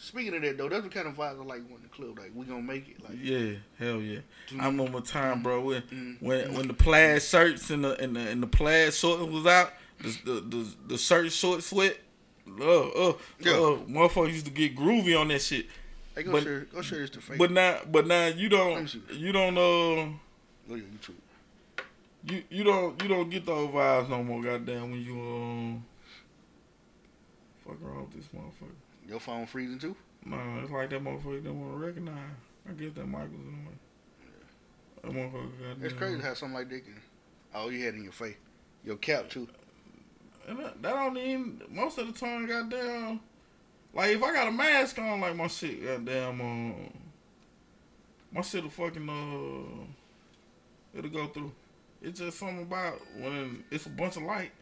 Speaking 0.00 0.34
of 0.36 0.42
that 0.42 0.56
though, 0.56 0.68
that's 0.68 0.84
the 0.84 0.88
kind 0.90 1.08
of 1.08 1.14
vibes 1.16 1.40
I 1.40 1.44
like 1.44 1.62
when 1.68 1.82
the 1.82 1.88
club. 1.88 2.18
Like 2.18 2.30
we 2.34 2.44
gonna 2.46 2.62
make 2.62 2.88
it. 2.88 3.02
Like 3.02 3.18
yeah, 3.20 3.56
hell 3.78 4.00
yeah. 4.00 4.20
I 4.60 4.66
remember 4.66 4.98
a 4.98 5.00
time, 5.00 5.42
bro, 5.42 5.60
when 5.60 5.82
Mm. 5.82 6.22
when 6.22 6.54
when 6.54 6.68
the 6.68 6.74
plaid 6.74 7.20
shirts 7.22 7.68
and 7.70 7.84
the 7.84 8.00
and 8.00 8.14
the, 8.14 8.20
and 8.20 8.42
the 8.42 8.46
plaid 8.46 8.94
shorts 8.94 9.22
was 9.24 9.44
out, 9.46 9.72
the 10.00 10.08
the 10.24 10.32
the, 10.40 10.74
the 10.88 10.98
shirt 10.98 11.32
short 11.32 11.62
sweat. 11.64 11.98
Uh, 12.48 12.62
uh, 12.88 13.12
Yeah. 13.40 13.52
uh, 13.52 13.76
motherfuckers 13.86 14.32
used 14.32 14.46
to 14.46 14.52
get 14.52 14.74
groovy 14.76 15.18
on 15.20 15.28
that 15.28 15.42
shit. 15.42 15.66
Hey, 16.14 16.22
go 16.22 16.32
But- 16.32 16.42
share, 16.44 16.60
go 16.72 16.80
share 16.80 17.00
this 17.00 17.10
to 17.10 17.18
Facebook. 17.18 17.38
But 17.38 17.50
now, 17.50 17.80
but 17.90 18.06
now 18.06 18.26
you 18.28 18.48
don't, 18.48 18.94
you 19.12 19.32
don't, 19.32 19.58
uh, 19.58 20.08
Go 20.68 20.76
to 20.76 20.82
YouTube. 20.82 21.14
You 22.30 22.42
you 22.50 22.64
don't, 22.64 23.00
you 23.02 23.08
don't 23.08 23.30
get 23.30 23.46
those 23.46 23.68
vibes 23.70 24.08
no 24.08 24.22
more. 24.22 24.42
Goddamn, 24.42 24.90
when 24.90 25.00
you 25.00 25.14
um, 25.20 25.84
fuck 27.64 27.76
around 27.82 28.02
with 28.02 28.12
this 28.12 28.26
motherfucker. 28.34 28.74
Your 29.08 29.20
phone 29.20 29.46
freezing 29.46 29.78
too? 29.78 29.96
Nah, 30.24 30.60
it's 30.60 30.70
like 30.70 30.90
that 30.90 31.02
motherfucker 31.02 31.44
don't 31.44 31.60
want 31.60 31.80
to 31.80 31.86
recognize. 31.86 32.18
I 32.68 32.72
guess 32.72 32.92
that 32.94 33.06
Michael's 33.06 33.32
in 33.32 33.64
the 33.64 33.70
way. 33.70 33.76
That 35.02 35.12
motherfucker 35.12 35.68
goddamn. 35.68 35.84
It's 35.84 35.94
crazy 35.94 36.20
how 36.20 36.34
something 36.34 36.58
like 36.58 36.68
that 36.68 36.84
can. 36.84 37.00
Oh, 37.54 37.70
you 37.70 37.84
had 37.84 37.94
it 37.94 37.98
in 37.98 38.04
your 38.04 38.12
face. 38.12 38.36
Your 38.84 38.96
cap 38.96 39.30
too. 39.30 39.48
And 40.46 40.58
that, 40.58 40.82
that 40.82 40.94
don't 40.94 41.16
even 41.18 41.62
most 41.70 41.98
of 41.98 42.06
the 42.06 42.12
time, 42.12 42.46
goddamn. 42.46 43.20
Like 43.94 44.10
if 44.10 44.22
I 44.22 44.32
got 44.32 44.48
a 44.48 44.52
mask 44.52 44.98
on, 44.98 45.20
like 45.20 45.36
my 45.36 45.46
shit, 45.46 45.84
goddamn, 45.84 46.40
um, 46.40 46.92
my 48.32 48.42
shit'll 48.42 48.70
fucking 48.70 49.08
uh, 49.08 50.98
it'll 50.98 51.10
go 51.10 51.26
through. 51.28 51.52
It's 52.00 52.18
just 52.20 52.38
something 52.38 52.62
about 52.62 53.00
when 53.16 53.64
it's 53.70 53.86
a 53.86 53.90
bunch 53.90 54.16
of 54.16 54.22
light. 54.22 54.52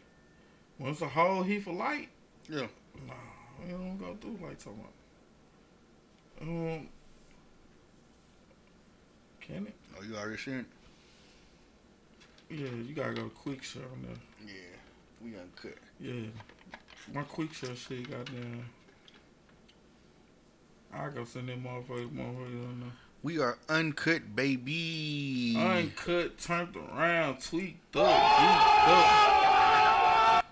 When 0.77 0.91
it's 0.91 1.01
a 1.01 1.07
whole 1.07 1.43
heap 1.43 1.67
of 1.67 1.75
light, 1.75 2.09
Yeah. 2.49 2.67
nah, 3.07 3.13
it 3.65 3.71
don't 3.71 3.97
go 3.97 4.15
through 4.19 4.37
like 4.45 4.57
talking 4.59 4.79
about. 4.79 4.93
Um, 6.41 6.89
can 9.41 9.67
it? 9.67 9.73
Oh, 9.97 10.03
you 10.03 10.15
already 10.15 10.37
seen 10.37 10.53
it? 10.59 10.65
Yeah, 12.49 12.69
you 12.69 12.93
gotta 12.93 13.13
go 13.13 13.23
to 13.23 13.29
quick 13.29 13.63
share 13.63 13.83
on 13.83 14.03
there. 14.03 14.15
Yeah. 14.47 14.77
We 15.23 15.31
gonna 15.31 15.45
cut. 15.55 15.73
Yeah. 15.99 16.27
My 17.13 17.23
quick 17.23 17.53
share 17.53 17.75
shit 17.75 18.09
goddamn. 18.09 18.65
I 20.93 21.09
go 21.09 21.25
send 21.25 21.49
that 21.49 21.61
motherfucker 21.61 22.09
motherfucker 22.09 22.69
on 22.69 22.91
We 23.27 23.39
are 23.39 23.57
uncut, 23.67 24.37
baby. 24.37 25.53
Uncut, 25.59 26.37
turned 26.37 26.77
around, 26.77 27.41
tweaked 27.41 27.97
up, 27.97 28.05
geeked 28.07 28.87
up. 28.87 30.45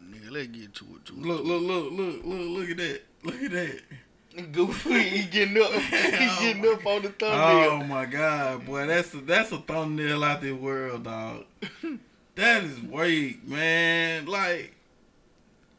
Nigga, 0.00 0.30
let's 0.30 0.46
get 0.46 0.72
to 0.74 0.84
it 0.94 1.06
too. 1.06 1.16
Look, 1.16 1.44
look, 1.44 1.60
look, 1.60 1.90
look, 1.90 2.24
look, 2.24 2.48
look 2.48 2.70
at 2.70 2.76
that. 2.76 3.00
Look 3.24 3.42
at 3.42 3.50
that. 3.50 4.52
Goofy, 4.52 5.02
he 5.08 5.24
getting 5.24 5.60
up. 5.60 5.72
he 5.72 5.96
oh 5.96 6.38
getting 6.40 6.72
up 6.72 6.86
on 6.86 7.02
the 7.02 7.08
thumbnail. 7.08 7.70
Oh 7.70 7.82
my 7.82 8.06
god, 8.06 8.64
boy, 8.64 8.86
that's 8.86 9.12
a, 9.12 9.16
that's 9.16 9.50
a 9.50 9.58
thumbnail 9.58 10.22
out 10.22 10.40
the 10.40 10.52
world, 10.52 11.02
dog. 11.02 11.46
that 12.36 12.62
is 12.62 12.80
weak, 12.80 13.44
man. 13.44 14.26
Like 14.26 14.76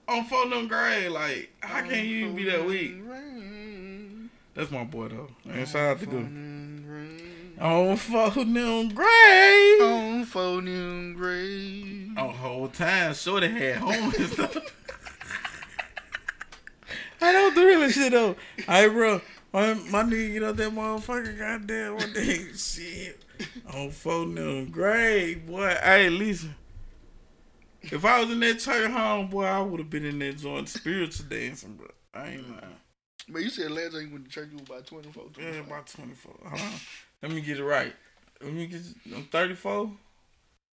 on 0.06 0.26
phone 0.26 0.50
them 0.50 0.68
grade, 0.68 1.12
like 1.12 1.50
how 1.62 1.88
can 1.88 2.06
you 2.06 2.34
be 2.34 2.44
that 2.44 2.66
weak? 2.66 2.98
That's 4.62 4.70
my 4.70 4.84
boy 4.84 5.08
though. 5.08 5.28
And 5.50 5.68
shout 5.68 5.82
out 5.82 6.00
to 6.02 6.06
good. 6.06 7.58
On 7.60 7.98
phone 7.98 8.54
them 8.54 8.90
grade. 8.90 9.82
On 9.82 10.24
phone 10.24 11.14
grade. 11.16 12.16
On 12.16 12.30
whole 12.30 12.68
time, 12.68 13.16
shorty 13.16 13.48
had 13.48 13.78
home 13.78 14.14
and 14.16 14.30
stuff. 14.30 14.58
I 17.20 17.32
don't 17.32 17.56
do 17.56 17.66
really 17.66 17.92
shit 17.92 18.12
though. 18.12 18.36
Hey, 18.68 18.88
bro, 18.88 19.20
my, 19.52 19.74
my 19.74 20.04
nigga 20.04 20.34
get 20.34 20.44
up 20.44 20.58
that 20.58 20.72
motherfucker, 20.72 21.40
goddamn, 21.40 21.96
what 21.96 22.14
the 22.14 22.54
shit. 22.56 23.20
On 23.74 23.90
phone 23.90 24.36
them 24.36 24.70
grade, 24.70 25.48
boy. 25.48 25.76
Hey, 25.82 26.12
Lisa. 26.12 26.50
If 27.82 28.06
I 28.06 28.20
was 28.20 28.30
in 28.30 28.40
that 28.42 28.60
church 28.60 28.92
home, 28.92 29.26
boy, 29.26 29.46
I 29.46 29.60
would 29.60 29.80
have 29.80 29.90
been 29.90 30.06
in 30.06 30.20
there 30.20 30.34
joint 30.34 30.70
spiritual 30.70 31.26
dancing, 31.28 31.74
bro. 31.74 31.88
I 32.14 32.28
ain't 32.34 32.48
lying. 32.48 32.76
But 33.32 33.44
you 33.44 33.50
said 33.50 33.72
last 33.72 33.94
time 33.94 34.02
you 34.08 34.12
went 34.12 34.26
to 34.26 34.32
church, 34.32 34.50
you 34.52 34.58
was 34.58 34.68
about 34.68 34.86
24, 34.86 35.24
25. 35.34 35.54
Yeah, 35.56 35.62
about 35.62 35.88
24. 35.88 36.34
Hold 36.44 36.62
on. 36.62 36.70
Let 37.22 37.32
me 37.32 37.42
get 37.42 37.60
it 37.60 37.64
right. 37.64 37.94
Let 38.42 38.54
me 38.54 38.68
get 38.68 38.82
I'm 39.16 39.24
34. 39.24 39.92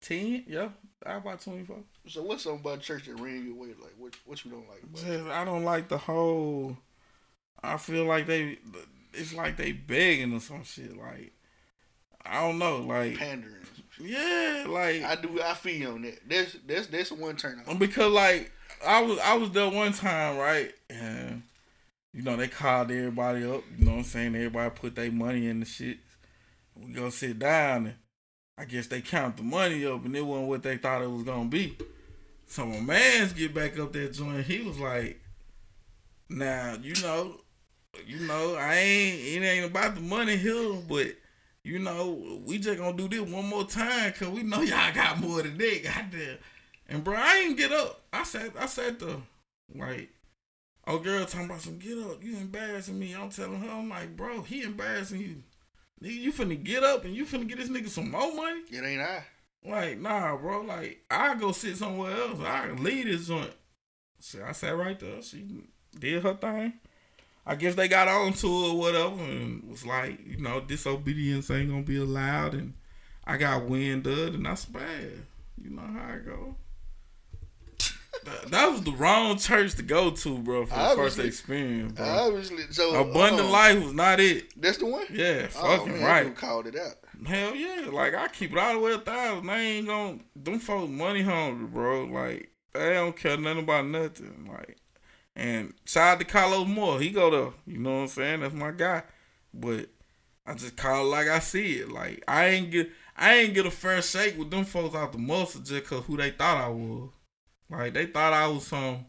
10? 0.00 0.44
Yeah. 0.46 0.68
I 1.04 1.14
about 1.14 1.40
24. 1.40 1.76
So 2.08 2.22
what's 2.22 2.42
something 2.44 2.60
about 2.60 2.80
church 2.80 3.06
that 3.06 3.20
ran 3.20 3.44
your 3.46 3.54
way? 3.54 3.68
Like, 3.68 3.94
what 3.98 4.14
what 4.26 4.44
you 4.44 4.50
don't 4.50 4.68
like 4.68 4.82
about? 4.82 5.04
Just, 5.04 5.30
I 5.30 5.44
don't 5.44 5.64
like 5.64 5.88
the 5.88 5.98
whole. 5.98 6.76
I 7.62 7.76
feel 7.76 8.04
like 8.04 8.26
they. 8.26 8.58
It's 9.12 9.34
like 9.34 9.56
they 9.56 9.72
begging 9.72 10.34
or 10.34 10.40
some 10.40 10.64
shit. 10.64 10.96
Like, 10.96 11.32
I 12.24 12.40
don't 12.40 12.58
know. 12.58 12.78
Like, 12.78 13.16
Pandering. 13.16 13.54
yeah, 14.00 14.64
like 14.68 15.02
I 15.02 15.16
do. 15.16 15.40
I 15.42 15.54
feel 15.54 15.92
on 15.92 16.02
that. 16.02 16.18
That's 16.28 16.56
that's 16.66 16.86
that's 16.88 17.12
one 17.12 17.36
turn 17.36 17.62
off. 17.66 17.78
because 17.78 18.12
like 18.12 18.52
I 18.86 19.02
was 19.02 19.18
I 19.18 19.34
was 19.34 19.50
there 19.50 19.68
one 19.70 19.92
time, 19.92 20.36
right? 20.36 20.72
And 20.90 21.42
you 22.18 22.24
know 22.24 22.34
they 22.34 22.48
called 22.48 22.90
everybody 22.90 23.44
up. 23.44 23.62
You 23.78 23.84
know 23.84 23.92
what 23.92 23.98
I'm 23.98 24.02
saying? 24.04 24.34
Everybody 24.34 24.70
put 24.74 24.96
their 24.96 25.12
money 25.12 25.46
in 25.46 25.60
the 25.60 25.66
shit. 25.66 25.98
We 26.74 26.92
go 26.92 27.10
sit 27.10 27.38
down 27.38 27.86
and 27.86 27.94
I 28.58 28.64
guess 28.64 28.88
they 28.88 29.00
count 29.02 29.36
the 29.36 29.44
money 29.44 29.86
up 29.86 30.04
and 30.04 30.16
it 30.16 30.26
wasn't 30.26 30.48
what 30.48 30.64
they 30.64 30.78
thought 30.78 31.00
it 31.00 31.08
was 31.08 31.22
gonna 31.22 31.48
be. 31.48 31.78
So 32.48 32.66
my 32.66 32.80
man's 32.80 33.32
get 33.32 33.54
back 33.54 33.78
up 33.78 33.92
that 33.92 34.14
joint. 34.14 34.46
He 34.46 34.62
was 34.62 34.80
like, 34.80 35.20
"Now 36.28 36.76
you 36.82 36.94
know, 37.02 37.36
you 38.04 38.18
know, 38.26 38.56
I 38.56 38.74
ain't 38.74 39.20
it 39.20 39.46
ain't 39.46 39.66
about 39.66 39.94
the 39.94 40.00
money 40.00 40.36
here, 40.36 40.72
but." 40.88 41.14
You 41.64 41.80
know, 41.80 42.40
we 42.46 42.56
just 42.58 42.78
gonna 42.78 42.96
do 42.96 43.08
this 43.08 43.20
one 43.20 43.44
more 43.44 43.64
time 43.64 44.10
cause 44.12 44.28
we 44.28 44.42
know 44.42 44.60
y'all 44.62 44.94
got 44.94 45.20
more 45.20 45.42
than 45.42 45.58
that. 45.58 45.80
Goddamn. 45.84 46.38
And 46.88 47.04
bro, 47.04 47.14
I 47.14 47.44
ain't 47.44 47.58
get 47.58 47.72
up. 47.72 48.00
I 48.10 48.22
sat 48.22 48.52
I 48.58 48.64
sat 48.64 48.98
there 48.98 49.16
like 49.74 50.08
oh 50.88 50.98
girl 50.98 51.24
talking 51.24 51.46
about 51.46 51.60
some 51.60 51.78
get 51.78 51.98
up. 51.98 52.24
You 52.24 52.36
embarrassing 52.36 52.98
me. 52.98 53.14
I'm 53.14 53.30
telling 53.30 53.60
her, 53.60 53.70
I'm 53.70 53.88
like, 53.88 54.16
bro, 54.16 54.42
he 54.42 54.62
embarrassing 54.62 55.20
you. 55.20 55.42
Nigga, 56.02 56.16
you 56.16 56.32
finna 56.32 56.62
get 56.62 56.82
up 56.82 57.04
and 57.04 57.14
you 57.14 57.26
finna 57.26 57.46
get 57.46 57.58
this 57.58 57.68
nigga 57.68 57.88
some 57.88 58.10
more 58.10 58.34
money? 58.34 58.62
It 58.70 58.84
ain't 58.84 59.02
I. 59.02 59.24
Like, 59.64 59.98
nah, 59.98 60.36
bro. 60.36 60.62
Like, 60.62 61.04
I 61.10 61.34
go 61.34 61.52
sit 61.52 61.76
somewhere 61.76 62.16
else. 62.16 62.40
I 62.40 62.68
can 62.68 62.82
leave 62.82 63.06
this 63.06 63.26
joint. 63.28 63.52
So 64.20 64.42
I 64.44 64.52
sat 64.52 64.76
right 64.76 64.98
there. 64.98 65.22
She 65.22 65.44
did 65.98 66.22
her 66.22 66.34
thing. 66.34 66.72
I 67.44 67.54
guess 67.54 67.74
they 67.74 67.88
got 67.88 68.08
on 68.08 68.32
to 68.34 68.46
it 68.46 68.70
or 68.70 68.78
whatever 68.78 69.22
and 69.22 69.68
was 69.70 69.86
like, 69.86 70.18
you 70.26 70.38
know, 70.38 70.60
disobedience 70.60 71.50
ain't 71.50 71.70
gonna 71.70 71.82
be 71.82 71.96
allowed. 71.96 72.54
And 72.54 72.74
I 73.24 73.36
got 73.36 73.68
wind 73.68 74.06
of 74.06 74.18
it 74.18 74.34
and 74.34 74.46
I 74.46 74.54
spared. 74.54 75.24
You 75.62 75.70
know 75.70 75.82
how 75.82 76.14
I 76.14 76.18
go. 76.18 76.56
That, 78.24 78.50
that 78.50 78.66
was 78.70 78.82
the 78.82 78.92
wrong 78.92 79.36
church 79.38 79.74
to 79.74 79.82
go 79.82 80.10
to, 80.10 80.38
bro, 80.38 80.66
for 80.66 80.74
the 80.76 80.94
first 80.96 81.18
experience, 81.18 81.92
bro. 81.92 82.06
Obviously, 82.06 82.64
so 82.70 82.94
Abundant 83.00 83.48
uh, 83.48 83.50
life 83.50 83.84
was 83.84 83.92
not 83.94 84.20
it. 84.20 84.52
That's 84.60 84.78
the 84.78 84.86
one. 84.86 85.06
Yeah, 85.12 85.48
Oh, 85.56 85.76
fucking 85.78 85.92
man, 85.92 86.04
right. 86.04 86.36
Called 86.36 86.66
it 86.66 86.76
out. 86.76 86.94
Hell 87.26 87.54
yeah, 87.54 87.88
like 87.90 88.14
I 88.14 88.28
keep 88.28 88.52
it 88.52 88.58
all 88.58 88.74
the 88.74 88.78
way 88.78 88.92
a 88.92 88.98
thousand. 88.98 89.50
I 89.50 89.60
ain't 89.60 89.86
gonna 89.86 90.18
them 90.36 90.58
folks 90.60 90.90
money 90.90 91.22
hungry, 91.22 91.66
bro. 91.66 92.04
Like 92.04 92.50
they 92.74 92.94
don't 92.94 93.16
care 93.16 93.36
nothing 93.36 93.64
about 93.64 93.86
nothing. 93.86 94.48
Like 94.48 94.76
and 95.34 95.74
shout 95.84 96.14
out 96.14 96.18
to 96.20 96.24
Carlos 96.24 96.68
Moore. 96.68 97.00
He 97.00 97.10
go 97.10 97.30
to 97.30 97.54
You 97.66 97.78
know 97.78 97.94
what 97.94 98.00
I'm 98.02 98.08
saying? 98.08 98.40
That's 98.40 98.54
my 98.54 98.70
guy. 98.70 99.02
But 99.52 99.88
I 100.46 100.54
just 100.54 100.76
call 100.76 101.06
it 101.06 101.08
like 101.10 101.28
I 101.28 101.40
see 101.40 101.74
it. 101.80 101.90
Like 101.90 102.22
I 102.28 102.46
ain't 102.46 102.70
get 102.70 102.90
I 103.16 103.34
ain't 103.34 103.54
get 103.54 103.66
a 103.66 103.70
fair 103.70 104.00
shake 104.00 104.38
with 104.38 104.50
them 104.50 104.64
folks 104.64 104.94
out 104.94 105.12
the 105.12 105.18
muscle 105.18 105.60
just 105.60 105.84
cause 105.86 106.04
who 106.06 106.16
they 106.16 106.30
thought 106.30 106.56
I 106.56 106.68
was. 106.68 107.10
Like 107.70 107.94
they 107.94 108.06
thought 108.06 108.32
I 108.32 108.46
was 108.48 108.66
some 108.66 109.04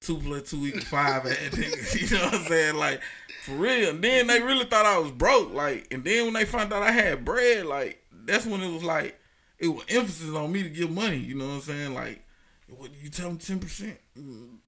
two 0.00 0.18
plus 0.18 0.50
two 0.50 0.66
equal 0.66 0.80
five 0.82 1.26
ass 1.26 1.36
nigga. 1.52 2.10
You 2.10 2.16
know 2.18 2.24
what 2.24 2.34
I'm 2.34 2.44
saying? 2.44 2.74
Like 2.76 3.00
for 3.44 3.52
real. 3.52 3.90
And 3.90 4.02
then 4.02 4.26
they 4.26 4.40
really 4.42 4.64
thought 4.64 4.86
I 4.86 4.98
was 4.98 5.10
broke. 5.12 5.52
Like, 5.54 5.86
and 5.92 6.04
then 6.04 6.24
when 6.24 6.34
they 6.34 6.44
found 6.44 6.72
out 6.72 6.82
I 6.82 6.90
had 6.90 7.24
bread, 7.24 7.66
like 7.66 8.02
that's 8.24 8.44
when 8.46 8.60
it 8.60 8.72
was 8.72 8.82
like 8.84 9.18
it 9.58 9.68
was 9.68 9.84
emphasis 9.88 10.34
on 10.34 10.52
me 10.52 10.62
to 10.64 10.68
give 10.68 10.90
money. 10.90 11.16
You 11.18 11.36
know 11.36 11.46
what 11.46 11.54
I'm 11.54 11.60
saying? 11.62 11.94
Like, 11.94 12.22
what 12.68 12.90
you 13.02 13.08
tell 13.08 13.28
them 13.28 13.38
ten 13.38 13.58
percent? 13.60 13.98
You 14.16 14.58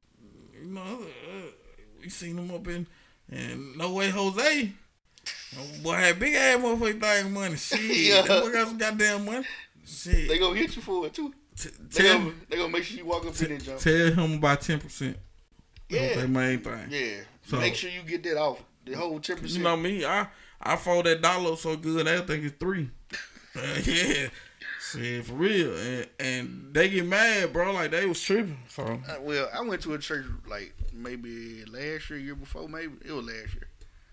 know, 0.64 0.80
uh, 0.80 1.46
we 2.00 2.08
seen 2.08 2.36
them 2.36 2.50
up 2.54 2.66
in 2.68 2.86
and 3.30 3.76
no 3.76 3.92
way 3.92 4.10
Jose. 4.10 4.72
Boy 5.82 5.92
had 5.94 6.18
big 6.20 6.34
ass 6.34 6.58
motherfucker 6.58 7.00
thing 7.00 7.32
money. 7.32 7.56
Shit, 7.56 7.80
Yeah. 7.82 8.22
that 8.22 8.42
boy 8.42 8.52
got 8.52 8.68
some 8.68 8.78
goddamn 8.78 9.24
money. 9.24 9.44
Shit. 9.84 10.28
They 10.28 10.38
gonna 10.38 10.56
hit 10.58 10.76
you 10.76 10.82
for 10.82 11.06
it 11.06 11.14
too. 11.14 11.32
T- 11.58 11.70
They 11.90 12.02
tell, 12.04 12.18
gonna, 12.18 12.32
they 12.48 12.56
gonna 12.56 12.68
make 12.72 12.84
sure 12.84 12.98
you 12.98 13.04
walk 13.06 13.26
up 13.26 13.40
in 13.42 13.52
and 13.52 13.62
jump. 13.64 13.78
tell 13.80 14.12
him 14.12 14.34
about 14.34 14.60
ten 14.60 14.78
percent. 14.80 15.16
Yeah. 15.88 16.14
That's 16.16 16.28
main 16.28 16.58
thing. 16.60 16.86
Yeah. 16.90 17.16
So- 17.46 17.58
Make 17.58 17.74
sure 17.74 17.90
you 17.90 18.02
get 18.02 18.22
that 18.24 18.36
off. 18.38 18.62
The 18.84 18.94
whole 18.94 19.18
ten 19.20 19.36
percent. 19.36 19.58
You 19.58 19.64
know 19.64 19.76
me, 19.76 20.04
I 20.04 20.28
I 20.60 20.76
fold 20.76 21.06
that 21.06 21.20
dollar 21.22 21.56
so 21.56 21.76
good, 21.76 22.06
I 22.08 22.20
think 22.20 22.44
it's 22.44 22.56
three. 22.58 22.90
Uh, 23.56 23.60
yeah, 23.86 24.28
shit 24.80 25.24
for 25.24 25.32
real, 25.32 25.74
and 25.76 26.06
and 26.20 26.70
they 26.72 26.88
get 26.88 27.04
mad, 27.04 27.52
bro. 27.52 27.72
Like 27.72 27.90
they 27.90 28.06
was 28.06 28.20
tripping. 28.22 28.58
So 28.68 28.82
Uh, 28.84 29.16
well, 29.20 29.48
I 29.52 29.62
went 29.62 29.82
to 29.82 29.94
a 29.94 29.98
church 29.98 30.26
like 30.48 30.74
maybe 30.92 31.64
last 31.64 32.08
year, 32.10 32.20
year 32.20 32.34
before, 32.36 32.68
maybe 32.68 32.92
it 33.04 33.10
was 33.10 33.24
last 33.24 33.54
year, 33.54 33.68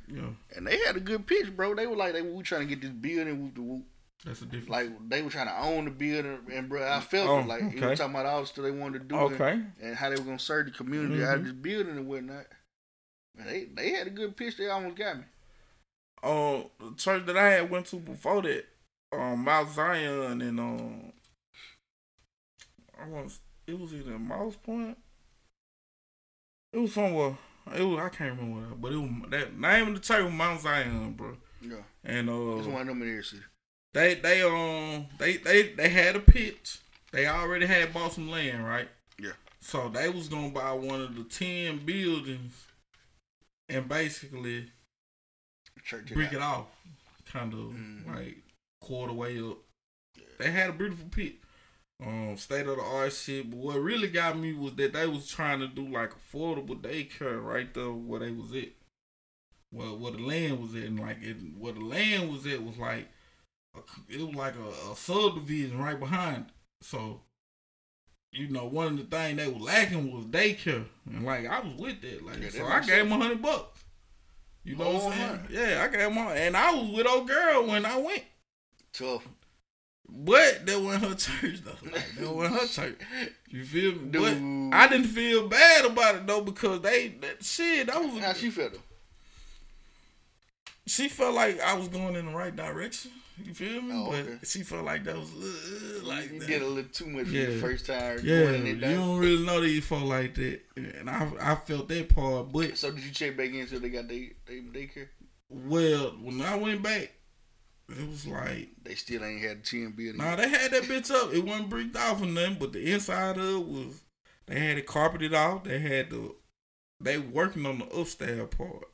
yeah, 0.07 0.29
and 0.55 0.65
they 0.65 0.77
had 0.79 0.95
a 0.95 0.99
good 0.99 1.27
pitch, 1.27 1.55
bro. 1.55 1.75
They 1.75 1.85
were 1.85 1.95
like, 1.97 2.13
they 2.13 2.23
we 2.23 2.41
trying 2.41 2.61
to 2.61 2.67
get 2.67 2.81
this 2.81 2.89
building, 2.89 3.39
whoop 3.43 3.53
the 3.55 3.61
whoop. 3.61 3.83
That's 4.23 4.41
a 4.41 4.45
different. 4.45 4.69
Like 4.69 5.09
they 5.09 5.21
were 5.21 5.29
trying 5.29 5.47
to 5.47 5.59
own 5.59 5.85
the 5.85 5.91
building, 5.91 6.39
and 6.51 6.69
bro, 6.69 6.87
I 6.87 6.99
felt 6.99 7.27
Oh, 7.29 7.39
it. 7.39 7.47
Like 7.47 7.63
okay. 7.63 7.87
was 7.89 7.99
talking 7.99 8.13
about 8.15 8.25
all 8.25 8.41
the 8.41 8.47
stuff 8.47 8.63
they 8.65 8.71
wanted 8.71 8.99
to 8.99 9.05
do, 9.05 9.15
Okay. 9.15 9.51
and, 9.51 9.71
and 9.81 9.95
how 9.95 10.09
they 10.09 10.15
were 10.15 10.23
gonna 10.23 10.39
serve 10.39 10.65
the 10.65 10.71
community 10.71 11.23
out 11.23 11.35
of 11.35 11.41
Mhm. 11.41 11.43
this 11.45 11.53
building 11.53 11.97
and 11.97 12.07
whatnot. 12.07 12.45
Man, 13.35 13.47
they 13.47 13.65
they 13.65 13.89
had 13.91 14.07
a 14.07 14.11
good 14.11 14.35
pitch. 14.37 14.57
They 14.57 14.67
almost 14.69 14.95
got 14.97 15.17
me. 15.17 15.23
uh, 16.23 16.63
the 16.79 16.95
church 16.97 17.25
that 17.27 17.37
I 17.37 17.49
had 17.51 17.69
went 17.69 17.85
to 17.87 17.97
before 17.97 18.41
that, 18.41 18.65
um, 19.11 19.43
Mount 19.43 19.69
Zion 19.69 20.41
and 20.41 20.59
um, 20.59 21.13
I 22.99 23.07
was 23.07 23.39
it 23.67 23.77
was 23.79 23.93
either 23.93 24.17
Mouse 24.17 24.55
Point. 24.55 24.97
It 26.73 26.79
was 26.79 26.93
somewhere. 26.93 27.37
It 27.75 27.81
was 27.83 27.99
I 27.99 28.09
can't 28.09 28.37
remember, 28.39 28.59
where, 28.67 28.75
but 28.75 28.91
it 28.93 28.97
was 28.97 29.09
that 29.31 29.57
name 29.57 29.89
of 29.89 29.93
the 29.95 29.99
church 29.99 30.23
was 30.23 30.33
Mount 30.33 30.61
Zion, 30.61 31.13
bro. 31.13 31.35
Yeah, 31.61 31.77
And 32.03 32.29
uh, 32.29 32.57
it's 32.57 32.67
one 32.67 32.81
of 32.81 32.87
them 32.87 33.01
in 33.01 33.07
here, 33.07 33.23
city. 33.23 33.41
They 33.95 34.13
they 34.15 34.41
um 34.43 35.07
they 35.17 35.37
they 35.37 35.69
they 35.73 35.89
had 35.89 36.15
a 36.15 36.19
pitch. 36.19 36.79
They 37.11 37.25
already 37.27 37.65
had 37.65 37.93
bought 37.93 38.13
some 38.13 38.29
land, 38.29 38.65
right? 38.65 38.89
Yeah. 39.17 39.31
So 39.61 39.89
they 39.89 40.09
was 40.09 40.27
gonna 40.27 40.49
buy 40.49 40.73
one 40.73 41.01
of 41.01 41.15
the 41.15 41.23
ten 41.23 41.79
buildings 41.85 42.65
and 43.69 43.87
basically 43.87 44.71
Church 45.83 46.13
brick 46.13 46.27
out. 46.27 46.33
it 46.33 46.41
off, 46.41 46.67
kind 47.25 47.53
of 47.53 47.59
Mhm. 47.59 48.05
like 48.15 48.37
quarter 48.81 49.13
way 49.13 49.39
up. 49.39 49.57
They 50.37 50.51
had 50.51 50.71
a 50.71 50.73
beautiful 50.73 51.07
pit, 51.09 51.35
um, 52.03 52.35
state 52.37 52.67
of 52.67 52.75
the 52.77 52.83
art 52.83 53.13
shit. 53.13 53.49
But 53.49 53.57
what 53.57 53.77
really 53.79 54.09
got 54.09 54.37
me 54.37 54.53
was 54.53 54.75
that 54.75 54.93
they 54.93 55.07
was 55.07 55.29
trying 55.29 55.59
to 55.61 55.67
do 55.67 55.87
like 55.87 56.11
affordable 56.11 56.79
daycare 56.81 57.41
right 57.43 57.73
there 57.73 57.91
where 57.91 58.19
they 58.19 58.31
was 58.31 58.53
at. 58.53 58.69
Well, 59.71 59.97
where 59.97 60.11
the 60.11 60.19
land 60.19 60.59
was 60.61 60.75
at, 60.75 60.83
and 60.83 60.99
like 60.99 61.21
it, 61.21 61.37
where 61.57 61.73
the 61.73 61.79
land 61.79 62.31
was 62.31 62.45
at 62.45 62.61
was 62.61 62.77
like, 62.77 63.07
it 64.09 64.21
was 64.21 64.35
like 64.35 64.53
a, 64.55 64.91
a 64.91 64.95
subdivision 64.95 65.79
right 65.79 65.99
behind. 65.99 66.45
It. 66.47 66.85
So, 66.85 67.21
you 68.31 68.47
know, 68.49 68.65
one 68.65 68.87
of 68.87 68.97
the 68.97 69.03
things 69.03 69.37
they 69.37 69.47
was 69.47 69.61
lacking 69.61 70.11
was 70.11 70.25
daycare, 70.25 70.85
and 71.09 71.25
like 71.25 71.47
I 71.47 71.59
was 71.61 71.75
with 71.77 72.01
that. 72.01 72.25
Like, 72.25 72.41
Yeah, 72.41 72.49
so 72.49 72.65
I 72.65 72.79
gave 72.81 73.09
them 73.09 73.11
a 73.13 73.17
hundred 73.17 73.41
bucks. 73.41 73.83
You 74.63 74.75
know 74.75 74.89
what 74.91 75.05
I'm 75.05 75.11
saying? 75.13 75.39
Yeah, 75.51 75.83
I 75.83 75.95
gave 75.95 76.17
all, 76.17 76.29
and 76.29 76.57
I 76.57 76.73
was 76.73 76.89
with 76.89 77.07
old 77.07 77.27
girl 77.27 77.67
when 77.67 77.85
I 77.85 77.97
went. 77.97 78.23
Tough. 78.93 79.27
But 80.07 80.65
that 80.65 80.81
wasn't 80.81 81.03
her 81.03 81.15
church 81.15 81.61
though. 81.63 81.91
Like, 81.91 82.15
that 82.19 82.33
wasn't 82.33 82.61
her 82.61 82.67
church. 82.67 82.99
You 83.49 83.63
feel 83.63 83.91
me? 83.93 84.09
Dude. 84.09 84.71
But 84.71 84.77
I 84.77 84.87
didn't 84.87 85.07
feel 85.07 85.47
bad 85.47 85.85
about 85.85 86.15
it 86.15 86.27
though 86.27 86.41
because 86.41 86.81
they 86.81 87.09
that 87.21 87.43
shit. 87.43 87.87
That 87.87 88.01
was 88.01 88.23
How 88.23 88.33
she 88.33 88.49
felt 88.49 88.73
though? 88.73 88.79
she 90.87 91.09
felt 91.09 91.33
like 91.33 91.59
I 91.59 91.73
was 91.75 91.87
going 91.87 92.15
in 92.15 92.27
the 92.27 92.31
right 92.31 92.55
direction. 92.55 93.11
You 93.43 93.53
feel 93.53 93.81
me? 93.81 93.91
Oh, 93.93 94.11
but 94.11 94.19
okay. 94.19 94.37
she 94.43 94.63
felt 94.63 94.85
like 94.85 95.03
that 95.03 95.15
was 95.17 95.29
uh, 95.33 96.05
like 96.07 96.31
you 96.31 96.39
that. 96.39 96.47
did 96.47 96.61
a 96.61 96.67
little 96.67 96.89
too 96.89 97.07
much 97.07 97.27
Yeah. 97.27 97.47
the 97.47 97.59
first 97.59 97.85
time. 97.85 98.19
yeah, 98.23 98.51
you 98.51 98.75
don't 98.79 99.19
really 99.19 99.45
know 99.45 99.59
these 99.61 99.85
folk 99.85 100.03
like 100.03 100.35
that, 100.35 100.61
and 100.77 101.09
I 101.09 101.29
I 101.41 101.55
felt 101.55 101.89
that 101.89 102.09
part. 102.15 102.51
But 102.53 102.77
So 102.77 102.91
did 102.91 103.03
you 103.03 103.11
check 103.11 103.35
back 103.35 103.49
in 103.49 103.55
until 103.61 103.79
they 103.81 103.89
got 103.89 104.07
they 104.07 104.31
they 104.45 104.61
daycare? 104.61 105.09
well, 105.49 106.11
when 106.21 106.41
I 106.41 106.55
went 106.55 106.81
back, 106.81 107.11
it 107.89 108.07
was 108.09 108.25
like 108.25 108.69
They 108.83 108.95
still 108.95 109.23
ain't 109.23 109.41
had 109.41 109.63
the 109.63 109.67
ten 109.67 109.91
building. 109.91 110.17
Nah, 110.17 110.37
they 110.37 110.47
had 110.47 110.71
that 110.71 110.83
bitch 110.83 111.11
up. 111.11 111.33
It 111.33 111.43
wasn't 111.45 111.69
bricked 111.69 111.97
off 111.97 112.21
or 112.21 112.25
nothing, 112.27 112.55
but 112.59 112.71
the 112.73 112.93
inside 112.93 113.37
of 113.37 113.45
it 113.55 113.67
was 113.67 114.01
they 114.47 114.59
had 114.59 114.77
it 114.77 114.85
carpeted 114.87 115.33
off. 115.33 115.65
They 115.65 115.79
had 115.79 116.09
the 116.09 116.33
they 117.01 117.17
working 117.17 117.65
on 117.65 117.79
the 117.79 117.85
upstairs 117.87 118.47
part. 118.57 118.85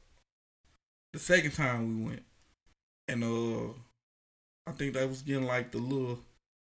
The 1.14 1.20
second 1.20 1.52
time 1.52 2.00
we 2.00 2.06
went. 2.10 2.24
And 3.08 3.24
uh 3.24 3.74
I 4.68 4.72
think 4.72 4.94
they 4.94 5.06
was 5.06 5.22
getting 5.22 5.46
like 5.46 5.72
the 5.72 5.80
little 5.80 6.20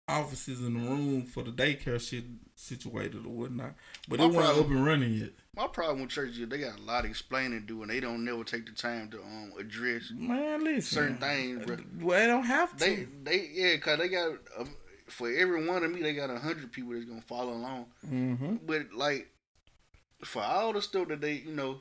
offices 0.08 0.60
in 0.60 0.74
the 0.74 0.88
room 0.88 1.26
for 1.26 1.42
the 1.42 1.50
daycare 1.50 2.00
shit 2.00 2.24
situated 2.54 3.26
or 3.26 3.30
whatnot. 3.30 3.74
But 4.08 4.20
My 4.20 4.26
it 4.26 4.32
wasn't 4.32 4.58
up 4.58 4.66
and 4.66 4.86
running 4.86 5.12
yet. 5.14 5.30
My 5.54 5.66
problem 5.66 6.00
with 6.00 6.10
churches 6.10 6.38
is 6.38 6.48
they 6.48 6.58
got 6.58 6.78
a 6.78 6.82
lot 6.82 7.04
of 7.04 7.10
explaining 7.10 7.60
to 7.60 7.66
do, 7.66 7.82
and 7.82 7.90
they 7.90 8.00
don't 8.00 8.24
never 8.24 8.44
take 8.44 8.66
the 8.66 8.72
time 8.72 9.10
to 9.10 9.20
um 9.20 9.52
address 9.58 10.12
Man, 10.14 10.64
listen. 10.64 10.82
certain 10.82 11.18
things, 11.18 11.66
bro. 11.66 11.76
Well, 12.00 12.20
they 12.20 12.26
don't 12.26 12.44
have 12.44 12.76
to. 12.76 12.84
They 12.84 13.06
they 13.22 13.50
yeah, 13.52 13.76
cause 13.76 13.98
they 13.98 14.08
got 14.08 14.32
um, 14.58 14.70
for 15.08 15.30
every 15.30 15.66
one 15.66 15.84
of 15.84 15.90
me, 15.90 16.02
they 16.02 16.14
got 16.14 16.30
a 16.30 16.38
hundred 16.38 16.72
people 16.72 16.92
that's 16.92 17.04
gonna 17.04 17.20
follow 17.20 17.52
along. 17.52 17.86
mm-hmm. 18.06 18.56
But 18.64 18.92
like 18.94 19.28
for 20.24 20.42
all 20.42 20.72
the 20.72 20.82
stuff 20.82 21.08
that 21.08 21.20
they 21.20 21.34
you 21.34 21.52
know 21.52 21.78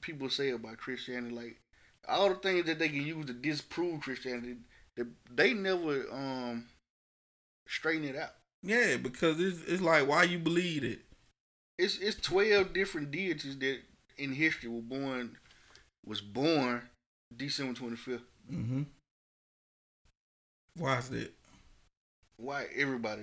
people 0.00 0.30
say 0.30 0.50
about 0.50 0.78
Christianity, 0.78 1.34
like 1.34 1.60
all 2.08 2.28
the 2.28 2.36
things 2.36 2.66
that 2.66 2.78
they 2.78 2.88
can 2.88 3.06
use 3.06 3.26
to 3.26 3.32
disprove 3.32 4.00
Christianity, 4.00 4.56
they, 4.96 5.04
they 5.34 5.54
never 5.54 6.04
um 6.12 6.66
straighten 7.68 8.08
it 8.08 8.16
out. 8.16 8.34
Yeah, 8.62 8.96
because 8.96 9.40
it's 9.40 9.62
it's 9.64 9.82
like 9.82 10.08
why 10.08 10.24
you 10.24 10.38
believe 10.38 10.84
it. 10.84 11.00
It's 11.78 11.98
it's 11.98 12.20
twelve 12.20 12.72
different 12.72 13.10
deities 13.10 13.58
that 13.58 13.80
in 14.18 14.32
history 14.32 14.68
were 14.68 14.80
born 14.80 15.36
was 16.04 16.20
born 16.20 16.82
December 17.36 17.74
twenty 17.74 17.96
fifth. 17.96 18.24
Mm-hmm. 18.50 18.82
Why 20.78 20.98
is 20.98 21.08
that? 21.10 21.32
Why 22.38 22.66
everybody? 22.74 23.22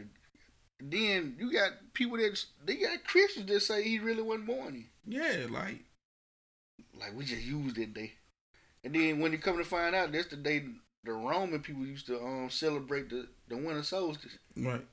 Then 0.80 1.36
you 1.40 1.52
got 1.52 1.72
people 1.94 2.18
that 2.18 2.44
they 2.66 2.76
got 2.76 3.04
Christians 3.04 3.48
that 3.48 3.62
say 3.62 3.84
he 3.84 4.00
really 4.00 4.22
wasn't 4.22 4.48
born 4.48 4.76
here. 4.76 5.22
Yeah, 5.24 5.48
like 5.50 5.80
Like 7.00 7.16
we 7.16 7.26
just 7.26 7.44
used 7.44 7.76
that 7.78 7.94
day. 7.94 8.14
And 8.84 8.94
then 8.94 9.20
when 9.20 9.32
you 9.32 9.38
come 9.38 9.58
to 9.58 9.64
find 9.64 9.96
out, 9.96 10.12
that's 10.12 10.28
the 10.28 10.36
day 10.36 10.64
the 11.04 11.12
Roman 11.14 11.60
people 11.62 11.86
used 11.86 12.08
to 12.08 12.20
um 12.24 12.50
celebrate 12.50 13.10
the, 13.10 13.28
the 13.48 13.58
winter 13.58 13.84
solstice. 13.84 14.38
right. 14.58 14.86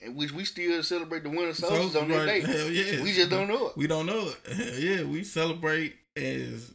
And 0.00 0.16
which 0.16 0.32
we 0.32 0.44
still 0.44 0.82
celebrate 0.82 1.22
the 1.22 1.28
winter 1.30 1.54
solstice 1.54 1.92
So, 1.92 2.00
on 2.00 2.08
that 2.08 2.26
right, 2.26 2.44
day. 2.44 2.52
Hell 2.52 2.70
yeah. 2.70 3.02
We 3.02 3.12
just 3.12 3.30
don't 3.30 3.46
know 3.48 3.68
it. 3.68 3.76
We 3.76 3.86
don't 3.86 4.06
know 4.06 4.28
it. 4.46 4.52
Hell 4.52 4.78
yeah, 4.80 5.02
we 5.04 5.22
celebrate 5.22 5.94
as 6.16 6.72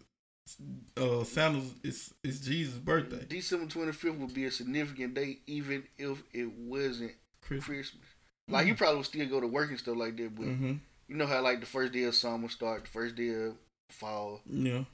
uh 0.95 1.23
Santa's 1.25 1.73
it's 1.83 2.13
it's 2.23 2.39
Jesus' 2.39 2.75
birthday. 2.79 3.25
December 3.27 3.65
twenty 3.65 3.91
fifth 3.91 4.15
would 4.17 4.33
be 4.33 4.45
a 4.45 4.51
significant 4.51 5.13
day 5.13 5.39
even 5.45 5.83
if 5.97 6.23
it 6.33 6.49
wasn't 6.57 7.11
Christmas. 7.41 7.65
Christmas. 7.65 8.05
Like 8.49 8.65
you 8.67 8.75
probably 8.75 8.97
would 8.97 9.05
still 9.07 9.27
go 9.27 9.41
to 9.41 9.47
work 9.47 9.69
and 9.71 9.79
stuff 9.79 9.97
like 9.97 10.15
that, 10.17 10.33
but 10.33 10.45
Mm-hmm. 10.45 10.73
you 11.09 11.15
know 11.17 11.27
how 11.27 11.41
like 11.41 11.59
the 11.59 11.65
first 11.65 11.91
day 11.91 12.03
of 12.03 12.15
summer 12.15 12.47
start, 12.47 12.83
the 12.85 12.89
first 12.89 13.15
day 13.15 13.29
of 13.29 13.55
fall. 13.89 14.39
Yeah. 14.45 14.85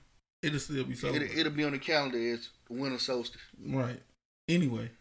It'll 0.44 0.60
still 0.60 0.84
be 0.84 0.94
It'll, 0.94 1.40
it'll 1.40 1.52
be 1.54 1.64
on 1.64 1.72
the 1.72 1.80
calendar 1.80 2.18
as 2.34 2.50
winter 2.70 3.00
solstice. 3.00 3.42
right. 3.66 4.00
Anyway. 4.50 4.92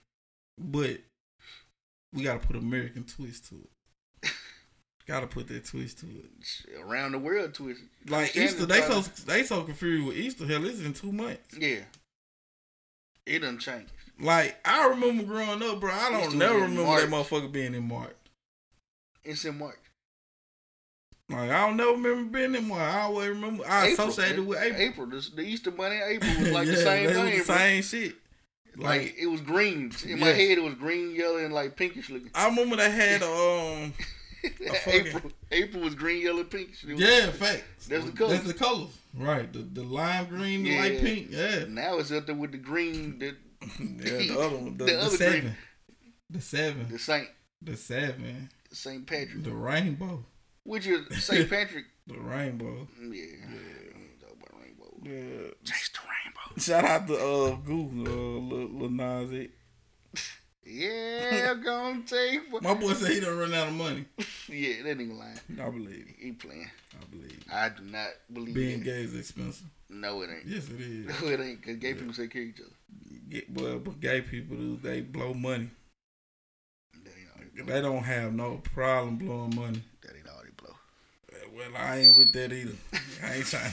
But 0.57 0.99
we 2.13 2.23
gotta 2.23 2.39
put 2.39 2.57
American 2.57 3.05
twist 3.05 3.49
to 3.49 3.57
it. 3.57 4.31
gotta 5.09 5.27
put 5.27 5.49
that 5.49 5.65
twist 5.65 5.99
to 6.01 6.07
it. 6.07 6.81
Around 6.81 7.13
the 7.13 7.19
world 7.19 7.55
twist. 7.55 7.81
Like 8.07 8.37
Easter, 8.37 8.67
they 8.67 8.83
so 8.83 9.01
they 9.27 9.43
so 9.43 9.65
confused 9.65 10.07
with 10.07 10.17
Easter. 10.17 10.47
Hell, 10.47 10.65
it's 10.65 10.81
in 10.81 10.93
two 10.93 11.11
months. 11.11 11.57
Yeah. 11.59 11.81
It 13.27 13.41
done 13.41 13.59
changed. 13.59 13.91
Like 14.21 14.61
I 14.65 14.89
remember 14.89 15.25
growing 15.25 15.63
up, 15.63 15.81
bro. 15.81 15.91
I 15.93 16.11
don't 16.11 16.37
never 16.37 16.61
remember 16.61 17.01
that 17.01 17.09
motherfucker 17.09 17.51
being 17.51 17.75
in 17.75 17.89
March. 17.89 18.15
It's 19.25 19.45
in 19.45 19.59
March. 19.59 19.79
Like 21.33 21.51
I 21.51 21.67
don't 21.67 21.77
never 21.77 21.93
remember 21.93 22.39
being 22.39 22.55
in 22.55 22.69
March. 22.69 22.81
I 22.81 23.01
always 23.03 23.29
remember 23.31 23.65
I 23.67 23.89
April, 23.89 24.09
associated 24.09 24.47
with 24.47 24.59
April. 24.61 24.81
April. 24.83 25.07
The, 25.09 25.31
the 25.37 25.43
Easter 25.43 25.71
bunny 25.71 25.97
April 25.97 26.31
was 26.41 26.51
like 26.53 26.67
the 26.69 26.77
same 26.77 27.09
thing. 27.11 27.39
the 27.39 27.45
same 27.45 27.83
shit. 27.83 28.15
Like, 28.77 29.03
Like 29.03 29.15
it 29.19 29.27
was 29.27 29.41
green. 29.43 29.93
In 30.07 30.19
my 30.21 30.29
head, 30.29 30.59
it 30.59 30.63
was 30.63 30.75
green, 30.75 31.15
yellow, 31.15 31.37
and 31.39 31.53
like 31.53 31.77
pinkish 31.77 32.09
looking. 32.11 32.31
I 32.35 32.49
remember 32.49 32.77
they 32.77 32.91
had 32.91 33.23
a 33.23 33.27
um 33.27 33.93
fucking- 34.83 35.07
April, 35.07 35.33
April 35.51 35.83
was 35.83 35.95
green, 35.95 36.23
yellow, 36.23 36.45
pinkish. 36.45 36.83
It 36.85 36.93
was- 36.95 37.01
yeah, 37.01 37.31
facts. 37.31 37.87
That's 37.89 38.05
the 38.07 38.13
colors. 38.13 38.33
That's 38.41 38.47
the 38.53 38.59
colors. 38.59 38.99
Right. 39.15 39.53
The 39.53 39.59
the 39.59 39.83
lime 39.83 40.27
green, 40.27 40.63
the 40.65 40.79
light 40.79 41.01
pink. 41.01 41.29
Yeah. 41.31 41.65
Now 41.69 41.99
it's 41.99 42.11
up 42.13 42.25
there 42.27 42.35
with 42.35 42.53
the 42.53 42.59
green, 42.59 43.19
the 43.19 43.27
Yeah, 43.79 44.19
the 44.35 44.39
other 44.41 44.57
one, 44.57 44.77
the, 44.79 44.85
The 44.85 44.93
the, 44.93 45.01
other 45.01 45.17
seven. 45.17 45.41
green. 45.41 45.57
The 46.31 46.41
seven. 46.41 46.87
the 46.91 46.99
Saint 46.99 47.29
The 47.61 47.77
seven. 47.77 48.49
Saint 48.73 49.07
Patrick, 49.07 49.45
The 49.45 49.53
rainbow. 49.53 50.25
Which 50.65 50.87
is 50.87 51.25
Saint 51.25 51.49
Patrick. 51.51 51.87
The 52.07 52.19
rainbow. 52.19 52.87
Yeah, 53.01 53.11
yeah. 53.13 54.21
Talk 54.21 54.33
about 54.33 54.61
rainbow. 54.61 54.97
Yeah. 55.05 55.51
Chase 55.65 55.91
the 55.93 56.01
rainbow. 56.01 56.61
Shout 56.61 56.85
out 56.85 57.07
to 57.07 57.15
uh 57.17 57.57
Google, 57.57 58.07
uh 58.09 58.41
Lil, 58.41 58.69
Lil 58.69 58.91
Nas 58.91 59.33
X. 59.33 59.53
Yeah, 60.65 61.51
I'm 61.53 61.63
gonna 61.63 62.03
take. 62.07 62.41
what- 62.51 62.63
My 62.63 62.75
boy 62.75 62.93
said 62.95 63.13
he 63.13 63.21
done 63.21 63.37
run 63.39 63.53
out 63.55 63.69
of 63.69 63.75
money. 63.75 64.05
Yeah, 64.49 64.83
that 64.83 64.99
nigga 64.99 65.17
lying. 65.19 65.39
I 65.61 65.71
believe. 65.71 66.07
it. 66.09 66.15
He 66.19 66.33
playing. 66.33 66.69
I 67.01 67.05
believe. 67.07 67.31
it. 67.33 67.53
I 67.53 67.69
do 67.71 67.85
not 67.85 68.09
believe 68.31 68.55
Being 68.55 68.79
that. 68.81 68.85
gay 68.85 69.03
is 69.03 69.15
expensive. 69.15 69.67
No, 69.89 70.21
it 70.23 70.31
ain't. 70.31 70.47
Yes, 70.47 70.69
it 70.69 70.79
is. 70.81 71.07
No, 71.23 71.29
it 71.29 71.41
ain't. 71.41 71.63
Cause 71.63 71.77
gay 71.77 71.95
people 71.95 72.13
take 72.13 72.33
care 72.33 72.43
of 72.43 72.49
each 72.49 72.61
other. 72.61 72.75
Get, 73.31 73.51
well, 73.51 73.79
but 73.79 73.99
gay 74.01 74.21
people 74.21 74.57
do 74.57 74.77
they 74.83 75.01
blow 75.01 75.33
money. 75.33 75.71
That 77.05 77.13
ain't 77.17 77.29
all 77.35 77.65
they. 77.67 77.73
They 77.73 77.81
don't 77.81 78.03
have 78.03 78.35
no 78.35 78.61
problem 78.75 79.17
blowing 79.17 79.55
money. 79.57 79.83
That 80.03 80.17
ain't 80.17 80.29
all 80.29 80.43
they 80.43 80.51
blow. 80.57 80.75
Well, 81.55 81.71
I 81.77 81.99
ain't 81.99 82.17
with 82.17 82.33
that 82.33 82.53
either. 82.53 82.73
I 83.23 83.35
ain't 83.37 83.47
trying. 83.47 83.73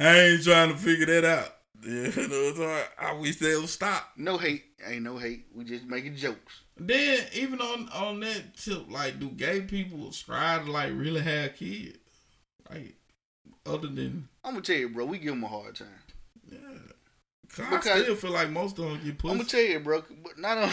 I 0.00 0.18
ain't 0.20 0.42
trying 0.44 0.70
to 0.70 0.76
figure 0.76 1.06
that 1.06 1.24
out. 1.24 1.48
You 1.86 2.04
know, 2.06 2.52
so 2.56 2.64
I, 2.66 2.84
I 3.10 3.12
wish 3.12 3.36
they 3.36 3.54
would 3.56 3.68
stop. 3.68 4.08
No 4.16 4.38
hate. 4.38 4.64
Ain't 4.86 5.02
no 5.02 5.18
hate. 5.18 5.44
We 5.54 5.64
just 5.64 5.84
making 5.84 6.16
jokes. 6.16 6.62
Then 6.78 7.26
even 7.34 7.60
on 7.60 7.90
on 7.90 8.20
that 8.20 8.56
tip, 8.56 8.90
like, 8.90 9.20
do 9.20 9.28
gay 9.28 9.60
people 9.60 10.10
strive 10.12 10.64
to 10.64 10.70
like 10.72 10.92
really 10.94 11.20
have 11.20 11.54
kids? 11.56 11.98
Like, 12.70 12.94
other 13.66 13.88
than 13.88 14.28
I'm 14.42 14.52
gonna 14.54 14.62
tell 14.62 14.76
you, 14.76 14.88
bro. 14.88 15.04
We 15.04 15.18
give 15.18 15.34
them 15.34 15.44
a 15.44 15.48
hard 15.48 15.74
time. 15.74 15.88
yeah, 16.50 16.58
'Cause 17.50 17.66
Because- 17.68 17.86
I 17.86 18.02
still 18.02 18.16
feel 18.16 18.30
like 18.32 18.48
most 18.50 18.78
of 18.78 18.86
them 18.86 19.00
get 19.04 19.18
pussy. 19.18 19.32
I'm 19.32 19.36
gonna 19.38 19.48
tell 19.50 19.60
you, 19.60 19.80
bro. 19.80 20.02
But 20.22 20.38
not 20.38 20.56
on. 20.56 20.70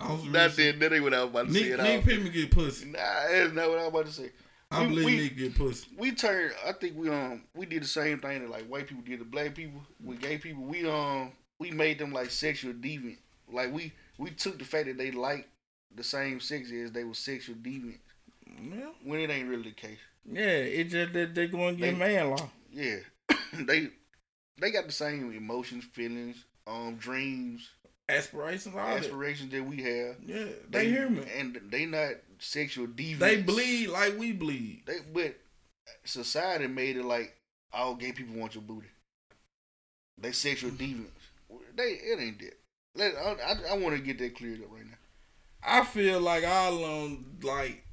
I 0.00 0.12
was 0.12 0.24
not 0.26 0.54
that. 0.54 0.78
That 0.78 0.92
ain't 0.92 1.02
what 1.02 1.12
I 1.14 1.24
was 1.24 1.30
about 1.30 1.46
to 1.48 1.54
say 1.54 1.60
Nick, 1.62 1.72
at 1.72 1.82
Nick 1.82 1.96
all. 1.96 2.02
Pittman 2.02 2.32
get 2.32 2.50
pussy. 2.52 2.86
Nah, 2.86 2.98
that's 3.28 3.52
not 3.52 3.68
what 3.68 3.78
I 3.78 3.82
was 3.82 3.88
about 3.88 4.06
to 4.06 4.12
say. 4.12 4.30
I 4.70 4.82
We- 4.86 4.88
believe 4.88 5.32
we- 5.32 5.36
get 5.48 5.54
pussy. 5.56 5.86
we 5.96 6.12
turned. 6.12 6.52
I 6.66 6.72
think 6.72 6.96
we 6.96 7.08
um 7.08 7.44
we 7.54 7.66
did 7.66 7.82
the 7.82 7.86
same 7.88 8.18
thing 8.20 8.40
that 8.42 8.50
like 8.50 8.66
white 8.66 8.86
people 8.86 9.02
did 9.04 9.18
to 9.20 9.24
black 9.24 9.54
people 9.54 9.82
with 10.02 10.20
gay 10.20 10.38
people. 10.38 10.64
We 10.64 10.86
um 10.88 11.32
we 11.58 11.70
made 11.70 11.98
them 11.98 12.12
like 12.12 12.30
sexual 12.30 12.74
deviant. 12.74 13.18
Like 13.50 13.72
we 13.72 13.92
we 14.18 14.30
took 14.30 14.58
the 14.58 14.64
fact 14.64 14.86
that 14.86 14.98
they 14.98 15.10
like 15.10 15.48
the 15.94 16.04
same 16.04 16.38
sex 16.40 16.70
as 16.70 16.92
they 16.92 17.04
were 17.04 17.14
sexual 17.14 17.56
deviant 17.56 17.98
Yeah, 18.46 18.90
when 19.02 19.20
it 19.20 19.30
ain't 19.30 19.48
really 19.48 19.70
the 19.70 19.74
case. 19.74 19.98
yeah. 20.30 20.42
It's 20.42 20.92
just 20.92 21.12
that 21.14 21.34
they're 21.34 21.48
going 21.48 21.76
to 21.76 21.80
They- 21.80 21.90
get 21.90 21.98
man 21.98 22.30
law. 22.30 22.50
Yeah, 22.70 22.96
they 23.54 23.88
they 24.60 24.70
got 24.70 24.84
the 24.86 24.92
same 24.92 25.32
emotions, 25.32 25.84
feelings, 25.84 26.44
um 26.66 26.96
dreams, 26.96 27.70
Aspirations, 28.08 28.74
all 28.74 28.86
that. 28.86 28.98
aspirations 28.98 29.52
that 29.52 29.64
we 29.64 29.82
have. 29.82 30.16
Yeah, 30.24 30.46
they, 30.70 30.88
hear 30.88 31.10
me. 31.10 31.24
and 31.36 31.60
they 31.68 31.84
not 31.84 32.12
sexual 32.38 32.86
deviants. 32.86 33.18
They 33.18 33.42
bleed 33.42 33.88
like 33.88 34.18
we 34.18 34.32
bleed. 34.32 34.82
They 34.86 34.98
but 35.12 35.36
society 36.04 36.66
made 36.66 36.96
it 36.96 37.04
like 37.04 37.36
all 37.72 37.94
gay 37.94 38.12
people 38.12 38.36
want 38.36 38.54
your 38.54 38.62
booty. 38.62 38.88
They 40.16 40.32
sexual 40.32 40.70
deviants. 40.70 41.06
They 41.76 41.90
it 41.90 42.18
ain't 42.18 42.38
that. 42.40 42.58
Let 42.94 43.14
I 43.16 43.36
I, 43.42 43.74
I 43.74 43.78
want 43.78 43.96
to 43.96 44.02
get 44.02 44.18
that 44.18 44.36
cleared 44.36 44.62
up 44.62 44.72
right 44.72 44.86
now. 44.86 44.96
I 45.62 45.84
feel 45.84 46.20
like 46.20 46.46
all 46.46 46.84
um 46.84 47.26
like 47.42 47.84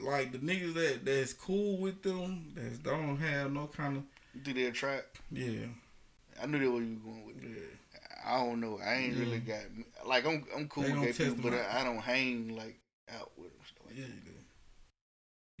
like 0.00 0.32
the 0.32 0.38
niggas 0.38 0.74
that 0.74 1.04
that's 1.04 1.32
cool 1.32 1.76
with 1.78 2.02
them 2.02 2.52
that 2.54 2.82
don't 2.82 3.18
have 3.18 3.52
no 3.52 3.66
kind 3.66 3.98
of 3.98 4.54
they'll 4.54 4.72
try? 4.72 4.94
it? 4.94 5.06
yeah 5.32 5.66
I 6.42 6.46
knew 6.46 6.58
that 6.58 6.70
what 6.70 6.82
you 6.82 6.98
were 7.04 7.12
going 7.12 7.26
with. 7.26 7.36
yeah. 7.42 7.60
I 8.26 8.44
don't 8.44 8.60
know. 8.60 8.78
I 8.84 8.94
ain't 8.94 9.16
really 9.18 9.38
got 9.40 9.60
like 10.06 10.26
I'm 10.26 10.44
I'm 10.54 10.68
cool 10.68 10.84
with 10.84 11.00
gay 11.00 11.12
people, 11.12 11.50
but. 11.50 11.54
I, 11.54 11.80
I 11.80 11.84
don't 11.84 11.98
hang 11.98 12.54
like 12.56 12.78
out 13.18 13.30
with 13.36 13.50
them. 13.50 13.60
Stuff 13.66 13.86
like 13.86 13.96
Yeah, 13.96 14.04
you 14.04 14.20
do. 14.24 14.30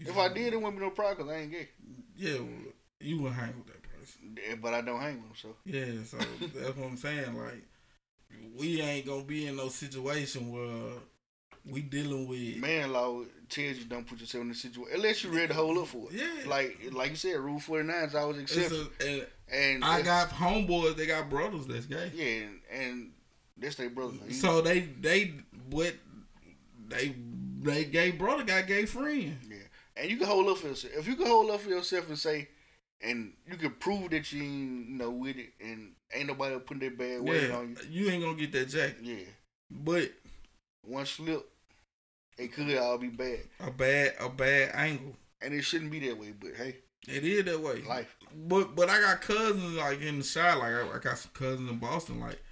You 0.04 0.10
If 0.10 0.18
I 0.18 0.28
did, 0.32 0.52
it 0.52 0.56
wouldn't 0.56 0.76
be 0.76 0.82
no 0.84 0.90
problem 0.90 1.16
because 1.16 1.32
I 1.32 1.40
ain't 1.40 1.50
gay. 1.52 1.68
yeah, 2.16 2.34
well, 2.38 2.72
you 3.00 3.22
would 3.22 3.32
hang 3.32 3.54
with 3.56 3.66
that 3.68 3.82
person. 3.82 4.36
Yeah, 4.36 4.54
But 4.60 4.74
I 4.74 4.80
don't 4.82 5.00
hang 5.00 5.22
with 5.22 5.42
them, 5.42 5.54
so 5.54 5.56
Yeah, 5.64 6.04
so 6.04 6.18
that's 6.54 6.76
what 6.76 6.86
I'm 6.88 6.96
saying. 6.96 7.36
Like, 7.36 7.64
we 8.56 8.80
ain't 8.82 9.06
gonna 9.06 9.24
be 9.24 9.46
in 9.46 9.56
no 9.56 9.68
situation 9.68 10.52
where 10.52 10.92
we 11.64 11.80
dealing 11.82 12.26
with. 12.28 12.56
man 12.56 12.92
law 12.92 13.22
tells 13.48 13.78
you 13.78 13.84
don't 13.84 14.06
put 14.06 14.20
yourself 14.20 14.42
in 14.42 14.48
the 14.50 14.54
situation 14.54 14.92
unless 14.94 15.24
you 15.24 15.30
ready 15.30 15.48
to 15.48 15.54
hold 15.54 15.78
up 15.78 15.86
for 15.86 16.08
it. 16.10 16.18
Yeah. 16.20 16.48
Like 16.50 16.78
like 16.92 17.10
you 17.10 17.16
said, 17.16 17.36
Rule 17.38 17.58
49 17.60 18.04
is 18.04 18.14
always 18.14 18.38
It's 18.38 18.56
exception. 18.56 18.88
a, 19.00 19.04
and 19.06 19.26
and 19.50 19.84
I 19.84 20.02
got 20.02 20.30
homeboys. 20.30 20.96
They 20.96 21.06
got 21.06 21.30
brothers 21.30 21.66
that's 21.66 21.86
gay. 21.86 22.10
Yeah, 22.14 22.46
and, 22.46 22.60
and 22.70 23.10
that's 23.56 23.76
their 23.76 23.90
brother. 23.90 24.14
He- 24.26 24.34
So 24.34 24.60
they 24.60 24.80
they 24.80 25.32
what 25.70 25.94
they 26.88 27.14
they 27.60 27.84
gay 27.84 28.10
brother 28.12 28.44
got 28.44 28.66
gay 28.66 28.84
friend. 28.86 29.36
yeah, 29.48 29.56
and 29.96 30.10
you 30.10 30.16
can 30.16 30.26
hold 30.26 30.48
up 30.48 30.58
for 30.58 30.68
yourself. 30.68 30.92
If 30.96 31.06
you 31.08 31.16
can 31.16 31.26
hold 31.26 31.50
up 31.50 31.60
for 31.60 31.70
yourself 31.70 32.08
and 32.08 32.18
say, 32.18 32.48
and 33.00 33.32
you 33.50 33.56
can 33.56 33.70
prove 33.72 34.10
that 34.10 34.32
you 34.32 34.42
ain't 34.42 34.88
you 34.88 34.94
know 34.96 35.10
with 35.10 35.36
it, 35.36 35.52
and 35.60 35.92
ain't 36.14 36.28
nobody 36.28 36.58
putting 36.58 36.80
that 36.88 36.98
bad 36.98 37.22
weight 37.22 37.48
Yeah, 37.48 37.56
on 37.56 37.76
you. 37.90 38.04
you 38.04 38.10
ain't 38.10 38.22
gonna 38.22 38.36
get 38.36 38.52
that 38.52 38.68
jacket. 38.68 38.96
Yeah, 39.02 39.24
But 39.70 40.12
one 40.82 41.06
slip, 41.06 41.48
it 42.38 42.52
could 42.52 42.76
all 42.76 42.98
be 42.98 43.08
bad, 43.08 43.40
a 43.60 43.70
bad 43.70 44.14
a 44.20 44.28
bad 44.28 44.70
angle. 44.74 45.16
and 45.42 45.52
it 45.54 45.62
shouldn't 45.62 45.90
be 45.90 46.00
that 46.08 46.18
way. 46.18 46.32
But 46.38 46.54
hey, 46.56 46.76
It 47.06 47.24
is 47.24 47.44
that 47.44 47.60
way. 47.60 47.82
life. 47.82 48.16
But 48.46 48.74
but 48.76 48.88
I 48.88 49.00
got 49.00 49.20
cousins 49.22 49.76
like 49.76 50.00
in 50.00 50.18
the 50.18 50.24
shop. 50.24 50.58
Like 50.58 50.72
I, 50.74 50.88
I 50.96 50.98
got 50.98 51.18
some 51.18 51.32
cousins 51.34 51.70
in 51.70 51.78
Boston. 51.78 52.20
Like 52.20 52.42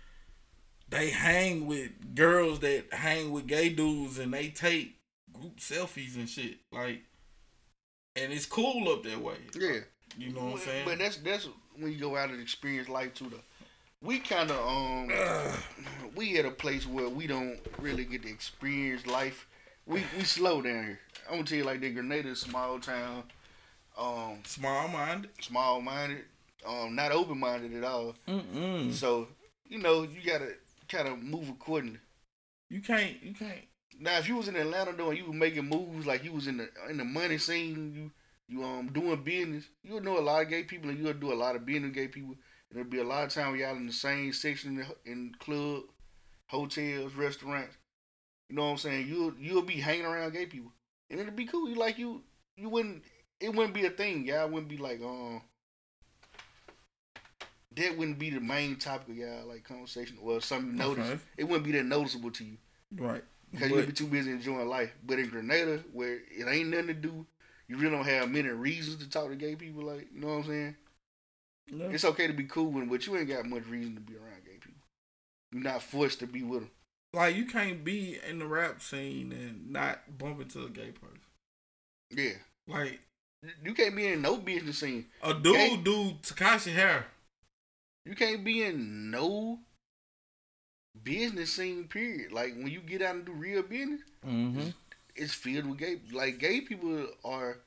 they 0.88 1.10
hang 1.10 1.66
with 1.66 2.14
girls 2.14 2.60
that 2.60 2.92
hang 2.92 3.30
with 3.32 3.46
gay 3.46 3.68
dudes, 3.68 4.18
and 4.18 4.32
they 4.32 4.48
take 4.48 4.96
group 5.32 5.58
selfies 5.58 6.14
and 6.16 6.28
shit. 6.28 6.58
Like, 6.72 7.02
and 8.16 8.32
it's 8.32 8.46
cool 8.46 8.88
up 8.92 9.02
that 9.05 9.20
way. 9.20 9.36
Yeah, 9.55 9.80
You 10.16 10.32
know 10.32 10.44
what 10.44 10.52
I'm 10.55 10.58
saying? 10.60 10.84
But 10.86 10.98
that's 10.98 11.16
that's 11.18 11.48
when 11.78 11.92
you 11.92 11.98
go 11.98 12.16
out 12.16 12.30
and 12.30 12.40
experience 12.40 12.88
life 12.88 13.14
too. 13.14 13.28
Though 13.30 13.40
we 14.07 14.18
kind 14.20 14.51
of 14.51 14.59
um 14.68 15.10
we 16.15 16.39
at 16.39 16.44
a 16.47 16.51
place 16.51 16.86
where 16.86 17.09
we 17.09 17.26
don't 17.26 17.59
really 17.78 18.05
get 18.05 18.23
to 18.23 18.28
experience 18.31 19.07
life. 19.07 19.47
We 19.86 20.02
we 20.17 20.25
slow 20.25 20.62
down 20.62 20.85
here. 20.85 21.01
I'm 21.28 21.35
gonna 21.36 21.44
tell 21.44 21.59
you 21.59 21.65
like 21.65 21.81
that. 21.81 21.94
Grenada 21.94 22.28
is 22.28 22.43
a 22.43 22.49
small 22.49 22.78
town, 22.78 23.25
um, 23.99 24.39
Small 24.44 24.89
minded. 24.89 25.31
small 25.41 25.81
minded, 25.81 26.25
um, 26.67 26.94
not 26.94 27.12
open 27.12 27.39
minded 27.39 27.75
at 27.75 27.85
all. 27.85 28.15
Mm-mm. 28.28 28.93
So 28.93 29.28
you 29.67 29.78
know 29.78 30.02
you 30.02 30.20
gotta 30.25 30.52
kind 30.89 31.09
of 31.09 31.23
move 31.23 31.49
accordingly. 31.49 31.99
You 32.70 32.81
can't. 32.81 33.23
You 33.23 33.35
can't. 33.35 33.60
Now, 33.99 34.18
if 34.18 34.28
you 34.28 34.36
was 34.36 34.49
in 34.49 34.57
Atlanta 34.57 34.93
though, 34.93 35.10
and 35.10 35.18
you 35.18 35.26
were 35.26 35.33
making 35.33 35.65
moves 35.68 36.07
like 36.07 36.23
you 36.25 36.33
was 36.33 36.47
in 36.47 36.59
the 36.59 36.68
in 36.89 36.97
the 36.99 37.05
money 37.05 37.39
scene, 37.39 37.93
you 37.94 38.10
you 38.59 38.65
um 38.65 38.89
doing 38.93 39.23
business, 39.23 39.65
you 39.83 39.94
would 39.94 40.05
know 40.05 40.18
a 40.18 40.20
lot 40.20 40.43
of 40.43 40.49
gay 40.49 40.62
people, 40.65 40.91
and 40.91 40.99
you 40.99 41.05
would 41.05 41.20
do 41.20 41.33
a 41.33 41.35
lot 41.35 41.57
of 41.57 41.65
business 41.67 41.85
with 41.89 41.94
gay 41.94 42.09
people. 42.09 42.35
And 42.70 42.77
there'd 42.78 42.91
be 42.91 42.99
a 42.99 43.05
lot 43.05 43.25
of 43.25 43.31
time 43.33 43.57
y'all 43.57 43.77
in 43.77 43.86
the 43.86 43.93
same 43.93 44.33
section 44.33 44.70
in, 44.70 44.77
the, 44.77 45.11
in 45.11 45.33
club, 45.39 45.85
hotels, 46.49 47.15
restaurants. 47.15 47.77
You 48.49 48.57
know 48.57 48.65
what 48.65 48.70
I'm 48.73 48.78
saying? 48.78 49.09
You'll 49.09 49.35
you'll 49.39 49.62
be 49.62 49.75
hanging 49.81 50.05
around 50.07 50.33
gay 50.33 50.47
people, 50.47 50.73
and 51.11 51.19
it'd 51.19 51.35
be 51.36 51.47
cool. 51.47 51.69
You 51.69 51.75
like 51.77 51.99
you 51.99 52.23
you 52.57 52.69
wouldn't 52.69 53.03
it 53.41 53.53
wouldn't 53.55 53.75
be 53.75 53.86
a 53.86 53.91
thing. 53.91 54.25
Y'all 54.27 54.49
wouldn't 54.49 54.69
be 54.69 54.77
like 54.78 55.01
um. 55.03 55.43
That 57.77 57.99
wouldn't 57.99 58.19
be 58.19 58.31
the 58.31 58.41
main 58.41 58.77
topic 58.77 59.09
of 59.11 59.17
y'all 59.17 59.47
like 59.47 59.65
conversation. 59.65 60.17
or 60.23 60.41
something 60.41 60.73
you 60.73 60.78
notice. 60.78 61.11
Okay. 61.11 61.20
It 61.36 61.45
wouldn't 61.45 61.65
be 61.65 61.73
that 61.73 61.85
noticeable 61.85 62.31
to 62.31 62.45
you 62.45 62.57
Right. 62.97 63.23
because 63.51 63.70
you'd 63.70 63.86
be 63.86 63.93
too 63.93 64.07
busy 64.07 64.31
enjoying 64.31 64.67
life. 64.69 64.93
But 65.05 65.19
in 65.19 65.28
Grenada, 65.28 65.85
where 65.93 66.15
it 66.15 66.47
ain't 66.49 66.70
nothing 66.70 66.86
to 66.86 66.95
do, 66.95 67.27
you 67.69 67.77
really 67.77 67.91
don't 67.95 68.07
have 68.07 68.31
many 68.31 68.49
reasons 68.49 68.97
to 69.03 69.11
talk 69.11 69.28
to 69.28 69.36
gay 69.36 69.57
people. 69.57 69.83
Like 69.83 70.09
you 70.15 70.20
know 70.20 70.28
what 70.28 70.35
I'm 70.35 70.45
saying? 70.45 70.77
No. 71.70 71.89
It's 71.91 72.05
okay 72.05 72.27
to 72.28 72.33
be 72.33 72.45
cool 72.45 72.67
with 72.67 72.83
them, 72.83 72.89
but 72.91 73.07
you 73.07 73.17
ain't 73.17 73.28
got 73.28 73.45
much 73.47 73.67
reason 73.67 73.95
to 73.97 74.01
be 74.01 74.15
around 74.15 74.45
gay 74.45 74.53
people. 74.61 74.81
You're 75.53 75.62
not 75.65 75.83
forced 75.83 76.20
to 76.20 76.27
be 76.27 76.43
with 76.43 76.61
them. 76.61 76.70
Like 77.12 77.35
you 77.35 77.47
can't 77.47 77.83
be 77.85 78.19
in 78.28 78.39
the 78.39 78.47
rap 78.47 78.83
scene 78.83 79.33
and 79.33 79.70
not 79.73 80.19
bump 80.19 80.41
into 80.41 80.65
a 80.65 80.69
gay 80.69 80.91
person. 80.93 81.20
Yeah, 82.11 82.35
Like 82.69 83.01
you 83.65 83.75
can't 83.75 83.97
be 83.97 84.07
in 84.07 84.23
no 84.23 84.36
business 84.36 84.78
scene. 84.78 85.07
a 85.23 85.35
dude 85.35 85.55
Gay- 85.55 85.77
do 85.77 86.12
Tekashi 86.23 86.73
hair. 86.73 87.07
You 88.05 88.15
can't 88.15 88.45
be 88.45 88.62
in 88.62 89.11
no 89.11 89.59
business 91.03 91.53
scene. 91.53 91.85
Period. 91.89 92.33
Like 92.33 92.55
when 92.55 92.69
you 92.69 92.81
get 92.81 93.03
out 93.03 93.17
and 93.17 93.25
do 93.25 93.33
real 93.33 93.62
business, 93.62 94.01
Mm-hmm. 94.27 94.69
it's 95.15 95.35
filled 95.35 95.67
with 95.67 95.78
gay. 95.78 95.97
Like 96.12 96.39
gay 96.39 96.61
people 96.61 97.07
are 97.25 97.59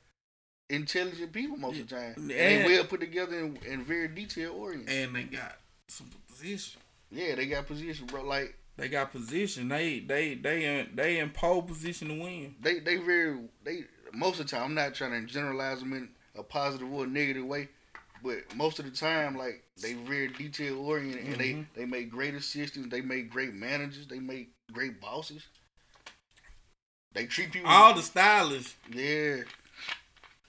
intelligent 0.70 1.32
people 1.32 1.56
most 1.56 1.80
of 1.80 1.88
the 1.88 1.94
time. 1.94 2.14
And 2.16 2.30
And- 2.30 2.64
they 2.64 2.64
well 2.64 2.84
put 2.84 3.00
together 3.00 3.38
and, 3.38 3.58
and 3.64 3.84
very 3.84 4.08
detail 4.08 4.52
oriented. 4.52 4.88
And 4.88 5.14
they 5.14 5.24
got 5.24 5.58
some 5.88 6.08
position. 6.28 6.80
Yeah, 7.10 7.34
they 7.34 7.46
got 7.46 7.66
position, 7.66 8.06
bro. 8.06 8.22
Like 8.22 8.56
They 8.76 8.88
got 8.88 9.12
position. 9.12 9.68
They 9.68 10.00
they 10.00 10.34
they 10.34 10.64
in 10.64 10.90
they 10.94 11.18
in 11.18 11.30
pole 11.30 11.62
position 11.62 12.08
to 12.08 12.14
win. 12.14 12.54
they 12.60 12.78
they 12.78 12.96
very 12.96 13.38
they 13.64 13.84
most 14.12 14.40
of 14.40 14.46
the 14.46 14.56
time. 14.56 14.64
I'm 14.64 14.74
not 14.74 14.94
trying 14.94 15.12
to 15.12 15.32
generalize 15.32 15.80
them 15.80 15.92
in 15.92 16.08
a 16.36 16.42
positive 16.42 16.92
or 16.92 17.06
negative 17.06 17.44
way, 17.44 17.68
but 18.22 18.54
most 18.54 18.78
of 18.78 18.84
the 18.84 18.90
time, 18.92 19.36
like 19.36 19.64
they 19.82 19.94
very 19.94 20.28
detail 20.28 20.78
oriented 20.78 21.24
and 21.24 21.36
they 21.36 21.52
mm-hmm. 21.52 21.62
they 21.74 21.84
make 21.84 22.10
great 22.10 22.34
assistants. 22.34 22.88
They 22.90 23.00
make 23.00 23.30
great 23.30 23.54
managers. 23.54 24.06
They 24.06 24.20
make 24.20 24.50
great 24.72 25.00
bosses. 25.00 25.42
They 27.12 27.26
treat 27.26 27.52
people. 27.52 27.68
All 27.68 27.94
the 27.94 28.02
stylists 28.02 28.76
yeah, 28.92 29.38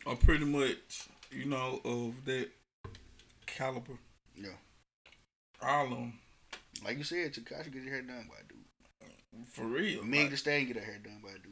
are 0.05 0.15
pretty 0.15 0.45
much 0.45 1.07
you 1.31 1.45
know 1.45 1.79
of 1.85 2.25
that 2.25 2.49
caliber. 3.45 3.93
yeah, 4.35 4.49
All 5.61 5.85
of 5.85 5.89
them. 5.91 6.13
Like 6.83 6.97
you 6.97 7.03
said, 7.03 7.33
Tekashi 7.33 7.71
get 7.71 7.83
your 7.83 7.93
hair 7.93 8.01
done 8.01 8.27
by 8.29 8.37
a 8.39 8.47
dude. 8.47 9.47
For 9.49 9.65
real. 9.65 10.03
Meg 10.03 10.29
Like, 10.29 10.37
Stallion 10.37 10.67
get 10.67 10.77
her 10.77 10.83
hair 10.83 10.97
done 11.03 11.21
by 11.23 11.29
a 11.29 11.33
dude. 11.33 11.51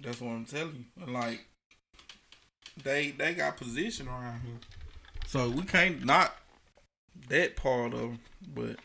that's 0.00 0.20
what 0.20 0.30
I'm 0.32 0.44
telling 0.44 0.86
you. 0.96 1.02
And, 1.04 1.12
Like 1.14 1.44
they 2.82 3.10
they 3.10 3.34
got 3.34 3.56
position 3.56 4.08
around 4.08 4.40
here, 4.42 4.58
so 5.26 5.50
we 5.50 5.62
can't 5.62 6.04
not 6.04 6.34
that 7.28 7.56
part 7.56 7.92
of 7.94 8.00
'em, 8.00 8.20
but 8.54 8.76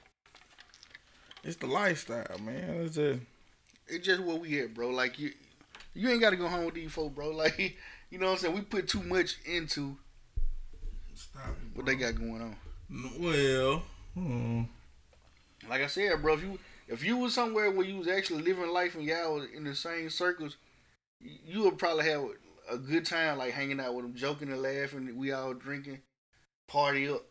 it's 1.43 1.55
the 1.57 1.67
lifestyle, 1.67 2.37
man. 2.39 2.81
It's 2.81 2.95
just 2.95 3.19
It's 3.87 4.05
just 4.05 4.21
what 4.21 4.41
we 4.41 4.59
at, 4.61 4.73
bro. 4.73 4.89
Like 4.89 5.17
you, 5.19 5.31
you 5.93 6.09
ain't 6.09 6.19
got 6.21 6.31
to 6.31 6.35
go 6.35 6.47
home 6.49 6.65
with 6.65 6.73
these 6.75 6.91
folk, 6.91 7.15
bro. 7.15 7.31
Like 7.35 7.77
you 8.09 8.17
know 8.19 8.27
what 8.27 8.31
I'm 8.33 8.37
saying. 8.39 8.55
We 8.55 8.61
put 8.61 8.87
too 8.87 9.03
much 9.03 9.37
into 9.45 9.97
stop 11.15 11.49
it, 11.49 11.75
what 11.77 11.85
they 11.85 11.95
got 11.95 12.15
going 12.15 12.41
on. 12.41 12.55
Well, 13.19 13.83
hmm. 14.13 14.63
Like 15.69 15.81
I 15.81 15.87
said, 15.87 16.21
bro, 16.21 16.35
if 16.35 16.41
you 16.43 16.59
if 16.87 17.03
you 17.03 17.17
was 17.17 17.33
somewhere 17.33 17.69
where 17.71 17.85
you 17.85 17.97
was 17.97 18.07
actually 18.07 18.43
living 18.43 18.69
life 18.69 18.95
and 18.95 19.03
y'all 19.03 19.35
was 19.35 19.47
in 19.53 19.63
the 19.63 19.75
same 19.75 20.09
circles, 20.09 20.57
you- 21.19 21.63
would 21.63 21.77
probably 21.77 22.05
have 22.05 22.23
a 22.69 22.77
good 22.77 23.05
time, 23.05 23.37
like 23.37 23.53
hanging 23.53 23.79
out 23.79 23.93
with 23.95 24.05
them, 24.05 24.15
joking 24.15 24.49
and 24.51 24.61
laughing. 24.61 25.15
We 25.17 25.31
all 25.31 25.53
drinking, 25.53 25.99
party 26.67 27.09
up. 27.09 27.23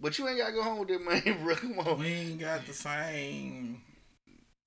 But 0.00 0.18
you 0.18 0.28
ain't 0.28 0.38
gotta 0.38 0.52
go 0.52 0.62
home 0.62 0.78
with 0.80 0.88
that 0.88 1.02
man, 1.26 1.44
bro. 1.44 1.54
Come 1.54 1.78
on. 1.78 1.98
we 2.00 2.06
ain't 2.08 2.40
got 2.40 2.66
the 2.66 2.72
same. 2.72 3.82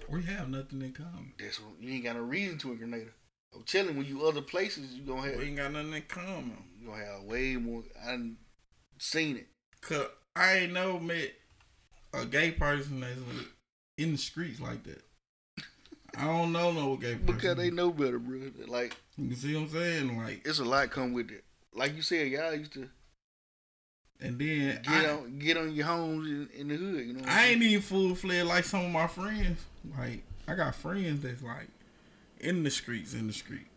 We 0.09 0.23
have 0.23 0.49
nothing 0.49 0.81
in 0.81 0.91
common. 0.93 1.33
That's 1.37 1.59
what, 1.59 1.73
you 1.79 1.93
ain't 1.93 2.03
got 2.05 2.15
no 2.15 2.21
reason 2.23 2.57
to 2.59 2.71
in 2.71 2.77
Grenada. 2.77 3.11
I'm 3.55 3.63
telling 3.63 3.91
you, 3.91 3.97
when 3.97 4.07
you 4.07 4.25
other 4.25 4.41
places, 4.41 4.93
you 4.93 5.03
gonna 5.03 5.29
have 5.29 5.37
We 5.37 5.45
ain't 5.45 5.57
got 5.57 5.71
nothing 5.71 5.93
in 5.93 6.01
common. 6.03 6.57
you 6.79 6.87
gonna 6.87 7.03
have 7.03 7.23
way 7.23 7.55
more. 7.55 7.83
I 8.03 8.11
done 8.11 8.37
seen 8.97 9.37
it. 9.37 9.47
Cause 9.81 10.07
I 10.35 10.57
ain't 10.57 10.73
never 10.73 10.99
met 10.99 11.33
a 12.13 12.25
gay 12.25 12.51
person 12.51 12.99
that's 12.99 13.19
in 13.97 14.11
the 14.13 14.17
streets 14.17 14.59
like 14.59 14.83
that. 14.83 15.01
I 16.17 16.25
don't 16.25 16.51
know 16.51 16.71
no 16.71 16.95
gay 16.95 17.15
person. 17.15 17.25
Because 17.25 17.57
they 17.57 17.69
know 17.69 17.91
better, 17.91 18.19
bro. 18.19 18.51
Like 18.67 18.95
You 19.17 19.35
see 19.35 19.55
what 19.55 19.63
I'm 19.63 19.69
saying? 19.69 20.17
Like, 20.17 20.41
it's 20.45 20.59
a 20.59 20.65
lot 20.65 20.89
come 20.91 21.13
with 21.13 21.31
it. 21.31 21.43
Like 21.73 21.95
you 21.95 22.01
said, 22.01 22.27
y'all 22.27 22.53
used 22.55 22.73
to 22.73 22.89
and 24.21 24.37
then 24.37 24.81
get 24.83 25.05
I, 25.05 25.09
on 25.11 25.39
get 25.39 25.57
on 25.57 25.73
your 25.73 25.85
homes 25.85 26.27
in, 26.27 26.49
in 26.57 26.67
the 26.67 26.75
hood. 26.75 27.07
You 27.07 27.13
know, 27.13 27.23
I 27.25 27.47
ain't 27.47 27.61
even 27.61 27.81
full 27.81 28.15
fledged 28.15 28.47
like 28.47 28.65
some 28.65 28.85
of 28.85 28.91
my 28.91 29.07
friends. 29.07 29.63
Like, 29.97 30.23
I 30.47 30.55
got 30.55 30.75
friends 30.75 31.21
that's 31.21 31.41
like 31.41 31.67
in 32.39 32.63
the 32.63 32.71
streets, 32.71 33.13
in 33.13 33.27
the 33.27 33.33
street. 33.33 33.67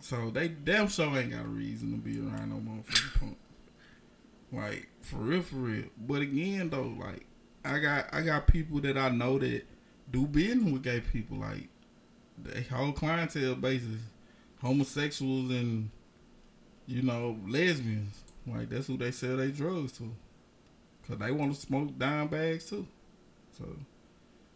So 0.00 0.30
they 0.30 0.48
damn 0.48 0.88
sure 0.88 1.16
ain't 1.18 1.32
got 1.32 1.44
a 1.44 1.48
reason 1.48 1.92
to 1.92 1.98
be 1.98 2.18
around 2.18 2.50
no 2.50 2.56
motherfucking 2.56 3.20
punk. 3.20 3.38
Like 4.52 4.88
for 5.02 5.16
real, 5.16 5.42
for 5.42 5.56
real. 5.56 5.84
But 5.98 6.22
again 6.22 6.70
though, 6.70 6.94
like 6.98 7.26
I 7.64 7.78
got 7.78 8.06
I 8.12 8.22
got 8.22 8.46
people 8.46 8.80
that 8.80 8.96
I 8.96 9.10
know 9.10 9.38
that 9.38 9.62
do 10.10 10.26
business 10.26 10.72
with 10.72 10.82
gay 10.82 11.00
people. 11.00 11.38
Like 11.38 11.68
the 12.42 12.62
whole 12.62 12.92
clientele 12.92 13.54
basis, 13.54 14.00
homosexuals 14.60 15.50
and 15.50 15.90
you 16.86 17.02
know 17.02 17.38
lesbians. 17.46 18.16
Like 18.46 18.70
that's 18.70 18.86
who 18.86 18.96
they 18.96 19.10
sell 19.10 19.36
their 19.36 19.48
drugs 19.48 19.92
to. 19.98 20.10
Cause 21.06 21.18
they 21.18 21.30
want 21.30 21.54
to 21.54 21.60
smoke 21.60 21.98
dime 21.98 22.28
bags 22.28 22.68
too. 22.68 22.86
So 23.58 23.64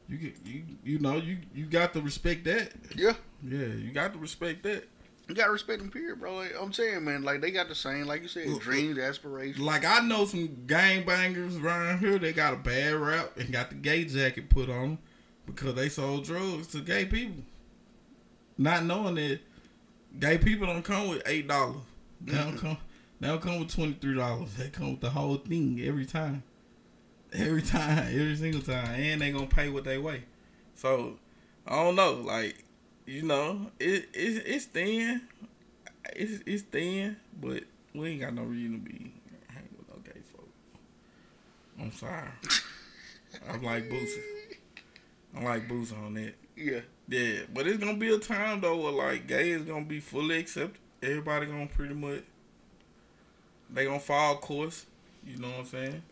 you 0.08 0.16
get 0.18 0.34
you 0.44 0.62
you 0.84 0.98
know 0.98 1.16
you 1.16 1.38
you 1.54 1.66
got 1.66 1.92
to 1.94 2.00
respect 2.00 2.44
that. 2.44 2.72
Yeah, 2.96 3.14
Yeah, 3.42 3.66
you 3.66 3.90
got 3.92 4.12
to 4.12 4.18
respect 4.18 4.62
that. 4.64 4.84
you 5.28 5.34
gotta 5.34 5.52
respect 5.52 5.80
them, 5.80 5.90
period, 5.90 6.20
bro. 6.20 6.34
Like, 6.36 6.54
I'm 6.60 6.72
saying, 6.72 7.04
man, 7.04 7.22
like 7.22 7.40
they 7.40 7.50
got 7.50 7.68
the 7.68 7.74
same, 7.74 8.06
like 8.06 8.20
you 8.22 8.28
said, 8.28 8.46
Look, 8.48 8.62
dreams, 8.62 8.98
aspirations. 8.98 9.58
Like 9.64 9.84
I 9.84 10.00
know 10.00 10.24
some 10.26 10.48
gangbangers 10.66 11.62
around 11.62 12.00
here. 12.00 12.18
They 12.18 12.32
got 12.32 12.52
a 12.54 12.56
bad 12.58 12.94
rap 12.94 13.36
and 13.38 13.50
got 13.52 13.70
the 13.70 13.76
gay 13.76 14.04
jacket 14.04 14.50
put 14.50 14.68
on 14.68 14.84
'em 14.84 14.98
because 15.46 15.74
they 15.74 15.88
sold 15.88 16.24
drugs 16.24 16.66
to 16.68 16.80
gay 16.80 17.04
people, 17.06 17.42
not 18.58 18.84
knowing 18.84 19.14
that 19.16 19.40
gay 20.18 20.38
people 20.38 20.66
don't 20.66 20.82
come 20.84 21.08
with 21.08 21.22
eight 21.26 21.48
dollars. 21.48 21.82
They 22.20 22.34
don't 22.34 22.56
come. 22.58 22.76
They 23.20 23.28
don't 23.28 23.40
come 23.42 23.58
with 23.60 23.74
twenty 23.74 23.94
three 23.94 24.14
dollars. 24.16 24.54
They 24.54 24.68
come 24.68 24.90
with 24.92 25.00
the 25.00 25.10
whole 25.10 25.36
thing 25.36 25.80
every 25.82 26.04
time. 26.06 26.42
Every 27.34 27.62
time, 27.76 27.98
every 28.08 28.36
single 28.36 28.62
time, 28.62 28.94
and 28.94 29.20
they 29.20 29.32
gonna 29.32 29.46
pay 29.46 29.68
what 29.68 29.84
they 29.84 29.98
weigh. 29.98 30.22
So 30.74 31.18
I 31.66 31.82
don't 31.82 31.96
know. 31.96 32.14
Like 32.14 32.64
you 33.06 33.22
know, 33.22 33.70
it, 33.78 34.08
it 34.14 34.42
it's 34.46 34.66
thin. 34.66 35.22
It's 36.14 36.42
it's 36.46 36.62
thin, 36.62 37.16
but 37.40 37.64
we 37.94 38.10
ain't 38.10 38.20
got 38.20 38.34
no 38.34 38.42
reason 38.42 38.72
to 38.72 38.90
be 38.90 39.12
hanging 39.48 39.68
with 39.76 39.88
no 39.88 39.96
gay 40.04 40.20
folk. 40.32 40.48
I'm 41.80 41.92
sorry. 41.92 42.28
I'm 43.50 43.62
like 43.62 43.88
Boosie. 43.88 44.22
I'm 45.36 45.44
like 45.44 45.68
Boosie 45.68 45.98
on 46.04 46.14
that. 46.14 46.34
yeah, 46.56 46.80
Yeah, 47.08 47.40
but 47.52 47.66
it's 47.66 47.78
gonna 47.78 47.96
be 47.98 48.12
a 48.14 48.18
time 48.18 48.60
though 48.60 48.76
where 48.76 48.92
like 48.92 49.26
gay 49.26 49.50
is 49.50 49.62
gonna 49.62 49.84
be 49.84 49.98
fully 50.00 50.38
accepted. 50.38 50.78
Everybody 51.02 51.46
gonna 51.46 51.66
pretty 51.66 51.94
much 51.94 52.22
they 53.70 53.84
gonna 53.86 53.98
follow 53.98 54.36
course. 54.36 54.86
You 55.26 55.38
know 55.38 55.48
what 55.48 55.58
I'm 55.60 55.64
saying? 55.66 56.02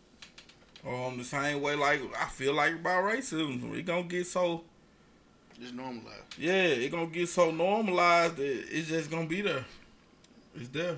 Um, 0.87 1.17
the 1.17 1.23
same 1.23 1.61
way 1.61 1.75
like 1.75 2.01
I 2.19 2.25
feel 2.27 2.53
like 2.53 2.73
about 2.75 3.05
racism, 3.05 3.73
it 3.77 3.85
gonna 3.85 4.03
get 4.03 4.27
so 4.27 4.63
just 5.59 5.73
normalized. 5.73 6.37
yeah, 6.37 6.51
it 6.53 6.91
gonna 6.91 7.05
get 7.07 7.29
so 7.29 7.51
normalized 7.51 8.35
that 8.35 8.65
it's 8.69 8.89
just 8.89 9.09
gonna 9.09 9.25
be 9.27 9.41
there. 9.41 9.63
It's 10.55 10.67
there. 10.69 10.97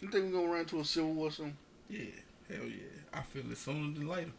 You 0.00 0.08
think 0.08 0.26
we 0.26 0.30
gonna 0.30 0.46
run 0.46 0.60
into 0.60 0.78
a 0.78 0.84
civil 0.84 1.12
war 1.12 1.30
soon? 1.32 1.56
Yeah, 1.90 2.04
hell 2.48 2.66
yeah. 2.66 2.84
I 3.12 3.22
feel 3.22 3.50
it 3.50 3.58
sooner 3.58 3.98
than 3.98 4.06
later. 4.06 4.30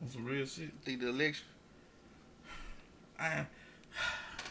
On 0.00 0.08
some 0.08 0.24
real 0.24 0.46
shit. 0.46 0.70
Think 0.84 1.00
the 1.00 1.08
election? 1.08 1.46
I, 3.18 3.46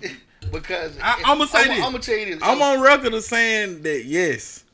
Because 0.51 0.97
I- 1.01 1.21
I'ma 1.25 1.45
say 1.45 1.59
I'm, 1.61 1.67
this. 1.69 1.77
I'm 1.77 1.91
gonna 1.93 1.99
tell 1.99 2.17
you 2.17 2.25
this. 2.35 2.43
I'm 2.43 2.61
on 2.61 2.81
record 2.81 3.13
of 3.13 3.23
saying 3.23 3.83
that 3.83 4.03
yes, 4.03 4.64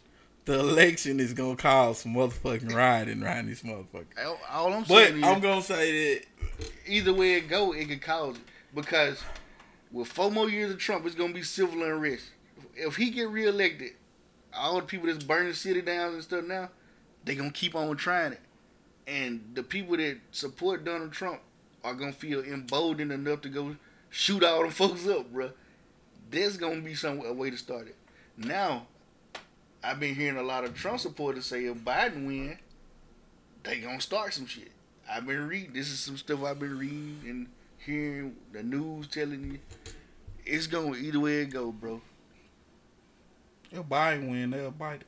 the 0.46 0.60
election 0.60 1.20
is 1.20 1.34
gonna 1.34 1.56
cause 1.56 2.00
some 2.00 2.14
motherfucking 2.16 2.74
rioting 2.74 3.24
around 3.24 3.48
this 3.48 3.62
motherfucker. 3.62 4.06
All, 4.52 4.74
I'm 4.74 4.84
But 4.84 4.88
saying 4.88 5.18
is, 5.18 5.24
I'm 5.24 5.40
gonna 5.40 5.62
say 5.62 6.16
that 6.16 6.26
either 6.88 7.14
way 7.14 7.36
it 7.36 7.48
go, 7.48 7.74
it 7.74 7.88
could 7.88 8.02
cause 8.02 8.36
it. 8.36 8.42
Because 8.74 9.22
with 9.92 10.08
four 10.08 10.32
more 10.32 10.50
years 10.50 10.72
of 10.72 10.80
Trump, 10.80 11.06
it's 11.06 11.16
gonna 11.16 11.34
be 11.34 11.44
civil 11.44 11.84
unrest. 11.84 12.32
If 12.76 12.96
he 12.96 13.10
get 13.12 13.30
reelected, 13.30 13.92
all 14.54 14.78
the 14.78 14.86
people 14.86 15.08
that's 15.08 15.24
burning 15.24 15.50
the 15.50 15.56
city 15.56 15.82
down 15.82 16.14
and 16.14 16.24
stuff 16.24 16.44
now, 16.46 16.70
they 17.24 17.36
gonna 17.36 17.52
keep 17.52 17.76
on 17.76 17.96
trying 17.98 18.34
it. 18.34 18.42
And 19.08 19.52
the 19.54 19.64
people 19.64 19.98
that 19.98 20.20
support 20.32 20.86
Donald 20.86 21.12
Trump 21.12 21.42
are 21.84 21.94
gonna 21.94 22.14
feel 22.14 22.42
emboldened 22.42 23.12
enough 23.12 23.42
to 23.42 23.50
go 23.50 23.76
shoot 24.10 24.44
all 24.44 24.62
them 24.62 24.72
folks 24.72 25.08
up, 25.08 25.32
bruh. 25.32 25.52
There's 26.30 26.58
gonna 26.58 26.82
be 26.82 26.96
some 26.96 27.26
a 27.26 27.34
way 27.34 27.50
to 27.50 27.58
start 27.58 27.88
it. 27.88 27.96
Now, 28.38 28.88
I've 29.84 30.00
been 30.00 30.16
hearing 30.16 30.38
a 30.38 30.44
lot 30.44 30.64
of 30.64 30.76
Trump 30.76 31.00
supporters 31.00 31.46
say 31.46 31.66
if 31.66 31.78
Biden 31.78 32.28
win, 32.28 32.58
they 33.64 33.80
gonna 33.80 34.02
start 34.02 34.34
some 34.34 34.46
shit. 34.46 34.72
I've 35.10 35.26
been 35.26 35.48
reading. 35.48 35.74
This 35.74 35.90
is 35.90 36.00
some 36.00 36.18
stuff 36.18 36.44
I've 36.44 36.60
been 36.60 36.78
reading 36.78 37.20
and 37.28 37.48
hearing 37.80 38.36
the 38.54 38.64
news 38.64 39.08
telling 39.08 39.52
you. 39.52 39.60
It's 40.46 40.68
going 40.68 41.04
either 41.04 41.20
way 41.20 41.42
it 41.42 41.52
go, 41.52 41.72
bro. 41.72 42.02
if 43.72 43.84
Biden 43.84 44.30
win, 44.30 44.52
they'll 44.52 44.72
bite 44.72 45.02
it. 45.02 45.08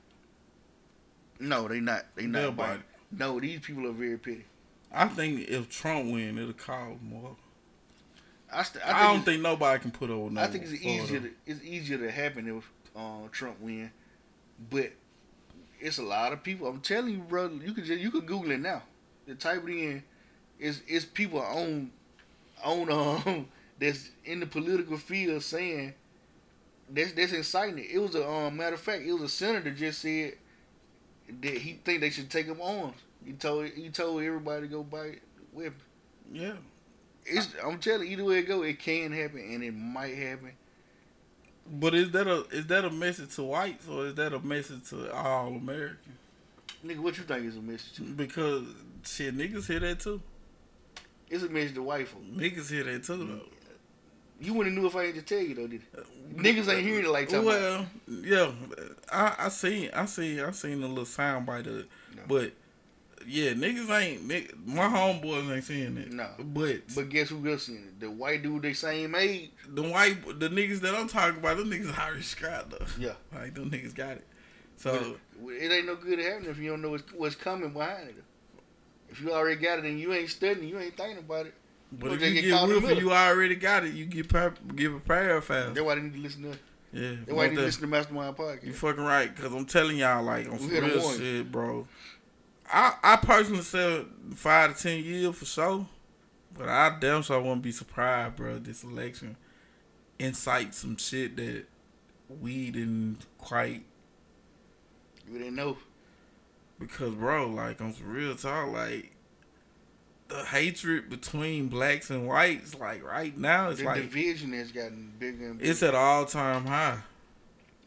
No, 1.39 1.67
they 1.67 1.79
not. 1.79 2.05
They 2.15 2.25
They'll 2.25 2.51
not. 2.51 2.57
bite 2.57 2.79
Biden. 2.79 3.19
No, 3.19 3.39
these 3.39 3.59
people 3.59 3.87
are 3.87 3.91
very 3.91 4.17
petty. 4.17 4.45
I 4.91 5.07
think 5.07 5.49
if 5.49 5.69
Trump 5.69 6.11
win, 6.11 6.37
it'll 6.37 6.53
cause 6.53 6.97
more. 7.01 7.35
I, 8.51 8.63
st- 8.63 8.87
I, 8.87 9.09
I, 9.09 9.13
don't 9.13 9.23
think 9.23 9.41
nobody 9.41 9.79
can 9.81 9.91
put 9.91 10.11
over. 10.11 10.29
No 10.29 10.41
I 10.41 10.47
think 10.47 10.63
it's 10.65 10.73
easier. 10.73 11.19
To, 11.21 11.29
it's 11.47 11.63
easier 11.63 11.97
to 11.97 12.11
happen 12.11 12.47
if 12.57 12.71
uh, 12.95 13.27
Trump 13.31 13.59
win, 13.59 13.91
but 14.69 14.91
it's 15.79 15.97
a 15.97 16.03
lot 16.03 16.33
of 16.33 16.43
people. 16.43 16.67
I'm 16.67 16.79
telling 16.81 17.13
you, 17.13 17.19
brother. 17.19 17.55
You 17.55 17.73
could 17.73 17.85
just 17.85 18.01
you 18.01 18.11
could 18.11 18.25
Google 18.25 18.51
it 18.51 18.59
now. 18.59 18.83
The 19.27 19.35
type 19.35 19.63
it 19.67 19.71
in. 19.71 20.03
It's 20.59 20.81
it's 20.87 21.05
people 21.05 21.39
on 21.39 21.91
on 22.63 22.91
um 22.91 23.47
that's 23.79 24.09
in 24.25 24.39
the 24.39 24.45
political 24.45 24.97
field 24.97 25.43
saying 25.43 25.93
that's 26.89 27.13
that's 27.13 27.33
inciting 27.33 27.79
it. 27.79 27.87
It 27.91 27.99
was 27.99 28.15
a 28.15 28.27
um, 28.27 28.57
matter 28.57 28.75
of 28.75 28.81
fact. 28.81 29.03
It 29.03 29.13
was 29.13 29.23
a 29.23 29.29
senator 29.29 29.71
just 29.71 30.01
said 30.01 30.33
that 31.41 31.53
he 31.53 31.79
think 31.83 32.01
they 32.01 32.09
should 32.09 32.29
take 32.29 32.45
him 32.45 32.61
on. 32.61 32.93
He 33.25 33.33
told 33.33 33.67
he 33.69 33.89
told 33.89 34.21
everybody 34.21 34.61
to 34.63 34.67
go 34.67 34.83
buy 34.83 35.17
weapons. 35.51 35.81
Yeah, 36.31 36.53
It's, 37.25 37.49
I'm 37.63 37.79
telling 37.79 38.07
you, 38.07 38.13
either 38.13 38.23
way 38.23 38.39
it 38.39 38.43
go, 38.43 38.63
it 38.63 38.79
can 38.79 39.11
happen 39.11 39.39
and 39.39 39.63
it 39.63 39.73
might 39.73 40.15
happen. 40.15 40.51
But 41.67 41.93
is 41.93 42.11
that 42.11 42.27
a 42.27 42.45
is 42.51 42.67
that 42.67 42.85
a 42.85 42.89
message 42.89 43.35
to 43.35 43.43
whites 43.43 43.87
or 43.87 44.07
is 44.07 44.15
that 44.15 44.33
a 44.33 44.39
message 44.39 44.89
to 44.89 45.13
all 45.13 45.47
Americans? 45.47 46.17
Nigga, 46.85 46.99
what 46.99 47.17
you 47.17 47.23
think 47.23 47.45
is 47.45 47.55
a 47.55 47.61
message 47.61 47.93
to? 47.93 48.01
Because 48.01 48.63
shit, 49.05 49.35
niggas 49.37 49.67
hear 49.67 49.79
that 49.79 49.99
too. 49.99 50.21
It's 51.29 51.43
a 51.43 51.49
message 51.49 51.75
to 51.75 51.83
white 51.83 52.07
folks. 52.07 52.25
Niggas 52.25 52.69
hear 52.69 52.83
that 52.83 53.03
too 53.03 53.17
though. 53.17 53.41
You 54.39 54.53
wouldn't 54.53 54.75
knew 54.75 54.87
if 54.87 54.95
I 54.95 55.05
ain't 55.05 55.15
just 55.15 55.27
tell 55.27 55.39
you 55.39 55.55
though, 55.55 55.67
did 55.67 55.81
you? 55.81 55.99
Uh, 55.99 56.03
niggas 56.35 56.67
ain't 56.67 56.85
hearing 56.85 57.05
it 57.05 57.09
like 57.09 57.29
about. 57.29 57.45
Well, 57.45 57.85
yeah, 58.07 58.51
I 59.11 59.35
I 59.39 59.49
seen 59.49 59.89
I 59.93 60.05
seen 60.05 60.41
I 60.41 60.51
seen 60.51 60.83
a 60.83 60.87
little 60.87 61.05
sound 61.05 61.45
bite 61.45 61.67
of 61.67 61.77
it, 61.79 61.87
but 62.27 62.51
yeah, 63.27 63.51
niggas 63.53 63.89
ain't 63.89 64.27
nigg- 64.27 64.51
my 64.65 64.85
homeboys 64.87 65.53
ain't 65.53 65.63
seeing 65.63 65.97
it. 65.97 66.11
No. 66.11 66.27
but 66.39 66.81
But 66.95 67.09
guess 67.09 67.29
who 67.29 67.47
else 67.49 67.67
seen 67.67 67.83
it? 67.87 67.99
The 67.99 68.09
white 68.09 68.43
dude 68.43 68.61
they 68.63 68.73
same 68.73 69.15
age. 69.15 69.51
the 69.67 69.83
white 69.83 70.39
the 70.39 70.49
niggas 70.49 70.79
that 70.81 70.95
I'm 70.95 71.07
talking 71.07 71.39
about, 71.39 71.57
them 71.57 71.69
niggas 71.69 71.97
already 71.97 72.21
scrapped 72.21 72.71
though. 72.71 72.85
Yeah. 72.99 73.13
Like 73.33 73.53
them 73.55 73.69
niggas 73.71 73.95
got 73.95 74.11
it. 74.17 74.27
So 74.77 75.17
But 75.41 75.53
it 75.53 75.71
ain't 75.71 75.85
no 75.85 75.95
good 75.95 76.19
happening 76.19 76.49
if 76.49 76.57
you 76.57 76.69
don't 76.71 76.81
know 76.81 76.89
what's, 76.91 77.13
what's 77.13 77.35
coming 77.35 77.71
behind 77.71 78.09
it. 78.09 78.23
If 79.09 79.21
you 79.21 79.31
already 79.31 79.61
got 79.61 79.79
it 79.79 79.85
and 79.85 79.99
you 79.99 80.11
ain't 80.13 80.29
studying, 80.29 80.67
you 80.67 80.79
ain't 80.79 80.97
thinking 80.97 81.19
about 81.19 81.45
it. 81.45 81.53
but 81.91 82.11
if 82.13 82.21
you 82.21 82.33
get 82.33 82.41
get 82.41 82.51
caught 82.51 82.63
in 82.63 82.69
the 82.69 82.75
with 82.75 82.83
it, 82.85 82.87
middle. 82.95 83.03
you 83.03 83.11
already 83.13 83.55
got 83.55 83.83
it. 83.85 83.93
You 83.93 84.05
get 84.05 84.27
pre- 84.27 84.73
get 84.75 84.89
prepared 84.91 85.43
fast. 85.43 85.75
That's 85.75 85.85
why 85.85 85.95
they 85.95 86.01
need 86.01 86.13
to 86.15 86.19
listen 86.19 86.43
to. 86.43 86.57
Yeah, 86.91 87.09
That's 87.25 87.31
why 87.31 87.43
they 87.43 87.49
need 87.51 87.55
to 87.57 87.61
listen 87.63 87.81
to 87.81 87.87
Mastermind 87.87 88.35
podcast. 88.37 88.63
You 88.65 88.73
fucking 88.73 89.03
right, 89.03 89.35
cause 89.35 89.51
I'm 89.53 89.65
telling 89.65 89.97
y'all, 89.97 90.23
like 90.23 90.47
on 90.47 90.67
real 90.67 91.11
shit, 91.11 91.51
bro. 91.51 91.87
I 92.71 92.95
I 93.03 93.15
personally 93.17 93.61
said 93.61 94.05
five 94.35 94.75
to 94.77 94.83
ten 94.83 95.03
years 95.03 95.35
for 95.35 95.45
sure, 95.45 95.87
but 96.57 96.69
I 96.69 96.95
damn 96.99 97.21
sure 97.21 97.35
I 97.37 97.39
wouldn't 97.39 97.61
be 97.61 97.71
surprised, 97.71 98.35
bro. 98.35 98.57
This 98.59 98.83
election 98.83 99.35
incite 100.19 100.73
some 100.73 100.97
shit 100.97 101.35
that 101.37 101.65
we 102.41 102.71
didn't 102.71 103.17
quite 103.37 103.83
You 105.29 105.37
didn't 105.39 105.55
know. 105.55 105.77
because, 106.79 107.13
bro, 107.15 107.49
like 107.49 107.81
on 107.81 107.93
some 107.93 108.07
real 108.09 108.35
talk, 108.35 108.71
like 108.71 109.11
the 110.29 110.43
hatred 110.45 111.09
between 111.09 111.67
blacks 111.67 112.09
and 112.09 112.27
whites, 112.27 112.73
like 112.79 113.03
right 113.03 113.37
now, 113.37 113.69
it's 113.69 113.79
the 113.79 113.85
like 113.85 114.01
division 114.01 114.53
has 114.53 114.71
gotten 114.71 115.11
bigger 115.19 115.49
and 115.49 115.59
bigger. 115.59 115.69
it's 115.71 115.83
at 115.83 115.93
all 115.93 116.25
time 116.25 116.65
high. 116.65 116.99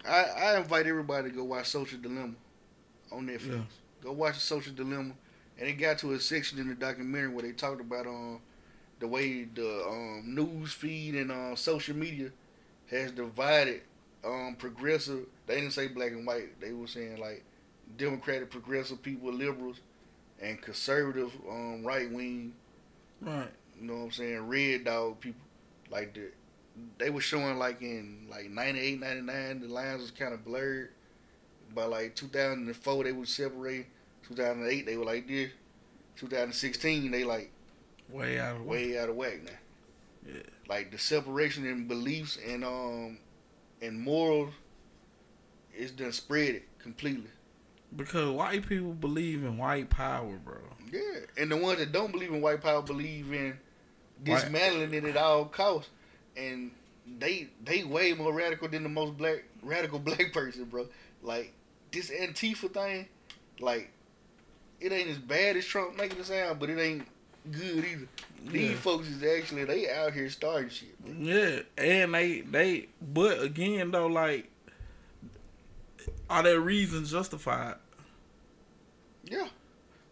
I, 0.07 0.23
I 0.25 0.59
invite 0.59 0.87
everybody 0.87 1.31
to 1.31 1.35
go 1.35 1.43
watch 1.45 1.67
Social 1.67 1.99
Dilemma 1.99 2.35
on 3.11 3.27
Netflix. 3.27 3.51
Yeah. 3.53 3.61
Go 4.07 4.12
watch 4.12 4.36
the 4.36 4.41
Social 4.41 4.73
Dilemma, 4.73 5.15
and 5.59 5.68
it 5.68 5.73
got 5.73 5.99
to 5.99 6.12
a 6.12 6.20
section 6.20 6.60
in 6.60 6.68
the 6.68 6.76
documentary 6.76 7.26
where 7.28 7.43
they 7.43 7.51
talked 7.51 7.81
about 7.81 8.07
um 8.07 8.41
the 9.01 9.09
way 9.09 9.43
the 9.43 9.85
um, 9.85 10.23
news 10.33 10.73
feed 10.73 11.17
and 11.17 11.33
uh, 11.33 11.57
social 11.57 11.97
media 11.97 12.31
has 12.89 13.10
divided 13.10 13.81
um 14.25 14.55
progressive. 14.57 15.26
They 15.49 15.57
didn't 15.57 15.73
say 15.73 15.89
black 15.89 16.12
and 16.12 16.25
white. 16.25 16.60
They 16.60 16.73
were 16.73 16.86
saying 16.86 17.18
like 17.18 17.43
Democratic 17.97 18.49
progressive 18.49 19.02
people, 19.02 19.33
liberals, 19.33 19.81
and 20.41 20.62
conservative 20.62 21.33
um 21.51 21.85
right 21.85 22.09
wing. 22.09 22.52
Right. 23.20 23.51
You 23.81 23.89
know 23.89 23.97
what 23.97 24.05
I'm 24.05 24.10
saying? 24.12 24.47
Red 24.47 24.85
dog 24.85 25.18
people. 25.18 25.43
Like 25.91 26.15
the 26.15 26.28
they 26.97 27.10
were 27.10 27.20
showing 27.20 27.59
like 27.59 27.83
in 27.83 28.28
like 28.31 28.51
98, 28.51 29.01
99, 29.01 29.60
the 29.62 29.67
lines 29.67 30.01
was 30.01 30.12
kind 30.12 30.33
of 30.33 30.44
blurred. 30.44 30.91
By 31.75 31.86
like 31.86 32.15
2004, 32.15 33.02
they 33.02 33.10
were 33.10 33.26
separate. 33.26 33.86
2008, 34.29 34.87
they 34.87 34.97
were 34.97 35.05
like 35.05 35.27
this. 35.29 35.51
2016, 36.17 37.11
they 37.11 37.25
like 37.25 37.51
Way 38.09 38.39
out 38.39 38.57
of 38.57 38.65
way. 38.65 38.93
way 38.93 38.99
out 38.99 39.09
of 39.09 39.17
whack 39.17 39.43
now. 39.45 39.51
Yeah. 40.35 40.43
Like 40.69 40.91
the 40.93 40.99
separation 40.99 41.67
in 41.67 41.87
beliefs 41.89 42.39
and 42.47 42.65
um 42.65 43.19
and 43.83 44.01
morals 44.01 44.53
is 45.77 45.91
done 45.91 46.13
spread 46.13 46.55
it 46.55 46.69
completely. 46.79 47.31
Because 47.95 48.31
white 48.31 48.67
people 48.67 48.93
believe 48.95 49.45
in 49.45 49.59
white 49.59 49.91
power, 49.91 50.37
bro. 50.45 50.59
Yeah, 50.93 51.21
and 51.37 51.51
the 51.51 51.57
ones 51.57 51.79
that 51.79 51.93
don't 51.93 52.13
believe 52.13 52.33
in 52.33 52.41
white 52.41 52.61
power 52.63 52.81
believe 52.83 53.33
in 53.33 53.59
White- 54.25 54.41
dismantling 54.43 54.95
it 54.95 55.05
at 55.05 55.17
all 55.17 55.45
costs, 55.47 55.91
and 56.37 56.71
they 57.19 57.49
they 57.65 57.85
way 57.85 58.13
more 58.15 58.33
radical 58.33 58.69
than 58.69 58.83
the 58.85 58.89
most 58.89 59.17
black 59.17 59.45
radical 59.63 59.99
black 60.09 60.33
person, 60.33 60.65
bro. 60.65 60.87
Like 61.23 61.53
this 61.93 62.11
Antifa 62.11 62.73
thing, 62.73 63.09
like 63.61 63.91
it 64.81 64.93
ain't 64.93 65.09
as 65.09 65.19
bad 65.19 65.57
as 65.57 65.65
Trump 65.65 65.97
making 65.97 66.19
it 66.19 66.27
sound, 66.27 66.59
but 66.59 66.71
it 66.71 66.79
ain't 66.79 67.07
good 67.51 67.85
either. 67.85 68.09
These 68.45 68.71
Yeah. 68.71 68.77
folks 68.77 69.09
is 69.09 69.23
actually 69.23 69.65
they 69.65 69.91
out 69.91 70.13
here 70.13 70.29
starting 70.31 70.69
shit. 70.71 70.99
Bro. 71.05 71.15
Yeah, 71.19 71.61
and 71.79 72.15
they 72.15 72.41
they 72.43 72.89
but 73.01 73.43
again 73.43 73.91
though, 73.91 74.07
like 74.07 74.51
are 76.29 76.43
their 76.43 76.61
reasons 76.61 77.11
justified? 77.13 77.77
Yeah, 79.25 79.49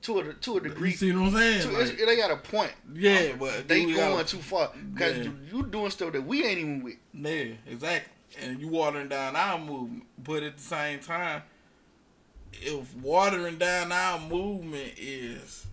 to 0.03 0.19
a 0.21 0.33
to 0.35 0.57
a 0.57 0.61
degree. 0.61 0.91
You 0.91 0.97
see 0.97 1.13
what 1.13 1.27
I'm 1.27 1.33
saying? 1.33 1.63
To- 1.63 1.79
Like, 1.79 1.97
they 1.99 2.17
got 2.17 2.31
a 2.31 2.37
point. 2.37 2.73
yeah, 2.95 3.31
um, 3.33 3.39
but 3.39 3.69
They 3.69 3.85
going 3.85 3.95
gotta- 3.97 4.25
too 4.29 4.39
far 4.43 4.73
because 4.93 5.19
Yeah. 5.19 5.25
you, 5.25 5.39
you 5.53 5.67
doing 5.67 5.91
stuff 5.91 6.13
that 6.13 6.23
we 6.23 6.45
ain't 6.45 6.59
even 6.59 6.83
with. 6.83 6.97
Yeah, 7.13 7.55
exactly. 7.67 8.13
And 8.41 8.61
you 8.61 8.67
watering 8.69 9.09
down 9.09 9.37
our 9.37 9.59
movement, 9.59 10.05
but 10.19 10.43
at 10.43 10.57
the 10.57 10.63
same 10.63 10.99
time, 10.99 11.43
if 12.63 12.95
watering 12.97 13.59
down 13.59 13.93
our 13.93 14.19
movement 14.21 14.93
is 14.97 15.67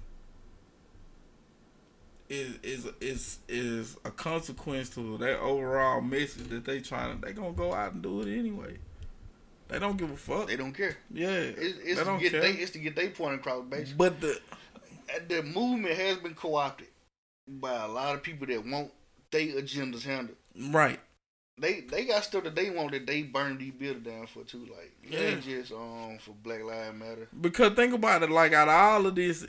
is 2.30 2.56
is 2.64 2.88
is 3.02 3.40
is 3.50 3.98
a 4.06 4.12
consequence 4.12 4.90
to 4.90 5.18
their 5.18 5.40
overall 5.42 6.00
message 6.02 6.48
that 6.50 6.64
they 6.66 6.80
trying 6.80 7.20
to, 7.20 7.26
they 7.26 7.34
gonna 7.34 7.52
go 7.52 7.74
out 7.74 7.94
and 7.94 8.02
do 8.02 8.22
it 8.22 8.38
anyway. 8.38 8.78
They 9.68 9.80
don't 9.80 9.98
give 9.98 10.12
a 10.12 10.18
fuck. 10.18 10.48
They 10.48 10.58
don't 10.58 10.74
care. 10.74 10.98
yeah, 11.14 11.30
It's, 11.30 11.78
it's 11.80 11.84
they 11.84 11.94
to 11.96 12.04
don't 12.06 12.20
get 12.20 12.32
care. 12.32 12.42
they, 12.42 12.52
it's 12.52 12.72
to 12.72 12.80
get 12.80 12.96
their 12.96 13.10
point 13.10 13.36
across, 13.36 13.64
basically. 13.66 13.96
but 13.98 14.22
the 14.22 14.40
the 15.28 15.44
movement 15.44 15.96
has 15.98 16.18
been 16.18 16.34
co-opted 16.34 16.88
by 17.48 17.84
a 17.84 17.88
lot 17.88 18.16
of 18.16 18.24
people 18.24 18.48
that 18.48 18.66
want 18.66 18.92
their 19.32 19.48
agendas 19.62 20.04
handled. 20.04 20.38
right, 20.70 21.00
They 21.58 21.82
they 21.82 22.06
got 22.06 22.24
stuff 22.24 22.44
that 22.46 22.56
they 22.56 22.70
want 22.70 22.92
that 22.92 23.06
they 23.06 23.22
burn 23.24 23.58
these 23.58 23.74
buildings 23.74 24.06
down 24.06 24.28
for 24.28 24.44
too. 24.44 24.66
Like 24.72 24.94
it 25.04 25.14
ain't 25.14 25.46
Yeah. 25.46 25.60
just 25.60 25.72
um 25.72 26.18
for 26.20 26.32
Black 26.32 26.64
Lives 26.64 26.98
Matter. 26.98 27.28
Because 27.40 27.74
think 27.74 27.94
about 27.94 28.24
it, 28.24 28.32
like 28.32 28.54
out 28.54 28.68
of 28.68 28.74
all 28.74 29.06
of 29.06 29.16
this, 29.16 29.46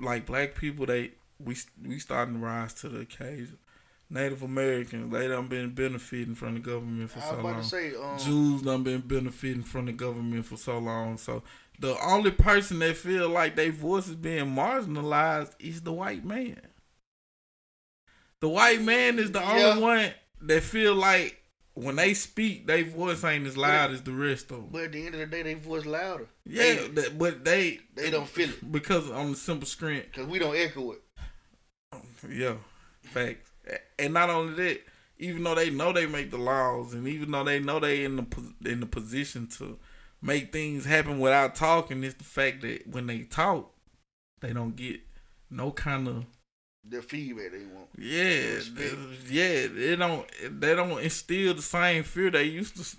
like 0.00 0.26
black 0.26 0.54
people, 0.54 0.86
they 0.86 1.12
we 1.38 1.56
we 1.86 1.98
starting 1.98 2.34
to 2.34 2.40
rise 2.40 2.74
to 2.74 2.88
the 2.88 3.00
occasion. 3.00 3.58
Native 4.10 4.42
Americans, 4.42 5.12
they 5.12 5.28
done 5.28 5.48
been 5.48 5.70
benefiting 5.74 6.34
from 6.34 6.54
the 6.54 6.60
government 6.60 7.10
for 7.10 7.18
I 7.18 7.22
so 7.22 7.32
about 7.34 7.44
long. 7.44 7.62
to 7.62 7.68
say 7.68 7.92
um 7.94 8.16
Jews 8.18 8.62
done 8.62 8.82
been 8.82 9.02
benefiting 9.02 9.62
from 9.62 9.84
the 9.86 9.92
government 9.92 10.46
for 10.46 10.56
so 10.56 10.78
long. 10.78 11.18
So 11.18 11.42
the 11.78 11.94
only 12.02 12.30
person 12.30 12.78
that 12.80 12.96
feel 12.96 13.28
like 13.28 13.54
their 13.54 13.70
voice 13.70 14.08
is 14.08 14.14
being 14.16 14.46
marginalized 14.46 15.52
is 15.60 15.82
the 15.82 15.92
white 15.92 16.24
man. 16.24 16.60
The 18.40 18.48
white 18.48 18.80
man 18.80 19.18
is 19.18 19.30
the 19.30 19.40
Yeah. 19.40 19.72
only 19.74 19.82
one 19.82 20.14
that 20.42 20.62
feel 20.62 20.94
like 20.94 21.36
when 21.74 21.96
they 21.96 22.12
speak, 22.14 22.66
their 22.66 22.84
voice 22.84 23.22
ain't 23.24 23.46
as 23.46 23.56
loud 23.56 23.92
as 23.92 24.02
the 24.02 24.12
rest 24.12 24.50
of 24.50 24.56
them. 24.58 24.68
but 24.72 24.82
at 24.84 24.92
the 24.92 25.06
end 25.06 25.14
of 25.14 25.20
the 25.20 25.26
day, 25.26 25.42
they 25.42 25.54
voice 25.54 25.86
louder. 25.86 26.26
Yeah, 26.44 26.62
they, 26.74 26.88
that- 26.88 27.18
but 27.18 27.44
they 27.44 27.80
they 27.94 28.10
don't 28.10 28.28
feel 28.28 28.48
it 28.50 28.72
because 28.72 29.10
on 29.10 29.30
the 29.30 29.36
simple 29.36 29.66
screen. 29.66 30.02
because 30.10 30.26
we 30.26 30.38
don't 30.38 30.56
echo 30.56 30.92
it. 30.92 31.02
Yeah, 32.30 32.54
facts. 33.02 33.50
And 33.98 34.14
not 34.14 34.30
only 34.30 34.54
that, 34.54 34.80
even 35.18 35.42
though 35.44 35.54
they 35.54 35.70
know 35.70 35.92
they 35.92 36.06
make 36.06 36.30
the 36.30 36.38
laws, 36.38 36.94
and 36.94 37.06
even 37.06 37.30
though 37.30 37.44
they 37.44 37.60
know 37.60 37.78
they 37.80 38.04
in 38.04 38.16
the 38.16 38.26
in 38.64 38.80
the 38.80 38.86
position 38.86 39.46
to 39.58 39.78
make 40.20 40.52
things 40.52 40.84
happen 40.84 41.18
without 41.20 41.54
talking, 41.54 42.02
it's 42.04 42.14
the 42.14 42.24
fact 42.24 42.62
that 42.62 42.86
when 42.88 43.06
they 43.06 43.20
talk, 43.20 43.72
they 44.40 44.52
don't 44.52 44.74
get 44.76 45.00
no 45.50 45.70
kind 45.70 46.08
of 46.08 46.24
The 46.90 47.02
feedback 47.02 47.52
they 47.52 47.66
want. 47.66 47.88
yeah, 47.98 48.54
Respect. 48.56 48.94
yeah. 49.30 49.66
They 49.66 49.96
don't 49.96 50.26
they 50.60 50.74
don't 50.74 51.00
instill 51.02 51.54
the 51.54 51.62
same 51.62 52.02
fear 52.04 52.30
they 52.30 52.44
used 52.44 52.76
to. 52.76 52.96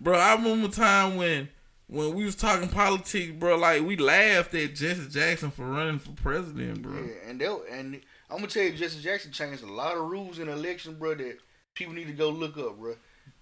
Bro, 0.00 0.18
I 0.18 0.34
remember 0.34 0.68
a 0.68 0.70
time 0.70 1.16
when 1.16 1.48
when 1.86 2.14
we 2.14 2.24
was 2.24 2.34
talking 2.36 2.68
politics, 2.68 3.32
bro. 3.32 3.56
Like 3.56 3.82
we 3.82 3.96
laughed 3.96 4.54
at 4.54 4.74
Jesse 4.74 5.08
Jackson 5.08 5.50
for 5.50 5.66
running 5.66 5.98
for 5.98 6.12
president, 6.12 6.82
bro. 6.82 6.94
Yeah, 6.94 7.30
and 7.30 7.40
they 7.40 7.46
and 7.70 8.00
I'm 8.30 8.38
gonna 8.38 8.48
tell 8.48 8.62
you, 8.64 8.72
Jesse 8.72 9.00
Jackson 9.00 9.32
changed 9.32 9.62
a 9.62 9.66
lot 9.72 9.96
of 9.96 10.08
rules 10.08 10.38
in 10.38 10.48
election, 10.48 10.94
bro. 10.94 11.14
That 11.14 11.38
people 11.74 11.94
need 11.94 12.06
to 12.08 12.12
go 12.12 12.30
look 12.30 12.56
up, 12.58 12.78
bro. 12.78 12.94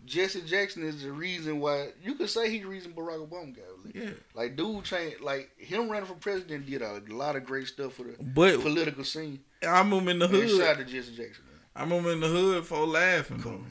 Jesse 0.04 0.42
Jackson 0.42 0.84
is 0.84 1.02
the 1.02 1.10
reason 1.10 1.58
why 1.58 1.88
you 2.00 2.14
could 2.14 2.30
say 2.30 2.48
he's 2.48 2.62
the 2.62 2.68
reason 2.68 2.92
Barack 2.92 3.28
Obama 3.28 3.54
got 3.56 3.64
elected. 3.82 3.94
Yeah. 4.04 4.10
Like 4.34 4.56
dude 4.56 4.84
changed, 4.84 5.20
like 5.20 5.50
him 5.58 5.88
running 5.88 6.06
for 6.06 6.14
president 6.14 6.66
did 6.66 6.80
a 6.82 7.02
lot 7.08 7.34
of 7.34 7.44
great 7.44 7.66
stuff 7.66 7.94
for 7.94 8.04
the 8.04 8.14
But 8.22 8.60
political 8.60 9.02
scene. 9.02 9.40
I 9.62 9.78
remember 9.80 10.10
in 10.10 10.18
the 10.18 10.26
And 10.26 10.50
shout 10.50 10.76
hood. 10.76 10.86
to 10.86 10.92
Jesse 10.92 11.14
Jackson. 11.16 11.44
Man. 11.44 11.60
I 11.74 11.82
remember 11.82 12.12
in 12.12 12.20
the 12.20 12.28
hood 12.28 12.64
for 12.66 12.86
laughing, 12.86 13.36
Come 13.40 13.42
bro. 13.42 13.52
on, 13.52 13.62
man. 13.62 13.70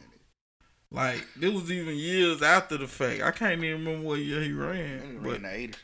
Like 0.91 1.25
this 1.35 1.51
was 1.53 1.71
even 1.71 1.95
years 1.95 2.41
after 2.41 2.77
the 2.77 2.87
fact. 2.87 3.21
I 3.21 3.31
can't 3.31 3.63
even 3.63 3.83
remember 3.85 4.07
what 4.07 4.19
year 4.19 4.41
he 4.41 4.51
ran. 4.53 5.19
But 5.21 5.31
ran 5.31 5.41
the 5.43 5.53
eighties. 5.53 5.75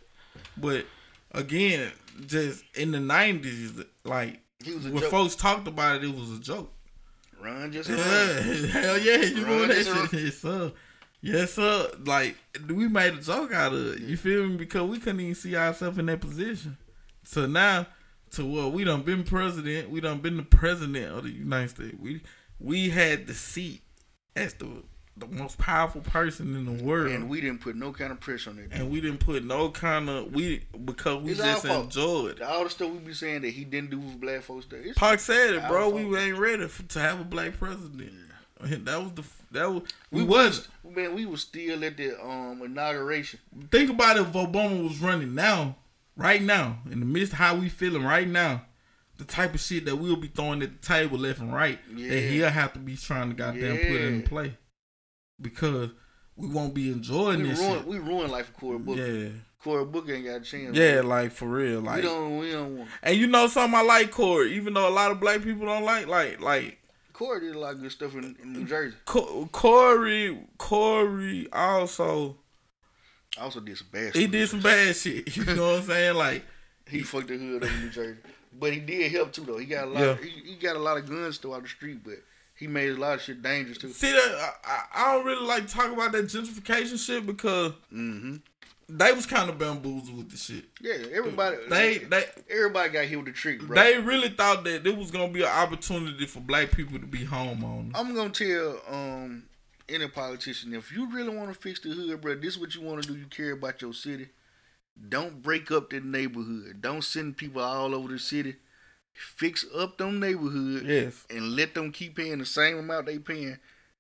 but 0.58 0.86
again, 1.34 1.92
just 2.28 2.64
in 2.76 2.92
the 2.92 3.00
nineties, 3.00 3.74
like 4.06 4.40
He 4.64 4.74
was 4.74 4.86
a 4.86 4.92
when 4.92 5.02
joke. 5.02 5.12
folks 5.12 5.36
talked 5.36 5.68
about 5.68 5.98
it, 5.98 6.04
it 6.06 6.16
was 6.16 6.32
a 6.32 6.40
joke. 6.40 6.72
Run 7.42 7.72
just 7.72 7.90
Yeah, 7.90 7.96
run. 8.36 8.64
hell 8.70 8.98
yeah, 9.00 9.16
you 9.18 9.44
Run 9.44 9.52
remember 9.54 9.74
that 9.74 9.86
just 9.86 10.12
shit? 10.12 10.24
Yes, 10.24 10.38
sir. 10.38 10.72
Yes, 11.24 11.54
sir. 11.54 11.88
Like 12.06 12.38
we 12.70 12.88
made 12.88 13.16
a 13.16 13.22
joke 13.22 13.52
out 13.54 13.74
of 13.74 13.94
it. 13.96 14.00
You 14.02 14.16
feel 14.18 14.48
me? 14.48 14.56
Because 14.58 14.84
we 14.90 15.00
couldn't 15.00 15.20
even 15.20 15.36
see 15.36 15.56
ourselves 15.56 15.98
in 15.98 16.06
that 16.06 16.22
position. 16.22 16.78
So 17.24 17.48
now, 17.48 17.88
to 18.32 18.46
what 18.46 18.72
we 18.74 18.84
done 18.84 19.02
been 19.04 19.24
president, 19.24 19.90
we 19.90 20.02
done 20.02 20.20
been 20.20 20.38
the 20.38 20.44
president 20.44 21.16
of 21.16 21.24
the 21.24 21.32
United 21.32 21.70
States. 21.70 21.96
We 22.00 22.22
we 22.60 22.90
had 22.90 23.28
the 23.28 23.34
seat 23.34 23.82
as 24.36 24.54
the 24.56 24.84
the 25.18 25.28
most 25.28 25.58
powerful 25.58 26.02
person 26.02 26.56
in 26.56 26.66
the 26.66 26.84
world, 26.84 27.12
And 27.12 27.30
we 27.30 27.42
didn't 27.42 27.60
put 27.60 27.76
no 27.76 27.92
kind 27.92 28.12
of 28.12 28.20
pressure 28.22 28.50
on 28.50 28.60
it. 28.60 28.70
and 28.72 28.90
we 28.90 29.02
didn't 29.02 29.20
put 29.20 29.44
no 29.44 29.70
kind 29.70 30.10
of 30.10 30.34
we 30.34 30.64
because 30.86 31.22
we 31.22 31.32
It's 31.32 31.42
just 31.42 31.66
enjoyed. 31.66 32.42
All 32.42 32.64
the 32.64 32.70
stuff 32.70 32.90
we 32.92 33.00
be 33.00 33.14
saying 33.14 33.42
that 33.42 33.50
he 33.50 33.66
didn't 33.66 33.92
do 33.92 34.00
with 34.00 34.20
black 34.22 34.42
folks. 34.42 34.66
There, 34.68 34.80
it's 34.80 34.98
Pac 34.98 35.20
said 35.20 35.56
it, 35.56 35.68
bro. 35.68 35.90
We 35.90 36.18
ain't 36.18 36.38
ready 36.38 36.68
for, 36.68 36.84
to 36.84 37.00
have 37.00 37.20
a 37.20 37.24
black 37.26 37.58
president. 37.58 38.14
And 38.62 38.86
That 38.86 39.02
was 39.04 39.12
the 39.14 39.24
that 39.52 39.70
was 39.70 39.84
we, 40.12 40.22
We 40.24 40.30
wasn't. 40.30 40.68
Man, 40.96 41.14
we 41.16 41.26
was 41.26 41.42
still 41.42 41.84
at 41.84 41.98
the 41.98 42.20
um 42.24 42.62
inauguration. 42.64 43.40
Think 43.70 43.90
about 43.90 44.18
it 44.18 44.22
if 44.22 44.32
Obama 44.34 44.84
was 44.84 45.00
running 45.00 45.36
now, 45.36 45.76
right 46.16 46.42
now, 46.42 46.80
in 46.92 47.00
the 47.00 47.06
midst 47.06 47.34
of 47.34 47.40
how 47.40 47.56
we 47.56 47.70
feeling 47.70 48.04
right 48.04 48.28
now, 48.28 48.66
the 49.18 49.26
type 49.26 49.54
of 49.54 49.60
shit 49.62 49.86
that 49.86 49.96
we'll 49.96 50.16
be 50.16 50.28
throwing 50.28 50.62
at 50.64 50.82
the 50.82 50.88
table 50.88 51.18
left 51.18 51.40
and 51.40 51.54
right 51.54 51.80
that 51.90 52.20
he'll 52.20 52.50
have 52.50 52.74
to 52.74 52.80
be 52.80 52.98
trying 52.98 53.30
to 53.30 53.36
goddamn 53.36 53.78
put 53.78 54.02
in 54.02 54.24
play. 54.24 54.58
Because 55.40 55.90
we 56.36 56.48
won't 56.48 56.74
be 56.74 56.92
enjoying 56.92 57.44
We 57.44 57.50
this 57.50 57.60
ruined, 57.60 57.86
we 57.86 58.00
ruined 58.00 58.32
life 58.32 58.48
for 58.48 58.54
Cory 58.54 58.80
Booker. 58.80 59.06
Yeah. 59.06 59.30
Cory 59.64 59.86
Booker 59.86 60.14
ain't 60.14 60.26
got 60.26 60.38
a 60.38 60.40
chance. 60.42 60.76
Yeah, 60.76 61.02
like 61.04 61.32
for 61.32 61.48
real. 61.48 61.82
Like 61.82 61.98
we 61.98 62.02
don't 62.02 62.38
we 62.40 62.52
don't 62.52 62.78
want. 62.80 62.90
And 63.04 63.16
you 63.16 63.28
know 63.28 63.48
something 63.48 63.78
I 63.80 63.84
like 63.84 64.12
Cory, 64.12 64.54
even 64.56 64.74
though 64.74 64.88
a 64.88 64.90
lot 64.90 65.12
of 65.12 65.20
black 65.20 65.44
people 65.44 65.68
don't 65.68 65.84
like 65.84 66.08
like 66.08 66.40
like 66.42 66.80
Cory 67.14 67.42
did 67.42 67.56
a 67.56 67.60
lot 67.60 67.74
of 67.74 67.82
good 67.82 67.92
stuff 67.92 68.16
in, 68.16 68.36
in 68.42 68.54
New 68.54 68.66
Jersey. 68.66 68.96
Co- 69.06 69.48
Cory 69.52 70.48
Cory 70.58 71.48
also 71.54 72.38
Also 73.40 73.60
did 73.60 73.78
some 73.78 73.88
bad. 73.92 74.16
he 74.16 74.28
did 74.28 74.50
some 74.50 74.62
bad 74.62 74.96
shit. 74.96 75.36
You 75.38 75.46
know 75.46 75.72
what 75.72 75.80
I'm 75.82 75.86
saying? 75.88 76.16
Like 76.16 76.44
He 76.88 77.02
fucked 77.02 77.28
the 77.30 77.38
hood 77.38 77.64
up 77.64 77.70
in 77.70 77.80
New 77.82 77.90
Jersey, 77.90 78.20
but 78.60 78.74
he 78.74 78.80
did 78.80 79.12
help 79.12 79.32
too 79.32 79.44
though. 79.46 79.58
He 79.58 79.66
got 79.66 79.86
a 79.86 79.92
lot. 79.92 80.00
Yeah. 80.02 80.06
Of, 80.12 80.20
he, 80.24 80.30
he 80.46 80.56
got 80.56 80.76
a 80.76 80.80
lot 80.80 80.98
of 80.98 81.08
guns 81.10 81.36
still 81.36 81.54
out 81.54 81.64
the 81.64 81.70
street, 81.70 82.04
but 82.04 82.16
he 82.56 82.68
made 82.68 82.90
a 82.92 82.98
lot 82.98 83.16
of 83.16 83.22
shit 83.22 83.42
dangerous 83.42 83.78
too. 83.78 83.90
see 83.94 84.12
that 84.12 84.54
I, 84.66 84.70
I 84.72 84.84
I 85.10 85.14
don't 85.14 85.26
really 85.26 85.46
like 85.46 85.66
to 85.68 85.74
talk 85.74 85.92
about 85.92 86.12
that 86.12 86.26
gentrification 86.26 87.00
shit 87.04 87.26
because 87.26 87.74
hmm 87.90 88.38
they 88.94 89.14
was 89.14 89.26
kind 89.26 89.50
of 89.50 89.58
bamboozled 89.58 90.18
with 90.18 90.30
the 90.32 90.36
shit. 90.38 90.66
Yeah, 90.82 90.98
everybody. 91.14 91.56
They 91.70 92.00
they 92.00 92.26
everybody 92.50 92.90
got 92.90 93.06
hit 93.06 93.16
with 93.16 93.28
the 93.28 93.32
trick, 93.32 93.62
bro. 93.62 93.76
they 93.82 93.98
really 93.98 94.28
thought 94.28 94.66
that 94.66 94.84
there 94.84 94.94
was 94.94 95.12
gonna 95.12 95.32
be 95.32 95.44
an 95.44 95.48
opportunity 95.48 96.26
for 96.26 96.42
black 96.42 96.72
people 96.72 97.00
to 97.00 97.06
be 97.06 97.20
homeowners. 97.20 97.92
I'm 97.96 98.14
gonna 98.14 98.30
tell 98.32 98.82
um 98.90 99.44
any 99.92 100.08
politician 100.08 100.74
if 100.74 100.92
you 100.92 101.12
really 101.12 101.36
want 101.36 101.54
to 101.54 101.60
fix 101.60 101.80
the 101.80 101.90
hood, 101.90 102.22
bro. 102.22 102.36
This 102.36 102.56
is 102.56 102.60
what 102.60 102.74
you 102.76 102.82
want 102.82 103.04
to 103.04 103.08
do. 103.14 103.20
You 103.20 103.26
care 103.26 103.52
about 103.52 103.82
your 103.82 103.94
city. 103.94 104.30
Don't 105.10 105.42
break 105.42 105.72
up 105.72 105.90
the 105.90 106.00
neighborhood. 106.00 106.82
Don't 106.82 107.04
send 107.04 107.38
people 107.38 107.62
all 107.62 107.94
over 107.96 108.08
the 108.10 108.20
city. 108.20 108.56
Fix 109.14 109.66
up 109.76 109.98
them 109.98 110.20
neighborhood 110.20 110.86
Yes. 110.86 111.26
and 111.30 111.56
let 111.56 111.74
them 111.76 111.92
keep 111.92 112.16
paying 112.16 112.40
the 112.40 112.46
same 112.46 112.78
amount 112.78 113.06
they 113.06 113.20
paying. 113.20 113.58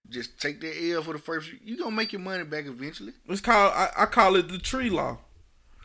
Just 0.10 0.40
take 0.40 0.62
that 0.62 0.76
L 0.92 1.04
for 1.04 1.14
the 1.14 1.20
first. 1.20 1.50
You 1.64 1.78
gonna 1.78 1.92
make 1.96 2.12
your 2.14 2.22
money 2.22 2.44
back 2.44 2.66
eventually. 2.66 3.14
It's 3.28 3.42
called 3.42 3.74
I, 3.76 3.90
I 3.98 4.06
call 4.06 4.36
it 4.36 4.48
the 4.50 4.58
tree 4.58 4.90
law. 4.90 5.20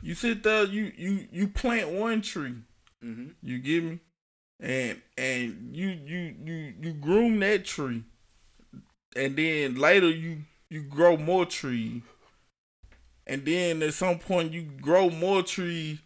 You 0.03 0.15
sit 0.15 0.43
there, 0.43 0.65
you 0.65 0.93
you 0.97 1.27
you 1.33 1.49
plant 1.49 1.91
one 1.91 2.23
tree. 2.23 2.55
Mm-hmm. 3.05 3.29
You 3.43 3.59
get 3.59 3.85
me? 3.85 3.99
And 4.61 5.03
and 5.19 5.71
you 5.77 5.89
you 5.89 6.35
you 6.45 6.75
you 6.81 6.93
groom 6.95 7.39
that 7.41 7.65
tree. 7.65 8.05
And 9.17 9.37
then 9.37 9.77
later 9.77 10.11
you 10.11 10.39
you 10.69 10.83
grow 10.83 11.17
more 11.17 11.47
trees. 11.47 12.03
And 13.27 13.45
then 13.45 13.83
at 13.83 13.95
some 13.95 14.19
point 14.19 14.53
you 14.53 14.63
grow 14.63 15.11
more 15.11 15.43
trees 15.43 15.99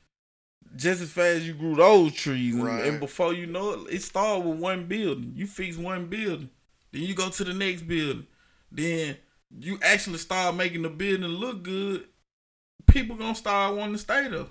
just 0.77 1.03
as 1.03 1.11
fast 1.11 1.39
as 1.39 1.47
you 1.47 1.55
grew 1.55 1.75
those 1.75 2.13
trees. 2.15 2.55
And, 2.55 2.69
and 2.81 3.01
before 3.01 3.35
you 3.35 3.47
know 3.47 3.73
it, 3.73 3.95
it 3.95 4.03
started 4.03 4.47
with 4.47 4.59
one 4.59 4.87
building. 4.87 5.33
You 5.35 5.47
fix 5.47 5.77
one 5.77 6.07
building. 6.07 6.51
Then 6.93 7.03
you 7.03 7.15
go 7.15 7.29
to 7.29 7.45
the 7.45 7.55
next 7.55 7.83
building. 7.83 8.27
Then 8.71 9.17
you 9.59 9.79
actually 9.83 10.19
start 10.19 10.55
making 10.55 10.83
the 10.83 10.89
building 10.89 11.27
look 11.27 11.63
good. 11.63 12.05
People 12.87 13.17
gonna 13.17 13.35
start 13.35 13.77
wanting 13.77 13.95
to 13.95 13.99
stay 13.99 14.29
there. 14.29 14.47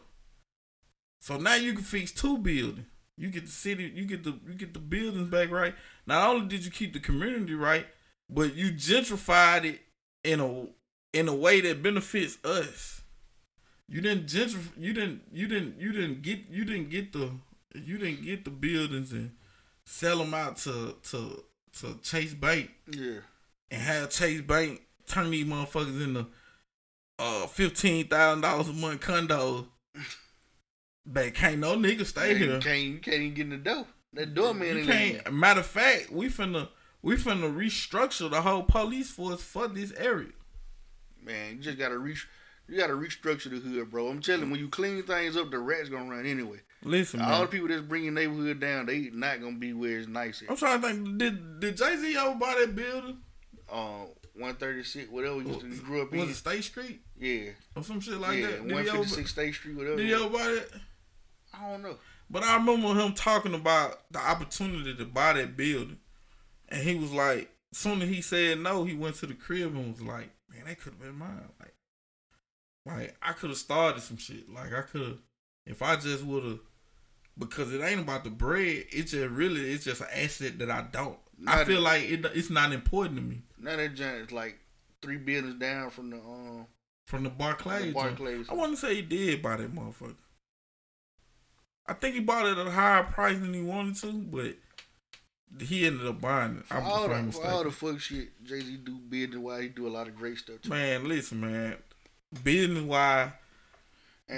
So 1.19 1.37
now 1.37 1.55
you 1.55 1.73
can 1.73 1.83
fix 1.83 2.11
two 2.11 2.37
buildings. 2.37 2.85
You 3.17 3.29
get 3.29 3.45
the 3.45 3.51
city, 3.51 3.91
you 3.93 4.05
get 4.05 4.23
the 4.23 4.37
you 4.47 4.53
get 4.53 4.73
the 4.73 4.79
buildings 4.79 5.29
back 5.29 5.51
right. 5.51 5.75
Not 6.05 6.29
only 6.29 6.47
did 6.47 6.63
you 6.63 6.71
keep 6.71 6.93
the 6.93 6.99
community 6.99 7.53
right, 7.53 7.85
but 8.29 8.55
you 8.55 8.71
gentrified 8.71 9.65
it 9.65 9.81
in 10.23 10.39
a 10.39 10.67
in 11.13 11.27
a 11.27 11.33
way 11.35 11.61
that 11.61 11.81
benefits 11.81 12.37
us. 12.45 13.01
You 13.87 14.01
didn't 14.01 14.27
gentrify. 14.27 14.69
You 14.77 14.93
didn't. 14.93 15.21
You 15.31 15.47
didn't. 15.47 15.79
You 15.79 15.91
didn't 15.91 16.21
get. 16.21 16.39
You 16.49 16.63
didn't 16.65 16.89
get 16.89 17.11
the. 17.13 17.31
You 17.73 17.97
didn't 17.97 18.23
get 18.23 18.45
the 18.45 18.51
buildings 18.51 19.11
and 19.11 19.31
sell 19.85 20.19
them 20.19 20.33
out 20.33 20.57
to 20.57 20.95
to 21.11 21.43
to 21.79 21.97
Chase 22.03 22.33
Bank 22.33 22.69
Yeah. 22.91 23.19
and 23.71 23.81
have 23.81 24.09
Chase 24.09 24.41
Bank 24.41 24.81
turn 25.07 25.31
these 25.31 25.45
motherfuckers 25.45 26.03
into 26.03 26.27
uh 27.17 27.47
fifteen 27.47 28.07
thousand 28.07 28.41
dollars 28.41 28.69
a 28.69 28.73
month 28.73 29.01
condos. 29.01 29.65
But 31.05 31.33
can't 31.33 31.57
no 31.59 31.75
nigga 31.75 32.05
stay 32.05 32.33
Man, 32.33 32.37
here. 32.37 32.53
You 32.55 32.59
can't. 32.59 32.83
You 32.83 32.97
can't 32.99 33.15
even 33.17 33.33
get 33.33 33.43
in 33.45 33.49
the 33.49 33.57
door. 33.57 33.85
That 34.13 34.33
doorman 34.35 34.67
You 34.67 34.77
ain't 34.79 34.87
letting 34.87 35.15
can't. 35.21 35.33
Matter 35.33 35.61
of 35.61 35.65
fact, 35.65 36.11
we 36.11 36.29
finna 36.29 36.67
we 37.01 37.15
finna 37.15 37.53
restructure 37.53 38.29
the 38.29 38.41
whole 38.41 38.63
police 38.63 39.09
force 39.09 39.41
for 39.41 39.67
this 39.67 39.91
area. 39.93 40.31
Man, 41.23 41.57
you 41.57 41.61
just 41.61 41.77
gotta 41.77 41.97
re- 41.97 42.15
you 42.67 42.77
gotta 42.77 42.93
restructure 42.93 43.49
the 43.49 43.57
hood, 43.59 43.89
bro. 43.91 44.07
I'm 44.07 44.21
telling 44.21 44.45
you, 44.45 44.51
when 44.51 44.59
you 44.59 44.69
clean 44.69 45.01
things 45.03 45.35
up, 45.37 45.51
the 45.51 45.59
rats 45.59 45.89
gonna 45.89 46.09
run 46.09 46.25
anyway. 46.25 46.59
Listen, 46.83 47.19
All 47.21 47.29
man. 47.29 47.41
the 47.41 47.47
people 47.47 47.67
that's 47.67 47.81
bringing 47.81 48.13
neighborhood 48.13 48.59
down, 48.59 48.85
they 48.85 49.09
not 49.11 49.41
gonna 49.41 49.57
be 49.57 49.73
where 49.73 49.97
it's 49.99 50.07
nice 50.07 50.41
at. 50.41 50.49
I'm 50.49 50.55
trying 50.57 50.81
to 50.81 50.87
think. 50.87 51.17
Did 51.17 51.59
did 51.59 51.77
Jay 51.77 51.95
Z 51.97 52.15
ever 52.17 52.35
buy 52.35 52.55
that 52.59 52.75
building? 52.75 53.17
Uh, 53.71 54.05
136, 54.35 55.11
whatever 55.11 55.41
you, 55.41 55.61
you 55.69 55.81
grew 55.81 56.01
up 56.01 56.11
Was 56.11 56.21
in. 56.21 56.29
it 56.29 56.35
State 56.35 56.63
Street 56.63 57.01
Yeah, 57.19 57.51
or 57.75 57.83
some 57.83 57.99
shit 57.99 58.17
like 58.19 58.39
yeah, 58.39 58.47
that? 58.47 58.51
He, 58.53 58.59
ever, 58.61 58.73
156 58.73 59.29
State 59.29 59.53
Street, 59.53 59.75
whatever. 59.75 59.97
did 59.97 60.05
he 60.07 60.13
ever 60.13 60.29
buy 60.29 60.39
that? 60.45 60.69
I 61.53 61.69
don't 61.69 61.81
know. 61.83 61.95
But 62.29 62.43
I 62.43 62.55
remember 62.55 62.93
him 62.99 63.13
talking 63.13 63.53
about 63.53 63.99
the 64.11 64.19
opportunity 64.19 64.95
to 64.95 65.05
buy 65.05 65.33
that 65.33 65.57
building, 65.57 65.97
and 66.69 66.81
he 66.81 66.95
was 66.95 67.11
like, 67.11 67.49
as 67.71 67.77
soon 67.77 68.01
as 68.01 68.09
he 68.09 68.21
said 68.21 68.59
no, 68.59 68.83
he 68.83 68.95
went 68.95 69.15
to 69.17 69.25
the 69.27 69.33
crib 69.33 69.75
and 69.75 69.91
was 69.93 70.01
like, 70.01 70.29
"Man, 70.49 70.65
that 70.65 70.79
could 70.79 70.93
have 70.93 71.01
been 71.01 71.15
mine. 71.17 71.49
Like, 71.59 71.73
like 72.85 73.17
I 73.21 73.33
could 73.33 73.49
have 73.49 73.59
started 73.59 74.01
some 74.01 74.17
shit. 74.17 74.49
Like 74.51 74.73
I 74.73 74.81
could, 74.81 75.01
have 75.01 75.17
if 75.65 75.81
I 75.81 75.95
just 75.95 76.23
would 76.23 76.43
have, 76.43 76.59
because 77.37 77.73
it 77.73 77.81
ain't 77.81 78.01
about 78.01 78.23
the 78.23 78.29
bread. 78.29 78.85
It's 78.91 79.11
just 79.11 79.29
really, 79.29 79.71
it's 79.71 79.85
just 79.85 80.01
an 80.01 80.07
asset 80.15 80.57
that 80.59 80.71
I 80.71 80.85
don't. 80.91 81.17
I 81.47 81.63
feel 81.63 81.79
a- 81.79 81.81
like 81.81 82.03
it, 82.03 82.25
it's 82.33 82.49
not 82.49 82.71
important 82.73 83.15
to 83.17 83.21
me. 83.21 83.41
Now 83.57 83.75
that 83.75 83.95
joint 83.95 84.15
is 84.15 84.31
like 84.31 84.59
three 85.01 85.17
buildings 85.17 85.55
down 85.55 85.89
from 85.89 86.09
the 86.09 86.17
um 86.17 86.65
From 87.05 87.23
the 87.23 87.29
Barclays, 87.29 87.87
The. 87.87 87.91
Barclays. 87.93 88.47
I 88.49 88.53
want 88.55 88.71
to 88.73 88.77
say 88.77 88.95
he 88.95 89.01
did 89.01 89.41
buy 89.41 89.57
that 89.57 89.73
motherfucker. 89.73 90.15
I 91.87 91.93
think 91.93 92.13
he 92.15 92.21
bought 92.21 92.45
it 92.45 92.57
at 92.57 92.67
a 92.67 92.71
higher 92.71 93.03
price 93.03 93.39
than 93.39 93.53
he 93.53 93.61
wanted 93.61 93.95
to, 93.97 94.11
but 94.13 94.55
he 95.59 95.85
ended 95.87 96.05
up 96.05 96.21
buying 96.21 96.57
it. 96.57 96.65
I'm 96.71 96.83
all, 96.83 97.07
the, 97.07 97.39
all 97.45 97.63
the 97.63 97.71
fuck 97.71 97.99
shit 97.99 98.29
Jay 98.43 98.59
Z 98.61 98.77
do 98.83 98.95
business 98.97 99.37
why 99.39 99.63
he 99.63 99.67
do 99.69 99.87
a 99.87 99.89
lot 99.89 100.07
of 100.07 100.15
great 100.15 100.37
stuff. 100.37 100.61
Too. 100.61 100.69
Man, 100.69 101.07
listen, 101.07 101.41
man. 101.41 101.75
Business 102.43 102.83
wise, 102.83 103.31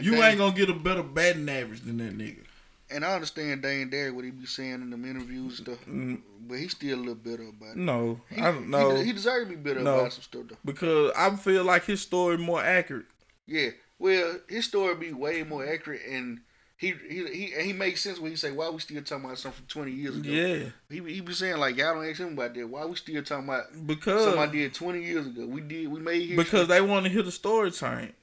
you 0.01 0.11
Dame- 0.11 0.23
ain't 0.23 0.37
gonna 0.37 0.55
get 0.55 0.69
a 0.69 0.73
better 0.73 1.03
batting 1.03 1.49
average 1.49 1.81
than 1.81 1.97
that 1.97 2.17
nigga. 2.17 2.43
And 2.89 3.05
I 3.05 3.13
understand 3.15 3.61
Dane 3.61 3.89
Derrick 3.89 4.13
what 4.15 4.25
he 4.25 4.31
be 4.31 4.45
saying 4.45 4.75
in 4.75 4.89
them 4.89 5.05
interviews 5.05 5.59
and 5.59 5.67
stuff, 5.67 5.85
Mm. 5.85 6.21
but 6.47 6.57
he's 6.59 6.71
still 6.71 6.97
a 6.97 6.99
little 6.99 7.15
bitter 7.15 7.43
about 7.47 7.71
it. 7.71 7.77
No, 7.77 8.19
He, 8.29 8.41
I 8.41 8.51
don't 8.51 8.69
know. 8.69 8.95
He, 8.97 9.05
he 9.05 9.13
deserves 9.13 9.49
to 9.49 9.55
be 9.55 9.61
bitter 9.61 9.79
No. 9.81 9.99
about 10.01 10.13
some 10.13 10.23
stuff 10.23 10.41
though. 10.49 10.57
because 10.65 11.11
I 11.17 11.33
feel 11.37 11.63
like 11.63 11.85
his 11.85 12.01
story 12.01 12.37
more 12.37 12.63
accurate. 12.63 13.05
Yeah, 13.47 13.69
well, 13.99 14.39
his 14.49 14.65
story 14.65 14.95
be 14.95 15.13
way 15.13 15.43
more 15.43 15.65
accurate, 15.65 16.01
and 16.09 16.39
he 16.81 16.95
he 17.07 17.23
he, 17.27 17.53
and 17.53 17.63
he 17.63 17.73
makes 17.73 18.01
sense 18.01 18.19
when 18.19 18.31
he 18.31 18.35
say 18.35 18.51
why 18.51 18.67
we 18.67 18.79
still 18.79 19.03
talking 19.03 19.23
about 19.25 19.37
something 19.37 19.59
from 19.59 19.67
twenty 19.67 19.91
years 19.91 20.17
ago. 20.17 20.27
Yeah, 20.31 20.69
he 20.89 20.99
be- 20.99 21.13
he 21.13 21.21
be 21.21 21.31
saying 21.31 21.57
like 21.57 21.77
y'all 21.77 21.93
don't 21.93 22.09
ask 22.09 22.19
him 22.19 22.33
about 22.33 22.55
that. 22.55 22.67
Why 22.67 22.83
we 22.85 22.95
still 22.95 23.21
talking 23.21 23.45
about 23.45 23.65
because 23.85 24.23
something 24.23 24.41
I 24.41 24.47
did 24.47 24.73
twenty 24.73 25.03
years 25.03 25.27
ago? 25.27 25.45
We 25.45 25.61
did 25.61 25.87
we 25.89 25.99
made 25.99 26.21
history. 26.21 26.37
because 26.37 26.67
they 26.67 26.81
want 26.81 27.05
to 27.05 27.11
hear 27.11 27.21
the 27.21 27.31
story 27.31 27.69
chain. 27.69 28.13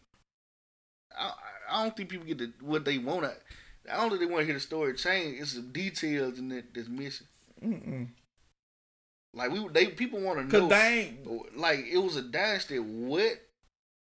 I, 1.17 1.33
I 1.71 1.85
don't 1.85 1.97
think 1.97 2.09
people 2.09 2.27
get 2.27 2.39
the, 2.39 2.53
what 2.61 2.85
they 2.85 2.99
want. 2.99 3.23
to 3.23 3.33
I 3.93 3.97
don't 3.99 4.09
think 4.09 4.23
they 4.23 4.27
want 4.27 4.41
to 4.41 4.47
hear 4.47 4.55
the 4.55 4.61
story 4.61 4.95
change. 4.95 5.41
It's 5.41 5.55
the 5.55 5.63
details 5.63 6.41
in 6.41 6.51
it 6.51 6.75
that's 6.75 6.89
missing. 6.89 7.29
Mm-mm. 7.65 8.09
Like 9.35 9.53
we 9.53 9.69
they 9.69 9.87
people 9.87 10.21
want 10.21 10.51
to 10.51 10.61
know. 10.61 10.67
they 10.67 11.15
ain't 11.25 11.57
like 11.57 11.85
it 11.89 11.99
was 11.99 12.17
a 12.17 12.23
dynasty. 12.23 12.81
What 12.81 13.41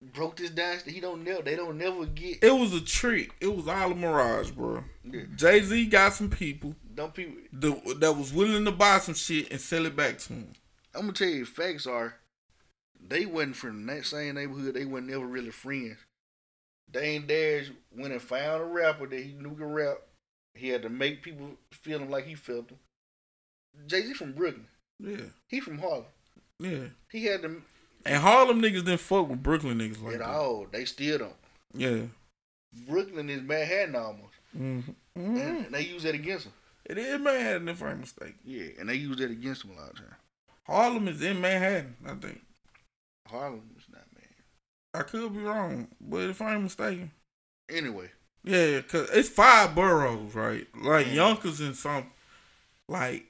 broke 0.02 0.36
this 0.36 0.50
dynasty? 0.50 0.92
He 0.92 1.00
don't 1.00 1.24
know. 1.24 1.40
They 1.42 1.56
don't 1.56 1.78
never 1.78 2.06
get. 2.06 2.42
It 2.42 2.52
was 2.54 2.72
a 2.74 2.80
trick. 2.80 3.32
It 3.40 3.54
was 3.54 3.68
all 3.68 3.92
a 3.92 3.94
mirage, 3.94 4.50
bro. 4.50 4.84
Yeah. 5.04 5.22
Jay 5.34 5.60
Z 5.62 5.86
got 5.86 6.12
some 6.14 6.30
people 6.30 6.74
Don't 6.94 7.14
people? 7.14 7.36
that, 7.52 8.00
that 8.00 8.12
was 8.16 8.32
willing 8.32 8.64
to 8.64 8.72
buy 8.72 8.98
some 8.98 9.14
shit 9.14 9.50
and 9.50 9.60
sell 9.60 9.86
it 9.86 9.96
back 9.96 10.18
to 10.18 10.32
him. 10.34 10.52
I'm 10.94 11.02
gonna 11.02 11.12
tell 11.12 11.28
you, 11.28 11.44
facts 11.44 11.86
are 11.86 12.14
they 13.08 13.26
wasn't 13.26 13.56
from 13.56 13.86
that 13.86 14.04
same 14.06 14.34
neighborhood. 14.36 14.74
They 14.74 14.84
wasn't 14.84 15.10
never 15.10 15.26
really 15.26 15.50
friends. 15.50 15.98
Dame 16.90 17.26
Dash 17.26 17.70
went 17.96 18.12
and 18.12 18.22
found 18.22 18.62
a 18.62 18.64
rapper 18.64 19.06
that 19.06 19.20
he 19.22 19.32
knew 19.32 19.54
could 19.56 19.64
rap. 19.66 19.98
He 20.54 20.68
had 20.68 20.82
to 20.82 20.88
make 20.88 21.22
people 21.22 21.50
feel 21.72 21.98
him 21.98 22.10
like 22.10 22.26
he 22.26 22.34
felt 22.34 22.68
them. 22.68 22.78
Jay 23.86 24.02
Z 24.02 24.14
from 24.14 24.32
Brooklyn. 24.32 24.66
Yeah, 24.98 25.26
He 25.48 25.60
from 25.60 25.78
Harlem. 25.78 26.04
yeah. 26.58 26.84
He 27.10 27.26
had 27.26 27.42
to 27.42 27.60
And 28.06 28.22
Harlem 28.22 28.60
niggas 28.62 28.84
didn't 28.84 28.98
fuck 29.00 29.28
with 29.28 29.42
Brooklyn 29.42 29.78
niggas 29.78 30.02
like 30.02 30.14
At 30.14 30.18
that. 30.20 30.28
all. 30.28 30.66
They 30.70 30.84
still 30.84 31.18
don't. 31.18 31.34
Yeah. 31.74 32.02
Brooklyn 32.88 33.30
is 33.30 33.42
Manhattan 33.42 33.96
almost. 33.96 34.34
Mm-hmm. 34.56 34.90
And, 35.16 35.38
and 35.66 35.74
they 35.74 35.82
use 35.82 36.02
that 36.04 36.14
against 36.14 36.44
them. 36.44 36.52
It 36.84 36.98
is 36.98 37.20
Manhattan, 37.20 37.68
if 37.68 37.82
I'm 37.82 38.00
mistaken. 38.00 38.34
Yeah, 38.44 38.66
and 38.78 38.88
they 38.88 38.94
use 38.94 39.16
that 39.16 39.30
against 39.30 39.62
them 39.66 39.76
a 39.76 39.80
lot 39.80 39.90
of 39.90 39.96
times. 39.96 40.14
Harlem 40.66 41.08
is 41.08 41.22
in 41.22 41.40
Manhattan, 41.40 41.96
I 42.04 42.14
think. 42.14 42.40
Harlem 43.28 43.62
is 43.76 43.84
not 43.90 44.02
man. 44.14 44.24
I 44.94 45.02
could 45.02 45.32
be 45.34 45.40
wrong, 45.40 45.88
but 46.00 46.22
if 46.30 46.40
I'm 46.40 46.64
mistaken. 46.64 47.10
Anyway, 47.68 48.10
Yeah, 48.44 48.80
cause 48.82 49.10
it's 49.12 49.28
five 49.28 49.74
boroughs, 49.74 50.34
right? 50.34 50.66
Like 50.80 51.08
Yeah. 51.08 51.14
Yonkers 51.14 51.60
and 51.60 51.74
some, 51.76 52.06
like 52.88 53.24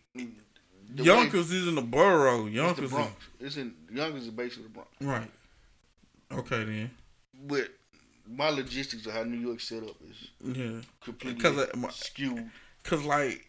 the 0.94 1.04
Yonkers 1.04 1.50
is 1.52 1.66
in 1.68 1.74
the 1.74 1.82
borough. 1.82 2.44
way, 2.44 2.48
it's 2.50 2.54
the 2.54 2.56
Yonkers, 2.62 2.92
is. 2.92 3.06
It's 3.40 3.56
in 3.56 3.74
Yonkers 3.92 4.22
is 4.24 4.30
basically 4.30 4.64
the 4.64 4.68
Bronx. 4.70 4.90
right? 5.00 5.30
Okay 6.32 6.64
then. 6.64 6.90
But 7.46 7.68
my 8.28 8.48
logistics 8.50 9.06
of 9.06 9.12
how 9.12 9.22
New 9.22 9.38
York 9.38 9.60
set 9.60 9.82
up 9.82 9.96
is 10.10 10.28
Yeah, 10.56 10.80
completely 11.00 11.34
because 11.34 11.58
uh, 11.58 11.66
my- 11.76 11.90
skewed. 11.90 12.50
cause 12.82 13.04
like 13.04 13.48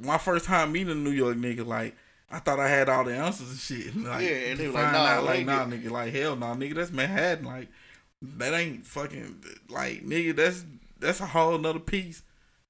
my 0.00 0.18
first 0.18 0.44
time 0.46 0.72
meeting 0.72 0.90
a 0.90 0.94
New 0.94 1.10
York 1.10 1.36
nigga, 1.36 1.64
like 1.66 1.94
I 2.30 2.40
thought 2.40 2.58
I 2.58 2.68
had 2.68 2.88
all 2.88 3.04
the 3.04 3.14
answers 3.14 3.50
and 3.50 3.58
shit. 3.58 3.94
Like, 3.96 4.22
Yeah, 4.24 4.30
and 4.30 4.58
they 4.58 4.66
were 4.66 4.74
like, 4.74 4.92
nah, 4.92 4.98
out, 5.06 5.24
like 5.24 5.46
nah, 5.46 5.64
nigga, 5.66 5.90
like 5.90 6.12
hell, 6.12 6.34
nah, 6.34 6.54
nigga, 6.54 6.74
that's 6.74 6.90
Manhattan, 6.90 7.44
like 7.44 7.68
that 8.22 8.52
ain't 8.54 8.84
fucking 8.86 9.44
like 9.68 10.02
nigga, 10.04 10.34
that's 10.34 10.64
that's 10.98 11.20
a 11.20 11.26
whole 11.26 11.58
nother 11.58 11.78
piece. 11.78 12.22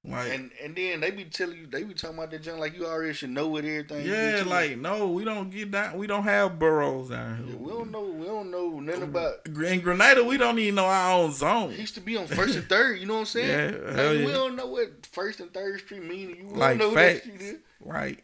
Like 0.05 0.31
And 0.31 0.51
and 0.63 0.73
then 0.75 1.01
they 1.01 1.11
be 1.11 1.25
telling 1.25 1.57
you, 1.57 1.67
they 1.67 1.83
be 1.83 1.93
talking 1.93 2.17
about 2.17 2.31
that 2.31 2.41
junk 2.41 2.59
like 2.59 2.75
you 2.77 2.85
already 2.85 3.13
should 3.13 3.31
know 3.31 3.47
what 3.49 3.65
everything. 3.65 4.05
yeah, 4.05 4.43
like 4.45 4.77
no, 4.77 5.09
we 5.09 5.25
don't 5.25 5.49
get 5.49 5.71
down. 5.71 5.97
We 5.97 6.07
don't 6.07 6.23
have 6.23 6.57
boroughs 6.57 7.09
down 7.09 7.41
Yeah, 7.43 7.51
here. 7.51 7.57
we 7.57 7.69
don't 7.71 7.91
know. 7.91 8.03
We 8.05 8.25
don't 8.25 8.49
know 8.49 8.79
nothing 8.79 9.03
about. 9.03 9.33
In 9.45 9.81
Grenada, 9.81 10.23
we 10.23 10.37
don't 10.37 10.57
even 10.59 10.75
know 10.75 10.85
our 10.85 11.19
own 11.19 11.33
zone. 11.33 11.71
It 11.71 11.79
used 11.79 11.95
to 11.95 12.01
be 12.01 12.15
on 12.15 12.27
first 12.27 12.55
and 12.55 12.69
third. 12.69 12.99
You 12.99 13.05
know 13.05 13.15
what 13.15 13.19
I'm 13.21 13.25
saying? 13.25 13.49
Yeah, 13.73 13.77
Like, 13.85 13.95
hell 13.95 14.11
We 14.13 14.31
don't 14.31 14.55
know 14.55 14.67
what 14.67 15.05
first 15.07 15.41
and 15.41 15.53
third 15.53 15.79
street 15.81 16.03
mean. 16.03 16.29
You 16.29 16.35
don't 16.43 16.57
Like 16.57 16.77
know 16.77 16.91
that 16.91 17.13
facts, 17.13 17.25
street 17.25 17.41
is. 17.41 17.55
right? 17.81 18.19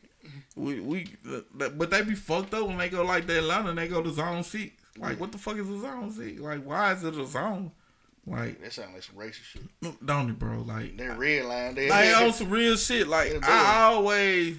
We 0.55 0.79
we, 0.79 1.07
but 1.53 1.89
they 1.91 2.01
be 2.03 2.15
fucked 2.15 2.53
up 2.53 2.65
when 2.67 2.77
they 2.77 2.87
go 2.87 3.03
like 3.03 3.27
to 3.27 3.37
Atlanta 3.39 3.69
and 3.69 3.77
they 3.77 3.89
go 3.89 4.01
to 4.01 4.11
zone 4.11 4.43
six. 4.43 4.71
Like, 4.97 5.19
what 5.19 5.31
the 5.33 5.37
fuck 5.37 5.57
is 5.57 5.67
a 5.67 5.79
zone 5.81 6.11
six? 6.11 6.39
Like, 6.39 6.63
why 6.63 6.93
is 6.93 7.03
it 7.03 7.17
a 7.17 7.25
zone? 7.25 7.71
Like, 8.25 8.61
That 8.61 8.71
sound 8.71 8.93
like 8.93 9.03
some 9.03 9.15
racist 9.15 9.43
shit. 9.43 10.05
don't 10.05 10.29
it, 10.29 10.39
bro? 10.39 10.61
Like, 10.61 10.95
That 10.97 11.17
red 11.17 11.43
line. 11.45 11.75
They, 11.75 11.89
like 11.89 12.15
on 12.15 12.31
some 12.33 12.49
real 12.49 12.77
shit. 12.77 13.07
Like, 13.07 13.43
I 13.43 13.83
always, 13.83 14.57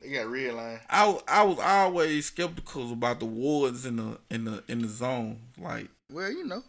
they 0.00 0.10
got 0.10 0.26
red 0.28 0.54
line. 0.54 0.80
I 0.90 1.20
I 1.28 1.42
was 1.44 1.58
always 1.60 2.26
skeptical 2.26 2.92
about 2.92 3.20
the 3.20 3.26
wards 3.26 3.86
in 3.86 3.96
the 3.96 4.18
in 4.30 4.44
the 4.44 4.64
in 4.68 4.82
the 4.82 4.88
zone. 4.88 5.38
Like, 5.56 5.88
Well, 6.12 6.30
you 6.32 6.44
know. 6.46 6.64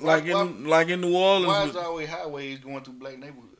like 0.00 0.24
why- 0.24 0.42
in 0.42 0.64
like 0.64 0.88
in 0.88 1.00
New 1.00 1.14
Orleans. 1.16 1.46
Why 1.46 1.62
is 1.62 1.74
with- 1.74 1.84
always 1.84 2.08
highways 2.08 2.58
going 2.58 2.82
through 2.82 2.94
black 2.94 3.16
neighborhoods? 3.18 3.52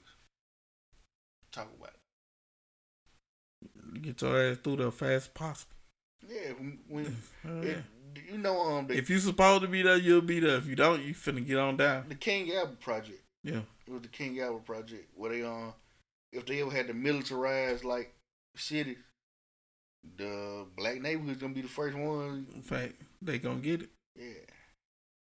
Talk 1.53 1.69
about 1.79 1.93
get 4.03 4.21
your 4.21 4.51
ass 4.51 4.59
through 4.63 4.77
there 4.77 4.91
fast 4.91 5.11
as 5.11 5.29
possible. 5.29 5.73
Yeah, 6.29 6.51
when, 6.59 6.79
when 6.89 7.05
it, 7.45 7.65
yeah. 7.65 7.77
You 8.31 8.39
know 8.39 8.61
um 8.61 8.87
the, 8.87 8.95
If 8.97 9.09
you 9.11 9.19
supposed 9.19 9.63
to 9.63 9.69
be 9.69 9.83
there, 9.83 9.97
you'll 9.97 10.21
be 10.21 10.41
there. 10.41 10.57
If 10.57 10.67
you 10.67 10.77
don't, 10.77 11.03
you 11.03 11.15
finna 11.15 11.47
get 11.47 11.59
on 11.59 11.77
down. 11.77 12.07
the 12.09 12.15
King 12.15 12.53
Albert 12.55 12.81
project. 12.81 13.23
Yeah. 13.45 13.61
It 13.87 13.93
was 13.93 14.03
the 14.03 14.09
King 14.09 14.41
Albert 14.41 14.65
project 14.65 15.09
where 15.15 15.31
they 15.33 15.43
um 15.43 15.73
if 16.33 16.45
they 16.47 16.61
ever 16.61 16.71
had 16.71 16.89
to 16.89 16.95
militarize 16.95 17.85
like 17.85 18.13
cities, 18.57 18.97
the 20.17 20.67
black 20.77 21.01
neighborhoods 21.01 21.41
gonna 21.41 21.55
be 21.55 21.63
the 21.63 21.69
first 21.69 21.97
one. 21.97 22.47
In 22.55 22.63
fact, 22.63 22.95
they 23.23 23.39
gonna 23.39 23.61
get 23.61 23.83
it 23.83 23.91
Yeah. 24.19 24.27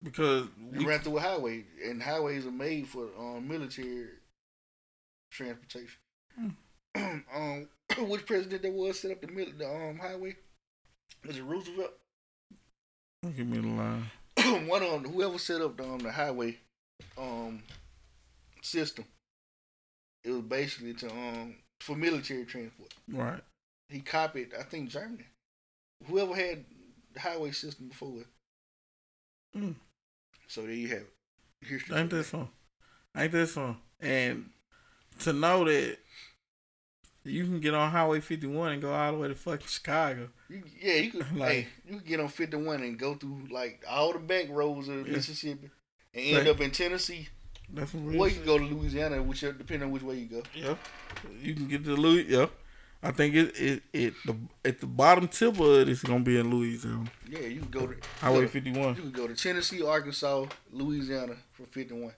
because 0.02 0.46
We 0.72 0.84
ran 0.84 1.00
through 1.00 1.18
a 1.18 1.20
highway, 1.20 1.64
and 1.84 2.02
highways 2.02 2.46
are 2.46 2.50
made 2.50 2.88
for 2.88 3.08
um, 3.18 3.46
military 3.46 4.06
transportation. 5.30 5.98
um, 6.94 7.68
which 8.08 8.26
president 8.26 8.62
that 8.62 8.72
was 8.72 8.98
set 9.00 9.10
up 9.12 9.20
the 9.20 9.28
mil- 9.28 9.52
the 9.56 9.68
um 9.68 9.98
highway? 9.98 10.36
Was 11.26 11.36
it 11.36 11.42
Roosevelt? 11.44 11.92
Give 13.22 13.46
me 13.46 13.58
the 13.58 13.68
line. 13.68 14.10
One 14.68 14.82
of 14.82 15.02
them, 15.02 15.12
whoever 15.12 15.38
set 15.38 15.60
up 15.60 15.76
the, 15.76 15.84
um, 15.84 15.98
the 15.98 16.12
highway 16.12 16.58
um 17.18 17.62
system, 18.62 19.04
it 20.24 20.30
was 20.30 20.42
basically 20.42 20.94
to 20.94 21.10
um 21.10 21.56
for 21.80 21.96
military 21.96 22.44
transport. 22.44 22.92
Right. 23.08 23.40
He 23.88 24.00
copied, 24.00 24.52
I 24.58 24.62
think, 24.62 24.90
Germany. 24.90 25.26
Whoever 26.06 26.34
had 26.34 26.64
the 27.14 27.20
highway 27.20 27.52
system 27.52 27.88
before 27.88 28.20
it. 28.20 28.26
Mm. 29.56 29.74
So 30.48 30.62
there 30.62 30.72
you 30.72 30.88
have 30.88 30.98
it. 30.98 31.12
History. 31.62 31.96
Ain't 31.96 32.10
that 32.10 32.24
something? 32.24 32.50
Ain't 33.16 33.32
that 33.32 33.46
something? 33.46 33.76
And 34.00 34.50
to 35.20 35.32
know 35.32 35.64
that 35.64 35.98
you 37.26 37.44
can 37.44 37.60
get 37.60 37.74
on 37.74 37.90
Highway 37.90 38.20
51 38.20 38.72
and 38.72 38.82
go 38.82 38.92
all 38.92 39.12
the 39.12 39.18
way 39.18 39.28
to 39.28 39.34
fucking 39.34 39.66
Chicago. 39.66 40.28
You, 40.48 40.62
yeah, 40.80 40.94
you 40.94 41.10
could 41.10 41.32
Like- 41.36 41.50
hey, 41.50 41.66
you 41.88 41.98
could 41.98 42.06
get 42.06 42.20
on 42.20 42.28
fifty 42.28 42.56
one 42.56 42.82
and 42.82 42.98
go 42.98 43.14
through 43.14 43.48
like 43.50 43.84
all 43.88 44.12
the 44.12 44.18
back 44.18 44.46
roads 44.50 44.88
of 44.88 45.06
Yeah. 45.06 45.14
Mississippi 45.14 45.70
and 46.14 46.24
end 46.26 46.36
Right. 46.38 46.46
up 46.48 46.60
in 46.60 46.70
Tennessee. 46.70 47.28
That's 47.72 47.92
real 47.94 48.20
Or 48.22 48.28
you 48.28 48.36
can 48.36 48.44
go 48.44 48.58
to 48.58 48.64
Louisiana, 48.64 49.20
which 49.22 49.42
uh, 49.42 49.50
depending 49.52 49.88
on 49.88 49.90
which 49.92 50.02
way 50.04 50.16
you 50.16 50.26
go. 50.26 50.42
Yeah. 50.54 50.76
You 51.42 51.54
can 51.54 51.66
get 51.66 51.84
to 51.84 51.96
Louis. 51.96 52.26
Yeah. 52.28 52.46
I 53.02 53.10
think 53.12 53.34
it 53.34 53.58
it, 53.60 53.82
it 53.92 54.14
the 54.24 54.36
at 54.64 54.80
the 54.80 54.86
bottom 54.86 55.26
tip 55.28 55.58
of 55.60 55.80
it 55.80 55.88
is 55.88 56.02
gonna 56.02 56.20
be 56.24 56.38
in 56.38 56.50
Louisiana. 56.50 57.04
Yeah, 57.28 57.40
you 57.40 57.60
can 57.60 57.70
go 57.70 57.86
to 57.88 57.96
Highway 58.20 58.36
go 58.36 58.42
to- 58.42 58.48
51. 58.48 58.94
You 58.96 59.02
can 59.02 59.10
go 59.12 59.26
to 59.26 59.34
Tennessee, 59.34 59.82
Arkansas, 59.82 60.46
Louisiana 60.70 61.36
for 61.52 61.64
fifty 61.66 61.94
one. 61.94 62.14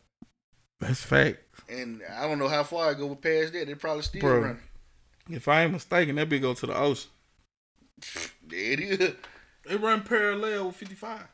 That's 0.80 1.02
fact. 1.02 1.38
And 1.68 2.02
I 2.16 2.28
don't 2.28 2.38
know 2.38 2.46
how 2.48 2.62
far 2.62 2.90
I 2.90 2.94
go 2.94 3.12
past 3.16 3.52
that. 3.54 3.66
They 3.66 3.74
probably 3.74 4.02
still 4.02 4.20
Bro. 4.20 4.38
running. 4.40 4.60
If 5.30 5.48
I 5.48 5.64
ain't 5.64 5.72
mistaken, 5.72 6.16
that 6.16 6.28
big 6.28 6.42
go 6.42 6.54
to 6.54 6.66
the 6.66 6.76
ocean. 6.76 7.10
There 8.46 8.58
it 8.72 8.80
is. 8.80 9.14
It 9.68 9.80
run 9.80 10.02
parallel 10.02 10.68
with 10.68 10.76
55. 10.76 11.28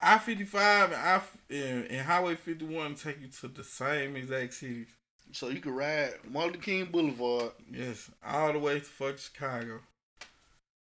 I 0.00 0.18
55 0.18 0.92
and 0.92 1.00
I 1.00 1.20
and, 1.50 1.86
and 1.86 2.06
Highway 2.06 2.34
51 2.34 2.94
take 2.94 3.20
you 3.20 3.28
to 3.28 3.48
the 3.48 3.64
same 3.64 4.16
exact 4.16 4.54
cities. 4.54 4.88
So 5.32 5.48
you 5.48 5.60
can 5.60 5.74
ride 5.74 6.12
Martin 6.30 6.60
King 6.60 6.84
Boulevard. 6.86 7.52
Yes, 7.70 8.10
all 8.24 8.52
the 8.52 8.58
way 8.58 8.78
to 8.78 8.84
fuck 8.84 9.18
Chicago. 9.18 9.80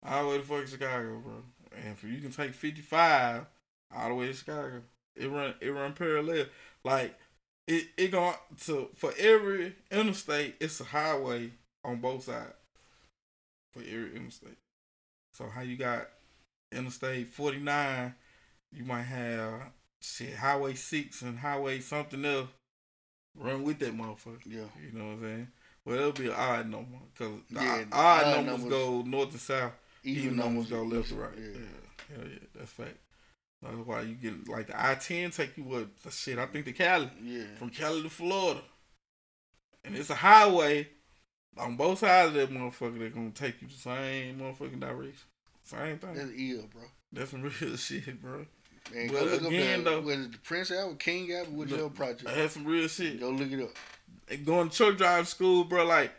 All 0.06 0.24
the 0.24 0.30
way 0.30 0.38
to 0.38 0.44
fuck 0.44 0.68
Chicago, 0.68 1.20
bro. 1.20 1.44
And 1.76 1.94
if 1.94 2.04
you 2.04 2.20
can 2.20 2.32
take 2.32 2.54
55 2.54 3.46
all 3.96 4.10
the 4.10 4.16
way 4.16 4.28
to 4.28 4.34
Chicago, 4.34 4.82
it 5.16 5.30
run 5.30 5.54
it 5.60 5.70
run 5.70 5.94
parallel. 5.94 6.46
Like 6.84 7.18
it 7.70 7.88
it 7.98 8.12
going 8.12 8.36
to 8.66 8.90
for 8.96 9.14
every 9.18 9.76
interstate, 9.92 10.56
it's 10.60 10.82
a 10.82 10.86
highway 10.86 11.52
on 11.86 11.98
both 11.98 12.24
sides. 12.26 12.54
For 13.72 13.82
every 13.82 14.16
interstate. 14.16 14.58
So 15.34 15.48
how 15.48 15.62
you 15.62 15.78
got 15.78 16.10
Interstate 16.72 17.28
49, 17.28 18.14
you 18.74 18.84
might 18.84 19.04
have 19.04 19.62
shit 20.02 20.36
Highway 20.36 20.74
6 20.74 21.22
and 21.22 21.38
Highway 21.40 21.80
something 21.80 22.26
else 22.26 22.50
run 23.38 23.64
with 23.64 23.80
that 23.80 23.96
motherfucker. 23.96 24.42
Yeah. 24.46 24.62
You 24.84 24.92
know 24.98 25.06
what 25.06 25.12
I'm 25.14 25.22
saying? 25.22 25.48
Well, 25.86 25.96
it'll 25.98 26.12
be 26.12 26.28
an 26.28 26.34
odd 26.36 26.70
number 26.70 26.98
because 27.14 27.42
the 27.52 27.62
Yeah, 27.64 27.84
odd, 27.92 28.26
odd 28.28 28.36
numbers, 28.46 28.52
numbers- 28.64 28.70
go 28.70 29.02
north 29.04 29.32
to 29.32 29.38
south. 29.38 29.74
Even 30.04 30.24
Even, 30.24 30.38
numbers, 30.38 30.70
numbers 30.72 30.90
go 30.92 30.96
left 30.98 31.10
to 31.10 31.16
right. 31.16 31.38
yeah. 31.38 31.60
Yeah. 31.60 32.16
Hell 32.18 32.28
yeah, 32.32 32.40
that's 32.56 32.72
fact. 32.72 32.98
That's 33.62 33.76
why 33.86 34.02
you 34.02 34.16
get 34.16 34.48
like 34.48 34.68
the 34.68 34.82
I 34.82 34.96
ten 34.96 35.32
take 35.32 35.58
you 35.58 35.64
what 35.64 35.88
the 36.04 36.12
shit 36.12 36.40
I 36.40 36.46
think 36.46 36.66
to 36.66 36.72
Cali 36.74 37.10
Yeah. 37.22 37.44
from 37.58 37.70
Cali 37.70 38.02
to 38.04 38.10
Florida, 38.10 38.62
and 39.84 39.96
it's 39.96 40.10
a 40.10 40.16
highway 40.16 40.88
on 41.58 41.76
both 41.76 42.00
sides 42.00 42.30
of 42.30 42.34
that 42.36 42.52
motherfucker. 42.52 43.00
They're 43.00 43.10
gonna 43.10 43.32
take 43.32 43.62
you 43.62 43.68
the 43.68 43.74
same 43.74 44.40
motherfucking 44.40 44.80
direction. 44.80 45.14
Same 45.64 45.98
thing. 46.00 46.14
That's 46.14 46.32
ill, 46.36 46.68
bro. 46.74 46.84
That's 47.12 47.32
some 47.32 47.42
real 47.62 47.76
shit, 47.76 48.22
bro. 48.22 48.46
Man, 48.94 49.08
But 49.08 49.14
go 49.14 49.24
look 49.26 49.42
again, 49.48 49.80
up 49.80 49.84
the, 49.86 49.90
though- 50.02 50.10
it, 50.10 50.32
the 50.32 50.38
Prince 50.40 50.72
Albert, 50.72 51.00
King 51.00 51.32
Albert, 51.34 51.52
whichever 51.52 51.84
Look, 51.84 51.96
project. 51.96 52.28
I 52.28 52.32
had 52.32 52.50
some 52.52 52.66
real 52.66 52.88
shit. 52.88 53.20
Go 53.20 53.30
look 53.30 53.52
it 53.52 53.62
up. 53.62 53.70
and 54.32 54.46
going 54.46 54.70
to 54.70 54.76
truck 54.76 54.98
drive 54.98 55.28
school, 55.28 55.64
bro, 55.66 55.86
like 55.86 56.12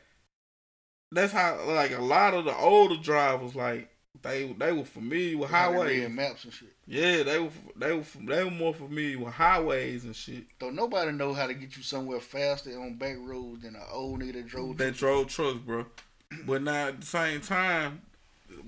that's 1.10 1.32
how 1.32 1.58
like 1.66 1.90
a 1.96 2.02
lot 2.02 2.34
of 2.34 2.44
the 2.44 2.54
older 2.56 2.96
drivers 2.96 3.56
like 3.56 3.88
they 4.22 4.52
they 4.52 4.70
were 4.72 4.84
familiar 4.84 5.38
with 5.38 5.50
highway 5.50 6.00
read 6.00 6.12
maps 6.12 6.44
and 6.44 6.52
shit. 6.52 6.68
Yeah, 6.90 7.22
they 7.22 7.38
were 7.38 7.50
they 7.76 7.92
were 7.92 8.04
they 8.24 8.42
were 8.42 8.50
more 8.50 8.74
familiar 8.74 9.16
with 9.16 9.34
highways 9.34 10.02
and 10.02 10.16
shit. 10.16 10.46
Don't 10.58 10.74
nobody 10.74 11.12
know 11.12 11.32
how 11.32 11.46
to 11.46 11.54
get 11.54 11.76
you 11.76 11.84
somewhere 11.84 12.18
faster 12.18 12.76
on 12.80 12.96
back 12.96 13.14
roads 13.20 13.62
than 13.62 13.76
an 13.76 13.82
old 13.92 14.20
nigga 14.20 14.32
that 14.32 14.48
drove. 14.48 14.76
That 14.76 14.96
drove 14.96 15.28
trucks, 15.28 15.58
bro. 15.58 15.86
But 16.44 16.64
now 16.64 16.88
at 16.88 17.00
the 17.00 17.06
same 17.06 17.42
time, 17.42 18.02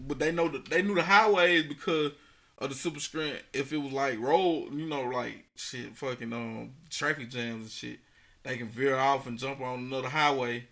but 0.06 0.20
they 0.20 0.30
know 0.30 0.46
that 0.46 0.66
they 0.66 0.82
knew 0.82 0.94
the 0.94 1.02
highways 1.02 1.64
because 1.64 2.12
of 2.58 2.68
the 2.68 2.76
super 2.76 3.00
screen. 3.00 3.34
If 3.52 3.72
it 3.72 3.78
was 3.78 3.92
like 3.92 4.20
road, 4.20 4.68
you 4.72 4.86
know, 4.86 5.02
like 5.02 5.44
shit, 5.56 5.96
fucking 5.96 6.32
um 6.32 6.74
traffic 6.90 7.28
jams 7.28 7.62
and 7.62 7.70
shit, 7.72 7.98
they 8.44 8.56
can 8.56 8.68
veer 8.68 8.94
off 8.94 9.26
and 9.26 9.36
jump 9.36 9.60
on 9.60 9.80
another 9.80 10.08
highway, 10.08 10.68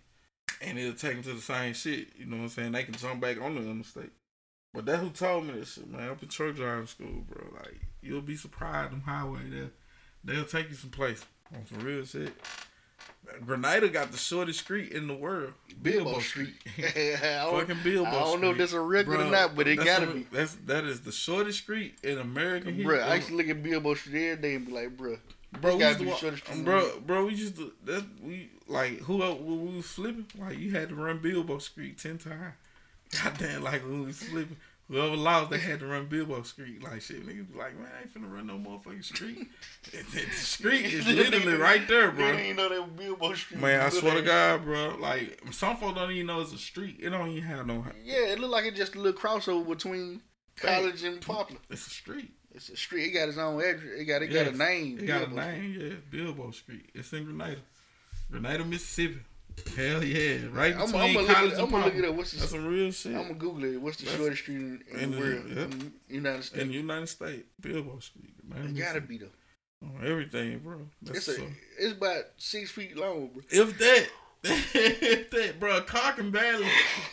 and 0.63 0.79
it'll 0.79 0.93
take 0.93 1.15
them 1.15 1.25
to 1.25 1.35
the 1.35 1.41
same 1.41 1.75
shit. 1.75 2.11
You 2.17 2.27
know 2.27 2.37
what 2.37 2.43
I'm 2.45 2.49
saying? 2.51 2.71
They 2.71 2.85
can 2.85 2.95
jump 2.95 3.21
back 3.21 3.43
on 3.43 3.57
the 3.57 3.69
interstate. 3.69 4.13
But 4.73 4.87
that 4.87 4.99
who 4.99 5.11
told 5.11 5.47
me 5.47 5.55
this 5.55 5.75
shit, 5.75 5.91
man. 5.91 6.11
Up 6.11 6.23
in 6.23 6.29
truck 6.29 6.55
driving 6.55 6.87
school, 6.87 7.25
bro. 7.29 7.47
Like 7.55 7.81
you'll 8.03 8.21
be 8.21 8.37
surprised 8.37 8.93
them 8.93 9.03
highway 9.03 9.41
there. 9.49 9.71
They'll 10.23 10.45
take 10.45 10.69
you 10.69 10.77
some 10.77 10.91
place 10.91 11.25
on 11.55 11.67
some 11.67 11.81
real 11.81 12.05
shit. 12.05 12.33
Grenada 13.45 13.89
got 13.89 14.11
the 14.13 14.19
shortest 14.19 14.61
street 14.61 14.93
in 14.93 15.07
the 15.07 15.15
world. 15.15 15.53
Bilbo 15.83 16.21
Street. 16.21 16.55
Fucking 16.77 17.79
Bilbo 17.85 18.09
I 18.09 18.13
don't 18.13 18.41
know 18.41 18.51
if 18.51 18.59
that's 18.59 18.73
a 18.73 18.81
record 18.81 19.21
or 19.21 19.31
not, 19.31 19.55
but 19.55 19.69
it 19.69 19.77
gotta 19.77 20.11
a- 20.11 20.15
be. 20.15 20.27
That's 20.31 20.55
that 20.67 20.85
is 20.85 21.01
the 21.01 21.13
shortest 21.13 21.59
street 21.59 21.97
in 22.03 22.19
America. 22.19 22.71
Bro, 22.71 23.01
I 23.01 23.17
used 23.17 23.29
to 23.29 23.37
look 23.37 23.49
at 23.49 23.63
Bilbo 23.63 23.95
Street 23.95 24.31
every 24.31 24.43
day 24.43 24.55
and 24.57 24.67
be 24.67 24.73
like, 24.73 24.97
bro, 24.97 25.17
Bro, 25.61 25.77
we 25.77 25.85
used 25.85 25.99
to 25.99 26.07
walk, 26.07 26.19
shortest 26.19 26.45
street 26.45 26.59
in 26.59 26.65
the 26.65 26.71
bro, 26.71 27.01
bro, 27.01 27.27
we 27.27 27.35
used 27.35 27.57
to 27.57 27.73
that 27.85 28.05
we 28.23 28.51
like 28.69 29.01
who 29.01 29.23
else 29.23 29.41
we 29.41 29.57
was 29.57 29.87
flipping, 29.87 30.27
like 30.39 30.59
you 30.59 30.71
had 30.73 30.89
to 30.91 30.95
run 30.95 31.19
Bilbo 31.19 31.59
Street 31.59 31.99
ten 31.99 32.19
times. 32.19 32.55
Goddamn, 33.13 33.63
like 33.63 33.83
when 33.83 34.01
we 34.01 34.07
was 34.07 34.23
flipping, 34.23 34.57
whoever 34.89 35.17
lost, 35.17 35.51
they 35.51 35.59
had 35.59 35.81
to 35.81 35.87
run 35.87 36.07
Bilbo 36.07 36.43
Street. 36.43 36.83
Like 36.83 37.01
shit, 37.01 37.27
niggas 37.27 37.53
be 37.53 37.59
like, 37.59 37.79
man, 37.79 37.89
I 37.97 38.03
ain't 38.03 38.15
finna 38.15 38.33
run 38.33 38.47
no 38.47 38.55
motherfucking 38.55 39.05
street. 39.05 39.49
the 39.93 40.31
street 40.33 40.87
is 40.87 41.07
literally 41.09 41.57
right 41.57 41.87
there, 41.89 42.11
bro. 42.11 42.27
didn't 42.27 42.45
even 42.45 42.57
know 42.57 42.69
that 42.69 42.97
Bilbo 42.97 43.35
Street. 43.35 43.61
Man, 43.61 43.81
I 43.81 43.89
swear 43.89 44.15
to. 44.15 44.23
God, 44.23 44.65
bro. 44.65 44.97
Like 45.01 45.41
some 45.51 45.77
folks 45.77 45.99
don't 45.99 46.11
even 46.11 46.27
know 46.27 46.41
it's 46.41 46.53
a 46.53 46.59
street. 46.59 46.99
It 47.01 47.11
don't 47.11 47.29
even 47.31 47.43
have 47.43 47.67
no. 47.67 47.85
Yeah, 48.05 48.27
it 48.27 48.39
look 48.39 48.51
like 48.51 48.65
it's 48.65 48.77
just 48.79 48.95
a 48.95 49.01
little 49.01 49.19
crossover 49.21 49.67
between 49.69 50.23
college 50.57 51.03
and 51.05 51.21
Poplar. 51.21 51.59
It's 51.71 51.87
a 51.87 51.91
street. 51.91 52.33
It's 52.53 52.69
a 52.69 52.77
street. 52.77 53.05
It 53.07 53.11
got 53.13 53.29
its 53.29 53.39
own 53.39 53.61
address. 53.61 53.93
It 53.97 54.05
got 54.05 54.23
it 54.23 54.29
got 54.29 54.49
a 54.49 54.57
name. 54.57 54.99
It 54.99 55.07
got 55.07 55.23
a 55.23 55.27
Bilbo 55.27 55.41
name, 55.41 55.77
yeah. 55.81 55.95
Bilbo 56.11 56.51
Street. 56.51 56.91
It's 56.95 57.13
in 57.13 57.25
Grenada. 57.25 57.61
Grenada, 58.31 58.65
Mississippi. 58.65 59.21
Hell 59.77 60.03
yeah. 60.05 60.39
Right 60.53 60.75
I'm- 60.77 60.87
between 60.87 61.03
I'm 61.03 61.15
gonna 61.15 61.27
look 61.27 61.29
college 61.37 61.53
it- 61.53 61.59
I'm 61.59 61.71
gonna 61.71 61.85
look 61.87 61.95
it 61.95 62.05
up. 62.05 62.15
What's 62.15 62.33
the- 62.33 62.39
That's 62.41 62.51
some 62.53 62.67
real 62.67 62.91
shit. 62.93 63.15
I'm 63.15 63.23
gonna 63.23 63.35
Google 63.35 63.65
it. 63.65 63.81
What's 63.81 63.97
the 63.99 64.05
That's- 64.05 64.21
shortest 64.21 64.43
street 64.43 64.57
in, 64.57 64.83
in, 65.01 65.11
the 65.13 65.19
world? 65.19 65.45
yeah. 65.49 65.63
In 65.65 65.93
United 66.09 66.43
States. 66.45 66.63
in 66.63 66.69
the 66.69 66.75
United 66.75 67.07
States, 67.09 67.45
Bilbo 67.61 67.99
Street. 68.01 68.35
Man, 68.49 68.69
it 68.69 68.79
gotta 68.79 69.01
be 69.01 69.19
though. 69.19 69.27
On 69.83 70.07
everything, 70.07 70.59
bro. 70.59 70.89
That's 71.03 71.19
It's 71.19 71.29
a, 71.29 71.35
so- 71.37 71.49
it's 71.79 71.93
about 71.93 72.25
six 72.37 72.71
feet 72.71 72.97
long, 72.97 73.29
bro. 73.29 73.43
if 73.51 73.79
that, 73.79 74.09
if 74.45 75.31
that, 75.31 75.61
bro, 75.61 75.79
a 75.79 75.83
car 75.83 76.13
can 76.15 76.31
barely, 76.31 76.67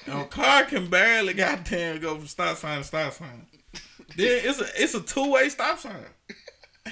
a 0.07 0.11
oh, 0.13 0.23
car 0.25 0.63
can 0.65 0.89
barely, 0.89 1.33
goddamn, 1.33 1.99
go 1.99 2.15
from 2.17 2.27
stop 2.27 2.57
sign 2.57 2.79
to 2.79 2.83
stop 2.83 3.13
sign. 3.13 3.47
Then 4.15 4.41
it's 4.45 4.59
a, 4.61 4.67
it's 4.83 4.93
a 4.95 5.01
two 5.01 5.31
way 5.31 5.49
stop 5.49 5.79
sign. 5.79 6.05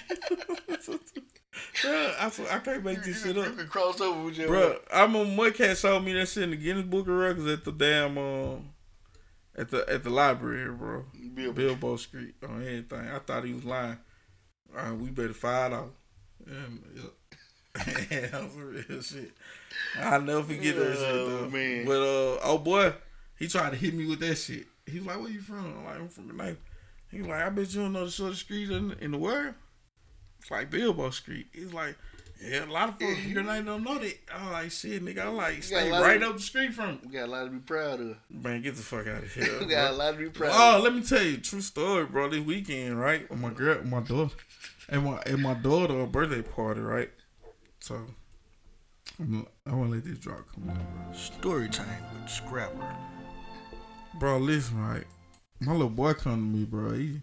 It's 1.74 1.84
a 1.84 1.88
two- 1.88 1.88
Bro, 1.88 2.50
I, 2.52 2.56
I 2.56 2.60
can't 2.60 2.84
make 2.84 3.04
this 3.04 3.24
shit 3.24 3.38
up. 3.38 3.46
You 3.48 3.54
can 3.54 3.68
cross 3.68 4.02
over 4.02 4.24
with 4.24 4.38
your 4.38 4.48
Bro, 4.48 4.78
I'm 4.94 5.16
a 5.16 5.26
Mudcat 5.26 5.80
showed 5.80 6.02
me 6.04 6.14
that 6.14 6.28
shit 6.28 6.44
in 6.44 6.52
the 6.52 6.56
Guinness 6.58 6.86
Book 6.86 7.08
of 7.08 7.14
Records 7.16 7.48
at 7.48 7.64
the 7.66 7.72
damn 7.72 8.18
um 8.18 8.70
at 9.58 9.70
the 9.70 9.86
at 9.90 10.04
the 10.04 10.10
library, 10.10 10.72
bro. 10.74 11.06
Bilbo. 11.34 11.54
Bilbo 11.54 11.96
Street 11.98 12.36
on 12.48 12.62
anything. 12.64 13.00
I 13.08 13.20
thought 13.20 13.44
he 13.46 13.54
was 13.54 13.64
lying. 13.66 13.98
All 14.78 14.84
right, 14.84 14.98
we 14.98 15.10
better 15.10 15.34
find 15.34 15.74
out. 15.74 15.94
Yeah, 16.46 17.02
that 17.76 18.32
was 18.34 18.56
real 18.90 19.02
shit. 19.02 19.32
I'll 20.00 20.22
never 20.22 20.44
forget 20.44 20.76
that 20.76 20.96
shit 20.96 21.04
Oh, 21.10 21.42
though. 21.42 21.50
man. 21.50 21.86
But 21.86 22.02
uh, 22.02 22.40
oh 22.44 22.58
boy, 22.64 22.94
he 23.38 23.48
tried 23.48 23.72
to 23.72 23.76
hit 23.76 23.94
me 23.94 24.06
with 24.06 24.20
that 24.20 24.36
shit. 24.36 24.66
He's 24.86 25.06
like, 25.06 25.20
"Where 25.20 25.30
you 25.30 25.42
from?" 25.42 25.66
I'm 25.66 25.86
like, 25.86 25.96
"I'm 26.00 26.08
from 26.10 26.28
Grenada." 26.28 26.58
He 27.12 27.20
was 27.20 27.28
like, 27.28 27.42
"I 27.44 27.50
bet 27.50 27.74
you 27.74 27.82
don't 27.82 27.94
know 27.94 28.06
the 28.06 28.12
shortest 28.12 28.42
street 28.42 28.70
in 28.70 28.92
in 29.02 29.12
the 29.12 29.18
world." 29.18 29.56
It's 30.46 30.52
like 30.52 30.70
Bilbo 30.70 31.10
Street. 31.10 31.48
It's 31.54 31.74
like, 31.74 31.98
"Yeah, 32.40 32.66
a 32.66 32.68
lot 32.68 32.90
of 32.90 33.00
folks 33.00 33.18
in 33.26 33.34
Grenada 33.34 33.64
don't 33.64 33.84
know 33.84 33.98
that." 33.98 34.14
I'm 34.32 34.52
like, 34.52 34.70
"Shit, 34.70 35.04
nigga, 35.04 35.26
I'm 35.26 35.36
like, 35.36 35.64
stay 35.64 35.90
right 35.90 36.22
of- 36.22 36.30
up 36.30 36.36
the 36.36 36.42
street 36.44 36.72
from." 36.72 37.00
We 37.04 37.10
got 37.10 37.24
a 37.30 37.32
lot 37.32 37.46
to 37.46 37.50
be 37.50 37.58
proud 37.58 38.00
of. 38.00 38.18
Man, 38.30 38.62
get 38.62 38.76
the 38.76 38.84
fuck 38.84 39.08
out 39.08 39.24
of 39.24 39.34
here. 39.34 39.44
we 39.54 39.66
bro. 39.66 39.68
got 39.70 39.94
a 39.94 39.96
lot 39.96 40.12
to 40.12 40.18
be 40.20 40.30
proud 40.30 40.52
Oh, 40.54 40.78
of. 40.78 40.84
let 40.84 40.94
me 40.94 41.02
tell 41.02 41.24
you, 41.24 41.38
true 41.38 41.62
story, 41.62 42.06
bro. 42.06 42.30
This 42.30 42.42
weekend, 42.46 43.00
right? 43.00 43.28
With 43.28 43.40
my 43.40 43.50
girl, 43.50 43.84
my 43.86 44.02
daughter, 44.02 44.36
and 44.88 45.04
my 45.06 45.20
and 45.26 45.42
my 45.42 45.56
daughter 45.56 46.00
a 46.00 46.06
birthday 46.06 46.44
party, 46.44 46.82
right? 46.82 47.10
So 47.80 47.96
I'm 49.20 49.32
gonna, 49.32 49.46
I'm 49.66 49.80
gonna 49.82 49.90
let 49.96 50.04
this 50.06 50.20
drop 50.20 50.46
come 50.54 50.70
on, 50.70 50.76
bro. 50.76 51.18
Story 51.18 51.70
time 51.70 52.04
with 52.22 52.30
Scrapper. 52.30 52.96
Bro, 54.20 54.38
listen, 54.40 54.80
right? 54.80 55.06
My 55.60 55.72
little 55.72 55.90
boy 55.90 56.14
come 56.14 56.34
to 56.52 56.58
me, 56.60 56.66
bro. 56.66 56.94
He 56.94 57.22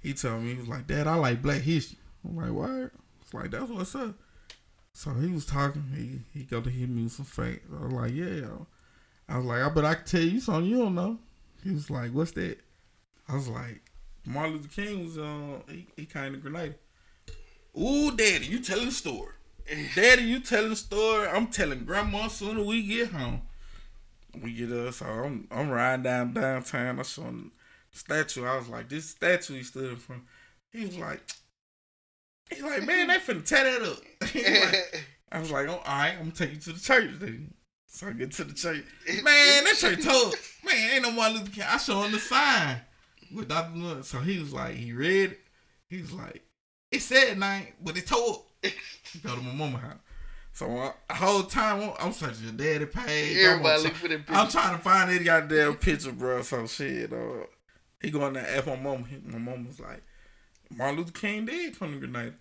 he 0.00 0.14
told 0.14 0.42
me 0.44 0.54
he 0.54 0.60
was 0.60 0.68
like, 0.68 0.86
Dad, 0.86 1.06
I 1.06 1.16
like 1.16 1.42
Black 1.42 1.60
History. 1.60 1.98
I'm 2.24 2.36
like, 2.36 2.52
what? 2.52 2.90
It's 3.22 3.34
like 3.34 3.50
that's 3.50 3.70
what's 3.70 3.94
up. 3.94 4.14
So 4.92 5.12
he 5.14 5.28
was 5.28 5.46
talking. 5.46 5.84
He 5.94 6.38
he 6.38 6.44
got 6.44 6.64
to 6.64 6.70
hit 6.70 6.88
me 6.88 7.04
with 7.04 7.12
some 7.12 7.24
facts. 7.24 7.66
I 7.72 7.84
was 7.84 7.92
like, 7.92 8.14
yeah. 8.14 8.48
I 9.28 9.36
was 9.36 9.46
like, 9.46 9.62
I 9.62 9.68
bet 9.68 9.84
I 9.84 9.94
can 9.94 10.04
tell 10.04 10.20
you 10.20 10.40
something 10.40 10.70
you 10.70 10.78
don't 10.78 10.94
know. 10.94 11.18
He 11.62 11.70
was 11.70 11.90
like, 11.90 12.12
what's 12.12 12.32
that? 12.32 12.58
I 13.28 13.34
was 13.34 13.48
like, 13.48 13.82
Martin 14.24 14.54
Luther 14.54 14.68
King 14.68 15.04
was 15.04 15.18
uh 15.18 15.60
he, 15.68 15.86
he 15.96 16.06
kind 16.06 16.34
of 16.34 16.42
grenade. 16.42 16.74
Ooh, 17.78 18.10
Daddy, 18.10 18.46
you 18.46 18.60
telling 18.60 18.86
the 18.86 18.92
story. 18.92 19.34
Daddy, 19.94 20.22
you 20.22 20.40
telling 20.40 20.70
the 20.70 20.76
story. 20.76 21.28
I'm 21.28 21.48
telling 21.48 21.84
Grandma 21.84 22.28
soon 22.28 22.58
as 22.58 22.66
we 22.66 22.82
get 22.82 23.10
home. 23.10 23.42
We 24.42 24.52
get 24.52 24.72
us. 24.72 24.96
So 24.96 25.06
I'm 25.06 25.46
I'm 25.50 25.70
riding 25.70 26.02
down 26.02 26.32
downtown. 26.32 26.98
I 26.98 27.02
saw 27.02 27.22
him 27.22 27.52
statue. 27.92 28.44
I 28.44 28.56
was 28.56 28.68
like, 28.68 28.88
this 28.88 29.10
statue 29.10 29.54
he 29.54 29.62
stood 29.62 29.90
in 29.90 29.96
front. 29.96 30.22
He 30.72 30.84
was 30.84 30.98
like, 30.98 31.20
he's 32.50 32.62
like, 32.62 32.84
man, 32.84 33.08
they 33.08 33.16
finna 33.18 33.44
tear 33.44 33.64
that 33.64 33.82
up. 33.82 33.98
Like- 34.34 35.04
I 35.30 35.40
was 35.40 35.50
like, 35.50 35.68
oh, 35.68 35.72
all 35.72 35.78
right, 35.84 36.12
I'm 36.12 36.30
gonna 36.30 36.30
take 36.30 36.52
you 36.54 36.60
to 36.60 36.72
the 36.72 36.80
church. 36.80 37.10
Then. 37.20 37.52
So 37.86 38.08
I 38.08 38.12
get 38.12 38.32
to 38.32 38.44
the 38.44 38.54
church. 38.54 38.82
Man, 39.06 39.64
that 39.64 39.74
church 39.76 40.02
told, 40.02 40.34
man, 40.64 40.90
ain't 40.94 41.02
no 41.02 41.10
Martin 41.10 41.38
Luther 41.38 41.50
King. 41.50 41.64
I 41.68 41.76
show 41.76 42.02
him 42.02 42.12
the 42.12 42.18
sign 42.18 42.80
with 43.34 43.48
Dr. 43.48 44.02
So 44.04 44.20
he 44.20 44.38
was 44.38 44.52
like, 44.54 44.74
he 44.76 44.92
read 44.92 45.32
it. 45.32 45.40
He 45.88 46.00
was 46.00 46.12
like, 46.12 46.42
it 46.90 47.00
said 47.00 47.38
night, 47.38 47.74
but 47.82 47.96
it 47.98 48.06
told. 48.06 48.44
Go 49.22 49.34
to 49.34 49.40
my 49.42 49.52
mama 49.52 49.78
house. 49.78 49.98
So 50.52 50.76
uh, 50.76 50.92
the 51.08 51.14
whole 51.14 51.42
time 51.44 51.92
I'm 52.00 52.12
searching 52.12 52.44
your 52.44 52.52
daddy 52.52 52.86
page. 52.86 53.36
I'm 53.38 53.50
Everybody 53.52 53.82
look 53.82 53.94
for 53.94 54.08
that 54.08 54.20
I'm 54.28 54.48
trying 54.48 54.76
to 54.76 54.82
find 54.82 55.10
that 55.10 55.24
goddamn 55.24 55.74
picture, 55.76 56.12
bro. 56.12 56.42
So 56.42 56.66
shit, 56.66 57.12
uh, 57.12 57.44
he 58.00 58.10
going 58.10 58.34
to 58.34 58.40
ask 58.56 58.66
my. 58.66 58.74
He, 58.74 59.18
my 59.24 59.38
mom 59.38 59.66
was 59.66 59.78
like, 59.78 60.02
Martin 60.76 60.98
Luther 60.98 61.12
King 61.12 61.46
did 61.46 61.78
come 61.78 61.92
to 61.92 61.98
Grenada. 61.98 62.34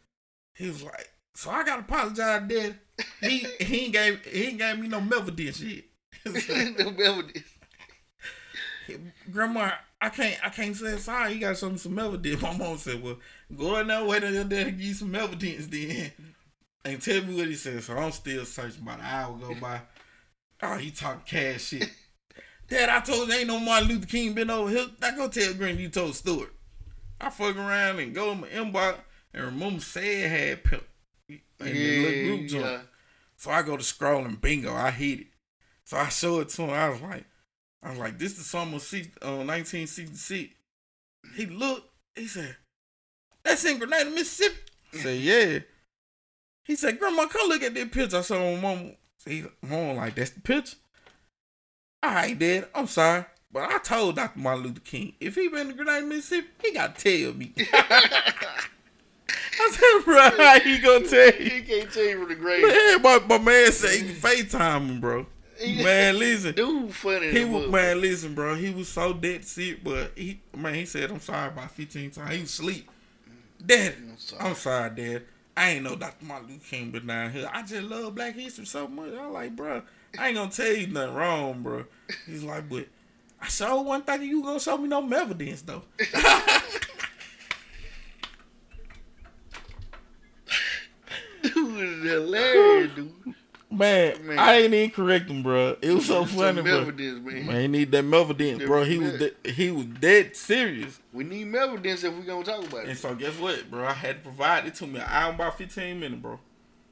He 0.55 0.67
was 0.67 0.83
like, 0.83 1.09
so 1.35 1.51
I 1.51 1.63
gotta 1.63 1.81
apologize, 1.81 2.43
Dad. 2.47 2.79
He 3.21 3.45
he 3.59 3.85
ain't 3.85 3.93
gave 3.93 4.25
he 4.25 4.43
ain't 4.45 4.57
gave 4.57 4.79
me 4.79 4.87
no 4.87 4.99
Melvin 5.01 5.53
shit. 5.53 5.85
No 6.79 6.91
Melvin. 6.91 7.31
Grandma, 9.31 9.71
I 10.01 10.09
can't 10.09 10.43
I 10.43 10.49
can't 10.49 10.75
say 10.75 10.97
sorry. 10.97 11.33
He 11.33 11.39
got 11.39 11.57
something 11.57 11.77
some 11.77 11.95
Melvin 11.95 12.39
My 12.41 12.57
mom 12.57 12.77
said, 12.77 13.03
well, 13.03 13.17
go 13.55 13.79
in 13.79 13.87
there, 13.87 14.03
wait 14.03 14.23
your 14.23 14.43
daddy 14.43 14.71
give 14.71 14.81
you 14.81 14.93
some 14.93 15.11
Melvin 15.11 15.37
then. 15.69 16.11
And 16.85 17.01
tell 17.01 17.21
me 17.23 17.35
what 17.35 17.47
he 17.47 17.55
said. 17.55 17.83
So 17.83 17.97
I'm 17.97 18.11
still 18.11 18.45
searching. 18.45 18.81
About 18.81 18.99
an 18.99 19.05
hour 19.05 19.37
go 19.37 19.55
by. 19.55 19.81
Oh, 20.63 20.77
he 20.77 20.89
talk 20.89 21.25
cash 21.25 21.65
shit. 21.65 21.89
Dad, 22.69 22.89
I 22.89 22.99
told 23.01 23.29
you 23.29 23.35
ain't 23.35 23.47
no 23.47 23.59
Martin 23.59 23.89
Luther 23.89 24.07
King 24.07 24.33
been 24.33 24.49
over 24.49 24.69
here. 24.69 24.87
I 25.01 25.15
go 25.15 25.27
tell 25.27 25.53
Granny 25.53 25.83
you 25.83 25.89
told 25.89 26.15
Stewart. 26.15 26.53
I 27.19 27.29
fuck 27.29 27.55
around 27.55 27.99
and 27.99 28.13
go 28.13 28.31
in 28.31 28.41
my 28.41 28.47
inbox 28.47 28.97
and 29.33 29.45
remember 29.45 29.81
said 29.81 30.29
had 30.29 30.63
pimp 30.63 30.83
the 31.27 31.39
little 31.59 32.11
group 32.11 32.41
Yeah, 32.41 32.47
joint. 32.47 32.65
yeah. 32.65 32.79
So 33.37 33.51
I 33.51 33.61
go 33.61 33.77
to 33.77 33.83
scroll 33.83 34.23
scrolling, 34.23 34.39
bingo, 34.41 34.73
I 34.73 34.91
hit 34.91 35.19
it. 35.21 35.27
So 35.85 35.97
I 35.97 36.09
show 36.09 36.39
it 36.39 36.49
to 36.49 36.63
him. 36.63 36.69
I 36.71 36.89
was 36.89 37.01
like, 37.01 37.25
I 37.83 37.89
was 37.91 37.99
like, 37.99 38.17
this 38.19 38.31
is 38.33 38.37
the 38.39 38.43
summer 38.43 38.77
of 38.77 38.83
uh, 39.21 39.43
1966. 39.45 40.53
He 41.35 41.45
looked, 41.45 41.89
he 42.15 42.27
said, 42.27 42.55
that's 43.43 43.63
in 43.65 43.77
Grenada, 43.77 44.09
Mississippi. 44.09 44.55
I 44.93 44.97
said, 44.97 45.19
yeah. 45.19 45.59
He 46.65 46.75
said, 46.75 46.99
Grandma, 46.99 47.27
come 47.27 47.47
look 47.47 47.63
at 47.63 47.73
this 47.73 47.87
picture. 47.89 48.17
I 48.17 48.21
saw 48.21 48.55
my 48.55 48.59
mom. 48.59 48.91
He, 49.25 49.45
mom 49.61 49.95
like, 49.97 50.15
that's 50.15 50.31
the 50.31 50.41
picture? 50.41 50.75
All 52.03 52.13
right, 52.13 52.37
Dad, 52.37 52.67
I'm 52.75 52.87
sorry. 52.87 53.25
But 53.51 53.71
I 53.71 53.79
told 53.79 54.17
Dr. 54.17 54.39
Martin 54.39 54.63
Luther 54.63 54.81
King, 54.81 55.13
if 55.19 55.35
he 55.35 55.47
been 55.47 55.69
to 55.69 55.73
Grenada, 55.73 56.05
Mississippi, 56.05 56.47
he 56.63 56.73
got 56.73 56.97
to 56.97 57.23
tell 57.23 57.33
me. 57.33 57.53
I 59.59 59.71
said, 59.71 60.05
bro, 60.05 60.29
how 60.37 60.59
he 60.59 60.77
gonna 60.79 61.07
tell 61.07 61.41
you? 61.41 61.49
He 61.49 61.61
can't 61.61 61.91
tell 61.91 62.03
you 62.03 62.19
from 62.19 62.29
the 62.29 62.35
grave. 62.35 62.61
Man, 62.61 63.01
my, 63.01 63.19
my 63.27 63.43
man 63.43 63.71
said 63.71 63.91
he 63.91 63.99
can 63.99 64.15
FaceTime 64.15 64.89
him, 64.89 65.01
bro. 65.01 65.25
Man, 65.65 66.19
listen. 66.19 66.53
Dude, 66.53 66.93
funny. 66.93 67.31
He 67.31 67.43
was 67.43 67.67
man, 67.67 67.99
listen, 67.99 68.35
bro. 68.35 68.53
He 68.53 68.69
was 68.69 68.89
so 68.89 69.11
dead 69.11 69.43
sick, 69.43 69.83
but 69.83 70.11
he 70.15 70.39
man, 70.55 70.75
he 70.75 70.85
said 70.85 71.09
I'm 71.09 71.19
sorry 71.19 71.47
about 71.47 71.71
15 71.71 72.11
times. 72.11 72.31
He 72.31 72.41
was 72.41 72.49
asleep. 72.51 72.87
Dad, 73.65 73.95
I'm 74.39 74.53
sorry, 74.53 74.91
Dad. 74.91 75.23
I 75.55 75.71
ain't 75.71 75.83
know 75.83 75.95
Dr. 75.95 76.25
Martin 76.25 76.49
Luther 76.49 76.65
King 76.69 76.91
been 76.91 77.07
down 77.07 77.31
here. 77.31 77.49
I 77.51 77.63
just 77.63 77.89
love 77.89 78.13
Black 78.13 78.35
History 78.35 78.67
so 78.67 78.87
much. 78.87 79.09
I'm 79.19 79.33
like, 79.33 79.55
bro, 79.55 79.81
I 80.19 80.27
ain't 80.27 80.37
gonna 80.37 80.51
tell 80.51 80.71
you 80.71 80.87
nothing 80.87 81.15
wrong, 81.15 81.63
bro. 81.63 81.85
He's 82.27 82.43
like, 82.43 82.69
but 82.69 82.85
I 83.41 83.47
saw 83.47 83.75
oh, 83.75 83.81
one 83.81 84.01
thing 84.01 84.23
you 84.23 84.41
gonna 84.41 84.59
show 84.59 84.77
me 84.77 84.87
no 84.87 85.07
evidence 85.09 85.61
though. 85.61 85.83
Dude 91.43 91.83
is 91.83 92.03
hilarious, 92.03 92.91
dude. 92.95 93.13
Man, 93.69 94.25
Man. 94.25 94.39
I 94.39 94.55
ain't 94.55 94.73
even 94.73 94.91
correct 94.91 95.29
him, 95.29 95.43
bro. 95.43 95.75
It 95.81 95.91
was 95.91 96.05
so 96.07 96.23
funny, 96.25 96.61
bro. 96.61 96.81
evidence, 96.81 97.19
man. 97.23 97.45
Man, 97.45 97.61
he 97.61 97.67
need 97.67 97.91
that 97.91 98.03
Melvin, 98.03 98.57
bro. 98.65 98.83
He 98.85 98.97
was 98.97 99.13
de- 99.19 99.51
he 99.51 99.71
was 99.71 99.85
dead 99.85 100.35
serious. 100.35 100.99
We 101.11 101.25
need 101.25 101.53
evidence 101.53 102.03
if 102.03 102.13
we 102.15 102.23
gonna 102.23 102.45
talk 102.45 102.65
about 102.65 102.79
And 102.81 102.87
it. 102.87 102.91
And 102.91 102.97
so 102.97 103.13
guess 103.13 103.37
what, 103.37 103.69
bro? 103.69 103.85
I 103.85 103.93
had 103.93 104.17
to 104.17 104.21
provide 104.21 104.65
it 104.67 104.75
to 104.75 104.87
me 104.87 104.99
an 104.99 105.05
hour 105.07 105.33
about 105.33 105.57
fifteen 105.57 105.99
minutes, 105.99 106.21
bro. 106.21 106.39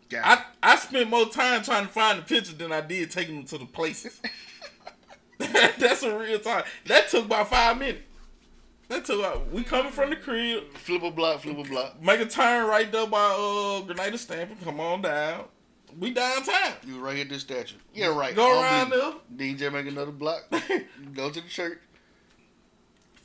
God. 0.10 0.22
I 0.24 0.44
I 0.62 0.76
spent 0.76 1.10
more 1.10 1.26
time 1.28 1.64
trying 1.64 1.88
to 1.88 1.92
find 1.92 2.20
the 2.20 2.24
picture 2.24 2.54
than 2.54 2.72
I 2.72 2.82
did 2.82 3.10
taking 3.10 3.36
them 3.38 3.46
to 3.46 3.58
the 3.58 3.66
places. 3.66 4.22
That's 5.78 6.04
a 6.04 6.18
real 6.18 6.40
time. 6.40 6.64
That 6.86 7.10
took 7.10 7.26
about 7.26 7.50
five 7.50 7.78
minutes. 7.78 8.02
That 8.88 9.04
took 9.06 9.20
about, 9.20 9.52
we 9.52 9.64
coming 9.64 9.92
from 9.92 10.12
the 10.12 10.16
crib, 10.16 10.72
flip 10.76 11.04
a 11.04 11.12
block, 11.12 11.42
flip 11.42 11.58
a 11.58 11.64
block. 11.64 12.02
make 12.02 12.20
a 12.20 12.26
turn 12.26 12.68
right 12.68 12.92
there 12.92 13.08
by 13.08 13.18
uh 13.18 13.82
Grenada 13.82 14.18
Stamping, 14.18 14.58
come 14.64 14.80
on 14.80 15.02
down. 15.02 15.46
We 16.00 16.14
downtown. 16.14 16.74
You 16.86 17.00
right 17.00 17.20
at 17.20 17.30
this 17.30 17.42
statue. 17.42 17.78
Yeah, 17.94 18.08
right. 18.08 18.36
Go 18.36 18.62
around 18.62 18.90
don't. 18.90 19.38
DJ 19.38 19.72
make 19.72 19.88
another 19.88 20.12
block. 20.12 20.44
go 21.14 21.30
to 21.30 21.42
the 21.42 21.48
church. 21.48 21.80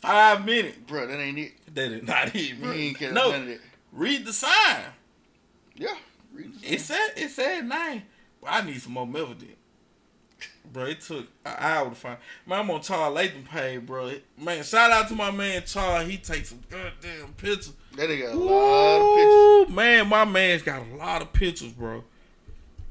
Five 0.00 0.46
minutes. 0.46 0.78
Bro, 0.86 1.08
that 1.08 1.18
ain't 1.18 1.38
it. 1.38 1.52
That 1.74 1.92
is 1.92 2.02
not 2.04 2.34
it, 2.34 2.60
bro. 2.60 2.72
ain't 2.72 2.98
care 2.98 3.12
No, 3.12 3.32
none 3.32 3.42
of 3.42 3.46
that. 3.48 3.60
read 3.92 4.24
the 4.24 4.32
sign. 4.32 4.82
Yeah. 5.74 5.96
Read 6.32 6.60
the 6.60 6.74
It 6.74 6.80
said 6.80 7.08
it 7.16 7.30
said 7.30 7.66
nine. 7.66 8.04
But 8.40 8.50
I 8.52 8.60
need 8.62 8.80
some 8.80 8.92
more 8.92 9.06
Melvin. 9.06 9.56
Bro, 10.72 10.84
it 10.86 11.00
took 11.00 11.26
an 11.44 11.54
hour 11.58 11.88
to 11.88 11.94
find. 11.94 12.18
Man, 12.46 12.60
I'm 12.60 12.70
on 12.70 12.80
Charles 12.80 13.14
Latham 13.14 13.42
page, 13.44 13.84
bro. 13.84 14.12
Man, 14.38 14.62
shout 14.62 14.90
out 14.92 15.08
to 15.08 15.14
my 15.14 15.30
man 15.30 15.62
Charles. 15.66 16.08
He 16.08 16.16
takes 16.16 16.50
some 16.50 16.60
goddamn 16.70 17.32
pictures. 17.36 17.72
That 17.96 18.08
nigga 18.08 18.22
got 18.28 18.34
a 18.34 18.38
lot 18.38 19.00
of 19.00 19.16
pictures. 19.66 19.76
Man, 19.76 20.08
my 20.08 20.24
man's 20.24 20.62
got 20.62 20.82
a 20.86 20.94
lot 20.96 21.22
of 21.22 21.32
pictures, 21.32 21.72
bro. 21.72 22.04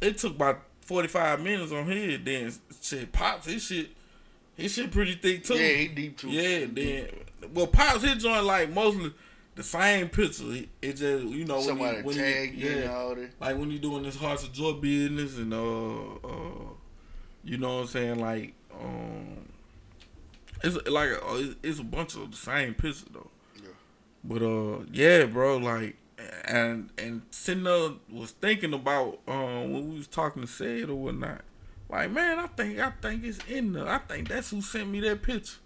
It 0.01 0.17
took 0.17 0.35
about 0.35 0.61
45 0.81 1.41
minutes 1.41 1.71
on 1.71 1.85
here. 1.89 2.17
Then 2.17 2.51
shit, 2.81 3.11
pops 3.11 3.45
his 3.45 3.63
shit. 3.63 3.89
His 4.55 4.73
shit 4.73 4.91
pretty 4.91 5.15
thick 5.15 5.45
too. 5.45 5.53
Yeah, 5.55 5.69
he 5.77 5.87
deep 5.87 6.17
too. 6.17 6.29
Yeah, 6.29 6.65
then 6.69 7.07
well, 7.53 7.67
pops 7.67 8.03
his 8.03 8.21
joint 8.21 8.43
like 8.43 8.69
mostly 8.73 9.13
the 9.55 9.63
same 9.63 10.09
picture. 10.09 10.43
It- 10.81 10.97
just 10.97 11.23
you 11.25 11.45
know 11.45 11.55
when 11.59 11.63
Somebody 11.65 11.97
you, 11.99 12.03
when 12.03 12.15
you, 12.17 12.23
yeah, 12.55 12.71
and 12.71 12.89
all 12.89 13.15
that. 13.15 13.29
like 13.39 13.57
when 13.57 13.71
you 13.71 13.79
doing 13.79 14.03
this 14.03 14.17
hearts 14.17 14.43
of 14.43 14.51
joy 14.51 14.73
business 14.73 15.37
and 15.37 15.53
uh 15.53 16.27
uh 16.27 16.73
you 17.43 17.57
know 17.57 17.75
what 17.75 17.81
I'm 17.81 17.87
saying 17.87 18.19
like 18.19 18.53
um 18.79 19.47
it's 20.63 20.75
like 20.89 21.09
uh, 21.11 21.35
it's- 21.63 21.79
a 21.79 21.83
bunch 21.83 22.15
of 22.15 22.31
the 22.31 22.37
same 22.37 22.73
pictures 22.73 23.05
though. 23.13 23.29
Yeah. 23.61 23.69
But 24.23 24.41
uh 24.43 24.83
yeah, 24.91 25.25
bro, 25.25 25.57
like 25.57 25.95
and 26.45 26.89
and 26.97 27.21
sitting 27.31 27.63
there 27.63 27.91
was 28.11 28.31
thinking 28.31 28.73
about 28.73 29.19
um 29.27 29.71
when 29.71 29.89
we 29.91 29.97
was 29.97 30.07
talking 30.07 30.41
to 30.41 30.47
said 30.47 30.89
or 30.89 30.95
whatnot. 30.95 31.41
Like 31.89 32.11
man, 32.11 32.39
I 32.39 32.47
think 32.47 32.77
I 32.79 32.91
think 33.01 33.23
it's 33.23 33.39
in 33.47 33.73
there. 33.73 33.87
I 33.87 33.99
think 33.99 34.27
that's 34.27 34.49
who 34.51 34.61
sent 34.61 34.89
me 34.89 34.99
that 35.01 35.21
picture. 35.23 35.57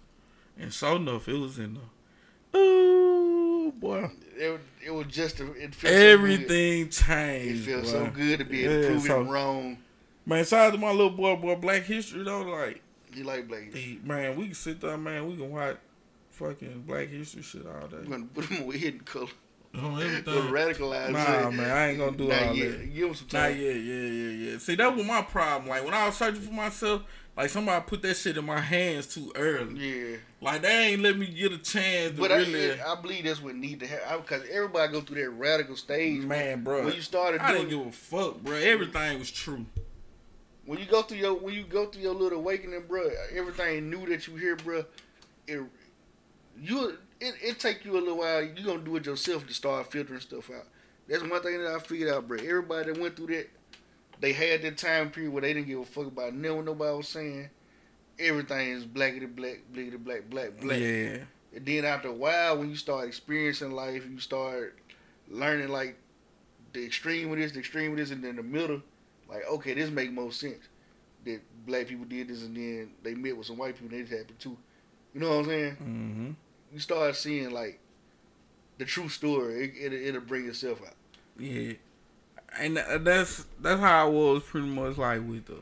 And 0.56 0.72
so 0.72 0.94
enough, 0.96 1.28
it 1.28 1.36
was 1.38 1.58
in 1.58 1.74
there. 1.74 2.60
Ooh 2.62 3.72
boy, 3.72 4.08
It, 4.36 4.60
it 4.86 4.90
was 4.92 5.06
just 5.08 5.40
a, 5.40 5.50
it 5.54 5.74
So 5.74 5.80
good. 5.88 5.92
everything 5.92 6.88
changed. 6.90 7.62
It 7.62 7.72
feels 7.72 7.90
so 7.90 8.06
good 8.10 8.38
to 8.38 8.44
be 8.44 8.64
able 8.64 8.82
to 8.82 8.88
prove 8.88 9.02
so- 9.02 9.20
it 9.22 9.24
wrong. 9.24 9.78
Man, 10.26 10.44
shout 10.44 10.68
out 10.68 10.72
to 10.72 10.78
my 10.78 10.90
little 10.90 11.10
boy, 11.10 11.36
boy, 11.36 11.54
Black 11.56 11.82
History 11.82 12.22
though. 12.24 12.42
Like, 12.42 12.80
You 13.12 13.24
like 13.24 13.46
Blake. 13.48 13.74
he, 13.74 14.00
man, 14.02 14.36
we 14.36 14.46
can 14.46 14.54
sit 14.54 14.80
there, 14.80 14.96
man. 14.96 15.28
We 15.30 15.36
can 15.36 15.50
watch 15.50 15.76
fucking 16.30 16.84
Black 16.86 17.08
History 17.08 17.42
shit 17.42 17.66
all 17.66 17.86
day. 17.88 18.08
Gonna 18.08 18.24
put 18.32 18.46
him 18.46 18.66
with 18.66 18.76
hidden 18.76 19.00
color. 19.00 19.26
Gonna 19.74 20.04
everything. 20.04 20.34
radicalize 20.52 21.10
Nah, 21.10 21.50
man, 21.50 21.70
I 21.70 21.88
ain't 21.88 21.98
gonna 21.98 22.16
do 22.16 22.28
Not 22.28 22.42
all 22.44 22.54
yet. 22.54 22.78
that. 22.78 22.94
Give 22.94 23.08
him 23.08 23.14
some 23.14 23.26
time. 23.26 23.50
yet, 23.60 23.74
yeah, 23.74 23.92
yeah, 23.94 24.50
yeah. 24.52 24.58
See, 24.58 24.76
that 24.76 24.94
was 24.94 25.04
my 25.04 25.22
problem. 25.22 25.68
Like 25.68 25.84
when 25.84 25.92
I 25.94 26.06
was 26.06 26.16
searching 26.16 26.42
for 26.42 26.52
myself, 26.52 27.02
like 27.36 27.50
somebody 27.50 27.84
put 27.84 28.00
that 28.02 28.16
shit 28.16 28.36
in 28.36 28.44
my 28.46 28.60
hands 28.60 29.08
too 29.12 29.32
early. 29.34 29.74
Yeah. 30.12 30.16
Like 30.40 30.62
they 30.62 30.92
ain't 30.92 31.02
let 31.02 31.18
me 31.18 31.26
get 31.26 31.50
a 31.50 31.58
chance 31.58 32.12
to 32.14 32.20
But 32.20 32.30
really. 32.30 32.80
I, 32.80 32.92
I 32.92 33.00
believe 33.00 33.24
that's 33.24 33.42
what 33.42 33.56
need 33.56 33.80
to 33.80 33.88
happen 33.88 34.20
because 34.20 34.42
everybody 34.48 34.92
go 34.92 35.00
through 35.00 35.20
that 35.20 35.30
radical 35.30 35.74
stage. 35.74 36.22
man, 36.22 36.62
bro, 36.62 36.84
when 36.84 36.94
you 36.94 37.02
started 37.02 37.40
I 37.40 37.50
doing, 37.52 37.68
didn't 37.68 37.78
give 37.80 37.88
a 37.88 37.92
fuck, 37.92 38.40
bro. 38.42 38.54
Everything 38.54 39.18
was 39.18 39.30
true. 39.32 39.66
When 40.66 40.78
you 40.78 40.86
go 40.86 41.02
through 41.02 41.18
your 41.18 41.34
when 41.34 41.54
you 41.54 41.64
go 41.64 41.86
through 41.86 42.02
your 42.02 42.14
little 42.14 42.38
awakening, 42.38 42.84
bro, 42.88 43.10
everything 43.34 43.90
new 43.90 44.06
that 44.06 44.26
you 44.26 44.36
hear, 44.36 44.56
bro, 44.56 44.84
it 45.46 45.62
you 46.60 46.98
it, 47.20 47.34
it 47.42 47.60
take 47.60 47.84
you 47.84 47.92
a 47.92 48.00
little 48.00 48.18
while. 48.18 48.42
You 48.42 48.64
gonna 48.64 48.80
do 48.80 48.96
it 48.96 49.06
yourself 49.06 49.46
to 49.46 49.54
start 49.54 49.90
filtering 49.90 50.20
stuff 50.20 50.50
out. 50.50 50.66
That's 51.08 51.22
one 51.22 51.42
thing 51.42 51.58
that 51.58 51.74
I 51.74 51.78
figured 51.80 52.10
out, 52.10 52.26
bro. 52.26 52.38
Everybody 52.38 52.92
that 52.92 53.00
went 53.00 53.16
through 53.16 53.28
that, 53.28 53.48
they 54.20 54.32
had 54.32 54.62
that 54.62 54.78
time 54.78 55.10
period 55.10 55.32
where 55.32 55.42
they 55.42 55.52
didn't 55.52 55.68
give 55.68 55.80
a 55.80 55.84
fuck 55.84 56.06
about 56.06 56.34
nothing 56.34 56.56
what 56.56 56.64
nobody 56.64 56.96
was 56.96 57.08
saying. 57.08 57.50
Everything 58.18 58.70
is 58.70 58.84
blackity 58.84 59.34
black, 59.34 59.60
blackity 59.72 60.02
black, 60.02 60.30
black, 60.30 60.60
black. 60.60 60.78
Yeah, 60.78 61.18
And 61.54 61.66
then 61.66 61.84
after 61.84 62.08
a 62.08 62.12
while, 62.12 62.58
when 62.58 62.70
you 62.70 62.76
start 62.76 63.08
experiencing 63.08 63.72
life, 63.72 64.06
you 64.08 64.20
start 64.20 64.78
learning 65.28 65.68
like 65.68 65.98
the 66.72 66.84
extreme 66.84 67.30
of 67.32 67.38
this, 67.38 67.52
the 67.52 67.58
extreme 67.58 67.92
of 67.92 67.98
this, 67.98 68.12
and 68.12 68.22
then 68.22 68.36
the 68.36 68.42
middle. 68.42 68.82
Like, 69.34 69.48
okay, 69.48 69.74
this 69.74 69.90
make 69.90 70.12
more 70.12 70.32
sense. 70.32 70.68
That 71.24 71.40
black 71.66 71.88
people 71.88 72.04
did 72.04 72.28
this, 72.28 72.42
and 72.42 72.56
then 72.56 72.90
they 73.02 73.14
met 73.14 73.36
with 73.36 73.46
some 73.46 73.56
white 73.56 73.74
people, 73.78 73.96
and 73.96 74.06
it 74.06 74.10
happened 74.10 74.38
too. 74.38 74.56
You 75.14 75.20
know 75.20 75.30
what 75.30 75.38
I'm 75.38 75.44
saying? 75.46 75.72
mm-hmm. 75.72 76.30
You 76.72 76.78
start 76.80 77.16
seeing 77.16 77.50
like 77.50 77.80
the 78.78 78.84
true 78.84 79.08
story. 79.08 79.64
It, 79.64 79.92
it, 79.92 80.06
it'll 80.08 80.20
bring 80.20 80.46
itself 80.48 80.80
out. 80.82 80.94
yeah. 81.38 81.74
And 82.56 82.76
that's 82.76 83.44
that's 83.60 83.80
how 83.80 84.06
I 84.06 84.08
was 84.08 84.44
pretty 84.44 84.68
much 84.68 84.96
like 84.96 85.20
with 85.26 85.46
the 85.46 85.58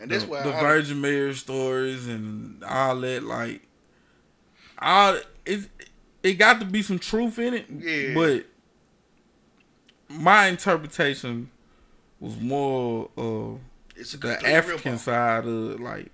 And 0.00 0.10
that's 0.10 0.22
the, 0.24 0.30
why 0.30 0.42
the 0.42 0.54
I, 0.54 0.60
Virgin 0.60 1.00
Mary 1.00 1.34
stories 1.34 2.06
and 2.06 2.62
all 2.62 3.00
that. 3.00 3.24
Like, 3.24 3.62
all 4.78 5.18
it 5.44 5.68
it 6.22 6.34
got 6.34 6.60
to 6.60 6.66
be 6.66 6.82
some 6.82 7.00
truth 7.00 7.38
in 7.40 7.54
it. 7.54 7.66
Yeah. 7.68 8.14
But 8.14 8.46
my 10.08 10.46
interpretation 10.46 11.50
was 12.20 12.36
more 12.40 13.10
uh 13.16 13.58
it's 13.96 14.14
a 14.14 14.18
the 14.18 14.46
African 14.48 14.92
rip-off. 14.92 15.04
side 15.04 15.44
of 15.46 15.80
like. 15.80 16.10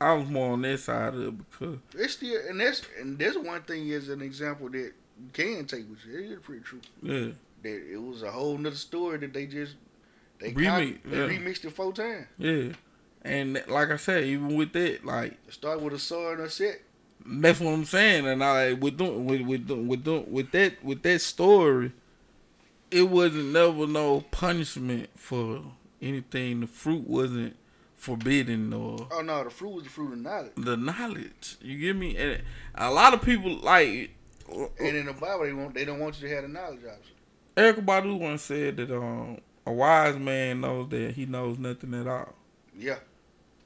I 0.00 0.12
was 0.12 0.28
more 0.28 0.52
on 0.52 0.62
that 0.62 0.78
side 0.80 1.14
of 1.14 1.22
it 1.28 1.50
because 1.50 1.78
It's 1.94 2.14
still, 2.14 2.38
and 2.48 2.60
that's 2.60 2.82
and 3.00 3.18
there's 3.18 3.38
one 3.38 3.62
thing 3.62 3.88
is 3.88 4.08
an 4.08 4.20
example 4.22 4.68
that 4.70 4.76
you 4.78 4.92
can 5.32 5.64
take 5.66 5.88
with 5.88 6.04
you. 6.06 6.18
It 6.18 6.30
is 6.32 6.38
pretty 6.40 6.62
true. 6.62 6.80
yeah, 7.02 7.28
that 7.62 7.92
it 7.92 7.96
was 8.02 8.22
a 8.22 8.30
whole 8.30 8.58
nother 8.58 8.76
story 8.76 9.18
that 9.18 9.32
they 9.32 9.46
just 9.46 9.76
they 10.40 10.52
Remix, 10.52 10.98
they 11.04 11.16
yeah. 11.16 11.26
remixed 11.28 11.64
it 11.64 11.70
four 11.72 11.92
times. 11.92 12.26
yeah, 12.38 12.72
and 13.22 13.62
like 13.68 13.90
I 13.90 13.96
said, 13.96 14.24
even 14.24 14.56
with 14.56 14.72
that, 14.72 15.04
like 15.06 15.38
It 15.46 15.54
started 15.54 15.82
with 15.82 15.94
a 15.94 15.98
sword 15.98 16.38
and 16.40 16.48
a 16.48 16.50
set. 16.50 16.82
That's 17.24 17.60
what 17.60 17.72
I'm 17.72 17.84
saying, 17.86 18.26
and 18.26 18.42
I 18.44 18.70
like 18.72 18.82
with 18.82 18.98
doing 18.98 19.24
with 19.24 19.40
with 19.42 19.66
doing- 19.68 19.88
with 19.88 20.04
doing, 20.04 20.30
with 20.30 20.50
that 20.50 20.84
with 20.84 21.02
that 21.02 21.20
story, 21.20 21.92
it 22.94 23.10
wasn't 23.10 23.46
never 23.52 23.86
no 23.86 24.20
punishment 24.30 25.08
for 25.16 25.62
anything. 26.00 26.60
The 26.60 26.66
fruit 26.66 27.06
wasn't 27.06 27.56
forbidden 27.94 28.72
or 28.72 29.08
Oh 29.10 29.22
no, 29.22 29.44
the 29.44 29.50
fruit 29.50 29.70
was 29.74 29.84
the 29.84 29.90
fruit 29.90 30.12
of 30.12 30.18
knowledge. 30.18 30.52
the 30.56 30.76
knowledge. 30.76 31.56
You 31.60 31.78
get 31.78 31.96
me? 31.96 32.16
And 32.16 32.42
a 32.74 32.90
lot 32.92 33.14
of 33.14 33.22
people 33.22 33.56
like 33.56 34.10
And 34.78 34.96
in 34.96 35.06
the 35.06 35.12
Bible, 35.14 35.44
they 35.44 35.52
want 35.52 35.74
they 35.74 35.84
don't 35.84 35.98
want 35.98 36.20
you 36.20 36.28
to 36.28 36.34
have 36.34 36.42
the 36.44 36.48
knowledge 36.48 36.80
obviously. 36.86 37.14
Erykah 37.56 37.84
Badu 37.84 38.18
once 38.18 38.42
said 38.42 38.76
that 38.76 38.90
um 38.94 39.38
a 39.66 39.72
wise 39.72 40.16
man 40.18 40.60
knows 40.60 40.90
that 40.90 41.12
he 41.14 41.24
knows 41.24 41.58
nothing 41.58 41.94
at 41.94 42.06
all, 42.06 42.34
Yeah, 42.78 42.96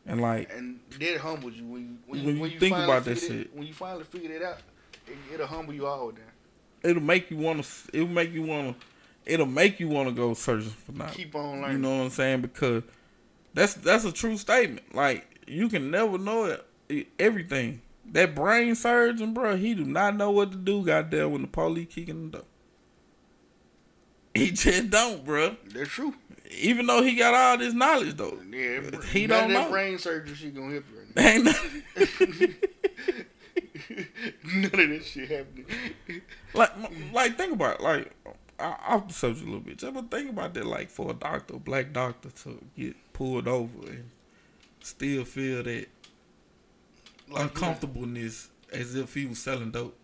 and 0.06 0.20
like 0.20 0.48
and 0.54 0.78
that 1.00 1.16
humbles 1.18 1.54
you 1.54 1.64
when 1.66 1.82
you 1.82 1.96
when, 2.06 2.24
When 2.24 2.34
you, 2.36 2.40
when 2.42 2.50
you 2.52 2.60
think 2.60 2.76
about 2.76 3.04
that 3.06 3.18
shit. 3.18 3.52
When 3.54 3.66
you 3.66 3.74
finally 3.74 4.04
figure 4.04 4.30
it 4.30 4.42
out, 4.42 4.58
it, 5.08 5.16
it'll 5.34 5.48
humble 5.48 5.74
you 5.74 5.86
all 5.86 6.12
down. 6.12 6.22
it'll 6.84 7.02
make 7.02 7.30
you 7.32 7.38
want 7.38 7.64
to. 7.64 7.70
It'll 7.92 8.06
make 8.06 8.32
you 8.32 8.42
want 8.42 8.78
to. 8.80 8.86
It'll 9.28 9.46
make 9.46 9.78
you 9.78 9.88
want 9.88 10.08
to 10.08 10.14
go 10.14 10.34
searching 10.34 10.70
for 10.70 10.92
knowledge. 10.92 11.14
Keep 11.14 11.34
on 11.34 11.60
learning. 11.60 11.76
You 11.76 11.78
know 11.82 11.98
what 11.98 12.04
I'm 12.04 12.10
saying? 12.10 12.40
Because 12.40 12.82
that's 13.54 13.74
that's 13.74 14.04
a 14.04 14.12
true 14.12 14.36
statement. 14.38 14.94
Like 14.94 15.26
you 15.46 15.68
can 15.68 15.90
never 15.90 16.16
know 16.18 16.56
it, 16.88 17.08
everything. 17.18 17.82
That 18.10 18.34
brain 18.34 18.74
surgeon, 18.74 19.34
bro, 19.34 19.56
he 19.56 19.74
do 19.74 19.84
not 19.84 20.16
know 20.16 20.30
what 20.30 20.50
to 20.52 20.56
do. 20.56 20.82
Goddamn, 20.84 21.30
when 21.32 21.42
the 21.42 21.48
police 21.48 21.88
kicking 21.94 22.30
the 22.30 22.38
door, 22.38 22.46
he 24.34 24.50
just 24.52 24.88
don't, 24.88 25.24
bro. 25.24 25.56
That's 25.74 25.90
true. 25.90 26.14
Even 26.50 26.86
though 26.86 27.02
he 27.02 27.14
got 27.14 27.34
all 27.34 27.58
this 27.58 27.74
knowledge, 27.74 28.16
though, 28.16 28.38
Yeah, 28.50 28.80
He 29.12 29.26
don't 29.26 29.52
know. 29.52 29.68
brain 29.68 29.98
surgery 29.98 30.34
she 30.34 30.48
gonna 30.48 30.72
help 30.72 30.84
you 30.90 31.00
right 31.14 31.26
ain't 31.26 31.44
nothing. 31.44 31.82
now. 31.94 32.46
None 34.44 34.64
of 34.64 34.72
that 34.72 35.04
shit 35.04 35.30
happening. 35.30 35.66
like, 36.54 36.70
like 37.12 37.36
think 37.36 37.52
about 37.52 37.76
it. 37.76 37.82
like 37.82 38.10
off 38.60 39.08
the 39.08 39.14
subject 39.14 39.42
a 39.42 39.46
little 39.46 39.60
bit. 39.60 39.78
Just 39.78 39.94
but 39.94 40.10
think 40.10 40.30
about 40.30 40.54
that. 40.54 40.66
Like 40.66 40.90
for 40.90 41.10
a 41.10 41.14
doctor, 41.14 41.56
a 41.56 41.58
black 41.58 41.92
doctor, 41.92 42.30
to 42.30 42.58
get 42.76 42.96
pulled 43.12 43.48
over 43.48 43.86
and 43.86 44.10
still 44.80 45.24
feel 45.24 45.62
that 45.62 45.86
Like, 47.28 47.42
uncomfortableness 47.42 48.48
as 48.72 48.94
if 48.94 49.14
he 49.14 49.26
was 49.26 49.38
selling 49.38 49.70
dope. 49.70 49.96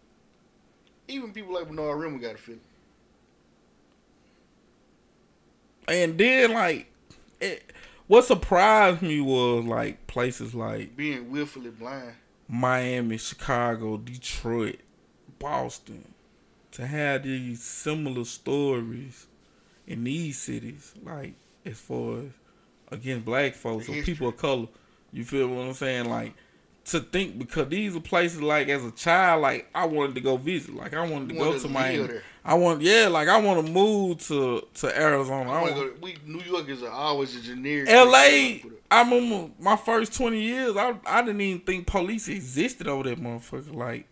Even 1.09 1.33
people 1.33 1.55
like 1.55 1.69
Bernard 1.69 2.01
Rimmer 2.01 2.19
got 2.19 2.35
a 2.35 2.39
feeling. 2.39 2.61
And 5.87 6.17
then 6.17 6.53
like, 6.53 6.91
it, 7.41 7.73
what 8.07 8.25
surprised 8.25 9.03
me 9.03 9.21
was 9.21 9.65
like 9.65 10.07
places 10.07 10.55
like 10.55 10.97
Being 10.97 11.31
willfully 11.31 11.71
blind. 11.71 12.15
Miami, 12.49 13.17
Chicago, 13.17 13.97
Detroit, 13.97 14.81
Boston, 15.39 16.14
to 16.75 16.87
have 16.87 17.23
these 17.23 17.63
similar 17.63 18.25
stories 18.25 19.27
in 19.87 20.05
these 20.05 20.39
cities, 20.39 20.95
like 21.05 21.35
as 21.65 21.79
far 21.79 22.19
as 22.19 22.25
against 22.91 23.25
black 23.25 23.55
folks 23.55 23.89
or 23.89 24.03
people 24.03 24.29
of 24.29 24.37
color. 24.37 24.69
You 25.13 25.25
feel 25.25 25.49
what 25.49 25.67
I'm 25.67 25.75
saying? 25.75 26.09
Like 26.09 26.35
to 26.87 27.01
think 27.01 27.39
because 27.39 27.69
these 27.69 27.97
are 27.97 28.01
places 28.01 28.43
like 28.43 28.69
as 28.69 28.85
a 28.85 28.91
child, 28.91 29.43
like 29.43 29.69
I 29.75 29.87
wanted 29.87 30.15
to 30.17 30.21
go 30.21 30.37
visit. 30.37 30.75
Like 30.75 30.95
I 30.95 31.07
wanted 31.09 31.31
to 31.31 31.35
You 31.35 31.41
go 31.41 31.53
to 31.53 31.59
to 31.61 31.69
Miami. 31.69 32.07
there. 32.07 32.23
I 32.45 32.55
want 32.55 32.83
yeah, 32.83 33.09
like 33.09 33.29
I 33.29 33.41
want 33.41 33.65
to 33.65 33.73
move 33.73 34.19
to 34.29 34.67
to 34.75 35.01
Arizona. 35.01 35.51
I 35.51 35.59
I 35.59 35.63
wanna 35.63 35.75
go, 35.75 35.93
we 36.03 36.17
New 36.27 36.41
York 36.43 36.69
is 36.69 36.83
always 36.83 37.37
a 37.37 37.41
generic. 37.41 37.89
L.A. 37.89 38.65
I 38.91 39.03
remember 39.03 39.51
my 39.59 39.77
first 39.77 40.15
twenty 40.15 40.43
years. 40.43 40.77
I 40.77 40.95
I 41.07 41.23
didn't 41.23 41.41
even 41.41 41.61
think 41.63 41.87
police 41.87 42.29
existed 42.29 42.87
over 42.87 43.09
that 43.09 43.21
motherfucker. 43.21 43.75
Like 43.75 44.07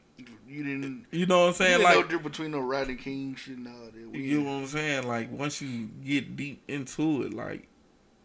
You 0.53 0.65
didn't. 0.65 1.07
you 1.11 1.27
know 1.27 1.41
what 1.41 1.47
I'm 1.49 1.55
saying? 1.55 1.83
Like 1.83 1.95
know 1.97 2.03
difference 2.03 2.23
between 2.37 2.51
no 2.51 2.61
Rodney 2.61 2.97
King 2.97 3.35
shit 3.37 3.57
and 3.57 3.69
all 3.69 3.75
that. 3.87 4.11
We- 4.13 4.19
You 4.21 4.41
know 4.43 4.51
what 4.53 4.57
I'm 4.63 4.67
saying? 4.67 5.07
Like 5.09 5.31
once 5.33 5.63
you 5.63 5.89
get 6.05 6.37
deep 6.37 6.63
into 6.69 7.23
it, 7.23 7.33
like 7.33 7.67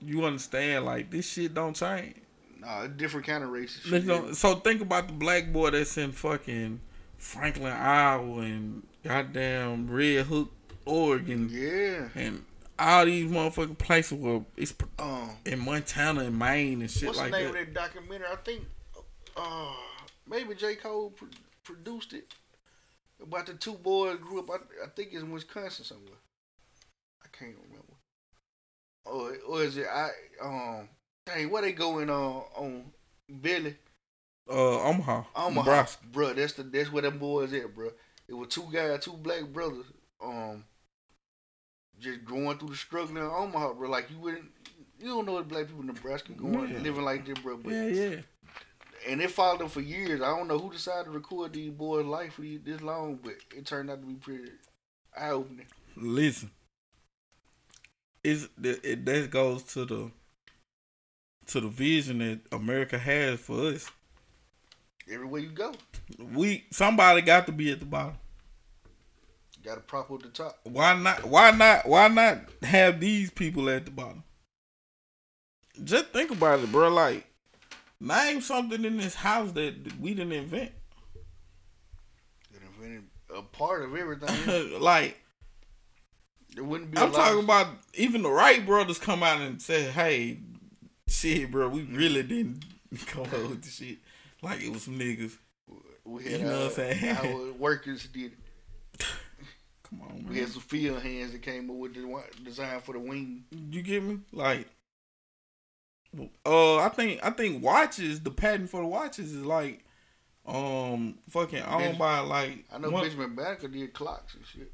you 0.01 0.25
understand, 0.25 0.85
like 0.85 1.09
this 1.09 1.27
shit 1.29 1.53
don't 1.53 1.75
change. 1.75 2.15
Nah, 2.59 2.83
a 2.83 2.87
different 2.87 3.25
kind 3.27 3.43
of 3.43 3.51
racist 3.51 3.83
shit. 3.83 4.35
So 4.35 4.55
think 4.55 4.81
about 4.81 5.07
the 5.07 5.13
black 5.13 5.53
boy 5.53 5.69
that's 5.71 5.97
in 5.97 6.11
fucking 6.11 6.81
Franklin, 7.17 7.71
Iowa, 7.71 8.39
and 8.41 8.83
goddamn 9.03 9.89
Red 9.89 10.25
Hook, 10.25 10.51
Oregon, 10.85 11.49
Yeah. 11.51 12.09
and 12.15 12.43
all 12.79 13.05
these 13.05 13.29
motherfucking 13.31 13.77
places 13.77 14.13
where 14.13 14.43
it's 14.55 14.73
Um, 14.99 15.31
in 15.45 15.59
Montana 15.59 16.21
and 16.25 16.37
Maine 16.37 16.81
and 16.81 16.91
shit 16.91 17.07
what's 17.07 17.17
like 17.19 17.31
the 17.31 17.37
name 17.39 17.53
that. 17.53 17.59
of 17.61 17.65
that 17.67 17.73
documentary? 17.73 18.27
I 18.31 18.35
think, 18.37 18.65
uh, 19.35 19.73
maybe 20.29 20.53
J 20.55 20.75
Cole 20.75 21.13
produced 21.67 22.13
it 22.13 22.33
about 23.21 23.45
the 23.45 23.53
two 23.53 23.73
boys 23.73 24.17
grew 24.19 24.39
up. 24.39 24.49
I, 24.49 24.85
I 24.85 24.87
think 24.95 25.09
it's 25.11 25.21
in 25.23 25.31
Wisconsin 25.31 25.83
somewhere. 25.85 26.19
I 27.23 27.27
can't 27.37 27.55
remember. 27.63 27.93
Or 29.05 29.35
or 29.47 29.63
is 29.63 29.77
it 29.77 29.87
I 29.87 30.09
um 30.41 30.89
dang 31.25 31.49
where 31.49 31.61
they 31.61 31.71
going 31.73 32.09
on 32.09 32.43
on 32.55 32.91
Billy 33.41 33.75
Uh, 34.49 34.81
Omaha, 34.89 35.23
Omaha, 35.35 35.69
Nebraska. 35.69 36.05
bro. 36.11 36.33
That's 36.33 36.53
the 36.53 36.63
that's 36.63 36.91
where 36.91 37.01
them 37.03 37.17
boys 37.17 37.53
at, 37.53 37.73
bro. 37.75 37.91
It 38.27 38.33
was 38.33 38.47
two 38.49 38.65
guys, 38.71 39.03
two 39.03 39.13
black 39.13 39.43
brothers, 39.53 39.85
um, 40.23 40.63
just 41.99 42.23
going 42.25 42.57
through 42.57 42.69
the 42.69 42.75
struggle 42.75 43.17
in 43.17 43.23
Omaha, 43.23 43.73
bro. 43.73 43.89
Like 43.89 44.09
you 44.11 44.19
wouldn't, 44.19 44.51
you 44.99 45.07
don't 45.07 45.25
know 45.25 45.33
what 45.33 45.47
black 45.47 45.65
people 45.67 45.81
in 45.81 45.87
Nebraska 45.87 46.31
going 46.33 46.71
Yeah. 46.71 46.79
living 46.79 47.03
like 47.05 47.25
this, 47.25 47.39
bro. 47.39 47.57
But 47.57 47.73
Yeah, 47.73 47.85
yeah. 47.87 48.15
And 49.07 49.21
it 49.21 49.31
followed 49.31 49.59
them 49.59 49.69
for 49.69 49.81
years. 49.81 50.21
I 50.21 50.35
don't 50.35 50.47
know 50.47 50.59
who 50.59 50.71
decided 50.71 51.05
to 51.05 51.11
record 51.11 51.53
these 51.53 51.71
boys' 51.71 52.05
life 52.05 52.39
this 52.39 52.81
long, 52.81 53.19
but 53.23 53.35
it 53.55 53.65
turned 53.65 53.89
out 53.89 54.01
to 54.01 54.07
be 54.07 54.15
pretty 54.15 54.51
eye 55.15 55.29
opening. 55.29 55.65
Listen, 55.95 56.51
is 58.23 58.49
it 58.61 59.05
that 59.05 59.31
goes 59.31 59.63
to 59.63 59.85
the 59.85 60.11
to 61.47 61.61
the 61.61 61.67
vision 61.67 62.19
that 62.19 62.39
America 62.51 62.97
has 62.97 63.39
for 63.39 63.67
us. 63.69 63.89
Everywhere 65.09 65.41
you 65.41 65.49
go, 65.49 65.73
We 66.33 66.65
somebody 66.71 67.21
got 67.21 67.45
to 67.45 67.53
be 67.53 67.71
at 67.71 67.79
the 67.79 67.85
bottom. 67.85 68.15
got 69.63 69.75
to 69.75 69.81
prop 69.81 70.11
up 70.11 70.21
the 70.21 70.27
top. 70.29 70.59
Why 70.63 70.95
not? 70.95 71.25
Why 71.25 71.51
not? 71.51 71.87
Why 71.87 72.09
not 72.09 72.41
have 72.63 72.99
these 72.99 73.31
people 73.31 73.69
at 73.69 73.85
the 73.85 73.91
bottom? 73.91 74.23
Just 75.81 76.07
think 76.07 76.31
about 76.31 76.59
it, 76.59 76.71
bro. 76.71 76.89
Like, 76.89 77.25
name 77.99 78.41
something 78.41 78.83
in 78.83 78.97
this 78.97 79.15
house 79.15 79.51
that 79.53 79.99
we 79.99 80.13
didn't 80.13 80.33
invent. 80.33 80.71
It 82.53 82.61
invented 82.61 83.03
a 83.35 83.41
part 83.41 83.83
of 83.83 83.95
everything. 83.95 84.79
like, 84.81 85.17
it 86.55 86.65
wouldn't 86.65 86.91
be. 86.91 86.97
I'm 86.97 87.11
talking 87.11 87.39
of- 87.39 87.43
about 87.43 87.67
even 87.93 88.23
the 88.23 88.29
Wright 88.29 88.65
brothers 88.65 88.99
come 88.99 89.23
out 89.23 89.41
and 89.41 89.61
say, 89.61 89.83
"Hey, 89.83 90.39
shit, 91.07 91.51
bro, 91.51 91.69
we 91.69 91.81
mm-hmm. 91.81 91.95
really 91.95 92.23
didn't 92.23 92.63
come 93.07 93.23
up 93.23 93.49
with 93.49 93.63
the 93.63 93.69
shit. 93.69 93.97
Like 94.41 94.61
it 94.61 94.71
was 94.71 94.83
some 94.83 94.97
niggas." 94.97 95.37
We 96.05 96.23
had 96.23 96.31
you 96.31 96.37
know 96.39 96.45
our, 96.45 96.53
what 96.53 96.61
I'm 96.61 96.67
uh, 96.67 96.71
saying? 96.71 97.17
our 97.17 97.51
workers 97.53 98.07
did. 98.07 98.31
it. 98.31 99.05
Come 99.89 100.01
on, 100.01 100.25
We 100.27 100.39
had 100.39 100.49
some 100.49 100.61
field 100.61 101.01
hands 101.01 101.31
that 101.31 101.41
came 101.41 101.69
up 101.69 101.77
with 101.77 101.93
the 101.93 102.23
design 102.43 102.81
for 102.81 102.93
the 102.93 102.99
wing. 102.99 103.45
You 103.51 103.81
get 103.81 104.03
me? 104.03 104.19
Like, 104.33 104.67
uh, 106.45 106.77
I 106.77 106.89
think 106.89 107.19
I 107.23 107.29
think 107.31 107.63
watches 107.63 108.21
the 108.21 108.31
patent 108.31 108.69
for 108.69 108.81
the 108.81 108.87
watches 108.87 109.33
is 109.33 109.43
like, 109.45 109.83
um, 110.45 111.17
fucking 111.29 111.61
owned 111.63 111.97
by 111.97 112.19
like. 112.19 112.65
I 112.71 112.77
know 112.79 112.89
one- 112.89 113.03
Benjamin 113.03 113.35
Banneker 113.35 113.67
did 113.67 113.93
clocks 113.93 114.33
and 114.35 114.45
shit. 114.45 114.71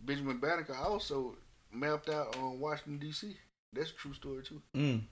Benjamin 0.00 0.38
Banneker 0.38 0.74
also 0.74 1.36
mapped 1.72 2.08
out 2.08 2.36
on 2.38 2.58
Washington 2.58 2.98
D.C. 2.98 3.36
That's 3.72 3.90
a 3.90 3.94
true 3.94 4.12
story 4.14 4.42
too. 4.42 4.60
Mm. 4.76 5.02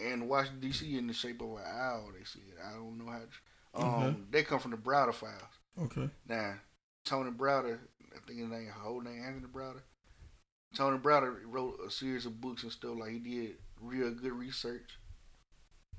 And 0.00 0.28
Washington 0.28 0.60
D.C. 0.60 0.98
in 0.98 1.06
the 1.06 1.12
shape 1.12 1.40
of 1.40 1.50
an 1.52 1.62
owl. 1.66 2.10
They 2.16 2.24
said 2.24 2.42
I 2.66 2.72
don't 2.74 2.98
know 2.98 3.10
how. 3.10 3.18
To, 3.20 3.26
um, 3.86 3.94
Okay. 4.04 4.16
they 4.30 4.42
come 4.42 4.58
from 4.58 4.72
the 4.72 4.76
Browder 4.76 5.14
files. 5.14 5.34
Okay. 5.80 6.08
Now, 6.28 6.54
Tony 7.04 7.30
Browder, 7.30 7.78
I 8.14 8.18
think 8.26 8.40
his 8.40 8.48
name, 8.48 8.68
whole 8.74 9.00
name 9.00 9.22
Anthony 9.24 9.46
Browder. 9.46 9.82
Tony 10.76 10.98
Browder 10.98 11.36
wrote 11.46 11.78
a 11.86 11.90
series 11.90 12.26
of 12.26 12.40
books 12.40 12.62
and 12.62 12.72
stuff. 12.72 12.96
Like 12.98 13.10
he 13.10 13.18
did 13.18 13.54
real 13.80 14.10
good 14.10 14.32
research, 14.32 14.98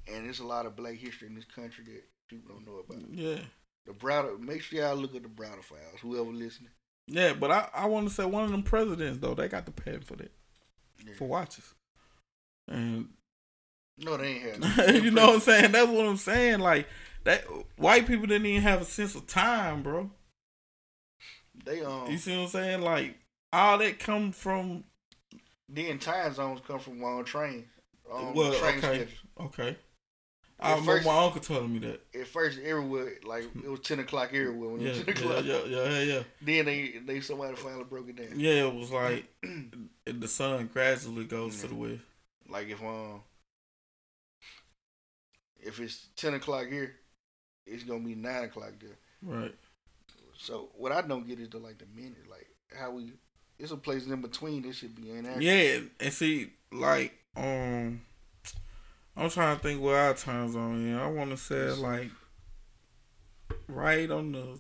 and 0.08 0.26
there's 0.26 0.40
a 0.40 0.46
lot 0.46 0.66
of 0.66 0.76
Black 0.76 0.96
history 0.96 1.28
in 1.28 1.36
this 1.36 1.46
country 1.46 1.84
that 1.86 2.04
people 2.30 2.54
don't 2.54 2.66
know 2.66 2.80
about. 2.80 3.10
Yeah. 3.12 3.40
The 3.86 3.94
Browder, 3.94 4.40
make 4.40 4.62
sure 4.62 4.80
y'all 4.80 4.96
look 4.96 5.16
at 5.16 5.24
the 5.24 5.30
Browder 5.30 5.64
files. 5.64 6.00
Whoever 6.02 6.32
listening, 6.32 6.72
Yeah, 7.08 7.34
but 7.34 7.52
I, 7.52 7.70
I 7.74 7.86
want 7.88 8.08
to 8.08 8.14
say 8.14 8.26
one 8.26 8.44
of 8.44 8.52
them 8.52 8.64
presidents 8.64 9.20
though 9.20 9.34
they 9.34 9.48
got 9.48 9.66
the 9.66 9.72
patent 9.72 10.06
for 10.06 10.16
that 10.18 10.32
for 11.18 11.28
watches, 11.28 11.74
and 12.68 13.10
no, 13.98 14.18
they 14.18 14.28
ain't 14.28 14.64
had. 14.64 14.96
you 15.04 15.12
know 15.12 15.28
what 15.28 15.36
I'm 15.36 15.40
saying. 15.42 15.72
That's 15.72 15.90
what 15.90 16.06
I'm 16.06 16.18
saying. 16.18 16.60
Like 16.60 16.88
that, 17.24 17.46
white 17.78 18.08
people 18.08 18.28
didn't 18.28 18.46
even 18.46 18.62
have 18.62 18.82
a 18.82 18.86
sense 18.86 19.16
of 19.16 19.28
time, 19.28 19.84
bro. 19.84 20.10
They 21.66 21.82
um. 21.82 22.10
You 22.10 22.18
see 22.18 22.36
what 22.36 22.44
I'm 22.44 22.50
saying? 22.50 22.82
Like 22.82 23.19
all 23.52 23.78
that 23.80 24.00
come 24.00 24.32
from 24.32 24.84
Then 25.68 26.00
time 26.00 26.34
zones 26.34 26.62
come 26.68 26.80
from 26.80 27.04
on 27.04 27.24
train. 27.26 27.66
Um, 28.12 28.34
well, 28.34 28.54
train 28.54 28.78
okay, 28.80 28.88
schedule. 29.06 29.14
okay. 29.48 29.78
I 30.62 30.72
At 30.72 30.80
remember 30.80 30.92
first- 30.98 31.06
my 31.08 31.18
uncle 31.24 31.40
telling 31.42 31.72
me 31.72 31.80
that. 31.80 32.02
At 32.20 32.28
first, 32.28 32.60
everywhere 32.60 33.14
like 33.24 33.46
it 33.64 33.70
was 33.70 33.80
ten 33.82 34.00
o'clock 34.00 34.30
everywhere. 34.34 34.72
When 34.72 34.82
Yeah, 34.82 34.90
it 34.90 35.06
was 35.08 35.16
10 35.16 35.26
o'clock. 35.26 35.46
yeah, 35.46 35.64
yeah, 35.66 35.90
yeah, 35.90 36.02
yeah. 36.02 36.24
Then 36.42 36.66
they 36.66 37.00
they 37.06 37.22
somebody 37.22 37.56
finally 37.56 37.86
broke 37.86 38.10
it 38.10 38.18
down. 38.18 38.38
Yeah, 38.40 38.66
it 38.68 38.74
was 38.74 38.92
like 38.92 39.26
the 40.06 40.28
sun 40.28 40.68
gradually 40.74 41.26
goes 41.26 41.62
to 41.62 41.68
the 41.68 41.76
west. 41.76 42.02
Like 42.50 42.68
if 42.70 42.82
um 42.84 43.22
if 45.62 45.80
it's 45.80 46.08
ten 46.16 46.34
o'clock 46.34 46.68
here, 46.68 46.96
it's 47.66 47.84
gonna 47.84 48.00
be 48.04 48.16
nine 48.16 48.44
o'clock 48.46 48.74
there. 48.82 48.98
Right. 49.22 49.56
So 50.38 50.70
what 50.76 50.92
I 50.92 51.02
don't 51.02 51.28
get 51.28 51.40
is 51.40 51.50
the 51.50 51.60
like 51.60 51.78
the 51.78 51.86
minute, 51.96 52.28
like 52.30 52.48
how 52.78 52.92
we 52.92 53.14
it's 53.60 53.72
a 53.72 53.78
place 53.78 54.06
in 54.08 54.22
between. 54.22 54.62
This 54.62 54.78
should 54.78 54.96
be 54.96 55.12
inaccurate. 55.12 55.42
Yeah, 55.44 55.80
and 56.00 56.14
see, 56.14 56.50
like, 56.72 57.14
um, 57.36 58.02
I'm 59.18 59.30
trying 59.30 59.58
to 59.58 59.62
think 59.62 59.82
what 59.82 59.96
our 59.96 60.14
time 60.14 60.52
zone 60.52 60.88
is. 60.94 60.98
I 60.98 61.08
want 61.08 61.32
to 61.32 61.38
say 61.38 61.70
like 61.72 62.10
right 63.68 64.10
on 64.10 64.32
the 64.32 64.60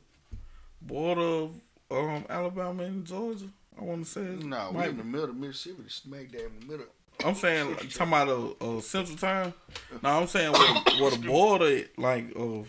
border 0.81 1.21
of 1.21 1.51
um 1.91 2.25
Alabama 2.29 2.83
and 2.83 3.05
Georgia. 3.05 3.45
I 3.79 3.83
want 3.83 4.05
to 4.05 4.11
say 4.11 4.21
No, 4.21 4.69
we 4.71 4.77
might- 4.77 4.89
in 4.89 4.97
the 4.97 5.03
middle 5.03 5.29
of 5.29 5.37
Mississippi, 5.37 5.83
smack 5.87 6.31
dab 6.31 6.41
in 6.41 6.59
the 6.59 6.65
middle. 6.65 6.85
I'm 7.23 7.35
saying 7.35 7.71
like, 7.71 7.89
talking 7.93 8.07
about 8.13 8.27
a, 8.61 8.65
a 8.65 8.81
central 8.81 9.17
time. 9.17 9.53
No, 10.01 10.09
I'm 10.09 10.27
saying 10.27 10.51
what 10.51 11.13
the 11.13 11.27
border 11.27 11.81
like 11.97 12.31
of 12.35 12.67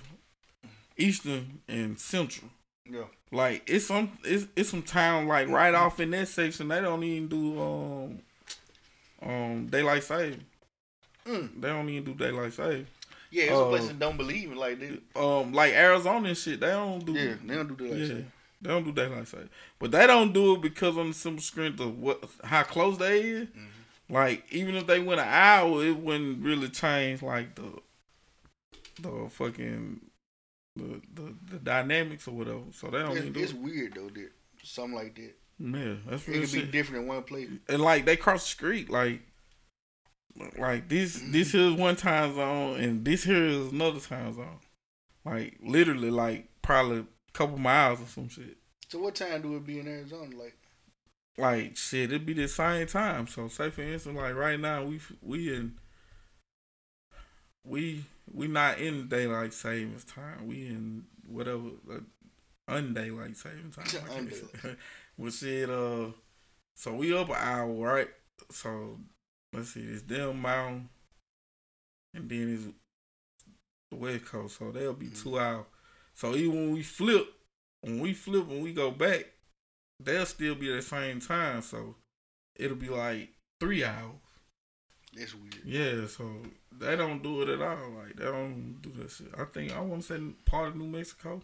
eastern 0.97 1.60
and 1.68 1.99
central. 1.99 2.49
Yeah. 2.89 3.02
Like 3.33 3.62
it's 3.68 3.86
some 3.86 4.10
it's 4.25 4.47
it's 4.57 4.70
some 4.70 4.83
town 4.83 5.26
like 5.28 5.49
right 5.49 5.75
off 5.75 6.00
in 6.00 6.10
that 6.10 6.28
section. 6.28 6.68
They 6.68 6.81
don't 6.81 7.02
even 7.05 7.28
do 7.28 7.60
um 7.60 8.18
um 9.23 9.67
daylight 9.67 10.02
saving. 10.05 10.44
Mm. 11.26 11.60
They 11.60 11.68
don't 11.68 11.89
even 11.89 12.05
do 12.05 12.15
daylight 12.15 12.52
saving. 12.52 12.86
Yeah, 13.31 13.44
it's 13.44 13.52
a 13.52 13.57
Uh, 13.57 13.68
place 13.68 13.86
that 13.86 13.99
don't 14.00 14.17
believe 14.17 14.50
it. 14.50 14.57
Like 14.57 14.81
they, 14.81 14.99
Um, 15.15 15.52
like 15.52 15.73
Arizona 15.75 16.28
and 16.28 16.36
shit, 16.36 16.59
they 16.60 16.70
don't 16.70 17.05
do. 17.05 17.12
Yeah, 17.12 17.34
they 17.44 17.55
don't 17.55 17.68
do 17.68 17.76
daylight 17.76 18.09
saving. 18.09 18.33
They 18.62 18.68
don't 18.70 18.84
do 18.84 18.92
daylight 18.92 19.28
saving, 19.28 19.49
but 19.78 19.91
they 19.92 20.07
don't 20.07 20.33
do 20.33 20.55
it 20.55 20.60
because 20.62 20.99
on 20.99 21.09
the 21.09 21.15
simple 21.15 21.42
strength 21.42 21.78
of 21.81 21.99
what 21.99 22.25
how 22.42 22.65
close 22.65 22.99
they 22.99 23.20
is. 23.20 23.49
Mm-hmm. 23.49 24.15
Like 24.15 24.44
even 24.50 24.75
if 24.75 24.89
they 24.89 24.99
went 24.99 25.20
an 25.20 25.28
hour, 25.28 25.84
it 25.84 25.97
wouldn't 25.97 26.44
really 26.44 26.68
change 26.68 27.23
like 27.23 27.55
the 27.55 27.81
the 29.00 29.28
fucking 29.31 30.00
the 30.76 31.00
the, 31.15 31.34
the 31.52 31.58
dynamics 31.58 32.28
or 32.28 32.32
whatever. 32.32 32.62
So 32.73 32.89
they 32.89 32.99
don't 32.99 33.12
it's, 33.12 33.20
even 33.20 33.32
do 33.32 33.40
it's 33.40 33.52
it. 33.52 33.58
weird 33.58 33.94
though 33.94 34.08
that 34.08 34.31
something 34.62 34.97
like 34.97 35.15
that 35.16 35.34
Yeah, 35.58 35.94
that's 36.08 36.28
It 36.28 36.40
could 36.40 36.52
be 36.52 36.62
different 36.62 37.02
in 37.02 37.08
one 37.08 37.23
place. 37.23 37.49
and 37.68 37.82
like 37.82 38.05
they 38.05 38.16
cross 38.16 38.42
the 38.44 38.50
street, 38.50 38.90
like 38.90 39.23
like 40.58 40.89
this 40.89 41.20
this 41.26 41.49
mm-hmm. 41.49 41.58
here 41.58 41.66
is 41.68 41.74
one 41.74 41.97
time 41.97 42.34
zone 42.34 42.81
and 42.81 43.05
this 43.05 43.24
here 43.24 43.44
is 43.44 43.73
another 43.73 44.00
time 44.00 44.32
zone. 44.32 44.60
Like 45.24 45.58
literally 45.62 46.10
like 46.10 46.49
probably 46.62 46.99
a 47.00 47.07
couple 47.32 47.58
miles 47.58 48.00
or 48.00 48.07
some 48.07 48.28
shit. 48.28 48.57
So 48.89 49.00
what 49.00 49.15
time 49.15 49.42
do 49.42 49.57
it 49.57 49.66
be 49.66 49.81
in 49.81 49.89
Arizona? 49.89 50.36
Like 50.36 50.57
Like 51.36 51.76
shit, 51.76 52.10
it'd 52.10 52.26
be 52.26 52.32
the 52.32 52.49
same 52.49 52.86
time. 52.86 53.26
So 53.26 53.49
say 53.49 53.70
for 53.70 53.82
instance, 53.82 54.16
like 54.16 54.34
right 54.34 54.58
now 54.58 54.84
we 54.84 55.00
we 55.20 55.55
in 55.55 55.74
we 57.65 58.05
we 58.33 58.49
not 58.49 58.78
in 58.78 59.09
daylight 59.09 59.52
savings 59.52 60.05
time. 60.05 60.47
We 60.47 60.67
in 60.67 61.05
whatever 61.26 61.70
like, 61.86 62.02
undaylight 62.68 63.36
savings 63.36 63.76
time. 63.76 64.31
Say. 64.31 64.76
Well, 65.18 65.31
shit. 65.31 65.68
Uh, 65.68 66.07
so 66.75 66.94
we 66.94 67.15
up 67.15 67.28
an 67.28 67.36
hour, 67.36 67.68
right? 67.68 68.09
So 68.50 68.99
let's 69.52 69.75
see, 69.75 69.81
it's 69.83 70.00
them 70.02 70.41
mountain, 70.41 70.89
and 72.15 72.26
then 72.26 72.55
it's 72.55 72.65
the 73.91 73.97
west 73.97 74.25
coast. 74.25 74.59
So 74.59 74.70
they'll 74.70 74.94
be 74.94 75.09
two 75.09 75.39
hours. 75.39 75.67
So 76.15 76.34
even 76.34 76.55
when 76.55 76.73
we 76.73 76.83
flip, 76.83 77.26
when 77.83 78.00
we 78.00 78.15
flip, 78.15 78.47
when 78.47 78.62
we 78.62 78.73
go 78.73 78.91
back, 78.91 79.26
they'll 80.02 80.25
still 80.25 80.55
be 80.55 80.70
at 80.70 80.76
the 80.76 80.83
same 80.83 81.20
time. 81.20 81.60
So 81.60 81.97
it'll 82.57 82.76
be 82.76 82.89
like 82.89 83.31
three 83.60 83.84
hours. 83.84 84.19
That's 85.14 85.34
weird. 85.34 85.56
Yeah, 85.64 86.06
so 86.06 86.24
they 86.78 86.97
don't 86.97 87.22
do 87.22 87.42
it 87.42 87.48
at 87.48 87.60
all. 87.62 87.90
Like 87.97 88.16
they 88.16 88.24
don't 88.24 88.76
do 88.80 88.92
that 88.98 89.10
shit. 89.10 89.28
I 89.36 89.44
think 89.44 89.76
I 89.76 89.80
want 89.80 90.02
to 90.02 90.18
say 90.18 90.22
part 90.44 90.68
of 90.68 90.76
New 90.76 90.86
Mexico. 90.86 91.42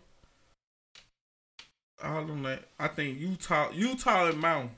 I 2.03 2.15
don't 2.15 2.43
know. 2.43 2.59
I 2.79 2.89
think 2.89 3.19
Utah, 3.19 3.71
Utah 3.73 4.27
and 4.29 4.39
Mountain. 4.39 4.71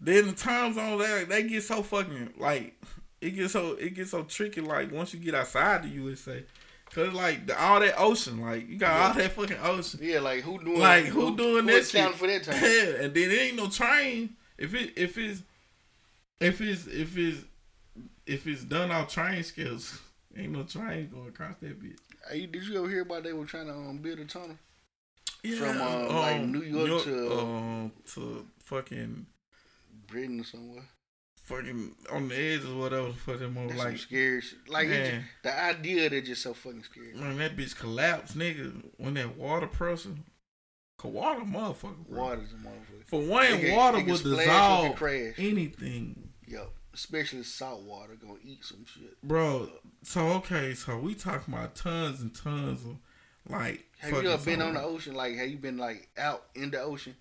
Then 0.00 0.26
the 0.28 0.32
time 0.32 0.74
zone 0.74 0.98
there, 0.98 1.24
they 1.24 1.42
get 1.44 1.62
so 1.62 1.82
fucking 1.82 2.34
like 2.38 2.74
it 3.20 3.30
gets 3.30 3.52
so 3.52 3.72
it 3.72 3.94
gets 3.94 4.10
so 4.10 4.22
tricky. 4.24 4.60
Like 4.60 4.92
once 4.92 5.14
you 5.14 5.20
get 5.20 5.34
outside 5.34 5.84
the 5.84 5.88
USA, 5.88 6.44
cause 6.90 7.12
like 7.14 7.46
the, 7.46 7.60
all 7.60 7.80
that 7.80 7.94
ocean, 7.98 8.40
like 8.40 8.68
you 8.68 8.76
got 8.76 9.00
all 9.00 9.14
that 9.14 9.32
fucking 9.32 9.56
ocean. 9.62 10.00
Yeah, 10.02 10.20
like 10.20 10.42
who 10.42 10.58
doing 10.62 10.78
Like 10.78 11.06
who 11.06 11.36
doing 11.36 11.66
that 11.66 11.88
accounting 11.88 12.12
shit? 12.12 12.18
for 12.18 12.26
that 12.26 12.44
time? 12.44 12.62
Yeah, 12.62 13.04
and 13.04 13.14
then 13.14 13.28
there 13.28 13.40
ain't 13.46 13.56
no 13.56 13.68
train. 13.68 14.36
If 14.58 14.74
it 14.74 14.92
if 14.96 15.16
it's 15.16 15.42
if 16.40 16.60
it's 16.60 16.86
if 16.86 17.16
it's 17.16 17.44
if 18.26 18.46
it's 18.46 18.64
done 18.64 18.90
off 18.90 19.12
train 19.12 19.42
skills, 19.42 20.00
ain't 20.36 20.52
no 20.52 20.62
train 20.64 21.08
going 21.12 21.28
across 21.28 21.56
that 21.60 21.80
bitch. 21.82 21.98
Hey, 22.30 22.46
did 22.46 22.66
you 22.66 22.78
ever 22.78 22.88
hear 22.88 23.02
about 23.02 23.22
they 23.24 23.32
were 23.32 23.44
trying 23.44 23.66
to 23.66 23.74
um, 23.74 23.98
build 23.98 24.18
a 24.18 24.24
tunnel 24.24 24.56
Yeah, 25.42 25.58
from 25.58 25.80
um, 25.82 26.16
like 26.16 26.36
um, 26.40 26.52
New 26.52 26.62
York, 26.62 27.04
to 27.04 27.32
um 27.38 27.92
to 28.14 28.46
fucking 28.60 29.26
Britain 30.06 30.40
or 30.40 30.44
somewhere? 30.44 30.84
fucking 31.42 31.94
on 32.10 32.28
the 32.28 32.34
edge 32.34 32.64
or 32.64 32.74
whatever 32.78 33.12
for 33.12 33.36
them 33.36 33.52
more 33.52 33.68
like 33.68 33.98
scary 33.98 34.40
shit. 34.40 34.66
Like 34.66 34.88
just, 34.88 35.12
the 35.42 35.62
idea 35.62 36.06
it 36.06 36.24
just 36.24 36.42
so 36.42 36.54
fucking 36.54 36.84
scary. 36.84 37.12
When 37.14 37.36
that 37.36 37.54
bitch 37.56 37.76
collapsed, 37.78 38.36
nigga. 38.38 38.82
When 38.96 39.12
that 39.14 39.36
water 39.36 39.66
pressure, 39.66 40.14
water 41.02 41.42
motherfucker, 41.42 42.06
bro. 42.08 42.22
Water's 42.22 42.52
a 42.52 42.56
motherfucker. 42.56 43.04
For 43.04 43.20
one, 43.20 43.44
It 43.44 43.74
water 43.76 43.98
it 43.98 44.04
can 44.04 44.12
would 44.12 44.22
dissolve 44.22 44.96
crash. 44.96 45.34
anything. 45.36 46.23
Yo, 46.46 46.68
especially 46.92 47.42
salt 47.42 47.82
water 47.82 48.14
gonna 48.20 48.38
eat 48.44 48.64
some 48.64 48.84
shit. 48.86 49.20
Bro, 49.22 49.70
so 50.02 50.28
okay, 50.34 50.74
so 50.74 50.98
we 50.98 51.14
talking 51.14 51.54
about 51.54 51.74
tons 51.74 52.20
and 52.20 52.34
tons 52.34 52.84
of 52.84 52.96
like. 53.48 53.84
Have 53.98 54.22
you 54.22 54.30
ever 54.30 54.44
been 54.44 54.60
on 54.62 54.74
the 54.74 54.82
ocean? 54.82 55.14
Like, 55.14 55.36
have 55.36 55.48
you 55.48 55.56
been 55.56 55.78
like 55.78 56.08
out 56.18 56.44
in 56.54 56.70
the 56.70 56.80
ocean? 56.80 57.16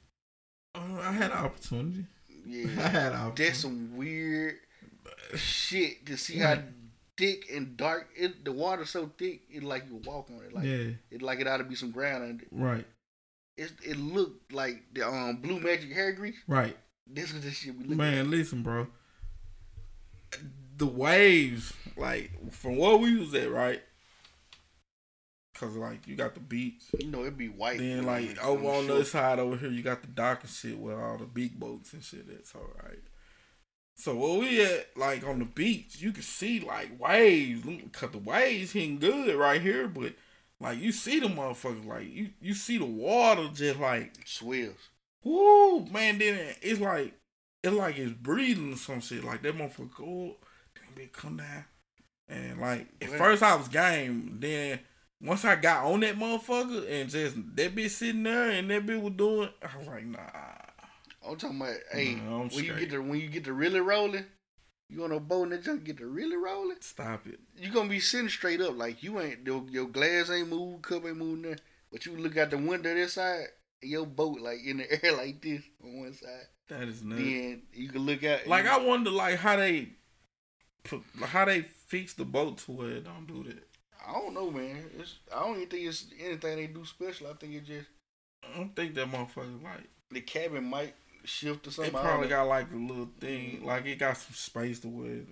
Uh, 0.76 1.00
I 1.02 1.12
had 1.14 1.32
an 1.32 1.38
opportunity. 1.38 2.06
Yeah, 2.46 2.66
I 2.84 2.88
had 2.88 3.12
an 3.14 3.20
opportunity. 3.20 3.44
that's 3.46 3.60
some 3.60 3.96
weird 3.96 4.56
shit 5.36 6.06
to 6.08 6.18
see 6.18 6.40
how 6.40 6.60
thick 7.18 7.46
and 7.54 7.78
dark 7.78 8.10
it. 8.18 8.44
The 8.44 8.52
water's 8.52 8.90
so 8.90 9.10
thick, 9.18 9.42
it 9.50 9.64
like 9.64 9.86
you 9.90 10.02
walk 10.06 10.30
on 10.30 10.44
it. 10.46 10.54
Like 10.54 10.66
Yeah. 10.66 10.90
it 11.12 11.22
like 11.22 11.40
it 11.40 11.48
ought 11.48 11.58
to 11.58 11.64
be 11.64 11.76
some 11.76 11.92
ground 11.92 12.24
under 12.24 12.44
it. 12.44 12.50
Right, 12.52 12.86
It 13.58 13.72
it 13.84 13.98
looked 13.98 14.52
like 14.52 14.84
the 14.94 15.08
um 15.08 15.38
blue 15.38 15.60
magic 15.60 15.94
hair 15.94 16.12
grease. 16.12 16.36
right. 16.48 16.76
This 17.06 17.34
is 17.34 17.44
the 17.44 17.52
shit 17.52 17.78
we 17.78 17.84
look 17.84 17.98
Man, 17.98 18.32
listen, 18.32 18.64
bro. 18.64 18.88
The 20.78 20.86
waves, 20.88 21.74
like 21.96 22.32
from 22.52 22.78
where 22.78 22.96
we 22.98 23.18
was 23.18 23.34
at, 23.34 23.52
right? 23.52 23.82
Cause 25.56 25.76
like 25.76 26.08
you 26.08 26.16
got 26.16 26.34
the 26.34 26.40
beach, 26.40 26.82
You 27.00 27.08
know, 27.08 27.22
it'd 27.22 27.38
be 27.38 27.48
white. 27.48 27.78
then 27.78 28.06
like 28.06 28.44
over 28.44 28.68
on 28.68 28.88
the 28.88 28.96
other 28.96 29.04
side 29.06 29.38
over 29.40 29.56
here, 29.56 29.70
you 29.70 29.84
got 29.84 30.02
the 30.02 30.08
dock 30.08 30.42
and 30.42 30.50
shit 30.50 30.80
where 30.80 31.00
all 31.00 31.18
the 31.18 31.26
big 31.26 31.60
boats 31.60 31.94
and 31.94 32.04
shit. 32.04 32.28
That's 32.28 32.56
all 32.56 32.72
right. 32.84 33.00
So 33.96 34.16
where 34.16 34.40
we 34.40 34.64
at, 34.64 34.98
like 34.98 35.26
on 35.26 35.38
the 35.40 35.46
beach, 35.46 35.98
you 36.02 36.12
can 36.12 36.24
see 36.24 36.60
like 36.60 37.00
waves, 37.00 37.62
mm, 37.62 37.92
cause 37.94 38.10
the 38.12 38.18
waves 38.18 38.72
hitting 38.72 38.98
good 38.98 39.36
right 39.36 39.62
here, 39.62 39.88
but 39.88 40.14
like 40.60 40.80
you 40.80 40.92
see 40.92 41.20
the 41.20 41.28
motherfuckers, 41.28 41.86
like 41.86 42.12
you 42.12 42.32
you 42.42 42.56
see 42.56 42.80
the 42.80 42.86
water 42.86 43.48
just 43.54 43.80
like 43.80 44.14
swells. 44.26 44.90
Woo, 45.24 45.86
man, 45.86 46.18
then 46.18 46.56
it's 46.64 46.82
like 46.82 47.14
it's 47.64 47.74
like 47.74 47.98
it's 47.98 48.12
breathing 48.14 48.74
or 48.74 48.78
some 48.78 49.02
shit. 49.02 49.24
Like 49.24 49.42
that 49.44 49.56
motherfucker 49.58 49.96
go 49.96 50.32
up, 50.32 50.46
then 50.76 51.04
it 51.04 51.14
come 51.14 51.38
down. 51.38 51.66
And 52.28 52.60
like 52.60 52.88
at 53.02 53.10
Well- 53.10 53.18
first 53.18 53.44
I 53.44 53.56
was 53.56 53.68
game, 53.68 54.38
then 54.40 54.80
once 55.22 55.46
I 55.46 55.56
got 55.56 55.86
on 55.86 56.02
that 56.02 56.18
motherfucker 56.18 56.90
and 56.90 57.10
just 57.10 57.36
that 57.56 57.76
bitch 57.76 57.92
sitting 57.92 58.24
there 58.24 58.50
and 58.50 58.70
that 58.70 58.86
bitch 58.86 59.02
was 59.02 59.14
doing, 59.14 59.50
I 59.62 59.78
was 59.78 59.88
like, 59.88 60.06
nah. 60.06 60.20
I'm 61.26 61.38
talking 61.38 61.56
about, 61.62 61.76
hey, 61.94 62.16
Nah, 62.16 62.40
when 62.40 62.66
you 62.66 62.74
get 62.76 62.90
to 62.92 63.00
when 63.00 63.20
you 63.20 63.30
get 63.30 63.46
to 63.46 63.54
really 63.54 63.80
rolling, 63.80 64.26
you 64.90 65.04
on 65.06 65.14
a 65.14 65.20
boat 65.22 65.44
and 65.44 65.52
that 65.54 65.64
junk 65.64 65.86
get 65.86 65.98
to 65.98 66.08
really 66.08 66.36
rolling. 66.36 66.76
Stop 66.82 67.26
it. 67.28 67.40
You 67.56 67.72
gonna 67.72 67.88
be 67.90 68.02
sitting 68.02 68.28
straight 68.28 68.60
up 68.60 68.78
like 68.78 69.02
you 69.04 69.22
ain't 69.22 69.46
your, 69.46 69.64
your 69.70 69.88
glass 69.88 70.30
ain't 70.30 70.50
moved, 70.50 70.84
cup 70.84 71.06
ain't 71.06 71.16
moving 71.18 71.44
there, 71.44 71.58
but 71.92 72.06
you 72.06 72.18
look 72.18 72.36
out 72.36 72.50
the 72.50 72.58
window 72.58 72.94
this 72.94 73.14
side, 73.14 73.46
your 73.84 74.06
boat 74.06 74.40
like 74.40 74.64
in 74.66 74.78
the 74.78 75.06
air 75.06 75.16
like 75.16 75.42
this 75.42 75.62
on 75.84 76.00
one 76.00 76.14
side. 76.14 76.48
That 76.70 76.84
is 76.84 77.04
nuts. 77.04 77.22
Then 77.22 77.62
you 77.74 77.90
can 77.90 78.02
look 78.02 78.24
out. 78.24 78.48
Like 78.48 78.68
I 78.68 78.78
wonder 78.78 79.12
like 79.12 79.38
how 79.38 79.58
they 79.58 79.90
how 81.22 81.46
they 81.46 81.62
fix 81.62 82.14
the 82.14 82.26
boat 82.26 82.58
to 82.60 82.72
where 82.72 82.90
it 82.92 83.06
don't 83.06 83.28
do 83.28 83.44
that. 83.44 83.68
I 84.06 84.14
don't 84.14 84.34
know, 84.34 84.52
man. 84.52 84.84
It's, 85.00 85.16
I 85.34 85.40
don't 85.42 85.56
even 85.58 85.70
think 85.70 85.88
it's 85.88 86.06
anything 86.20 86.56
they 86.58 86.68
do 86.68 86.84
special. 86.86 87.28
I 87.28 87.34
think 87.34 87.54
it 87.54 87.66
just 87.66 87.88
I 88.44 88.58
don't 88.58 88.76
think 88.76 88.96
that 88.96 89.12
motherfucker 89.12 89.64
like 89.64 89.90
the 90.12 90.22
cabin 90.22 90.66
might 90.66 90.94
shift 91.26 91.68
or 91.68 91.72
something. 91.72 91.96
I 91.96 92.02
probably 92.02 92.28
got 92.28 92.48
like 92.48 92.72
a 92.72 92.76
little 92.76 93.10
thing, 93.20 93.62
like 93.64 93.86
it 93.86 94.00
got 94.00 94.18
some 94.18 94.36
space 94.36 94.80
to 94.82 94.88
where 94.88 95.12
it 95.12 95.28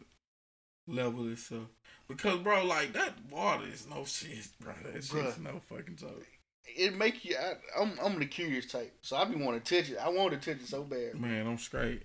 level 0.87 1.31
itself. 1.31 1.67
Because 2.07 2.39
bro, 2.39 2.65
like 2.65 2.93
that 2.93 3.13
water 3.29 3.65
is 3.71 3.87
no 3.87 4.05
shit, 4.05 4.47
bro. 4.59 4.73
That 4.83 5.03
shit's 5.03 5.39
no 5.39 5.61
fucking 5.69 5.95
joke. 5.95 6.27
It 6.65 6.95
make 6.97 7.25
you. 7.25 7.35
I, 7.37 7.81
I'm 7.81 7.93
I'm 8.03 8.19
the 8.19 8.25
curious 8.25 8.65
type, 8.65 8.93
so 9.01 9.15
I 9.17 9.25
be 9.25 9.35
want 9.35 9.63
to 9.63 9.75
touch 9.75 9.91
it. 9.91 9.97
I 9.97 10.09
want 10.09 10.31
to 10.31 10.37
touch 10.37 10.61
it 10.61 10.67
so 10.67 10.83
bad. 10.83 11.19
Man, 11.19 11.47
I'm 11.47 11.57
straight. 11.57 12.03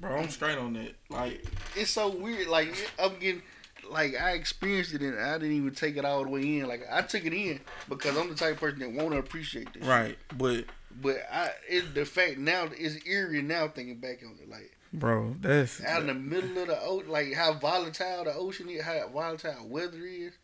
Bro, 0.00 0.16
I'm 0.16 0.28
straight 0.28 0.58
on 0.58 0.74
that. 0.74 0.94
Like, 1.10 1.44
It's 1.74 1.90
so 1.90 2.08
weird. 2.08 2.48
Like 2.48 2.74
I'm 2.98 3.18
getting. 3.18 3.42
Like 3.90 4.20
I 4.20 4.32
experienced 4.32 4.92
it 4.92 5.00
and 5.00 5.18
I 5.18 5.38
didn't 5.38 5.56
even 5.56 5.74
take 5.74 5.96
it 5.96 6.04
all 6.04 6.22
the 6.22 6.28
way 6.28 6.58
in. 6.58 6.68
Like 6.68 6.82
I 6.90 7.00
took 7.00 7.24
it 7.24 7.32
in 7.32 7.60
because 7.88 8.18
I'm 8.18 8.28
the 8.28 8.34
type 8.34 8.54
of 8.54 8.60
person 8.60 8.80
that 8.80 8.92
want 8.92 9.12
to 9.12 9.18
appreciate 9.18 9.72
this. 9.72 9.82
right, 9.84 10.18
but 10.36 10.66
But 11.00 11.22
I, 11.32 11.50
it, 11.68 11.94
the 11.94 12.04
fact 12.04 12.36
now 12.36 12.66
is 12.66 12.98
eerie 13.06 13.40
now 13.40 13.68
thinking 13.68 13.98
back 13.98 14.18
on 14.22 14.36
it. 14.42 14.50
Like 14.50 14.76
bro, 14.92 15.36
that's 15.40 15.82
out 15.82 16.02
in 16.02 16.08
the 16.08 16.14
middle 16.14 16.58
of 16.58 16.68
the 16.68 16.78
ocean, 16.82 17.08
like 17.08 17.32
how 17.32 17.54
volatile 17.54 18.24
the 18.24 18.34
ocean 18.34 18.68
is, 18.68 18.82
how 18.82 19.08
volatile 19.08 19.66
weather 19.66 20.04
is, 20.04 20.34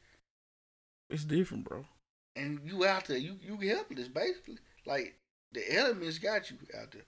it's 1.10 1.24
different, 1.24 1.64
bro. 1.64 1.84
And 2.36 2.60
you 2.64 2.84
out 2.84 3.06
there, 3.06 3.18
you 3.18 3.36
you 3.42 3.56
helpless 3.68 4.08
basically. 4.08 4.58
Like 4.86 5.14
the 5.52 5.76
elements 5.76 6.18
got 6.18 6.50
you 6.50 6.56
out 6.78 6.92
there. 6.92 7.02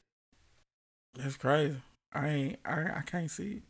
That's 1.14 1.36
crazy. 1.36 1.76
I 2.12 2.28
ain't. 2.28 2.58
I 2.64 2.98
I 2.98 3.02
can't 3.04 3.30
see 3.30 3.52
it. 3.52 3.62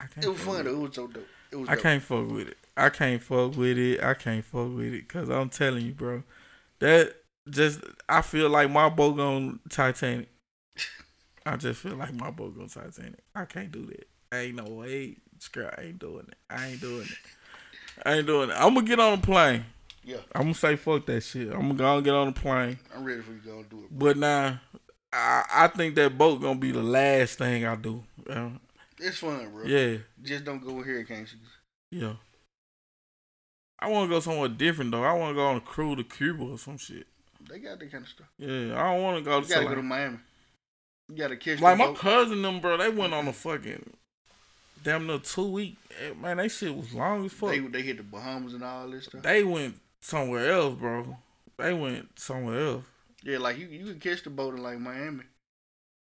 I 0.00 0.06
can't. 0.06 0.26
It 0.26 0.28
was 0.28 0.38
fuck 0.38 0.54
fun 0.54 0.64
with. 0.64 0.74
It 0.74 0.76
was 0.76 0.94
so 0.94 1.06
dope. 1.06 1.26
It 1.50 1.56
was. 1.56 1.68
I 1.68 1.74
dope. 1.74 1.82
can't 1.82 2.02
fuck 2.02 2.30
with 2.30 2.48
it. 2.48 2.56
I 2.76 2.88
can't 2.88 3.22
fuck 3.22 3.56
with 3.56 3.78
it. 3.78 4.02
I 4.02 4.14
can't 4.14 4.44
fuck 4.44 4.74
with 4.74 4.94
it. 4.94 5.08
Cause 5.08 5.28
I'm 5.28 5.48
telling 5.48 5.84
you, 5.84 5.92
bro, 5.92 6.22
that 6.78 7.14
just 7.48 7.80
I 8.08 8.22
feel 8.22 8.48
like 8.48 8.70
my 8.70 8.88
boat 8.88 9.18
on 9.20 9.60
Titanic. 9.68 10.28
I 11.46 11.56
just 11.56 11.80
feel 11.80 11.96
like 11.96 12.14
my 12.14 12.30
boat 12.30 12.56
on 12.60 12.68
Titanic. 12.68 13.20
I 13.34 13.44
can't 13.44 13.70
do 13.70 13.86
that. 13.86 14.08
Ain't 14.32 14.56
no 14.56 14.64
way. 14.64 15.16
Scrap. 15.38 15.74
I 15.78 15.82
ain't 15.82 15.98
doing 15.98 16.26
it. 16.28 16.36
I 16.48 16.68
ain't 16.68 16.80
doing 16.80 17.02
it. 17.02 17.18
I 18.06 18.14
ain't 18.14 18.26
doing 18.26 18.50
it. 18.50 18.56
I'm 18.56 18.74
gonna 18.74 18.86
get 18.86 19.00
on 19.00 19.18
a 19.18 19.20
plane. 19.20 19.64
Yeah, 20.04 20.16
I'm 20.34 20.42
gonna 20.42 20.54
say 20.54 20.76
fuck 20.76 21.06
that 21.06 21.20
shit. 21.22 21.48
I'm 21.52 21.60
gonna 21.60 21.74
go 21.74 21.96
and 21.96 22.04
get 22.04 22.14
on 22.14 22.26
the 22.32 22.32
plane. 22.40 22.78
I'm 22.94 23.04
ready 23.04 23.20
for 23.20 23.32
you 23.32 23.38
to 23.40 23.46
go 23.46 23.58
and 23.58 23.70
do 23.70 23.78
it. 23.80 23.84
But 23.98 24.16
now, 24.16 24.60
I 25.12 25.44
I 25.52 25.66
think 25.68 25.94
that 25.94 26.18
boat 26.18 26.40
gonna 26.40 26.58
be 26.58 26.72
the 26.72 26.82
last 26.82 27.38
thing 27.38 27.64
I 27.64 27.76
do. 27.76 28.02
It's 28.98 29.18
fun, 29.18 29.50
bro. 29.52 29.64
yeah. 29.64 29.98
Just 30.22 30.44
don't 30.44 30.64
go 30.64 30.72
with 30.74 30.86
hurricane 30.86 31.24
season. 31.26 31.40
Yeah. 31.90 32.12
I 33.78 33.88
want 33.88 34.08
to 34.08 34.14
go 34.14 34.20
somewhere 34.20 34.48
different 34.48 34.90
though. 34.92 35.02
I 35.02 35.12
want 35.14 35.30
to 35.30 35.34
go 35.34 35.46
on 35.46 35.56
a 35.56 35.60
cruise 35.60 35.96
to 35.96 36.04
Cuba 36.04 36.44
or 36.44 36.58
some 36.58 36.78
shit. 36.78 37.06
They 37.50 37.58
got 37.58 37.80
that 37.80 37.90
kind 37.90 38.04
of 38.04 38.08
stuff. 38.08 38.28
Yeah, 38.38 38.80
I 38.80 38.92
don't 38.92 39.02
want 39.02 39.18
to 39.18 39.22
go 39.24 39.38
You 39.38 39.42
to 39.44 39.48
gotta 39.48 39.60
like, 39.62 39.68
go 39.70 39.74
to 39.76 39.82
Miami. 39.82 40.18
You 41.08 41.16
gotta 41.16 41.36
catch 41.36 41.60
like 41.60 41.76
my 41.78 41.86
boat. 41.86 41.98
cousin 41.98 42.42
them, 42.42 42.60
bro. 42.60 42.76
They 42.76 42.88
went 42.90 43.12
on 43.12 43.26
a 43.26 43.32
fucking 43.32 43.92
damn 44.84 45.06
near 45.08 45.18
two 45.18 45.48
week. 45.50 45.76
eh, 46.00 46.12
Man, 46.20 46.36
they 46.36 46.48
shit 46.48 46.74
was 46.74 46.94
long 46.94 47.24
as 47.26 47.32
fuck. 47.32 47.50
They 47.50 47.58
They, 47.58 47.68
they 47.68 47.82
hit 47.82 47.96
the 47.96 48.02
Bahamas 48.04 48.54
and 48.54 48.62
all 48.62 48.88
this 48.88 49.06
stuff. 49.06 49.22
They 49.22 49.42
went 49.42 49.74
somewhere 50.02 50.52
else, 50.52 50.74
bro. 50.74 51.16
They 51.56 51.72
went 51.72 52.18
somewhere 52.18 52.66
else. 52.66 52.84
Yeah, 53.24 53.38
like 53.38 53.56
you 53.56 53.68
you 53.68 53.84
can 53.86 54.00
catch 54.00 54.24
the 54.24 54.30
boat 54.30 54.54
in 54.54 54.62
like 54.62 54.78
Miami, 54.78 55.24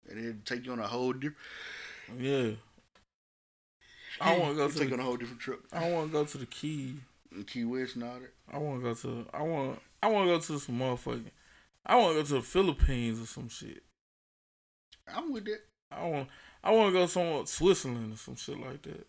and 0.09 0.25
it 0.25 0.45
take 0.45 0.65
you 0.65 0.71
on 0.71 0.79
a 0.79 0.87
whole 0.87 1.13
different. 1.13 1.37
Yeah. 2.17 2.51
I 4.19 4.37
want 4.37 4.51
to 4.51 4.55
go 4.55 4.69
to 4.69 4.79
take 4.79 4.89
the, 4.89 4.95
on 4.95 4.99
a 4.99 5.03
whole 5.03 5.17
different 5.17 5.41
trip. 5.41 5.59
I 5.71 5.91
want 5.91 6.07
to 6.07 6.13
go 6.13 6.25
to 6.25 6.37
the 6.37 6.45
Key. 6.45 6.95
Key 7.45 7.65
West 7.65 7.97
all 7.97 8.19
that. 8.19 8.33
I 8.51 8.57
want 8.57 8.81
to 8.81 8.83
go 8.83 8.93
to. 8.93 9.25
I 9.33 9.41
want. 9.41 9.79
I 10.01 10.07
want 10.07 10.27
to 10.27 10.33
go 10.33 10.39
to 10.39 10.59
some 10.59 10.79
motherfucking. 10.79 11.31
I 11.85 11.95
want 11.95 12.15
to 12.15 12.21
go 12.21 12.27
to 12.27 12.33
the 12.35 12.41
Philippines 12.41 13.21
or 13.21 13.25
some 13.25 13.49
shit. 13.49 13.83
I'm 15.13 15.31
with 15.33 15.45
that. 15.45 15.61
I 15.91 16.07
want. 16.07 16.29
I 16.63 16.71
want 16.71 16.93
to 16.93 16.99
go 16.99 17.05
somewhere 17.05 17.45
Switzerland 17.45 18.13
or 18.13 18.17
some 18.17 18.35
shit 18.35 18.59
like 18.59 18.81
that. 18.83 19.07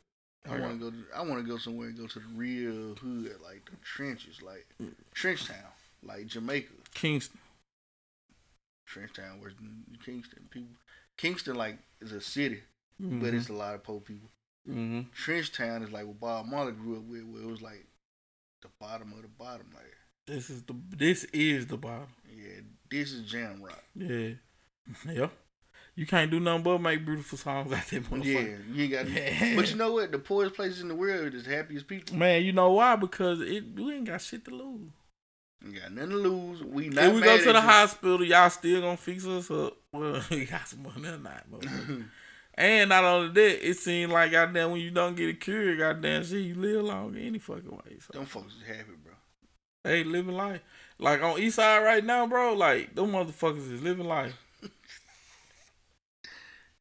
I 0.49 0.59
want 0.61 0.81
to 0.81 0.91
go. 0.91 0.97
I 1.15 1.23
want 1.23 1.45
to 1.45 1.49
go 1.51 1.59
somewhere 1.59 1.89
and 1.89 1.97
go 1.99 2.07
to 2.07 2.19
the 2.19 2.27
real 2.35 2.95
hood, 2.97 3.33
like 3.45 3.65
the 3.71 3.77
trenches, 3.85 4.41
like 4.43 4.67
Mm. 4.81 4.95
Trench 5.15 5.47
Town, 5.47 5.73
like 6.03 6.27
Jamaica, 6.27 6.73
Kingston. 6.95 7.39
Trench 8.87 9.13
Town, 9.15 9.41
where's 9.41 9.55
Kingston 10.05 10.49
people. 10.51 10.75
Kingston 11.17 11.57
like 11.57 11.79
is 12.01 12.13
a 12.13 12.21
city, 12.21 12.63
Mhm. 13.01 13.21
but 13.21 13.35
it's 13.35 13.49
a 13.49 13.53
lot 13.53 13.75
of 13.75 13.83
poor 13.83 14.01
people. 14.01 14.31
Mhm. 14.69 15.13
Trench 15.13 15.53
Town 15.53 15.83
is 15.83 15.91
like 15.93 16.07
what 16.07 16.21
Bob 16.21 16.47
Marley 16.47 16.73
grew 16.73 16.97
up 16.99 17.03
with, 17.05 17.25
where 17.25 17.43
it 17.43 17.47
was 17.47 17.63
like 17.63 17.87
the 18.63 18.69
bottom 18.81 19.13
of 19.13 19.23
the 19.23 19.29
bottom. 19.29 19.71
Like, 19.75 19.95
This 20.27 20.51
is 20.51 20.63
the. 20.63 20.75
This 20.91 21.25
is 21.33 21.67
the 21.67 21.77
bottom. 21.79 22.09
yeah, 22.31 22.61
this 22.91 23.13
is 23.13 23.31
jam 23.31 23.63
rock. 23.63 23.83
Yeah. 23.95 24.35
Yeah. 25.07 25.31
You 25.99 26.07
can't 26.07 26.31
do 26.31 26.39
nothing 26.39 26.63
but 26.63 26.79
make 26.81 27.05
beautiful 27.05 27.37
songs 27.37 27.73
out 27.73 27.85
there, 27.89 28.01
Yeah, 28.23 28.57
you 28.73 28.85
ain't 28.85 28.93
got. 28.93 29.09
Yeah. 29.11 29.57
But 29.57 29.69
you 29.69 29.75
know 29.75 29.93
what? 29.95 30.13
The 30.13 30.21
poorest 30.21 30.55
places 30.55 30.81
in 30.81 30.87
the 30.87 30.95
world 30.95 31.35
is 31.35 31.45
the 31.45 31.51
happiest 31.51 31.89
people. 31.89 32.15
Man, 32.17 32.45
you 32.45 32.53
know 32.53 32.71
why? 32.71 32.95
Because 32.95 33.41
it 33.41 33.65
we 33.75 33.95
ain't 33.95 34.05
got 34.05 34.21
shit 34.21 34.45
to 34.45 34.53
lose. 34.53 34.93
You 35.67 35.81
got 35.81 35.91
nothing 35.91 36.11
to 36.11 36.17
lose. 36.19 36.63
We 36.63 36.89
not 36.91 37.03
If 37.03 37.15
we 37.15 37.21
go 37.21 37.37
to 37.37 37.43
the 37.43 37.53
you. 37.53 37.59
hospital, 37.61 38.25
y'all 38.25 38.49
still 38.49 38.81
gonna 38.81 38.97
fix 38.97 39.27
us 39.27 39.51
up. 39.51 39.77
Well, 39.93 40.23
you 40.31 40.45
got 40.47 40.69
some 40.69 40.85
money 40.85 41.09
or 41.09 41.19
not. 41.19 41.45
And 42.55 42.89
not 42.91 43.03
only 43.03 43.33
that, 43.33 43.69
it 43.69 43.77
seems 43.79 44.13
like 44.13 44.31
goddamn 44.31 44.71
when 44.73 44.81
you 44.81 44.93
don't 44.93 45.17
get 45.17 45.31
a 45.31 45.33
cure, 45.35 45.77
goddamn 45.77 46.23
shit, 46.25 46.43
you 46.45 46.55
live 46.55 46.85
longer 46.85 47.19
any 47.19 47.39
fucking 47.41 47.71
way. 47.71 47.99
So 48.01 48.19
Them 48.19 48.27
folks 48.27 48.55
is 48.55 48.63
happy, 48.69 48.93
bro. 49.03 49.15
they 49.85 50.05
living 50.05 50.35
life. 50.37 50.61
Like 50.99 51.23
on 51.23 51.41
East 51.41 51.57
Side 51.57 51.83
right 51.83 52.05
now, 52.05 52.27
bro, 52.29 52.55
like 52.55 52.95
them 52.95 53.11
motherfuckers 53.13 53.73
is 53.73 53.83
living 53.83 54.07
life. 54.07 54.37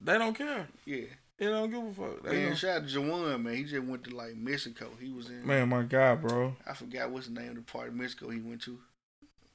They 0.01 0.17
don't 0.17 0.33
care. 0.37 0.67
Yeah. 0.85 1.05
They 1.37 1.45
don't 1.45 1.69
give 1.69 1.83
a 1.83 1.93
fuck. 1.93 2.23
They 2.23 2.31
Man, 2.31 2.45
don't- 2.47 2.55
shout 2.57 2.81
out 2.81 2.87
to 2.89 2.99
Jawan, 2.99 3.43
man. 3.43 3.55
He 3.55 3.63
just 3.63 3.83
went 3.83 4.03
to 4.05 4.15
like 4.15 4.35
Mexico. 4.35 4.89
He 4.99 5.11
was 5.11 5.29
in 5.29 5.45
Man, 5.45 5.69
my 5.69 5.83
God, 5.83 6.21
bro. 6.21 6.55
I 6.65 6.73
forgot 6.73 7.11
what's 7.11 7.27
the 7.27 7.33
name 7.33 7.49
of 7.49 7.55
the 7.57 7.61
part 7.61 7.89
of 7.89 7.93
Mexico 7.95 8.29
he 8.29 8.39
went 8.39 8.61
to. 8.63 8.79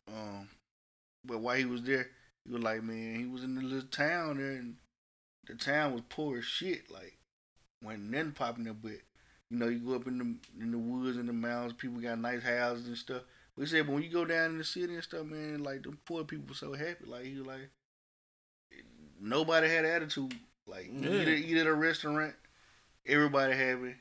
Um, 0.09 0.49
but 1.25 1.41
while 1.41 1.57
he 1.57 1.65
was 1.65 1.83
there, 1.83 2.09
he 2.45 2.53
was 2.53 2.63
like, 2.63 2.83
man, 2.83 3.19
he 3.19 3.27
was 3.27 3.43
in 3.45 3.55
the 3.57 3.63
little 3.63 3.89
town 3.89 4.39
there, 4.39 4.53
and 4.53 4.77
the 5.47 5.55
town 5.55 5.93
was 5.93 6.03
poor 6.09 6.39
as 6.39 6.45
shit. 6.45 6.91
Like, 6.91 7.17
wasn't 7.83 8.11
nothing 8.11 8.33
popping 8.33 8.65
there, 8.65 8.75
but 8.75 8.93
you 9.51 9.59
know, 9.59 9.69
you 9.69 9.79
go 9.81 9.95
up 9.95 10.07
in 10.07 10.19
the 10.19 10.63
in 10.63 10.71
the 10.71 10.79
woods 10.79 11.17
and 11.17 11.29
the 11.29 11.33
mountains, 11.33 11.75
people 11.75 12.01
got 12.01 12.19
nice 12.19 12.43
houses 12.43 12.87
and 12.87 12.97
stuff. 12.97 13.23
We 13.57 13.67
said, 13.67 13.87
but 13.87 13.93
when 13.95 14.03
you 14.03 14.09
go 14.09 14.25
down 14.25 14.51
in 14.53 14.59
the 14.59 14.65
city 14.65 14.95
and 14.95 15.03
stuff, 15.03 15.27
man, 15.27 15.63
like 15.63 15.83
the 15.83 15.93
poor 16.07 16.25
people 16.25 16.47
were 16.49 16.55
so 16.55 16.73
happy. 16.75 17.05
Like 17.07 17.25
he 17.25 17.37
was 17.37 17.47
like, 17.47 17.71
nobody 19.23 19.69
had 19.69 19.85
attitude. 19.85 20.35
Like 20.67 20.87
you 20.93 21.01
Yeah. 21.01 21.23
eat, 21.23 21.29
at, 21.29 21.39
eat 21.39 21.57
at 21.59 21.67
a 21.67 21.75
restaurant, 21.75 22.35
everybody 23.07 23.55
happy, 23.55 23.95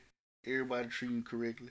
everybody 0.46 0.88
treating 0.88 1.18
you 1.18 1.22
correctly. 1.22 1.70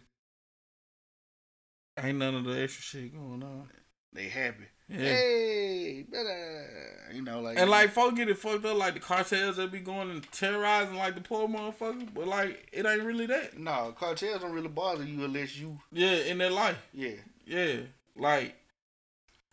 Ain't 2.02 2.18
none 2.18 2.36
of 2.36 2.46
the 2.46 2.62
extra 2.62 2.82
shit 2.82 3.14
going 3.14 3.44
on. 3.44 3.70
They 4.14 4.28
happy. 4.30 4.66
Yeah. 4.90 4.98
Hey, 5.00 6.06
better. 6.10 7.10
You 7.14 7.22
know, 7.22 7.40
like 7.42 7.58
And 7.58 7.70
like 7.70 7.92
folk 7.92 8.16
get 8.16 8.28
it 8.30 8.38
fucked 8.38 8.66
up, 8.66 8.78
like 8.78 8.94
the 8.96 9.00
cartels 9.00 9.58
that 9.58 9.72
be 9.72 9.80
going 9.80 10.10
and 10.10 10.32
terrorizing 10.32 10.96
like 10.96 11.16
the 11.16 11.22
poor 11.22 11.48
motherfuckers, 11.48 12.14
but 12.14 12.28
like 12.28 12.68
it 12.74 12.86
ain't 12.86 13.04
really 13.04 13.26
that. 13.28 13.58
no, 13.58 13.94
cartels 13.98 14.42
don't 14.42 14.52
really 14.52 14.68
bother 14.68 15.04
you 15.06 15.24
unless 15.24 15.56
you, 15.58 15.80
Yeah, 15.92 16.16
in 16.16 16.38
their 16.40 16.50
life. 16.50 16.78
yeah. 16.94 17.16
Yeah, 17.46 17.78
like 18.16 18.56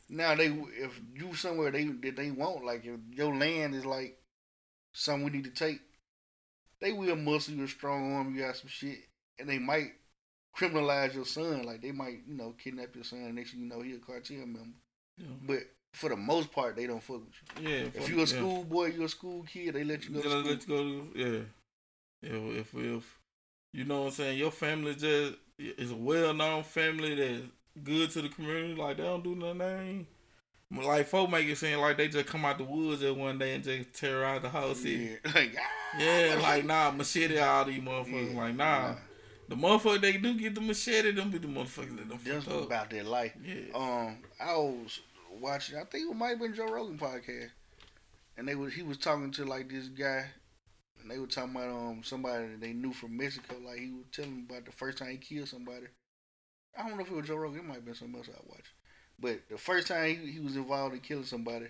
Now 0.09 0.35
they, 0.35 0.47
if 0.47 1.01
you 1.15 1.35
somewhere 1.35 1.71
they 1.71 1.85
that 1.85 2.17
they 2.17 2.31
want, 2.31 2.65
like 2.65 2.85
if 2.85 2.99
your 3.13 3.35
land 3.35 3.75
is 3.75 3.85
like 3.85 4.17
something 4.93 5.25
we 5.25 5.31
need 5.31 5.45
to 5.45 5.51
take, 5.51 5.81
they 6.81 6.93
will 6.93 7.17
muscle 7.17 7.55
you, 7.55 7.65
a 7.65 7.69
strong 7.69 8.15
arm 8.15 8.35
you, 8.35 8.43
got 8.43 8.57
some 8.57 8.69
shit, 8.69 8.99
and 9.39 9.49
they 9.49 9.59
might 9.59 9.93
criminalize 10.57 11.15
your 11.15 11.27
son. 11.27 11.63
Like 11.65 11.83
they 11.83 11.93
might, 11.93 12.21
you 12.27 12.37
know, 12.37 12.55
kidnap 12.63 12.95
your 12.95 13.05
son. 13.05 13.35
Next 13.35 13.53
thing 13.53 13.61
you 13.61 13.69
know, 13.69 13.83
he 13.83 13.95
a 13.95 13.99
cartel 13.99 14.39
member. 14.39 14.79
Yeah. 15.19 15.27
But 15.47 15.59
for 15.93 16.09
the 16.09 16.17
most 16.17 16.53
part, 16.53 16.77
they 16.77 16.87
don't 16.87 17.03
fuck 17.03 17.21
with 17.21 17.63
you. 17.63 17.69
yeah. 17.69 17.87
If 17.95 18.09
you 18.09 18.17
a 18.17 18.21
yeah. 18.21 18.25
schoolboy, 18.27 18.95
you 18.95 19.05
a 19.05 19.09
school 19.09 19.45
kid, 19.45 19.75
they 19.75 19.85
let 19.85 20.05
you 20.05 20.15
go 20.15 20.23
to 20.23 20.29
school. 20.29 20.43
let 20.43 20.69
you 20.69 20.69
go 20.69 20.83
to 20.83 21.09
yeah. 21.15 21.41
Yeah, 22.23 22.61
if 22.61 22.75
if 22.75 23.19
you 23.73 23.85
know 23.85 24.01
what 24.01 24.07
I'm 24.07 24.13
saying, 24.13 24.39
your 24.39 24.51
family 24.51 24.95
just 24.95 25.35
is 25.59 25.91
a 25.91 25.97
well 25.97 26.35
known 26.35 26.65
family 26.65 27.15
that's 27.15 27.47
good 27.85 28.11
to 28.11 28.23
the 28.23 28.29
community, 28.29 28.75
like 28.75 28.97
they 28.97 29.03
don't 29.05 29.23
do 29.25 29.35
nothing. 29.35 30.07
Like 30.71 31.07
folk 31.07 31.31
make 31.31 31.49
it 31.49 31.57
seem 31.57 31.79
like 31.79 31.97
they 31.97 32.09
just 32.09 32.27
come 32.27 32.45
out 32.45 32.59
the 32.59 32.65
woods 32.65 33.01
just 33.01 33.17
one 33.17 33.39
day 33.39 33.55
and 33.55 33.65
just 33.65 33.95
terrorize 33.95 34.43
the 34.43 34.51
whole 34.51 34.75
city. 34.75 35.17
Yeah, 35.25 35.31
like 35.35 35.57
ah, 35.59 35.99
Yeah, 35.99 36.39
like 36.43 36.65
nah, 36.67 36.91
machete 36.91 37.39
all 37.39 37.65
these 37.65 37.81
motherfuckers. 37.81 38.35
Yeah, 38.35 38.39
like 38.39 38.55
nah. 38.55 38.89
nah. 38.89 38.95
The 39.49 39.57
motherfucker 39.57 40.01
they 40.03 40.19
do 40.19 40.35
get 40.35 40.55
the 40.55 40.61
machete, 40.61 41.13
them 41.13 41.31
be 41.31 41.39
the 41.39 41.49
motherfuckers 41.49 41.97
that 41.97 42.09
don't 42.11 42.23
Just 42.23 42.47
fuck 42.47 42.57
up. 42.57 42.67
about 42.67 42.91
their 42.91 43.05
life. 43.05 43.33
Yeah. 43.43 43.75
Um, 43.75 44.19
I 44.39 44.53
was 44.57 45.01
watching. 45.41 45.79
I 45.79 45.85
think 45.85 46.11
it 46.11 46.15
might 46.15 46.31
have 46.31 46.41
been 46.41 46.55
Joe 46.55 46.67
Rogan 46.67 46.99
podcast, 46.99 47.49
and 48.37 48.47
they 48.47 48.55
was 48.55 48.75
he 48.75 48.83
was 48.83 48.99
talking 48.99 49.31
to 49.33 49.47
like 49.47 49.71
this 49.71 49.89
guy, 49.89 50.27
and 51.01 51.11
they 51.11 51.19
were 51.19 51.27
talking 51.27 51.53
about 51.57 51.71
um 51.71 52.03
somebody 52.05 52.47
that 52.47 52.61
they 52.61 52.75
knew 52.75 52.93
from 52.93 53.17
Mexico. 53.17 53.57
Like 53.65 53.79
he 53.79 53.91
was 53.91 54.05
telling 54.13 54.45
about 54.51 54.67
the 54.67 54.73
first 54.73 54.99
time 54.99 55.13
he 55.13 55.17
killed 55.17 55.49
somebody. 55.49 55.87
I 56.79 56.87
don't 56.89 56.97
know 56.97 57.03
if 57.03 57.11
it 57.11 57.17
was 57.17 57.27
Joe 57.27 57.37
Rogan. 57.37 57.61
It 57.61 57.67
might 57.67 57.75
have 57.75 57.85
been 57.85 57.95
something 57.95 58.17
else 58.19 58.31
I 58.31 58.41
watched. 58.49 58.73
But 59.21 59.41
the 59.51 59.59
first 59.59 59.89
time 59.89 60.07
he, 60.07 60.33
he 60.33 60.41
was 60.41 60.57
involved 60.57 60.95
in 60.95 61.01
killing 61.01 61.25
somebody, 61.25 61.67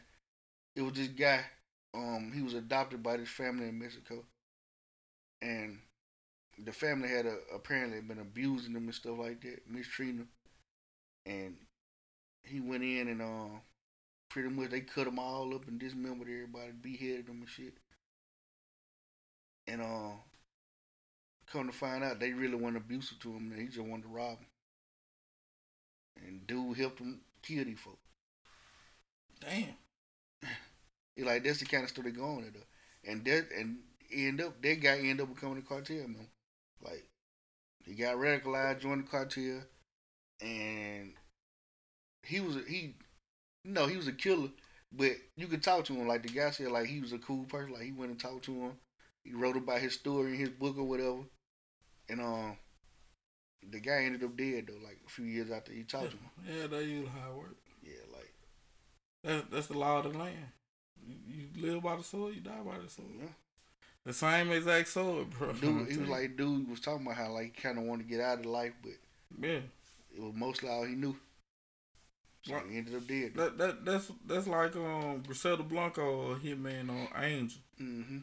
it 0.77 0.83
was 0.83 0.95
this 0.95 1.09
guy. 1.09 1.45
Um, 1.95 2.33
he 2.35 2.43
was 2.43 2.55
adopted 2.55 3.03
by 3.03 3.17
this 3.17 3.31
family 3.31 3.69
in 3.69 3.79
Mexico, 3.79 4.25
and 5.41 5.79
the 6.65 6.73
family 6.73 7.09
had 7.09 7.27
a, 7.27 7.37
apparently 7.55 8.01
been 8.01 8.19
abusing 8.19 8.75
him 8.75 8.85
and 8.85 8.95
stuff 8.95 9.19
like 9.19 9.41
that, 9.43 9.63
mistreating 9.71 10.19
him, 10.19 10.29
and 11.27 11.57
he 12.45 12.61
went 12.61 12.85
in 12.85 13.09
and 13.09 13.23
uh, 13.23 13.59
pretty 14.29 14.51
much 14.51 14.71
they 14.71 14.83
cut 14.83 15.07
him 15.07 15.19
all 15.19 15.55
up 15.55 15.69
and 15.69 15.81
dismembered 15.81 16.29
everybody, 16.29 16.73
beheaded 16.83 17.29
them 17.29 17.41
and 17.41 17.49
shit. 17.49 17.75
And 19.67 19.83
uh, 19.83 20.17
come 21.51 21.69
to 21.69 21.73
find 21.73 22.05
out, 22.05 22.21
they 22.21 22.33
really 22.33 22.57
weren't 22.57 22.77
abusive 22.77 23.21
to 23.21 23.33
him. 23.33 23.55
He 23.57 23.67
just 23.67 23.81
wanted 23.81 24.03
to 24.03 24.09
rob 24.09 24.39
him. 24.41 24.48
And 26.27 26.47
dude 26.47 26.77
helped 26.77 27.01
him 27.01 27.21
kill 27.43 27.65
these 27.65 27.79
folks. 27.79 27.99
Damn. 29.41 29.77
He 31.17 31.25
like 31.25 31.45
that's 31.45 31.61
the 31.61 31.67
kind 31.67 31.85
of 31.85 31.91
stuff 31.91 32.05
they 32.05 32.11
go 32.11 32.25
on. 32.25 32.53
And 33.05 33.25
that 33.25 33.47
and 33.57 33.79
end 34.13 34.41
up 34.41 34.61
that 34.63 34.81
guy 34.81 34.99
end 34.99 35.21
up 35.21 35.35
becoming 35.35 35.59
a 35.59 35.63
cartel 35.63 35.97
member. 35.97 36.27
Like 36.83 37.09
he 37.85 37.95
got 37.95 38.17
radicalized, 38.17 38.81
joined 38.81 39.05
the 39.05 39.11
cartel, 39.11 39.63
and 40.41 41.13
he 42.23 42.41
was 42.41 42.57
a, 42.57 42.63
he, 42.69 42.95
no, 43.65 43.87
he 43.87 43.97
was 43.97 44.09
a 44.09 44.13
killer. 44.13 44.51
But 44.93 45.13
you 45.37 45.47
could 45.49 45.63
talk 45.63 45.85
to 45.87 45.95
him 45.95 46.07
like 46.07 46.23
the 46.23 46.29
guy 46.29 46.51
said, 46.51 46.71
like 46.71 46.87
he 46.87 47.01
was 47.01 47.13
a 47.13 47.19
cool 47.19 47.45
person. 47.45 47.73
Like 47.73 47.83
he 47.83 47.93
went 47.93 48.11
and 48.11 48.21
talked 48.21 48.45
to 48.45 48.53
him. 48.53 48.73
He 49.25 49.33
wrote 49.33 49.57
about 49.57 49.81
his 49.81 49.95
story 49.95 50.33
in 50.33 50.39
his 50.39 50.51
book 50.51 50.79
or 50.79 50.85
whatever. 50.85 51.25
And 52.09 52.21
um, 52.21 52.57
the 53.71 53.81
guy 53.81 54.05
ended 54.05 54.25
up 54.25 54.37
dead 54.37 54.67
though, 54.69 54.85
like 54.87 54.99
a 55.07 55.11
few 55.11 55.25
years 55.25 55.51
after 55.51 55.73
he 55.73 55.83
talked 55.85 56.11
to 56.11 56.17
him. 56.17 56.31
Yeah, 56.49 56.67
that's 56.67 56.85
usually 56.87 57.09
how 57.09 57.31
it 57.33 57.37
works. 57.37 57.55
Yeah, 57.83 57.93
like 58.13 58.33
That, 59.25 59.51
that's 59.51 59.67
the 59.69 59.79
law 59.79 59.99
of 59.99 60.13
the 60.13 60.19
land. 60.19 60.37
You, 61.07 61.47
you 61.55 61.73
live 61.73 61.83
by 61.83 61.97
the 61.97 62.03
sword, 62.03 62.35
you 62.35 62.41
die 62.41 62.61
by 62.65 62.79
the 62.79 62.89
sword. 62.91 63.09
yeah. 63.21 63.29
The 64.05 64.13
same 64.13 64.51
exact 64.53 64.89
sword, 64.89 65.31
bro. 65.31 65.53
dude, 65.53 65.89
he 65.91 65.99
was 65.99 66.09
like, 66.09 66.37
dude 66.37 66.69
was 66.71 66.81
talking 66.81 67.05
about 67.07 67.17
how 67.19 67.33
like 67.33 67.55
he 67.57 67.63
kind 67.63 67.79
of 67.79 67.85
wanted 67.85 68.05
to 68.05 68.09
get 68.09 68.21
out 68.21 68.39
of 68.41 68.47
life, 68.47 68.73
but 68.83 68.93
yeah. 69.41 69.61
it 70.15 70.21
was 70.23 70.33
mostly 70.35 70.69
all 70.69 70.85
he 70.85 70.95
knew. 70.95 71.17
So 72.47 72.55
Right. 72.55 72.65
he 72.71 72.79
ended 72.79 72.95
up 72.95 73.07
dead. 73.07 73.33
That 73.35 73.59
that 73.59 73.85
that's 73.85 74.11
that's 74.27 74.47
like 74.47 74.75
um 74.77 75.23
Griselda 75.27 75.63
Blanco 75.65 76.03
or 76.31 76.37
Hitman 76.37 76.89
on 76.89 77.09
Angel. 77.23 77.61
Mm-hmm. 77.83 78.19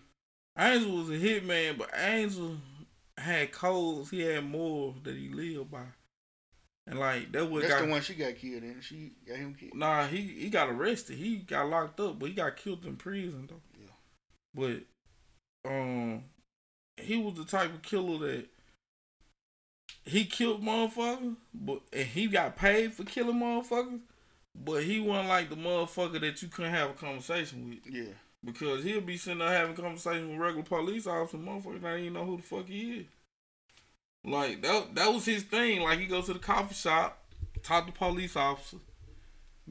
Angel 0.57 0.91
was 0.97 1.09
a 1.09 1.13
hitman, 1.19 1.77
but 1.77 1.89
Angel 1.95 2.55
had 3.17 3.51
codes. 3.51 4.09
He 4.09 4.21
had 4.21 4.45
more 4.45 4.95
that 5.03 5.15
he 5.15 5.29
lived 5.29 5.71
by. 5.71 5.85
And 6.87 6.99
like 6.99 7.31
that 7.31 7.49
was 7.49 7.63
That's 7.63 7.75
got, 7.75 7.85
the 7.85 7.91
one 7.91 8.01
she 8.01 8.13
got 8.13 8.35
killed 8.35 8.63
in. 8.63 8.79
She 8.81 9.13
got 9.27 9.37
him 9.37 9.55
killed. 9.55 9.75
Nah, 9.75 10.05
he 10.05 10.21
he 10.21 10.49
got 10.49 10.69
arrested. 10.69 11.17
He 11.17 11.37
got 11.37 11.67
locked 11.67 11.99
up, 11.99 12.19
but 12.19 12.29
he 12.29 12.35
got 12.35 12.57
killed 12.57 12.85
in 12.85 12.95
prison 12.95 13.49
though. 13.49 13.61
Yeah. 13.79 14.83
But 15.63 15.69
um, 15.69 16.23
he 16.97 17.17
was 17.17 17.35
the 17.35 17.45
type 17.45 17.73
of 17.73 17.81
killer 17.81 18.19
that 18.27 18.45
he 20.05 20.25
killed 20.25 20.63
motherfuckers, 20.63 21.35
but 21.53 21.81
and 21.91 22.05
he 22.05 22.27
got 22.27 22.55
paid 22.55 22.93
for 22.93 23.03
killing 23.03 23.39
motherfuckers. 23.39 24.01
But 24.53 24.83
he 24.83 24.99
wasn't 24.99 25.29
like 25.29 25.49
the 25.49 25.55
motherfucker 25.55 26.21
that 26.21 26.41
you 26.41 26.47
couldn't 26.47 26.73
have 26.73 26.91
a 26.91 26.93
conversation 26.93 27.67
with 27.67 27.93
Yeah. 27.93 28.13
Because 28.45 28.83
he'll 28.83 29.01
be 29.01 29.17
sitting 29.17 29.39
there 29.39 29.49
having 29.49 29.75
conversation 29.75 30.29
with 30.29 30.39
regular 30.39 30.63
police 30.63 31.07
officers, 31.07 31.39
motherfuckers 31.39 31.81
not 31.81 31.97
even 31.99 32.13
know 32.13 32.25
who 32.25 32.37
the 32.37 32.43
fuck 32.43 32.67
he 32.67 32.91
is. 32.99 33.05
Like 34.23 34.61
that 34.61 34.95
that 34.95 35.13
was 35.13 35.25
his 35.25 35.43
thing. 35.43 35.81
Like 35.81 35.99
he 35.99 36.05
goes 36.05 36.25
to 36.27 36.33
the 36.33 36.39
coffee 36.39 36.73
shop, 36.75 37.21
talk 37.63 37.85
to 37.87 37.91
police 37.91 38.35
officer, 38.35 38.77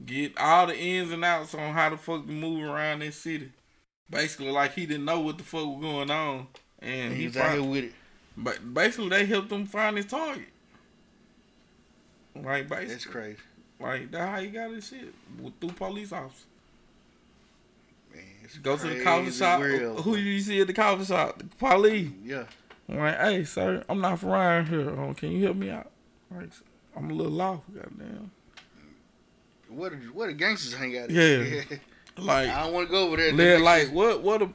get 0.05 0.37
all 0.37 0.67
the 0.67 0.77
ins 0.77 1.11
and 1.11 1.25
outs 1.25 1.53
on 1.55 1.73
how 1.73 1.89
the 1.89 1.97
fuck 1.97 2.25
to 2.25 2.31
move 2.31 2.63
around 2.63 2.99
this 2.99 3.15
city. 3.17 3.51
Basically, 4.09 4.51
like 4.51 4.73
he 4.73 4.85
didn't 4.85 5.05
know 5.05 5.19
what 5.19 5.37
the 5.37 5.43
fuck 5.43 5.65
was 5.65 5.81
going 5.81 6.11
on, 6.11 6.47
and, 6.79 6.91
And 6.91 7.13
he, 7.13 7.21
he 7.21 7.27
was 7.27 7.37
out 7.37 7.53
here 7.53 7.63
with 7.63 7.83
it. 7.85 7.93
But 8.37 8.73
basically, 8.73 9.09
they 9.09 9.25
helped 9.25 9.51
him 9.51 9.65
find 9.65 9.97
his 9.97 10.05
target. 10.05 10.49
Like 12.35 12.67
basically, 12.67 12.85
That's 12.87 13.05
crazy. 13.05 13.37
like 13.79 14.11
that's 14.11 14.29
how 14.29 14.41
he 14.41 14.47
got 14.47 14.71
his 14.71 14.87
shit 14.87 15.13
with, 15.41 15.53
through 15.59 15.71
police 15.71 16.11
officer. 16.11 16.45
It's 18.45 18.59
Go 18.59 18.77
to 18.77 18.87
the 18.87 19.03
coffee 19.03 19.31
shop. 19.31 19.59
world. 19.59 20.01
Who 20.01 20.15
you 20.17 20.39
see 20.39 20.61
at 20.61 20.67
the 20.67 20.73
coffee 20.73 21.05
shop? 21.05 21.41
Police. 21.57 22.11
Yeah. 22.23 22.43
I'm 22.87 22.97
like, 22.99 23.19
hey, 23.19 23.43
sir, 23.43 23.83
I'm 23.89 23.99
not 23.99 24.19
from 24.19 24.29
around 24.29 24.67
here. 24.67 24.87
Um, 24.89 25.15
can 25.15 25.31
you 25.31 25.45
help 25.45 25.57
me 25.57 25.71
out? 25.71 25.89
Like, 26.29 26.49
I'm 26.95 27.09
a 27.09 27.13
little 27.13 27.31
lost. 27.31 27.63
Goddamn. 27.73 28.29
What 29.69 29.91
the, 29.93 29.97
what 30.13 30.27
the 30.27 30.33
gangsters 30.33 30.75
hang 30.75 30.97
out? 30.97 31.09
Yeah. 31.09 31.63
Like, 32.17 32.47
I 32.47 32.63
don't 32.63 32.73
want 32.73 32.87
to 32.87 32.91
go 32.91 33.07
over 33.07 33.17
there. 33.17 33.35
They're 33.35 33.59
like, 33.59 33.91
what, 33.91 34.23
what, 34.23 34.41
a, 34.41 34.47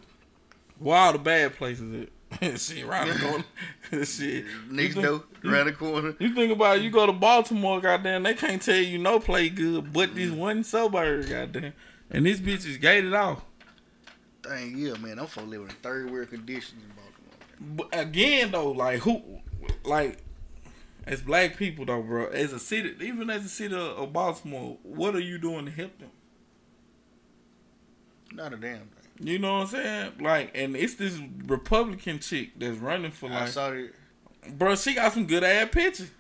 the 0.81 1.19
bad 1.19 1.57
places 1.57 2.07
at? 2.41 2.59
Shit, 2.59 2.85
around 2.87 3.09
the 3.09 3.19
corner. 3.19 4.05
Shit. 4.07 4.47
Next 4.71 4.95
door, 4.95 5.25
around 5.45 5.67
the 5.67 5.73
corner. 5.73 6.15
You 6.19 6.35
think 6.35 6.53
about 6.53 6.79
it, 6.79 6.85
you 6.85 6.91
go 6.91 7.05
to 7.05 7.13
Baltimore, 7.13 7.79
goddamn, 7.83 8.23
they 8.23 8.33
can't 8.33 8.63
tell 8.63 8.77
you 8.77 8.97
no 8.97 9.21
play 9.21 9.51
good, 9.51 9.93
but 9.93 10.15
this 10.15 10.31
one 10.31 10.65
suburb, 10.65 11.29
goddamn. 11.29 11.75
And 12.11 12.25
this 12.25 12.41
bitch 12.41 12.67
is 12.67 12.79
gated 12.79 13.13
off. 13.13 13.43
Dang, 14.43 14.77
yeah, 14.77 14.95
man. 14.97 15.19
I'm 15.19 15.27
for 15.27 15.43
living 15.43 15.69
in 15.69 15.75
third 15.77 16.11
world 16.11 16.31
conditions 16.31 16.83
in 16.83 16.91
Baltimore. 16.97 17.87
But 17.91 17.99
again, 18.01 18.51
though, 18.53 18.71
like 18.73 19.01
who, 19.01 19.23
like, 19.85 20.19
as 21.07 21.21
black 21.21 21.57
people, 21.57 21.85
though, 21.85 22.03
bro, 22.03 22.27
as 22.29 22.53
a 22.53 22.59
city, 22.59 22.95
even 23.01 23.29
as 23.31 23.45
a 23.45 23.49
city 23.49 23.75
of, 23.75 24.13
Baltimore, 24.13 24.79
what 24.83 25.15
are 25.15 25.21
you 25.21 25.39
doing 25.39 25.67
to 25.67 25.71
help 25.71 25.99
them? 25.99 26.11
Not 28.33 28.53
a 28.53 28.57
damn 28.57 28.79
thing. 28.79 28.87
You 29.23 29.39
know 29.39 29.59
what 29.59 29.61
I'm 29.63 29.67
saying? 29.69 30.13
Like, 30.21 30.53
and 30.55 30.75
it's 30.77 30.95
this 30.95 31.19
Republican 31.47 32.21
chick 32.21 32.59
that's 32.59 32.79
running 32.79 33.11
for 33.11 33.29
I 33.31 33.41
like, 33.41 33.49
saw 33.49 33.73
it, 33.73 33.95
bro, 34.57 34.75
she 34.77 34.95
got 34.95 35.13
some 35.13 35.27
good 35.27 35.45
ass 35.45 35.69
pictures. 35.71 36.11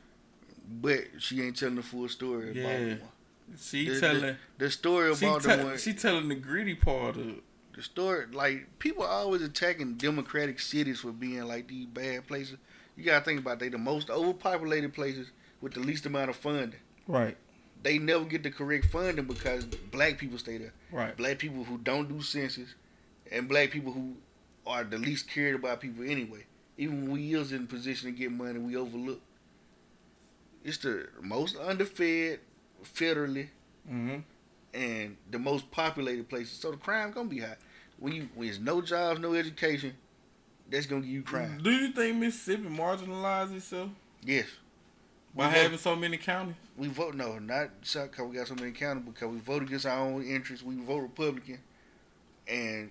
but 0.68 1.00
she 1.18 1.40
ain't 1.42 1.57
telling 1.57 1.76
the 1.76 1.82
full 1.82 2.08
story 2.08 2.50
of 2.50 2.57
Yeah. 2.57 2.65
Baltimore. 2.65 3.08
She 3.60 3.84
The- 3.89 3.94
the- 3.94 4.00
telling, 4.00 4.36
The 4.58 4.70
story 4.70 5.15
she, 5.16 5.24
about 5.26 5.42
tell- 5.42 5.57
Baltimore. 5.57 5.78
she 5.78 5.92
telling 5.94 6.28
the 6.28 6.34
gritty 6.34 6.74
part 6.74 7.16
of. 7.16 7.40
The 7.81 7.84
story 7.84 8.26
like 8.33 8.78
people 8.78 9.05
always 9.05 9.41
attacking 9.41 9.94
democratic 9.94 10.60
cities 10.60 11.00
for 11.00 11.12
being 11.12 11.42
like 11.44 11.68
these 11.68 11.86
bad 11.86 12.26
places. 12.26 12.59
You 12.94 13.05
gotta 13.05 13.25
think 13.25 13.41
about 13.41 13.59
they 13.59 13.70
the 13.70 13.78
most 13.78 14.10
overpopulated 14.10 14.92
places 14.92 15.31
with 15.62 15.73
the 15.73 15.81
least 15.81 16.05
amount 16.05 16.28
of 16.28 16.36
funding. 16.36 16.81
Right, 17.07 17.36
They 17.83 17.99
never 17.99 18.25
get 18.25 18.42
the 18.42 18.50
correct 18.50 18.86
funding 18.86 19.25
because 19.25 19.65
black 19.65 20.18
people 20.18 20.39
stay 20.39 20.59
there. 20.59 20.75
right, 20.92 21.17
Black 21.17 21.39
people 21.39 21.65
who 21.65 21.78
don't 21.78 22.09
do 22.09 22.23
census, 22.23 22.75
and 23.33 23.49
black 23.49 23.70
people 23.70 23.92
who 23.92 24.17
are 24.67 24.84
the 24.84 24.99
least 24.99 25.31
cared 25.31 25.55
about 25.55 25.81
people 25.81 26.05
anyway. 26.05 26.44
Even 26.76 27.02
when 27.02 27.12
we 27.12 27.34
is 27.34 27.52
in 27.52 27.67
position 27.67 28.12
to 28.12 28.17
get 28.17 28.31
money, 28.31 28.59
we 28.59 28.76
overlook. 28.76 29.20
It's 30.62 30.78
the 30.78 31.09
most 31.23 31.57
underfed 31.57 32.41
federally 32.84 33.49
mm-hmm. 33.91 34.18
and 34.75 35.17
the 35.31 35.39
most 35.39 35.70
populated 35.70 36.28
places. 36.28 36.59
So 36.59 36.70
the 36.73 36.76
crime 36.76 37.12
gonna 37.12 37.28
be 37.28 37.41
high. 37.41 37.57
When 38.01 38.12
you 38.15 38.29
when 38.35 38.49
there's 38.49 38.59
no 38.59 38.81
jobs, 38.81 39.20
no 39.20 39.35
education, 39.35 39.95
that's 40.70 40.87
gonna 40.87 41.03
give 41.03 41.11
you 41.11 41.23
crime. 41.23 41.61
Do 41.62 41.70
you 41.70 41.93
think 41.93 42.17
Mississippi 42.17 42.65
marginalized 42.69 43.55
itself 43.57 43.91
Yes. 44.25 44.47
by 45.35 45.49
We 45.49 45.55
having 45.55 45.70
vote, 45.73 45.81
so 45.81 45.95
many 45.97 46.17
counties? 46.17 46.57
we 46.77 46.89
vote 46.89 47.15
no, 47.15 47.39
not 47.39 47.70
because 47.83 48.09
we 48.27 48.37
got 48.37 48.49
so 48.49 48.55
many 48.55 48.73
counties, 48.73 49.05
because 49.05 49.29
we 49.29 49.39
vote 49.39 49.62
against 49.62 49.87
our 49.87 50.01
own 50.01 50.23
interests. 50.25 50.65
We 50.65 50.77
vote 50.77 50.99
Republican, 51.01 51.59
and 52.49 52.91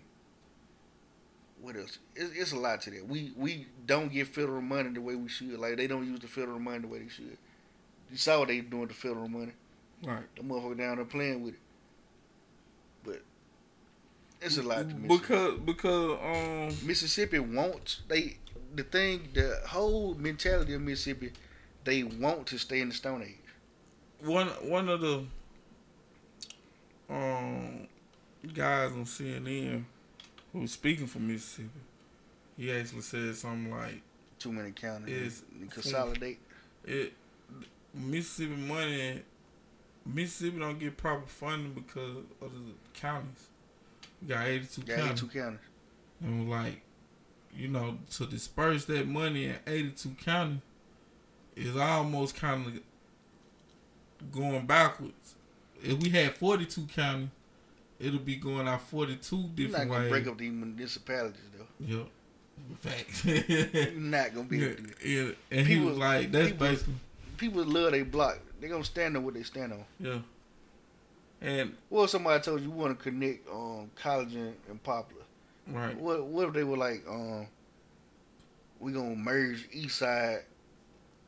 what 1.62 1.76
else? 1.76 1.98
It's, 2.16 2.32
it's 2.38 2.52
a 2.54 2.58
lot 2.58 2.82
to 2.82 2.92
that. 2.92 3.08
We 3.08 3.34
we 3.36 3.66
don't 3.86 4.12
get 4.14 4.28
federal 4.28 4.62
money 4.62 4.90
the 4.90 5.02
way 5.02 5.16
we 5.16 5.28
should. 5.28 5.58
Like 5.60 5.76
they 5.78 5.88
don't 5.88 6.06
use 6.06 6.20
the 6.20 6.28
federal 6.28 6.60
money 6.60 6.80
the 6.80 6.88
way 6.88 7.00
they 7.00 7.10
should. 7.10 7.38
You 8.12 8.18
saw 8.18 8.40
what 8.40 8.48
they 8.48 8.62
doing 8.62 8.82
with 8.82 8.90
the 8.90 8.96
federal 8.96 9.28
money. 9.28 9.52
Right. 10.04 10.24
The 10.36 10.44
motherfucker 10.44 10.78
down 10.78 10.96
there 10.98 11.06
playing 11.06 11.44
with 11.44 11.56
it. 11.56 11.60
It's 14.42 14.58
a 14.58 14.64
lot 14.64 14.90
to 14.90 14.96
Mississippi. 14.96 15.08
Because 15.18 15.60
because 15.60 16.20
um 16.24 16.88
Mississippi 16.88 17.40
wants 17.40 18.02
they 18.08 18.38
the 18.74 18.84
thing 18.84 19.30
the 19.34 19.60
whole 19.68 20.16
mentality 20.16 20.74
of 20.74 20.82
Mississippi 20.82 21.32
they 21.84 22.04
want 22.04 22.46
to 22.48 22.58
stay 22.58 22.82
in 22.82 22.90
the 22.90 22.96
Stone 22.96 23.24
Age. 23.24 23.36
one 24.22 24.48
one 24.70 24.88
of 24.90 25.02
the 25.02 25.26
um 27.10 27.88
guys 28.54 28.92
on 28.92 29.06
CNN 29.06 29.84
who 30.54 30.60
was 30.62 30.72
speaking 30.72 31.06
for 31.08 31.20
Mississippi, 31.20 31.70
he 32.58 32.72
actually 32.72 33.02
said 33.02 33.36
something 33.36 33.72
like 33.72 34.02
Too 34.40 34.52
many 34.52 34.72
counties. 34.72 35.12
Is- 35.34 35.44
consolidate. 35.70 36.40
it 36.86 37.14
Mississippi 37.94 38.56
money 38.56 39.22
Mississippi 40.06 40.60
don't 40.60 40.80
get 40.80 40.96
proper 40.98 41.26
funding 41.28 41.74
because 41.74 42.18
of 42.42 42.52
the 42.54 42.72
counties. 42.94 43.49
Got 44.28 44.48
eighty 44.48 44.66
two 44.66 44.82
Got 44.82 44.98
counties. 44.98 45.24
82 45.24 45.40
counties. 45.40 45.60
And 46.22 46.50
like, 46.50 46.82
you 47.56 47.68
know, 47.70 47.98
to 48.12 48.26
disperse 48.26 48.86
that 48.86 49.08
money 49.08 49.46
in 49.46 49.56
82 49.66 50.10
counties 50.24 50.60
is 51.56 51.76
almost 51.78 52.36
kind 52.36 52.66
of 52.68 52.74
going 54.32 54.66
backwards. 54.66 55.36
If 55.82 56.00
we 56.02 56.10
had 56.10 56.36
42 56.36 56.88
counties, 56.94 57.30
it'll 58.00 58.20
be 58.20 58.36
going 58.36 58.68
out 58.68 58.82
42 58.82 59.36
You're 59.36 59.44
not 59.46 59.56
different 59.56 59.92
gonna 59.92 60.02
ways. 60.04 60.10
break 60.12 60.28
up 60.28 60.38
these 60.38 60.52
municipalities 60.52 61.40
though. 61.58 61.86
Yep. 61.86 62.08
Facts. 62.82 63.26
You're 63.26 63.92
not 64.02 64.34
gonna 64.34 64.48
be 64.48 64.58
yeah, 64.58 64.70
yeah. 65.06 65.32
And 65.52 65.66
he 65.66 65.80
was 65.80 65.98
like, 65.98 66.32
that's 66.32 66.52
people, 66.52 66.68
basically, 66.68 66.94
people 67.38 67.64
love 67.64 67.92
they 67.92 68.04
block. 68.04 68.40
They 68.60 68.68
gonna 68.68 68.84
stand 68.84 69.16
on 69.16 69.24
what 69.24 69.34
they 69.34 69.44
stand 69.44 69.72
on. 69.72 69.86
yeah. 70.00 70.20
And, 71.42 71.76
What 71.90 72.04
if 72.06 72.10
somebody 72.10 72.44
told 72.44 72.60
you 72.62 72.68
you 72.68 72.72
want 72.72 72.98
to 72.98 73.04
connect 73.04 73.48
um 73.50 73.90
college 73.96 74.36
and, 74.36 74.56
popular? 74.84 75.24
right. 75.68 75.96
What 75.98 76.26
what 76.26 76.48
if 76.50 76.54
they 76.54 76.64
were 76.64 76.78
like 76.78 77.04
um 77.08 77.48
we 78.80 78.92
gonna 78.92 79.16
merge 79.16 79.68
East 79.72 79.98
Side 80.00 80.44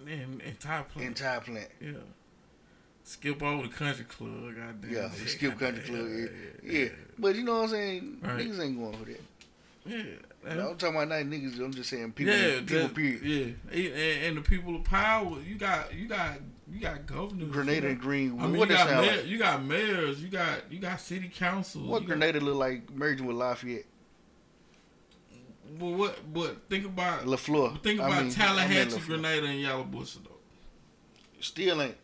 And, 0.05 0.41
and 0.41 0.59
top 0.59 0.91
plant. 0.91 1.07
and 1.07 1.15
Tie 1.15 1.39
Plant? 1.39 1.69
Yeah. 1.79 1.91
Skip 3.03 3.41
over 3.43 3.63
the 3.63 3.73
country 3.73 4.05
club, 4.05 4.55
goddamn. 4.55 4.91
Yeah, 4.91 5.09
shit. 5.11 5.29
skip 5.29 5.59
country 5.59 5.83
club. 5.85 6.07
Yeah, 6.07 6.25
Yeah, 6.63 6.79
yeah. 6.83 6.89
But 7.19 7.35
you 7.35 7.43
know 7.43 7.55
what 7.55 7.63
I'm 7.63 7.69
saying? 7.69 8.17
Right. 8.21 8.37
Niggas 8.39 8.59
ain't 8.63 8.79
going 8.79 8.93
for 8.97 9.05
that. 9.05 9.21
Yeah. 9.85 10.03
I'm 10.47 10.77
talking 10.77 10.95
about 10.95 11.07
not 11.09 11.19
niggas. 11.23 11.59
I'm 11.59 11.73
just 11.73 11.89
saying 11.89 12.11
people. 12.13 12.33
yeah, 12.33 12.59
people. 12.59 12.77
that- 12.79 12.95
period. 12.95 13.55
Yeah, 13.71 13.79
and, 13.89 14.25
and 14.25 14.37
the 14.37 14.41
people 14.41 14.75
of 14.75 14.83
power. 14.83 15.37
You 15.45 15.55
got, 15.55 15.93
you 15.93 16.07
got, 16.07 16.37
you 16.71 16.79
got 16.79 17.05
governors. 17.05 17.49
Grenada 17.49 17.81
you 17.81 17.87
and 17.89 17.97
got, 17.99 18.03
Greenwood. 18.07 18.43
I 18.43 18.47
mean, 18.47 18.59
what 18.59 18.69
you 18.69 18.75
got, 18.75 19.01
mayor, 19.01 19.15
like? 19.17 19.27
you 19.27 19.37
got 19.37 19.63
mayors. 19.65 20.23
You 20.23 20.29
got, 20.29 20.71
you 20.71 20.79
got 20.79 20.99
city 21.01 21.29
councils. 21.33 21.87
What 21.87 22.03
you 22.03 22.07
got- 22.07 22.17
Grenada 22.19 22.39
look 22.39 22.55
like 22.55 22.89
merging 22.91 23.25
with 23.25 23.35
Lafayette? 23.35 23.85
But 25.79 25.85
what? 25.85 26.33
But 26.33 26.69
think 26.69 26.85
about 26.85 27.25
Leflore. 27.25 27.81
Think 27.81 27.99
about 27.99 28.09
mean- 28.11 28.19
I 28.19 28.23
mean 28.23 28.31
Tallahatchie, 28.31 28.91
Leflore. 28.97 29.07
Grenada, 29.07 29.47
and 29.47 29.59
Yalobusha 29.63 30.23
though. 30.23 30.31
Still 31.39 31.81
ain't. 31.81 31.95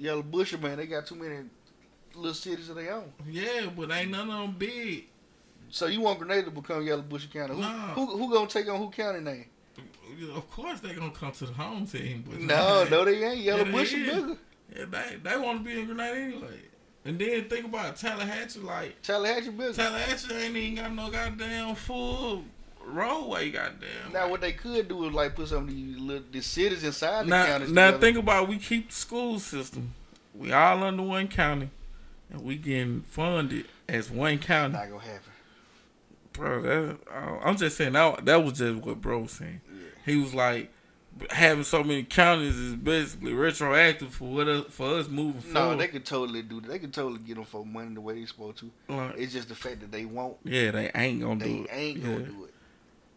Yalobusha, 0.00 0.60
man, 0.60 0.76
they 0.76 0.86
got 0.86 1.06
too 1.06 1.14
many 1.14 1.36
little 2.14 2.34
cities 2.34 2.68
of 2.68 2.76
their 2.76 2.92
own. 2.94 3.12
Yeah, 3.28 3.70
but 3.76 3.90
ain't 3.90 4.10
none 4.10 4.30
of 4.30 4.40
them 4.40 4.56
big. 4.58 5.06
So 5.70 5.86
you 5.86 6.00
want 6.02 6.18
Grenada 6.18 6.44
to 6.44 6.50
become 6.50 6.84
Yalobusha 6.84 7.32
County? 7.32 7.54
Who, 7.54 7.60
Nah. 7.60 7.94
who, 7.94 8.06
who 8.18 8.32
gonna 8.32 8.46
take 8.46 8.68
on 8.68 8.78
who 8.78 8.90
county 8.90 9.20
name? 9.20 9.46
Of 10.34 10.50
course 10.50 10.80
they 10.80 10.94
gonna 10.94 11.10
come 11.10 11.32
to 11.32 11.46
the 11.46 11.52
home 11.52 11.86
team, 11.86 12.24
but 12.28 12.40
No, 12.40 12.84
no, 12.90 13.04
they 13.04 13.22
ain't. 13.24 13.38
Yellow 13.40 13.64
Yeah, 13.64 13.70
Bush 13.72 13.92
they 13.92 13.98
is 13.98 14.08
is. 14.08 14.22
bigger. 14.22 14.36
Yeah, 14.76 14.84
they 14.90 15.16
they 15.22 15.36
want 15.38 15.58
to 15.58 15.64
be 15.64 15.80
in 15.80 15.86
Grenada 15.86 16.16
anyway. 16.18 16.60
And 17.06 17.18
then 17.18 17.44
think 17.50 17.66
about 17.66 17.96
Tallahatchie, 17.96 18.60
like 18.60 19.02
Tallahatchie 19.02 19.50
bigger. 19.50 19.72
Tallahatchie 19.74 20.32
ain't 20.34 20.56
even 20.56 20.74
got 20.82 20.92
no 20.94 21.10
goddamn 21.10 21.74
full 21.74 22.44
roadway. 22.84 23.50
Goddamn. 23.50 24.12
Now 24.12 24.28
what 24.30 24.40
they 24.40 24.52
could 24.52 24.88
do 24.88 25.06
is 25.08 25.12
like 25.14 25.34
put 25.34 25.48
some 25.48 25.64
of 25.64 25.68
these 25.68 25.98
little 25.98 26.24
the 26.32 26.40
cities 26.40 26.82
inside 26.84 27.26
the 27.26 27.30
Now, 27.30 27.46
counties. 27.46 27.70
now 27.72 27.86
together. 27.88 28.00
think 28.06 28.18
about 28.18 28.48
we 28.48 28.56
keep 28.58 28.88
the 28.88 28.94
school 28.94 29.38
system. 29.38 29.92
We 30.34 30.50
all 30.52 30.82
under 30.82 31.02
one 31.02 31.28
county, 31.28 31.70
and 32.30 32.42
we 32.42 32.56
getting 32.56 33.02
funded 33.02 33.66
as 33.88 34.10
one 34.10 34.38
county. 34.38 34.72
not 34.72 34.88
gonna 34.88 35.00
happen. 35.02 35.30
Bro, 36.32 36.62
that 36.62 36.98
I'm 37.44 37.56
just 37.56 37.76
saying 37.76 37.92
that 37.92 38.24
that 38.24 38.42
was 38.42 38.58
just 38.58 38.82
what 38.84 39.00
bro 39.00 39.20
was 39.20 39.32
saying. 39.32 39.60
He 40.04 40.16
was 40.16 40.34
like 40.34 40.70
having 41.30 41.62
so 41.64 41.84
many 41.84 42.02
counties 42.02 42.56
is 42.56 42.74
basically 42.74 43.32
retroactive 43.34 44.12
for 44.12 44.28
what 44.32 44.48
us, 44.48 44.64
for 44.70 44.98
us 44.98 45.08
moving 45.08 45.42
No, 45.52 45.60
forward. 45.60 45.78
they 45.78 45.86
could 45.88 46.04
totally 46.04 46.42
do 46.42 46.60
that. 46.60 46.68
They 46.68 46.78
could 46.80 46.92
totally 46.92 47.20
get 47.20 47.36
them 47.36 47.44
for 47.44 47.64
money 47.64 47.94
the 47.94 48.00
way 48.00 48.14
they 48.14 48.26
supposed 48.26 48.58
to. 48.58 48.70
Like- 48.88 49.14
it's 49.16 49.32
just 49.32 49.48
the 49.48 49.54
fact 49.54 49.80
that 49.80 49.92
they 49.92 50.04
won't. 50.04 50.36
yeah, 50.44 50.70
they 50.72 50.90
ain't 50.94 51.20
gonna 51.20 51.38
They 51.44 51.52
do 51.52 51.62
it. 51.64 51.70
They 51.70 51.76
ain't 51.76 51.98
yeah. 51.98 52.04
gonna 52.04 52.24
do 52.24 52.44
it. 52.44 52.53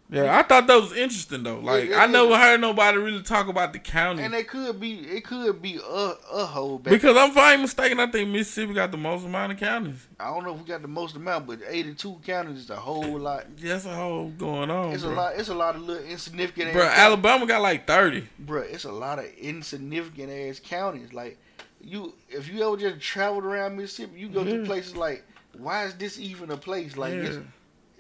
Yeah, 0.10 0.38
I 0.38 0.44
thought 0.44 0.68
that 0.68 0.76
was 0.76 0.94
interesting 0.94 1.44
though. 1.44 1.60
Like 1.60 1.90
yeah, 1.90 2.04
I 2.04 2.08
never 2.08 2.30
yeah. 2.30 2.42
heard 2.42 2.62
nobody 2.62 2.98
really 2.98 3.22
talk 3.22 3.50
about 3.50 3.74
the 3.74 3.80
county. 3.80 4.24
And 4.24 4.34
it 4.34 4.48
could 4.48 4.80
be, 4.80 5.00
it 5.00 5.26
could 5.26 5.62
be 5.62 5.80
a 5.86 6.14
a 6.32 6.46
whole. 6.46 6.80
Back. 6.80 6.94
because 6.94 7.18
I'm 7.18 7.32
fine 7.32 7.62
mistaken, 7.62 8.00
I 8.00 8.08
think 8.08 8.30
Mississippi 8.30 8.74
got 8.74 8.92
the 8.92 8.98
most 8.98 9.26
amount 9.26 9.52
of 9.52 9.60
counties. 9.60 10.08
I 10.18 10.30
don't 10.30 10.46
know 10.46 10.54
if 10.54 10.60
we 10.60 10.66
got 10.66 10.82
the 10.82 10.88
most 10.88 11.18
amount, 11.18 11.48
but 11.48 11.60
82 11.68 12.22
counties 12.26 12.60
is 12.60 12.70
a 12.70 12.78
whole 12.78 13.20
lot. 13.20 13.46
That's 13.58 13.86
a 13.86 13.94
whole 13.94 14.30
going 14.30 14.72
on. 14.72 14.94
It's 14.94 15.04
bro. 15.04 15.12
a 15.12 15.16
lot. 15.16 15.34
It's 15.38 15.50
a 15.50 15.56
lot 15.56 15.76
of 15.76 15.82
little 15.82 16.06
insignificant. 16.06 16.72
Bro. 16.72 16.84
Alabama 16.84 17.46
got 17.46 17.62
like 17.62 17.86
thirty. 17.86 18.30
Bro, 18.40 18.62
it's 18.62 18.86
a 18.86 18.92
lot 18.92 19.20
of 19.20 19.26
insignificant 19.38 20.32
ass 20.32 20.62
counties. 20.64 21.12
Like 21.12 21.38
you, 21.82 22.14
if 22.30 22.48
you 22.48 22.66
ever 22.66 22.78
just 22.78 23.02
traveled 23.02 23.44
around 23.44 23.76
Mississippi, 23.76 24.22
you 24.22 24.30
go 24.30 24.46
to 24.46 24.64
places 24.64 24.96
like, 24.96 25.26
why 25.58 25.84
is 25.84 25.96
this 25.96 26.18
even 26.18 26.50
a 26.52 26.58
place? 26.58 26.96
Like 26.96 27.14
Yeah. 27.14 27.40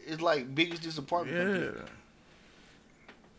It's 0.07 0.21
like 0.21 0.53
biggest 0.55 0.81
disappointment. 0.81 1.75
Yeah. 1.75 1.81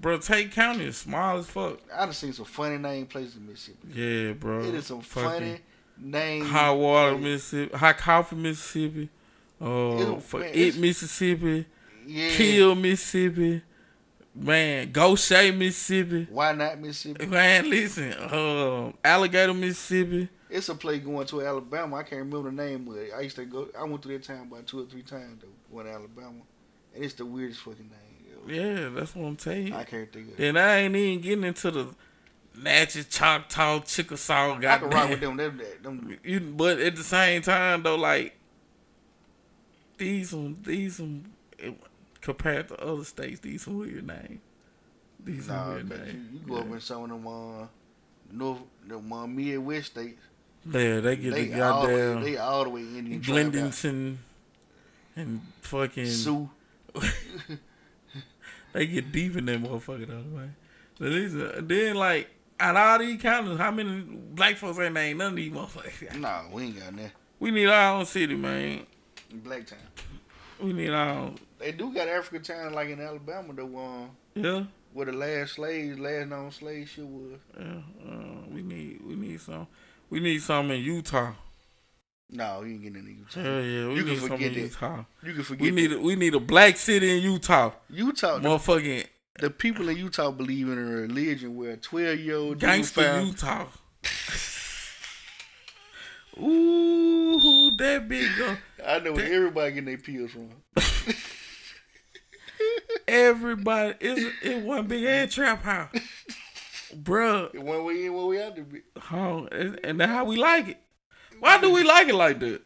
Bro, 0.00 0.18
Tate 0.18 0.52
County 0.52 0.84
is 0.84 0.96
small 0.96 1.38
as 1.38 1.46
fuck. 1.46 1.80
I 1.92 2.04
done 2.04 2.12
seen 2.14 2.32
some 2.32 2.44
funny 2.44 2.78
name 2.78 3.06
places 3.06 3.36
in 3.36 3.48
Mississippi. 3.48 3.88
Yeah, 3.92 4.32
bro. 4.34 4.60
It 4.60 4.74
is 4.74 4.86
some 4.86 5.00
Fucking 5.00 5.30
funny 5.30 5.60
name. 6.00 6.44
Hot 6.44 6.78
water, 6.78 7.18
Mississippi. 7.18 7.76
Hot 7.76 7.98
coffee, 7.98 8.36
Mississippi. 8.36 9.08
Oh, 9.60 10.20
for 10.20 10.40
man, 10.40 10.50
it, 10.54 10.76
Mississippi. 10.76 11.66
Yeah. 12.06 12.30
Kill, 12.30 12.74
Mississippi. 12.76 13.62
Man, 14.34 14.92
Go 14.92 15.10
Goshen, 15.10 15.58
Mississippi. 15.58 16.28
Why 16.30 16.52
not 16.52 16.78
Mississippi? 16.78 17.26
Man, 17.26 17.68
listen. 17.68 18.14
Um, 18.32 18.94
Alligator, 19.02 19.52
Mississippi. 19.52 20.28
It's 20.48 20.68
a 20.68 20.74
place 20.76 21.02
going 21.02 21.26
to 21.26 21.42
Alabama. 21.42 21.96
I 21.96 22.02
can't 22.04 22.20
remember 22.20 22.50
the 22.50 22.56
name 22.56 22.88
of 22.88 22.96
it. 22.96 23.10
I 23.16 23.20
used 23.22 23.36
to 23.36 23.44
go. 23.44 23.68
I 23.78 23.82
went 23.84 24.02
through 24.02 24.18
that 24.18 24.24
town 24.24 24.46
about 24.50 24.66
two 24.66 24.80
or 24.80 24.86
three 24.86 25.02
times 25.02 25.42
though. 25.42 25.74
Going 25.74 25.86
to 25.86 25.92
Alabama, 25.92 26.40
and 26.94 27.04
it's 27.04 27.14
the 27.14 27.26
weirdest 27.26 27.60
fucking 27.60 27.90
name. 27.90 27.94
Yeah, 28.46 28.88
that's 28.90 29.14
what 29.14 29.26
I'm 29.26 29.36
telling 29.36 29.68
you. 29.68 29.74
I 29.74 29.84
can't 29.84 30.10
think 30.12 30.28
of 30.28 30.32
it. 30.34 30.38
Then 30.38 30.56
I 30.56 30.76
ain't 30.78 30.96
even 30.96 31.20
getting 31.20 31.44
into 31.44 31.70
the 31.70 31.94
Natchez, 32.56 33.06
Choctaw, 33.06 33.80
Chickasaw. 33.80 34.56
I 34.56 34.78
can 34.78 34.88
rock 34.90 35.10
with 35.10 35.20
them. 35.20 35.36
Them, 35.36 35.60
them, 35.82 36.18
You, 36.24 36.40
but 36.40 36.78
at 36.80 36.96
the 36.96 37.04
same 37.04 37.42
time 37.42 37.82
though, 37.82 37.96
like 37.96 38.36
these 39.98 40.30
some 40.30 40.56
these 40.62 40.96
some 40.96 41.24
eh, 41.60 41.72
compared 42.20 42.68
to 42.68 42.76
other 42.82 43.04
states, 43.04 43.40
these 43.40 43.62
some 43.62 43.78
weird 43.78 44.06
names. 44.06 44.40
These 45.24 45.46
some 45.46 45.56
Nah, 45.56 45.74
weird 45.74 45.88
'cause 45.90 45.98
you, 45.98 46.04
names. 46.06 46.32
you 46.32 46.38
go 46.48 46.56
up 46.56 46.66
in 46.72 46.80
some 46.80 47.02
of 47.04 47.08
them 47.10 47.26
uh, 47.26 47.66
north, 48.32 48.60
them 48.86 49.12
uh, 49.12 49.26
Midwest 49.26 49.90
states. 49.92 50.20
Yeah, 50.64 51.00
they 51.00 51.16
get 51.16 51.32
They 51.34 51.46
the 51.46 51.60
all 51.62 51.82
the 51.82 51.88
way, 51.88 51.94
goddamn 51.96 52.22
they 52.24 52.36
all 52.36 52.64
the 52.64 52.70
way 52.70 52.80
in 52.80 53.22
out. 53.56 53.84
And 55.16 55.40
fucking 55.62 56.06
Sioux. 56.06 56.48
they 58.72 58.86
get 58.86 59.12
deep 59.12 59.36
in 59.36 59.46
that 59.46 59.62
motherfucker 59.62 60.06
though, 60.06 60.22
man. 60.36 60.54
But 60.98 61.08
listen, 61.08 61.66
then 61.66 61.96
like 61.96 62.28
out 62.60 62.76
of 62.76 62.82
all 62.82 62.98
these 62.98 63.20
counties, 63.20 63.58
how 63.58 63.70
many 63.70 64.00
black 64.00 64.56
folks 64.56 64.78
ain't 64.78 64.94
named 64.94 65.18
none 65.18 65.30
of 65.32 65.36
these 65.36 65.52
motherfuckers? 65.52 66.16
Nah, 66.18 66.42
we 66.52 66.64
ain't 66.64 66.78
got 66.78 66.96
that. 66.96 67.12
We 67.38 67.50
need 67.50 67.66
our 67.66 67.98
own 67.98 68.04
city, 68.06 68.34
man. 68.34 68.84
Black 69.32 69.66
town. 69.66 69.78
We 70.60 70.72
need 70.72 70.90
our 70.90 71.10
own. 71.10 71.36
They 71.58 71.72
do 71.72 71.92
got 71.92 72.08
African 72.08 72.42
town 72.42 72.72
like 72.72 72.88
in 72.88 73.00
Alabama 73.00 73.52
though. 73.52 73.78
Um, 73.78 74.10
Yeah. 74.34 74.64
where 74.92 75.06
the 75.06 75.12
last 75.12 75.54
slaves, 75.54 75.98
last 75.98 76.28
known 76.28 76.50
slave 76.50 76.88
shit 76.88 77.06
was. 77.06 77.38
Yeah, 77.58 77.80
uh, 78.10 78.46
we 78.50 78.62
need 78.62 79.00
we 79.06 79.14
need 79.14 79.40
some 79.40 79.66
we 80.10 80.18
need 80.20 80.42
some 80.42 80.70
in 80.72 80.80
Utah. 80.82 81.32
No, 82.30 82.62
you 82.62 82.74
ain't 82.74 82.82
getting 82.82 82.98
into 82.98 83.12
Utah. 83.12 83.40
Yeah, 83.40 83.60
yeah, 83.60 83.88
we 83.88 83.94
you 83.94 84.04
need 84.04 84.18
can 84.18 84.28
forget 84.28 84.48
in 84.48 84.54
that. 84.54 84.60
Utah. 84.60 85.04
You 85.22 85.32
can 85.34 85.42
forget 85.44 85.62
We 85.62 85.70
need 85.70 85.86
that. 85.92 85.96
a, 85.96 86.00
we 86.00 86.16
need 86.16 86.34
a 86.34 86.40
black 86.40 86.76
city 86.76 87.16
in 87.16 87.22
Utah. 87.22 87.70
Utah. 87.88 88.38
The, 88.38 88.48
Motherfucking 88.48 89.06
the 89.40 89.50
people 89.50 89.88
in 89.88 89.96
Utah 89.96 90.30
believe 90.30 90.68
in 90.68 90.78
a 90.78 90.82
religion 90.82 91.56
where 91.56 91.70
a 91.72 91.76
twelve 91.78 92.18
year 92.18 92.36
old 92.36 92.58
gangster 92.58 93.22
Utah. 93.22 93.66
Ooh, 96.40 97.72
that 97.76 98.08
big 98.08 98.28
girl. 98.36 98.56
I 98.86 98.98
know 99.00 99.12
where 99.12 99.24
everybody 99.32 99.70
getting 99.72 99.84
their 99.86 99.98
pills 99.98 100.30
from. 100.32 100.50
Everybody 103.08 103.94
is 104.00 104.32
it 104.42 104.62
one 104.62 104.86
big 104.86 105.04
ass 105.04 105.32
trap 105.34 105.62
house, 105.62 105.90
bruh. 106.94 107.54
One 107.58 107.84
way 107.84 108.04
in, 108.06 108.12
one 108.12 108.28
way 108.28 108.44
out. 108.44 108.54
the 108.56 108.62
bit. 108.62 108.84
Oh, 109.10 109.48
and, 109.50 109.80
and 109.82 109.98
that's 110.00 110.12
how 110.12 110.24
we 110.26 110.36
like 110.36 110.68
it. 110.68 110.80
Why 111.40 111.60
do 111.60 111.72
we 111.72 111.84
like 111.84 112.08
it 112.08 112.14
like 112.14 112.38
that? 112.40 112.62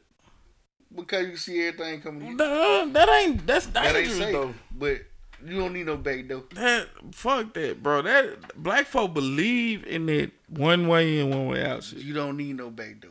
Because 0.94 1.26
you 1.26 1.36
see 1.36 1.66
everything 1.66 2.00
coming 2.02 2.28
in. 2.28 2.36
Nah, 2.36 2.84
that 2.86 3.08
ain't 3.08 3.46
that's 3.46 3.66
That 3.66 3.86
ain't 3.86 3.94
dangerous 3.94 4.18
safe. 4.18 4.32
though. 4.32 4.54
But 4.70 5.02
you 5.44 5.58
don't 5.58 5.72
need 5.72 5.86
no 5.86 5.96
back 5.96 6.28
door. 6.28 6.44
That 6.54 6.88
fuck 7.12 7.54
that, 7.54 7.82
bro. 7.82 8.02
That 8.02 8.54
black 8.62 8.86
folk 8.86 9.14
believe 9.14 9.84
in 9.84 10.06
that 10.06 10.30
one 10.48 10.88
way 10.88 11.18
in, 11.20 11.30
one 11.30 11.46
way 11.46 11.64
out 11.64 11.82
shit. 11.84 12.00
You 12.00 12.14
don't 12.14 12.36
need 12.36 12.56
no 12.56 12.70
back 12.70 13.00
door. 13.00 13.10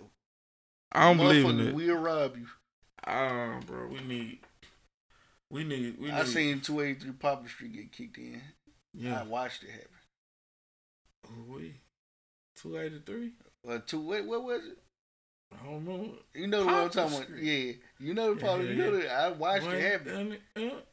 I 0.91 1.05
don't 1.07 1.17
believe 1.17 1.45
in 1.45 1.59
it. 1.59 1.73
will 1.73 1.95
rob 1.95 2.37
you. 2.37 2.47
Ah, 3.05 3.59
bro, 3.65 3.87
we 3.87 3.99
need, 4.01 4.39
we 5.49 5.63
need, 5.63 5.97
we 5.99 6.07
need. 6.07 6.13
I 6.13 6.23
seen 6.25 6.61
283 6.61 7.11
Poplar 7.13 7.49
Street 7.49 7.73
get 7.73 7.91
kicked 7.91 8.17
in. 8.17 8.41
Yeah. 8.93 9.21
I 9.21 9.23
watched 9.23 9.63
it 9.63 9.71
happen. 9.71 9.87
Ooh, 11.49 11.53
we 11.55 11.73
two 12.55 12.77
eighty 12.77 13.01
three. 13.05 13.31
Uh, 13.67 13.79
two, 13.85 14.01
wait, 14.01 14.25
what 14.25 14.43
was 14.43 14.61
it? 14.65 14.77
I 15.53 15.65
don't 15.65 15.85
know. 15.85 16.09
You 16.33 16.47
know 16.47 16.65
what 16.65 16.73
I'm 16.73 16.89
talking 16.89 17.17
about? 17.17 17.29
Yeah. 17.37 17.73
You 17.99 18.13
know 18.13 18.33
the 18.33 18.45
Yeah, 18.45 18.55
yeah, 18.57 18.61
You 18.63 18.75
know 18.75 18.97
yeah. 18.97 19.03
that 19.03 19.11
I 19.11 19.31
watched 19.31 19.67
Wayne 19.67 19.75
it 19.75 19.91
happen. 19.91 20.37
it, 20.55 20.87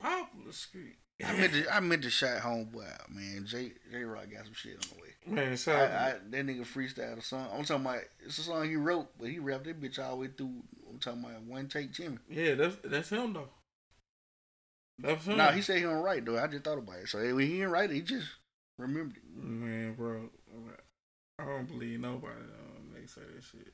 Poplar 0.00 0.52
Street. 0.52 0.96
I 1.24 1.32
meant 1.36 1.52
to 1.52 1.74
I 1.74 1.80
meant 1.80 2.02
to 2.02 2.10
shot 2.10 2.40
homeboy 2.40 2.92
out, 2.92 3.10
man. 3.10 3.44
J 3.46 3.72
J 3.90 4.02
Rock 4.02 4.30
got 4.32 4.44
some 4.44 4.54
shit 4.54 4.74
on 4.74 4.96
the 4.96 5.02
way. 5.02 5.10
Man, 5.26 5.56
I, 5.68 5.72
I, 5.72 6.14
that 6.30 6.46
nigga 6.46 6.62
freestyled 6.62 7.18
a 7.18 7.22
song. 7.22 7.48
I'm 7.56 7.64
talking 7.64 7.86
about 7.86 8.00
it's 8.24 8.38
a 8.38 8.42
song 8.42 8.68
he 8.68 8.76
wrote, 8.76 9.06
but 9.18 9.28
he 9.28 9.38
rapped 9.38 9.64
that 9.64 9.80
bitch 9.80 9.98
all 9.98 10.10
the 10.10 10.16
way 10.16 10.28
through. 10.36 10.62
I'm 10.90 10.98
talking 10.98 11.24
about 11.24 11.42
one 11.42 11.68
take 11.68 11.92
Jimmy. 11.92 12.18
Yeah, 12.28 12.54
that's 12.54 12.76
that's 12.84 13.10
him 13.10 13.32
though. 13.32 13.48
That's 14.98 15.24
him. 15.24 15.38
No, 15.38 15.46
he 15.48 15.62
said 15.62 15.76
he 15.76 15.82
don't 15.84 16.02
write 16.02 16.26
though. 16.26 16.38
I 16.38 16.46
just 16.48 16.64
thought 16.64 16.78
about 16.78 16.96
it. 16.96 17.08
So 17.08 17.18
when 17.18 17.46
he 17.46 17.54
didn't 17.54 17.70
write 17.70 17.90
it, 17.90 17.94
he 17.94 18.00
just 18.02 18.28
remembered 18.76 19.16
it. 19.16 19.42
Man, 19.42 19.94
bro, 19.94 20.28
I 21.38 21.44
don't 21.44 21.68
believe 21.68 22.00
nobody 22.00 22.40
they 23.04 23.06
say 23.06 23.20
that 23.34 23.44
shit. 23.44 23.72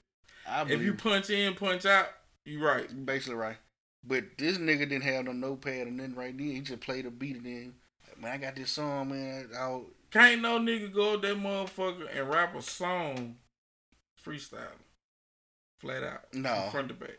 I 0.50 0.62
If 0.68 0.82
you 0.82 0.94
punch 0.94 1.30
in, 1.30 1.54
punch 1.54 1.86
out, 1.86 2.08
you 2.44 2.64
right. 2.64 3.06
basically 3.06 3.36
right. 3.36 3.56
But 4.06 4.24
this 4.38 4.58
nigga 4.58 4.80
didn't 4.80 5.02
have 5.02 5.26
no 5.26 5.32
notepad 5.32 5.86
and 5.86 5.96
nothing 5.98 6.14
right 6.14 6.36
there. 6.36 6.46
He 6.46 6.60
just 6.60 6.80
played 6.80 7.06
a 7.06 7.10
beat 7.10 7.36
and 7.36 7.44
then, 7.46 7.74
man, 8.20 8.32
I 8.32 8.36
got 8.38 8.56
this 8.56 8.70
song, 8.70 9.10
man. 9.10 9.50
I'll, 9.58 9.84
Can't 10.10 10.40
no 10.42 10.58
nigga 10.58 10.92
go 10.92 11.14
up 11.14 11.22
that 11.22 11.36
motherfucker 11.36 12.08
and 12.18 12.28
rap 12.28 12.54
a 12.56 12.62
song 12.62 13.36
freestyle. 14.24 14.78
Flat 15.80 16.02
out. 16.02 16.20
No. 16.34 16.68
Front 16.70 16.88
to 16.88 16.94
back. 16.94 17.18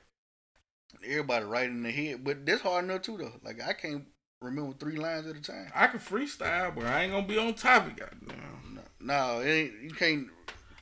everybody 1.04 1.46
right 1.46 1.70
in 1.70 1.84
the 1.84 1.92
head. 1.92 2.24
But 2.24 2.46
that's 2.46 2.62
hard 2.62 2.86
enough 2.86 3.02
too 3.04 3.18
though. 3.18 3.34
Like 3.44 3.62
I 3.62 3.74
can't 3.74 4.06
remember 4.42 4.74
three 4.80 4.98
lines 4.98 5.28
at 5.28 5.36
a 5.36 5.42
time. 5.42 5.72
I 5.76 5.88
can 5.88 6.00
freestyle, 6.00 6.74
but 6.76 6.86
I 6.86 7.04
ain't 7.04 7.12
gonna 7.12 7.28
be 7.28 7.38
on 7.38 7.54
topic. 7.54 7.98
Goddamn. 7.98 8.76
No, 8.76 8.82
no 9.00 9.40
it 9.42 9.50
ain't, 9.52 9.82
you 9.84 9.92
can't 9.92 10.28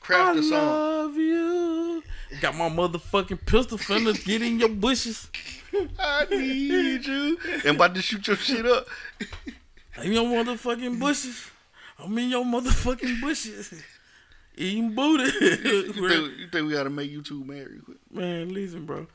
craft 0.00 0.30
I 0.30 0.34
the 0.36 0.42
song. 0.42 0.66
love 0.66 1.16
you. 1.16 1.69
Got 2.40 2.54
my 2.56 2.68
motherfucking 2.68 3.44
pistol 3.44 3.76
finna 3.76 4.24
get 4.24 4.42
in 4.42 4.60
your 4.60 4.68
bushes. 4.68 5.28
I 5.98 6.26
need 6.30 7.04
you. 7.04 7.38
And 7.64 7.76
about 7.76 7.94
to 7.96 8.02
shoot 8.02 8.26
your 8.26 8.36
shit 8.36 8.64
up. 8.64 8.86
In 10.02 10.12
your 10.12 10.24
motherfucking 10.24 10.98
bushes. 11.00 11.50
I'm 11.98 12.16
in 12.18 12.30
your 12.30 12.44
motherfucking 12.44 13.20
bushes. 13.20 13.82
Eating 14.56 14.94
booty. 14.94 15.24
you, 15.24 15.92
think, 15.92 15.94
you 16.38 16.48
think 16.50 16.66
we 16.66 16.72
gotta 16.72 16.90
make 16.90 17.10
YouTube 17.10 17.46
married 17.46 17.84
quick? 17.84 17.98
Man, 18.12 18.52
listen, 18.54 18.86
bro. 18.86 19.06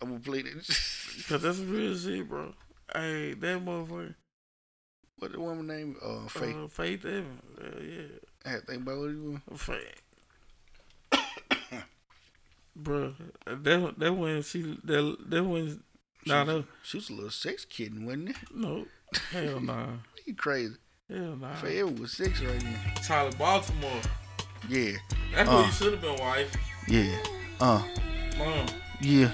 I'm 0.00 0.08
gonna 0.08 0.20
play 0.20 0.42
this. 0.42 1.24
Cause 1.28 1.42
that's 1.42 1.58
real 1.58 1.96
shit, 1.96 2.28
bro. 2.28 2.54
Hey, 2.92 3.34
that 3.34 3.64
motherfucker. 3.64 4.14
What 5.18 5.32
the 5.32 5.40
woman 5.40 5.66
name? 5.66 5.96
Uh, 6.02 6.28
Faith. 6.28 6.56
Uh, 6.56 6.68
Faith 6.68 7.04
Evans. 7.04 7.42
Uh, 7.58 7.80
yeah. 7.80 8.02
I 8.44 8.48
had 8.50 8.60
to 8.60 8.66
think 8.66 8.82
about 8.82 8.98
what 8.98 9.10
you 9.10 9.40
want. 9.48 9.60
Faith. 9.60 10.02
Bro, 12.78 13.14
that 13.46 13.94
that 13.98 14.12
when 14.12 14.42
she 14.42 14.60
that 14.84 15.16
that 15.30 15.42
when 15.44 15.82
Nah, 16.26 16.40
was, 16.44 16.48
no. 16.48 16.64
she 16.82 16.96
was 16.98 17.08
a 17.08 17.12
little 17.14 17.30
sex 17.30 17.64
kitten, 17.64 18.04
wasn't 18.04 18.30
it? 18.30 18.36
No. 18.54 18.84
Hell 19.30 19.60
nah. 19.60 19.86
You 20.26 20.34
crazy. 20.34 20.74
Hell 21.08 21.36
nah. 21.36 21.54
Forever 21.54 21.86
was 21.86 22.12
six 22.12 22.42
right 22.42 22.62
now. 22.62 22.76
Tyler 23.06 23.30
Baltimore. 23.38 24.00
Yeah. 24.68 24.92
That's 25.34 25.48
Uh. 25.48 25.52
what 25.54 25.66
you 25.66 25.72
should 25.72 25.92
have 25.92 26.02
been, 26.02 26.16
wife. 26.20 26.54
Yeah. 26.88 27.16
Uh. 27.60 27.82
Mom. 28.36 28.66
Yeah. 29.00 29.30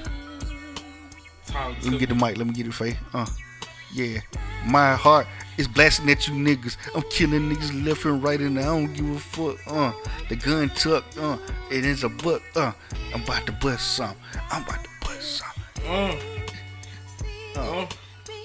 Tyler 1.46 1.74
Let 1.82 1.92
me 1.92 1.98
get 1.98 2.10
the 2.10 2.14
mic. 2.14 2.36
Let 2.36 2.46
me 2.46 2.52
get 2.52 2.66
it 2.66 2.74
face. 2.74 2.96
Uh. 3.14 3.26
Yeah. 3.92 4.20
My 4.64 4.94
heart 4.94 5.26
is 5.58 5.68
blasting 5.68 6.08
at 6.10 6.26
you 6.28 6.34
niggas. 6.34 6.76
I'm 6.94 7.02
killing 7.10 7.50
niggas 7.50 7.84
left 7.86 8.04
and 8.04 8.22
right, 8.22 8.40
and 8.40 8.58
I 8.58 8.62
don't 8.62 8.92
give 8.92 9.08
a 9.10 9.18
fuck. 9.18 9.58
Uh. 9.66 9.92
The 10.28 10.36
gun 10.36 10.68
tucked. 10.70 11.18
Uh. 11.18 11.36
It 11.70 11.84
is 11.84 12.04
a 12.04 12.08
buck. 12.08 12.42
Uh. 12.56 12.72
I'm 13.14 13.22
about 13.22 13.46
to 13.46 13.52
bust 13.52 13.96
some. 13.96 14.14
I'm 14.50 14.62
about 14.62 14.84
to 14.84 14.90
bust 15.00 15.42
some. 15.42 15.86
Uh. 15.86 16.14
Uh. 17.56 17.86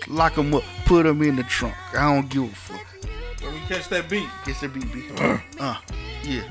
Lock 0.08 0.38
'em 0.38 0.54
up. 0.54 0.64
Put 0.86 1.06
'em 1.06 1.22
in 1.22 1.36
the 1.36 1.44
trunk. 1.44 1.76
I 1.94 2.14
don't 2.14 2.30
give 2.30 2.44
a 2.44 2.56
fuck. 2.56 2.86
Let 3.44 3.54
me 3.54 3.62
catch 3.68 3.88
that 3.90 4.10
beat. 4.10 4.28
Catch 4.46 4.62
that 4.62 4.74
beat, 4.74 4.92
beat. 4.92 5.22
Uh. 5.22 5.38
Uh. 5.60 5.78
Yeah. 6.24 6.44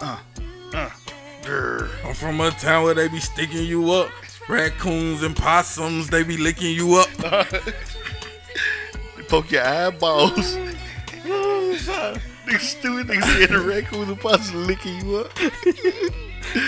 Uh. 0.00 0.18
Uh. 0.74 0.90
Grr. 1.42 1.88
I'm 2.04 2.14
from 2.14 2.40
a 2.40 2.50
town 2.50 2.84
where 2.84 2.94
they 2.94 3.08
be 3.08 3.20
sticking 3.20 3.64
you 3.64 3.90
up. 3.92 4.10
Raccoons 4.48 5.22
and 5.22 5.36
possums, 5.36 6.08
they 6.10 6.22
be 6.24 6.36
licking 6.36 6.74
you 6.74 6.96
up. 6.96 7.08
Poke 9.32 9.50
your 9.52 9.66
eyeballs. 9.66 10.56
Nigga 11.16 12.60
stupid 12.60 13.06
nigga 13.06 13.22
said 13.22 13.48
the 13.48 13.60
raccoon 13.66 14.10
and 14.10 14.20
possum 14.20 14.66
licking 14.66 15.00
you 15.00 15.20
up. 15.20 15.38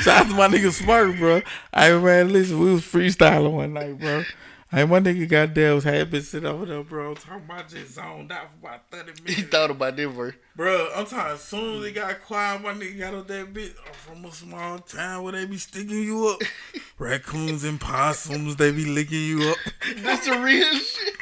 Shout 0.00 0.24
out 0.24 0.28
to 0.28 0.34
my 0.34 0.48
nigga 0.48 0.72
Smart, 0.72 1.18
bro. 1.18 1.42
Hey 1.74 1.98
man, 2.00 2.32
listen, 2.32 2.58
we 2.58 2.72
was 2.72 2.80
freestyling 2.80 3.52
one 3.52 3.74
night, 3.74 3.98
bro. 3.98 4.24
Hey, 4.70 4.86
my 4.86 4.98
nigga 4.98 5.28
goddamn 5.28 5.74
was 5.74 5.84
had 5.84 6.10
been 6.10 6.22
sitting 6.22 6.48
over 6.48 6.64
there, 6.64 6.82
bro. 6.82 7.12
Talking 7.12 7.44
about 7.44 7.68
just 7.68 7.96
zoned 7.96 8.32
out 8.32 8.48
for 8.58 8.68
about 8.68 8.90
30 8.90 9.12
minutes. 9.12 9.34
He 9.34 9.42
thought 9.42 9.70
about 9.70 9.96
that 9.96 10.08
verse. 10.08 10.34
Bro, 10.56 10.88
I'm 10.96 11.04
talking 11.04 11.34
as 11.34 11.42
soon 11.42 11.80
as 11.80 11.84
it 11.84 11.92
got 11.92 12.22
quiet, 12.22 12.62
my 12.62 12.72
nigga 12.72 12.98
got 12.98 13.14
up 13.14 13.28
that 13.28 13.52
bitch. 13.52 13.74
I'm 13.86 13.92
from 13.92 14.24
a 14.24 14.32
small 14.32 14.78
town 14.78 15.22
where 15.22 15.34
they 15.34 15.44
be 15.44 15.58
sticking 15.58 16.02
you 16.02 16.28
up. 16.28 16.40
Raccoons 16.98 17.62
and 17.62 17.78
possums, 17.78 18.56
they 18.56 18.72
be 18.72 18.86
licking 18.86 19.20
you 19.20 19.50
up. 19.50 19.58
That's 19.98 20.26
the 20.26 20.38
real 20.38 20.78
shit. 20.78 21.14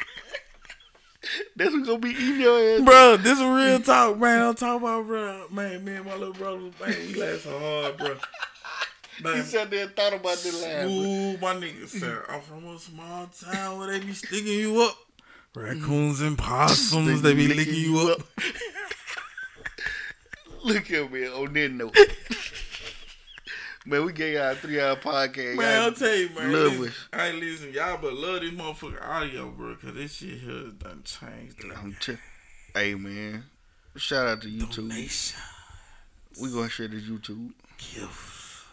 That's 1.55 1.73
what's 1.73 1.87
gonna 1.87 1.99
be 1.99 2.09
eating 2.09 2.41
your 2.41 2.59
ass. 2.59 2.81
Bro, 2.81 3.17
this 3.17 3.39
is 3.39 3.45
real 3.45 3.79
talk, 3.79 4.17
man. 4.17 4.41
I'm 4.41 4.55
talking 4.55 4.83
about, 4.83 5.07
bro. 5.07 5.45
Man, 5.51 5.83
me 5.83 5.95
and 5.95 6.05
my 6.05 6.15
little 6.15 6.33
brother, 6.33 6.59
man, 6.81 7.39
so 7.39 7.59
hard, 7.59 7.97
bro. 7.97 8.17
He 9.35 9.41
sat 9.41 9.69
there 9.69 9.83
and 9.83 9.95
thought 9.95 10.13
about 10.13 10.37
that 10.37 10.53
line. 10.55 10.89
Ooh, 10.89 11.37
my 11.37 11.53
nigga 11.53 11.87
said, 11.87 12.17
I'm 12.27 12.41
from 12.41 12.67
a 12.67 12.79
small 12.79 13.27
town 13.27 13.77
where 13.77 13.91
they 13.91 13.99
be 14.03 14.11
sticking 14.11 14.47
you 14.47 14.81
up. 14.81 14.97
Raccoons 15.53 16.19
and 16.19 16.35
possums, 16.35 17.21
they 17.21 17.35
be 17.35 17.47
licking 17.47 17.75
you 17.75 18.09
up. 18.09 18.21
Look 20.65 20.89
at 20.89 21.11
me 21.11 21.27
on 21.27 21.53
that 21.53 21.71
note. 21.71 21.95
Man, 23.85 24.05
we 24.05 24.13
gave 24.13 24.35
y'all 24.35 24.51
a 24.51 24.55
three 24.55 24.79
hour 24.79 24.95
podcast. 24.95 25.55
Man, 25.55 25.75
Y'all 25.75 25.83
I'll 25.85 25.91
tell 25.93 26.15
you, 26.15 26.29
man. 26.29 26.51
Love 26.53 26.79
listen, 26.79 26.87
us. 26.87 27.07
I 27.13 27.27
ain't 27.27 27.39
listen, 27.39 27.73
y'all, 27.73 27.97
but 28.01 28.13
love 28.13 28.41
this 28.41 28.51
motherfucking 28.51 29.01
audio, 29.01 29.49
bro, 29.49 29.75
because 29.75 29.95
this 29.95 30.13
shit 30.15 30.39
here 30.39 30.71
done 30.77 31.03
changed. 31.03 31.63
Like, 31.63 31.77
I'm 31.77 31.95
t- 31.99 32.17
hey, 32.73 32.95
man. 32.95 33.45
Shout 33.95 34.27
out 34.27 34.41
to 34.41 34.47
YouTube. 34.47 34.89
Donation. 34.89 35.39
We 36.41 36.51
gonna 36.51 36.69
share 36.69 36.87
this 36.87 37.03
YouTube. 37.03 37.51
Gifts. 37.77 38.65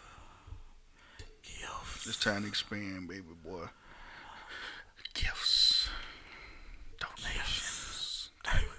Gifts. 1.43 2.07
It's 2.07 2.19
time 2.19 2.41
to 2.41 2.47
expand, 2.47 3.07
baby 3.07 3.23
boy. 3.43 3.65
Gifts. 5.13 5.89
Donations. 6.99 8.29
Donations. 8.43 8.71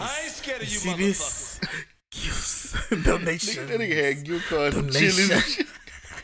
I 0.00 0.20
ain't 0.22 0.32
scared 0.32 0.62
of 0.62 0.68
you, 0.68 0.78
See 0.78 0.94
this? 0.94 1.60
Gifts. 2.24 2.88
Donations. 3.04 3.56
Nigga, 3.56 3.68
that 3.68 3.80
nigga 3.80 4.04
had 4.04 4.24
gift 4.24 4.48
cards 4.48 4.76
for 4.76 4.82
Donation. 4.82 5.10
chilling 5.10 5.32
and 5.32 5.42
shit. 5.42 5.66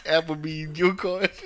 Applebee's 0.05 0.73
gift 0.73 0.99
cards. 0.99 1.43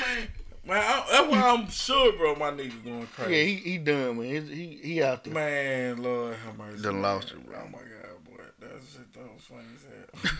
Man, 0.00 0.28
man 0.66 0.78
I, 0.78 1.06
that's 1.10 1.30
why 1.30 1.50
I'm 1.50 1.68
sure, 1.70 2.12
bro, 2.12 2.34
my 2.34 2.50
nigga 2.50 2.84
going 2.84 3.06
crazy. 3.08 3.32
Yeah, 3.32 3.42
he, 3.44 3.54
he 3.70 3.78
done, 3.78 4.18
man. 4.18 4.46
He, 4.48 4.54
he, 4.54 4.80
he 4.82 5.02
out 5.02 5.24
there. 5.24 5.34
Man, 5.34 6.02
Lord 6.02 6.36
have 6.44 6.58
mercy. 6.58 6.82
Done 6.82 6.94
man. 6.94 7.02
lost 7.02 7.30
it, 7.30 7.46
bro. 7.46 7.56
Oh 7.62 7.68
my 7.68 7.78
God, 7.78 8.24
boy. 8.24 8.42
That 8.60 8.70
shit 8.92 9.12
that 9.12 9.32
was 9.32 9.42
funny 9.42 9.62
as 9.74 10.22
hell. 10.22 10.32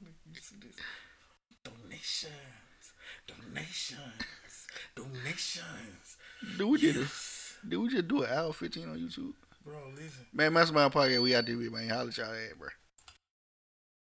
you 0.00 0.40
see 0.40 0.56
this? 0.60 0.76
Donations. 1.64 2.32
Donations. 3.26 3.98
Donations. 4.94 6.16
Do 6.56 6.68
we 6.68 6.78
just, 6.78 7.68
do 7.68 7.80
we 7.82 7.88
just 7.88 8.08
do 8.08 8.22
an 8.22 8.30
hour 8.32 8.52
15 8.52 8.88
on 8.88 8.98
YouTube? 8.98 9.32
Bro, 9.66 9.74
listen. 9.96 10.26
Man, 10.32 10.52
Mastermind 10.52 10.92
Podcast, 10.92 11.20
we 11.22 11.34
out 11.34 11.44
there, 11.44 11.56
man. 11.56 11.88
Holla 11.88 12.06
at 12.06 12.16
y'all 12.16 12.26
at, 12.26 12.56
bro. 12.56 12.68